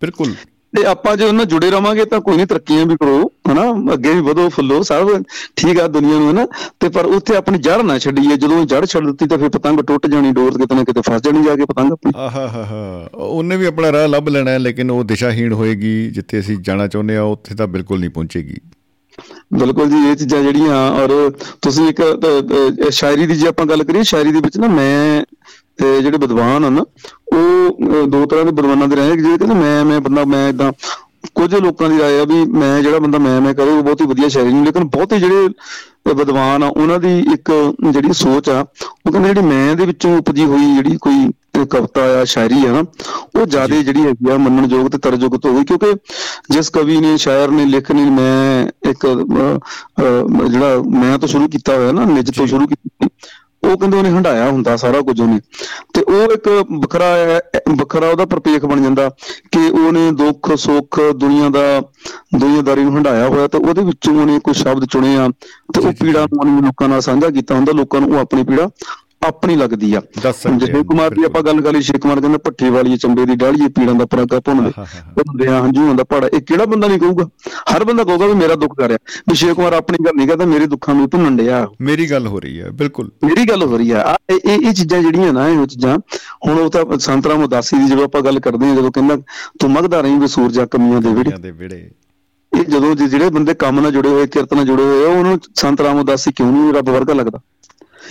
ਬਿਲਕੁਲ। 0.02 0.35
ਤੇ 0.73 0.84
ਆਪਾਂ 0.85 1.15
ਜੇ 1.18 1.26
ਉਹਨਾਂ 1.26 1.45
ਜੁੜੇ 1.45 1.69
ਰਵਾਂਗੇ 1.72 2.03
ਤਾਂ 2.06 2.19
ਕੋਈ 2.22 2.35
ਨਹੀਂ 2.35 2.48
ਤਰੱਕੀਆਂ 2.48 2.85
ਵੀ 2.85 2.95
ਕਰੋ 2.95 3.31
ਹਨਾ? 3.52 3.93
ਅੱਗੇ 3.93 4.14
ਵੀ 4.14 4.22
ਵਧੋ 4.22 4.48
ਫੁੱਲੋ 4.49 4.81
ਸਭ 4.84 5.10
ਠੀਕ 5.56 5.80
ਆ 5.80 5.88
ਦੁਨੀਆ 5.88 6.19
ਨੂੰ 6.19 6.30
ਹਨਾ? 6.31 6.45
ਤੇ 6.80 6.89
ਪਰ 6.89 7.06
ਉੱਥੇ 7.06 7.35
ਆਪਣੀ 7.35 7.57
ਜੜ 7.60 7.81
ਨਾ 7.81 7.98
ਛੱਡੀਏ 7.99 8.35
ਜਦੋਂ 8.35 8.65
ਜੜ 8.65 8.84
ਛੱਡ 8.85 9.06
ਦਿੱਤੀ 9.06 9.27
ਤਾਂ 9.27 9.38
ਫਿਰ 9.38 9.49
ਪਤੰਗ 9.49 9.80
ਟੁੱਟ 9.88 10.07
ਜਾਣੀ 10.07 10.31
ਡੋਰ 10.31 10.57
ਕਿਤੇ 10.57 10.76
ਨਾ 10.76 10.84
ਕਿਤੇ 10.84 11.02
ਫਸ 11.10 11.22
ਜਾਣੀ 11.22 11.43
ਜਾ 11.45 11.56
ਕੇ 11.56 11.65
ਪਤੰਗ 11.65 11.91
ਆਪਣੀ। 11.91 12.14
ਆਹਾ 12.18 12.48
ਹਾ 12.48 12.64
ਹਾ 12.65 13.10
ਉਹਨੇ 13.14 13.57
ਵੀ 13.57 13.65
ਆਪਣਾ 13.65 13.91
ਰਾਹ 13.91 14.07
ਲੱਭ 14.07 14.30
ਲੈਣਾ 14.30 14.52
ਹੈ 14.52 14.60
ਲੇਕਿਨ 14.60 14.91
ਉਹ 14.91 15.03
ਦਿਸ਼ਾਹੀਣ 15.03 15.53
ਹੋਏਗੀ 15.53 15.93
ਜਿੱਥੇ 16.10 16.39
ਅਸੀਂ 16.39 16.57
ਜਾਣਾ 16.61 16.88
ਚਾਹੁੰਦੇ 16.88 17.18
ਆ 17.18 17.23
ਉੱਥੇ 17.23 17.56
ਤਾਂ 17.56 17.68
ਬਿਲਕੁਲ 17.68 17.99
ਨਹੀਂ 17.99 18.10
ਪਹੁੰਚੇਗੀ। 18.10 18.57
ਬਿਲਕੁਲ 19.53 19.89
ਜੀ 19.89 19.98
ਇਹ 20.10 20.15
ਚੀਜ਼ਾਂ 20.15 20.41
ਜਿਹੜੀਆਂ 20.43 20.76
ਔਰ 20.93 21.11
ਤੁਸੀਂ 21.61 21.88
ਇੱਕ 21.89 22.02
ਸ਼ਾਇਰੀ 22.89 23.26
ਦੀ 23.27 23.35
ਜੇ 23.35 23.48
ਆਪਾਂ 23.48 23.65
ਗੱਲ 23.65 23.84
ਕਰੀਏ 23.84 24.03
ਸ਼ਾਇਰੀ 24.03 24.31
ਦੇ 24.31 24.39
ਵਿੱਚ 24.39 24.57
ਨਾ 24.57 24.68
ਮੈਂ 24.68 25.23
ਜਿਹੜੇ 25.80 26.18
ਵਿਦਵਾਨ 26.18 26.64
ਹਨ 26.64 26.80
ਉਹ 27.34 28.07
ਦੋ 28.07 28.26
ਤਰ੍ਹਾਂ 28.26 28.45
ਦੇ 28.45 28.52
ਵਿਦਵਾਨਾਂ 28.52 28.88
ਦੇ 28.88 28.95
ਰਹੇ 28.95 29.15
ਜਿਹੜੇ 29.15 29.38
ਕਹਿੰਦੇ 29.38 29.56
ਮੈਂ 29.56 29.85
ਮੈਂ 29.85 29.99
ਬੰਦਾ 30.02 30.26
ਮੈਂ 30.26 30.48
ਇਦਾਂ 30.49 30.72
ਕੁਝ 31.35 31.53
ਲੋਕਾਂ 31.56 31.89
ਦੀ 31.89 31.99
ਰਾਏ 31.99 32.19
ਆ 32.19 32.23
ਵੀ 32.26 32.43
ਮੈਂ 32.52 32.81
ਜਿਹੜਾ 32.81 32.99
ਬੰਦਾ 32.99 33.18
ਮੈਂ 33.18 33.39
ਮੈਂ 33.41 33.53
ਕਰੇ 33.53 33.72
ਉਹ 33.72 33.84
ਬਹੁਤ 33.84 34.02
ਹੀ 34.02 34.06
ਵਧੀਆ 34.06 34.27
ਸ਼ਾਇਰੀ 34.27 34.53
ਨਹੀਂ 34.53 34.65
ਲੇਕਿਨ 34.65 34.84
ਬਹੁਤੇ 34.85 35.19
ਜਿਹੜੇ 35.19 35.48
ਵਿਦਵਾਨ 36.15 36.64
ਆ 36.64 36.68
ਉਹਨਾਂ 36.68 36.99
ਦੀ 36.99 37.19
ਇੱਕ 37.34 37.52
ਜਿਹੜੀ 37.91 38.14
ਸੋਚ 38.14 38.49
ਆ 38.49 38.60
ਉਹ 39.06 39.11
ਕਹਿੰਦੇ 39.11 39.27
ਜਿਹੜੀ 39.30 39.48
ਮੈਂ 39.48 39.76
ਦੇ 39.76 39.85
ਵਿੱਚੋਂ 39.85 40.18
ਉਪਜੀ 40.18 40.45
ਹੋਈ 40.45 40.73
ਜਿਹੜੀ 40.76 40.98
ਕੋਈ 40.98 41.30
ਕਵਿਤਾ 41.69 42.02
ਆ 42.19 42.23
ਸ਼ਾਇਰੀ 42.26 42.65
ਆ 42.65 42.72
ਨਾ 42.72 42.84
ਉਹ 43.35 43.45
ਜ਼ਿਆਦਾ 43.45 43.81
ਜਿਹੜੀ 43.81 44.02
ਹੈਗੀ 44.02 44.30
ਆ 44.31 44.38
ਮੰਨਣਯੋਗ 44.38 44.88
ਤੇ 44.89 44.98
ਤਰਜਯੋਗਤ 44.98 45.45
ਹੋਵੇ 45.45 45.64
ਕਿਉਂਕਿ 45.65 45.93
ਜਿਸ 46.52 46.69
ਕਵੀ 46.69 46.99
ਨੇ 46.99 47.15
ਸ਼ਾਇਰ 47.18 47.52
ਨੇ 47.52 47.65
ਲਿਖਣੀ 47.65 48.10
ਮੈਂ 48.10 48.65
ਇੱਕ 48.89 49.06
ਜਿਹੜਾ 49.07 50.81
ਮੈਂ 50.91 51.18
ਤੋਂ 51.19 51.27
ਸ਼ੁਰੂ 51.27 51.48
ਕੀਤਾ 51.48 51.76
ਹੋਇਆ 51.76 51.91
ਨਾ 51.91 52.06
ਨਿਜ 52.06 52.31
ਤੋਂ 52.31 52.48
ਸ਼ੁਰੂ 52.48 52.68
ਕੀਤੀ 52.68 53.07
ਉਹ 53.63 53.77
ਕਹਿੰਦੇ 53.77 53.97
ਉਹਨੇ 53.97 54.09
ਹੰਡਾਇਆ 54.09 54.49
ਹੁੰਦਾ 54.49 54.75
ਸਾਰਾ 54.77 55.01
ਕੁਝ 55.01 55.19
ਉਹਨੇ। 55.21 55.39
ਤੇ 55.93 56.01
ਉਹ 56.03 56.31
ਇੱਕ 56.33 56.47
ਵੱਖਰਾ 56.71 57.09
ਵੱਖਰਾ 57.77 58.09
ਉਹਦਾ 58.09 58.25
ਪ੍ਰਪੇਖ 58.25 58.65
ਬਣ 58.65 58.81
ਜਾਂਦਾ 58.81 59.09
ਕਿ 59.51 59.69
ਉਹਨੇ 59.69 60.09
ਦੁੱਖ 60.13 60.53
ਸੁੱਖ 60.57 60.99
ਦੁਨੀਆ 61.15 61.49
ਦਾ 61.49 61.81
ਦੁਨੀਆਦਾਰੀ 62.35 62.83
ਨੂੰ 62.83 62.95
ਹੰਡਾਇਆ 62.97 63.27
ਹੋਇਆ 63.27 63.47
ਤੇ 63.47 63.57
ਉਹਦੇ 63.57 63.81
ਵਿੱਚੋਂ 63.81 64.13
ਉਹਨੇ 64.15 64.39
ਕੋਈ 64.39 64.53
ਸ਼ਬਦ 64.53 64.85
ਚੁਣੇ 64.85 65.15
ਆ 65.17 65.27
ਤੇ 65.73 65.81
ਉਹ 65.81 65.93
ਪੀੜਾ 66.01 66.25
ਨੂੰ 66.35 66.61
ਲੋਕਾਂ 66.61 66.88
ਨਾਲ 66.89 67.01
ਸਾਂਝਾ 67.01 67.29
ਕੀਤਾ 67.29 67.55
ਹੁੰਦਾ 67.55 67.71
ਲੋਕਾਂ 67.71 68.01
ਨੂੰ 68.01 68.11
ਉਹ 68.11 68.19
ਆਪਣੀ 68.19 68.43
ਪੀੜਾ 68.43 68.67
ਆਪਣੀ 69.22 69.56
ਲੱਗਦੀ 69.56 69.93
ਆ। 69.93 70.02
ਦੱਸ 70.23 70.41
ਸਕਦੇ 70.41 70.65
ਜੇ 70.65 70.72
ਆ, 70.72 70.81
ਕੁਮਾਰ 70.84 71.10
ਦੀ 71.10 71.23
ਆਪਾਂ 71.23 71.41
ਗੱਲ 71.43 71.61
ਕਰੀ 71.61 71.81
ਸ਼ੇਖ 71.81 71.98
ਕੁਮਾਰ 72.02 72.19
ਕਹਿੰਦਾ 72.22 72.38
ਭੱਠੀ 72.38 72.69
ਵਾਲੀ 72.69 72.98
ਚੰਬੇ 72.98 73.26
ਦੀ 73.26 73.35
ਡਾਲੀਏ 73.35 73.68
ਪੀੜਾਂ 73.68 73.93
ਦਾ 73.95 74.06
ਪਰਾਗਾ 74.06 74.39
ਭੁੰਨਦੇ 74.39 74.72
ਭੁੰਨਦੇ 75.15 75.48
ਆ 75.48 75.60
ਹੰਝੂਆਂ 75.61 75.93
ਦਾ 75.95 76.03
ਪਹਾੜਾ 76.03 76.27
ਇਹ 76.34 76.41
ਕਿਹੜਾ 76.41 76.65
ਬੰਦਾ 76.65 76.88
ਨਹੀਂ 76.88 76.99
ਕਹੂਗਾ? 76.99 77.27
ਹਰ 77.73 77.84
ਬੰਦਾ 77.84 78.03
ਕਹੂਗਾ 78.03 78.26
ਵੀ 78.27 78.34
ਮੇਰਾ 78.34 78.56
ਦੁੱਖ 78.56 78.73
ਕਰ 78.77 78.88
ਰਿਹਾ। 78.88 78.98
ਵੀ 79.30 79.35
ਸ਼ੇਖ 79.35 79.53
ਕੁਮਾਰ 79.53 79.73
ਆਪਣੀ 79.73 79.98
ਗੱਲ 80.06 80.15
ਨਹੀਂ 80.15 80.27
ਕਰਦਾ 80.27 80.45
ਮੇਰੇ 80.45 80.65
ਦੁੱਖਾਂ 80.65 80.95
ਨੂੰ 80.95 81.10
ਭੁੰਨਣ 81.10 81.38
ਡਿਆ। 81.38 81.68
ਮੇਰੀ 81.81 82.10
ਗੱਲ 82.11 82.27
ਹੋ 82.27 82.39
ਰਹੀ 82.39 82.60
ਹੈ 82.61 82.69
ਬਿਲਕੁਲ। 82.72 83.11
ਮੇਰੀ 83.23 83.45
ਗੱਲ 83.45 83.64
ਹੋ 83.64 83.77
ਰਹੀ 83.77 83.91
ਆ 83.91 84.02
ਆਹ 84.02 84.34
ਇਹ 84.34 84.39
ਇਹ 84.52 84.68
ਇਹ 84.68 84.73
ਚੀਜ਼ਾਂ 84.73 85.02
ਜਿਹੜੀਆਂ 85.02 85.34
ਨਾ 85.34 85.48
ਇਹ 85.49 85.65
ਚੀਜ਼ਾਂ 85.68 85.98
ਹੁਣ 86.48 86.60
ਉਹ 86.60 86.69
ਤਾਂ 86.69 86.98
ਸੰਤਰਾਮ 86.99 87.43
ਉਦਾਸੀ 87.43 87.77
ਦੀ 87.77 87.88
ਜਦੋਂ 87.88 88.03
ਆਪਾਂ 88.03 88.22
ਗੱਲ 88.22 88.39
ਕਰਦੇ 88.39 88.65
ਹਾਂ 88.65 88.76
ਜਦੋਂ 88.76 88.91
ਕਹਿੰਦਾ 88.91 89.18
ਤੂੰ 89.60 89.72
ਮਗਦਾ 89.72 90.02
ਰਹੀ 90.02 90.18
ਵੀ 90.19 90.27
ਸੂਰਜਾ 90.27 90.65
ਕਮੀਆਂ 90.65 91.02
ਦੇ 91.02 91.14
ਵਿੜੇ 91.52 91.89
ਕਿ 92.52 92.64
ਜਦੋਂ 92.64 92.95
ਜਿਹੜੇ 92.95 93.30
ਬੰਦੇ 93.30 93.53
ਕੰਮ 93.53 93.80
ਨਾਲ 93.80 93.91
ਜੁੜੇ 93.91 94.10
ਹੋਏ 94.10 94.27
ਕਿਰਤ 94.27 94.53
ਨਾਲ 94.53 94.65
ਜੁੜੇ 94.65 94.84
ਹੋਏ 94.84 95.06
ਉਹਨਾਂ 95.06 95.23
ਨੂੰ 95.23 95.39
ਸੰਤ 95.56 95.81
ਰਾਮਦਾਸੀ 95.81 96.31
ਕਿਉਂ 96.31 96.52
ਨਹੀਂ 96.52 96.73
ਰੱਬ 96.73 96.89
ਵਰਗਾ 96.89 97.14
ਲੱਗਦਾ? 97.14 97.39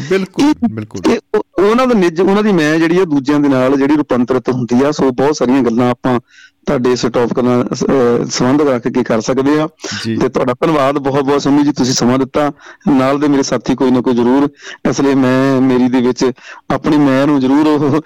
ਬਿਲਕੁਲ 0.09 0.53
ਬਿਲਕੁਲ। 0.71 1.01
ਉਹਨਾਂ 1.59 1.87
ਦਾ 1.87 1.95
ਨਿੱਜ 1.95 2.21
ਉਹਨਾਂ 2.21 2.43
ਦੀ 2.43 2.53
ਮੈਂ 2.53 2.77
ਜਿਹੜੀ 2.79 2.99
ਆ 2.99 3.05
ਦੂਜਿਆਂ 3.05 3.41
ਦੇ 3.41 3.49
ਨਾਲ 3.49 3.77
ਜਿਹੜੀ 3.77 3.97
ਰੂਪਾਂਤਰਿਤ 3.97 4.49
ਹੁੰਦੀ 4.49 4.83
ਆ 4.85 4.91
ਸੋ 4.91 5.11
ਬਹੁਤ 5.11 5.37
ਸਾਰੀਆਂ 5.37 5.63
ਗੱਲਾਂ 5.63 5.91
ਆਪਾਂ 5.91 6.19
ਤੁਹਾਡੇ 6.67 6.93
ਇਸ 6.93 7.05
ਟੌਪਿਕ 7.15 7.39
ਨਾਲ 7.39 7.69
ਸੰਬੰਧ 7.75 8.63
ਰੱਖ 8.63 8.87
ਕੇ 8.89 9.03
ਕਰ 9.03 9.21
ਸਕਦੇ 9.21 9.59
ਆ। 9.61 9.67
ਤੇ 10.21 10.29
ਤੁਹਾਡਾ 10.29 10.55
ਧੰਨਵਾਦ 10.61 10.99
ਬਹੁਤ 10.99 11.25
ਬਹੁਤ 11.25 11.43
ਸਮੀ 11.43 11.63
ਜੀ 11.65 11.73
ਤੁਸੀਂ 11.73 11.95
ਸਮਾਂ 11.95 12.19
ਦਿੱਤਾ। 12.19 12.51
ਨਾਲ 12.89 13.19
ਦੇ 13.21 13.29
ਮੇਰੇ 13.29 13.43
ਸਾਥੀ 13.43 13.75
ਕੋਈ 13.75 13.91
ਨਾ 13.91 14.01
ਕੋਈ 14.01 14.15
ਜ਼ਰੂਰ 14.15 14.49
ਇਸ 14.91 15.01
ਲਈ 15.01 15.15
ਮੈਂ 15.15 15.61
ਮੇਰੀ 15.61 15.89
ਦੇ 15.89 16.01
ਵਿੱਚ 16.01 16.25
ਆਪਣੀ 16.71 16.97
ਮੈਂ 16.97 17.27
ਨੂੰ 17.27 17.41
ਜ਼ਰੂਰ 17.41 17.67
ਉਹ 17.67 18.01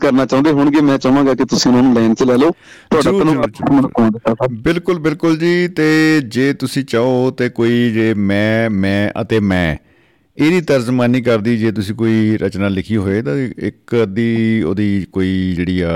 ਕਰਨਾ 0.00 0.26
ਚਾਹੁੰਦੇ 0.26 0.52
ਹੋਣਗੇ। 0.52 0.80
ਮੈਂ 0.80 0.98
ਚਾਹਾਂਗਾ 0.98 1.34
ਕਿ 1.34 1.44
ਤੁਸੀਂ 1.44 1.70
ਉਹਨਾਂ 1.70 1.82
ਨੂੰ 1.82 1.94
ਲਾਈਨ 1.94 2.14
'ਚ 2.14 2.22
ਲੈ 2.22 2.36
ਲਓ। 2.36 2.50
ਤੁਹਾਡਾ 2.90 3.10
ਧੰਨਵਾਦ। 3.10 4.52
ਬਿਲਕੁਲ 4.62 4.98
ਬਿਲਕੁਲ 4.98 5.36
ਜੀ। 5.36 5.68
ਤੇ 5.68 6.20
ਜੇ 6.28 6.52
ਤੁਸੀਂ 6.52 6.84
ਚਾਹੋ 6.84 7.30
ਤੇ 7.30 7.48
ਕੋਈ 7.48 7.90
ਜੇ 7.92 8.12
ਮੈਂ 8.14 8.70
ਮੈਂ 8.70 9.10
ਅਤੇ 9.22 9.40
ਮੈਂ 9.40 9.76
ਇਹਦੀ 10.38 10.60
ਤਰਜਮਾਨੀ 10.60 11.20
ਕਰਦੀ 11.22 11.56
ਜੇ 11.58 11.70
ਤੁਸੀਂ 11.72 11.94
ਕੋਈ 11.94 12.36
ਰਚਨਾ 12.42 12.68
ਲਿਖੀ 12.68 12.96
ਹੋਏ 12.96 13.20
ਤਾਂ 13.22 13.36
ਇੱਕ 13.66 13.94
ਅੱਧੀ 14.02 14.62
ਉਹਦੀ 14.62 15.06
ਕੋਈ 15.12 15.52
ਜਿਹੜੀ 15.56 15.80
ਆ 15.80 15.92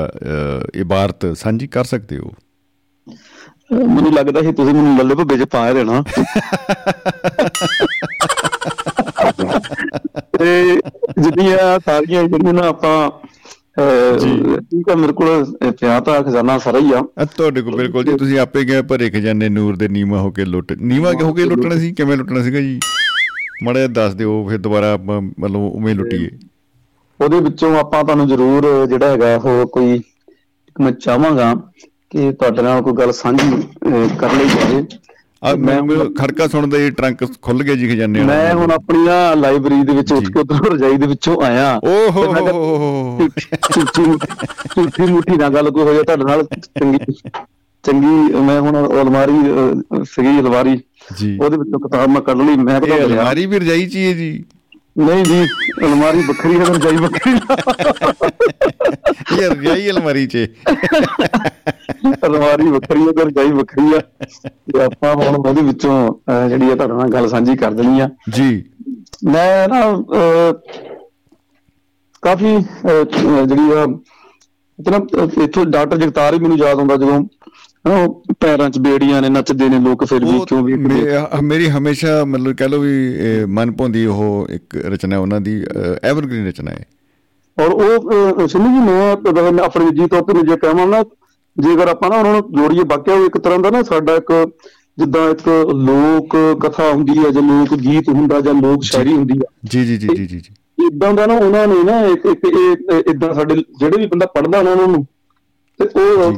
ਇਬਾਰਤ 0.75 1.27
ਸਾਂਝੀ 1.37 1.67
ਕਰ 1.67 1.85
ਸਕਦੇ 1.85 2.19
ਹੋ? 2.19 2.33
ਮੈਨੂੰ 3.73 4.13
ਲੱਗਦਾ 4.13 4.43
ਸੀ 4.43 4.53
ਤੁਸੀਂ 4.53 4.75
ਮੈਨੂੰ 4.75 4.97
ਲੱਲੇ 4.99 5.15
ਭੱਬੇ 5.15 5.37
'ਚ 5.39 5.45
ਪਾ 5.51 5.73
ਦੇਣਾ। 5.73 6.03
ਤੇ 10.39 10.77
ਜਿਹੜੀਆਂ 11.19 11.79
ਸਾਰੀਆਂ 11.87 12.23
ਜਿਹੜੀਆਂ 12.25 12.53
ਨਾ 12.55 12.67
ਆਪਾਂ 12.69 13.11
ਠੀਕ 14.71 14.89
ਆ 14.91 14.95
ਮੇਰੇ 14.95 15.13
ਕੋਲ 15.13 15.45
ਪਿਆ 15.81 15.99
ਤਾਂ 16.01 16.23
ਖਜ਼ਾਨਾ 16.23 16.59
ਸਾਰਾ 16.59 16.79
ਹੀ 16.79 16.93
ਆ। 16.93 17.03
ਤੁਹਾਡੇ 17.37 17.63
ਕੋਲ 17.63 17.77
ਬਿਲਕੁਲ 17.77 18.05
ਜੀ 18.05 18.17
ਤੁਸੀਂ 18.19 18.39
ਆਪੇ 18.39 18.65
ਗਏ 18.65 18.83
ਭਰੇ 18.91 19.11
ਖਜ਼ਾਨੇ 19.11 19.49
ਨੂਰ 19.49 19.77
ਦੇ 19.77 19.89
ਨੀਵਾ 19.89 20.21
ਹੋ 20.21 20.31
ਕੇ 20.31 20.45
ਲੁੱਟ 20.45 20.73
ਨੀਵਾ 20.81 21.13
ਹੋ 21.23 21.33
ਕੇ 21.35 21.45
ਲੁੱਟਣਾ 21.45 21.77
ਸੀ? 21.79 21.93
ਕਿਵੇਂ 21.93 22.17
ਲੁੱਟਣਾ 22.17 22.43
ਸੀਗਾ 22.43 22.61
ਜੀ? 22.61 22.79
ਮਾੜਾ 23.63 23.87
ਦੱਸ 23.87 24.15
ਦਿਓ 24.15 24.45
ਫਿਰ 24.49 24.59
ਦੁਬਾਰਾ 24.59 24.97
ਮਤਲਬ 24.97 25.57
ਉਵੇਂ 25.57 25.95
ਲੁੱਟੀਏ। 25.95 26.31
ਉਹਦੇ 27.21 27.41
ਵਿੱਚੋਂ 27.41 27.77
ਆਪਾਂ 27.79 28.03
ਤੁਹਾਨੂੰ 28.05 28.27
ਜ਼ਰੂਰ 28.29 28.87
ਜਿਹੜਾ 28.87 29.09
ਹੈਗਾ 29.09 29.35
ਉਹ 29.37 29.67
ਕੋਈ 29.69 30.01
ਮੈਂ 30.77 30.93
ਚਾਹਾਂਗਾ 30.93 31.55
ਕਿ 32.11 32.31
ਤੁਹਾਡੇ 32.33 32.63
ਨਾਲ 32.63 32.83
ਕੋਈ 32.83 32.93
ਗੱਲ 32.93 33.13
ਸਾਂਝੀ 33.13 33.51
ਕਰ 34.19 34.35
ਲਈ 34.35 34.49
ਜਾਵੇ। 34.49 34.85
ਮੈਂ 35.59 35.81
ਖੜਕਾ 36.19 36.47
ਸੁਣਦਾ 36.47 36.79
ਜੀ 36.79 36.91
ਟਰੰਕ 36.91 37.25
ਖੁੱਲ 37.43 37.63
ਗਿਆ 37.65 37.75
ਜੀ 37.75 37.89
ਖਜ਼ਾਨੇ 37.89 38.21
ਵਾਲਾ 38.21 38.35
ਮੈਂ 38.35 38.55
ਹੁਣ 38.55 38.73
ਆਪਣੀਆਂ 38.73 39.37
ਲਾਇਬ੍ਰੇਰੀ 39.37 39.83
ਦੇ 39.83 39.93
ਵਿੱਚ 39.93 40.13
ਉੱਠ 40.13 40.27
ਕੇ 40.27 40.41
ਉਧਰੋਂ 40.41 40.71
ਰਜਾਈ 40.71 40.97
ਦੇ 40.97 41.07
ਵਿੱਚੋਂ 41.07 41.37
ਆਇਆ। 41.43 41.75
ਓਹ 41.85 42.11
ਹੋ 42.11 42.25
ਹੋ 42.25 42.47
ਹੋ 42.49 42.77
ਹੋ। 42.77 43.29
ਝੂਠੀ 43.75 45.07
ਮੁੱਠੀ 45.13 45.37
ਨਾਲ 45.37 45.55
ਗੱਲ 45.55 45.71
ਕੋਈ 45.71 45.83
ਹੋਇਆ 45.83 46.03
ਤੁਹਾਡੇ 46.03 46.25
ਨਾਲ 46.25 46.45
ਚੰਗੀ 46.79 46.99
ਚੰਗੀ 47.85 48.37
ਮੈਂ 48.39 48.61
ਹੁਣ 48.61 48.77
ਅਲਮਾਰੀ 49.03 50.05
ਸੀਗੀ 50.05 50.39
ਅਲਮਾਰੀ। 50.41 50.79
ਜੀ। 51.19 51.37
ਉਹਦੇ 51.43 51.57
ਵਿੱਚੋਂ 51.57 51.81
ਕਿਤਾਬ 51.81 52.11
ਮੈਂ 52.11 52.21
ਕੱਢ 52.21 52.41
ਲਈ 52.41 52.57
ਮੈਂ 52.57 52.81
ਕਿਹਾ 52.81 52.97
ਅਲਮਾਰੀ 52.97 53.47
ਵੀ 53.47 53.59
ਰਜਾਈ 53.59 53.87
ਚ 53.87 53.97
ਹੀ 53.97 54.07
ਹੈ 54.07 54.13
ਜੀ। 54.13 54.45
ਨਹੀਂ 54.99 55.25
ਜੀ 55.25 55.45
ਅਲਮਾਰੀ 55.85 56.23
ਵੱਖਰੀ 56.29 56.59
ਹੈ 56.59 56.65
ਰਜਾਈ 56.65 56.97
ਵੱਖਰੀ 56.97 57.33
ਇਹ 59.39 59.51
ਰਜਾਈ 59.51 59.91
ਅਲਮਾਰੀ 59.91 60.27
ਚ। 60.27 60.37
ਅਲਮਾਰੀ 62.27 62.67
ਵੱਖਰੀ 62.71 63.03
ਹੈ 63.03 63.25
ਰਜਾਈ 63.25 63.51
ਵੱਖਰੀ 63.51 63.95
ਆ 63.95 64.01
ਤੇ 64.73 64.83
ਆਪਾਂ 64.85 65.15
ਹੁਣ 65.15 65.37
ਉਹਦੇ 65.37 65.63
ਵਿੱਚੋਂ 65.63 65.95
ਜਿਹੜੀ 66.49 66.71
ਆ 66.71 66.75
ਤੁਹਾਡੇ 66.75 66.95
ਨਾਲ 66.95 67.09
ਗੱਲ 67.09 67.29
ਸਾਂਝੀ 67.29 67.57
ਕਰ 67.57 67.73
ਦੇਣੀ 67.73 68.01
ਆ। 68.01 68.09
ਜੀ। 68.35 68.65
ਮੈਂ 69.25 69.69
ਨਾ 69.69 69.81
ਕਾਫੀ 72.23 72.57
ਜਿਹੜੀ 73.47 73.73
ਆ 73.73 73.87
ਇਤਨਾ 74.79 74.99
ਇਥੋਂ 75.45 75.65
ਡਾਕਟਰ 75.67 75.97
ਜਗਤਾਰ 75.97 76.35
ਹੀ 76.35 76.39
ਮੈਨੂੰ 76.39 76.59
ਯਾਦ 76.59 76.79
ਆਉਂਦਾ 76.79 76.97
ਜਦੋਂ 76.97 77.21
ਉਹ 77.85 78.23
ਪੈਰਾਂ 78.41 78.71
'ਚ 78.71 78.79
ਬੇੜੀਆਂ 78.79 79.23
ਨੇ 79.23 79.29
ਨੱਚਦੇ 79.29 79.69
ਨੇ 79.69 79.79
ਲੋਕ 79.79 80.05
ਫਿਰ 80.05 80.25
ਵੀ 80.25 80.41
ਕਿਉਂ 80.49 80.63
ਵੀ 80.63 80.75
ਮੇਰੀ 81.43 81.69
ਹਮੇਸ਼ਾ 81.69 82.25
ਮਤਲਬ 82.25 82.57
ਕਹ 82.57 82.65
ਲਓ 82.65 82.79
ਵੀ 82.81 83.15
ਮਨ 83.45 83.73
ਭਾਉਂਦੀ 83.73 84.07
ਉਹ 84.07 84.47
ਇੱਕ 84.51 84.77
ਰਚਨਾ 84.77 85.15
ਹੈ 85.17 85.21
ਉਹਨਾਂ 85.21 85.41
ਦੀ 85.41 85.65
ਐਵਰਗ੍ਰੀਨ 86.03 86.49
ਰਚਨਾ 86.49 86.71
ਹੈ। 86.71 86.87
ਔਰ 87.59 87.71
ਉਹ 87.71 88.49
ਸੁਣੀ 88.49 88.65
ਜੀ 88.65 88.79
ਮੈਂ 88.79 89.17
ਤਾਂ 89.17 89.65
ਆਪਣੇ 89.65 89.91
ਜੀ 89.91 90.07
ਤੇ 90.07 90.35
ਮੈਂ 90.35 90.43
ਜੇ 90.43 90.57
ਕਹਾਂ 90.57 90.87
ਨਾ 90.87 91.03
ਜੇਕਰ 91.59 91.89
ਆਪਾਂ 91.89 92.11
ਨਾ 92.11 92.17
ਉਹਨਾਂ 92.17 92.33
ਨੂੰ 92.33 92.53
ਜੋੜੀਏ 92.53 92.81
ਵਾਕਿਆ 92.87 93.15
ਉਹ 93.15 93.27
ਇੱਕ 93.27 93.39
ਤਰ੍ਹਾਂ 93.39 93.59
ਦਾ 93.59 93.71
ਨਾ 93.71 93.83
ਸਾਡਾ 93.83 94.15
ਇੱਕ 94.15 94.49
ਜਿੱਦਾਂ 94.99 95.31
ਇੱਕ 95.31 95.49
ਲੋਕ 95.75 96.37
ਕਥਾ 96.67 96.93
ਹੁੰਦੀ 96.93 97.19
ਹੈ 97.19 97.31
ਜਾਂ 97.31 97.43
ਲੋਕ 97.43 97.75
ਗੀਤ 97.75 98.09
ਹੁੰਦਾ 98.09 98.41
ਜਾਂ 98.41 98.55
ਲੋਕ 98.55 98.83
ਸ਼ਾਇਰੀ 98.83 99.13
ਹੁੰਦੀ 99.13 99.41
ਜੀ 99.65 99.85
ਜੀ 99.85 99.97
ਜੀ 99.97 100.09
ਜੀ 100.17 100.27
ਜੀ 100.27 100.41
ਜੀ। 100.41 100.87
ਇਦਾਂ 100.87 101.15
ਦਾ 101.15 101.27
ਨਾ 101.27 101.35
ਉਹਨਾਂ 101.35 101.67
ਨੇ 101.67 101.75
ਨਾ 101.85 102.01
ਇੱਕ 102.01 102.27
ਇੱਕ 102.27 102.47
ਇਦਾਂ 103.09 103.35
ਸਾਡੇ 103.35 103.55
ਜਿਹੜੇ 103.79 103.97
ਵੀ 103.97 104.07
ਬੰਦਾ 104.07 104.27
ਪੜਦਾ 104.27 104.63
ਨਾ 104.63 104.71
ਉਹਨਾਂ 104.71 104.87
ਨੂੰ 104.89 105.07
ਤੇ 105.79 106.01
ਉਹ 106.01 106.33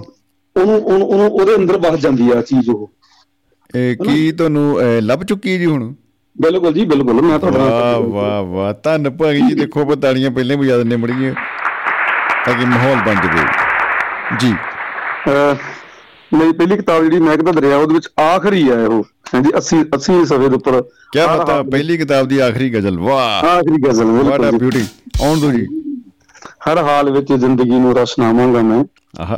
ਉਹਨੂੰ 0.56 0.74
ਉਹਨੂੰ 0.84 1.28
ਉਹਦੇ 1.30 1.54
ਅੰਦਰ 1.56 1.76
ਵਸ 1.78 2.00
ਜਾਂਦੀ 2.00 2.30
ਆ 2.30 2.40
ਚੀਜ਼ 2.42 2.68
ਉਹ। 2.70 2.90
ਇਹ 3.74 3.96
ਕੀ 3.96 4.32
ਤੁਹਾਨੂੰ 4.32 4.78
ਲੱਭ 5.00 5.22
ਚੁੱਕੀ 5.22 5.58
ਜੀ 5.58 5.66
ਹੁਣ? 5.66 5.92
ਬਿਲਕੁਲ 6.36 6.72
ਜੀ 6.72 6.84
ਬਿਲਕੁਲ। 6.84 7.20
ਮੈਂ 7.22 7.38
ਤੁਹਾਡਾ 7.38 7.58
ਵਾਹ 7.58 8.00
ਵਾਹ 8.00 8.42
ਵਾਹ। 8.42 8.74
ਧੰਨ 8.82 9.10
ਭਾਗੀ 9.10 9.40
ਜੀ 9.40 9.54
ਦੇਖੋ 9.54 9.84
ਬਤਾੜੀਆਂ 9.84 10.30
ਪਹਿਲਾਂ 10.30 10.56
ਵੀ 10.56 10.68
ਯਾਦ 10.68 10.80
ਨੇ 10.82 10.96
ਮੜੀਆਂ 10.96 11.34
ਤਾਂ 12.46 12.54
ਕਿ 12.54 12.64
ਮਾਹੌਲ 12.66 12.96
ਬਣ 13.06 13.14
ਜਾਵੇ। 13.14 13.44
ਜੀ। 14.40 14.52
ਮੇਰੀ 16.32 16.52
ਪਹਿਲੀ 16.52 16.76
ਕਿਤਾਬ 16.76 17.02
ਜਿਹੜੀ 17.02 17.18
ਮਹਿਕਦਾ 17.18 17.52
ਦਰਿਆ 17.52 17.76
ਉਹਦੇ 17.76 17.94
ਵਿੱਚ 17.94 18.08
ਆਖਰੀ 18.20 18.70
ਹੈ 18.70 18.86
ਉਹ। 18.86 19.02
ਹਾਂਜੀ 19.34 19.50
80 19.56 19.80
80 19.96 20.24
ਸਫੇ 20.24 20.48
ਦੇ 20.48 20.56
ਉੱਪਰ 20.56 20.80
ਕੀ 21.12 21.18
ਬਤਾ 21.18 21.62
ਪਹਿਲੀ 21.62 21.96
ਕਿਤਾਬ 21.98 22.26
ਦੀ 22.28 22.38
ਆਖਰੀ 22.38 22.70
ਗਜ਼ਲ। 22.74 22.98
ਵਾਹ। 22.98 23.46
ਆਖਰੀ 23.46 23.82
ਗਜ਼ਲ 23.88 24.04
ਵਾਟ 24.04 24.40
ਆ। 24.40 24.50
ਬਿਊਟੀ। 24.50 24.84
ਆਉਣ 25.22 25.40
ਦੋ 25.40 25.50
ਜੀ। 25.52 25.66
ਹਰ 26.66 26.78
ਹਾਲ 26.78 27.10
ਵਿੱਚ 27.12 27.32
ਜ਼ਿੰਦਗੀ 27.32 27.78
ਨੂੰ 27.78 27.94
ਰਸਨਾਵਾਂਗਾ 27.96 28.62
ਮੈਂ। 28.62 28.84
ਆਹ। 29.20 29.36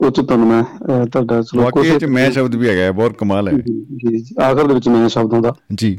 ਉਹ 0.00 0.10
ਚ 0.10 0.20
ਤੁਹਾਨੂੰ 0.20 0.46
ਮੈਂ 0.46 0.62
ਤੁਹਾਡਾ 1.06 1.42
ਚਲੋ 1.42 1.62
ਵਾਕਈ 1.62 1.98
ਚ 1.98 2.04
ਮੈਂ 2.04 2.30
ਸ਼ਬਦ 2.30 2.54
ਵੀ 2.54 2.68
ਹੈਗਾ 2.68 2.92
ਬਹੁਤ 2.92 3.12
ਕਮਾਲ 3.12 3.48
ਹੈ। 3.48 3.52
ਜੀ 3.52 4.18
ਜੀ 4.18 4.34
ਆਖਰ 4.42 4.66
ਦੇ 4.66 4.74
ਵਿੱਚ 4.74 4.88
ਮੈਂ 4.88 5.08
ਸ਼ਬਦਾਂ 5.08 5.40
ਦਾ। 5.40 5.54
ਜੀ। 5.74 5.98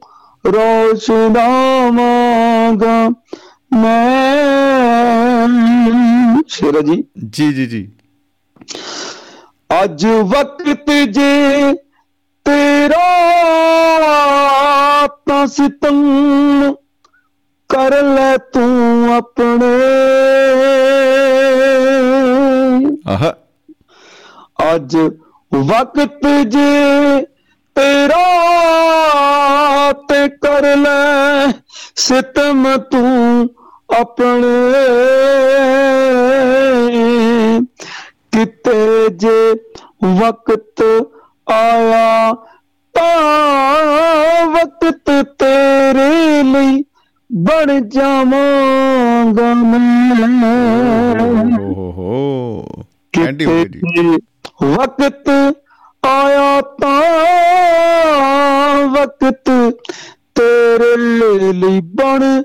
ਰੋਸ਼ਨਾਵਾਂਗਾ 0.47 3.11
ਮੈਂ। 3.73 5.49
ਸ਼ੇਰਾ 6.49 6.81
ਜੀ। 6.81 7.05
ਜੀ 7.33 7.53
ਜੀ 7.53 7.67
ਜੀ। 7.67 7.89
ਅੱਜ 9.83 10.07
ਵਕਤ 10.07 10.91
ਜੇ 10.91 11.73
ਤੇਰਾ 12.45 15.07
ਤਾਂ 15.07 15.47
ਸਿਤਮ 15.47 16.75
ਕਰ 17.69 18.03
ਲੈ 18.03 18.37
ਤੂੰ 18.37 19.17
ਆਪਣੇ। 19.17 19.83
ਆਹਾ। 23.09 23.35
ਅੱਜ 24.75 24.97
ਵਕਤ 25.55 26.27
ਜੇ 26.49 27.23
ਤੇਰਾ 27.75 28.25
ਤੇ 29.93 30.29
ਕਰ 30.29 30.77
ਲੈ, 30.77 31.53
ਸਿਤਮ 31.97 32.77
ਤੂੰ 32.77 33.49
ਆਪਣੇ। 34.01 34.73
ਕਿਤੇ 38.33 39.09
ਜੇ 39.09 39.53
ਵਕਤ 40.05 40.83
ਆਇਆ 41.53 42.35
ਤਾਂ 42.95 44.47
ਵਕਤ 44.47 45.11
ਤੇਰੇ 45.39 46.43
ਲਈ 46.43 46.85
ਬਣ 47.33 47.81
ਜਾਵਾਂਗਾ 49.23 49.55
ਮੈਂ 49.55 51.21
ਓ 51.21 51.73
ਹੋ 51.73 51.93
ਹੋ 51.97 52.67
ਕੈਂਡੀ 53.13 53.45
ਜੀ। 53.45 53.65
ਕਿਤੇ 53.65 54.03
ਵਕਤ 54.67 55.29
ਆਇਆ 56.07 56.61
ਤਾਂ 56.61 57.03
ਵਕਤ 58.87 59.51
ਤੇਰੇ 60.35 60.97
ਲਈ 61.53 61.81
ਬਣ 61.81 62.43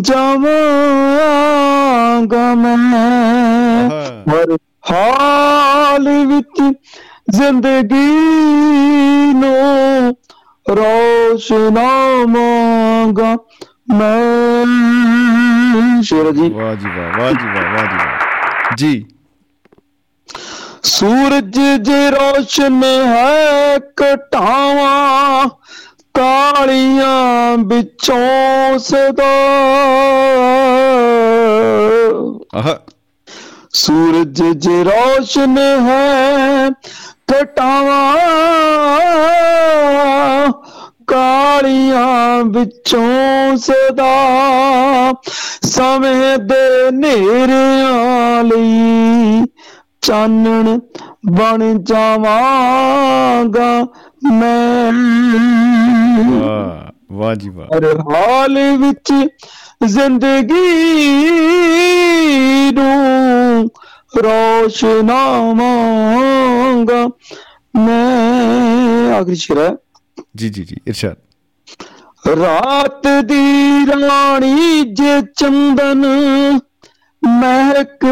ਜਾਵਾਂਗਾ 0.00 2.54
ਮੈਂ। 2.54 3.90
ਹਰ 4.30 4.56
ਹਾਲ 4.92 6.26
ਵਿੱਚ 6.26 6.72
ਜ਼ਿੰਦਗੀ 7.30 8.08
ਨੂੰ 9.34 10.14
ਰੋਸ਼ਨਾਵਾਂਗਾ 10.70 13.36
ਮੈਂ। 13.94 14.64
ਸ਼ੇਰ 16.02 16.32
ਜੀ। 16.32 16.48
ਵਾਹ 16.50 16.74
ਜੀ 16.74 16.86
ਵਾਹ 16.86 17.20
ਵਾਹ 17.20 17.32
ਜੀ 17.32 17.46
ਵਾਹ 17.46 17.72
ਵਾਹ 17.72 17.82
ਜੀ 17.82 17.96
ਵਾਹ। 17.96 18.76
ਜੀ। 18.76 19.06
ਸੂਰਜ 20.82 21.60
ਜੇ 21.80 22.10
ਰੋਸ਼ਨ 22.10 22.84
ਹੈ 23.04 23.76
ਘਟਾਵਾਂ 23.76 25.48
ਕਾਲੀਆਂ 26.14 27.56
ਵਿੱਚੋਂ 27.56 28.78
ਸਦਾ। 28.78 29.32
ਆਹਾ। 32.54 32.78
ਸੂਰਜ 33.72 34.42
ਜੇ 34.42 34.84
ਰੋਸ਼ਨ 34.84 35.58
ਹੈ 35.58 36.68
ਘਟਾਵਾਂ 37.32 38.14
ਕਾਲੀਆਂ 41.06 42.44
ਵਿੱਚੋਂ 42.44 43.56
ਸਦਾ 43.56 45.12
ਸਮੇਂ 45.62 46.38
ਦੇ 46.38 46.90
ਨੇਰਿਆਂ 46.90 48.44
ਲਈ 48.44 49.44
ਚਾਨਣ 50.00 50.80
ਬਣ 51.30 51.82
ਜਾਵਾਂਗਾ 51.82 53.86
ਮੈਂ। 54.32 54.92
ਵਾਹ 56.30 56.92
ਵਾਹ 57.12 57.34
ਜੀ 57.34 57.48
ਵਾਹ। 57.48 57.66
ਹਰ 57.66 57.84
ਹਾਲ 57.84 58.76
ਵਿੱਚ 58.76 59.12
ਜ਼ਿੰਦਗੀ 59.84 61.12
ਨੂੰ 62.72 63.70
ਰੋਸ਼ਨਾਵਾਂਗਾ 64.16 67.08
ਮੈਂ। 67.76 69.14
ਆਖਰੀ 69.14 69.34
ਸ਼ੇਰ 69.34 69.76
ਜੀ 70.36 70.48
ਜੀ 70.48 70.64
ਜੀ 70.64 70.76
ਇਰਸ਼ਾਦ। 70.86 71.16
ਰਾਤ 72.28 73.02
ਦੀ 73.24 73.86
ਰਾਣੀ 73.86 74.82
ਜੇ 74.82 75.22
ਚੰਦਨ 75.36 76.06
ਮਹਿਕ 77.24 78.04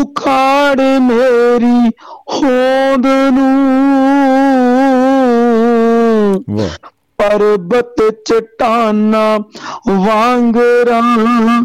ਉਖਾੜ 0.00 0.80
ਮੇਰੀ 0.80 1.90
ਹੋਂਦ 2.28 3.06
ਨੂੰ। 3.06 3.64
ਵਾਹ। 6.50 6.88
ਪਰਬਤ 7.18 8.24
ਚਟਾਨਾ 8.24 9.38
ਵਾਂਗਰਾਂ 9.88 11.64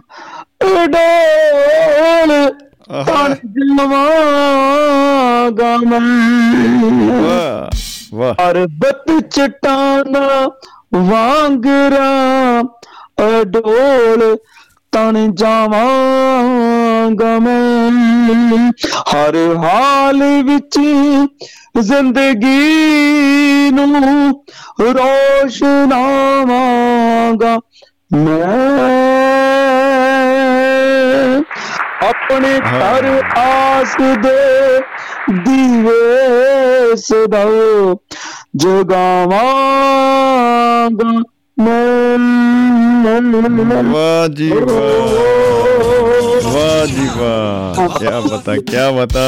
ਡੋਲ 0.88 2.52
ਤਣ 2.90 3.34
ਜਵਾਗਾ 3.34 5.78
ਮੈਂ 5.78 6.00
ਵਾਹ 7.12 7.70
ਵਾਹ। 8.14 8.34
ਪਰਬਤ 8.34 9.32
ਚਟਾਨਾ 9.32 10.50
ਵਾਂਗਰਾ 10.96 12.62
ਅਡੋਲ 13.42 14.38
ਤਣ 14.92 15.34
ਜਾਵਾਂਗਾ 15.34 17.40
ਮੈਂ। 17.40 18.72
ਹਰ 19.14 19.36
ਹਾਲ 19.58 20.44
ਵਿੱਚ 20.44 20.80
ਜ਼ਿੰਦਗੀ 21.78 23.72
ਨੂੰ 23.72 24.44
ਰੋਸ਼ਨਾਵਾਂਗਾ 24.82 27.60
ਮੈਂ। 28.14 29.25
अपने 32.08 32.54
घर 32.60 33.08
आस 33.38 33.96
दे 34.26 34.80
दीवे 35.46 36.96
सदाओ 36.98 37.96
जो 38.64 38.74
वाह 43.94 44.28
जी 44.38 44.50
वाह 44.50 45.46
वाह 46.46 46.86
जी 46.86 47.08
वाह 47.18 47.88
क्या 47.98 48.20
बता 48.22 48.56
क्या 48.70 48.90
बता 48.92 49.28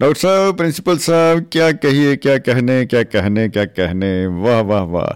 डॉक्टर 0.00 0.20
साहब 0.20 0.56
प्रिंसिपल 0.56 0.98
साहब 1.06 1.44
क्या 1.52 1.70
कहिए 1.84 2.16
क्या 2.16 2.36
कहने 2.48 2.84
क्या 2.86 3.02
कहने 3.14 3.48
क्या 3.48 3.64
कहने 3.78 4.10
वाह 4.44 4.60
वाह 4.70 4.82
वाह 4.94 5.10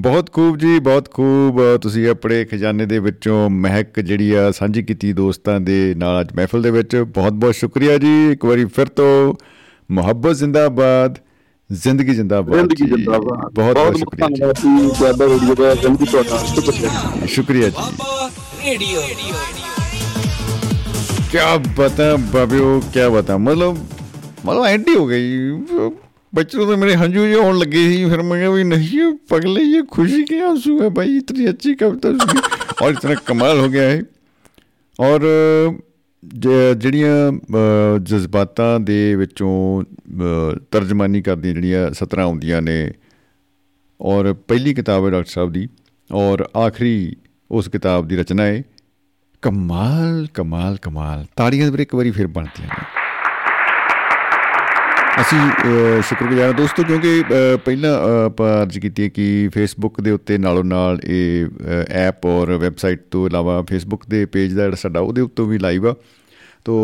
ਬਹੁਤ 0.00 0.32
ਖੂਬ 0.32 0.56
ਜੀ 0.58 0.78
ਬਹੁਤ 0.78 1.12
ਖੂਬ। 1.12 1.76
ਤੁਸੀਂ 1.76 2.08
ਆਪਣੇ 2.08 2.44
ਖਜ਼ਾਨੇ 2.44 2.86
ਦੇ 2.86 2.98
ਵਿੱਚੋਂ 2.98 3.50
ਮਹਿਕ 3.50 4.00
ਜਿਹੜੀ 4.00 4.32
ਆ 4.34 4.50
ਸਾਂਝੀ 4.50 4.82
ਕੀਤੀ 4.82 5.12
ਦੋਸਤਾਂ 5.12 5.60
ਦੇ 5.60 5.94
ਨਾਲ 5.96 6.20
ਅੱਜ 6.20 6.28
ਮਹਿਫਲ 6.36 6.62
ਦੇ 6.62 6.70
ਵਿੱਚ। 6.70 6.96
ਬਹੁਤ 6.96 7.32
ਬਹੁਤ 7.32 7.54
ਸ਼ੁਕਰੀਆ 7.54 7.98
ਜੀ। 7.98 8.32
ਇੱਕ 8.32 8.44
ਵਾਰੀ 8.44 8.64
ਫਿਰ 8.64 8.86
ਤੋਂ 8.86 9.34
ਮੁਹੱਬਤ 9.90 10.36
ਜ਼ਿੰਦਾਬਾਦ 10.36 11.18
ਜ਼ਿੰਦਗੀ 11.72 12.14
ਜ਼ਿੰਦਾਬਾਦ 12.14 12.56
ਜ਼ਿੰਦਗੀ 12.56 12.86
ਜ਼ਿੰਦਾਬਾਦ। 12.86 13.52
ਬਹੁਤ 13.54 13.74
ਬਹੁਤ 13.74 13.96
ਸ਼ੁਕਰੀਆ 13.96 14.52
ਜੀ। 14.52 14.88
ਤੁਹਾਡਾ 14.88 15.26
ਰੇਡੀਓ 15.26 15.54
ਦਾ 15.54 15.74
ਜ਼ਿੰਦਗੀ 15.74 16.04
ਤੁਹਾਡਾ 16.04 17.26
ਸ਼ੁਕਰੀਆ 17.26 17.68
ਜੀ। 17.68 17.92
ਰੇਡੀਓ 18.70 19.00
ਕੀ 21.32 21.38
ਬਤਾ 21.78 22.16
ਬਾਬਿਓ 22.16 22.80
ਕੀ 22.80 23.00
ਬਤਾ। 23.12 23.36
ਮਤਲਬ 23.38 23.78
ਮਤਲਬ 24.46 24.64
ਐਂਟੀ 24.64 24.94
ਹੋ 24.96 25.08
ਗਈ। 25.08 25.50
बच्चों 26.33 26.65
तो 26.67 26.75
मेरे 26.77 26.93
हंजू 26.95 27.25
जो 27.27 27.43
होने 27.43 27.59
लगे 27.59 27.83
थी 27.85 28.09
फिर 28.09 28.21
मैं 28.23 28.39
कहा 28.41 28.49
भी 28.49 28.63
नहीं 28.63 28.89
ये 28.97 29.05
पगले 29.31 29.61
ये 29.63 29.81
खुशी 29.93 30.23
के 30.23 30.41
आंसू 30.43 30.73
है 30.81 30.89
भाई 30.89 31.15
इतनी 31.17 31.45
अच्छी 31.45 31.73
कविता 31.75 32.11
सुनी 32.17 32.41
और 32.83 32.91
इतना 32.91 33.15
कमाल 33.27 33.59
हो 33.59 33.69
गया 33.69 33.89
है 33.89 34.01
ਔਰ 34.99 35.21
ਜ- 36.37 36.73
ਜਿਹੜੀਆਂ 36.77 37.11
ਅ, 37.31 37.99
ਜਜ਼ਬਾਤਾਂ 38.03 38.79
ਦੇ 38.79 39.15
ਵਿੱਚੋਂ 39.15 39.51
ਅ, 39.81 40.59
ਤਰਜਮਾਨੀ 40.71 41.21
ਕਰਦੀਆਂ 41.21 41.53
ਜਿਹੜੀਆਂ 41.53 41.91
ਸਤਰਾਂ 41.93 42.25
ਆਉਂਦੀਆਂ 42.25 42.61
ਨੇ 42.61 42.75
ਔਰ 43.99 44.33
ਪਹਿਲੀ 44.47 44.73
ਕਿਤਾਬ 44.73 45.05
ਹੈ 45.05 45.09
ਡਾਕਟਰ 45.09 45.29
ਸਾਹਿਬ 45.29 45.51
ਦੀ 45.51 45.67
ਔਰ 46.09 46.45
ਆਖਰੀ 46.57 47.15
ਉਸ 47.51 47.69
ਕਿਤਾਬ 47.69 48.07
ਦੀ 48.07 48.15
ਰਚਨਾ 48.15 48.43
ਹੈ 48.43 48.61
ਕਮਾਲ 49.43 50.27
ਕਮਾਲ 50.33 50.77
ਕਮਾਲ 50.81 51.25
ਤਾੜੀਆਂ 51.35 51.71
ਵੀਰੇ 51.71 51.83
ਇੱਕ 51.83 51.95
ਵਾਰੀ 51.95 52.11
ਫਿਰ 52.11 52.27
ਬਣਦੀਆਂ 52.27 52.67
ਨੇ 52.67 52.85
ਅਸੀਂ 55.20 55.38
ਅ, 55.38 56.00
ਸ਼ੁਕਰਗੁਜ਼ਾਰ 56.00 56.46
ਹਾਂ 56.46 56.54
ਦੋਸਤੋ 56.54 56.82
ਕਿਉਂਕਿ 56.82 57.20
ਅ, 57.20 57.56
ਪਹਿਲਾਂ 57.56 58.06
ਅ, 58.06 58.24
ਆਪਾਂ 58.26 58.62
ਅਰਜ਼ 58.62 58.78
ਕੀਤੀ 58.78 59.02
ਹੈ 59.02 59.08
ਕਿ 59.08 59.48
ਫੇਸਬੁੱਕ 59.54 60.00
ਦੇ 60.00 60.10
ਉੱਤੇ 60.10 60.38
ਨਾਲੋਂ 60.38 60.64
ਨਾਲ 60.64 60.98
ਇਹ 61.04 61.46
ਐਪ 61.88 62.26
ਔਰ 62.26 62.50
ਵੈਬਸਾਈਟ 62.50 63.02
ਤੋਂ 63.10 63.26
ਇਲਾਵਾ 63.26 63.62
ਫੇਸਬੁੱਕ 63.62 64.02
ਦੇ 64.08 64.26
ਪੇਜ 64.26 64.54
ਦਾ 64.54 64.62
ਜਿਹੜਾ 64.62 64.76
ਸਾਡਾ 64.76 65.00
ਉਹਦੇ 65.00 65.20
ਉੱਤੋਂ 65.20 65.46
ਵੀ 65.46 65.58
ਲਾਈਵ 65.58 65.86
ਆ। 65.88 65.94
ਤੋ 66.64 66.74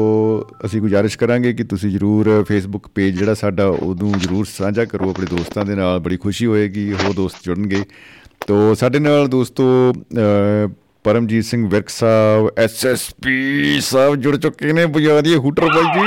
ਅਸੀਂ 0.65 0.81
ਗੁਜ਼ਾਰਿਸ਼ 0.81 1.19
ਕਰਾਂਗੇ 1.19 1.53
ਕਿ 1.53 1.65
ਤੁਸੀਂ 1.65 1.91
ਜਰੂਰ 1.91 2.45
ਫੇਸਬੁੱਕ 2.49 2.89
ਪੇਜ 2.89 3.19
ਜਿਹੜਾ 3.19 3.35
ਸਾਡਾ 3.35 3.67
ਉਹਨੂੰ 3.67 4.13
ਜਰੂਰ 4.19 4.47
ਸਾਂਝਾ 4.59 4.85
ਕਰੋ 4.85 5.11
ਆਪਣੇ 5.11 5.27
ਦੋਸਤਾਂ 5.27 5.65
ਦੇ 5.65 5.75
ਨਾਲ। 5.75 6.01
ਬੜੀ 6.01 6.17
ਖੁਸ਼ੀ 6.17 6.47
ਹੋਏਗੀ 6.47 6.93
ਹੋਰ 6.93 7.15
ਦੋਸਤ 7.15 7.37
ਜੁੜਨਗੇ। 7.45 7.85
ਤੋ 8.47 8.75
ਸਾਡੇ 8.75 8.99
ਨਾਲ 8.99 9.29
ਦੋਸਤੋ 9.29 9.93
ਅ, 9.93 10.69
ਪਰਮਜੀਤ 11.05 11.45
ਸਿੰਘ 11.45 11.69
ਵਿਰਕ 11.69 11.89
ਸਾਹਿਬ 11.89 12.51
ਐਸਐਸਪੀ 12.59 13.81
ਸਾਹਿਬ 13.81 14.17
ਜੁੜ 14.17 14.37
ਚੁੱਕੇ 14.37 14.73
ਨੇ 14.73 14.87
ਬੁਝਾਰੀਏ 14.87 15.37
ਹੂਟਰ 15.37 15.65
ਬਾਈ 15.65 15.83
ਜੀ। 15.83 16.01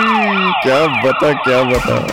ਕੀ 0.64 1.08
ਬਤਾ 1.08 1.34
ਕੀ 1.34 1.74
ਬਤਾ। 1.74 2.08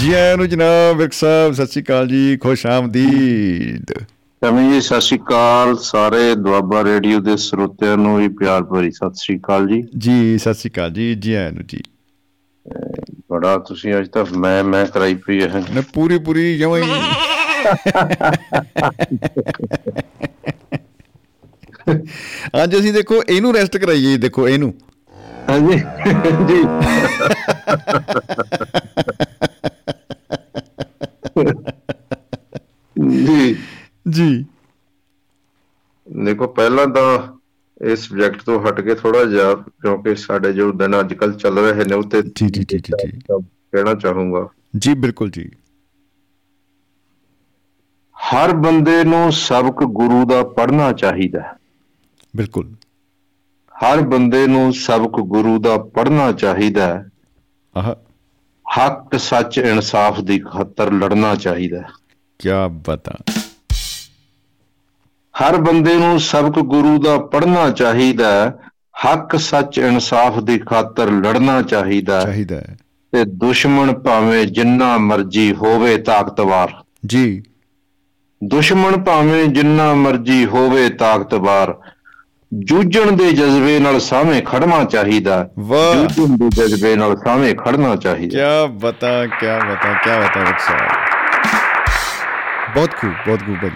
ਜੀ 0.00 0.12
ਆਇਆਂ 0.12 0.36
ਨੂੰ 0.36 0.48
ਜਨਾਬ 0.48 0.96
ਵਿਰਕ 0.96 1.12
ਸਾਹਿਬ 1.12 1.52
ਸਤਿ 1.52 1.66
ਸ਼੍ਰੀ 1.66 1.82
ਅਕਾਲ 1.82 2.08
ਜੀ 2.08 2.36
ਖੁਸ਼ 2.36 2.66
ਆਮਦੀਦ। 2.66 4.04
ਕਮੀ 4.42 4.72
ਜੀ 4.72 4.80
ਸਤਿ 4.80 5.00
ਸ਼੍ਰੀ 5.00 5.18
ਅਕਾਲ 5.18 5.76
ਸਾਰੇ 5.76 6.34
ਦੁਆਬਾ 6.34 6.84
ਰੇਡੀਓ 6.84 7.20
ਦੇ 7.20 7.36
ਸਰੋਤਿਆਂ 7.36 7.96
ਨੂੰ 7.96 8.18
ਵੀ 8.18 8.28
ਪਿਆਰ 8.28 8.62
ਭਰੀ 8.62 8.90
ਸਤਿ 8.90 9.10
ਸ਼੍ਰੀ 9.14 9.38
ਅਕਾਲ 9.38 9.68
ਜੀ। 9.68 9.82
ਜੀ 9.98 10.38
ਸਤਿ 10.38 10.54
ਸ਼੍ਰੀ 10.54 10.70
ਅਕਾਲ 10.70 10.90
ਜੀ 10.90 11.14
ਜੀ 11.14 11.34
ਆਇਆਂ 11.34 11.52
ਨੂੰ 11.52 11.64
ਜੀ। 11.68 11.82
ਬੜਾ 13.30 13.58
ਤੁਸੀਂ 13.58 13.98
ਅੱਜ 13.98 14.08
ਤੱਕ 14.08 14.32
ਮੈਂ 14.32 14.64
ਮੈਂ 14.64 14.86
ਕਰਾਈ 14.86 15.14
ਪਈ 15.14 15.40
ਹੈ 15.40 15.64
ਨੇ 15.74 15.82
ਪੂਰੀ 15.94 16.18
ਪੂਰੀ 16.18 16.58
ਜਮਾਂ 16.58 16.78
ਹੀ। 16.78 16.90
ਅੱਜ 22.64 22.76
ਅਸੀਂ 22.76 22.92
ਦੇਖੋ 22.92 23.22
ਇਹਨੂੰ 23.28 23.54
ਰੈਸਟ 23.54 23.76
ਕਰਾਈਏ 23.76 24.16
ਦੇਖੋ 24.16 24.48
ਇਹਨੂੰ। 24.48 24.74
ਹਾਂਜੀ 25.48 25.78
ਜੀ। 26.46 26.64
ਜੀ। 33.26 33.56
ਜੀ। 34.08 34.44
ਦੇਖੋ 36.24 36.46
ਪਹਿਲਾਂ 36.46 36.86
ਤਾਂ 36.86 37.40
ਇਸ 37.86 38.08
ਸਬਜੈਕਟ 38.08 38.42
ਤੋਂ 38.42 38.62
ਹਟ 38.62 38.80
ਕੇ 38.80 38.94
ਥੋੜਾ 38.94 39.24
ਜਿਹਾ 39.24 39.54
ਕਿਉਂਕਿ 39.54 40.14
ਸਾਡੇ 40.14 40.52
ਜੋ 40.52 40.72
ਦਿਨ 40.72 41.00
ਅੱਜ 41.00 41.14
ਕੱਲ 41.14 41.32
ਚੱਲ 41.32 41.58
ਰਹੇ 41.58 41.84
ਨੇ 41.84 41.94
ਉੱਤੇ 41.94 42.22
ਜੀ, 42.22 42.46
ਜੀ, 42.46 42.64
ਜੀ, 42.68 42.78
ਜੀ। 42.78 43.18
ਕਹਿਣਾ 43.42 43.94
ਚਾਹੂੰਗਾ। 43.94 44.48
ਜੀ 44.78 44.94
ਬਿਲਕੁਲ 44.94 45.30
ਜੀ। 45.30 45.50
ਹਰ 48.14 48.52
ਬੰਦੇ 48.52 49.04
ਨੂੰ 49.04 49.32
ਸਬਕ 49.32 49.84
ਗੁਰੂ 49.84 50.24
ਦਾ 50.24 50.42
ਪੜ੍ਹਨਾ 50.42 50.92
ਚਾਹੀਦਾ 50.92 51.40
ਹੈ। 51.40 51.52
ਬਿਲਕੁਲ। 52.36 52.74
ਹਰ 53.72 54.00
ਬੰਦੇ 54.00 54.46
ਨੂੰ 54.46 54.72
ਸਬਕ 54.72 55.20
ਗੁਰੂ 55.20 55.58
ਦਾ 55.58 55.78
ਪੜ੍ਹਨਾ 55.78 56.32
ਚਾਹੀਦਾ 56.32 56.86
ਹੈ। 56.86 57.08
ਆਹ। 57.76 57.94
ਹੱਕ 58.80 59.18
ਸੱਚ 59.18 59.58
ਇਨਸਾਫ 59.58 60.20
ਦੀ 60.20 60.38
ਖਾਤਰ 60.38 60.92
ਲੜਨਾ 60.92 61.34
ਚਾਹੀਦਾ 61.34 61.78
ਹੈ। 61.78 61.86
ਕੀ 62.38 62.48
ਬਤਾ। 62.70 63.12
ਹਰ 65.40 65.56
ਬੰਦੇ 65.56 65.94
ਨੂੰ 65.94 66.20
ਸਬਕ 66.20 66.58
ਗੁਰੂ 66.58 66.98
ਦਾ 66.98 67.18
ਪੜ੍ਹਨਾ 67.18 67.70
ਚਾਹੀਦਾ 67.70 68.32
ਹੈ। 68.32 68.58
ਹੱਕ 69.04 69.38
ਸੱਚ 69.38 69.78
ਇਨਸਾਫ 69.78 70.38
ਦੀ 70.38 70.58
ਖਾਤਰ 70.58 71.10
ਲੜਨਾ 71.10 71.62
ਚਾਹੀਦਾ 71.62 72.22
ਚਾਹੀਦਾ 72.22 72.56
ਹੈ। 72.56 72.76
ਤੇ 73.12 73.24
ਦੁਸ਼ਮਣ 73.24 73.92
ਭਾਵੇਂ 73.92 74.46
ਜਿੰਨਾ 74.46 74.98
ਮਰਜ਼ੀ 74.98 75.54
ਹੋਵੇ 75.54 75.98
ਤਾਕਤਵਰ। 75.98 76.68
ਜੀ। 77.06 77.42
ਦੁਸ਼ਮਣ 78.44 79.04
ਭਾਵੇਂ 79.04 79.44
ਜਿੰਨਾ 79.46 79.94
ਮਰਜ਼ੀ 79.94 80.46
ਹੋਵੇ 80.46 80.90
ਤਾਕਤਵਰ। 80.90 81.80
ਜੂਝਣ 82.54 83.12
ਦੇ 83.12 83.32
ਜਜ਼ਬੇ 83.32 83.78
ਨਾਲ 83.78 84.00
ਸਾਹਮਣੇ 84.00 84.40
ਖੜਨਾ 84.40 84.84
ਚਾਹੀਦਾ। 84.84 85.50
ਜੂਝਣ 85.94 86.36
ਦੇ 86.36 86.48
ਜਜ਼ਬੇ 86.48 86.96
ਨਾਲ 86.96 87.16
ਸਾਹਮਣੇ 87.16 87.54
ਖੜਨਾ 87.54 87.96
ਚਾਹੀਦਾ। 87.96 88.66
ਕੀ 88.66 88.72
ਬਤਾ 88.72 89.26
ਕੀ 89.26 89.46
ਬਤਾ 89.46 89.92
ਕੀ 89.92 90.10
ਬਤਾ 90.10 90.44
ਸਾਹਿਬ 90.44 91.10
ਬਹੁਤ 92.74 92.90
ਖੂਬ 93.00 93.10
ਬਹੁਤ 93.10 93.40
ਖੂਬ 93.40 93.56
ਭਾਈ 93.56 93.70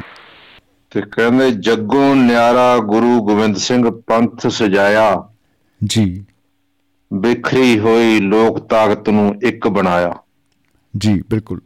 ਤੇ 0.91 1.03
ਕਹਿੰਦੇ 1.13 1.51
ਜੱਗੋਂ 1.51 2.17
ਨਿਆਰਾ 2.17 2.79
ਗੁਰੂ 2.79 3.27
ਗੋਬਿੰਦ 3.27 3.57
ਸਿੰਘ 3.57 3.91
ਪੰਥ 4.07 4.47
ਸਜਾਇਆ। 4.47 5.29
ਜੀ। 5.85 6.25
ਬਿਖਰੀ 7.13 7.79
ਹੋਈ 7.79 8.21
ਲੋਕ 8.21 8.69
ਤਾਕਤ 8.69 9.09
ਨੂੰ 9.11 9.35
ਇੱਕ 9.43 9.69
ਬਣਾਇਆ। 9.69 10.15
ਜੀ 10.97 11.23
ਬਿਲਕੁਲ। 11.31 11.61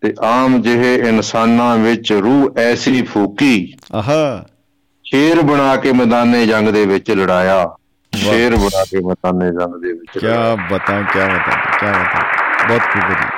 ਤੇ 0.00 0.14
ਆਮ 0.22 0.62
ਜਿਹੇ 0.62 0.94
ਇਨਸਾਨਾਂ 0.94 1.76
ਵਿੱਚ 1.76 2.12
ਰੂਹ 2.12 2.58
ਐਸੀ 2.58 3.02
ਫੂਕੀ। 3.02 3.74
ਆਹਾ। 3.94 4.46
ਸ਼ੇਰ 5.14 5.40
ਬਣਾ 5.42 5.76
ਕੇ 5.76 5.92
ਮੈਦਾਨੇ 5.92 6.46
ਜੰਗ 6.46 6.68
ਦੇ 6.68 6.86
ਵਿੱਚ 6.86 7.10
ਲੜਾਇਆ। 7.10 7.76
ਸ਼ੇਰ 8.12 8.56
ਬਣਾ 8.56 8.84
ਕੇ 8.84 9.00
ਮੈਦਾਨੇ 9.00 9.50
ਜੰਗ 9.50 9.74
ਦੇ 9.82 9.92
ਵਿੱਚ 9.92 10.18
ਕੀ। 10.18 10.26
ਬਤਾ 10.70 11.02
ਕੀ 11.02 11.18
ਬਤਾ 11.18 11.54
ਕੀ 11.80 11.86
ਬਤਾ। 11.86 12.68
ਬਹੁਤ 12.68 12.80
ਖੂਬ 12.80 13.10
ਹੈ 13.10 13.28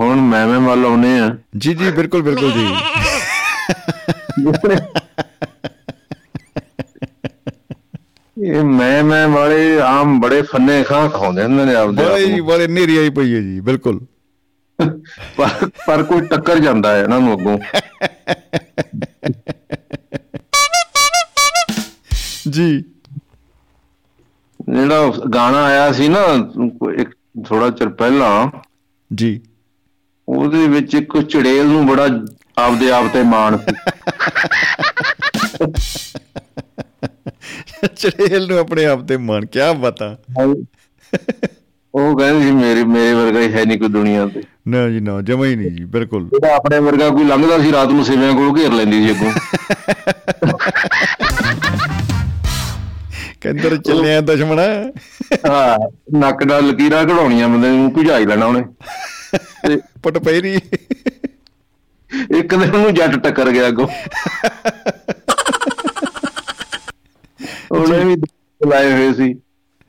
ਹੁਣ 0.00 0.20
ਮੈਵੇਂ 0.20 0.60
ਵੱਲ 0.60 0.84
ਆਉਨੇ 0.86 1.18
ਆ 1.20 1.36
ਜੀ 1.56 1.74
ਜੀ 1.74 1.90
ਬਿਲਕੁਲ 1.90 2.22
ਬਿਲਕੁਲ 2.22 2.52
ਜੀ। 2.52 2.66
ਇਹ 8.46 8.62
ਮੈਂ 8.64 9.04
ਮੈਂ 9.04 9.28
ਵਾਲੇ 9.28 9.80
ਆਮ 9.80 10.20
ਬੜੇ 10.20 10.42
ਫੰਨੇ 10.42 10.82
ਖਾਂ 10.82 11.08
ਖਾਉਂਦੇ 11.10 11.44
ਹੁੰਦੇ 11.44 11.64
ਨੇ 11.64 11.74
ਆਪਦੇ 11.74 12.04
ਬੜੇ 12.04 12.24
ਆਪ 12.24 12.30
ਜੀ। 12.30 12.40
ਬੜੇ 12.40 12.66
ਨੇਰੀ 12.68 12.96
ਆਈ 12.98 13.10
ਪਈ 13.10 13.34
ਹੈ 13.34 13.40
ਜੀ 13.40 13.60
ਬਿਲਕੁਲ। 13.60 14.00
ਪਰ 15.36 15.68
ਪਰ 15.86 16.02
ਕੋਈ 16.02 16.20
ਟੱਕਰ 16.20 16.58
ਜਾਂਦਾ 16.58 16.92
ਹੈ 16.92 17.02
ਇਹਨਾਂ 17.02 17.20
ਨੂੰ 17.20 17.32
ਅੱਗੋਂ। 17.34 17.58
ਜੀ। 22.54 22.84
ਜਿਹੜਾ 24.70 25.12
ਗਾਣਾ 25.34 25.62
ਆਇਆ 25.64 25.92
ਸੀ 25.92 26.08
ਨਾ 26.08 26.20
ਇੱਕ 26.94 27.10
ਥੋੜਾ 27.48 27.70
ਚਿਰ 27.70 27.88
ਪਹਿਲਾਂ 27.88 28.60
ਜੀ। 29.14 29.40
ਉਹਦੇ 30.28 30.68
ਵਿੱਚ 30.68 30.94
ਇੱਕ 30.94 31.20
ਚੜੇਲ 31.22 31.66
ਨੂੰ 31.66 31.86
ਬੜਾ 31.86 32.06
ਆਪਦੇ 32.58 32.90
ਆਪ 32.90 33.04
ਤੇ 33.12 33.22
ਮਾਣ 33.22 33.58
ਸੀ। 33.58 33.74
ਚੜੇਲ 37.96 38.46
ਨੂੰ 38.48 38.58
ਆਪਣੇ 38.58 38.84
ਆਪ 38.84 39.00
ਤੇ 39.00 39.16
ਮਾਣ 39.16 39.46
ਕਿਆ 39.46 39.72
ਬਤਾ। 39.72 40.16
ਉਹ 41.94 42.18
ਕਹਿੰਦੇ 42.18 42.44
ਸੀ 42.44 42.50
ਮੇਰੇ 42.50 42.84
ਮੇਰੇ 42.84 43.12
ਵਰਗਾ 43.14 43.40
ਹੀ 43.40 43.52
ਹੈ 43.52 43.64
ਨਹੀਂ 43.64 43.78
ਕੋਈ 43.78 43.88
ਦੁਨੀਆ 43.88 44.26
ਤੇ। 44.26 44.42
ਨਾ 44.68 44.88
ਜੀ 44.88 45.00
ਨਾ 45.00 45.20
ਜਮਾ 45.22 45.44
ਹੀ 45.44 45.56
ਨਹੀਂ 45.56 45.70
ਜੀ 45.70 45.84
ਬਿਲਕੁਲ। 45.84 46.24
ਜਿਹੜਾ 46.24 46.54
ਆਪਣੇ 46.56 46.78
ਵਰਗਾ 46.78 47.08
ਕੋਈ 47.08 47.24
ਲੰਘਦਾ 47.24 47.58
ਸੀ 47.58 47.72
ਰਾਤ 47.72 47.88
ਨੂੰ 47.88 48.04
ਸਿਵਿਆਂ 48.04 48.34
ਕੋਲ 48.34 48.58
ਘੇਰ 48.58 48.72
ਲੈਂਦੀ 48.72 49.02
ਸੀ 49.02 49.10
ਅੱਗੋਂ। 49.10 49.32
ਕਹਿੰਦਰ 53.44 53.76
ਚੱਲਿਆ 53.78 54.20
ਦੁਸ਼ਮਣਾ? 54.22 54.62
ਹਾਂ 55.46 55.78
ਨੱਕ 56.18 56.42
ਨਾਲ 56.42 56.66
ਲਕੀਰਾਂ 56.68 57.04
ਕਢਾਉਣੀਆਂ 57.04 57.48
ਬੰਦੇ 57.48 57.68
ਨੂੰ 57.68 57.90
ਭੁਜਾਈ 57.92 58.26
ਲੈਣਾ 58.26 58.46
ਉਹਨੇ। 58.46 58.62
ਤੇ 59.62 59.76
ਪਟ 60.02 60.18
ਪੈਰੀ 60.18 60.54
ਇੱਕ 62.32 62.54
ਦਿਨ 62.54 62.70
ਉਹਨੂੰ 62.70 62.94
ਜੱਟ 62.94 63.16
ਟੱਕਰ 63.18 63.50
ਗਿਆ 63.50 63.68
ਅੱਗੋਂ। 63.68 63.86
ਉਹਨੇ 67.70 68.04
ਵੀ 68.04 68.14
ਬੁਲਾਏ 68.16 68.92
ਹੋਏ 68.92 69.12
ਸੀ। 69.14 69.32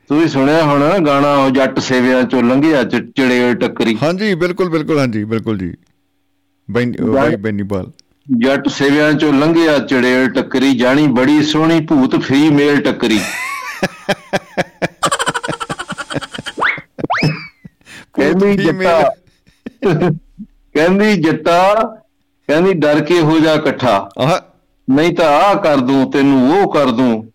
ਤੁਸੀਂ 0.09 0.27
ਸੁਣਿਆ 0.27 0.61
ਹੋਣਾ 0.63 0.97
ਗਾਣਾ 1.07 1.33
ਉਹ 1.35 1.49
ਜੱਟ 1.49 1.79
ਸੇਵਿਆਂ 1.79 2.23
ਚੋਂ 2.23 2.43
ਲੰਘਿਆ 2.43 2.83
ਚੜੇਲ 2.85 3.55
ਟੱਕਰੀ। 3.55 3.97
ਹਾਂਜੀ 4.03 4.33
ਬਿਲਕੁਲ 4.35 4.69
ਬਿਲਕੁਲ 4.69 4.99
ਹਾਂਜੀ 4.99 5.23
ਬਿਲਕੁਲ 5.25 5.57
ਜੀ। 5.57 5.73
ਬੈਨ 6.69 6.93
ਬੈਨੀਪਾਲ। 7.37 7.91
ਜੱਟ 8.27 8.67
ਸੇਵਿਆਂ 8.67 9.13
ਚੋਂ 9.13 9.33
ਲੰਘਿਆ 9.33 9.77
ਚੜੇਲ 9.79 10.29
ਟੱਕਰੀ 10.29 10.77
ਜਾਣੀ 10.77 11.07
ਬੜੀ 11.07 11.43
ਸੋਹਣੀ 11.43 11.79
ਭੂਤ 11.85 12.15
ਫਰੀ 12.15 12.49
ਮੇਲ 12.49 12.81
ਟੱਕਰੀ। 12.81 13.19
ਕਹਿੰਦੀ 18.13 18.55
ਜੱਟਾ 18.57 19.01
ਕਹਿੰਦੀ 20.73 21.15
ਜੱਟਾ 21.21 21.73
ਕਹਿੰਦੀ 22.49 22.73
ਡਰ 22.73 23.03
ਕੇ 23.03 23.19
ਹੋ 23.21 23.39
ਜਾ 23.39 23.53
ਇਕੱਠਾ। 23.53 24.09
ਨਹੀਂ 24.87 25.13
ਤਾਂ 25.15 25.29
ਆਹ 25.29 25.55
ਕਰ 25.55 25.77
ਦੂੰ 25.77 26.11
ਤੈਨੂੰ 26.11 26.51
ਉਹ 26.51 26.73
ਕਰ 26.73 26.91
ਦੂੰ। 26.91 27.25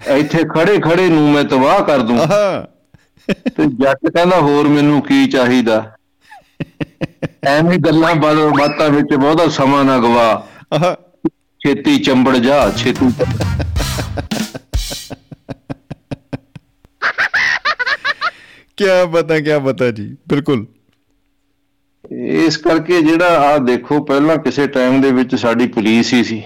ਇੱਥੇ 0.00 0.44
ਖੜੇ 0.54 0.78
ਖੜੇ 0.80 1.08
ਨੂੰ 1.08 1.30
ਮੈਂ 1.32 1.44
ਤਬਾਹ 1.44 1.82
ਕਰ 1.84 1.98
ਦੂੰ। 1.98 2.18
ਤੇ 3.28 3.64
ਜੱਟ 3.66 4.10
ਕਹਿੰਦਾ 4.10 4.36
ਹੋਰ 4.36 4.68
ਮੈਨੂੰ 4.68 5.00
ਕੀ 5.02 5.26
ਚਾਹੀਦਾ? 5.26 5.80
ਐਵੇਂ 7.44 7.78
ਗੱਲਾਂ 7.78 8.14
ਬਾਤਾਂ 8.14 8.50
ਬਾਤਾਂ 8.50 8.90
ਵਿੱਚ 8.90 9.14
ਬਹੁਤਾ 9.14 9.48
ਸਮਾਂ 9.48 9.84
ਨਾ 9.84 9.98
ਗਵਾ। 9.98 10.48
ਛੇਤੀ 11.60 11.98
ਚੰਬੜ 11.98 12.36
ਜਾ 12.36 12.70
ਛੇਤੀ 12.70 13.06
ਕਿਆ 18.76 19.04
ਬਤਾ 19.04 19.40
ਕਿਆ 19.40 19.58
ਬਤਾ 19.58 19.90
ਜੀ 19.90 20.16
ਬਿਲਕੁਲ। 20.28 20.66
ਇਸ 22.12 22.56
ਕਰਕੇ 22.56 23.02
ਜਿਹੜਾ 23.02 23.40
ਆ 23.40 23.58
ਦੇਖੋ 23.58 24.04
ਪਹਿਲਾਂ 24.04 24.36
ਕਿਸੇ 24.36 24.66
ਟਾਈਮ 24.66 25.00
ਦੇ 25.00 25.12
ਵਿੱਚ 25.12 25.34
ਸਾਡੀ 25.34 25.66
ਪੁਲਿਸ 25.66 26.12
ਹੀ 26.12 26.24
ਸੀ। 26.24 26.42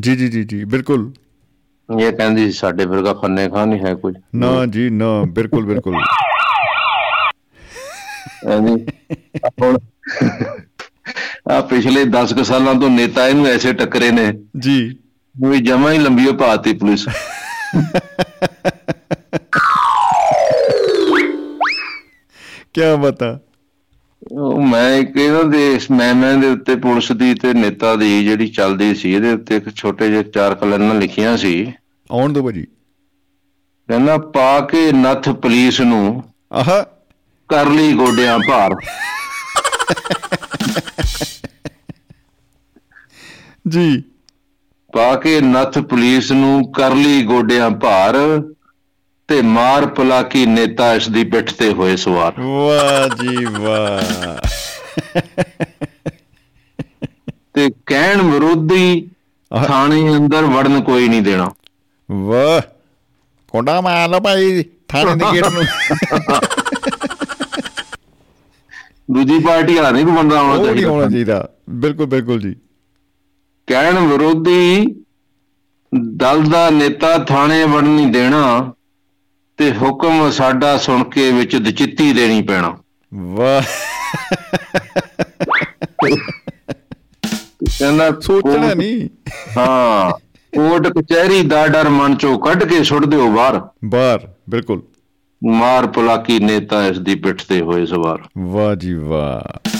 ਜੀ 0.00 0.16
ਜੀ 0.16 0.28
ਜੀ 0.28 0.44
ਜੀ 0.44 0.64
ਬਿਲਕੁਲ। 0.64 1.12
ਇਹ 2.00 2.12
ਕਹਿੰਦੀ 2.12 2.52
ਸਾਡੇ 2.52 2.84
ਵਰਗਾ 2.84 3.14
ਫੰਨੇ 3.14 3.48
ਖਾਂ 3.48 3.66
ਨਹੀਂ 3.66 3.80
ਹੈ 3.80 3.94
ਕੋਈ। 3.94 4.12
ਨਾ 4.34 4.66
ਜੀ 4.66 4.90
ਨਾ 4.90 5.24
ਬਿਲਕੁਲ 5.28 5.66
ਬਿਲਕੁਲ। 5.66 5.96
ਐਵੇਂ 8.48 8.76
ਹੁਣ 9.62 9.78
ਆ 11.52 11.60
ਪਿਛਲੇ 11.60 12.04
10 12.04 12.32
ਕੁ 12.34 12.42
ਸਾਲਾਂ 12.44 12.74
ਤੋਂ 12.74 12.90
ਨੇਤਾ 12.90 13.28
ਇਹਨੂੰ 13.28 13.46
ਐਸੇ 13.46 13.72
ਟੱਕਰੇ 13.72 14.10
ਨੇ। 14.10 14.32
ਜੀ। 14.58 14.98
ਵੀ 15.48 15.58
ਜਮਾ 15.58 15.92
ਹੀ 15.92 15.98
ਲੰਬੀ 15.98 16.28
ਓ 16.28 16.32
ਪਾਤੀ 16.32 16.72
ਪੁਲਿਸ। 16.72 17.08
ਕਿਆ 22.74 22.96
ਬਤਾ। 22.96 23.40
ਉਹ 24.32 24.62
ਮੈਂ 24.62 24.96
ਇੱਕ 24.96 25.16
ਇਹਨਾਂ 25.16 25.44
ਦੇ 25.44 25.74
ਇਸ 25.74 25.90
ਮੈਮਿਆਂ 25.90 26.36
ਦੇ 26.36 26.46
ਉੱਤੇ 26.46 26.76
ਪੁਲਿਸ 26.76 27.12
ਦੀ 27.12 27.34
ਤੇ 27.34 27.52
ਨੇਤਾ 27.52 27.96
ਦੀ 27.96 28.24
ਜਿਹੜੀ 28.24 28.48
ਚੱਲਦੀ 28.48 28.94
ਸੀ 28.94 29.14
ਇਹਦੇ 29.14 29.32
ਉੱਤੇ 29.32 29.56
ਇੱਕ 29.56 29.74
ਛੋਟੇ 29.74 30.08
ਜਿਹੇ 30.08 30.22
ਚਾਰ 30.22 30.54
ਕਲਨਾਂ 30.54 30.94
ਲਿਖੀਆਂ 30.94 31.36
ਸੀ। 31.36 31.72
ਆਉਣ 32.10 32.32
ਦੋ 32.32 32.42
ਭਾਜੀ। 32.42 32.62
ਕਹਿੰਦਾ 33.88 34.18
ਪਾ 34.18 34.60
ਕੇ 34.60 34.92
ਨੱਥ 34.92 35.28
ਪੁਲਿਸ 35.28 35.80
ਨੂੰ 35.80 36.24
ਆਹ। 36.52 36.82
ਕਰ 37.48 37.66
ਲਈ 37.66 37.92
ਗੋਡਿਆਂ 37.92 38.38
ਭਾਰ। 38.38 38.70
ਜੀ। 43.68 44.02
ਪਾ 44.92 45.16
ਕੇ 45.16 45.40
ਨੱਥ 45.40 45.78
ਪੁਲਿਸ 45.78 46.32
ਨੂੰ 46.32 46.72
ਕਰ 46.72 46.94
ਲਈ 46.94 47.22
ਗੋਡਿਆਂ 47.22 47.70
ਭਾਰ 47.70 48.14
ਤੇ 49.28 49.42
ਮਾਰ 49.42 49.86
ਪਲਾਕੀ 49.86 50.46
ਨੇਤਾ 50.46 50.94
ਇਸ 50.94 51.08
ਦੀ 51.08 51.24
ਪਿੱਠ 51.24 51.52
ਤੇ 51.52 51.72
ਹੋਏ 51.72 51.96
ਸਵਾਰ। 51.96 52.32
ਵਾਹ 52.40 53.08
ਜੀ 53.08 53.44
ਵਾਹ। 53.44 54.36
ਤੇ 57.54 57.70
ਕਹਿਣ 57.86 58.22
ਵਿਰੋਧੀ। 58.22 59.08
ਥਾਣੇ 59.66 60.16
ਅੰਦਰ 60.16 60.42
ਵੜਨ 60.42 60.80
ਕੋਈ 60.82 61.08
ਨਹੀਂ 61.08 61.22
ਦੇਣਾ। 61.22 61.50
ਵਾਹ। 62.10 62.60
ਕੋਂਡਾ 63.48 63.80
ਮਾਰ 63.80 64.08
ਲਓ 64.08 64.20
ਭਾਈ 64.20 64.64
ਥਾਣੇ 64.88 65.14
ਦੇ 65.14 65.24
ਗੇਟ 65.32 65.46
ਨੂੰ। 65.46 65.64
ਦੂਜੀ 69.12 69.38
ਪਾਰਟੀ 69.38 69.74
ਵਾਲਾ 69.74 69.90
ਨਹੀਂ 69.90 70.04
ਬੰਦਾ 70.04 70.38
ਆਉਣਾ 70.40 70.54
ਉਹ 70.54 70.74
ਨਹੀਂ 70.74 70.84
ਹੋਣਾ 70.84 71.08
ਚਾਹੀਦਾ 71.08 71.32
ਚਾਹੀਦਾ। 71.32 71.48
ਬਿਲਕੁਲ 71.70 72.06
ਬਿਲਕੁਲ 72.06 72.40
ਜੀ। 72.40 72.56
ਕਹਿਣ 73.66 73.98
ਵਿਰੋਧੀ 73.98 74.86
ਦਲ 76.04 76.42
ਦਾ 76.42 76.70
ਨੇਤਾ 76.70 77.18
ਥਾਣੇ 77.18 77.64
ਵੜਨ 77.64 77.88
ਨਹੀਂ 77.88 78.06
ਦੇਣਾ 78.06 78.72
ਤੇ 79.56 79.72
ਹੁਕਮ 79.72 80.30
ਸਾਡਾ 80.30 80.78
ਸੁਣ 80.78 81.04
ਕੇ 81.04 81.32
ਵਿੱਚ 81.32 81.56
ਦਚਿੱਤੀ 81.56 82.12
ਦੇਣੀ 82.12 82.42
ਪੈਣਾ। 82.42 82.76
ਵਾਹ। 83.14 83.62
ਕਹਿੰਦਾ 87.78 88.20
ਸੋਚਣਾ 88.20 88.74
ਨਹੀਂ। 88.74 89.08
ਹਾਂ 89.56 90.10
ਕੋਰਟ 90.56 90.86
ਕਚਹਿਰੀ 90.86 91.42
ਦਾ 91.42 91.66
ਡਰ 91.66 91.88
ਮਨ 91.88 92.16
ਚੋਂ 92.16 92.38
ਕੱਢ 92.38 92.64
ਕੇ 92.64 92.84
ਸੁੱਟ 92.84 93.04
ਦਿਓ 93.04 93.30
ਬਾਹਰ। 93.30 93.60
ਬਾਹਰ 93.84 94.28
ਬਿਲਕੁਲ। 94.50 94.82
ਮਾਰ 95.50 95.86
ਪਲਾਕੀ 95.86 96.38
ਨੇਤਾ 96.38 96.86
ਇਸ 96.86 96.98
ਦੀ 96.98 97.14
ਪਿੱਠ 97.14 97.42
ਤੇ 97.48 97.60
ਹੋਏ 97.60 97.86
ਸਵਾਰ। 97.86 98.18
ਵਾਹ 98.38 98.74
ਜੀ 98.74 98.94
ਵਾਹ। 98.94 99.70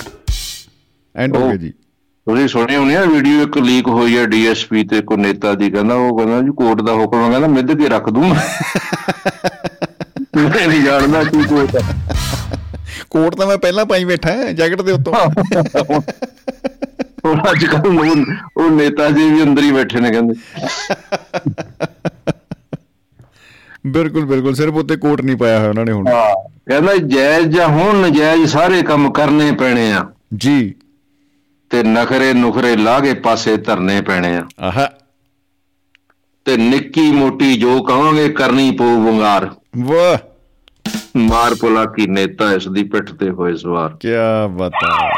ਐਂਡ 1.17 1.37
ਹੋ 1.37 1.47
ਗਿਆ 1.47 1.57
ਜੀ। 1.57 1.71
ਤੁਸੀਂ 2.27 2.49
ਸੁਣੀ 2.49 2.77
ਹੋਣੀ 2.77 2.95
ਆ 2.95 3.05
ਵੀਡੀਓ 3.05 3.43
ਇੱਕ 3.43 3.59
ਲੀਕ 3.59 3.89
ਹੋਈ 3.89 4.19
ਹੈ 4.19 4.27
ਡੀਐਸਪੀ 4.27 4.85
ਤੇ 4.85 5.01
ਕੋ 5.01 5.17
ਨੇਤਾ 5.17 5.55
ਦੀ 5.55 5.71
ਕਹਿੰਦਾ 5.71 5.95
ਉਹ 5.95 6.19
ਕਹਿੰਦਾ 6.19 6.41
ਜੀ 6.41 6.51
ਕੋਰਟ 6.57 6.83
ਦਾ 6.83 6.93
ਹੁਕਮ 6.93 7.25
ਹੈ, 7.25 7.31
ਕਹਿੰਦਾ 7.31 7.49
ਮਿੱਧ 7.49 7.73
ਕੇ 7.83 7.89
ਰੱਖ 7.89 8.11
ਦੂੰ। 8.11 8.29
ਮੈਂ 10.37 10.69
ਨਹੀਂ 10.69 10.83
ਜਾਣਦਾ 10.83 11.25
ਕੀ 11.25 11.43
ਕੋਈ 11.43 11.67
ਕੋਟ 13.11 13.35
ਤਾਂ 13.35 13.47
ਮੈਂ 13.47 13.59
ਪਹਿਲਾਂ 13.59 13.87
ਪਾਈ 13.87 14.05
ਬੈਠਾ 14.05 14.53
ਜੈਕਟ 14.53 14.83
ਦੇ 14.83 14.93
ਉੱਤੋਂ। 14.93 15.15
ਹੁਣ 17.27 17.43
ਅੱਜ 17.53 17.65
ਕੱਲ 17.65 17.99
ਉਹ 18.57 18.71
ਨੇਤਾ 18.71 19.11
ਜੀ 19.11 19.31
ਵੀ 19.31 19.43
ਅੰਦਰ 19.43 19.63
ਹੀ 19.63 19.73
ਬੈਠੇ 19.73 20.01
ਨੇ 20.01 20.11
ਕਹਿੰਦੇ। 20.11 20.35
ਬਿਲਕੁਲ 23.87 24.25
ਬਿਲਕੁਲ। 24.25 24.55
ਸਿਰਫ 24.55 24.75
ਉੱਤੇ 24.75 24.97
ਕੋਟ 24.97 25.21
ਨਹੀਂ 25.21 25.37
ਪਾਇਆ 25.37 25.59
ਹੋਇਆ 25.59 25.69
ਉਹਨਾਂ 25.69 25.85
ਨੇ 25.85 25.93
ਹੁਣ। 25.93 26.09
ਹਾਂ 26.09 26.49
ਕਹਿੰਦਾ 26.49 26.97
ਜਾਇਜ਼ 26.97 27.49
ਜਾਂ 27.57 27.69
ਹੁਣ 27.69 27.97
ਨਜਾਇਜ਼ 28.03 28.47
ਸਾਰੇ 28.47 28.83
ਕੰਮ 28.83 29.13
ਕਰਨੇ 29.13 29.53
ਪੈਣੇ 29.53 29.93
ਆ। 29.93 30.07
ਜੀ। 30.37 30.75
ਤੇ 31.71 31.83
ਨਖਰੇ 31.83 32.33
ਨੁਖਰੇ 32.33 32.77
ਲਾ 32.77 33.01
ਕੇ 33.01 33.15
ਪਾਸੇ 33.15 33.57
ਧਰਨੇ 33.57 34.01
ਪੈਣੇ 34.01 34.37
ਆ। 34.37 34.47
ਆਹਾ। 34.61 34.91
ਤੇ 36.45 36.57
ਨਿੱਕੀ 36.57 37.11
ਮੋਟੀ 37.11 37.57
ਜੋ 37.57 37.83
ਕਹਾਂਗੇ 37.83 38.29
ਕਰਨੀ 38.29 38.71
ਪਊ 38.71 39.03
ਵੰਗਾਰ। 39.03 39.51
ਵਾਹ। 39.77 40.19
ਮਾਰ 41.17 41.55
ਪੁਲਾ 41.55 41.85
ਕੀ 41.85 42.07
ਨੇਤਾ 42.07 42.53
ਇਸ 42.53 42.69
ਦੀ 42.69 42.85
ਪਿੱਠ 42.85 43.13
ਤੇ 43.13 43.31
ਹੋਏ 43.31 43.57
ਸਵਾਰ। 43.57 43.97
ਕਿਆ 44.01 44.47
ਬਤਾ 44.47 45.11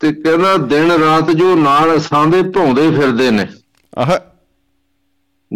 ਤੇ 0.00 0.12
ਕਹਿੰਦਾ 0.12 0.56
ਦਿਨ 0.56 0.90
ਰਾਤ 0.90 1.30
ਜੋ 1.30 1.56
ਨਾਲ 1.56 2.00
ਸਾਂਦੇ 2.00 2.42
ਭੌਂਦੇ 2.42 2.90
ਫਿਰਦੇ 2.90 3.30
ਨੇ। 3.30 3.46
ਆਹਾ। 3.98 4.20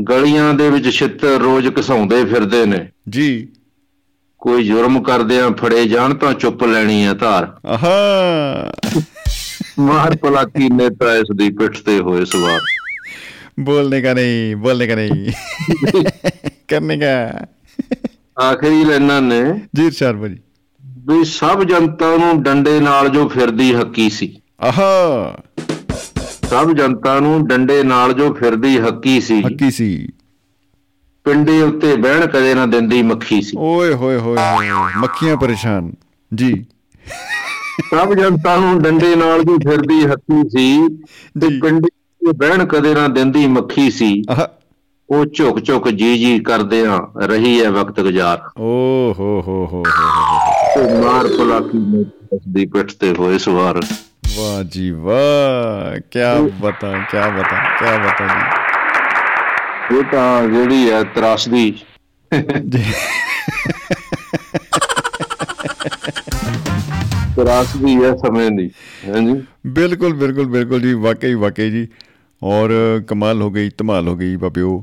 ਗਲੀਆਂ 0.03 0.55
ਦੇ 0.55 0.71
ਵਿੱਚ 0.71 0.91
ਛਿੱਤਰ 0.91 1.29
ਰੋਜ਼ 1.29 1.69
ਘਸਾਉਂਦੇ 1.81 2.25
ਫਿਰਦੇ 2.25 2.67
ਨੇ। 2.67 2.89
ਜੀ। 3.09 3.49
ਕੋਈ 4.39 4.67
ਜੁਰਮ 4.67 5.03
ਕਰਦਿਆਂ 5.03 5.51
ਫੜੇ 5.51 5.89
ਜਾਣ 5.89 6.15
ਤਾਂ 6.15 6.33
ਚੁੱਪ 6.33 6.65
ਲੈਣੀ 6.65 7.05
ਆ 7.05 7.15
ਧਾਰ। 7.15 7.57
ਆਹਾ। 7.67 7.95
ਮਾਰ 9.79 10.17
ਪਲਾਕੀ 10.17 10.69
ਨੇ 10.69 10.91
ਤਾਂ 10.91 11.17
ਇਸ 11.17 11.37
ਦੀ 11.37 11.51
ਪਿੱਠ 11.51 11.79
ਤੇ 11.81 11.99
ਹੋਏ 11.99 12.25
ਸਵਾਰ। 12.25 12.61
ਬੋਲਨੇ 13.61 14.03
ਕਾ 14.03 14.13
ਨਹੀਂ 14.13 14.57
ਬੋਲਨੇ 14.57 14.87
ਕਾ 14.87 14.95
ਨਹੀਂ। 14.95 15.33
ਕਰਨੇ 16.69 16.99
ਕਾ। 16.99 17.47
ਆਖਰੀ 18.43 18.85
ਲੈਣਾ 18.85 19.21
ਨੇ। 19.21 19.61
ਜੀ 19.75 19.91
ਸਰ 19.91 20.17
ਭਾਜੀ। 20.17 20.39
ਵੀ 20.87 21.25
ਸਭ 21.25 21.63
ਜਨਤਾ 21.65 22.17
ਨੂੰ 22.17 22.43
ਡੰਡੇ 22.43 22.81
ਨਾਲ 22.81 23.09
ਜੋ 23.09 23.29
ਫਿਰਦੀ 23.29 23.75
ਹੱਕੀ 23.75 24.11
ਸੀ। 24.11 24.41
ਆਹਾ। 24.61 25.37
ਸਭ 26.51 26.73
ਜਨਤਾ 26.73 27.21
ਨੂੰ 27.21 27.47
ਡੰਡੇ 27.47 27.83
ਨਾਲ 27.83 28.13
ਜੋ 28.13 28.35
ਫਿਰਦੀ 28.35 28.79
ਹੱਕੀ 28.79 29.21
ਸੀ। 29.21 29.43
ਹੱਕੀ 29.43 29.71
ਸੀ। 29.71 30.09
ਪਿੰਡੇ 31.25 31.63
ਉੱਤੇ 31.63 31.97
ਬਹਿਣ 31.97 32.27
ਕਦੇ 32.27 32.55
ਨਾ 32.55 32.67
ਦਿੰਦੀ 32.67 33.03
ਮੱਖੀ 33.03 33.43
ਸੀ। 33.43 33.57
ਓਏ 33.59 33.95
ਹੋਏ 33.95 34.19
ਹੋਏ 34.19 34.37
ਮੱਖੀਆਂ 34.97 35.37
ਪਰੇਸ਼ਾਨ। 35.37 35.93
ਜੀ। 36.35 36.67
ਸਭ 37.91 38.15
ਜਨਤਾ 38.15 38.57
ਨੂੰ 38.57 38.83
ਡੰਡੇ 38.83 39.17
ਨਾਲ 39.17 39.43
ਜੋ 39.43 39.57
ਫਿਰਦੀ 39.57 40.07
ਹੱਕੀ 40.07 40.49
ਸੀ 40.49 40.89
ਤੇ। 41.41 41.49
ਪਿੰਡੇ 41.61 41.89
ਉੱਤੇ 41.89 42.33
ਬਹਿਣ 42.37 42.65
ਕਦੇ 42.65 42.95
ਨਾ 42.95 43.09
ਦਿੰਦੀ 43.09 43.47
ਮੱਖੀ 43.47 43.91
ਸੀ। 43.91 44.23
ਉਹ 45.11 45.25
ਝੁਕ 45.27 45.65
ਝੁਕ 45.65 45.89
ਜੀ 45.89 46.19
ਜੀ 46.19 46.39
ਕਰਦਿਆਂ 46.39 47.19
ਰਹੀ 47.19 47.65
ਹੈ 47.65 47.71
ਵਕਤ 47.71 48.01
ਗੁਜ਼ਾਰ। 48.01 48.41
ਓ 48.59 49.15
ਹੋ 49.19 49.43
ਹੋ 49.47 49.67
ਹੋ 49.67 49.67
ਹੋ 49.67 49.83
ਮਾਰ 51.05 51.27
ਪਲਾਕੀ 51.27 52.05
ਦੀ 52.49 52.67
ਪਿੱਠ 52.67 52.93
ਤੇ 52.93 53.15
ਹੋਏ 53.19 53.39
ਸਵਾਰ। 53.39 53.81
ਵਾਹ 54.39 54.63
ਜੀ 54.63 54.91
ਵਾਹ 54.91 55.99
ਕੀ 56.11 56.21
ਬਤਾ 56.61 56.93
ਕੀ 57.11 57.19
ਬਤਾ 57.37 57.59
ਕੀ 57.79 57.99
ਬਤਾ 58.05 58.27
ਜੀ। 58.27 59.99
ਇਹ 59.99 60.03
ਤਾਂ 60.13 60.49
ਜਿਹੜੀ 60.49 60.91
ਹੈ 60.91 61.03
ਤਰਾਸਦੀ। 61.03 61.71
ਤਰਾਸਦੀ 67.37 67.95
ਹੈ 68.05 68.15
ਸਮੇਂ 68.17 68.51
ਦੀ 68.51 68.71
ਹਾਂਜੀ 69.09 69.43
ਬਿਲਕੁਲ 69.67 70.15
ਬਿਲਕੁਲ 70.15 70.47
ਬਿਲਕੁਲ 70.47 70.81
ਜੀ 70.81 70.93
ਵਾਕਈ 70.93 71.35
ਵਾਕਈ 71.35 71.71
ਜੀ। 71.71 71.87
ਔਰ 72.43 72.73
ਕਮਾਲ 73.09 73.43
ਹੋ 73.43 73.51
ਗਈ 73.51 73.71
ਧਮਾਲ 73.79 74.09
ਹੋ 74.09 74.17
ਗਈ 74.17 74.37
ਬਾਬਿਓ। 74.37 74.83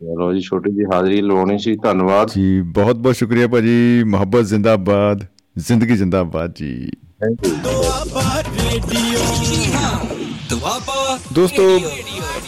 ਚਲੋ 0.00 0.32
ਜੀ 0.34 0.40
ਛੋਟੀ 0.40 0.70
ਜੀ 0.70 0.84
ਹਾਜ਼ਰੀ 0.94 1.20
ਲਵਾਉਣੀ 1.20 1.58
ਸੀ 1.58 1.76
ਧੰਨਵਾਦ। 1.76 2.30
ਜੀ 2.36 2.60
ਬਹੁਤ 2.62 2.96
ਬਹੁਤ 2.96 3.16
ਸ਼ੁਕਰੀਆ 3.16 3.48
ਭਾਜੀ 3.48 4.04
ਮੁਹੱਬਤ 4.06 4.44
ਜ਼ਿੰਦਾਬਾਦ। 4.44 5.26
ਜ਼ਿੰਦਗੀ 5.56 5.96
ਜ਼ਿੰਦਾਬਾਦ 5.96 6.54
ਜੀ। 6.56 6.88
Thank 7.20 7.46
you 7.46 7.54
Doaba 7.64 8.42
radio 8.42 9.20
Doaba 10.50 11.18
ਦੋਸਤੋ 11.32 11.68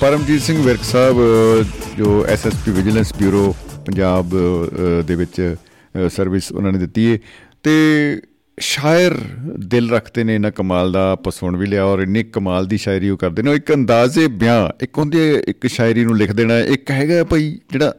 ਪਰਮਜੀਤ 0.00 0.42
ਸਿੰਘ 0.42 0.62
ਵਿਰਕ 0.62 0.82
ਸਾਹਿਬ 0.82 1.16
ਅ, 1.18 1.64
ਜੋ 1.98 2.24
ਐਸਐਸਪੀ 2.28 2.70
ਵਿਜੀਲੈਂਸ 2.70 3.12
ਬਿਊਰੋ 3.18 3.54
ਪੰਜਾਬ 3.86 4.34
ਅ, 4.36 5.02
ਦੇ 5.02 5.14
ਵਿੱਚ 5.14 5.40
ਅ, 5.40 6.08
ਸਰਵਿਸ 6.08 6.50
ਉਹਨਾਂ 6.52 6.72
ਨੇ 6.72 6.78
ਦਿੱਤੀ 6.78 7.12
ਹੈ 7.12 7.18
ਤੇ 7.62 8.20
ਸ਼ਾਇਰ 8.58 9.14
ਦਿਲ 9.66 9.90
ਰੱਖਦੇ 9.90 10.24
ਨੇ 10.24 10.34
ਇਹਨਾਂ 10.34 10.50
ਕਮਾਲ 10.50 10.92
ਦਾ 10.92 11.10
ਆਪਾਂ 11.12 11.32
ਸੁਣ 11.32 11.56
ਵੀ 11.56 11.66
ਲਿਆ 11.66 11.84
ਔਰ 11.84 12.00
ਇੰਨੀ 12.00 12.22
ਕਮਾਲ 12.24 12.66
ਦੀ 12.66 12.76
ਸ਼ਾਇਰੀ 12.76 13.10
ਉਹ 13.10 13.16
ਕਰਦੇ 13.18 13.42
ਨੇ। 13.42 13.50
ਉਹ 13.50 13.54
ਇੱਕ 13.56 13.72
ਅੰਦਾਜ਼ੇ 13.74 14.26
ਬਿਆਨ 14.28 14.68
ਇੱਕ 14.82 14.98
ਹੁੰਦੀ 14.98 15.18
ਹੈ 15.20 15.40
ਇੱਕ 15.48 15.66
ਸ਼ਾਇਰੀ 15.66 16.04
ਨੂੰ 16.04 16.16
ਲਿਖ 16.16 16.32
ਦੇਣਾ 16.32 16.58
ਇੱਕ 16.58 16.90
ਹੈਗਾ 16.90 17.22
ਭਾਈ 17.24 17.50
ਜਿਹੜਾ 17.72 17.92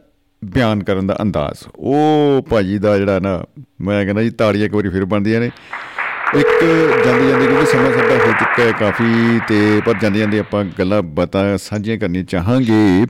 ਬਿਆਨ 0.44 0.84
ਕਰਨ 0.84 1.06
ਦਾ 1.06 1.18
ਅੰਦਾਜ਼। 1.22 1.68
ਉਹ 1.76 2.42
ਭਾਜੀ 2.50 2.78
ਦਾ 2.78 2.98
ਜਿਹੜਾ 2.98 3.18
ਨਾ 3.18 3.44
ਮੈਂ 3.80 4.04
ਕਹਿੰਦਾ 4.04 4.22
ਜੀ 4.22 4.30
ਤਾੜੀਆਂ 4.30 4.66
ਇੱਕ 4.66 4.74
ਵਾਰੀ 4.74 4.88
ਫਿਰ 4.88 5.04
ਬਣਦੀਆਂ 5.04 5.40
ਨੇ। 5.40 5.50
ਇੱਕ 6.34 6.64
ਜਾਂਦੀ 7.06 7.28
ਜਾਂਦੀ 7.28 7.46
ਕਿਉਂਕਿ 7.46 7.66
ਸਮਾਂ 7.66 7.92
ਸਾਡਾ 7.92 8.14
ਹੋ 8.14 8.32
ਚੁੱਕਾ 8.32 8.62
ਹੈ 8.62 8.72
ਕਾਫੀ 8.72 9.40
ਤੇ 9.48 9.80
ਪਰ 9.86 9.94
ਜਾਂਦੀ 10.02 10.18
ਜਾਂਦੀ 10.18 10.38
ਆਪਾਂ 10.38 10.64
ਗੱਲਾਂ 10.64 11.02
ਬਾਤਾਂ 11.02 11.58
ਸਾਂਝੀਆਂ 11.58 11.98
ਕਰਨੀਆਂ 11.98 12.24
ਚਾਹਾਂਗੇ। 12.24 13.06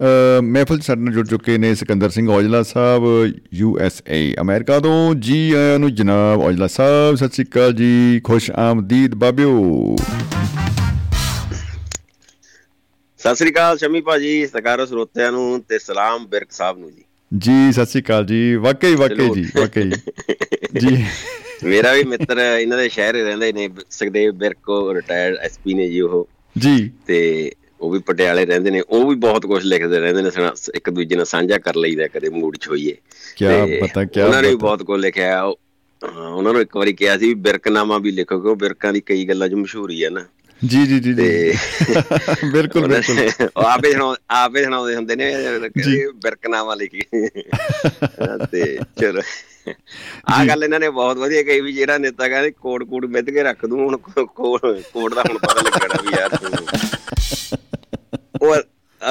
ਅ, 0.00 0.40
ਮਹਿਫਲ 0.40 0.78
'ਚ 0.78 0.82
ਸਾਡੇ 0.82 1.00
ਨਾਲ 1.00 1.14
ਜੁੜ 1.14 1.26
ਚੁੱਕੇ 1.26 1.58
ਨੇ 1.58 1.74
Sikandar 1.74 2.08
Singh 2.08 2.30
Aujla 2.30 2.62
Sahib 2.62 3.32
U 3.54 3.78
S 3.78 3.92
A. 4.08 4.34
America 4.40 4.80
ਤੋਂ 4.80 5.14
ਜੀ 5.14 5.52
ਆਇਆਂ 5.52 5.78
ਨੂੰ 5.78 5.94
ਜਨਾਬ 5.94 6.40
ਔਜਲਾ 6.40 6.66
ਸਾਹਿਬ 6.66 7.14
ਸਤਿ 7.14 7.28
ਸ਼੍ਰੀ 7.28 7.44
ਅਕਾਲ 7.44 7.72
ਜੀ। 7.72 8.20
ਖੁਸ਼ 8.24 8.50
ਆਮਦੀਦ 8.50 9.14
ਬਾਬਿਓ। 9.14 9.96
ਸਤਿ 13.18 13.34
ਸ੍ਰੀ 13.34 13.50
ਅਕਾਲ 13.50 13.78
ਸ਼ਮੀ 13.78 14.00
ਭਾਜੀ 14.00 14.46
ਸਤਿਕਾਰੋ 14.46 14.86
ਸਰੋਤਿਆਂ 14.86 15.32
ਨੂੰ 15.32 15.60
ਤੇ 15.68 15.78
ਸਲਾਮ 15.78 16.26
ਬਿਰਕ 16.26 16.48
ਸਾਹਿਬ 16.50 16.78
ਨੂੰ 16.78 16.92
ਜੀ। 16.92 17.04
ਜੀ 17.38 17.72
ਸਤਿ 17.72 17.86
ਸ਼੍ਰੀ 17.86 18.02
ਅਕਾਲ 18.02 18.26
ਜੀ। 18.26 18.54
ਵਾਕਈ 18.54 18.94
ਵਾਕਈ 18.94 19.30
ਜੀ 19.34 19.50
ਵਾਕਈ। 19.56 19.90
ਜੀ। 20.80 21.04
ਮੇਰਾ 21.64 21.92
ਵੀ 21.92 22.02
ਮਿੱਤਰ 22.02 22.38
ਇਹਨਾਂ 22.38 22.78
ਦੇ 22.78 22.88
ਸ਼ਹਿਰ 22.88 23.16
ਹੀ 23.16 23.22
ਰਹਿੰਦੇ 23.22 23.52
ਨੇ 23.52 23.68
ਸੁਖਦੇਵ 23.90 24.32
ਬਿਰਕੋ 24.32 24.94
ਰਿਟਾਇਰਡ 24.94 25.36
ਐਸਪੀ 25.36 25.74
ਨੇ 25.74 25.88
ਜੀ 25.88 26.00
ਉਹ। 26.00 26.28
ਜੀ। 26.58 26.90
ਤੇ 27.06 27.52
ਉਹ 27.80 27.90
ਵੀ 27.90 27.98
ਪਟਿਆਲੇ 27.98 28.46
ਰਹਿੰਦੇ 28.46 28.70
ਨੇ 28.70 28.80
ਉਹ 28.80 29.10
ਵੀ 29.10 29.16
ਬਹੁਤ 29.16 29.46
ਕੁਝ 29.46 29.64
ਲਿਖਦੇ 29.64 29.98
ਰਹਿੰਦੇ 29.98 30.22
ਨੇ 30.22 30.30
ਸੁਣਾ- 30.30 30.72
ਇੱਕ 30.74 30.90
ਦੂਜੇ 30.90 31.16
ਨਾਲ 31.16 31.24
ਸਾਂਝਾ 31.24 31.58
ਕਰ 31.58 31.76
ਲਈਦਾ 31.76 32.06
ਕਦੇ 32.08 32.28
ਮੂਡ 32.28 32.56
ਚ 32.56 32.68
ਹੋਈਏ। 32.68 32.96
ਤੇ 33.38 33.80
ਪਤਾ 33.80 34.04
ਕਿਆ 34.04 34.26
ਉਹਨਾਂ 34.26 34.42
ਨੇ 34.42 34.48
ਵੀ। 34.48 34.54
ਬਹੁਤ 34.54 34.82
ਕੁਝ 34.82 35.00
ਲਿਖਿਆ 35.00 35.42
ਉਹ- 35.42 36.08
ਉਹਨਾਂ 36.14 36.52
ਨੂੰ 36.52 36.62
ਇੱਕ 36.62 36.76
ਵਾਰੀ 36.76 36.92
ਕਿਹਾ 36.92 37.18
ਸੀ 37.18 37.34
ਬਿਰਕਨਾਮਾ 37.34 37.98
ਵੀ 37.98 38.10
ਲਿਖੋ 38.10 38.40
ਕਿਉਂ 38.40 38.56
ਬਿਰਕਾਂ 38.56 38.92
ਦੀ 38.92 39.00
ਕਈ 39.00 39.24
ਗੱਲਾਂ 39.24 39.48
ਚ 39.48 39.54
ਮਸ਼ਹੂਰੀ 39.54 40.04
ਹੈ 40.04 40.10
ਨਾ। 40.10 40.24
ਜੀ 40.66 40.86
ਜੀ 40.86 40.98
ਜੀ 41.00 41.12
ਬਿਲਕੁਲ 42.52 42.86
ਬਿਲਕੁਲ। 42.88 43.48
ਉਹ 43.56 43.62
ਆਪੇ 43.62 43.92
ਸੁਣਾ 43.92 44.14
ਆਪੇ 44.30 44.64
ਸੁਣਾਉਂਦੇ 44.64 44.94
ਹੁੰਦੇ 44.96 45.16
ਨੇ 45.16 45.32
ਬਿਰਕਨਾਮਾ 46.14 46.74
ਲਿਖੀ 46.74 47.02
ਤੇ 48.52 48.78
ਚਲੋ। 49.00 49.22
ਆ 50.30 50.44
ਗੱਲ 50.44 50.64
ਇਹਨਾਂ 50.64 50.80
ਨੇ 50.80 50.88
ਬਹੁਤ 50.90 51.16
ਵਧੀਆ 51.16 51.42
ਕਹੀ 51.42 51.60
ਵੀ 51.60 51.72
ਜਿਹੜਾ 51.72 51.98
ਨੇਤਾ 51.98 52.28
ਕਹਿੰਦੇ 52.28 52.50
ਕੋਡ 52.50 52.84
ਕੋਡ 52.84 53.04
ਮਿੱਧ 53.06 53.30
ਕੇ 53.30 53.42
ਰੱਖ 53.42 53.66
ਦੂੰ 53.66 53.78
ਹੁਣ 53.78 53.96
ਕੋਡ 53.96 55.14
ਦਾ 55.14 55.22
ਹੁਣ 55.22 55.38
ਪਤਾ 55.38 55.60
ਲੱਗਣਾ 55.60 56.02
ਵੀ 56.02 56.16
ਯਾਰ 56.18 56.38
ਉਹ 58.42 58.56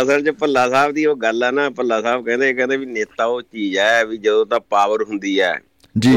ਅਸਲ 0.02 0.24
'ਚ 0.24 0.30
ਭੱਲਾ 0.30 0.69
ਸਾਹਿਬ 0.69 0.91
ਦੀ 0.91 1.06
ਉਹ 1.06 1.15
ਗੱਲ 1.15 1.44
ਆ 1.44 1.52
ਨਾ 1.52 1.69
ਭੱਲਾ 1.69 2.02
ਸਾਹਿਬ 2.02 2.26
ਕਹਿੰਦੇ 2.26 2.53
ਕਹਿੰਦੇ 2.53 2.78
ਵੀ 2.78 2.86
ਨੇਤਾ 2.86 3.26
ਉਹ 3.26 3.41
ਚੀਜ਼ 3.41 3.78
ਹੈ 3.78 4.06
ਵੀ 4.06 4.18
ਜਦੋਂ 4.18 4.45
ਤਾਂ 4.45 4.60
ਪਾਵਰ 4.60 5.03
ਹੁੰਦੀ 5.03 5.40
ਹੈ 5.41 5.61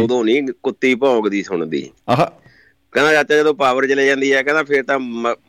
ਉਦੋਂ 0.02 0.24
ਨਹੀਂ 0.24 0.43
ਕੁੱਤੀ 0.62 0.94
ਭੌਂਕਦੀ 0.94 1.43
ਸੁਣਦੀ। 1.43 1.90
ਆਹ। 2.09 2.49
ਕਹਿੰਦਾ 2.92 3.12
ਚਾਚਾ 3.12 3.36
ਜਦੋਂ 3.36 3.54
ਪਾਵਰ 3.54 3.86
ਚਲੇ 3.86 4.06
ਜਾਂਦੀ 4.06 4.32
ਹੈ 4.32 4.42
ਕਹਿੰਦਾ 4.42 4.62
ਫਿਰ 4.62 4.82
ਤਾਂ 4.82 4.98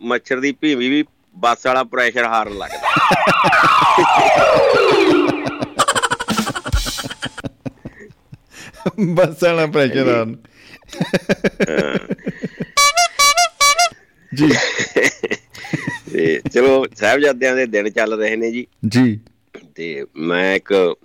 ਮੱਛਰ 0.02 0.40
ਦੀ 0.40 0.52
ਭੀਵੀ 0.52 0.90
ਵੀ 0.90 1.04
ਬੱਸ 1.38 1.66
ਵਾਲਾ 1.66 1.84
ਪ੍ਰੈਸ਼ਰ 1.84 2.24
ਹਾਰਨ 2.24 2.58
ਲੱਗਦਾ 2.58 2.96
ਬਸ 9.00 9.44
ਆਣਾ 9.44 9.66
ਪ੍ਰੈਸ਼ਰ 9.66 10.08
ਆਨ 10.08 10.36
ਜੀ। 14.36 14.50
ਤੇ 16.14 16.42
ਚਲੋ 16.54 16.86
ਸਾਹਿਬਜ਼ਾਦਿਆਂ 16.96 17.56
ਦੇ 17.56 17.66
ਦਿਨ 17.66 17.90
ਚੱਲ 17.90 18.20
ਰਹੇ 18.20 18.36
ਨੇ 18.36 18.52
ਜੀ। 18.52 18.68
ਜੀ। 18.88 19.20
ਤੇ 19.76 20.06
ਮੈਂ 20.16 20.56
ਇੱਕ 20.56 20.96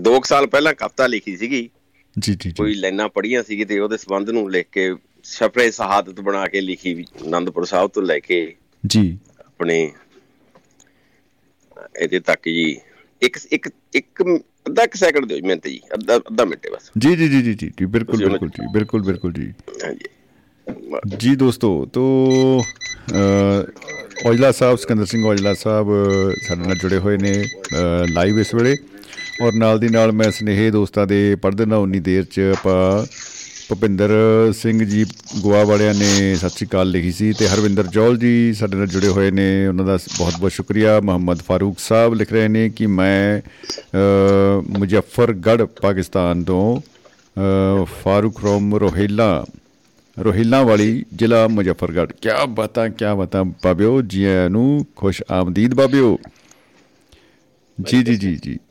ਦੋ 0.00 0.20
ਕੁ 0.20 0.26
ਸਾਲ 0.26 0.46
ਪਹਿਲਾਂ 0.46 0.74
ਕਵਿਤਾ 0.74 1.06
ਲਿਖੀ 1.06 1.36
ਸੀਗੀ। 1.36 1.70
ਜੀ 2.18 2.34
ਜੀ। 2.34 2.52
ਕੋਈ 2.52 2.74
ਲਾਈਨਾਂ 2.74 3.08
ਪੜ੍ਹੀਆਂ 3.08 3.42
ਸੀਗੀ 3.42 3.64
ਤੇ 3.64 3.78
ਉਹਦੇ 3.78 3.96
ਸੰਬੰਧ 3.96 4.30
ਨੂੰ 4.30 4.50
ਲਿਖ 4.50 4.66
ਕੇ 4.72 4.94
ਸਫਰੇ 5.24 5.70
ਸ਼ਹਾਦਤ 5.70 6.20
ਬਣਾ 6.20 6.46
ਕੇ 6.46 6.60
ਲਿਖੀ 6.60 7.04
ਆਨੰਦਪੁਰ 7.26 7.64
ਸਾਹਿਬ 7.64 7.90
ਤੋਂ 7.90 8.02
ਲੈ 8.02 8.18
ਕੇ 8.18 8.54
ਜੀ। 8.86 9.18
ਆਪਣੇ 9.46 9.92
ਇਹਦੇ 12.00 12.20
ਤੱਕ 12.20 12.48
ਜੀ। 12.48 12.80
ਇੱਕ 13.22 13.38
ਇੱਕ 13.52 13.68
ਇੱਕ 13.94 14.22
ਅੱਧਾ 14.66 14.82
ਇੱਕ 14.82 14.94
ਸੈਕਿੰਡ 14.94 15.26
ਦਿਓ 15.26 15.36
ਜੀ 15.36 15.42
ਮਿੰਟ 15.42 15.68
ਜੀ। 15.68 15.80
ਅੱਧਾ 15.94 16.16
ਅੱਧਾ 16.16 16.44
ਮਿੰਟ 16.44 16.66
ਬਸ। 16.70 16.90
ਜੀ 16.98 17.16
ਜੀ 17.16 17.28
ਜੀ 17.28 17.42
ਜੀ 17.42 17.54
ਜੀ 17.54 17.84
ਬਿਲਕੁਲ 17.84 18.28
ਬਿਲਕੁਲ 18.28 18.48
ਜੀ 18.48 18.66
ਬਿਲਕੁਲ 18.72 19.02
ਬਿਲਕੁਲ 19.02 19.32
ਜੀ। 19.32 19.52
ਜੀ 21.18 21.36
ਦੋਸਤੋ 21.36 21.86
ਤੋ 21.92 22.02
ਅ, 23.12 23.66
ਔਜਲਾ 24.26 24.52
ਸਾਹਿਬ 24.52 24.76
ਸਿਕੰਦਰ 24.78 25.04
ਸਿੰਘ 25.04 25.24
ਔਜਲਾ 25.24 25.54
ਸਾਹਿਬ 25.54 25.86
ਸਾਡੇ 26.48 26.62
ਨਾਲ 26.62 26.76
ਜੁੜੇ 26.76 26.98
ਹੋਏ 26.98 27.16
ਨੇ 27.16 27.44
ਲਾਈਵ 28.12 28.38
ਇਸ 28.40 28.54
ਵੇਲੇ। 28.54 28.76
ਔਰ 29.42 29.52
ਨਾਲ 29.52 29.78
ਦੀ 29.78 29.88
ਨਾਲ 29.88 30.12
ਮੈਂ 30.12 30.30
ਸਨੇਹ 30.30 30.72
ਦੋਸਤਾਂ 30.72 31.06
ਦੇ 31.06 31.36
ਪੜ੍ਹਦੇ 31.42 31.66
ਨਾ 31.66 31.76
ਉਨੀ 31.76 32.00
ਦੇਰ 32.00 32.24
ਚ 32.24 32.40
ਆਪਾਂ 32.40 33.06
ਭੁਪਿੰਦਰ 33.70 34.10
ਸਿੰਘ 34.52 34.84
ਜੀ 34.84 35.06
ਗੋਆ 35.40 35.64
ਵਾਲਿਆਂ 35.64 35.94
ਨੇ 35.94 36.36
ਸਤਿ 36.36 36.48
ਸ਼੍ਰੀ 36.48 36.66
ਅਕਾਲ 36.66 36.90
ਲਿਖੀ 36.90 37.12
ਸੀ 37.12 37.32
ਤੇ 37.32 37.48
ਹਰਵਿੰਦਰ 37.48 37.86
ਜੌਲ 37.86 38.18
ਜੀ 38.18 38.52
ਸਾਡੇ 38.52 38.76
ਨਾਲ 38.76 38.86
ਜੁੜੇ 38.86 39.08
ਹੋਏ 39.08 39.30
ਨੇ 39.30 39.66
ਉਹਨਾਂ 39.66 39.84
ਦਾ 39.84 39.98
ਬਹੁਤ 40.18 40.32
ਬਹੁਤ 40.40 40.52
ਸ਼ੁਕਰੀਆ। 40.52 41.00
ਮੁਹੰਮਦ 41.00 41.38
ਫਾਰੂਕ 41.38 41.78
ਸਾਹਿਬ 41.78 42.14
ਲਿਖ 42.14 42.32
ਰਹੇ 42.32 42.48
ਨੇ 42.48 42.70
ਕਿ 42.70 42.86
ਮੈਂ 42.86 43.40
ਅ, 43.40 44.78
ਮੁਜ਼ੱਫਰਗੜ੍ਹ 44.78 45.62
ਪਾਕਿਸਤਾਨ 45.62 46.44
ਤੋਂ 46.44 46.80
ਅ, 46.80 47.84
ਫਾਰੂਕ 47.84 48.40
ਰੋਮ 48.42 48.74
ਰੋਹਿਲਾ 48.74 49.44
ਰੋਹਿਲਾ 50.24 50.62
ਵਾਲੀ 50.62 51.04
ਜ਼ਿਲ੍ਹਾ 51.14 51.48
ਮੁਜ਼ੱਫਰਗੜ੍ਹ। 51.48 52.12
ਕਿਆ 52.22 52.44
ਬਾਤਾਂ 52.44 52.88
ਕਿਆ 52.88 53.14
ਬਾਤਾਂ 53.14 53.44
ਬਾਬਿਓ 53.44 54.02
ਜੀ 54.02 54.24
ਆਇਆਂ 54.24 54.50
ਨੂੰ 54.50 54.86
ਖੁਸ਼ 54.96 55.22
ਆਮਦੀਦ 55.30 55.74
ਬਾਬਿਓ। 55.74 56.18
ਜੀ 57.82 58.02
ਜੀ 58.02 58.16
ਜੀ 58.16 58.36
ਜੀ। 58.36 58.36
ਬਾਵੀ 58.36 58.56
ਸਲੀਪ 58.56 58.69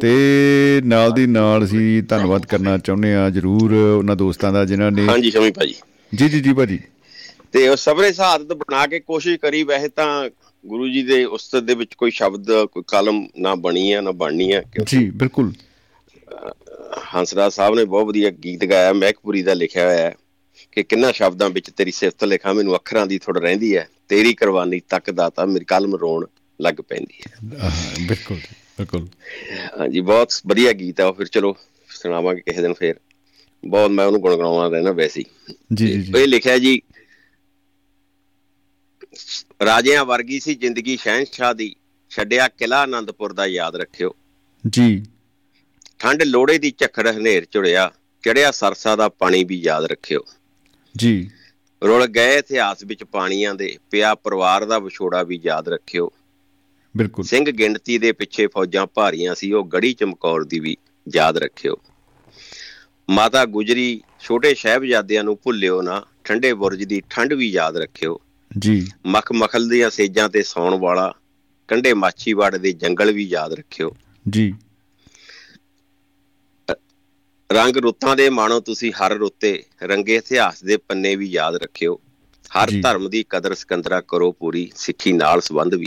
ਤੇ 0.00 0.80
ਨਾਲ 0.84 1.12
ਦੀ 1.12 1.26
ਨਾਲ 1.26 1.64
ਅਸੀਂ 1.64 2.02
ਧੰਨਵਾਦ 2.02 2.46
ਕਰਨਾ 2.46 2.78
ਚਾਹੁੰਦੇ 2.78 3.14
ਆ 3.14 3.30
ਜਰੂਰ 3.30 3.72
ਉਹਨਾਂ 3.72 4.16
ਦੋਸਤਾਂ 4.16 4.52
ਦਾ 4.52 4.64
ਜਿਨ੍ਹਾਂ 4.64 4.90
ਨੇ 4.90 5.06
ਹਾਂਜੀ 5.06 5.30
ਸ਼ਮੀ 5.30 5.50
ਭਾਜੀ। 5.50 5.74
ਜੀ 6.14 6.28
ਜੀ 6.28 6.40
ਜੀ 6.40 6.52
ਭਾਜੀ। 6.52 6.78
ਤੇ 7.52 7.68
ਉਹ 7.68 7.76
ਸਬਰੇ 7.76 8.12
ਸ਼ਹਾਦਤ 8.12 8.52
ਬਣਾ 8.52 8.86
ਕੇ 8.86 9.00
ਕੋਸ਼ਿਸ਼ 9.00 9.40
ਕਰੀ 9.40 9.62
ਵੈਸੇ 9.62 9.88
ਤਾਂ 9.88 10.30
ਗੁਰੂ 10.66 10.88
ਜੀ 10.88 11.02
ਦੇ 11.02 11.24
ਉਸਤਤ 11.24 11.62
ਦੇ 11.62 11.74
ਵਿੱਚ 11.74 11.94
ਕੋਈ 11.94 12.10
ਸ਼ਬਦ 12.10 12.46
ਕੋਈ 12.64 12.82
ਕਲਮ 12.86 13.28
ਨਾ 13.38 13.54
ਬਣੀ 13.54 13.92
ਆ 13.92 14.00
ਨਾ 14.00 14.10
ਬਣਨੀ 14.10 14.52
ਆ 14.52 14.62
ਜੀ 14.86 15.10
ਬਿਲਕੁਲ। 15.10 15.52
ਹੰਸਰਾਜ 17.14 17.52
ਸਾਹਿਬ 17.52 17.74
ਨੇ 17.74 17.84
ਬਹੁਤ 17.84 18.06
ਵਧੀਆ 18.06 18.30
ਗੀਤ 18.30 18.64
ਗਾਇਆ 18.64 18.92
ਮਹਿਕਪੁਰੀ 18.92 19.42
ਦਾ 19.42 19.54
ਲਿਖਿਆ 19.54 19.86
ਹੋਇਆ 19.86 19.98
ਹੈ 19.98 20.14
ਕਿ 20.72 20.82
ਕਿੰਨਾ 20.82 21.12
ਸ਼ਬਦਾਂ 21.12 21.50
ਵਿੱਚ 21.50 21.70
ਤੇਰੀ 21.70 21.90
ਸਿਫਤ 21.90 22.24
ਲਿਖਾਂ 22.24 22.54
ਮੈਨੂੰ 22.54 22.74
ਅੱਖਰਾਂ 22.76 23.06
ਦੀ 23.06 23.18
ਥੋੜ 23.18 23.38
ਰਹਿੰਦੀ 23.38 23.76
ਹੈ 23.76 23.88
ਤੇਰੀ 24.08 24.34
ਕੁਰਬਾਨੀ 24.34 24.80
ਤੱਕ 24.88 25.10
ਦਾਤਾ 25.10 25.44
ਮੇਰੀ 25.44 25.64
ਕਲਮ 25.64 25.94
ਰੋਣ 25.96 26.26
ਲੱਗ 26.60 26.74
ਪੈਂਦੀ 26.74 27.20
ਹੈ। 27.26 27.48
ਬਿਲਕੁਲ। 28.08 28.38
ਬਿਲਕੁਲ। 28.78 29.08
ਹਾਂਜੀ 29.80 30.00
ਬਹੁਤ 30.00 30.28
ਵਧੀਆ 30.46 30.72
ਗੀਤ 30.72 31.00
ਉਹ 31.00 31.12
ਫਿਰ 31.12 31.26
ਚਲੋ 31.26 31.56
ਸੁਣਾਵਾਂਗੇ 31.88 32.40
ਕਿਸੇ 32.40 32.62
ਦਿਨ 32.62 32.72
ਫੇਰ। 32.72 32.94
ਬਹੁਤ 33.64 33.90
ਮੈਂ 33.90 34.06
ਉਹਨੂੰ 34.06 34.20
ਗੁਣਗੁਣਾਉਣਾ 34.20 34.68
ਰਹਿਣਾ 34.68 34.92
ਵੈਸੇ 34.92 35.24
ਜੀ 35.74 35.86
ਜੀ 35.86 36.02
ਜੀ। 36.02 36.12
ਇਹ 36.16 36.28
ਲਿਖਿਆ 36.28 36.58
ਜੀ 36.58 36.82
ਰਾਜਿਆਂ 39.64 40.04
ਵਰਗੀ 40.04 40.40
ਸੀ 40.40 40.54
ਜ਼ਿੰਦਗੀ 40.54 40.96
ਸ਼ਹਿਨशाह 40.96 41.52
ਦੀ 41.52 41.76
ਛੱਡਿਆ 42.10 42.48
ਕਿਲਾ 42.48 42.82
ਆਨੰਦਪੁਰ 42.82 43.32
ਦਾ 43.32 43.46
ਯਾਦ 43.46 43.76
ਰੱਖਿਓ। 43.76 44.14
ਜੀ। 44.70 45.06
ਠੰਡ 45.98 46.22
ਲੋੜੇ 46.22 46.58
ਦੀ 46.58 46.74
ਝੱਖੜ 46.78 47.16
ਹਨੇਰ 47.16 47.46
ਝੁੜਿਆ 47.50 47.92
ਚੜਿਆ 48.22 48.50
ਸਰਸਾ 48.50 48.96
ਦਾ 48.96 49.08
ਪਾਣੀ 49.08 49.44
ਵੀ 49.44 49.56
ਯਾਦ 49.56 49.84
ਰੱਖਿਓ। 49.84 50.20
ਜੀ। 50.96 51.30
ਰੁਲ 51.84 52.06
ਗਏ 52.06 52.38
ਇਤਿਹਾਸ 52.38 52.84
ਵਿੱਚ 52.84 53.04
ਪਾਣੀਆਂ 53.04 53.54
ਦੇ 53.54 53.78
ਪਿਆ 53.90 54.14
ਪਰਿਵਾਰ 54.14 54.64
ਦਾ 54.64 54.78
ਵਿਛੋੜਾ 54.78 55.22
ਵੀ 55.22 55.40
ਯਾਦ 55.44 55.68
ਰੱਖਿਓ। 55.68 56.12
ਬਿਲਕੁਲ। 56.96 57.24
ਸਿੰਘ 57.24 57.50
ਗਿਣਤੀ 57.50 57.98
ਦੇ 57.98 58.12
ਪਿੱਛੇ 58.12 58.46
ਫੌਜਾਂ 58.46 58.86
ਭਾਰੀਆਂ 58.86 59.34
ਸੀ 59.34 59.52
ਉਹ 59.52 59.66
ਗੜੀ 59.66 59.92
ਚਮਕੌਰ 59.92 60.44
ਦੀ 60.44 60.60
ਵੀ 60.60 60.76
ਯਾਦ 61.14 61.38
ਰੱਖਿਓ। 61.38 61.76
ਮਾਤਾ 63.10 63.44
ਗੁਜਰੀ 63.44 64.02
ਛੋਟੇ 64.20 64.54
ਸਾਹਿਬਜ਼ਾਦਿਆਂ 64.54 65.24
ਨੂੰ 65.24 65.38
ਭੁੱਲਿਓ 65.42 65.82
ਨਾ 65.82 66.06
ਠੰਡੇ 66.24 66.52
ਬੁਰਜ 66.52 66.84
ਦੀ 66.84 67.02
ਠੰਡ 67.10 67.32
ਵੀ 67.32 67.48
ਯਾਦ 67.50 67.76
ਰੱਖਿਓ। 67.76 68.20
ਜੀ। 68.58 68.88
ਮਖ 69.06 69.32
ਮਖਲ 69.32 69.68
ਦੀਆਂ 69.68 69.90
ਸੇਜਾਂ 69.90 70.28
ਤੇ 70.28 70.42
ਸੌਣ 70.42 70.74
ਵਾਲਾ 70.74 71.14
ਕੰਡੇ 71.68 71.94
ਮਾਛੀਵਾੜ 71.94 72.56
ਦੇ 72.56 72.72
ਜੰਗਲ 72.72 73.12
ਵੀ 73.12 73.24
ਯਾਦ 73.24 73.52
ਰੱਖਿਓ। 73.52 73.96
ਜੀ। 74.30 74.54
ਰੰਗ 77.52 77.76
ਰੁੱਤਾਂ 77.76 78.16
ਦੇ 78.16 78.30
ਮਾਣੋ 78.30 78.60
ਤੁਸੀਂ 78.60 78.92
ਹਰ 78.92 79.14
ਰੁੱਤੇ 79.14 79.62
ਰੰਗੇ 79.82 80.16
ਇਤਿਹਾਸ 80.16 80.64
ਦੇ 80.64 80.76
ਪੰਨੇ 80.76 81.16
ਵੀ 81.16 81.26
ਯਾਦ 81.26 81.54
ਰੱਖਿਓ। 81.54 82.00
ਹਰ। 82.58 82.70
ਧਰਮ 82.82 83.10
ਦੀ 83.10 83.24
ਕਦਰ 83.30 83.54
ਸਿਕੰਦਰਾ 83.54 84.00
ਕਰੋ 84.00 84.32
ਪੂਰੀ 84.32 84.70
ਸਿੱਖੀ 84.76 85.12
ਨਾਲ 85.12 85.40
ਸੰਬੰਧ 85.40 85.74
ਵੀ। 85.74 85.86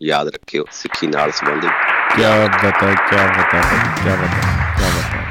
ਯਾਦ 0.00 0.28
ਰੱਖਿਓ 0.28 0.64
ਸਿੱਖੀ 0.72 1.06
ਨਾਲ 1.06 1.30
ਸੰਬੰਧ 1.32 1.64
ਵੀ 1.64 1.68
ਕਿਆ 2.16 2.46
ਬਤਾ 2.46 2.70
ਕਿਆ 2.70 3.26
ਬਤਾ 3.26 3.60
ਕਿਆ 4.02 4.16
ਬਤਾ 4.16 4.40
ਕਿਆ 4.76 4.90
ਬਤਾ। 4.90 5.24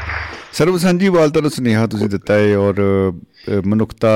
ਸਰਬ 0.53 0.77
ਸਾਂਝੀਵਾਲਤਾ 0.77 1.41
ਦਾ 1.41 1.49
ਸੁਨੇਹਾ 1.49 1.85
ਤੁਸੀਂ 1.87 2.09
ਦਿੱਤਾ 2.09 2.33
ਹੈ 2.33 2.57
ਔਰ 2.57 2.81
ਮਨੁੱਖਤਾ 3.65 4.11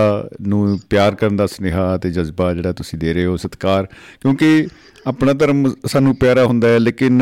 ਨੂੰ 0.48 0.80
ਪਿਆਰ 0.90 1.16
ਕਰਨ 1.16 1.36
ਦਾ 1.36 1.48
ਸੁਨੇਹਾ 1.48 1.98
ਤੇ 1.98 2.12
ਜਜ਼ਬਾ 2.12 2.54
ਜਿਹੜਾ 2.54 2.72
ਤੁਸੀਂ 2.72 3.00
ਦੇ 3.00 3.14
ਰਹੇ 3.14 3.26
ਹੋ 3.26 3.38
ਸਤਿਕਾਰ। 3.38 3.88
ਕਿਉਂਕਿ 4.22 4.68
ਆਪਣਾ 5.08 5.34
ਧਰਮ 5.34 5.74
ਸਾਨੂੰ 5.86 6.16
ਪਿਆਰਾ 6.16 6.46
ਹੁੰਦਾ 6.46 6.68
ਹੈ 6.68 6.80
ਲੇਕਿਨ 6.80 7.22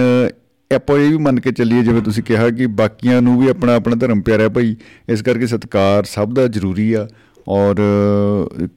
ਆਪਾਂ 0.72 0.98
ਇਹ 0.98 1.10
ਵੀ 1.10 1.18
ਮੰਨ 1.18 1.40
ਕੇ 1.40 1.52
ਚੱਲੀਏ 1.52 1.82
ਜਿਵੇਂ 1.84 2.02
ਤੁਸੀਂ 2.02 2.24
ਕਿਹਾ 2.24 2.50
ਕਿ 2.50 2.68
ਬਾਕੀਆਂ 2.80 3.22
ਨੂੰ 3.22 3.40
ਵੀ 3.40 3.50
ਆਪਣਾ 3.50 3.76
ਆਪਣਾ 3.76 3.96
ਧਰਮ 3.96 4.22
ਪਿਆਰਾ 4.22 4.50
ਭਾਈ 4.50 4.76
ਇਸ 5.10 5.22
ਕਰਕੇ 5.22 5.48
ਸਤਿਕਾਰ 5.48 6.04
ਸਭ 6.04 6.34
ਦਾ 6.34 6.48
ਜ਼ਰੂਰੀ 6.48 6.92
ਆ। 6.94 7.08
ਔਰ 7.48 7.76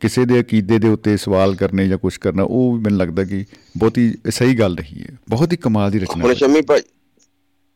ਕਿਸੇ 0.00 0.24
ਦੇ 0.24 0.40
ਅਕੀਦੇ 0.40 0.78
ਦੇ 0.78 0.88
ਉੱਤੇ 0.88 1.16
ਸਵਾਲ 1.16 1.54
ਕਰਨੇ 1.54 1.88
ਜਾਂ 1.88 1.98
ਕੁਝ 1.98 2.16
ਕਰਨਾ 2.16 2.42
ਉਹ 2.42 2.76
ਵੀ 2.76 2.80
ਮੈਨੂੰ 2.82 2.98
ਲੱਗਦਾ 2.98 3.24
ਕਿ 3.24 3.44
ਬਹੁਤੀ 3.76 4.14
ਸਹੀ 4.30 4.54
ਗੱਲ 4.54 4.76
ਰਹੀ 4.76 5.00
ਹੈ। 5.00 5.16
ਬਹੁਤ 5.28 5.52
ਹੀ 5.52 5.56
ਕਮਾਲ 5.56 5.90
ਦੀ 5.90 5.98
ਰਚਨਾ 5.98 6.22
ਹੁਣ 6.22 6.30
ਹੈ। 6.30 6.34
ਸ਼ਮੀ 6.34 6.60
ਭਾਈ 6.60 6.80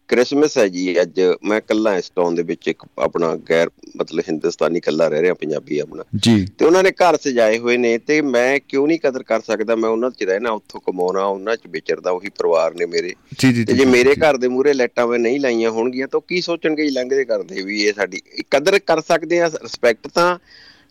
ਕ੍ਰਿਸਮਸ 0.09 0.59
ਹੈ 0.59 0.69
ਜੀ 0.69 1.03
ਅੱਜ। 1.03 1.21
ਮੈਂ 1.45 1.61
ਕੱਲਾ 1.61 1.97
ਇਸ 1.97 2.11
ਟਾਊਨ 2.17 2.35
ਦੇ 2.35 2.43
ਵਿੱਚ 2.43 2.69
ਇੱਕ 2.69 2.83
ਆਪਣਾ 2.99 3.37
ਗੈਰ 3.51 3.71
ਮਤਲਬ 3.97 4.25
ਹਿੰਦੁਸਤਾਨੀ 4.29 4.81
ਕੱਲਾ 4.81 5.09
ਰਹਿ 5.09 5.23
ਰਿਹਾ 5.23 5.35
ਪੰਜਾਬੀ 5.35 5.79
ਆਪਣਾ। 5.79 6.03
ਜੀ। 6.17 6.47
ਤੇ 6.59 6.65
ਉਹਨਾਂ 6.65 6.83
ਨੇ 6.83 6.91
ਘਰ 6.91 7.17
ਸਜਾਏ 7.17 7.59
ਹੋਏ 7.59 7.77
ਨੇ 7.77 7.99
ਤੇ 7.99 8.21
ਮੈਂ 8.21 8.61
ਕਿਉਂ 8.69 8.89
ਨਹੀਂ 8.89 8.99
ਕਦਰ 8.99 9.23
ਕਰ 9.23 9.41
ਸਕਦਾ? 9.41 9.77
ਮੈਂ 9.77 9.91
ਉਹਨਾਂ 9.91 10.11
'ਚ 10.11 10.23
ਰਹਿਣਾ 10.23 10.51
ਉੱਥੋਂ 10.51 10.81
ਕਮਾਉਣਾ 10.81 11.25
ਉਹਨਾਂ 11.25 11.57
'ਚ 11.57 11.61
ਵਿਚਰਦਾ 11.71 12.11
ਉਹੀ 12.11 12.29
ਪਰਿਵਾਰ 12.29 12.75
ਨੇ 12.75 12.87
ਮੇਰੇ। 12.87 13.15
ਤੇ 13.41 13.53
ਜੀ, 13.53 13.85
ਮੇਰੇ। 13.85 14.15
ਘਰ 14.15 14.37
ਦੇ 14.37 14.49
ਮੂਹਰੇ 14.49 14.73
ਲਾਈਟਾਂ 14.73 15.07
ਮੈਂ 15.07 15.19
ਨਹੀਂ 15.19 15.41
ਲਾਈਆਂ 15.41 15.71
ਹੋਣਗੀਆਂ 15.71 16.09
ਤਾਂ 16.09 16.21
ਕੀ 16.29 16.41
ਸੋਚਣਗੇ 16.41 16.91
ਲੰਘਦੇ 16.91 17.25
ਕਰਦੇ 17.25 17.63
ਵੀ 17.63 17.83
ਇਹ 17.83 17.93
ਸਾਡੀ। 17.97 18.21
ਕਦਰ 18.51 18.79
ਕਰ 18.79 19.01
ਸਕਦੇ 19.01 19.41
ਆ 19.41 19.47
ਰਿਸਪੈਕਟ 19.47 20.09
ਤਾਂ 20.09 20.39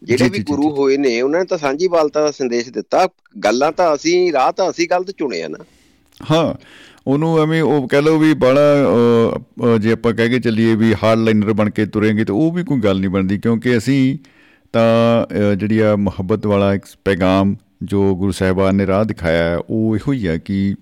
ਜਿਹੜੇ 0.03 0.29
ਵੀ 0.29 0.39
ਗੁਰੂ। 0.43 0.69
ਹੋਏ 0.75 0.97
ਨੇ 0.97 1.19
ਉਹਨਾਂ 1.21 1.39
ਨੇ 1.39 1.45
ਤਾਂ 1.45 1.57
ਸਾਂਝੀਵਾਲਤਾ 1.57 2.21
ਦਾ 2.21 2.31
ਸੰਦੇਸ਼ 2.31 2.69
ਦਿੱਤਾ। 2.69 3.07
ਗੱਲਾਂ 3.43 3.71
ਤਾਂ 3.71 3.93
ਅਸੀਂ 3.95 4.31
ਰਾਹ 4.33 4.51
ਤਾਂ 4.51 4.69
ਅਸੀਂ 4.69 4.87
ਗਲਤ 4.91 5.11
ਚੁਣੇ 5.11 5.41
ਆ 5.41 5.47
ਨਾ। 5.47 5.63
ਹਾਂ 6.31 6.53
ਉਹਨੂੰ 7.07 7.41
ਐਵੇਂ 7.41 7.61
ਉਹ 7.61 7.87
ਕਹਿ 7.87 8.01
ਲਓ 8.01 8.17
ਵੀ 8.17 8.33
ਬੜਾ 8.33 8.61
ਜੇ 9.81 9.91
ਆਪਾਂ 9.91 10.13
ਕਹਿ 10.13 10.29
ਕੇ 10.29 10.39
ਚੱਲੀਏ 10.39 10.75
ਵੀ 10.75 10.93
ਹਾਰਡ 11.03 11.19
ਲਾਈਨਰ 11.19 11.53
ਬਣ 11.53 11.69
ਕੇ 11.69 11.85
ਤੁਰੇਂਗੇ 11.85 12.25
ਤਾਂ 12.25 12.35
ਉਹ 12.35 12.51
ਵੀ 12.51 12.63
ਕੋਈ 12.63 12.79
ਗੱਲ 12.79 12.99
ਨਹੀਂ 12.99 13.09
ਬਣਦੀ 13.09 13.37
ਕਿਉਂਕਿ 13.37 13.77
ਅਸੀਂ 13.77 14.17
ਤਾਂ 14.73 15.55
ਜਿਹੜੀ 15.55 15.79
ਆ 15.79 15.95
ਮੁਹੱਬਤ 15.95 16.45
ਵਾਲਾ 16.47 16.73
ਇੱਕ 16.73 16.85
ਪੈਗਾਮ 17.05 17.55
ਜੋ 17.83 18.15
ਗੁਰੂ 18.15 18.31
ਸਾਹਿਬਾਨ 18.31 18.75
ਨੇ 18.75 18.87
ਰਾਹ 18.87 19.03
ਦਿਖਾਇਆ 19.05 19.43
ਹੈ, 19.43 19.57
ਉਹ 19.69 19.95
ਇਹੋ 19.95 20.13
ਹੀ 20.13 20.27
ਹੈ 20.27 20.37
ਕਿ 20.37 20.75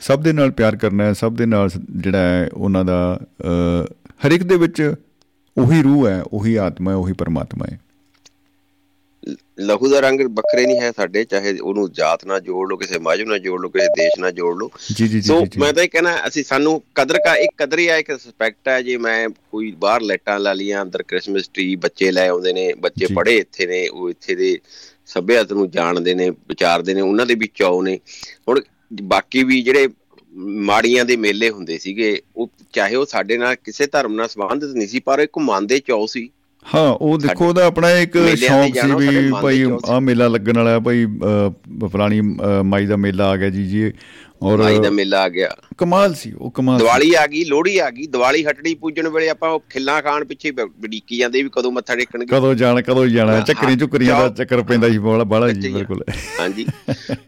ਸਭ 0.00 0.22
ਦੇ 0.22 0.32
ਨਾਲ 0.32 0.50
ਪਿਆਰ 0.50 0.76
ਕਰਨਾ 0.76 1.04
ਹੈ 1.04 1.12
ਸਭ 1.12 1.34
ਦੇ 1.34 1.46
ਨਾਲ 1.46 1.70
ਜਿਹੜਾ 1.90 2.18
ਹੈ 2.18 2.48
ਉਹਨਾਂ 2.54 2.84
ਦਾ 2.84 3.20
ਹਰ 4.26 4.32
ਇੱਕ 4.32 4.42
ਦੇ 4.42 4.56
ਵਿੱਚ 4.56 4.94
ਉਹੀ 5.58 5.82
ਰੂਹ 5.82 6.06
ਹੈ 6.08 6.22
ਉਹੀ 6.32 6.54
ਆਤਮਾ 6.56 6.90
ਹੈ 6.90 6.96
ਉਹੀ 6.96 7.12
ਪਰਮਾਤਮਾ 7.12 7.66
ਹੈ। 7.72 7.78
ਲਹੂ 9.60 9.88
ਦਾ 9.88 10.00
ਰੰਗ 10.00 10.20
ਵੱਖਰੇ 10.20 10.66
ਨਹੀਂ 10.66 10.80
ਹੈ 10.80 10.90
ਸਾਡੇ 10.92 11.24
ਚਾਹੇ 11.24 11.58
ਉਹਨੂੰ 11.58 11.90
ਜਾਤ 11.92 12.24
ਨਾਲ 12.24 12.40
ਜੋੜ 12.40 12.68
ਲਓ 12.68 12.76
ਕਿਸੇ 12.76 12.98
ਮਜਹਬ 12.98 13.28
ਨਾਲ 13.28 13.38
ਜੋੜ 13.38 13.60
ਲਓ 13.60 13.68
ਕਿਸੇ 13.68 13.86
ਦੇਸ਼ 13.96 14.18
ਨਾਲ 14.20 14.32
ਜੋੜ 14.32 14.56
ਲਓ। 14.58 14.70
ਜੀ 14.94 15.08
ਜੀ 15.08 15.08
ਜੀ 15.08 15.20
ਸੋ 15.20 15.38
ਮੈਂ 15.58 15.72
ਤਾਂ 15.72 15.82
ਇਹ 15.82 15.88
ਕਹਿਣਾ 15.88 16.16
ਅਸੀਂ 16.28 16.44
ਸਾਨੂੰ 16.44 16.82
ਕਦਰ 16.94 17.18
ਕਾ 17.18 17.34
ਇੱਕ 17.36 17.52
ਕਦਰ 17.58 17.78
ਹੀ 17.78 17.86
ਆ 17.88 17.96
ਇੱਕ 17.96 18.10
ਰਿਸਪੈਕਟ 18.10 18.68
ਹੈ 18.68 18.80
ਜੇ 18.82 18.96
ਮੈਂ 18.96 19.28
ਕੋਈ 19.50 19.70
ਬਾਹਰ 19.78 20.02
ਲਾਈਟਾਂ 20.02 20.38
ਲਾ 20.40 20.52
ਲੀਆਂ 20.52 20.82
ਅੰਦਰ 20.82 21.02
ਕ੍ਰਿਸਮਸ 21.02 21.48
ਟ੍ਰੀ 21.48 21.74
ਬੱਚੇ 21.76 22.10
ਲੈ 22.10 22.28
ਆਉਂਦੇ 22.28 22.52
ਨੇ 22.52 22.72
ਬੱਚੇ। 22.74 23.06
ਪੜ੍ਹੇ 23.14 23.36
ਇੱਥੇ 23.36 23.66
ਨੇ 23.66 23.86
ਉਹ 23.88 24.10
ਇੱਥੇ 24.10 24.34
ਦੇ 24.34 24.58
ਸੱਭਿਆਤ 25.06 25.52
ਨੂੰ 25.52 25.70
ਜਾਣਦੇ 25.70 26.14
ਨੇ 26.14 26.30
ਵਿਚਾਰਦੇ 26.30 26.94
ਨੇ 26.94 27.00
ਉਹਨਾਂ 27.00 27.26
ਦੇ 27.26 27.34
ਵੀ 27.34 27.48
ਚਾਅ 27.54 27.82
ਨੇ। 27.82 27.98
ਹੁਣ 28.48 28.60
ਬਾਕੀ 29.02 29.44
ਵੀ 29.44 29.62
ਜਿਹੜੇ 29.62 29.88
ਮਾੜੀਆਂ 30.68 31.04
ਦੇ 31.04 31.16
ਮੇਲੇ 31.16 31.50
ਹੁੰਦੇ 31.50 31.78
ਸੀਗੇ 31.78 32.20
ਉਹ 32.36 32.50
ਚਾਹੇ 32.72 32.94
ਉਹ 32.96 33.06
ਸਾਡੇ 33.06 33.36
ਨਾਲ 33.38 33.54
ਕਿਸੇ 33.54 33.86
ਧਰਮ 33.86 34.14
ਨਾਲ 34.14 34.28
ਸੰਬੰਧਿਤ 34.28 34.70
ਨਹੀਂ 34.70 34.88
ਸੀ 34.88 35.00
ਪਰ 35.00 35.18
ਇੱਕ 35.18 35.38
ਮਨ 35.38 35.66
ਦੇ 35.66 35.78
ਚਾਅ 35.78 36.06
ਸੀ। 36.06 36.28
ਹਾਂ 36.66 36.88
ਉਹ 36.90 37.18
ਦੇਖੋ 37.18 37.46
ਉਹਦਾ 37.48 37.64
ਆਪਣਾ 37.66 37.90
ਇੱਕ 37.98 38.16
ਸ਼ੌਂਕ 38.36 38.74
ਸੀ 38.76 38.92
ਵੀ 38.94 39.30
ਭਾਈ। 39.32 39.62
ਆ 39.88 39.98
ਮੇਲਾ 40.00 40.28
ਲੱਗਣ 40.28 40.58
ਵਾਲਾ 40.58 40.78
ਭਾਈ 40.80 41.04
ਅ, 41.04 42.62
ਮਾਈ 42.64 42.86
ਦਾ 42.86 42.96
ਮੇਲਾ 42.96 43.28
ਆ 43.30 43.36
ਗਿਆ 43.36 43.50
ਜੀ 43.50 43.64
ਜੀ 43.66 43.92
ਔਰ 44.42 44.58
ਮਾਈ 44.58 44.78
ਦਾ 44.78 44.90
ਮੇਲਾ 44.90 45.22
ਆ 45.22 45.28
ਗਿਆ 45.28 45.48
ਕਮਾਲ 45.78 46.14
ਸੀ 46.14 46.32
ਉਹ 46.32 46.50
ਕਮਾਲ। 46.50 46.78
ਦੀਵਾਲੀ 46.78 47.12
ਆ 47.14 47.26
ਗਈ 47.26 47.44
ਲੋਹੜੀ 47.44 47.76
ਆ 47.78 47.90
ਗਈ 47.90 48.06
ਦੀਵਾਲੀ 48.06 48.44
ਹਟੜੀ 48.44 48.74
ਪੂਜਣ 48.74 49.08
ਵੇਲੇ 49.08 49.28
ਆਪਾਂ 49.28 49.50
ਉਹ 49.50 49.62
ਖਿੱਲਾਂ 49.70 50.00
ਖਾਣ 50.02 50.24
ਪਿੱਛੇ 50.24 50.50
ਬੜੀਕੀ 50.52 51.18
ਜਾਂਦੇ 51.18 51.42
ਵੀ 51.42 51.48
ਕਦੋਂ 51.52 51.72
ਮੱਥਾ 51.72 51.94
ਟੇਕਣਗੇ 51.96 52.26
ਕਦੋਂ 52.26 52.54
ਜਾਣਾ 52.54 52.80
ਕਦੋਂ 52.80 53.06
ਜਾਣਾ 53.06 53.40
ਚੱਕਰੀ 53.42 53.76
ਝੁਕਰੀਆਂ 53.76 54.20
ਦਾ। 54.20 54.28
ਚੱਕਰ 54.34 54.62
ਪੈਂਦਾ 54.62 54.88
ਸੀ 54.88 54.98
ਬੜਾ 54.98 55.46
ਅੱਛਾ 55.46 55.52
ਜੀ। 55.52 55.72
ਬਿਲਕੁਲ 55.72 56.02
ਹਾਂਜੀ 56.40 56.66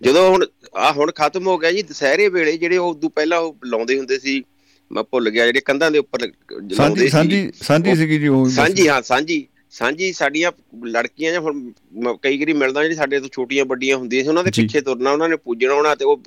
ਜਦੋਂ 0.03 0.29
ਹੁਣ 0.31 0.47
ਆ 0.77 0.93
ਹੁਣ 0.93 1.11
ਖਤਮ 1.13 1.47
ਹੋ 1.47 1.57
ਗਿਆ 1.59 1.73
ਜੀ 1.73 1.83
ਦੁਸਹਿਰੇ 1.83 2.29
ਵੇਲੇ 2.29 2.57
ਜਿਹੜੇ 2.57 2.77
ਉਹ 2.77 2.91
ਉਦੋਂ 2.91 3.11
ਪਹਿਲਾਂ 3.11 3.39
ਉਹ 3.39 3.57
ਲਾਉਂਦੇ 3.67 3.99
ਹੁੰਦੇ 3.99 4.19
ਸੀ 4.19 4.43
ਮੈਂ 4.91 5.03
ਭੁੱਲ 5.11 5.31
ਗਿਆ 5.31 5.47
ਜਿਹੜੇ 5.47 5.61
ਕੰਧਾਂ 5.61 5.91
ਦੇ 5.91 5.99
ਉੱਪਰ 5.99 6.21
ਲਾਉਂਦੇ 6.21 6.75
ਸਾਂਝੀ 6.77 7.01
ਸੀ। 7.01 7.09
ਸਾਂਝੀ 7.09 7.51
ਸਾਂਝੀ 7.63 7.95
ਸੀਗੀ 7.97 8.19
ਜੀ 8.19 8.29
ਉਹ 8.29 8.49
ਸਾਂਝੀ 8.51 8.89
ਹਾਂ 8.89 9.01
ਸਾਂਝੀ। 9.03 9.47
ਸਾਂਝੀ 9.73 10.13
ਸਾਡੀਆਂ 10.13 10.51
ਲੜਕੀਆਂ 10.87 11.33
ਜਾਂ 11.33 11.41
ਹੁਣ 11.41 12.17
ਕਈ 12.23 12.39
ਵਾਰੀ 12.39 12.53
ਮਿਲਦਾ 12.53 12.83
ਜਿਹੜੀ 12.83 12.95
ਸਾਡੇ 12.97 13.19
ਤੋਂ 13.21 13.29
ਛੋਟੀਆਂ 13.33 13.65
ਵੱਡੀਆਂ 13.65 13.97
ਹੁੰਦੀਆਂ 13.97 14.23
ਸੀ 14.23 14.29
ਉਹਨਾਂ 14.29 14.45
ਦੇ। 14.45 14.51
ਪਿੱਛੇ 14.57 14.81
ਤੁਰਨਾ 14.81 15.13
ਉਹਨਾਂ 15.13 15.29
ਨੇ 15.29 15.37
ਪੂਜਣਾ 15.37 15.75
ਹੋਣਾ 15.75 15.95
ਤੇ 15.95 16.05
ਉਹ 16.05 16.23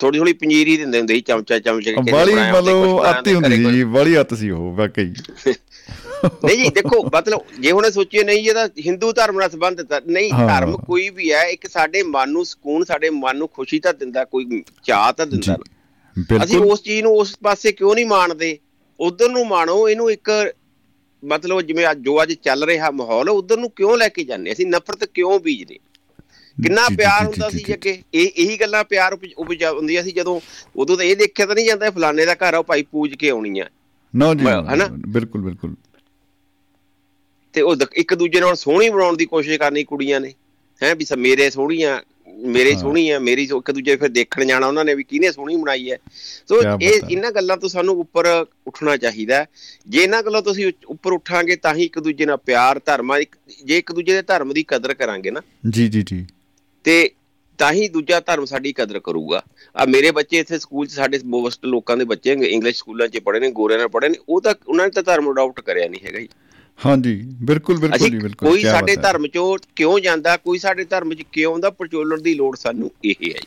ਥੋੜੀ 0.00 0.18
ਥੋੜੀ 0.18 0.32
ਪੰਜੀਰੀ 0.32 0.76
ਦਿੰਦੇ 0.76 0.98
ਹੁੰਦੇ 0.98 1.14
ਸੀ 1.14 1.20
ਚਮਚਾ 1.20 1.58
ਚਮਚ 1.58 1.84
ਕੇ 1.84 1.92
ਕੁਛ 1.94 2.08
ਮਤਲਬ 2.10 3.10
ਅੱਤੀ 3.10 3.34
ਹੁੰਦੀ 3.34 3.56
ਜੀ 3.64 3.84
ਬਾਲੀ 3.94 4.18
ਅੱਤ 4.20 4.34
ਸੀ 4.34 4.50
ਉਹ 4.50 4.74
ਵਾਕਈ। 4.76 5.12
ਨਹੀਂ 6.24 6.56
ਜੀ 6.58 6.68
ਦੇਖੋ 6.74 7.02
ਮਤਲਬ 7.14 7.60
ਜੇ 7.60 7.70
ਹੁਣ 7.72 7.90
ਸੋਚੀਏ 7.90 8.22
ਨਹੀਂ 8.24 8.48
ਇਹਦਾ 8.48 8.66
ਹਿੰਦੂ 8.86 9.12
ਧਰਮ 9.12 9.38
ਨਾਲ 9.38 9.50
ਸੰਬੰਧਿਤ 9.50 9.92
ਨਹੀਂ। 10.06 10.30
ਧਰਮ 10.32 10.76
ਕੋਈ 10.86 11.08
ਵੀ 11.10 11.32
ਹੈ 11.32 11.42
ਇੱਕ 11.48 11.66
ਸਾਡੇ 11.70 12.02
ਮਨ 12.02 12.30
ਨੂੰ 12.30 12.44
ਸਕੂਨ 12.46 12.84
ਸਾਡੇ 12.84 13.10
ਮਨ 13.12 13.36
ਨੂੰ 13.36 13.48
ਖੁਸ਼ੀ 13.48 13.78
ਤਾਂ 13.78 13.92
ਦਿੰਦਾ 13.94 14.24
ਕੋਈ 14.24 14.62
ਚਾਹ 14.84 15.12
ਤਾਂ 15.12 15.26
ਦਿੰਦਾ। 15.26 15.56
ਅਸੀਂ 16.44 16.58
ਉਸ 16.58 16.82
ਚੀਜ਼ 16.82 17.02
ਨੂੰ 17.02 17.12
ਉਸ 17.12 17.36
ਪਾਸੇ 17.42 17.72
ਕਿਉਂ 17.72 17.94
ਨਹੀਂ 17.94 18.06
ਮਾਣਦੇ? 18.06 18.58
ਉਧਰ 19.00 19.28
ਨੂੰ 19.28 19.46
ਮਾਣੋ 19.46 19.88
ਇਹਨੂੰ 19.88 20.10
ਇੱਕ 20.10 20.54
ਮਤਲਬ 21.24 21.60
ਜਿਵੇਂ 21.60 21.86
ਅੱਜ 21.90 21.98
ਜੋ 21.98 22.22
ਅੱਜ 22.22 22.32
ਚੱਲ 22.32 22.64
ਰਿਹਾ 22.64 22.90
ਮਾਹੌਲ 22.90 23.28
ਉਧਰ 23.28 23.56
ਨੂੰ 23.56 23.70
ਕਿਉਂ 23.70 23.96
ਲੈ 23.98 24.08
ਕੇ 24.08 24.24
ਜਾਂਦੇ? 24.24 24.52
ਅਸੀਂ 24.52 24.66
ਨਫ਼ਰਤ 24.66 25.04
ਕਿਉਂ 25.04 25.40
ਬੀਜਦੇ? 25.40 25.78
ਕਿੰਨਾ 26.62 26.82
ਪਿਆਰ 26.98 27.26
ਹੁੰਦਾ 27.26 27.50
ਸੀ 27.50 27.64
ਅੱਗੇ 27.74 28.02
ਇਹ 28.14 28.30
ਇਹੀ 28.36 28.56
ਗੱਲਾਂ 28.60 28.84
ਪਿਆਰ 28.84 29.18
ਉਪਜ 29.36 29.64
ਹੁੰਦੀਆਂ 29.64 30.02
ਸੀ 30.02 30.10
ਜਦੋਂ 30.10 30.40
ਉਦੋਂ 30.76 30.96
ਤਾਂ 30.96 31.04
ਇਹ 31.04 31.16
ਦੇਖਿਆ 31.16 31.46
ਤਾਂ 31.46 31.54
ਨਹੀਂ 31.54 31.66
ਜਾਂਦਾ 31.66 31.90
ਫਲਾਣੇ 31.90 32.26
ਦਾ 32.26 32.34
ਘਰ 32.34 32.54
ਆ 32.54 32.58
ਉਹ 32.58 32.64
ਭਾਈ 32.64 32.82
ਪੂਜ 32.82 33.14
ਕੇ 33.14 33.28
ਆਉਣੀ 33.30 33.58
ਆ। 33.60 33.66
ਨਾ 34.16 34.34
ਜੀ 34.34 34.44
ਹਨਾ? 34.44 34.88
ਬਿਲਕੁਲ 35.08 35.42
ਬਿਲਕੁਲ। 35.42 35.74
ਤੇ 37.52 37.60
ਉਹ 37.60 37.76
ਇੱਕ 37.94 38.14
ਦੂਜੇ 38.14 38.40
ਨਾਲ 38.40 38.56
ਸੋਹਣੀ 38.56 38.88
ਬਣਾਉਣ 38.88 39.16
ਦੀ 39.16 39.26
ਕੋਸ਼ਿਸ਼ 39.26 39.58
ਕਰਨੀ 39.58 39.84
ਕੁੜੀਆਂ 39.84 40.20
ਨੇ। 40.20 40.34
ਹੈ 40.82 40.94
ਵੀ 40.94 41.06
ਮੇਰੇ 41.16 41.50
ਸੋਹਣੀਆਂ 41.50 42.00
ਮੇਰੇ 42.48 42.72
ਹਾਂ। 42.72 42.80
ਸੋਹਣੀ 42.80 43.08
ਆ 43.10 43.18
ਮੇਰੀ 43.20 43.42
ਇੱਕ 43.46 43.70
ਦੂਜੇ 43.70 43.96
ਫਿਰ 43.96 44.08
ਦੇਖਣ 44.10 44.44
ਜਾਣਾ 44.44 44.66
ਉਹਨਾਂ 44.66 44.84
ਨੇ 44.84 44.94
ਵੀ 44.94 45.04
ਕਿਹਨੇ 45.04 45.30
ਸੋਹਣੀ 45.32 45.56
ਬਣਾਈ 45.56 45.90
ਹੈ 45.90 45.96
ਸੋ 46.48 46.60
ਇਹ 46.60 46.66
ਹੈ। 46.84 46.92
ਇਹਨਾਂ 47.10 47.30
ਗੱਲਾਂ 47.32 47.56
ਤੋਂ 47.56 47.68
ਸਾਨੂੰ 47.68 47.96
ਉੱਪਰ 48.00 48.26
ਉੱਠਣਾ 48.66 48.96
ਚਾਹੀਦਾ 48.96 49.36
ਹੈ। 49.36 49.46
ਜੇ 49.88 50.02
ਇਹਨਾਂ 50.02 50.22
ਗੱਲਾਂ 50.22 50.42
ਤੋਂ 50.42 50.52
ਅਸੀਂ 50.52 50.70
ਉੱਪਰ 50.86 51.12
ਉੱਠਾਂਗੇ 51.12 51.56
ਤਾਂ 51.58 51.74
ਹੀ 51.74 51.84
ਇੱਕ 51.84 51.98
ਦੂਜੇ 51.98 52.26
ਨਾਲ 52.26 52.36
ਪਿਆਰ 52.46 52.80
ਧਰਮਾਂ 52.86 53.20
ਜੇ 53.64 53.78
ਇੱਕ 53.78 53.92
ਦੂਜੇ 53.92 54.12
ਦੇ 54.12 54.22
ਧਰਮ 54.24 54.52
ਦੀ 54.52 54.62
ਕਦਰ 54.68 54.94
ਕਰਾਂਗੇ 54.94 55.30
ਨਾ 55.30 55.42
ਜੀ 55.70 55.88
ਜੀ 55.88 56.02
ਜੀ 56.02 56.24
ਤੇ 56.84 57.10
ਤਾਂ 57.58 57.72
ਹੀ 57.72 57.88
ਦੂਜਾ 57.88 58.18
ਧਰਮ 58.20 58.44
ਸਾਡੀ 58.44 58.72
ਕਦਰ 58.72 58.98
ਕਰੂਗਾ 59.00 59.42
ਆ 59.76 59.84
ਮੇਰੇ 59.86 60.10
ਬੱਚੇ 60.10 60.38
ਇੱਥੇ 60.38 60.58
ਸਕੂਲ 60.58 60.86
'ਚ 60.86 60.92
ਸਾਡੇ 60.92 61.18
ਮੋਸਟ 61.26 61.64
ਲੋਕਾਂ 61.66 61.96
ਦੇ 61.96 62.04
ਬੱਚੇ 62.04 62.32
ਇੰਗਲਿਸ਼ 62.44 62.78
ਸਕੂਲਾਂ 62.78 63.08
'ਚ 63.08 63.18
ਪੜ੍ਹੇ 63.18 63.40
ਨੇ 63.40 63.50
ਗੋਰਿਆਂ 63.52 63.78
ਨਾਲ 63.78 63.88
ਪੜ੍ਹੇ 63.88 64.08
ਨੇ 64.08 64.16
ਉਹ 64.28 64.40
ਤਾਂ 64.40 64.54
ਉਹਨਾਂ 64.66 64.84
ਨੇ 64.84 64.90
ਤਾਂ 64.90 65.02
ਧਰਮ 65.02 65.30
ਅਡਾਪਟ 65.32 65.60
ਕਰਿਆ 65.60 65.88
ਨਹੀਂ 65.88 66.00
ਹੈਗਾ 66.06 66.18
ਜੀ 66.20 66.28
ਹਾਂਜੀ 66.78 67.14
ਬਿਲਕੁਲ 67.42 67.78
ਬਿਲਕੁਲ 67.78 68.08
ਜੀ 68.10 68.18
ਬਿਲਕੁਲ 68.18 68.48
ਕੋਈ 68.48 68.62
ਸਾਡੇ। 68.62 68.96
ਧਰਮ 68.96 69.26
'ਚੋਂ 69.26 69.56
ਕਿਉਂ 69.76 69.98
ਜਾਂਦਾ 70.00 70.36
ਕੋਈ 70.36 70.58
ਸਾਡੇ 70.58 70.84
ਧਰਮ 70.84 71.14
'ਚ 71.14 71.22
ਕਿਉਂ 71.32 71.52
ਆਉਂਦਾ 71.52 71.70
ਪਰਚੋਲਣ 71.70 72.20
ਦੀ 72.20 72.34
ਲੋੜ 72.34 72.56
ਸਾਨੂੰ 72.56 72.90
ਇਹ 73.04 73.14
ਹੈ 73.22 73.28
ਜੀ। 73.30 73.46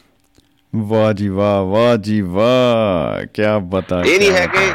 ਵਾਹ 0.73 1.11
ਜੀ 1.13 1.27
ਵਾਹ 1.29 1.63
ਵਾਹ 1.63 1.95
ਜੀ 1.97 2.19
ਵਾਹ 2.29 3.25
ਕੀ 3.33 3.43
ਬਤਾ 3.69 4.01
ਇਹ 4.03 4.17
ਨਹੀਂ 4.19 4.31
ਹੈ 4.31 4.45
ਕਿ 4.47 4.65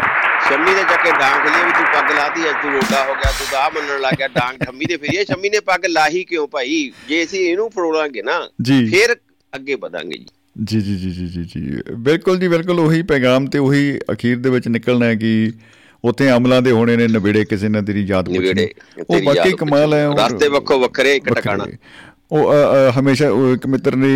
ਸ਼ੰਮੀ 0.48 0.70
ਨੇ 0.70 0.82
ਜਾ 0.82 0.96
ਕੇ 0.96 1.10
ਡਾਂਗ 1.10 1.46
ਲਈ 1.46 1.64
ਵੀ 1.64 1.72
ਤੂੰ 1.72 1.84
ਪੱਗ 1.92 2.10
ਲਾਤੀ 2.16 2.48
ਅੱਜ 2.50 2.54
ਤੂੰ 2.62 2.72
ਰੋਡਾ 2.72 3.02
ਹੋ 3.04 3.14
ਗਿਆ 3.14 3.32
ਤੂੰ 3.40 3.58
ਆਹ 3.58 3.70
ਮੰਨਣ 3.70 4.00
ਲੱਗ 4.00 4.14
ਗਿਆ 4.18 4.28
ਡਾਂਗ 4.28 4.62
ਸ਼ੰਮੀ 4.64 4.84
ਦੇ 4.84 4.96
ਫਿਰ। 4.96 5.14
ਇਹ 5.14 5.24
ਸ਼ੰਮੀ 5.24 5.48
ਨੇ 5.50 5.60
ਪੱਗ 5.62 5.84
ਲਾਹੀ 5.86 6.24
ਕਿਉਂ 6.24 6.46
ਭਾਈ? 6.48 6.90
ਜੇ 7.08 7.22
ਅਸੀਂ 7.24 7.40
ਇਹਨੂੰ 7.40 7.70
ਫਰੋਲਾਂਗੇ 7.70 8.22
ਨਾ 8.22 8.40
ਫਿਰ 8.90 9.14
ਅੱਗੇ 9.52 9.74
ਵਧਾਂਗੇ 9.74 10.24
ਜੀ 10.64 10.80
ਜੀ 10.80 10.96
ਜੀ 10.96 11.10
ਜੀ 11.10 11.26
ਜੀ 11.26 11.44
ਜੀ। 11.44 11.82
ਬਿਲਕੁਲ 11.98 12.38
ਜੀ 12.38 12.48
ਬਿਲਕੁਲ 12.48 12.80
ਉਹੀ 12.80 13.02
ਪੈਗਾਮ 13.02 13.46
ਤੇ 13.46 13.58
ਉਹੀ 13.58 13.98
ਅਖੀਰ 14.12 14.36
ਦੇ 14.38 14.50
ਵਿੱਚ 14.50 14.68
ਨਿਕਲਣਾ 14.68 15.06
ਹੈ 15.06 15.14
ਕਿ 15.14 15.52
ਉੱਥੇ 16.04 16.30
ਅਮਲਾਂ 16.32 16.60
ਦੇ 16.62 16.70
ਹੋਣੇ 16.70 16.96
ਨੇ 16.96 17.06
ਨਵੇੜੇ 17.08 17.44
ਕਿਸੇ 17.44 17.68
ਨੇ 17.68 17.82
ਤੇਰੀ 17.82 18.04
ਯਾਦ 18.04 18.28
ਪੁੱਛਣੀ। 18.28 18.68
ਉਹ 19.00 19.20
ਬਾਕੀ 19.24 19.52
ਕਮਾਲ 19.58 19.94
ਹੈ 19.94 20.06
ਰਸਤੇ 20.18 20.48
ਵੱਖੋ 20.48 20.78
ਵੱਖਰੇ 20.80 21.14
ਇੱਕ। 21.16 21.32
ਟਿਕਾਣਾ। 21.34 21.66
ਉਹ 22.32 22.52
ਹਮੇਸ਼ਾ 22.98 23.28
ਇੱਕ 23.54 23.66
ਮਿੱਤਰ 23.66 23.96
ਨੇ 23.96 24.10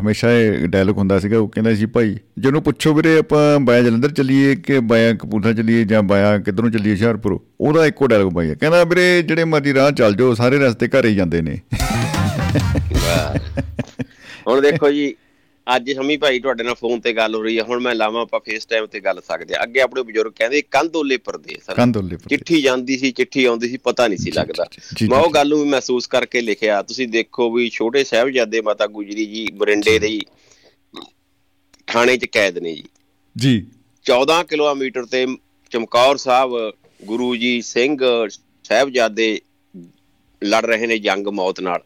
ਹਮੇਸ਼ਾ 0.00 0.32
ਇਹ 0.32 0.66
ਡਾਇਲੌਗ 0.68 0.96
ਹੁੰਦਾ 0.98 1.18
ਸੀਗਾ 1.18 1.38
ਉਹ 1.38 1.48
ਕਹਿੰਦਾ 1.48 1.74
ਸੀ 1.74 1.86
ਭਾਈ 1.86 2.16
ਜਿਹਨੂੰ 2.38 2.62
ਪੁੱਛੋ 2.62 2.92
ਵੀਰੇ 2.94 3.16
ਆਪਾਂ 3.18 3.58
ਬਾਇਆ 3.60 3.82
ਜਲੰਧਰ 3.82 4.12
ਚੱਲੀਏ 4.12 4.54
ਕਿ 4.56 4.78
ਬਾਇਆ 4.80 5.14
ਕਪੂਰਥਲਾ 5.14 5.52
ਚੱਲੀਏ 5.52 5.84
ਜਾਂ 5.84 6.02
ਬਾਇਆ 6.02 6.38
ਕਿੱਧਰੋਂ 6.38 6.70
ਚੱਲੀਏ 6.70 6.92
ਹੁਸ਼ਿਆਰਪੁਰ? 6.92 7.38
ਉਹਦਾ 7.60 7.86
ਇੱਕੋ 7.86 8.06
ਡਾਇਲੌਗ 8.06 8.32
ਬਾਈ 8.32 8.54
ਕਹਿੰਦਾ 8.54 8.82
ਵੀਰੇ 8.84 9.22
ਜਿਹੜੇ 9.22 9.44
ਮਰਜ਼ੀ 9.44 9.74
ਰਾਹ 9.74 9.90
ਚੱਲ 9.92 10.14
ਜਾਓ 10.14 10.34
ਸਾਰੇ 10.34 10.58
ਰਸਤੇ 10.58 10.88
ਘਰ 10.88 11.04
ਹੀ 11.04 11.14
ਜਾਂਦੇ 11.14 11.40
ਨੇ। 11.42 11.58
ਹੁਣ 14.48 14.60
ਦੇਖੋ 14.62 14.90
ਜੀ 14.90 15.14
ਅੱਜ 15.76 15.90
ਸ਼ਮੀ 15.90 16.16
ਭਾਈ 16.16 16.40
ਤੁਹਾਡੇ 16.40 16.64
ਨਾਲ 16.64 16.74
ਫੋਨ 16.74 17.00
ਤੇ 17.00 17.12
ਗੱਲ 17.12 17.34
ਹੋ 17.34 17.42
ਰਹੀ 17.42 17.58
ਹੈ 17.58 17.62
ਹੁਣ 17.62 17.80
ਮੈਂ 17.80 17.94
ਲਾਵਾਂ 17.94 18.22
ਆਪਾਂ 18.22 18.40
ਫੇਸ 18.40 18.66
ਟਾਈਮ 18.66 18.86
ਤੇ 18.86 19.00
ਗੱਲ 19.00 19.20
ਸਕਦੇ 19.28 19.54
ਆ। 19.54 19.62
ਅੱਗੇ 19.62 19.80
ਆਪਣੇ 19.80 20.02
ਬਜ਼ੁਰਗ 20.02 20.32
ਕਹਿੰਦੇ 20.32 20.62
ਕੰਦੋਲੇ 20.62 21.16
ਪਰਦੇਸ। 21.16 21.74
ਕੰਦੋਲੇ 21.76 22.16
ਚਿੱਠੀ 22.28 22.62
ਜਾਂਦੀ 22.62 22.98
ਸੀ 22.98 23.10
ਚਿੱਠੀ 23.10 23.44
ਆਉਂਦੀ 23.44 23.68
ਸੀ 23.68 23.76
ਪਤਾ 23.76 24.08
ਨਹੀਂ 24.08 24.18
ਸੀ 24.18 24.30
ਲੱਗਦਾ। 24.30 24.66
ਮੈਂ 25.10 25.18
ਉਹ। 25.18 25.30
ਗੱਲ 25.30 25.48
ਨੂੰ 25.48 25.62
ਵੀ 25.62 25.68
ਮਹਿਸੂਸ 25.68 26.06
ਕਰਕੇ 26.06 26.40
ਲਿਖਿਆ। 26.40 26.82
ਤੁਸੀਂ 26.82 27.08
ਦੇਖੋ 27.08 27.52
ਵੀ 27.52 27.68
ਛੋਟੇ 27.68 28.04
ਸਾਹਿਬਜ਼ਾਦੇ 28.04 28.60
ਮਾਤਾ 28.60 28.86
ਗੁਜਰੀ 28.86 29.26
ਜੀ 29.26 29.48
ਬਰਿੰਡੇ 29.52 29.98
ਦੇ 29.98 30.20
ਥਾਣੇ 31.86 32.16
'ਚ 32.16 32.24
ਕੈਦ 32.24 32.58
ਨੇ 32.58 32.74
ਜੀ। 32.74 32.84
ਜੀ। 33.38 33.66
14 34.04 34.44
ਕਿਲੋਮੀਟਰ 34.44 35.04
ਤੇ 35.04 35.26
ਚਮਕੌਰ 35.70 36.16
ਸਾਹਿਬ 36.16 36.72
ਗੁਰੂ 37.04 37.36
ਜੀ 37.36 37.62
ਸਿੰਘ 37.62 37.98
ਸਾਹਿਬਜ਼ਾਦੇ 38.64 39.40
ਲੜ 40.44 40.66
ਰਹੇ 40.66 40.86
ਨੇ 40.86 40.98
ਜੰਗ 40.98 41.26
ਮੌਤ 41.26 41.60
ਨਾਲ। 41.60 41.80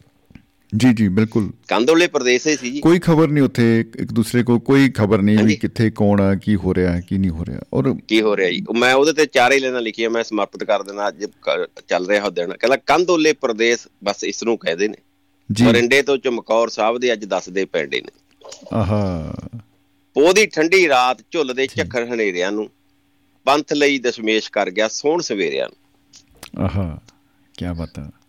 ਜੀ 0.76 0.92
ਜੀ 0.92 1.08
ਬਿਲਕੁਲ। 1.08 1.52
ਕੰਦੋਲੇ 1.68 2.06
ਪ੍ਰਦੇਸ਼ 2.06 2.48
ਸੀ 2.48 2.70
ਜੀ। 2.70 2.80
ਕੋਈ 2.80 2.98
ਖਬਰ 2.98 3.28
ਨਹੀਂ 3.28 3.44
ਉੱਥੇ 3.44 3.80
ਇੱਕ 3.80 4.12
ਦੂਸਰੇ 4.12 4.42
ਕੋਲ 4.42 4.58
ਕੋਈ 4.58 4.90
ਖਬਰ 4.90 5.22
ਨਹੀਂ 5.22 5.38
ਵੀ। 5.38 5.56
ਕਿੱਥੇ 5.56 5.90
ਕੌਣ 5.90 6.20
ਆ 6.20 6.34
ਕੀ 6.34 6.56
ਹੋ 6.56 6.74
ਰਿਹਾ 6.74 7.00
ਕੀ 7.00 7.18
ਨਹੀਂ 7.18 7.30
ਹੋ 7.30 7.44
ਰਿਹਾ। 7.44 7.60
ਔਰ 7.72 7.94
ਕੀ 8.08 8.22
ਹੋ 8.22 8.36
ਰਿਹਾ 8.36 8.50
ਜੀ? 8.50 8.64
ਮੈਂ 8.78 8.94
ਉਹਦੇ 8.94 9.12
ਤੇ 9.12 9.26
ਚਾਰੇ 9.26 9.60
ਲੈਣਾ 9.60 9.78
ਲਿਖੀਆਂ 9.78 10.10
ਮੈਂ 10.10 10.24
ਸਮਰਪਿਤ 10.24 10.64
ਕਰ 10.64 10.82
ਦੇਣਾ 10.82 11.08
ਅੱਜ 11.08 11.24
ਕ- 11.24 11.70
ਚੱਲ 11.88 12.06
ਰਿਹਾ 12.06 12.24
ਉਹ 12.24 12.30
ਦਿਨ 12.30 12.52
ਕਹਿੰਦਾ 12.52 12.76
ਕੰਦੋਲੇ 12.76 13.32
ਪ੍ਰਦੇਸ਼ 13.32 13.88
ਬਸ 14.04 14.24
ਇਸ 14.24 14.44
ਨੂੰ 14.44 14.58
ਕਹਦੇ 14.58 14.88
ਨੇ। 14.88 14.96
ਜੀ। 15.52 15.64
ਮਰਿੰਡੇ 15.64 16.02
ਤੋਂ 16.02 16.18
ਚਮਕੌਰ 16.18 16.68
ਸਾਹਿਬ 16.68 16.98
ਦੇ 16.98 17.12
ਅੱਜ 17.12 17.24
ਦੱਸਦੇ 17.24 17.64
ਪੈਂਦੇ 17.64 18.00
ਨੇ। 18.00 18.40
ਆਹਾ। 18.72 19.34
ਪੋਦੀ 20.14 20.46
ਠੰਡੀ 20.46 20.88
ਰਾਤ 20.88 21.18
ਝੁੱਲਦੇ 21.30 21.66
ਝੱਖਰ 21.66 22.04
ਹਨੇਰਿਆਂ 22.04 22.52
ਨੂੰ। 22.52 22.70
ਪੰਥ 23.44 23.72
ਲਈ 23.72 23.98
ਦਸ਼ਮੇਸ਼ 23.98 24.50
ਕਰ 24.50 24.70
ਗਿਆ 24.70 24.88
ਸੋਹਣ 24.88 25.20
ਸਵੇਰਿਆਂ 25.20 25.68
ਨੂੰ। 25.68 25.76
ਆਹਾ 26.64 26.98
ਕੀ 27.58 27.64
ਬਤਾ 27.76 28.02
ਕ- 28.02 28.21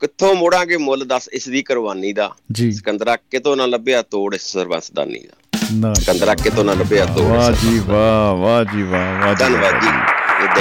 ਕਿੱਥੋਂ 0.00 0.34
ਮੋੜਾਂਗੇ 0.34 0.76
ਮੁੱਲ 0.76 1.04
ਦੱਸ 1.04 1.28
ਇਸ 1.32 1.48
ਦੀ 1.48 1.62
ਕੁਰਬਾਨੀ 1.62 2.12
ਦਾ। 2.12 2.34
ਸਿਕੰਦਰਾ 2.70 3.16
ਕਿਤੋਂ 3.16 3.56
ਨਾ 3.56 3.66
ਲੱਭਿਆ 3.66 4.02
ਤੋੜ 4.02 4.34
ਇਸ 4.34 4.42
ਸਰਬੰਸਦਾਨੀ 4.42 5.18
ਦਾ। 5.18 5.94
ਸਿਕੰਦਰਾ 5.94 6.34
ਕਿਤੋਂ 6.34 6.64
ਨਾ 6.64 6.74
ਲੱਭਿਆ 6.74 7.06
ਤੋੜ 7.06 7.24
ਵਾਹ 7.24 7.52
ਜੀ 7.52 7.78
ਵਾਹ 7.86 8.34
ਵਾਹ 8.34 8.64
ਜੀ 8.64 8.82
ਵਾਹ 8.82 9.26
ਵਾਹ 9.26 9.34
ਧੰਨਵਾਦ 9.34 9.82
ਜੀ। 9.82 9.88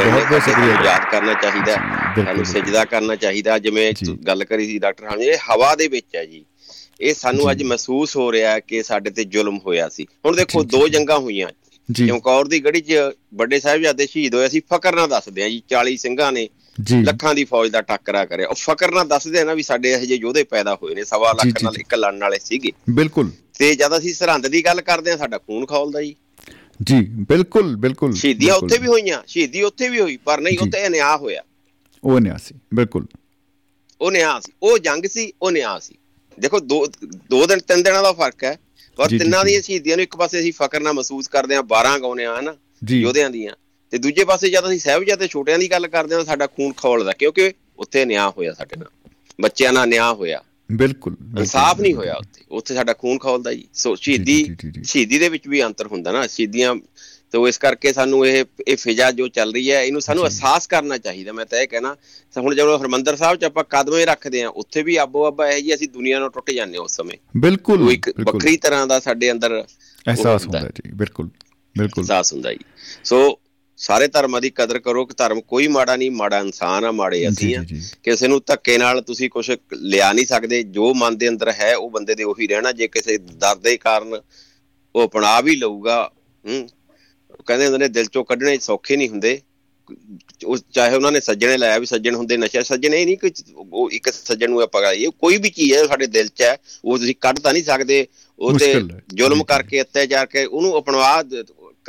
ਬਹੁਤ 0.09 0.23
ਬਹੁਤ 0.23 0.41
ਸ਼ੁਕਰੀਆ। 0.41 0.91
ਯਾਦ 0.91 1.01
ਕਰਨਾ 1.11 1.33
ਚਾਹੀਦਾ 1.33 1.71
ਹੈ। 1.71 1.77
ਸਾਨੂੰ। 2.25 2.45
ਸਜਦਾ 2.45 2.85
ਕਰਨਾ 2.85 3.15
ਚਾਹੀਦਾ। 3.15 3.59
ਜਿਵੇਂ। 3.59 3.93
ਗੱਲ 4.27 4.43
ਕਰੀ 4.43 4.67
ਸੀ 4.67 4.79
ਡਾਕਟਰ 4.79 5.05
ਹਾਨੀ 5.05 5.25
ਇਹ 5.25 5.37
ਹਵਾ 5.37 5.75
ਦੇ 5.75 5.87
ਵਿੱਚ 5.87 6.15
ਹੈ 6.15 6.25
ਜੀ। 6.25 6.45
ਇਹ 7.01 7.13
ਸਾਨੂੰ 7.13 7.51
ਅੱਜ 7.51 7.63
ਮਹਿਸੂਸ 7.63 8.17
ਹੋ 8.17 8.31
ਰਿਹਾ 8.31 8.51
ਹੈ 8.51 8.59
ਕਿ 8.59 8.83
ਸਾਡੇ 8.83 9.09
ਤੇ 9.09 9.23
ਜ਼ੁਲਮ 9.23 9.59
ਹੋਇਆ 9.65 9.89
ਸੀ। 9.89 10.05
ਹੁਣ 10.25 10.35
ਦੇਖੋ 10.35 10.63
ਦੋ। 10.63 10.87
ਜੰਗਾਂ 10.87 11.19
ਹੋਈਆਂ। 11.19 11.47
ਜੀ। 11.91 12.07
ਚਮਕੌਰ 12.07 12.47
ਦੀ 12.47 12.63
ਗੜੀ 12.63 12.81
'ਚ 12.81 12.93
ਵੱਡੇ 13.33 13.59
ਸਾਹਿਬਜ਼ਾਦੇ 13.59 14.07
ਸ਼ਹੀਦ 14.07 14.35
ਹੋਏ। 14.35 14.49
ਸੀ 14.49 14.59
ਫਕਰ 14.59 14.95
ਨਾਲ 14.95 15.09
ਦੱਸਦੇ 15.09 15.43
ਆ 15.43 15.49
ਜੀ 15.49 15.63
40 15.69 15.97
ਸਿੰਘਾਂ 15.97 16.31
ਨੇ 16.31 16.49
ਲੱਖਾਂ 17.05 17.35
ਦੀ 17.35 17.43
ਫੌਜ 17.43 17.69
ਦਾ 17.69 17.81
ਟੱਕਰਾ 17.81 18.25
ਕਰਿਆ। 18.25 18.47
ਉਹ 18.47 18.55
ਫਕਰ 18.55 18.91
ਨਾਲ 18.91 19.07
ਦੱਸਦੇ 19.07 19.39
ਆ 19.39 19.43
ਨਾ 19.43 19.53
ਵੀ 19.53 19.63
ਸਾਡੇ 19.63 19.91
ਇਹੋ 19.91 19.99
ਜਿਹੇ 19.99 20.19
ਯੋਧੇ 20.19 20.43
ਪੈਦਾ 20.43 20.75
ਹੋਏ 20.75 20.95
ਨੇ 20.95 21.03
ਸਵਾ 21.03 21.31
ਲੱਖ 21.31 21.63
ਨਾਲ। 21.63 21.73
ਇੱਕ 21.79 21.93
ਲੜਨ 21.93 22.19
ਵਾਲੇ 22.19 22.37
ਸੀਗੇ। 22.43 22.71
ਬਿਲਕੁਲ। 22.89 23.31
ਤੇ 23.59 23.75
ਜਦ 23.75 23.97
ਅਸੀਂ 23.97 24.13
ਸਰਹੰਦ 24.13 24.47
ਦੀ 24.47 24.65
ਗੱਲ 24.65 24.81
ਕਰਦੇ 24.81 25.11
ਆ 25.11 25.17
ਸਾਡਾ 25.17 25.37
ਖੂਨ 25.37 25.65
ਖੌਲਦਾ 25.65 26.01
ਜੀ। 26.01 26.15
ਜੀ 26.83 27.01
ਬਿਲਕੁਲ 27.01 27.75
ਬਿਲਕੁਲ 27.75 28.13
ਸ਼ਹੀਦੀਆਂ। 28.13 28.55
ਉੱਥੇ 28.55 28.77
ਵੀ 28.77 28.87
ਹੋਈਆਂ 28.87 29.21
ਸ਼ਹੀਦੀ 29.27 29.61
ਉੱਥੇ 29.61 29.89
ਵੀ 29.89 29.99
ਹੋਈ 30.01 30.17
ਪਰ 30.17 30.41
ਨਹੀਂ। 30.41 30.57
ਉੱਥੇ 30.59 30.87
ਅਨਿਆਂ 30.87 31.17
ਹੋਇਆ। 31.17 31.41
ਉਹ 32.03 32.19
ਨਿਆ 32.19 32.37
ਸੀ 32.37 32.55
ਬਿਲਕੁਲ। 32.73 33.05
ਉਹ 34.01 34.11
ਨਿਆਂ 34.11 34.41
ਸੀ 34.41 34.51
ਉਹ 34.63 34.77
ਜੰਗ 34.77 35.05
ਸੀ 35.05 35.33
ਉਹ 35.41 35.51
ਨਿਆਂ 35.51 35.79
ਸੀ। 35.79 35.95
ਦੇਖੋ 36.39 36.59
ਦੋ 36.59 36.87
ਦੋ 37.29 37.47
ਦਿਨ 37.47 37.59
ਤਿੰਨ 37.59 37.83
ਦਿਨਾਂ 37.83 38.03
ਦਾ 38.03 38.13
ਫ਼ਰਕ 38.13 38.43
ਹੈ। 38.43 38.59
ਪਰ 38.95 39.07
ਤਿੰਨਾਂ। 39.07 39.45
ਦੀਆਂ 39.45 39.61
ਸ਼ਹੀਦੀਆਂ 39.61 39.97
ਨੂੰ 39.97 40.03
ਇੱਕ 40.03 40.15
ਪਾਸੇ 40.15 40.39
ਅਸੀਂ 40.39 40.53
ਫਕਰ 40.53 40.79
ਨਾਲ 40.79 40.93
ਮਹਿਸੂਸ 40.93 41.27
ਕਰਦੇ 41.27 41.55
ਹਾਂ 41.55 41.63
12 41.63 41.99
ਗਾਉਨੇ 41.99 42.25
ਆ 42.25 42.39
ਹਨਾ 42.39 42.55
ਯੋਧਿਆਂ 42.89 43.29
ਦੀਆਂ। 43.29 43.51
ਤੇ 43.91 43.97
ਦੂਜੇ 43.97 44.25
ਪਾਸੇ 44.25 44.49
ਜਦ 44.49 44.67
ਅਸੀਂ 44.67 44.79
ਸਾਹਿਬਜ਼ਾਦੇ 44.79 45.27
ਛੋਟਿਆਂ 45.27 45.59
ਦੀ 45.59 45.71
ਗੱਲ 45.71 45.87
ਕਰਦੇ 45.87 46.15
ਹਾਂ 46.15 46.25
ਸਾਡਾ 46.25 46.47
ਖੂਨ 46.47 46.73
ਖੌਲਦਾ 46.73 47.11
ਕਿਉਂਕਿ 47.11 47.53
ਉੱਥੇ 47.77 48.05
ਨਿਆਂ 48.05 48.29
ਹੋਇਆ 48.29 48.53
ਸਾਡੇ 48.53 48.75
ਨਾਲ। 48.79 49.09
ਬੱਚਿਆਂ 49.41 49.73
ਨਾਲ 49.73 49.87
ਨਿਆਂ 49.87 50.13
ਹੋਇਆ। 50.13 50.43
ਬਿਲਕੁਲ 50.71 51.15
ਇਨਸਾਫ 51.39 51.79
ਨਹੀਂ। 51.79 51.93
ਹੋਇਆ 51.93 52.13
ਉੱਥੇ। 52.13 52.41
ਉੱਥੇ 52.51 52.75
ਸਾਡਾ 52.75 52.93
ਖੂਨ 52.93 53.17
ਖੌਲਦਾ 53.17 53.53
ਜੀ। 53.53 53.67
ਸੋ 53.73 53.95
ਸ਼ਹੀਦੀ। 53.95 54.55
ਸ਼ਹੀਦੀ 54.83 55.19
ਦੇ 55.19 55.29
ਵਿੱਚ 55.29 55.47
ਵੀ 55.47 55.63
ਅੰਤਰ 55.63 55.87
ਹੁੰਦਾ 55.87 56.11
ਨਾ 56.11 56.27
ਸ਼ਹੀਦੀਆਂ 56.27 56.75
ਤੋ 57.31 57.47
ਇਸ 57.47 57.57
ਕਰਕੇ 57.57 57.93
ਸਾਨੂੰ 57.93 58.27
ਇਹ 58.27 58.45
ਇਹ 58.67 58.77
ਫਿਜ਼ਾ 58.77 59.11
ਜੋ 59.11 59.27
ਚੱਲ 59.27 59.53
ਰਹੀ 59.53 59.71
ਹੈ 59.71 59.83
ਇਹਨੂੰ 59.83 60.01
ਸਾਨੂੰ। 60.01 60.23
ਅਹਿਸਾਸ 60.23 60.67
ਕਰਨਾ 60.67 60.97
ਚਾਹੀਦਾ। 60.97 61.31
ਮੈਂ 61.31 61.45
ਤਾਂ 61.45 61.59
ਇਹ 61.59 61.67
ਕਹਿਣਾ 61.67 61.95
ਹੁਣ 62.37 62.55
ਜਦੋਂ 62.55 62.79
ਹਰਮੰਦਰ 62.79 63.15
ਸਾਹਿਬ 63.15 63.37
ਚ 63.37 63.43
ਆਪਾਂ 63.43 63.63
ਕਦਮੇ 63.69 64.05
ਰੱਖਦੇ 64.05 64.43
ਆ 64.43 64.49
ਉੱਥੇ 64.49 64.83
ਵੀ 64.83 64.95
ਆਬੋ 64.95 65.25
ਆਬਾ 65.25 65.49
ਇਹ 65.51 65.63
ਜੀ 65.63 65.75
ਅਸੀਂ 65.75 65.87
ਦੁਨੀਆ 65.87 66.19
ਨੂੰ 66.19 66.31
ਟੁੱਟ 66.31 66.51
ਜਾਂਦੇ 66.51 66.77
ਹਾਂ 66.77 66.83
ਉਸ 66.83 66.95
ਸਮੇਂ। 66.95 67.17
ਬਿਲਕੁਲ 67.37 67.91
ਇੱਕ। 67.91 68.09
ਵੱਖਰੀ 68.09 68.57
ਤਰ੍ਹਾਂ 68.57 68.87
ਦਾ 68.87 68.99
ਸਾਡੇ 68.99 69.31
ਅੰਦਰ 69.31 69.65
ਅਹਿਸਾਸ 70.07 70.43
ਹੁੰਦਾ 70.43 70.59
ਹੈ। 70.59 70.69
ਜੀ 70.69 70.91
ਬਿਲਕੁਲ 70.91 71.27
ਬਿਲਕੁਲ। 71.77 72.03
ਅਹਿਸਾਸ 72.03 72.33
ਹੁੰਦਾ 72.33 72.53
ਜੀ। 72.53 72.59
ਸੋ 73.03 73.39
ਸਾਰੇ 73.79 74.07
ਧਰਮਾਂ 74.07 74.41
ਦੀ 74.41 74.49
ਕਦਰ 74.49 74.79
ਕਰੋ 74.79 75.05
ਕਿ 75.05 75.13
ਧਰਮ 75.17 75.41
ਕੋਈ 75.41 75.67
ਮਾੜਾ 75.67 75.95
ਨਹੀਂ 75.95 76.11
ਮਾੜਾ 76.11 76.39
ਇਨਸਾਨ 76.39 76.85
ਆ 76.85 76.91
ਮਾੜੇ 76.91 77.29
ਅਸੀਂ 77.29 77.57
ਆ। 77.57 77.65
ਕਿਸੇ 78.03 78.27
ਨੂੰ 78.27 78.41
ਧੱਕੇ 78.45 78.77
ਨਾਲ 78.77 79.01
ਤੁਸੀਂ 79.01 79.29
ਕੁਝ 79.29 79.51
ਲਿਆ 79.73 80.13
ਨਹੀਂ 80.13 80.25
ਸਕਦੇ 80.25 80.63
ਜੋ 80.63 80.93
ਮਨ 80.93 81.17
ਦੇ 81.17 81.29
ਅੰਦਰ 81.29 81.51
ਹੈ 81.51 81.75
ਉਹ 81.75 81.89
ਬੰਦੇ 81.89 82.15
ਦੇ 82.15 82.23
ਉਹੀ 82.23 82.47
ਰਹਿਣਾ। 82.47 82.71
ਜੇ 82.71 82.87
ਕਿਸੇ 82.87 83.17
ਦਰ 83.17 83.55
ਦੇ 83.55 83.77
ਕਾਰਨ 83.77 84.21
ਉਹ 84.95 85.07
ਅਪਣਾ 85.07 85.41
ਵੀ 85.41 85.55
ਲਊਗਾ 85.55 86.11
ਹੂੰ 86.47 86.69
ਕਹਿੰਦੇ 87.47 87.65
ਹੁੰਦੇ 87.65 87.77
ਨੇ 87.77 87.87
ਦਿਲ 87.87 88.05
ਚੋਂ 88.05 88.25
ਕੱਢਣੇ 88.25 88.59
ਸੌਖੇ 88.59 88.97
ਨਹੀਂ 88.97 89.09
ਹੁੰਦੇ। 89.09 89.41
ਉਹ 90.45 90.57
ਚਾਹੇ 90.71 90.95
ਉਹਨਾਂ 90.95 91.11
ਨੇ 91.11 91.19
ਸੱਜਣੇ 91.19 91.57
ਲਾਇਆ 91.57 91.77
ਵੀ 91.77 91.85
ਸੱਜਣ 91.85 92.15
ਹੁੰਦੇ 92.15 92.37
ਨਸ਼ਾ 92.37 92.63
ਸੱਜਣ 92.63 92.93
ਇਹ 92.93 93.05
ਨਹੀਂ 93.05 93.17
ਕਿ 93.17 93.31
ਉਹ 93.55 93.91
ਇੱਕ 93.91 94.09
ਸੱਜਣ 94.09 94.49
ਨੂੰ 94.49 94.61
ਆਪਾਂ 94.61 94.93
ਇਹ 94.93 95.09
ਕੋਈ 95.09 95.37
ਵੀ 95.37 95.49
ਚੀਜ਼ 95.49 95.73
ਹੈ 95.73 95.87
ਸਾਡੇ 95.87 96.07
ਦਿਲ 96.07 96.27
'ਚ 96.27 96.41
ਹੈ 96.41 96.57
ਉਹ 96.85 96.97
ਤੁਸੀਂ 96.97 97.15
ਕੱਢ 97.21 97.39
ਤਾਂ 97.39 97.53
ਨਹੀਂ 97.53 97.63
ਸਕਦੇ। 97.63 98.07
ਉਹ 98.39 98.49
ਤੇ 98.49 98.53
ਮੁਸ਼ਕਿਲ 98.53 98.91
ਹੈ। 98.91 99.03
ਜ਼ੁਲਮ। 99.13 99.43
ਕਰਕੇ 99.43 99.81
ਅਤਿਆਚਾਰ 99.81 100.25
ਕੇ 100.25 100.45
ਉਹਨੂੰ 100.45 100.79
ਅਪਣਵਾ 100.79 101.23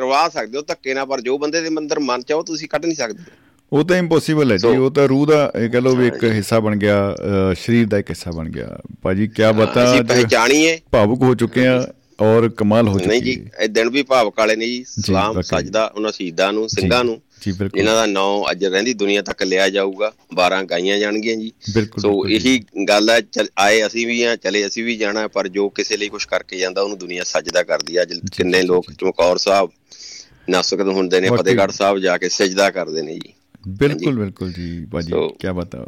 ਕਰਵਾ 0.00 0.28
ਸਕਦੇ 0.28 0.58
ਹੋ 0.58 0.62
ਧੱਕੇ 0.62 0.94
ਨਾਲ 0.94 1.06
ਪਰ 1.06 1.20
ਜੋ 1.20 1.38
ਬੰਦੇ 1.38 1.60
ਦੇ 1.60 1.68
ਅੰਦਰ 1.68 1.98
ਮਨ 2.00 2.22
'ਚ 2.22 2.32
ਆ 2.32 2.36
ਉਹ 2.36 2.44
ਤੁਸੀਂ 2.44 2.68
ਕੱਢ 2.68 2.86
ਨਹੀਂ 2.86 2.96
ਸਕਦੇ। 2.96 3.30
ਉਹ 3.72 3.84
ਤਾਂ 3.84 3.96
ਇੰਪੋਸੀਬਲ 3.96 4.52
ਹੈ 4.52 4.56
ਜੀ 4.56 4.76
ਉਹ 4.76 4.90
ਤਾਂ 4.90 5.06
ਰੂਹ 5.08 5.26
ਦਾ 5.26 5.40
ਇਹ 5.56 5.68
ਕਹ 5.70 5.78
ਲਓ 5.78 5.94
ਵੀ 5.96 6.06
ਇੱਕ 6.06 6.24
ਹਿੱਸਾ 6.26 6.60
ਬਣ 6.60 6.76
ਗਿਆ 6.76 6.96
ਸਰੀਰ 7.58 7.86
ਦਾ 7.86 7.98
ਇੱਕ 7.98 8.10
ਹਿੱਸਾ 8.10 8.30
ਬਣ 8.30 8.48
ਗਿਆ। 8.50 8.78
ਭਾਜੀ 9.02 9.26
ਕੀ 9.28 9.42
ਬਤਾ 9.58 9.84
ਅਸੀਂ 9.84 10.02
ਪਹਿਚਾਣੀਏ 10.04 10.78
ਭਾਵੁਕ 10.92 11.22
ਹੋ 11.22 11.34
ਚੁੱਕੇ 11.34 11.66
ਆ 11.66 11.76
ਔਰ 12.20 12.48
ਕਮਾਲ 12.56 12.88
ਹੋ 12.88 12.94
ਨਹੀਂ 12.94 13.20
ਚੁੱਕੀ 13.20 13.34
ਜੀ 13.34 13.40
ਹੈ। 13.40 13.64
ਇਹ 13.64 13.68
ਦਿਨ 13.68 13.90
ਵੀ 13.90 14.02
ਭਾਵਕ 14.02 14.38
ਵਾਲੇ 14.38 14.56
ਨੇ 14.56 14.66
ਜੀ 14.66 14.84
ਸਲਾਮ। 14.88 15.40
ਸਜਦਾ 15.42 15.84
ਉਹਨਾਂ 15.86 16.12
ਸ਼ਹੀਦਾਂ 16.12 16.52
ਨੂੰ 16.52 16.68
ਸਿੰਘਾਂ 16.68 17.04
ਨੂੰ। 17.04 17.20
ਜੀ 17.42 17.52
ਬਿਲਕੁਲ। 17.52 17.80
ਇਹਨਾਂ 17.80 17.94
ਦਾ 17.94 18.06
ਨਾਮ 18.06 18.44
ਅੱਜ 18.50 18.64
ਰਹਿੰਦੀ 18.64 18.92
ਦੁਨੀਆ 18.94 19.22
ਤੱਕ 19.22 19.42
ਲਿਆ 19.42 19.68
ਜਾਊਗਾ। 19.68 20.12
12 20.34 20.62
ਗਾਈਆਂ 20.64 20.98
ਜਾਣਗੀਆਂ 20.98 21.36
ਜੀ। 21.36 21.52
ਸੋ 21.98 22.28
ਇਹੀ 22.28 22.58
ਗੱਲ 22.88 23.10
ਹੈ 23.10 23.44
ਆਏ 23.58 23.86
ਅਸੀਂ 23.86 24.06
ਵੀ 24.06 24.22
ਆ 24.22 24.36
ਚਲੇ 24.36 24.66
ਅਸੀਂ 24.66 24.84
ਵੀ 24.84 24.96
ਜਾਣਾ 24.96 25.28
ਪਰ 25.28 25.48
ਜੋ 25.48 25.68
ਕਿਸੇ 25.68 25.96
ਲਈ 25.96 26.08
ਕੁਝ 26.08 26.24
ਕਰਕੇ 26.24 26.58
ਜਾਂਦਾ 26.58 26.82
ਉਹਨੂੰ 26.82 26.98
ਦੁਨੀਆ 26.98 27.24
ਸਜਦਾ 27.24 27.62
ਕਰਦੀ 27.62 27.96
ਆ। 27.96 28.04
ਕਿੰਨੇ 28.36 28.62
ਲੋਕ 28.62 28.92
ਚਮਕੌਰ 28.92 29.36
ਸਾਹਿਬ 29.36 29.70
ਨਾਸਕਤ 30.48 30.86
ਹੁੰਦੇ 30.88 31.20
ਨੇ 31.20 31.28
ਫਤਿਹਗੜ੍ਹ 31.30 31.72
ਸਾਹਿਬ 31.72 31.98
ਜਾ 31.98 32.18
ਕੇ 32.18 32.28
ਸਜਦਾ 32.28 32.70
ਕਰਦੇ 32.70 33.02
ਨੇ 33.02 33.14
ਜੀ। 33.14 33.32
ਬਿਲਕੁਲ 33.68 34.18
ਬਿਲਕੁਲ 34.18 34.52
ਜੀ 34.52 34.84
ਬਾਜੀ 34.84 35.12
ਕੀ 35.40 35.52
ਬਤਾ 35.52 35.86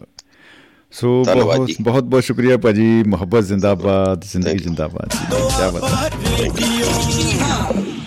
ਸੋ 0.93 1.25
ਬਹੁਤ 1.25 1.71
ਬਹੁਤ 1.81 2.05
ਬਹੁਤ 2.05 2.25
ਸ਼ੁਕਰੀਆ 2.25 2.57
ਭਾਜੀ 2.57 3.03
ਮੁਹੱਬਤ 3.07 3.45
ਜ਼ਿੰਦਾਬਾਦ 3.45 4.25
ਜ਼ਿੰਦਗੀ 4.33 4.59
ਜ਼ਿੰਦਾਬਾਦ 4.59 5.13
ਜੀ 5.13 5.27
ਕੀ 5.31 5.69
ਬਤਾ 5.71 6.11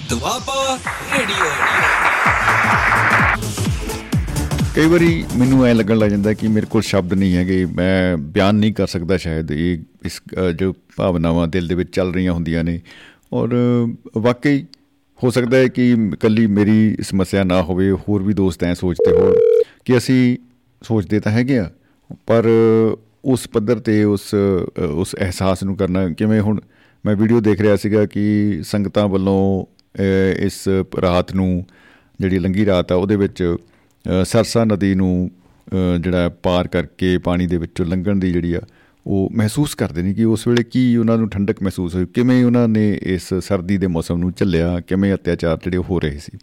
ਦੁਆਬਾ 0.09 0.77
ਰੇਡੀਓ। 1.17 1.45
ਕਈ 4.75 4.85
ਵਾਰੀ 4.87 5.23
ਮੈਨੂੰ 5.37 5.65
ਐ 5.65 5.73
ਲੱਗਣ 5.73 5.97
ਲੱਗ 5.97 6.09
ਜਾਂਦਾ 6.09 6.33
ਕਿ 6.33 6.47
ਮੇਰੇ 6.47 6.65
ਕੋਲ 6.69 6.81
ਸ਼ਬਦ 6.81 7.13
ਨਹੀਂ 7.13 7.35
ਹੈਗੇ 7.35 7.65
ਮੈਂ 7.65 8.17
ਬਿਆਨ 8.17 8.55
ਨਹੀਂ 8.55 8.73
ਕਰ 8.73 8.87
ਸਕਦਾ 8.87 9.17
ਸ਼ਾਇਦ 9.17 9.51
ਇਹ 9.51 9.77
ਇਸ 10.05 10.21
ਅ, 10.39 10.51
ਜੋ 10.51 10.73
ਭਾਵਨਾਵਾਂ 10.97 11.47
ਦਿਲ 11.47 11.67
ਦੇ 11.67 11.75
ਵਿੱਚ 11.75 11.89
ਚੱਲ 11.95 12.13
ਰਹੀਆਂ 12.13 12.33
ਹੁੰਦੀਆਂ 12.33 12.63
ਨੇ। 12.63 12.79
ਔਰ 13.33 13.53
ਅ, 13.53 14.19
ਵਾਕਈ 14.19 14.65
ਹੋ 15.19 15.29
ਸਕਦਾ 15.29 15.57
ਹੈ 15.57 15.67
ਕਿ 15.67 15.89
ਇਕੱਲੀ 15.91 16.45
ਮੇਰੀ 16.47 16.95
ਸਮੱਸਿਆ 17.01 17.43
ਨਾ 17.43 17.61
ਹੋਵੇ 17.61 17.91
ਹੋਰ 17.91 18.23
ਵੀ 18.23 18.33
ਦੋਸਤ 18.33 18.63
ਐ 18.63 18.73
ਸੋਚਦੇ 18.73 19.11
ਹੋਣ 19.11 19.33
ਕਿ 19.85 19.97
ਅਸੀਂ 19.97 20.37
ਸੋਚਦੇ 20.81 21.19
ਤਾਂ 21.19 21.31
ਹੈਗੇ 21.31 21.59
ਆ 21.59 21.69
ਪਰ 22.27 22.49
ਉਸ 23.25 23.47
ਪੱਧਰ 23.47 23.79
ਤੇ 23.79 24.03
ਉਸ 24.03 24.29
ਅ, 24.35 24.81
ਉਸ 24.81 25.15
ਅਹਿਸਾਸ 25.21 25.63
ਨੂੰ 25.63 25.75
ਕਰਨਾ 25.77 26.07
ਕਿਵੇਂ 26.09 26.41
ਹੁਣ 26.41 26.59
ਮੈਂ 27.05 27.15
ਵੀਡੀਓ 27.15 27.39
ਦੇਖ 27.39 27.61
ਰਿਹਾ 27.61 27.75
ਸੀਗਾ 27.75 28.05
ਕਿ 28.05 28.59
ਸੰਗਤਾਂ 28.63 29.07
ਵੱਲੋਂ 29.07 29.39
ਅ, 29.99 30.03
ਇਸ 30.39 30.67
ਰਾਤ 31.01 31.33
ਨੂੰ 31.35 31.63
ਜਿਹੜੀ 32.19 32.39
ਲੰਗੀ 32.39 32.65
ਰਾਤ 32.65 32.91
ਆ 32.91 32.95
ਉਹਦੇ 32.95 33.15
ਵਿੱਚ 33.15 33.43
ਅ, 33.43 33.55
ਸਰਸਾ 34.25 34.63
ਨਦੀ 34.63 34.95
ਨੂੰ 34.95 35.31
ਜਿਹੜਾ 35.99 36.29
ਪਾਰ 36.43 36.67
ਕਰਕੇ 36.67 37.17
ਪਾਣੀ 37.17 37.47
ਦੇ 37.47 37.57
ਵਿੱਚੋਂ 37.57 37.85
ਲੰਘਣ 37.85 38.15
ਦੀ 38.15 38.31
ਜਿਹੜੀ 38.31 38.53
ਆ 38.53 38.61
ਉਹ 39.05 39.29
ਮਹਿਸੂਸ 39.33 39.75
ਕਰਦੇ 39.75 40.01
ਨੇ 40.01 40.13
ਕਿ 40.13 40.23
ਉਸ 40.23 40.47
ਵੇਲੇ 40.47 40.63
ਕੀ 40.63 40.95
ਉਹਨਾਂ 40.97 41.17
ਨੂੰ 41.17 41.29
ਠੰਡਕ 41.29 41.61
ਮਹਿਸੂਸ 41.63 41.95
ਹੋਈ 41.95 42.05
ਕਿਵੇਂ 42.05 42.43
ਉਹਨਾਂ 42.45 42.67
ਨੇ 42.67 42.99
ਇਸ 43.03 43.33
ਸਰਦੀ 43.33 43.77
ਦੇ 43.77 43.87
ਮੌਸਮ 43.87 44.17
ਨੂੰ 44.17 44.31
ਝੱਲਿਆ 44.37 44.79
ਕਿਵੇਂ 44.79 45.13
ਅਤਿਆਚਾਰ 45.13 45.57
ਜਿਹੜੇ 45.63 45.77
ਹੋ 45.77 45.99
ਰਹੇ 45.99 46.17
ਸੀ। 46.17 46.37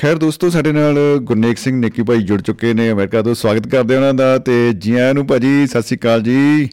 ਖੈਰ 0.00 0.16
ਦੋਸਤੋ 0.16 0.50
ਸਾਡੇ 0.50 0.72
ਨਾਲ 0.72 0.98
ਗੁਰਨੇਕ 1.20 1.58
ਸਿੰਘ 1.58 1.78
ਨੇਕੀ 1.80 2.02
ਭਾਈ 2.02 2.22
ਜੁੜ 2.22 2.40
ਚੁੱਕੇ 2.42 2.72
ਨੇ। 2.74 2.90
ਅਮਰੀਕਾ 2.92 3.22
ਤੋਂ 3.22 3.34
ਸਵਾਗਤ 3.34 3.68
ਕਰਦੇ 3.68 3.96
ਉਹਨਾਂ 3.96 4.14
ਦਾ 4.14 4.36
ਤੇ 4.38 4.72
ਜੀ 4.72 4.94
ਆਇਆਂ 4.94 5.14
ਨੂੰ 5.14 5.26
ਭਾਜੀ 5.26 5.66
ਸਤਿ 5.66 5.82
ਸ਼੍ਰੀ 5.82 5.98
ਅਕਾਲ 5.98 6.22
ਜੀ। 6.22 6.68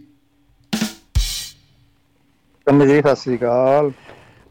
ਕੰਮੇ 2.67 2.87
ਜੀ 2.87 2.99
ਸਤਿ 3.01 3.15
ਸ੍ਰੀ 3.15 3.35
ਅਕਾਲ। 3.35 3.91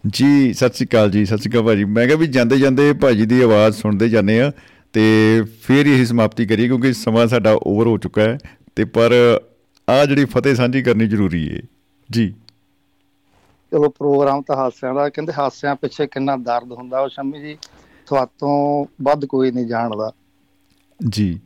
ਜੀ 0.04 0.52
ਸਤਿ 0.52 0.74
ਸ਼੍ਰੀ 0.74 0.86
ਅਕਾਲ 0.86 1.10
ਜੀ 1.10 1.24
ਸਤਿ 1.26 1.38
ਸ਼੍ਰੀ 1.38 1.50
ਅਕਾਲ 1.50 1.62
ਭਾਜੀ। 1.62 1.84
ਮੈਂ 1.84 2.06
ਕਿਹਾ 2.06 2.18
ਵੀ 2.18 2.26
ਜਾਂਦੇ 2.26 2.58
ਜਾਂਦੇ 2.58 2.92
ਭਾਜੀ 2.92 3.26
ਦੀ 3.26 3.40
ਆਵਾਜ਼ 3.42 3.76
ਸੁਣਦੇ 3.76 4.08
ਜਾਂਦੇ 4.08 4.40
ਆ 4.40 4.52
ਤੇ 4.92 5.42
ਫਿਰ 5.62 5.86
ਹੀ 5.86 6.06
ਸਮਾਪਤੀ 6.06 6.46
ਕਰੀਏ 6.46 6.66
ਕਿਉਂਕਿ 6.66 6.92
ਸਮਾਂ 6.92 7.26
ਸਾਡਾ 7.26 7.58
ਓਵਰ 7.62 7.86
ਹੋ 7.86 7.98
ਚੁੱਕਾ 7.98 8.22
ਹੈ 8.22 8.38
ਤੇ 8.76 8.84
ਪਰ 8.84 9.12
ਆ 9.90 10.04
ਜਿਹੜੀ 10.04 10.24
ਫਤਿਹ 10.24 10.54
ਸਾਂਝੀ 10.54 10.82
ਕਰਨੀ 10.82 11.06
ਜ਼ਰੂਰੀ 11.06 11.56
ਹੈ 11.56 11.62
ਜੀ। 12.10 12.34
ਚਲੋ 13.72 13.88
ਪ੍ਰੋਗਰਾਮ 13.88 14.42
ਤਾਂ 14.42 14.56
ਹਾਸਿਆਂ 14.56 14.94
ਦਾ 14.94 15.08
ਕਹਿੰਦੇ 15.08 15.32
ਹਾਸਿਆਂ 15.38 15.76
ਪਿੱਛੇ 15.76 16.06
ਕਿੰਨਾ 16.06 16.36
ਦਰਦ 16.36 16.72
ਹੁੰਦਾ 16.72 17.00
ਉਹ 17.00 17.08
ਸ਼ੰਮੀ 17.08 17.40
ਜੀ 17.40 17.58
ਤੁਹਾਤੋਂ 18.06 18.86
ਵੱਧ 19.02 19.24
ਕੋਈ 19.24 19.50
ਨਹੀਂ 19.50 19.66
ਜਾਣਦਾ। 19.66 20.12
ਜੀ। 21.08 21.40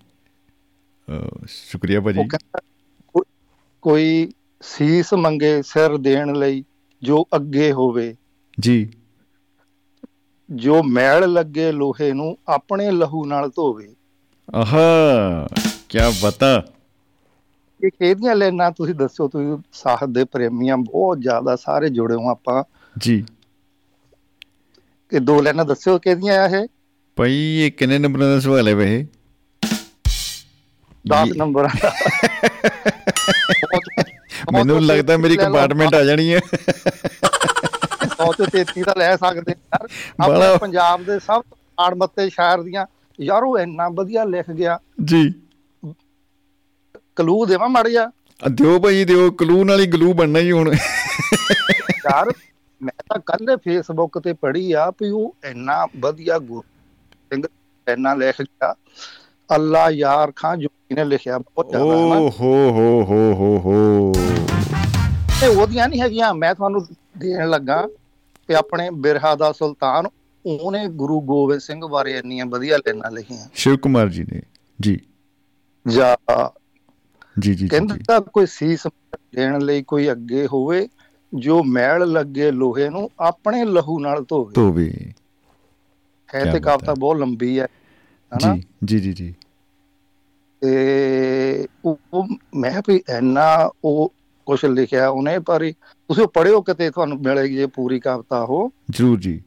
ਸ਼ੁਕਰੀਆ 1.46 2.00
ਭਾਜੀ। 2.00 2.28
ਕੋਈ 3.82 4.32
ਸੀਸ 4.62 5.14
ਮੰਗੇ 5.14 5.62
ਸਿਰ 5.62 5.96
ਦੇਣ 5.96 6.32
ਲਈ 6.32 6.64
ਜੋ 7.02 7.24
ਅੱਗੇ 7.36 7.72
ਹੋਵੇ। 7.72 8.16
ਜੀ। 8.60 8.90
ਜੋ 10.50 10.82
ਮੈਲ 10.82 11.32
ਲੱਗੇ 11.32 11.72
ਲੋਹੇ 11.72 12.12
ਨੂੰ 12.12 12.38
ਆਪਣੇ 12.48 12.90
ਲਹੂ 12.90 13.26
ਨਾਲ 13.26 13.48
ਧੋਵੇ। 13.48 13.94
ਆਹਾ 14.54 14.78
ਕੀ 15.88 15.98
ਬਤਾ। 16.22 16.64
ਇਹ 17.84 17.90
ਕਿਹਦੀਆਂ 17.90 18.36
ਲੈਣਾ 18.36 18.70
ਤੁਸੀਂ 18.70 18.94
ਦੱਸੋ? 18.94 19.28
ਤੁਸੀਂ 19.28 19.56
ਸਾਹਿਤ 19.72 20.10
ਦੇ 20.10 20.24
ਪ੍ਰੇਮੀਆਂ 20.24 20.76
ਬਹੁਤ 20.76 21.20
ਜ਼ਿਆਦਾ 21.20 21.56
ਸਾਰੇ 21.56 21.88
ਜੁੜੇ 21.88 22.14
ਹੋ 22.14 22.30
ਆਪਾਂ। 22.30 22.64
ਜੀ। 22.98 23.24
ਕਿ 25.10 25.18
ਦੋ 25.18 25.42
ਲੈਣਾ 25.42 25.64
ਦੱਸਿਓ 25.64 25.98
ਕਿਹਦੀਆਂ 25.98 26.42
ਆ 26.42 26.46
ਇਹ? 26.46 26.68
ਭਾਈ 27.16 27.34
ਇਹ 27.34 27.72
ਕਿੰਨੇ 27.72 27.98
ਨੰਬਰਾਂ 27.98 28.28
ਦਾ 28.28 28.40
ਸਵਾਲ 28.40 28.68
ਹੈ 28.68 28.74
ਵੇ 28.74 29.06
10 31.08 31.32
ਨੰਬਰ 31.36 31.68
ਮੈਨੂੰ 34.52 34.84
ਲੱਗਦਾ 34.84 35.16
ਮੇਰੀ 35.16 35.36
ਕੰਪਾਰਟਮੈਂਟ 35.36 35.94
ਆ 35.94 36.04
ਜਾਣੀ 36.04 36.34
ਹੈ। 36.34 36.40
100 38.18 38.32
ਤੋਂ 38.38 38.46
33 38.46 38.82
ਦਾ 38.82 38.94
ਲੈ 38.98 39.16
ਸਕਦੇ 39.16 39.52
ਯਾਰ। 39.52 39.88
ਆਪਣੇ 40.20 40.56
ਪੰਜਾਬ 40.58 41.04
ਦੇ 41.04 41.18
ਸਭ 41.18 41.42
ਤੋਂ 41.42 41.56
ਆੜਮੱਤੇ 41.78 42.28
ਸ਼ਾਇਰ 42.30 42.62
ਦੀਆਂ 42.62 42.86
ਯਾਰ 43.18 43.42
ਉਹ 43.42 43.58
ਇੰਨਾ 43.58 43.88
ਵਧੀਆ 43.88 44.24
ਲਿਖ 44.24 44.50
ਗਿਆ। 44.50 44.78
ਜੀ। 45.04 45.22
ਕਲੂ 47.16 47.44
ਦੇਵਾਂ 47.46 47.68
ਮੜ 47.68 47.88
ਜਾ 47.88 48.10
ਦਿਓ 48.40 48.78
ਭਾਈ 48.78 49.04
ਦਿਓ। 49.04 49.30
ਕਲੂ 49.30 49.64
ਨਾਲ 49.64 49.80
ਹੀ 49.80 49.86
ਗਲੂ 49.86 50.12
ਬਣਨਾ 50.14 50.38
ਹੀ 50.38 50.52
ਹੁਣ। 50.52 50.74
ਯਾਰ 52.06 52.32
ਮੈਂ 52.80 53.02
ਤਾਂ 53.08 53.18
ਕੱਲ 53.26 53.56
ਫੇਸਬੁੱਕ 53.56 54.18
ਤੇ 54.18 54.32
ਪੜ੍ਹੀ 54.32 54.72
ਆ 54.72 54.90
ਵੀ 54.90 55.10
ਉਹ 55.10 55.34
ਇੰਨਾ 55.44 55.86
ਵਧੀਆ 55.96 56.38
ਗੁਰ 56.38 56.62
ਸਿੰਘ 57.32 57.42
ਇੰਨਾ 57.86 58.14
ਲਿਖ 58.14 58.42
ਗਿਆ। 58.42 58.74
ਅੱਲਾ 59.50 59.88
ਯਾਰ 59.90 60.32
ਖਾਂ 60.36 60.56
ਜੋਗੀ 60.56 60.94
ਨੇ 60.94 61.04
ਲਿਖਿਆ 61.04 61.38
ਬਹੁਤ 61.38 61.68
ਜ਼ਿਆਦਾ 61.70 61.94
ਓ 61.94 62.28
ਹੋ 62.30 62.54
ਹੋ 62.70 63.02
ਹੋ 63.02 63.32
ਹੋ 63.34 63.58
ਹੋ। 63.58 64.12
ਤੇ 65.40 65.46
ਉਹਦੀਆਂ 65.46 65.88
ਨਹੀਂ 65.88 66.00
ਹੈਗੀਆਂ 66.00 66.34
ਮੈਂ 66.34 66.54
ਤੁਹਾਨੂੰ 66.54 66.86
ਦੇਣ 67.18 67.48
ਲੱਗਾ। 67.50 67.86
ਕਿ 68.48 68.56
ਆਪਣੇ 68.56 68.90
ਬਿਰਹਾ 68.90 69.34
ਦਾ 69.34 69.52
ਸੁਲਤਾਨ 69.52 70.06
ਉਹਨੇ 70.46 70.88
ਗੁਰੂ 70.88 71.20
ਗੋਬਿੰਦ 71.20 71.60
ਸਿੰਘ 71.60 71.86
ਬਾਰੇ 71.86 72.12
ਇੰਨੀਆਂ 72.12 72.46
ਵਧੀਆ 72.46 72.76
ਲੈਣਾ 72.76 73.08
ਲਿਖੀਆਂ। 73.08 73.48
ਸ਼ਿਵ 73.54 73.76
ਕੁਮਾਰ 73.76 74.08
ਜੀ 74.08 74.24
ਨੇ 74.24 74.42
ਜੀ। 74.80 75.00
ਜਾਂ 75.88 76.48
ਜੀ 77.38 77.54
ਜੀ 77.54 77.68
ਕਹਿੰਦਾ 77.68 78.20
ਕੋਈ 78.20 78.46
ਸੀਸ 78.46 78.86
ਦੇਣ 79.34 79.60
ਲਈ 79.60 79.82
ਕੋਈ 79.82 80.10
ਅੱਗੇ 80.10 80.46
ਹੋਵੇ 80.46 80.88
ਜੋ 81.34 81.64
ਮੈਲ 81.64 82.12
ਲੱਗੇ 82.12 82.50
ਲੋਹੇ 82.50 82.88
ਨੂੰ 82.88 83.10
ਆਪਣੇ 83.20 83.64
ਲਹੂ 83.64 84.00
ਨਾਲ 84.00 84.24
ਧੋਵੇ। 84.28 84.52
ਧੋਵੇ। 84.54 85.12
ਹੈ 86.34 86.52
ਤੇ 86.52 86.60
ਕਵਿਤਾ 86.60 86.94
ਬਹੁਤ 86.94 87.16
ਲੰਬੀ 87.16 87.60
ਹੈ 87.60 87.66
ਹਨਾ? 88.36 88.56
ਜੀ 88.84 88.98
ਜੀ 88.98 89.12
ਜੀ 89.12 89.34
ਤੇ 90.60 91.68
ਉਹ 91.84 91.98
ਉਹ 92.12 92.28
ਮੈਂ 92.54 92.82
ਵੀ 92.88 92.96
ਇੰਨਾ 92.96 93.70
ਉਹ 93.84 94.12
ਕੁਛ 94.46 94.64
ਲਿਖਿਆ 94.64 95.08
ਉਹਨੇ 95.08 95.38
ਪਰ 95.38 95.62
ਇਹ- 95.62 95.74
ਤੁਸੀਂ 96.08 96.26
ਪੜਿਓ 96.26 96.60
ਕਿਤੇ 96.60 96.90
ਤੁਹਾਨੂੰ 96.90 97.18
ਮਿਲੇਗੀ 97.18 97.56
ਜੇ 97.56 97.66
ਪੂਰੀ 97.66 98.00
ਕਵਿਤਾ 98.00 98.40
ਉਹ। 98.40 98.72
ਜਰੂਰ 98.90 99.20
ਜੀ। 99.20 99.42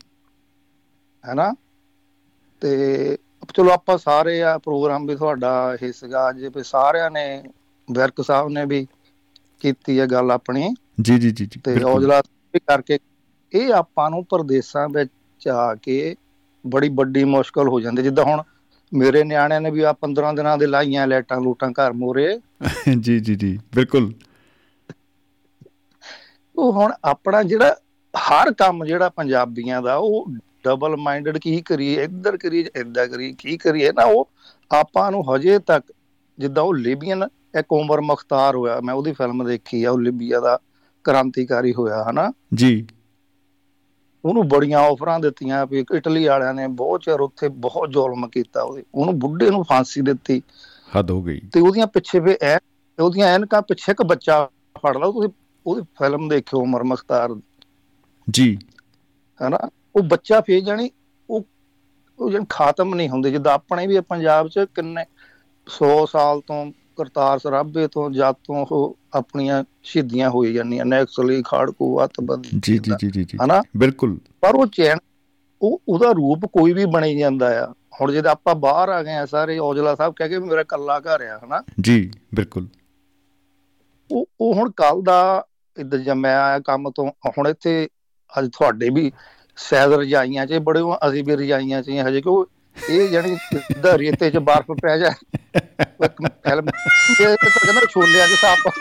ਹੈਨਾ? 1.27 1.53
ਤੇ 2.61 3.17
ਚਲੋ 3.55 3.71
ਆਪਾਂ 3.71 3.97
ਸਾਰੇ 3.97 4.41
ਆ 4.41 4.57
ਪ੍ਰੋਗਰਾਮ 4.57 5.05
ਵੀ 5.05 5.15
ਤੁਹਾਡਾ 5.15 5.77
ਇਹ 5.81 5.91
ਸੀਗਾ 5.91 6.29
ਅੱਜ 6.29 6.45
ਵੀ 6.45 6.63
ਸਾਰਿਆਂ 6.63 7.11
ਨੇ 7.11 7.43
ਵਿਰਕ 7.91 8.21
ਸਾਹਿਬ 8.21 8.49
ਨੇ 8.49 8.65
ਵੀ 8.65 8.87
ਕੀਤੀ 9.59 9.99
ਹੈ 9.99 10.05
ਗੱਲ 10.05 10.31
ਆਪਣੀ। 10.31 10.75
ਜੀ 11.01 11.19
ਜੀ 11.19 11.31
ਜੀ 11.31 11.45
ਤੇ। 11.63 11.83
ਔਜਲਾ 11.83 12.21
ਵੀ 12.53 12.59
ਕਰਕੇ 12.59 12.99
ਇਹ 13.53 13.73
ਆਪਾਂ 13.73 14.09
ਨੂੰ 14.09 14.25
ਪ੍ਰਦੇਸਾਂ 14.25 14.89
ਵਿੱਚ 14.89 15.47
ਆ 15.47 15.75
ਕੇ 15.75 16.15
ਬੜੀ 16.67 16.89
ਵੱਡੀ 16.89 17.23
ਮੁਸ਼ਕਲ 17.23 17.67
ਹੋ 17.67 17.79
ਜਾਂਦੀ। 17.79 18.03
ਜਿੱਦਾਂ 18.03 18.23
ਹੁਣ 18.23 18.43
ਮੇਰੇ 18.93 19.23
ਨਿਆਣਿਆਂ 19.23 19.61
ਨੇ 19.61 19.71
ਵੀ 19.71 19.81
ਆ 19.81 19.93
15 19.93 20.33
ਦਿਨਾਂ 20.33 20.57
ਦੇ 20.57 20.67
ਲਾਈਆਂ 20.67 21.07
ਲੈਟਾਂ 21.07 21.41
ਲੂਟਾਂ 21.41 21.71
ਘਰ 21.71 21.93
ਮੋਰੇ। 21.93 22.39
ਜੀ 22.99 23.19
ਜੀ 23.19 23.35
ਜੀ 23.35 23.59
ਬਿਲਕੁਲ। 23.75 24.13
ਉਹ 26.59 26.71
ਹੁਣ 26.73 26.91
ਆਪਣਾ 27.03 27.43
ਜਿਹੜਾ 27.43 27.75
ਹਰ 28.13 28.53
ਕੰਮ 28.53 28.85
ਜਿਹੜਾ 28.85 29.09
ਪੰਜਾਬੀਆਂ 29.09 29.81
ਦਾ 29.81 29.95
ਉਹ 29.95 30.25
ਡਬਲ 30.63 30.97
ਮਾਈਂਡਡ 30.97 31.37
ਕੀ 31.37 31.61
ਕਰੀਏ 31.61 32.03
ਇੱਧਰ 32.03 32.37
ਕਰੀਏ 32.37 32.65
ਇੱਦਾਂ 32.75 33.07
ਕਰੀਏ 33.07 33.33
ਕੀ 33.37 33.57
ਕਰੀਏ 33.57 33.91
ਨਾ 33.91 34.03
ਉਹ 34.03 34.29
ਆਪਾਂ 34.71 35.11
ਨੂੰ 35.11 35.35
ਹਜੇ 35.35 35.59
ਤੱਕ 35.59 35.91
ਜਿੱਦਾਂ 36.37 36.63
ਉਹ 36.63 36.73
ਲਿਬੀਅਨ 36.73 37.27
ਇੱਕ 37.59 37.71
ਉਮਰ 37.71 38.01
ਮੁਖਤਾਰ 38.01 38.55
ਹੋਇਆ 38.55 38.79
ਮੈਂ 38.81 38.93
ਉਹਦੀ 38.93 39.11
ਫਿਲਮ 39.11 39.45
ਦੇਖੀ 39.45 39.83
ਆ 39.83 39.91
ਉਹ 39.91 39.99
ਲਿਬੀਆ 39.99 40.39
ਦਾ 40.39 40.59
ਕ੍ਰਾਂਤੀਕਾਰੀ 41.05 41.73
ਹੋਇਆ 41.73 42.03
ਹਨਾ? 42.09 42.31
ਜੀ। 42.53 42.87
ਉਹਨੂੰ 44.25 44.47
ਬੜੀਆਂ 44.47 44.79
ਆਫਰਾਂ 44.79 45.19
ਦਿੱਤੀਆਂ 45.19 45.65
ਵੀ 45.65 45.85
ਇਟਲੀ 45.95 46.25
ਵਾਲਿਆਂ 46.27 46.53
ਨੇ 46.53 46.67
ਬਹੁਤ 46.67 47.01
ਚਿਰ 47.01 47.21
ਉੱਥੇ 47.21 47.47
ਬਹੁਤ 47.47 47.89
ਜ਼ੁਲਮ 47.89 48.27
ਕੀਤਾ 48.27 48.61
ਉਹਦੇ। 48.61 48.83
ਉਹਨੂੰ 48.95 49.19
ਬੁੱਢੇ 49.19 49.49
ਨੂੰ 49.49 49.63
ਫਾਂਸੀ 49.63 50.01
ਦਿੱਤੀ। 50.01 50.41
ਹੱਦ 50.97 51.11
ਹੋ 51.11 51.21
ਗਈ। 51.23 51.41
ਤੇ 51.53 51.59
ਉਹਦੀਆਂ 51.59 51.87
ਪਿੱਛੇ 51.87 52.19
ਵੀ 52.19 52.35
ਐ 52.41 52.57
ਉਹਦੀਆਂ 52.99 53.27
ਐਨਕਾਂ 53.27 53.61
ਪਿੱਛੇ 53.61 53.91
ਇੱਕ 53.91 54.03
ਬੱਚਾ 54.03 54.45
ਫੜ 54.77 54.97
ਲਾ 54.97 55.11
ਤੁਸੀਂ 55.11 55.29
ਉਹਦੀ 55.69 55.81
ਫਿਲਮ 55.81 56.27
ਦੇਖਿਓ 56.27 56.61
ਉਮਰ 56.61 56.83
ਮੁਖਤਾਰ 56.83 57.29
ਜੀ। 58.29 58.57
ਹਨਾ? 59.47 59.59
ਉਹ 59.95 60.03
ਬੱਚਾ 60.03 60.41
ਫੇਰ 60.41 60.59
ਜਾਣੀ 60.59 60.89
ਉਹ 61.29 61.45
ਉਹ 62.19 62.31
ਜਣ 62.31 62.45
ਖਾਤਮ 62.49 62.95
ਨਹੀਂ 62.95 63.09
ਹੁੰਦੇ। 63.09 63.31
ਜਿੱਦਾਂ 63.31 63.53
ਆਪਣੇ 63.53 63.87
ਵੀ 63.87 63.99
ਪੰਜਾਬ 63.99 64.47
'ਚ 64.47 64.59
ਕਿੰਨੇ 64.75 65.05
100 65.65 66.05
ਸਾਲ 66.05 66.41
ਤੋਂ 66.41 66.71
ਕਰਤਾਰ 66.71 67.39
ਸਰਾਭੇ 67.39 67.87
ਤੋਂ 67.87 68.11
ਜਦ 68.11 68.31
ਤੋਂ 68.31 68.65
ਉਹ 68.71 68.97
ਆਪਣੀਆਂ 69.13 69.63
ਸ਼ਹੀਦੀਆਂ 69.83 70.29
ਹੋਈ 70.29 70.53
ਜਾਂਦੀਆਂ 70.53 70.85
ਨੈਕਸਲੀ 70.85 71.43
ਖਾੜਕੂ 71.45 72.03
ਅੱਤਬੰਦੀ 72.03 72.49
ਜੀ 72.59 72.77
ਜੀ 72.77 72.91
ਜੀ 72.99 73.11
ਜੀ 73.11 73.23
ਜੀ। 73.23 73.37
ਹਨਾ? 73.45 73.63
ਬਿਲਕੁਲ। 73.77 74.17
ਪਰ 74.41 74.55
ਉਹ 74.55 74.67
ਚੈਨ 74.67 74.97
ਉਹ 75.61 75.81
ਉਹਦਾ 75.87 76.11
ਰੂਪ 76.11 76.45
ਕੋਈ 76.45 76.73
ਵੀ 76.73 76.85
ਬਣੀ 76.85 77.17
ਜਾਂਦਾ 77.17 77.65
ਆ। 77.65 77.73
ਹੁਣ 78.01 78.11
ਜਦ 78.11 78.27
ਆਪਾਂ 78.27 78.55
ਬਾਹਰ 78.55 78.89
ਆ 78.89 79.03
ਗਏ 79.03 79.13
ਆ 79.13 79.25
ਸਾਰੇ 79.25 79.57
ਔਜਲਾ 79.57 79.95
ਸਾਹਿਬ 79.95 80.13
ਕਹਿ 80.13 80.29
ਕੇ 80.29 80.39
ਮੇਰਾ 80.39 80.63
ਕੱਲਾ 80.63 80.99
ਘਰ 80.99 81.21
ਆ 81.21 81.39
ਹਨਾ? 81.45 81.63
ਜੀ 81.81 82.11
ਬਿਲਕੁਲ। 82.35 82.67
ਉਹ 84.11 84.25
ਉਹ 84.41 84.53
ਹੁਣ 84.53 84.71
ਕੱਲ 84.71 85.01
ਦਾ 85.01 85.45
ਇੱਧਰ 85.79 85.97
ਜੰਮਿਆ 85.97 86.45
ਆਇਆ 86.45 86.59
ਕੰਮ 86.59 86.91
ਤੋਂ 86.91 87.07
ਹੁਣ 87.07 87.47
ਇੱਥੇ 87.47 87.87
ਅੱਜ 88.39 88.49
ਤੁਹਾਡੇ 88.53 88.89
ਵੀ 88.89 89.11
ਸ਼ਾਇਦ 89.57 89.93
ਰਜਾਈਆਂ 89.93 90.45
'ਚ 90.45 90.53
ਬੜੇ 90.53 90.79
ਅਸੀਂ 91.09 91.23
ਵੀ 91.23 91.35
ਰਜਾਈਆਂ 91.35 91.81
'ਚ 91.81 91.89
ਹਜੇ 91.89 92.21
ਕਿ 92.21 92.29
ਉਹ 92.29 92.47
ਇਹ 92.89 93.09
ਜਾਨੀ 93.09 93.35
ਸਿੱਧਾ 93.35 93.97
ਰੇਤੇ 93.97 94.31
'ਚ 94.31 94.37
ਬਰਫ਼ 94.37 94.71
ਪੈ 94.81 94.97
ਜਾ 94.97 95.09
ਫਿਲਮ 96.01 96.69
ਇਹ 97.21 97.35
ਤਾਂ 97.35 97.49
ਕਹਿੰਦਾ 97.49 97.81
ਛੋਲਿਆਂ 97.89 98.27
'ਚ 98.27 98.31
ਸੱਪ। 98.31 98.71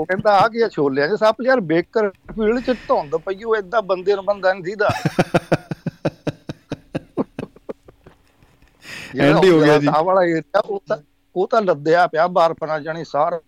ਉਹ 0.00 0.06
ਕਹਿੰਦਾ 0.06 0.38
ਆ 0.38 0.48
ਗਿਆ 0.48 0.68
ਛੋਲਿਆਂ 0.68 1.08
'ਚ 1.08 1.12
ਸੱਪ? 1.18 1.36
ਯਾਰ 1.42 1.60
ਬੇਕਰ 1.60 2.10
ਫੀਲਡ 2.10 2.60
'ਚ 2.60 2.76
ਧੁੰਦ 2.88 3.16
ਪਈ 3.16 3.42
ਉਹ 3.44 3.56
ਏਦਾਂ 3.56 3.82
ਬੰਦੇ 3.82 4.14
ਨੂੰ 4.14 4.24
ਬੰਦਾ 4.24 4.52
ਨਹੀਂ 4.52 4.62
ਦੀਦਾ। 4.62 4.88
ਐਂਡੀ 9.20 9.50
ਹੋ 9.50 9.60
ਗਿਆ 9.60 9.78
ਜੀ। 9.78 9.86
ਆਹ 9.96 10.02
ਵਾਲਾ 10.04 10.24
ਏਰੀਆ 10.24 10.58
ਉਹ 10.58 10.82
ਤਾਂ 10.88 10.96
ਉਹ 11.36 11.48
ਤਾਂ 11.48 11.62
ਲੱਦਿਆ 11.62 12.06
ਪਿਆ 12.06 12.26
ਬਰਫ਼ 12.26 12.64
ਨਾਲ 12.64 12.82
ਜਾਣੀ 12.82 13.04
ਸਾਰਾ 13.04 13.40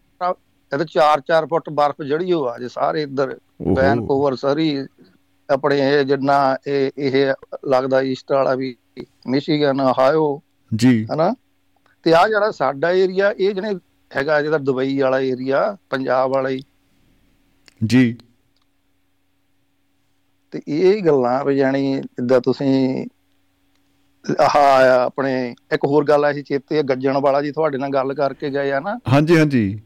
ਇਹਦੇ 0.75 0.85
4-4 0.85 1.47
ਫੁੱਟ 1.47 1.71
ਬਰਫ਼ 1.71 2.03
ਜੜੀ 2.03 2.33
ਹੋ 2.33 2.47
ਆ 2.47 2.59
ਜੇ 2.59 2.69
ਸਾਰੇ 2.69 3.03
ਇੱਧਰ। 3.03 3.37
ਵੈਨਕੂਵਰ 3.75 4.37
ਸਰੀ 4.37 4.87
ਆਪਣੇ 5.51 5.79
ਇਹ 5.81 6.05
ਜਿੰਨਾ 6.05 6.57
ਇਹ 6.67 6.91
ਇਹ 6.99 7.35
ਲੱਗਦਾ 7.69 8.01
ਈਸਟ 8.03 8.33
ਵਾਲਾ 8.33 8.55
ਵੀ 8.55 8.77
ਮਿਸ਼ੀਗਨ 9.27 9.81
ਹਾਇਓ 9.99 10.43
ਜੀ। 10.75 11.07
ਹਨਾ? 11.15 11.35
ਤੇ 12.03 12.15
ਆ 12.15 12.29
ਜਿਹੜਾ 12.29 12.51
ਸਾਡਾ 12.51 12.91
ਏਰੀਆ 12.91 13.35
ਇਹ 13.39 13.55
ਜਿਹੜੇ 13.55 13.75
ਹੈਗਾ 14.17 14.43
ਜਿਹੜਾ 14.43 14.59
ਦੁਬਈ 14.59 15.01
ਵਾਲਾ 15.01 15.21
ਏਰੀਆ 15.21 15.77
ਪੰਜਾਬ 15.91 16.31
ਵਾਲਾ 16.31 16.49
ਹੀ। 16.49 16.63
ਜੀ। 17.85 18.17
ਤੇ 20.53 20.61
ਇਹ 20.69 21.03
ਗੱਲਾਂ 21.03 21.45
ਵੀ 21.45 21.57
ਜਾਣੀ 21.57 21.97
ਜਿੱਦਾਂ 21.97 22.41
ਤੁਸੀਂ 22.41 23.07
ਆਹ 24.41 24.57
ਆਪਣੇ 25.05 25.55
ਇੱਕ 25.75 25.85
ਹੋਰ 25.85 26.05
ਗੱਲ 26.05 26.25
ਆਈ 26.25 26.43
ਚੇਤੇ 26.43 26.83
ਗੱਜਣ 26.83 27.19
ਵਾਲਾ 27.19 27.43
ਜੀ 27.43 27.53
ਤੁਹਾਡੇ 27.53 27.79
ਨਾਲ 27.79 27.91
ਗੱਲ 27.91 28.15
ਕਰਕੇ 28.15 28.51
ਗਏ 28.51 28.71
ਆ 28.73 28.81
ਨਾ। 28.81 28.99
ਹਾਂਜੀ 29.09 29.39
ਹਾਂਜੀ। 29.39 29.81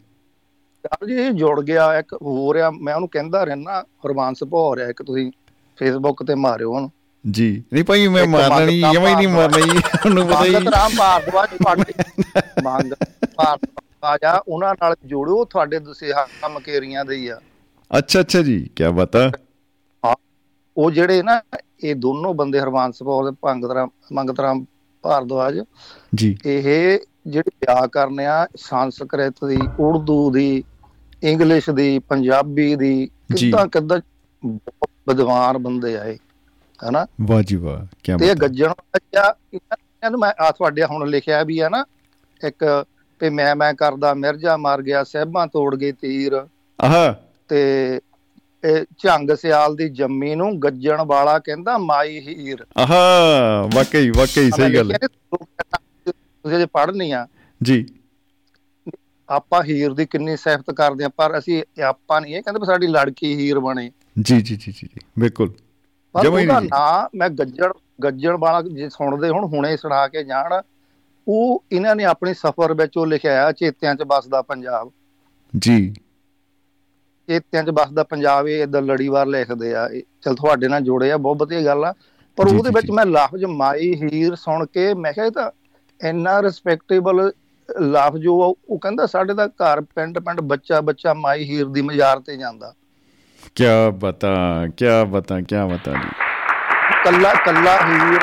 ਯਾਰ 0.85 1.07
ਜੀ 1.07 1.29
ਜੁੜ 1.33 1.61
ਗਿਆ 1.63 1.93
ਇੱਕ 1.99 2.15
ਹੋਰ 2.23 2.57
ਆ 2.57 2.71
ਮੈਂ 2.73 2.95
ਉਹਨੂੰ 2.95 3.09
ਕਹਿੰਦਾ 3.09 3.43
ਰਹਿਣਾ 3.45 3.81
ਹਰਮਾਨਸ 4.07 4.43
ਭੌਰ 4.51 4.79
ਆ 4.79 4.89
ਇੱਕ 4.89 5.03
ਤੁਸੀਂ 5.03 5.31
ਫੇਸਬੁੱਕ 5.79 6.23
ਤੇ 6.23 6.35
ਮਾਰਿਓ 6.37 6.73
ਉਹਨੂੰ। 6.73 6.91
ਜੀ। 7.25 7.49
ਨਹੀਂ 7.73 7.85
ਭਾਈ 7.85 8.07
ਮੈਂ 8.09 8.27
ਮਾਰਨਾ 8.27 8.59
ਨਹੀਂ 8.61 8.81
ਜਮਾ 8.95 9.09
ਹੀ 9.09 9.15
ਨਹੀਂ 9.15 9.29
ਮਾਰਨਾ 9.29 9.61
ਜੀ 9.63 9.79
ਉਹਨੂੰ 10.07 10.27
ਪਤਾ 10.27 10.45
ਹੀ 10.45 10.51
ਮੰਗਤ 10.53 10.69
ਰਾਮ 10.75 10.91
ਭਾਰਦਵਾਜ 10.99 11.49
ਤੁਹਾਡੇ 11.57 11.93
ਮੰਗ 12.65 12.93
ਭਾਰਦਵਾਜ 13.37 14.25
ਆ 14.25 14.33
ਉਹਨਾਂ 14.49 14.75
ਨਾਲ 14.83 14.95
ਜੋੜੋ 15.07 15.45
ਤੁਹਾਡੇ 15.45 15.79
ਦਸੇ 15.81 16.13
ਕੰਮ 16.41 16.59
ਕੇਰੀਆਂ 16.61 17.05
ਦੇ 17.05 17.17
ਹੀ 17.17 17.27
ਆ। 17.29 17.39
ਅੱਛਾ 17.91 18.21
ਅੱਛਾ 18.21 18.43
ਜੀ 18.43 18.59
ਕੀ 18.77 18.89
ਬਤਾ 18.93 19.31
ਉਹ 20.77 20.91
ਜਿਹੜੇ 20.91 21.23
ਨਾ 21.23 21.41
ਇਹ 21.83 21.95
ਦੋਨੋਂ 21.97 22.33
ਬੰਦੇ 22.35 22.61
ਹਰਵੰਸ 22.61 23.03
ਭੌਰ 23.03 23.25
ਦੇ 23.25 23.37
ਭੰਗਤ 23.43 23.71
ਰਾਮ 23.71 23.89
ਮੰਗਤ 24.13 24.41
ਰਾਮ 24.41 24.65
ਭਾਰਦਵਾਜ। 25.05 25.59
ਜੀ। 26.15 26.37
ਇਹ 26.45 26.99
ਜਿਹੜੇ 27.29 27.51
ਵਿਆਕਰਨ 27.61 28.21
ਆ 28.21 28.47
ਸੰਸਕ੍ਰਿਤ 28.57 29.35
ਦੀ 29.49 29.59
ਉਰਦੂ 29.79 30.31
ਦੀ 30.31 30.65
ਇੰਗਲਿਸ਼ 31.23 31.71
ਦੀ 31.71 31.99
ਪੰਜਾਬੀ 31.99 32.77
ਦੀ। 32.77 33.11
ਕਿੱਦਾਂ 33.37 33.67
ਕਿੱਦਾਂ 33.67 34.01
ਵਿਦਵਾਨ 35.09 35.59
ਬੰਦੇ 35.59 35.97
ਆਏ 35.97 36.19
ਹਨਾ? 36.89 37.07
ਵਾਹ 37.21 37.43
ਜੀ 37.43 37.57
ਵਾਹ 37.57 37.97
ਕੀ 38.03 38.13
ਤੇ 38.19 38.27
ਇਹ 38.27 38.35
ਬਤਾ 38.37 38.47
ਗੱਜਣ 38.47 38.69
ਬੱਚਾ 38.69 39.35
ਇਹਨਾਂ 39.55 40.11
ਨੂੰ 40.11 40.21
ਮੈਂ 40.21 40.33
ਆ 40.41 40.51
ਤੁਹਾਡੇ 40.51 40.85
ਹੁਣ 40.85 41.09
ਲਿਖਿਆ 41.09 41.43
ਵੀ 41.43 41.59
ਆ 41.59 41.69
ਨਾ 41.69 41.85
ਇੱਕ 42.47 42.85
ਵੀ 43.21 43.31
ਮੈਂ 43.31 43.57
ਮੈਂ 43.57 43.75
ਕਰਦਾ 43.75 44.15
ਮਿਰਜ਼ਾ 44.15 44.57
ਮਾਰ 44.57 44.83
ਗਿਆ 44.83 45.05
ਸਹਿਬਾਂ 45.05 45.47
ਤੋੜ 45.47 45.77
ਗਏ 45.77 45.93
ਤੀਰ। 45.93 46.47
ਆਹਾ। 46.81 47.15
ਤੇ 47.49 47.61
ਇਹ 48.65 48.85
ਝੰਗ 48.99 49.31
ਸਿਆਲ 49.31 49.77
ਦੀ 49.77 49.89
ਜੰਮੀ 49.89 50.35
ਨੂੰ 50.35 50.59
ਗੱਜਣ 50.59 51.01
ਵਾਲਾ 51.01 51.39
ਕਹਿੰਦਾ 51.39 51.79
ਮਾਈ 51.79 52.19
ਹੀਰ। 52.19 52.67
ਆਹਾ 52.79 52.99
ਵਾਕਈ 53.75 54.11
ਵਾਕਈ 54.11 54.51
ਸਹੀ 54.51 54.75
ਗੱਲ 54.75 54.93
ਹੈ। 54.93 54.99
ਤੁਸੀਂ 56.49 56.59
ਜੇ 56.59 56.67
ਪੜ੍ਹਨੀ 56.67 57.11
ਆ। 57.11 57.27
ਜੀ। 57.63 57.87
ਆਪਾਂ 59.29 59.63
ਹੀਰ 59.63 59.95
ਦੀ 59.95 60.07
ਕਿੰਨੀ 60.07 60.37
ਸਿਫਤ 60.37 60.71
ਕਰਦੇ 60.71 61.05
ਆ 61.05 61.09
ਪਰ 61.09 61.39
ਅਸੀਂ 61.39 61.83
ਆਪਾਂ 61.83 62.21
ਨਹੀਂ 62.21 62.37
ਇਹ 62.37 62.43
ਕਹਿੰਦੇ 62.43 62.61
ਵੀ 62.61 62.67
ਸਾਡੀ 62.67 62.87
ਲੜਕੀ 62.87 63.37
ਹੀਰ 63.37 63.59
ਬਣੇ। 63.59 63.91
ਜੀ 64.23 64.41
ਜੀ 64.41 64.57
ਜੀ 64.57 64.73
ਜੀ 64.73 64.89
ਬਿਲਕੁਲ। 65.19 65.53
ਜਮਾਂ 66.23 66.41
ਹੀ 66.41 66.47
ਨਹੀਂ। 66.47 66.57
ਨਾਂ 66.57 67.09
ਮੈਂ 67.15 67.29
ਗੱਜਣ 67.29 67.73
ਗੱਜਣ 68.03 68.37
ਵਾਲਾ 68.37 68.63
ਜੇ 68.63 68.89
ਸੁਣਦੇ 68.89 69.29
ਹੁਣ 69.29 69.45
ਹੁਣੇ 69.45 69.77
ਸੁਣਾ 69.77 70.09
ਕੇ 70.09 70.25
ਜਾਣ। 70.25 70.63
ਉਹ 71.29 71.65
ਇਹਨਾਂ 71.73 71.97
ਨੇ 71.97 72.05
ਆਪਣੀ 72.05 72.35
ਸਫ਼ਰ 72.35 72.75
ਵਿੱਚ 72.75 72.97
ਉਹ 72.97 73.07
ਲਿਖਿਆ 73.07 73.47
ਆ 73.47 73.53
ਚੇਤਿਆਂ 73.53 73.95
'ਚ 73.95 74.03
ਬਸਦਾ 74.03 74.43
ਪੰਜਾਬ। 74.43 74.91
ਜੀ। 75.59 75.95
ਚੇਤਿਆਂ 77.29 77.65
'ਚ 77.65 77.71
ਬਸਦਾ 77.71 78.03
ਪੰਜਾਬ 78.03 78.49
ਇਹ 78.49 78.63
ਇਦਾਂ 78.63 78.83
ਲੜੀਵਾਰ 78.83 79.27
ਲਿਖਦੇ 79.27 79.75
ਆ। 79.75 79.89
ਚਲ 80.23 80.35
ਤੁਹਾਡੇ 80.35 80.69
ਨਾਲ 80.69 80.81
ਜੋੜੇ 80.81 81.13
ਆ 81.13 81.17
ਬਹੁਤ 81.17 81.37
ਵਧੀਆ 81.37 81.65
ਗੱਲ 81.65 81.85
ਆ। 81.85 81.95
ਪਰ 82.37 82.47
ਉਹਦੇ 82.47 82.71
ਵਿੱਚ। 82.71 82.91
ਮੈਂ 82.91 83.07
ਲਫ਼ਜ਼ 83.07 83.45
ਮਾਈ 83.45 83.95
ਹੀਰ 83.95 84.35
ਸੁਣ 84.35 84.67
ਕੇ 84.67 84.95
ਮੈਂ 84.95 85.13
ਕਿਹਾ 85.13 85.27
ਇਹ 85.27 85.31
ਤਾਂ 85.31 85.51
ਇੰਨਾ 86.05 86.43
ਰਿਸਪੈਕਟੇਬਲ 86.43 87.33
ਲਫ਼ਜ਼ 87.83 88.23
ਜੋ 88.23 88.57
ਉਹ 88.71 88.79
ਕਹਿੰਦਾ 88.79 89.07
ਸਾਡੇ 89.07 89.35
ਦਾ 89.35 89.47
ਘਰ 89.47 89.81
ਪਿੰਡ 89.81 90.19
ਪਿੰਡ 90.19 90.41
ਬੱਚਾ 90.41 90.81
ਬੱਚਾ 90.81 91.15
ਮਾਈ 91.15 91.45
ਹੀਰ 91.45 91.67
ਦੀ 91.67 91.83
ਮਜ਼ਾਰ 91.83 92.21
ਤੇ 92.21 92.37
ਜਾਂਦਾ। 92.37 92.75
ਕੀ 93.55 93.65
ਬਤਾ 93.95 94.67
ਕੀ 94.77 94.87
ਬਤਾ 95.11 95.41
ਕੀ 95.41 95.57
ਬਤਾ 95.57 95.93
ਜੀ। 95.93 96.09
ਕੱਲਾ 97.05 97.35
ਕੱਲਾ 97.35 97.77
ਹੀਰ 97.77 98.19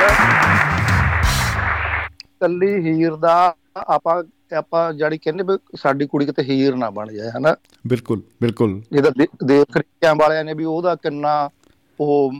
ਕੱਲੀ 2.39 2.73
ਹੀਰ 2.73 3.15
ਦਾ 3.15 3.55
ਆਪਾਂ 3.77 4.23
ਆਪਾਂ 4.57 4.93
ਜਿਹੜੀ 4.93 5.17
ਕਹਿੰਦੇ 5.17 5.57
ਸਾਡੀ 5.75 6.07
ਕੁੜੀ 6.07 6.25
ਕਿਤੇ 6.25 6.43
ਹੀਰ 6.43 6.75
ਨਾ 6.75 6.89
ਬਣ 6.89 7.11
ਜਾਏ 7.13 7.29
ਹਨਾ? 7.29 7.55
ਬਿਲਕੁਲ 7.87 8.21
ਬਿਲਕੁਲ। 8.41 8.81
ਜਿਹਦਾ 8.91 9.09
ਦੇ- 9.09 9.27
ਦੇਖ 9.45 9.77
ਰਿਆਂ 9.77 10.15
ਵਾਲਿਆਂ 10.15 10.43
ਨੇ 10.43 10.53
ਵੀ 10.53 10.65
ਉਹਦਾ 10.65 10.95
ਕਿੰਨਾ 10.95 11.49
ਉਹ 11.99 12.31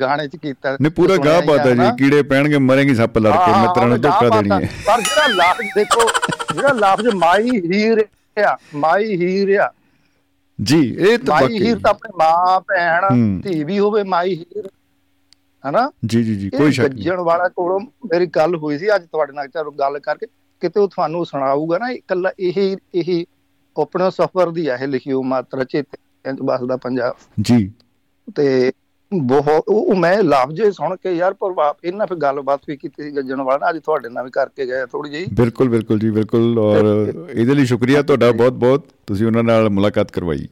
ਗਾਣੇ 0.00 0.26
ਚ 0.28 0.36
ਕੀਤਾ। 0.36 0.76
ਨੇ 0.80 0.88
ਪੂਰਾ 0.88 1.16
ਗਾਹ 1.16 1.40
ਹੀ 1.40 1.46
ਪਾਤਾ 1.46 1.74
ਜੀ। 1.74 1.90
ਕੀੜੇ 1.98 2.22
ਪੈਣਗੇ 2.22 2.58
ਮਰੇਗੀ 2.58 2.94
ਸੱਪ 2.94 3.18
ਲੜ 3.18 3.30
ਕੇ 3.32 3.52
ਹਾਂ, 3.52 3.62
ਮਿੱਤਰਾਂ 3.62 3.86
ਨੂੰ 3.86 3.92
ਹਾਂ, 3.92 3.98
ਧੋਖਾ 3.98 4.28
ਦੇਣੀ। 4.40 4.50
ਹੈ 4.54 4.68
ਪਰ 4.86 5.00
ਜਿਹੜਾ 5.00 5.26
ਲਫ਼ਜ਼ 5.28 5.68
ਦੇਖੋ 5.76 6.08
ਜਿਹੜਾ 6.54 6.72
ਲਫ਼ਜ਼ 6.74 7.08
ਮਾਈ 7.14 7.50
ਹੀਰ 7.72 8.04
ਆ 8.36 8.56
ਮਾਈ 8.74 9.16
ਹੀਰ 9.16 9.58
ਆ। 9.60 9.70
ਜੀ 10.58 10.80
ਇਹ 11.00 11.18
ਤਾਂ 11.18 11.40
ਮਾਈ 11.40 11.58
ਹੀਰ 11.58 11.78
ਤਾਂ 11.78 11.90
ਆਪਣੇ 11.90 12.12
ਮਾਂ 12.18 12.60
ਭੈਣ 12.60 13.04
ਹੂੰ। 13.04 13.40
ਧੀ 13.40 13.62
ਵੀ 13.64 13.78
ਹੋਵੇ 13.78 14.02
ਮਾਈ 14.02 14.34
ਹੀਰ 14.34 14.68
ਹਨਾ? 15.64 15.90
ਜੀ 16.06 16.22
ਜੀ 16.24 16.34
ਜੀ 16.36 16.50
ਕੋਈ 16.50 16.72
ਸ਼ੱਕ 16.72 16.88
ਨਹੀਂ। 16.88 17.04
ਗੱਜਣ 17.04 17.20
ਵਾਲਾ 17.20 17.48
ਕੋਲੋਂ 17.48 17.80
ਮੇਰੀ 17.80 18.26
ਗੱਲ 18.26 18.56
ਹੋਈ 18.56 18.78
ਸੀ 18.78 18.94
ਅੱਜ 18.94 19.04
ਤੁਹਾਡੇ 19.04 19.32
ਨਾਲ 19.32 19.48
ਚਲੋ 19.48 19.70
ਗੱਲ 19.70 19.98
ਕਰਕੇ 19.98 20.26
ਕਿਤੇ 20.62 20.80
ਉਹ 20.80 20.88
ਤੁਹਾਨੂੰ 20.88 21.24
ਸੁਣਾਊਗਾ 21.26 21.78
ਨਾ 21.78 21.88
ਇਕੱਲਾ 21.90 22.30
ਇਹ 22.40 22.76
ਇਹ 22.94 23.24
ਆਪਣੇ 23.76 24.10
ਸਫ਼ਰ 24.10 24.50
ਦੀ 24.50 24.66
ਆ 24.66 24.76
ਇਹ 24.76 24.88
ਲਿਖਿਓ 24.88 25.22
ਮਾਤਰਾ 25.22 25.64
ਚੇਤੇ 25.64 26.32
ਬਸਦਾ 26.42 26.76
ਪੰਜਾਬ 26.76 27.16
ਜੀ। 27.40 27.72
ਤੇ 28.28 28.72
ਬਹੁਤ 29.12 29.64
ਉਹ 29.68 29.94
ਮੈਂ 29.94 30.16
ਲਫ਼ਜ਼ 30.22 30.60
ਸੁਣ 30.70 30.94
ਕੇ 30.96 31.12
ਯਾਰ 31.12 31.34
ਪ੍ਰਭਾਵ 31.34 31.74
ਇਹਨਾਂ 31.84 32.06
ਫਿਰ 32.06 32.16
ਗੱਲਬਾਤ 32.16 32.60
ਵੀ 32.68 32.76
ਕੀਤੀ 32.76 33.02
ਸੀ 33.02 33.10
ਗੱਜਣ 33.16 33.40
ਵਾਲਾ 33.42 33.70
ਅੱਜ 33.70 33.78
ਤੁਹਾਡੇ 33.78 34.08
ਨਾਲ 34.08 34.24
ਵੀ 34.24 34.30
ਕਰਕੇ 34.30 34.66
ਗਏ 34.66 34.86
ਥੋੜੀ 34.86 35.10
ਜਿਹੀ। 35.10 35.26
ਬਿਲਕੁਲ 35.34 35.68
ਬਿਲਕੁਲ 35.68 35.98
ਜੀ 35.98 36.10
ਬਿਲਕੁਲ 36.10 36.58
ਔਰ 36.58 36.84
ਇਹਦੇ 37.30 37.54
ਲਈ 37.54 37.64
ਸ਼ੁਕਰੀਆ 37.66 38.02
ਤੁਹਾਡਾ 38.02 38.30
ਬਹੁਤ 38.32 38.52
ਬਹੁਤ। 38.58 38.86
ਤੁਸੀਂ 39.06 39.26
ਉਹਨਾਂ 39.26 39.42
ਨਾਲ 39.44 39.68
ਮੁਲਾਕਾਤ 39.70 40.10
ਕਰਵਾਈ। 40.10 40.46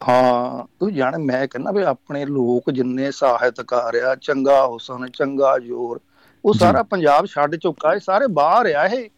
ਹਾਂ 0.00 0.64
ਤੂੰ 0.80 0.92
ਜਾਣ 0.94 1.18
ਮੈਂ 1.18 1.46
ਕਹਿੰਦਾ 1.48 1.70
ਵੀ 1.70 1.82
ਆਪਣੇ 1.82 2.24
ਲੋਕ 2.26 2.70
ਜਿੰਨੇ 2.70 3.10
ਸਾਹਿਤਕਾਰ 3.10 3.96
ਆ 4.02 4.14
ਚੰਗਾ 4.22 4.66
ਹੁਸਨ 4.66 5.06
ਚੰਗਾ 5.08 5.58
ਜੋਰ 5.58 6.00
ਉਹ। 6.44 6.54
ਸਾਰਾ 6.54 6.82
ਪੰਜਾਬ 6.82 7.26
ਛੱਡ 7.26 7.56
ਚੁੱਕਾ 7.56 7.92
ਹੈ 7.92 7.98
ਸਾਰੇ 7.98 8.26
ਬਾਹਰ 8.32 8.66
ਆ 8.74 8.86
ਇਹ। 8.86 9.08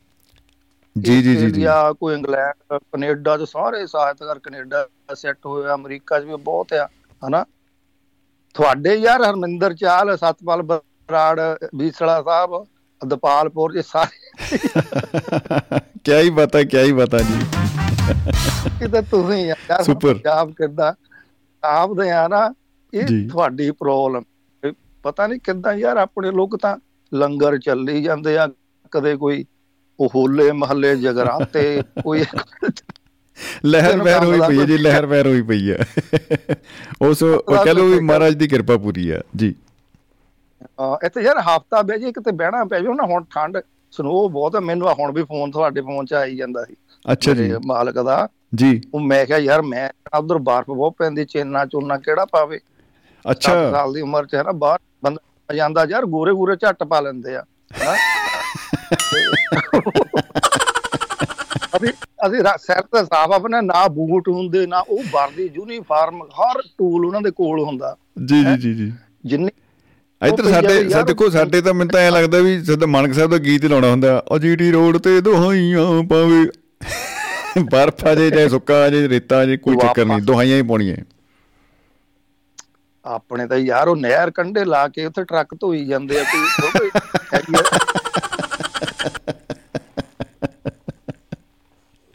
ਜੀ 0.97 1.23
ਜੀ 1.23 1.35
ਜੀ 1.36 1.51
ਜੀ। 1.51 1.64
ਕੋਈ 2.01 2.14
ਇੰਗਲੈਂਡ 2.14 2.55
ਕੈਨੇਡਾ 2.73 3.36
ਚ 3.36 3.43
ਸਾਰੇ 3.43 3.86
ਸਾਹਿਤਕਾਰ 3.86 4.39
ਕੈਨੇਡਾ 4.39 4.86
ਸੈੱਟ 5.14 5.47
ਹੋਏ 5.47 5.69
ਆ, 5.69 5.74
ਅਮਰੀਕਾ 5.74 6.20
ਚ 6.20 6.24
ਵੀ 6.24 6.36
ਬਹੁਤ 6.36 6.73
ਆ 6.73 6.86
ਹਨਾ? 7.23 7.44
ਤੁਹਾਡੇ 8.55 8.94
ਯਾਰ 8.94 9.23
ਹਰਮਿੰਦਰ 9.23 9.74
ਚਾਲ 9.74 10.16
ਸਤਪਾਲ 10.16 10.62
ਬਰਾੜ 10.62 11.40
ਬੀਸਲਾ 11.77 12.23
ਸਾਹਿਬ 12.23 12.64
ਦਪਾਲਪੁਰ 13.01 13.74
ਇਹ 13.77 13.82
ਸਾਰੇ। 13.82 14.31
ਕੀ 16.05 16.12
ਹੀ 16.12 16.31
ਬਤਾ 16.31 16.62
ਕੀ 16.62 16.78
ਹੀ 16.78 16.93
ਬਤਾ 16.93 17.19
ਜੀ। 17.19 17.39
ਕਿਤੇ 18.78 19.02
ਤੁਸੀਂ 19.02 19.44
ਯਾਰ 19.47 19.82
Super. 19.82 20.12
ਪੰਜਾਬ 20.14 20.52
ਕਿੱਦਾਂ? 20.52 20.93
ਆਪਦੇ 21.62 22.10
ਆ 22.10 22.27
ਨਾ 22.28 22.52
ਇਹ। 22.93 23.28
ਤੁਹਾਡੀ 23.28 23.70
ਪ੍ਰੋਬਲਮ 23.70 24.24
ਪਤਾ 25.05 25.27
ਨਹੀਂ 25.27 25.40
ਕਿੱਦਾਂ 25.40 25.74
ਯਾਰ 25.74 25.97
ਆਪਣੇ 25.97 26.31
ਲੋਕ 26.31 26.56
ਤਾਂ 26.56 26.77
ਲੰਗਰ 27.12 27.59
ਚੱਲੀ 27.59 28.02
ਜਾਂਦੇ 28.02 28.36
ਆ 28.39 28.47
ਕਦੇ 28.93 29.16
ਕੋਈ 29.16 29.44
ਉਹ 30.01 30.10
ਹੋਲੇ 30.14 30.52
ਮਹੱਲੇ 30.52 30.97
ਜਗਰਾਤੇ 30.97 31.82
ਕੋਈ 32.02 32.24
ਲਹਿਰ 33.64 33.97
ਵਹਿਰ 33.97 34.24
ਹੋਈ 34.24 34.40
ਪਈ 34.48 34.66
ਜੀ 34.66 34.77
ਲਹਿਰ 34.78 35.06
ਵਹਿਰ 35.06 35.27
ਹੋਈ 35.27 35.43
ਪਈ 35.43 35.70
ਹੈ। 35.70 35.78
ਉਸ 37.02 37.23
ਉਹ 37.23 37.64
ਕਹ 37.64 37.73
ਲਓ 37.74 37.86
ਵੀ 37.86 38.01
ਮਹਾਰਾਜ 38.01 38.35
ਦੀ 38.35 38.48
ਕਿਰਪਾ 38.48 38.77
ਪੂਰੀ 38.77 39.10
ਹੈ। 39.12 39.20
ਜੀ। 39.36 39.55
ਇੱਥੇ 41.05 41.23
ਯਾਰ 41.23 41.39
ਹਫਤਾ 41.39 41.82
ਬਹਿ 41.82 41.98
ਜੇ 41.98 42.12
ਕਿਤੇ 42.12 42.32
ਬਹਿਣਾ 42.32 42.64
ਪੈ 42.64 42.81
ਜਾਓ 42.81 42.93
ਨਾ 42.94 43.05
ਹੁਣ 43.05 43.24
ਠੰਡ 43.31 43.59
ਸਨੋ 43.93 44.28
ਬਹੁਤ 44.28 44.56
ਆ। 44.56 44.60
ਮੈਨੂੰ 44.60 44.93
ਹੁਣ 44.93 45.12
ਵੀ 45.12 45.23
ਫੋਨ 45.23 45.51
ਤੁਹਾਡੇ 45.51 45.81
ਫੋਨ 45.81 46.06
'ਚ 46.06 46.14
ਆਈ 46.14 46.36
ਜਾਂਦਾ 46.36 46.64
ਸੀ। 46.64 46.77
ਅੱਛਾ 47.12 47.35
ਜੀ। 47.35 47.52
ਮਾਲਕ 47.66 47.98
ਦਾ। 48.02 48.28
ਜੀ। 48.55 48.81
ਉਹ 48.94 49.01
ਮੈਂ 49.01 49.24
ਕਿਹਾ 49.27 49.39
ਯਾਰ 49.39 49.62
ਮੈਂ 49.62 49.89
ਉਧਰ 50.19 50.39
ਬਰਫ਼ 50.39 50.70
ਬਹੁਤ 50.70 50.94
ਪੈਂਦੀ 50.98 51.24
ਚੇਨਾ 51.24 51.64
ਚੋਨਾ 51.66 51.97
ਕਿਹੜਾ 51.97 52.24
ਪਾਵੇ? 52.24 52.60
60 53.24 53.31
ਅੱਛਾ 53.31 53.70
ਸਾਲ 53.70 53.93
ਦੀ 53.93 54.01
ਉਮਰ 54.01 54.27
'ਚ 54.27 54.35
ਹੈ 54.35 54.43
ਨਾ 54.43 54.52
ਬਾਹਰ 54.52 54.78
ਬੰਦਾ 55.02 55.55
ਜਾਂਦਾ 55.55 55.85
ਯਾਰ 55.90 56.06
ਗੋਰੇ 56.06 56.32
ਗੋਰੇ 56.32 56.56
ਝੱਟ 56.56 56.82
ਪਾ 56.85 57.01
ਲੈਂਦੇ 57.01 57.36
ਆ 57.36 57.44
ਅਸੀਂ 61.77 61.89
ਅਸੀਂ 62.27 62.40
ਸਿਰ 62.59 62.81
ਤੇ 62.82 63.05
ਸਾਫ਼ 63.05 63.32
ਆਪਣੇ 63.32 63.60
ਨਾ 63.60 63.86
ਬੂਟ 63.89 64.28
ਹੁੰਦੇ 64.28 64.66
ਨਾ 64.66 64.78
ਉਹ 64.78 65.02
ਵਰਦੀ 65.12 65.51
ਯੂਨੀਫਾਰਮ 65.55 66.23
ਹਰ 66.23 66.60
ਟੂਲ 66.78 67.05
ਉਹਨਾਂ 67.06 67.20
ਦੇ 67.20 67.31
ਕੋਲ 67.31 67.60
ਹੁੰਦਾ। 67.60 67.97
ਜੀ 68.24 68.43
ਜੀ 68.44 68.56
ਜੀ 68.56 68.74
ਜੀ। 68.74 68.93
ਜਿੰਨੀ 69.27 69.51
ਇੱਧਰ 70.23 70.51
ਸਾਡੇ 70.51 70.74
ਯਾਰ- 70.74 70.90
ਸਾ 70.90 71.02
ਦੇਖੋ 71.02 71.28
ਸਾਡੇ 71.31 71.60
ਤਾਂ 71.60 71.74
ਮੈਨੂੰ 71.74 71.93
ਤਾਂ 71.93 72.01
ਐ 72.01 72.10
ਲੱਗਦਾ 72.10 72.39
ਵੀ 72.39 72.64
ਸਦਾ 72.64 72.86
ਮਾਨਕ 72.86 73.14
ਸਾਹਿਬ 73.14 73.31
ਦਾ 73.31 73.39
ਗੀਤ 73.39 73.64
ਲਾਉਣਾ 73.64 73.90
ਹੁੰਦਾ 73.90 74.23
ਉਹ 74.28 74.39
ਜੀਟੀ 74.39 74.70
ਰੋਡ 74.73 74.98
ਤੇ 74.98 75.20
ਦੁਹਾਈਆਂ 75.20 76.02
ਪਾਵੇ। 76.02 76.44
ਬਰਫ 77.73 78.05
ਆ 78.06 78.14
ਜੇ 78.14 78.31
ਚਾਹੇ 78.31 78.48
ਸੁੱਕਾ 78.48 78.89
ਜੇ 78.90 79.09
ਰੇਤਾ 79.09 79.44
ਜੇ 79.44 79.56
ਕੋਈ 79.56 79.77
ਚੱਕਰ 79.77 80.05
ਨਹੀਂ 80.05 80.20
ਦੁਹਾਈਆਂ 80.23 80.56
ਹੀ 80.56 80.62
ਪਾਉਣੀਆਂ। 80.62 80.97
ਆਪਣੇ 83.05 83.47
ਤਾਂ 83.47 83.56
ਯਾਰ 83.59 83.89
ਉਹ 83.89 83.97
ਨਹਿਰ 83.97 84.31
ਕੰਢੇ 84.31 84.64
ਲਾ 84.64 84.86
ਕੇ 84.89 85.05
ਉੱਥੇ 85.06 85.24
ਟਰੱਕ 85.24 85.55
ਧੋਈ 85.60 85.85
ਜਾਂਦੇ 85.85 86.20
ਆ 86.20 86.24
ਕੋਈ 86.24 86.70
ਕੋਈ 86.70 86.90
ਹੈਗੀ 87.35 87.52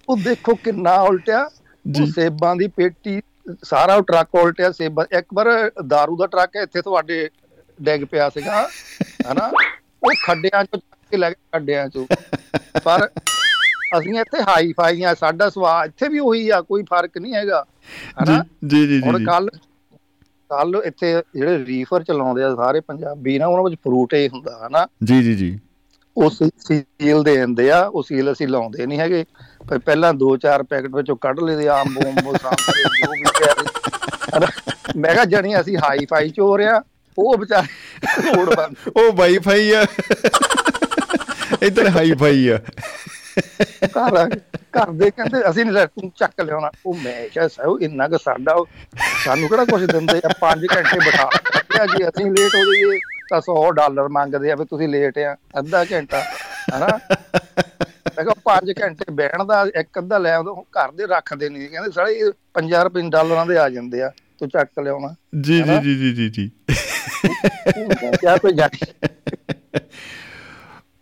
ਉਹ 0.09 0.17
ਦੇਖੋ 0.17 0.55
ਕਿੰਨਾ 0.55 0.95
ਉਲਟਿਆ। 1.01 1.49
ਉਹ 1.85 2.05
ਸੇਬਾਂ 2.05 2.55
ਦੀ 2.55 2.67
ਪੇਟੀ 2.67 3.21
ਸਾਰਾ 3.63 3.99
ਟਰੱਕ 4.01 4.35
ਉਲਟਿਆ 4.35 4.71
ਸੇਬਾਂ। 4.71 5.05
ਇੱਕ 5.17 5.25
ਵਾਰ 5.33 5.47
दारू 5.93 6.17
ਦਾ 6.17 6.27
ਟਰੱਕ 6.27 6.55
ਇੱਥੇ 6.55 6.81
ਤੁਹਾਡੇ 6.81 7.29
ਡਿੱਗ 7.79 8.03
ਪਿਆ 8.11 8.29
ਸੀਗਾ 8.29 8.67
ਹਨਾ? 9.31 9.51
ਉਹ 10.03 10.11
ਖੱਡਿਆਂ 10.25 10.63
ਚੋਂ 10.63 10.79
ਕੇ 10.79 11.17
ਲੈ 11.17 11.29
ਗਏ 11.29 11.35
ਖੱਡਿਆਂ 11.53 11.87
ਚੋਂ। 11.89 12.05
ਪਰ 12.83 13.07
ਅਸੀਂ 13.97 14.19
ਇੱਥੇ 14.19 14.41
ਹਾਈ 14.43 14.73
ਫਾਈ 14.77 15.03
ਆ 15.03 15.13
ਸਾਡਾ 15.13 15.49
ਸੁਭਾਅ 15.49 15.85
ਇੱਥੇ 15.85 16.07
ਵੀ 16.09 16.19
ਉਹੀ 16.19 16.49
ਆ 16.49 16.61
ਕੋਈ 16.61 16.83
ਫ਼ਰਕ 16.83 17.17
ਨਹੀਂ 17.17 17.33
ਹੈਗਾ 17.33 17.65
ਹਨਾ? 18.23 18.43
ਜੀ 18.67 18.79
ਜੀ 18.79 18.87
ਜੀ 18.87 19.01
ਹੁਣ 19.01 19.23
ਕੱਲ 19.25 19.49
ਕੱਲ 20.49 20.81
ਇੱਥੇ 20.85 21.23
ਜਿਹੜੇ 21.35 21.65
ਰੀਫਰ 21.65 22.03
ਚਲਾਉਂਦੇ 22.03 22.43
ਆ 22.43 22.55
ਸਾਰੇ 22.55 22.79
ਪੰਜਾਬੀ 22.79 23.37
ਨਾ 23.39 23.47
ਉਹਨਾਂ 23.47 23.63
ਵਿੱਚ 23.63 23.75
ਫਰੂਟ 23.83 24.13
ਹੀ 24.13 24.27
ਹੁੰਦਾ 24.27 24.67
ਹਨਾ? 24.67 24.87
ਜੀ 25.03 25.21
ਜੀ 25.23 25.35
ਜੀ। 25.35 25.59
ਉਹ 26.17 26.29
ਸੀਲ 26.29 27.23
ਦੇ 27.23 27.35
ਦਿੰਦੇ 27.37 27.69
ਆ 27.71 27.79
ਉਹ 27.85 28.03
ਸੀਲ 28.03 28.31
ਅਸੀਂ 28.31 28.47
ਲਾਉਂਦੇ 28.47 28.85
ਨਹੀਂ 28.85 28.99
ਹੈਗੇ। 28.99 29.23
ਪਰ 29.69 29.79
ਪਹਿਲਾਂ 29.79 30.13
ਦੋ 30.13 30.35
ਚਾਰ 30.37 30.63
ਪੈਕਟ 30.63 30.95
ਵਿੱਚੋਂ 30.95 31.15
ਕੱਢ 31.21 31.39
ਲਏ 31.39 31.67
ਆਮ 31.67 31.93
ਬੋਮ 31.93 32.37
ਸਾਂਭਰੇ 32.37 32.83
ਜੋ 32.83 33.11
ਵੀ 33.11 33.23
ਪਿਆ? 33.39 34.47
ਮੈਂ 34.97 35.13
ਕਿਹਾ 35.13 35.25
ਜਣੀ 35.25 35.59
ਅਸੀਂ 35.59 35.77
ਹਾਈ 35.77 36.05
ਫਾਈ 36.09 36.29
ਚੋਰ 36.29 36.61
ਆ 36.61 36.81
ਉਹ 37.17 37.37
ਵਿਚਾਰੇ 37.37 38.35
ਰੋਡ 38.35 38.53
ਬੰਦ। 38.55 38.75
ਉਹ 38.97 39.11
ਵਾਈਫਾਈ 39.13 39.71
ਆ। 39.71 39.85
ਇੱਧਰ 41.63 41.89
ਹਾਈ 41.89 42.13
ਫਾਈ 42.19 42.47
ਆ 42.47 42.57
ਘਰ। 43.85 44.29
ਘਰ 44.77 44.91
ਦੇ 44.91 45.09
ਕਹਿੰਦੇ 45.11 45.49
ਅਸੀਂ 45.49 45.63
ਨਹੀਂ 45.65 45.73
ਲੈ 45.73 45.85
ਤੂੰ 45.85 46.11
ਚੱਕ 46.15 46.41
ਲਿਆਉਣਾ। 46.41 46.69
ਉਹ 46.85 46.95
ਮੈਂ 47.03 47.27
ਕਿਹਾ 47.29 47.47
ਸਹਿਓ 47.47 47.77
ਇੰਨਾ 47.79 48.07
ਕੁ 48.07 48.17
ਸਾਡਾ 48.17 48.55
ਸਾਨੂੰ 49.23 49.49
ਕਿਹੜਾ 49.49 49.65
ਕੁਝ 49.65 49.83
ਦਿੰਦੇ 49.91 50.17
ਆ? 50.17 50.29
5 50.41 50.65
ਘੰਟੇ 50.75 50.99
ਬਿਠਾ 51.05 51.29
ਜੀ 51.85 52.07
ਅਸੀਂ 52.09 52.25
ਲੇਟ 52.25 52.55
ਹੋ 52.55 52.63
ਜਾਈਏ। 52.73 52.99
ਤਾਂ 53.29 53.41
100 53.41 53.55
ਡਾਲਰ 53.73 54.07
ਮੰਗਦੇ 54.09 54.51
ਆ 54.51 54.55
ਵੀ 54.55 54.65
ਤੁਸੀਂ 54.65 54.87
ਲੇਟ 54.89 55.17
ਆ 55.19 55.35
ਅੱਧਾ 55.59 55.83
ਘੰਟਾ 55.91 56.21
ਹਨਾ? 56.75 56.87
ਮੈਂ 58.17 58.23
ਕਿਹਾ 58.23 58.33
5 58.45 58.73
ਘੰਟੇ 58.81 59.11
ਬਹਿਣ 59.13 59.43
ਦਾ 59.45 59.61
ਇੱਕ 59.75 59.99
ਅੱਧਾ 59.99 60.17
ਲੈ 60.17 60.33
ਆਉਂਦਾ 60.33 60.53
ਘਰ 60.77 60.91
ਦੇ 60.91 61.05
ਰੱਖਦੇ 61.07 61.49
ਨਹੀਂ 61.49 61.67
ਕਹਿੰਦੇ 61.69 61.91
ਸਾਲੇ 61.91 62.31
50 62.59 62.83
ਰੁਪਏ 62.83 63.09
ਡਾਲਰਾਂ 63.09 63.45
ਦੇ 63.45 63.57
ਆ 63.57 63.67
ਜਾਂਦੇ 63.69 64.01
ਆ 64.01 64.11
ਤੂੰ 64.39 64.49
ਚੱਕ 64.49 64.79
ਲਿਆਉਣਾ 64.79 65.13
ਜੀ 65.41 65.61
ਜੀ 65.61 65.77
ਜੀ 65.83 65.95
ਜੀ 65.95 66.11
ਜੀ 66.13 66.29
ਜੀ। 66.29 66.49
ਕਿਆ 68.17 68.35
ਕੋਈ 68.37 68.53
ਜਾਣੀ 68.53 68.85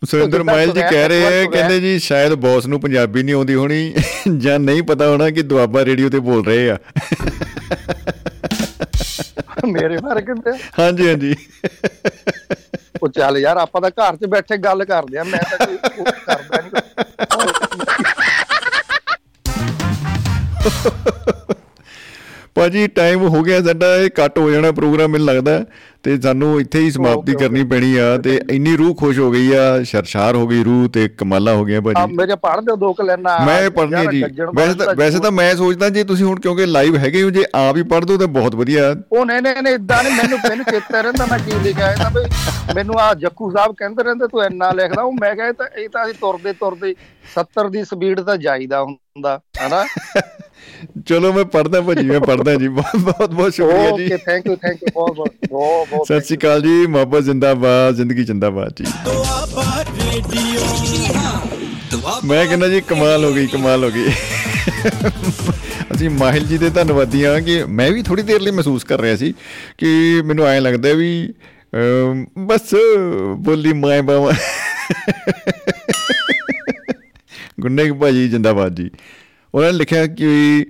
ਸੁਰਿੰਦਰ 0.02 0.44
ਮਾਇਲ 0.44 0.72
ਜੀ 0.72 0.82
ਕਹਿ 0.82 1.08
ਰਹੇ 1.08 1.24
ਹੈ। 1.26 1.46
ਕਹਿੰਦੇ 1.46 1.80
ਜੀ 1.80 1.98
ਸ਼ਾਇਦ 2.00 2.34
ਬੌਸ 2.40 2.66
ਨੂੰ 2.66 2.80
ਪੰਜਾਬੀ 2.82 3.24
ਨਹੀਂ 3.24 3.36
ਆਉਂਦੀ 3.36 3.56
ਹੋਣੀ 3.56 3.94
ਜਾਂ 4.38 4.60
ਨਹੀਂ 4.60 4.84
ਪਤਾ 4.84 5.08
ਹੋਣਾ 5.08 5.30
ਕਿ 5.30 5.42
ਦੁਆਬਾ 5.44 5.84
ਰੇਡੀਓ 5.86 6.10
ਤੇ 6.10 6.20
ਬੋਲ 6.22 6.44
ਰਹੇ 6.46 6.70
ਆ। 6.70 6.78
ਮੇਰੇ 9.68 9.98
ਬਾਰੇ 9.98 10.22
ਕਹਿੰਦੇ 10.22 10.52
ਹਾਂਜੀ 10.80 11.08
ਹਾਂਜੀ। 11.10 11.36
ਉਹ 13.02 13.08
ਚੱਲ 13.10 13.38
ਯਾਰ 13.38 13.58
ਆਪਾਂ 13.58 13.82
ਤਾਂ 13.82 13.90
ਘਰ 13.92 14.16
'ਚ 14.16 14.26
ਬੈਠੇ 14.28 14.58
ਗੱਲ 14.58 14.84
ਕਰਦੇ 14.86 15.18
ਆ 15.18 15.24
ਮੈਂ 15.24 15.40
ਤਾਂ 15.50 15.66
ਕੋਈ 15.68 15.78
ਕਰਦਾ 16.26 16.62
ਨਹੀਂ 16.62 17.86
ਭਾਜੀ 22.56 22.88
ਟਾਈਮ 22.88 23.28
ਹੋ 23.28 23.42
ਗਿਆ 23.42 23.62
ਸਾਡਾ 23.62 23.96
ਇਹ 23.98 24.10
ਕੱਟ 24.10 24.40
ਹੋ 24.40 24.52
ਜਾਣਾ 24.52 24.72
ਪ੍ਰੋਗਰਾਮ 24.72 25.12
ਮੈਨੂੰ 25.12 25.28
ਲੱਗਦਾ। 25.28 25.66
ਤੇ 26.04 26.22
ਸਾਨੂੰ 26.22 26.60
ਇੱਥੇ 26.62 26.80
ਹੀ 26.80 26.92
ਸਮਾਪਤੀ 26.92 27.34
ਕਰਨੀ 27.34 27.64
ਪੈਣੀ 27.64 27.96
ਆ 27.98 28.18
ਤੇ 28.18 28.40
ਇੰਨੀ 28.52 28.76
ਰੂਹ 28.78 28.96
ਖੁਸ਼ 28.96 29.20
ਹੋ 29.20 29.32
ਗਈ 29.32 29.52
ਆ 29.54 29.84
ਸ਼ਰਸ਼ਾਰ 29.84 30.36
ਹੋ 30.36 30.48
ਗਈ 30.48 30.64
ਰੂਹ 30.64 30.90
ਤੇ 30.90 31.08
ਕਮਾਲਾ 31.10 31.54
ਹੋ 31.54 31.66
ਗਿਆ 31.66 31.78
ਆ 31.78 31.82
ਭਾਜੀ 31.82 32.16
ਮੇਰੇ 32.16 32.36
ਪੜ੍ਹ 32.36 32.62
ਦਿਓ 32.62 32.76
ਦੋ 32.76 32.94
ਕਲੈਨਾ 32.94 33.38
ਮੈਂ 33.46 33.70
ਪੜ੍ਹਨੀ 33.70 34.08
ਜੀ। 34.12 34.24
ਵੈਸੇ 34.56 34.74
ਤਾਂ 34.74 34.96
ਵੈਸੇ 34.96 35.20
ਤਾਂ 35.20 35.32
ਮੈਂ 35.32 35.56
ਸੋਚਦਾ 35.56 35.90
ਜੇ 35.90 36.04
ਤੁਸੀਂ 36.04 36.26
ਹੁਣ 36.26 36.40
ਕਿਉਂਕਿ 36.40 36.66
ਲਾਈਵ 36.66 36.98
ਹੈਗੇ 36.98 37.24
ਹੋ 37.24 37.30
ਜੇ 37.30 37.46
ਆਪ 37.56 37.78
ਹੀ 37.78 37.84
ਪੜ੍ਹ 37.84 38.06
ਦੋ 38.06 38.18
ਤਾਂ 38.18 38.28
ਬਹੁਤ 38.28 38.56
ਵਧੀਆ। 38.56 38.96
ਉਹ 39.12 39.26
ਨਹੀਂ 39.26 39.42
ਨਹੀਂ 39.42 39.64
ਨਹੀਂ 39.64 39.74
ਇਦਾਂ 39.74 40.04
ਨਹੀਂ 40.04 40.14
ਮੈਨੂੰ 40.14 40.40
ਮੈਨੂੰ 40.50 40.66
ਚੇਤਾ 40.66 41.02
ਰਹਿੰਦਾ 41.02 41.26
ਮੈਂ 41.32 41.40
ਕੀ 41.40 41.52
ਲਿਖਿਆ 41.64 41.88
ਹੈ 41.88 41.96
ਤਾਂ 41.96 42.12
ਬਈ 42.12 42.24
ਮੈਨੂੰ 42.76 43.00
ਆ 43.00 43.14
ਜੱਕੂ 43.14 43.52
ਸਾਹਿਬ 43.52 43.76
ਕਹਿੰਦੇ 43.78 44.04
ਰਹਿੰਦੇ 44.04 44.28
ਤੂੰ 44.28 44.44
ਇੰਨਾ 44.44 44.72
ਲਿਖਦਾ। 44.72 45.02
ਉਹ 45.02 45.14
ਮੈਂ 45.22 45.36
ਕਿਹਾ 45.36 45.52
ਤਾਂ 45.52 45.68
ਇਹ 45.78 45.90
ਤਾਂ 45.90 46.06
ਅਸੀਂ 46.06 46.14
ਤੁਰਦੇ 46.14 46.54
ਤੁਰਦੇ 46.54 46.96
70 47.40 47.70
ਦੀ 47.70 47.84
ਸਪੀਡ 47.84 48.20
ਤਾਂ 48.22 48.38
ਜਾਈਦਾ 48.38 48.82
ਹੁੰਦਾ 48.84 49.40
ਹਨਾ? 49.68 49.86
ਚਲੋ 51.06 51.32
ਮੈਂ 51.34 51.44
ਪੜ੍ਹਦਾ 51.46 51.82
ਭਾਜੀ 51.82 52.06
ਮੈਂ 52.06 52.20
ਪੜ੍ਹਦਾ 52.20 52.56
ਜੀ। 52.56 52.68
ਬਹੁਤ 52.70 52.98
ਬਹੁਤ 53.00 53.30
ਬਹੁਤ 53.30 53.54
ਸ਼ੁਕਰੀਆ 53.54 53.92
ਜੀ। 53.98 54.06
Okay 54.06 54.18
thank 54.18 54.46
you 54.48 54.56
thank 54.56 54.84
you 54.84 54.88
ਬਹੁਤ 54.94 55.16
ਬਹੁਤ 55.16 55.88
ਬਹੁਤ 55.90 56.08
ਸਤਿ 56.08 56.22
ਸ਼੍ਰੀ 56.22 56.38
ਅਕਾਲ 56.38 56.62
ਜੀ। 56.62 56.86
ਮੁਹੱਬਤ 56.88 57.24
ਜ਼ਿੰਦਾਬਾਦ 57.24 57.96
ਜ਼ਿੰਦਗੀ 57.96 58.24
ਜ਼ਿੰਦਾਬਾਦ 58.24 58.74
ਜੀ। 58.76 58.86
ਮੈਂ 62.26 62.46
ਕਹਿੰਦਾ 62.46 62.68
ਜੀ 62.68 62.82
ਕਮਾਲ 62.82 63.26
ਹੋ 63.26 63.34
ਗਈ 63.34 63.48
ਕਮਾਲ 63.48 63.84
ਹੋ 63.84 63.90
ਗਈ। 63.90 64.12
ਅਸੀਂ 65.96 66.10
ਮਾਹਿਲ 66.10 66.46
ਜੀ 66.46 66.58
ਦੇ 66.58 66.70
ਧੰਨਵਾਦੀ 66.70 67.26
ਹਾਂ 67.26 67.42
ਕਿ 67.42 67.64
ਮੈਂ 67.64 67.92
ਵੀ 67.92 68.02
ਥੋੜੀ 68.04 68.22
ਦੇਰ 68.22 68.42
ਲਈ 68.42 68.52
ਮਹਿਸੂਸ 68.52 68.84
ਕਰ 68.84 69.02
ਰਿਹਾ 69.02 69.16
ਸੀ 69.16 69.34
ਕਿ 69.78 70.22
ਮੈਨੂੰ 70.26 70.48
ਐਂ 70.48 70.62
ਲੱਗਦਾ 70.62 70.94
ਵੀ 70.94 71.34
ਬਸ 72.40 72.74
ਬੋਲੀ 73.36 73.74
ਮਾਏ 73.74 74.02
ਬਾਵਾ। 74.02 74.32
ਗੁੰਨੇ 77.60 77.92
ਭਾਜੀ 77.92 78.30
ਜਿੰਦਾਬਾਦ 78.30 78.76
ਜੀ। 78.76 78.90
ਉਹਨਾਂ 79.56 79.72
ਨੇ 79.72 79.78
ਲਿਖਿਆ 79.78 80.08
ਕਿ 80.08 80.66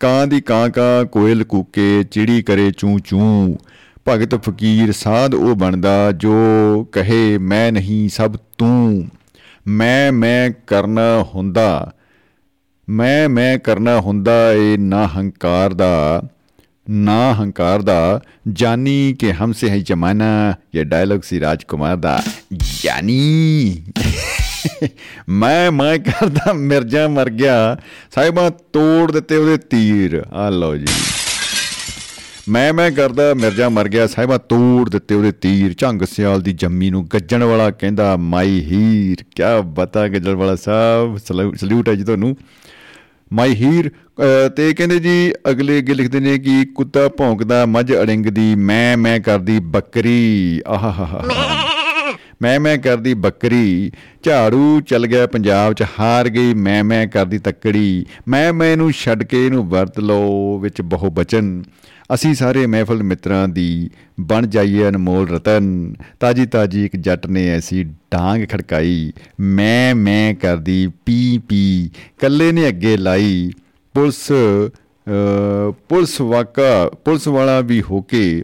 ਕਾਂ 0.00 0.26
ਦੀ 0.26 0.40
ਕਾਂ 0.40 0.70
ਕਾਂ, 0.70 1.04
ਕੋਇਲ 1.04 1.44
ਕੂਕੇ, 1.44 2.04
ਚਿੜੀ 2.10 2.42
ਕਰੇ 2.42 2.70
ਚੂੰ 2.70 3.00
ਚੂੰ, 3.00 3.58
ਭਗਤ 4.08 4.34
ਫਕੀਰ 4.34 4.92
ਸਾਧ 4.92 5.34
ਉਹ 5.34 5.54
ਬਣਦਾ 5.54 6.12
ਜੋ 6.12 6.34
ਕਹੇ 6.92 7.38
ਮੈਂ 7.38 7.72
ਨਹੀਂ 7.72 8.08
ਸਭ 8.08 8.36
ਤੂੰ। 8.58 9.08
ਮੈਂ 9.66 10.12
ਮੈਂ 10.12 10.50
ਕਰਨਾ 10.66 11.26
ਹੁੰਦਾ, 11.34 11.92
ਮੈਂ 12.88 13.28
ਮੈਂ 13.28 13.58
ਕਰਨਾ 13.58 14.00
ਹੁੰਦਾ 14.00 14.52
ਏ 14.52 14.76
ਨਾ 14.76 15.06
ਹੰਕਾਰ 15.06 15.74
ਦਾ, 15.74 16.22
ਨਾ 16.90 17.34
ਹੰਕਾਰ 17.34 17.82
ਦਾ, 17.82 18.20
ਜਾਨੀ 18.52 19.16
ਕਿ 19.18 19.32
ਹਮਸੇ 19.32 19.70
ਹੈ 19.70 19.78
ਜਮਾਨਾ, 19.78 20.54
ਇਹ 20.74 20.84
ਡਾਇਲੌਗ 20.84 21.20
ਸੀ 21.20 21.40
ਰਾਜਕੁਮਾਰ 21.40 21.96
ਦਾ। 21.96 22.22
ਜਾਨੀ 22.82 23.82
ਮੈਂ 25.28 25.72
ਮੈਂ 25.72 25.98
ਕਰਦਾ, 25.98 26.52
ਮਿਰਜ਼ਾ 26.52 27.08
ਮਰ 27.08 27.30
ਗਿਆ। 27.30 27.76
ਸਾਹਿਬਾਂ 28.14 28.50
ਤੋੜ 28.50 29.12
ਦਿੱਤੇ 29.12 29.36
ਉਹਦੇ 29.36 29.56
ਤੀਰ। 29.56 30.24
ਆ 30.32 30.50
ਲਓ 30.50 30.76
ਜੀ। 30.76 30.86
ਮੈਂ 32.48 32.72
ਮੈਂ 32.72 32.90
ਕਰਦਾ, 32.90 33.34
ਮਿਰਜ਼ਾ 33.34 33.68
ਮਰ 33.68 33.88
ਗਿਆ, 33.88 34.06
ਸਾਹਿਬਾ 34.06 34.38
ਤੋੜ 34.38 34.90
ਦਿੱਤੇ 34.90 35.14
ਉਹਦੇ 35.14 35.32
ਤੀਰ। 35.32 35.74
ਝੰਗ 35.78 36.02
ਸਿਆਲ 36.02 36.42
ਦੀ 36.42 36.52
ਜੰਮੀ 36.52 36.90
ਨੂੰ 36.90 37.06
ਗੱਜਣ 37.06 37.42
ਵਾਲਾ 37.42 37.70
ਕਹਿੰਦਾ, 37.70 38.16
ਮਾਈ 38.16 38.60
ਹੀਰ, 38.60 39.24
ਕਿਆ 39.36 39.60
ਬਤਾ 39.60 40.08
ਗੱਜਣ 40.08 40.34
ਵਾਲਾ 40.34 40.56
ਸਾਹਿਬ। 40.56 41.16
ਸਲੂਟ 41.54 41.88
ਹੈ 41.88 41.94
ਜੀ 41.94 42.04
ਤੁਹਾਨੂੰ। 42.04 42.36
ਮਾਈ 43.32 43.54
ਹੀਰ, 43.54 43.88
ਅਹ, 43.88 44.48
ਤੇ 44.48 44.74
ਕਹਿੰਦੇ 44.74 44.98
ਜੀ, 44.98 45.32
ਅਗਲੇ 45.50 45.78
ਅੱਗੇ 45.78 45.94
ਲਿਖਦੇ 45.94 46.20
ਨੇ 46.20 46.38
ਕਿ 46.38 46.64
ਕੁੱਤਾ 46.64 47.08
ਭੌਂਕਦਾ, 47.08 47.66
ਮੱਝ 47.66 47.92
ਅੜਿੰਗਦੀ, 47.92 48.54
ਮੈਂ 48.54 48.96
ਮੈਂ 48.96 49.20
ਕਰਦੀ 49.20 49.58
ਬੱਕਰੀ। 49.58 50.60
ਆਹਾਹਾ 50.68 51.24
ਮੈਂ 52.42 52.60
ਮੈਂ 52.60 52.78
ਕਰਦੀ 52.78 53.14
ਬੱਕਰੀ 53.14 53.92
ਝਾੜੂ 54.22 54.80
ਚੱਲ 54.80 55.06
ਗਿਆ 55.06 55.26
ਪੰਜਾਬ 55.26 55.72
ਚ 55.72 55.84
ਹਾਰ 56.00 56.28
ਗਈ 56.28 56.54
ਮੈਂ 56.54 56.84
ਮੈਂ 56.84 57.06
ਕਰਦੀ 57.06 57.38
ਤੱਕੜੀ 57.38 58.06
ਮੈਂ 58.28 58.52
ਮੈਂ 58.52 58.76
ਨੂੰ 58.76 58.92
ਛੱਡ 58.92 59.22
ਕੇ 59.22 59.46
ਇਹਨੂੰ 59.46 59.68
ਵਰਤ 59.68 60.00
ਲਓ 60.00 60.58
ਵਿੱਚ 60.58 60.80
ਬਹੁ 60.82 61.10
ਬਚਨ 61.10 61.62
ਅਸੀਂ 62.14 62.34
ਸਾਰੇ 62.34 62.66
ਮਹਿਫਲ 62.66 63.02
ਮਿੱਤਰਾਂ 63.02 63.48
ਦੀ 63.48 63.90
ਬਣ 64.20 64.46
ਜਾਈਏ 64.46 64.88
ਅਨਮੋਲ 64.88 65.28
ਰਤਨ। 65.28 65.94
ਤਾਜੀ 66.20 66.46
ਤਾਜੀ 66.46 66.84
ਇੱਕ 66.84 66.96
ਜੱਟ 66.96 67.26
ਨੇ 67.26 67.48
ਐਸੀ 67.48 67.84
ਡਾਂਗ 67.84 68.42
ਖੜਕਾਈ 68.52 69.12
ਮੈਂ 69.40 69.94
ਮੈਂ 69.94 70.34
ਕਰਦੀ 70.34 70.88
ਪੀ 71.06 71.38
ਪੀ 71.38 71.90
ਕੱਲੇ 72.18 72.52
ਨੇ 72.52 72.68
ਅੱਗੇ 72.68 72.96
ਲਾਈ। 72.96 73.50
ਪੁਲਿਸ 73.94 74.32
ਅ, 74.32 75.70
ਪੁਲਿਸ 75.88 76.20
ਵਾਕਾ 76.20 76.90
ਪੁਲਿਸ 77.04 77.28
ਵਾਲਾ 77.28 77.60
ਵੀ 77.60 77.82
ਹੋ 77.90 78.00
ਕੇ 78.02 78.42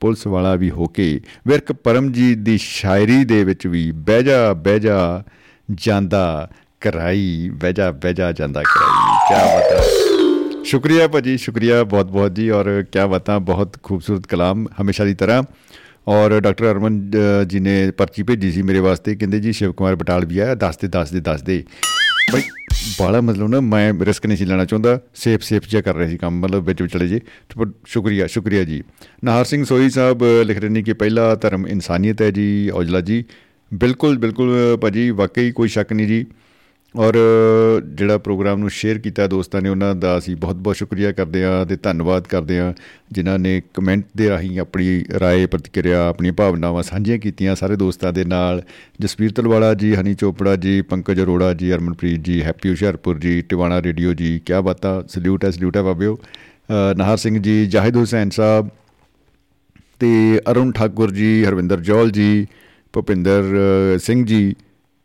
ਪੁਲਿਸ 0.00 0.26
ਵਾਲਾ 0.26 0.54
ਵੀ 0.54 0.70
ਹੋ 0.70 0.86
ਕੇ 0.86 1.20
ਵਿਰਕ 1.46 1.72
ਪਰਮਜੀਤ 1.72 2.38
ਦੀ 2.38 2.58
ਸ਼ਾਇਰੀ 2.58 3.24
ਦੇ 3.24 3.44
ਵਿੱਚ 3.44 3.66
ਵੀ 3.66 3.90
ਬਹਿ 3.92 4.22
ਜਾ 4.22 4.52
ਬਹਿ 4.52 4.80
ਜਾ 4.80 5.22
ਜਾਂਦਾ 5.70 6.50
ਕਰਾਈ 6.80 7.50
ਬਹਿ 7.52 7.72
ਜਾ 7.72 7.90
ਬਹਿ 7.90 8.14
ਜਾ 8.14 8.32
ਜਾਂਦਾ 8.32 8.62
ਕਰਾਈ। 8.62 9.16
ਕੀ 9.28 9.58
ਬਤਾ। 9.58 10.62
ਸ਼ੁਕਰੀਆ 10.64 11.08
ਭਾਜੀ 11.08 11.36
ਸ਼ੁਕਰੀਆ 11.36 11.84
ਬਹੁਤ 11.84 12.06
ਬਹੁਤ 12.06 12.34
ਜੀ 12.34 12.50
ਔਰ 12.50 12.84
ਕੀ 12.92 13.08
ਬਤਾ 13.08 13.38
ਬਹੁਤ 13.38 13.76
ਖੂਬਸੂਰਤ 13.82 14.26
ਕਲਾਮ 14.26 14.66
ਹਮੇਸ਼ਾ 14.82 15.04
ਦੀ 15.04 15.14
ਤਰ੍ਹਾਂ। 15.14 15.42
ਔਰ 16.08 16.40
ਡਾਕਟਰ 16.40 16.70
ਅਰਮਨ 16.70 17.10
ਅ, 17.10 17.44
ਜੀ 17.44 17.60
ਨੇ 17.60 17.90
ਪਰਚੀ 17.90 18.22
ਭੇਜੀ 18.22 18.52
ਸੀ 18.52 18.62
ਮੇਰੇ 18.62 18.78
ਵਾਸਤੇ 18.78 19.14
ਕਹਿੰਦੇ 19.14 19.40
ਜੀ 19.40 19.52
ਸ਼ਿਵ 19.52 19.72
ਕੁਮਾਰ 19.72 19.96
ਬਟਾਲ 19.96 20.24
ਵੀ 20.24 20.38
ਆਇਆ 20.38 20.54
ਦੱਸ 20.54 20.76
ਦੇ 20.76 20.88
ਦੱਸ 20.88 21.10
ਦੇ 21.10 21.20
ਦੱਸ 21.20 21.42
ਦੇ। 21.42 21.64
ਬਈ 22.32 22.40
ਬਾਲਾ 23.00 23.20
ਮਤਲਬ 23.20 23.48
ਨਾ 23.48 23.60
ਮੈਂ 23.60 23.92
ਰਿਸਕ 24.00 24.26
ਨਹੀਂ 24.26 24.38
ਸੀ 24.38 24.44
ਲੈਣਾ 24.44 24.64
ਚਾਹੁੰਦਾ 24.64 25.00
ਸੇਫ 25.14 25.42
ਸੇਫ 25.42 25.68
ਜਿਹਾ 25.68 25.82
ਕਰ 25.82 25.94
ਰਿਹਾ 25.94 26.10
ਸੀ 26.10 26.16
ਕੰਮ, 26.16 26.40
ਮਤਲਬ 26.40 26.64
ਵਿੱਚ 26.64 26.82
ਚਲੇ 26.82 27.08
ਜੇ। 27.08 27.18
ਤੇ 27.18 27.64
ਪਰ 27.64 27.66
ਸ਼ੁਕਰੀਆ 27.86 28.26
ਸ਼ੁਕਰੀਆ 28.26 28.64
ਜੀ। 28.64 28.82
ਨਾਹਰ 29.24 29.44
ਸਿੰਘ 29.44 29.64
ਸੋਈ 29.64 29.90
ਸਾਹਿਬ 29.90 30.24
ਲਿਖ 30.44 30.58
ਰਹੇ 30.58 30.68
ਨੇ 30.68 30.82
ਕਿ 30.82 30.92
ਪਹਿਲਾ 30.92 31.34
ਧਰਮ 31.34 31.66
ਇਨਸਾਨੀਅਤ 31.66 32.22
ਹੈ 32.22 32.30
ਜੀ, 32.30 32.70
ਔਜਲਾ 32.70 33.00
ਜੀ। 33.00 33.24
ਬਿਲਕੁਲ 33.74 34.18
ਬਿਲਕੁਲ 34.18 34.76
ਭਾਜੀ, 34.76 35.10
ਵਾਕਈ 35.10 35.52
ਕੋਈ 35.52 35.68
ਸ਼ੱਕ 35.68 35.92
ਨਹੀਂ 35.92 36.06
ਜੀ। 36.06 36.26
ਔਰ 36.95 37.13
ਜਿਹੜਾ 37.95 38.17
ਪ੍ਰੋਗਰਾਮ 38.17 38.59
ਨੂੰ 38.59 38.69
ਸ਼ੇਅਰ 38.69 38.97
ਕੀਤਾ 38.97 39.25
ਦੋਸਤਾਂ 39.27 39.61
ਨੇ 39.61 39.69
ਉਹਨਾਂ 39.69 39.93
ਦਾ 39.95 40.17
ਅਸੀਂ 40.17 40.35
ਬਹੁਤ-ਬਹੁਤ 40.35 40.75
ਸ਼ੁਕਰੀਆ 40.75 41.11
ਕਰਦੇ 41.11 41.43
ਹਾਂ 41.43 41.65
ਤੇ 41.65 41.75
ਧੰਨਵਾਦ 41.75 42.27
ਕਰਦੇ 42.27 42.57
ਹਾਂ 42.59 42.73
ਜਿਨ੍ਹਾਂ 43.11 43.37
ਨੇ 43.39 43.61
ਕਮੈਂਟ 43.73 44.03
ਦੇ 44.17 44.27
ਰਾਹੀਂ 44.29 44.59
ਆਪਣੀ 44.59 44.87
رائے 45.15 45.47
ਪ੍ਰਤੀਕਿਰਿਆ 45.47 46.01
ਆਪਣੀਆਂ 46.07 46.33
ਭਾਵਨਾਵਾਂ 46.33 46.83
ਸਾਂਝੀਆਂ 46.83 47.17
ਕੀਤੀਆਂ 47.17 47.55
ਸਾਰੇ 47.55 47.75
ਦੋਸਤਾਂ 47.75 48.11
ਦੇ 48.13 48.23
ਨਾਲ 48.25 48.61
ਜਸਵੀਰ 49.01 49.31
ਤਲਵਾੜਾ 49.31 49.73
ਜੀ 49.73 49.93
ਹਨੀ 49.95 50.13
ਚੋਪੜਾ 50.13 50.55
ਜੀ 50.55 50.81
ਪੰਕਜ 50.81 51.21
ਅਰੋੜਾ 51.21 51.53
ਜੀ 51.53 51.73
ਅਰਮਨਪ੍ਰੀਤ 51.73 52.21
ਜੀ 52.21 52.41
ਹੈਪੀ 52.43 52.69
ਹੁਸ਼ਿਆਰਪੁਰ 52.69 53.17
ਜੀ 53.19 53.41
ਟਿਵਾਣਾ 53.41 53.81
ਰੇਡੀਓ 53.81 54.13
ਜੀ 54.13 54.37
ਕੀ 54.45 54.61
ਬਾਤਾਂ 54.63 55.01
ਸਲੂਟ 55.07 55.45
ਹੈ 55.45 55.51
ਸਲੂਟ 55.51 55.77
ਹੈ 55.77 55.81
ਬਾਬਿਓ 55.83 56.15
ਅ, 56.15 56.93
ਨਾਹਰ 56.97 57.17
ਸਿੰਘ 57.17 57.37
ਜੀ 57.39 57.65
ਜਾਹਿਦ 57.67 57.97
ਹੁਸੈਨ 57.97 58.29
ਸਾਹਿਬ 58.29 58.69
ਤੇ 59.99 60.39
ਅਰੁਣ 60.51 60.71
ਠਾਕੁਰ 60.71 61.11
ਜੀ 61.11 61.43
ਹਰਵਿੰਦਰ 61.45 61.79
ਜੌਲ 61.81 62.11
ਜੀ 62.11 62.45
ਭੁਪਿੰਦਰ 62.93 63.41
ਅ, 63.95 63.97
ਸਿੰਘ 63.97 64.25
ਜੀ 64.25 64.55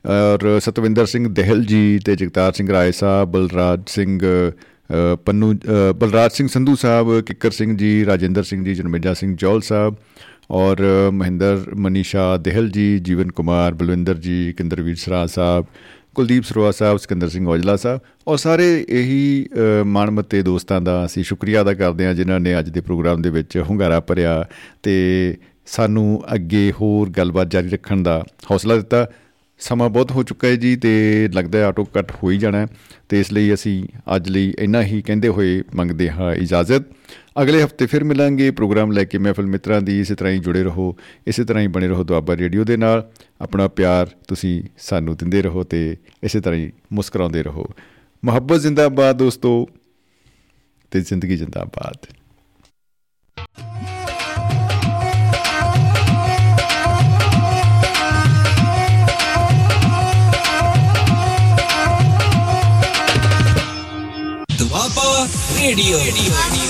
ਔਰ 0.05 0.59
ਸਤਵਿੰਦਰ 0.59 1.05
ਸਿੰਘ 1.05 1.27
ਦਹਿਲ 1.29 1.63
ਜੀ 1.65 1.99
ਤੇ 2.05 2.15
ਜਗਤਾਰ 2.15 2.51
ਸਿੰਘ 2.51 2.69
ਰਾਏ 2.69 2.91
ਸਾਹਿਬ 2.91 3.29
ਬਲਰਾਜ 3.31 3.81
ਸਿੰਘ 3.89 4.19
ਅ, 4.21 5.15
ਪੰਨੂ 5.15 5.51
ਅ, 5.53 5.91
ਬਲਰਾਜ 5.93 6.31
ਸਿੰਘ 6.31 6.47
ਸੰਧੂ 6.47 6.75
ਸਾਹਿਬ 6.75 7.19
ਕਿੱਕਰ 7.21 7.51
ਸਿੰਘ 7.51 7.75
ਜੀ 7.77 8.05
ਰਾਜਿੰਦਰ 8.05 8.43
ਸਿੰਘ 8.43 8.63
ਜੀ 8.65 8.73
ਜਨਮੇਜਾ 8.73 9.13
ਸਿੰਘ 9.13 9.35
ਜੌਲ 9.35 9.61
ਸਾਹਿਬ 9.61 9.95
ਔਰ 10.51 10.81
ਮਹਿੰਦਰ 11.13 11.59
ਮਨੀਸ਼ਾ 11.75 12.37
ਦਹਿਲ 12.37 12.69
ਜੀ 12.69 12.99
ਜੀਵਨ 12.99 13.31
ਕੁਮਾਰ 13.31 13.73
ਬਲਵਿੰਦਰ 13.73 14.17
ਜੀ 14.17 14.53
ਕਿੰਦਰਵੀਰ 14.57 14.95
ਸਰਾ 14.95 15.25
ਸਾਹਿਬ 15.25 15.65
ਕੁਲਦੀਪ 16.15 16.43
ਸਰਵਾ 16.43 16.71
ਸਾਹਿਬ 16.71 16.97
ਸਿਕੰਦਰ 16.97 17.29
ਸਿੰਘ 17.29 17.47
ਔਜਲਾ 17.47 17.75
ਸਾਹਿਬ 17.75 17.99
ਔਰ 18.27 18.37
ਸਾਰੇ 18.37 18.85
ਇਹੀ 18.89 19.45
ਅ, 19.45 19.83
ਮਾਣਮੱਤੇ 19.83 20.41
ਦੋਸਤਾਂ 20.41 20.81
ਦਾ 20.81 21.05
ਅਸੀਂ 21.05 21.23
ਸ਼ੁਕਰੀਆ 21.23 21.61
ਅਦਾ 21.61 21.73
ਕਰਦੇ 21.73 22.05
ਹਾਂ 22.05 22.13
ਜਿਨ੍ਹਾਂ 22.13 22.39
ਨੇ 22.39 22.59
ਅੱਜ 22.59 22.69
ਦੇ 22.69 22.81
ਪ੍ਰੋਗਰਾਮ 22.81 23.21
ਦੇ 23.21 23.29
ਵਿੱਚ 23.29 23.57
ਹੁੰਗਾਰਾ 23.57 23.99
ਭਰਿਆ 23.99 24.43
ਤੇ 24.83 25.37
ਸਾਨੂੰ 25.65 26.23
ਅੱਗੇ 26.35 26.71
ਹੋਰ 26.81 27.09
ਗੱਲਬਾਤ 27.09 27.47
ਜਾਰੀ 27.47 27.69
ਰੱਖਣ 27.69 28.03
ਦਾ 28.03 28.23
ਹੌਸਲਾ 28.51 28.75
ਦਿੱਤਾ। 28.75 29.05
ਸਮਾਂ 29.61 29.89
ਬਹੁਤ 29.89 30.11
ਹੋ 30.11 30.23
ਚੁੱਕਾ 30.23 30.47
ਹੈ 30.47 30.55
ਜੀ 30.55 30.75
ਤੇ 30.75 31.29
ਲੱਗਦਾ 31.33 31.59
ਹੈ 31.59 31.65
ਆਟੋ 31.65 31.83
ਕੱਟ 31.83 32.11
ਹੋ 32.11 32.29
ਹੀ 32.29 32.37
ਜਾਣਾ 32.37 32.57
ਹੈ 32.57 32.67
ਤੇ 33.09 33.19
ਇਸ 33.19 33.33
ਲਈ 33.33 33.53
ਅਸੀਂ 33.53 33.87
ਅੱਜ 34.15 34.29
ਲਈ 34.29 34.53
ਇੰਨਾ 34.59 34.83
ਹੀ 34.83 35.01
ਕਹਿੰਦੇ 35.01 35.27
ਹੋਏ 35.27 35.63
ਮੰਗਦੇ 35.75 36.09
ਹਾਂ 36.11 36.35
ਇਜਾਜ਼ਤ। 36.35 36.83
ਅਗਲੇ 37.41 37.63
ਹਫ਼ਤੇ 37.63 37.85
ਫਿਰ 37.85 38.03
ਮਿਲਾਂਗੇ 38.03 38.51
ਪ੍ਰੋਗਰਾਮ 38.51 38.91
ਲੈ 38.91 39.03
ਕੇ। 39.03 39.17
ਮਹਿਫਲ 39.17 39.45
ਮਿੱਤਰਾਂ 39.45 39.81
ਦੀ 39.81 39.99
ਇਸੇ 39.99 40.15
ਤਰ੍ਹਾਂ 40.15 40.33
ਹੀ 40.33 40.39
ਜੁੜੇ 40.39 40.63
ਰਹੋ, 40.63 40.97
ਇਸੇ 41.27 41.43
ਤਰ੍ਹਾਂ 41.43 41.63
ਹੀ 41.63 41.67
ਬਣੇ 41.67 41.87
ਰਹੋ 41.87 42.03
ਦੁਆਬਾ 42.03 42.37
ਰੇਡੀਓ 42.37 42.63
ਦੇ 42.63 42.77
ਨਾਲ। 42.77 43.11
ਆਪਣਾ 43.41 43.67
ਪਿਆਰ 43.67 44.09
ਤੁਸੀਂ 44.27 44.63
ਸਾਨੂੰ 44.77 45.15
ਦਿੰਦੇ 45.15 45.41
ਰਹੋ 45.41 45.63
ਤੇ 45.63 45.97
ਇਸੇ 46.23 46.41
ਤਰ੍ਹਾਂ 46.41 46.59
ਹੀ 46.59 46.71
ਮੁਸਕਰਾਉਂਦੇ 46.93 47.43
ਰਹੋ। 47.43 47.65
ਮੁਹੱਬਤ 48.25 48.59
ਜ਼ਿੰਦਾਬਾਦ 48.59 49.17
ਦੋਸਤੋ 49.17 49.69
ਤੇ 50.91 51.01
ਜ਼ਿੰਦਗੀ 51.01 51.37
ਜ਼ਿੰਦਾਬਾਦ। 51.37 51.97
ਦੁਆਬਾ 65.61 65.69
ਰੇਡੀਓ। 65.69 66.60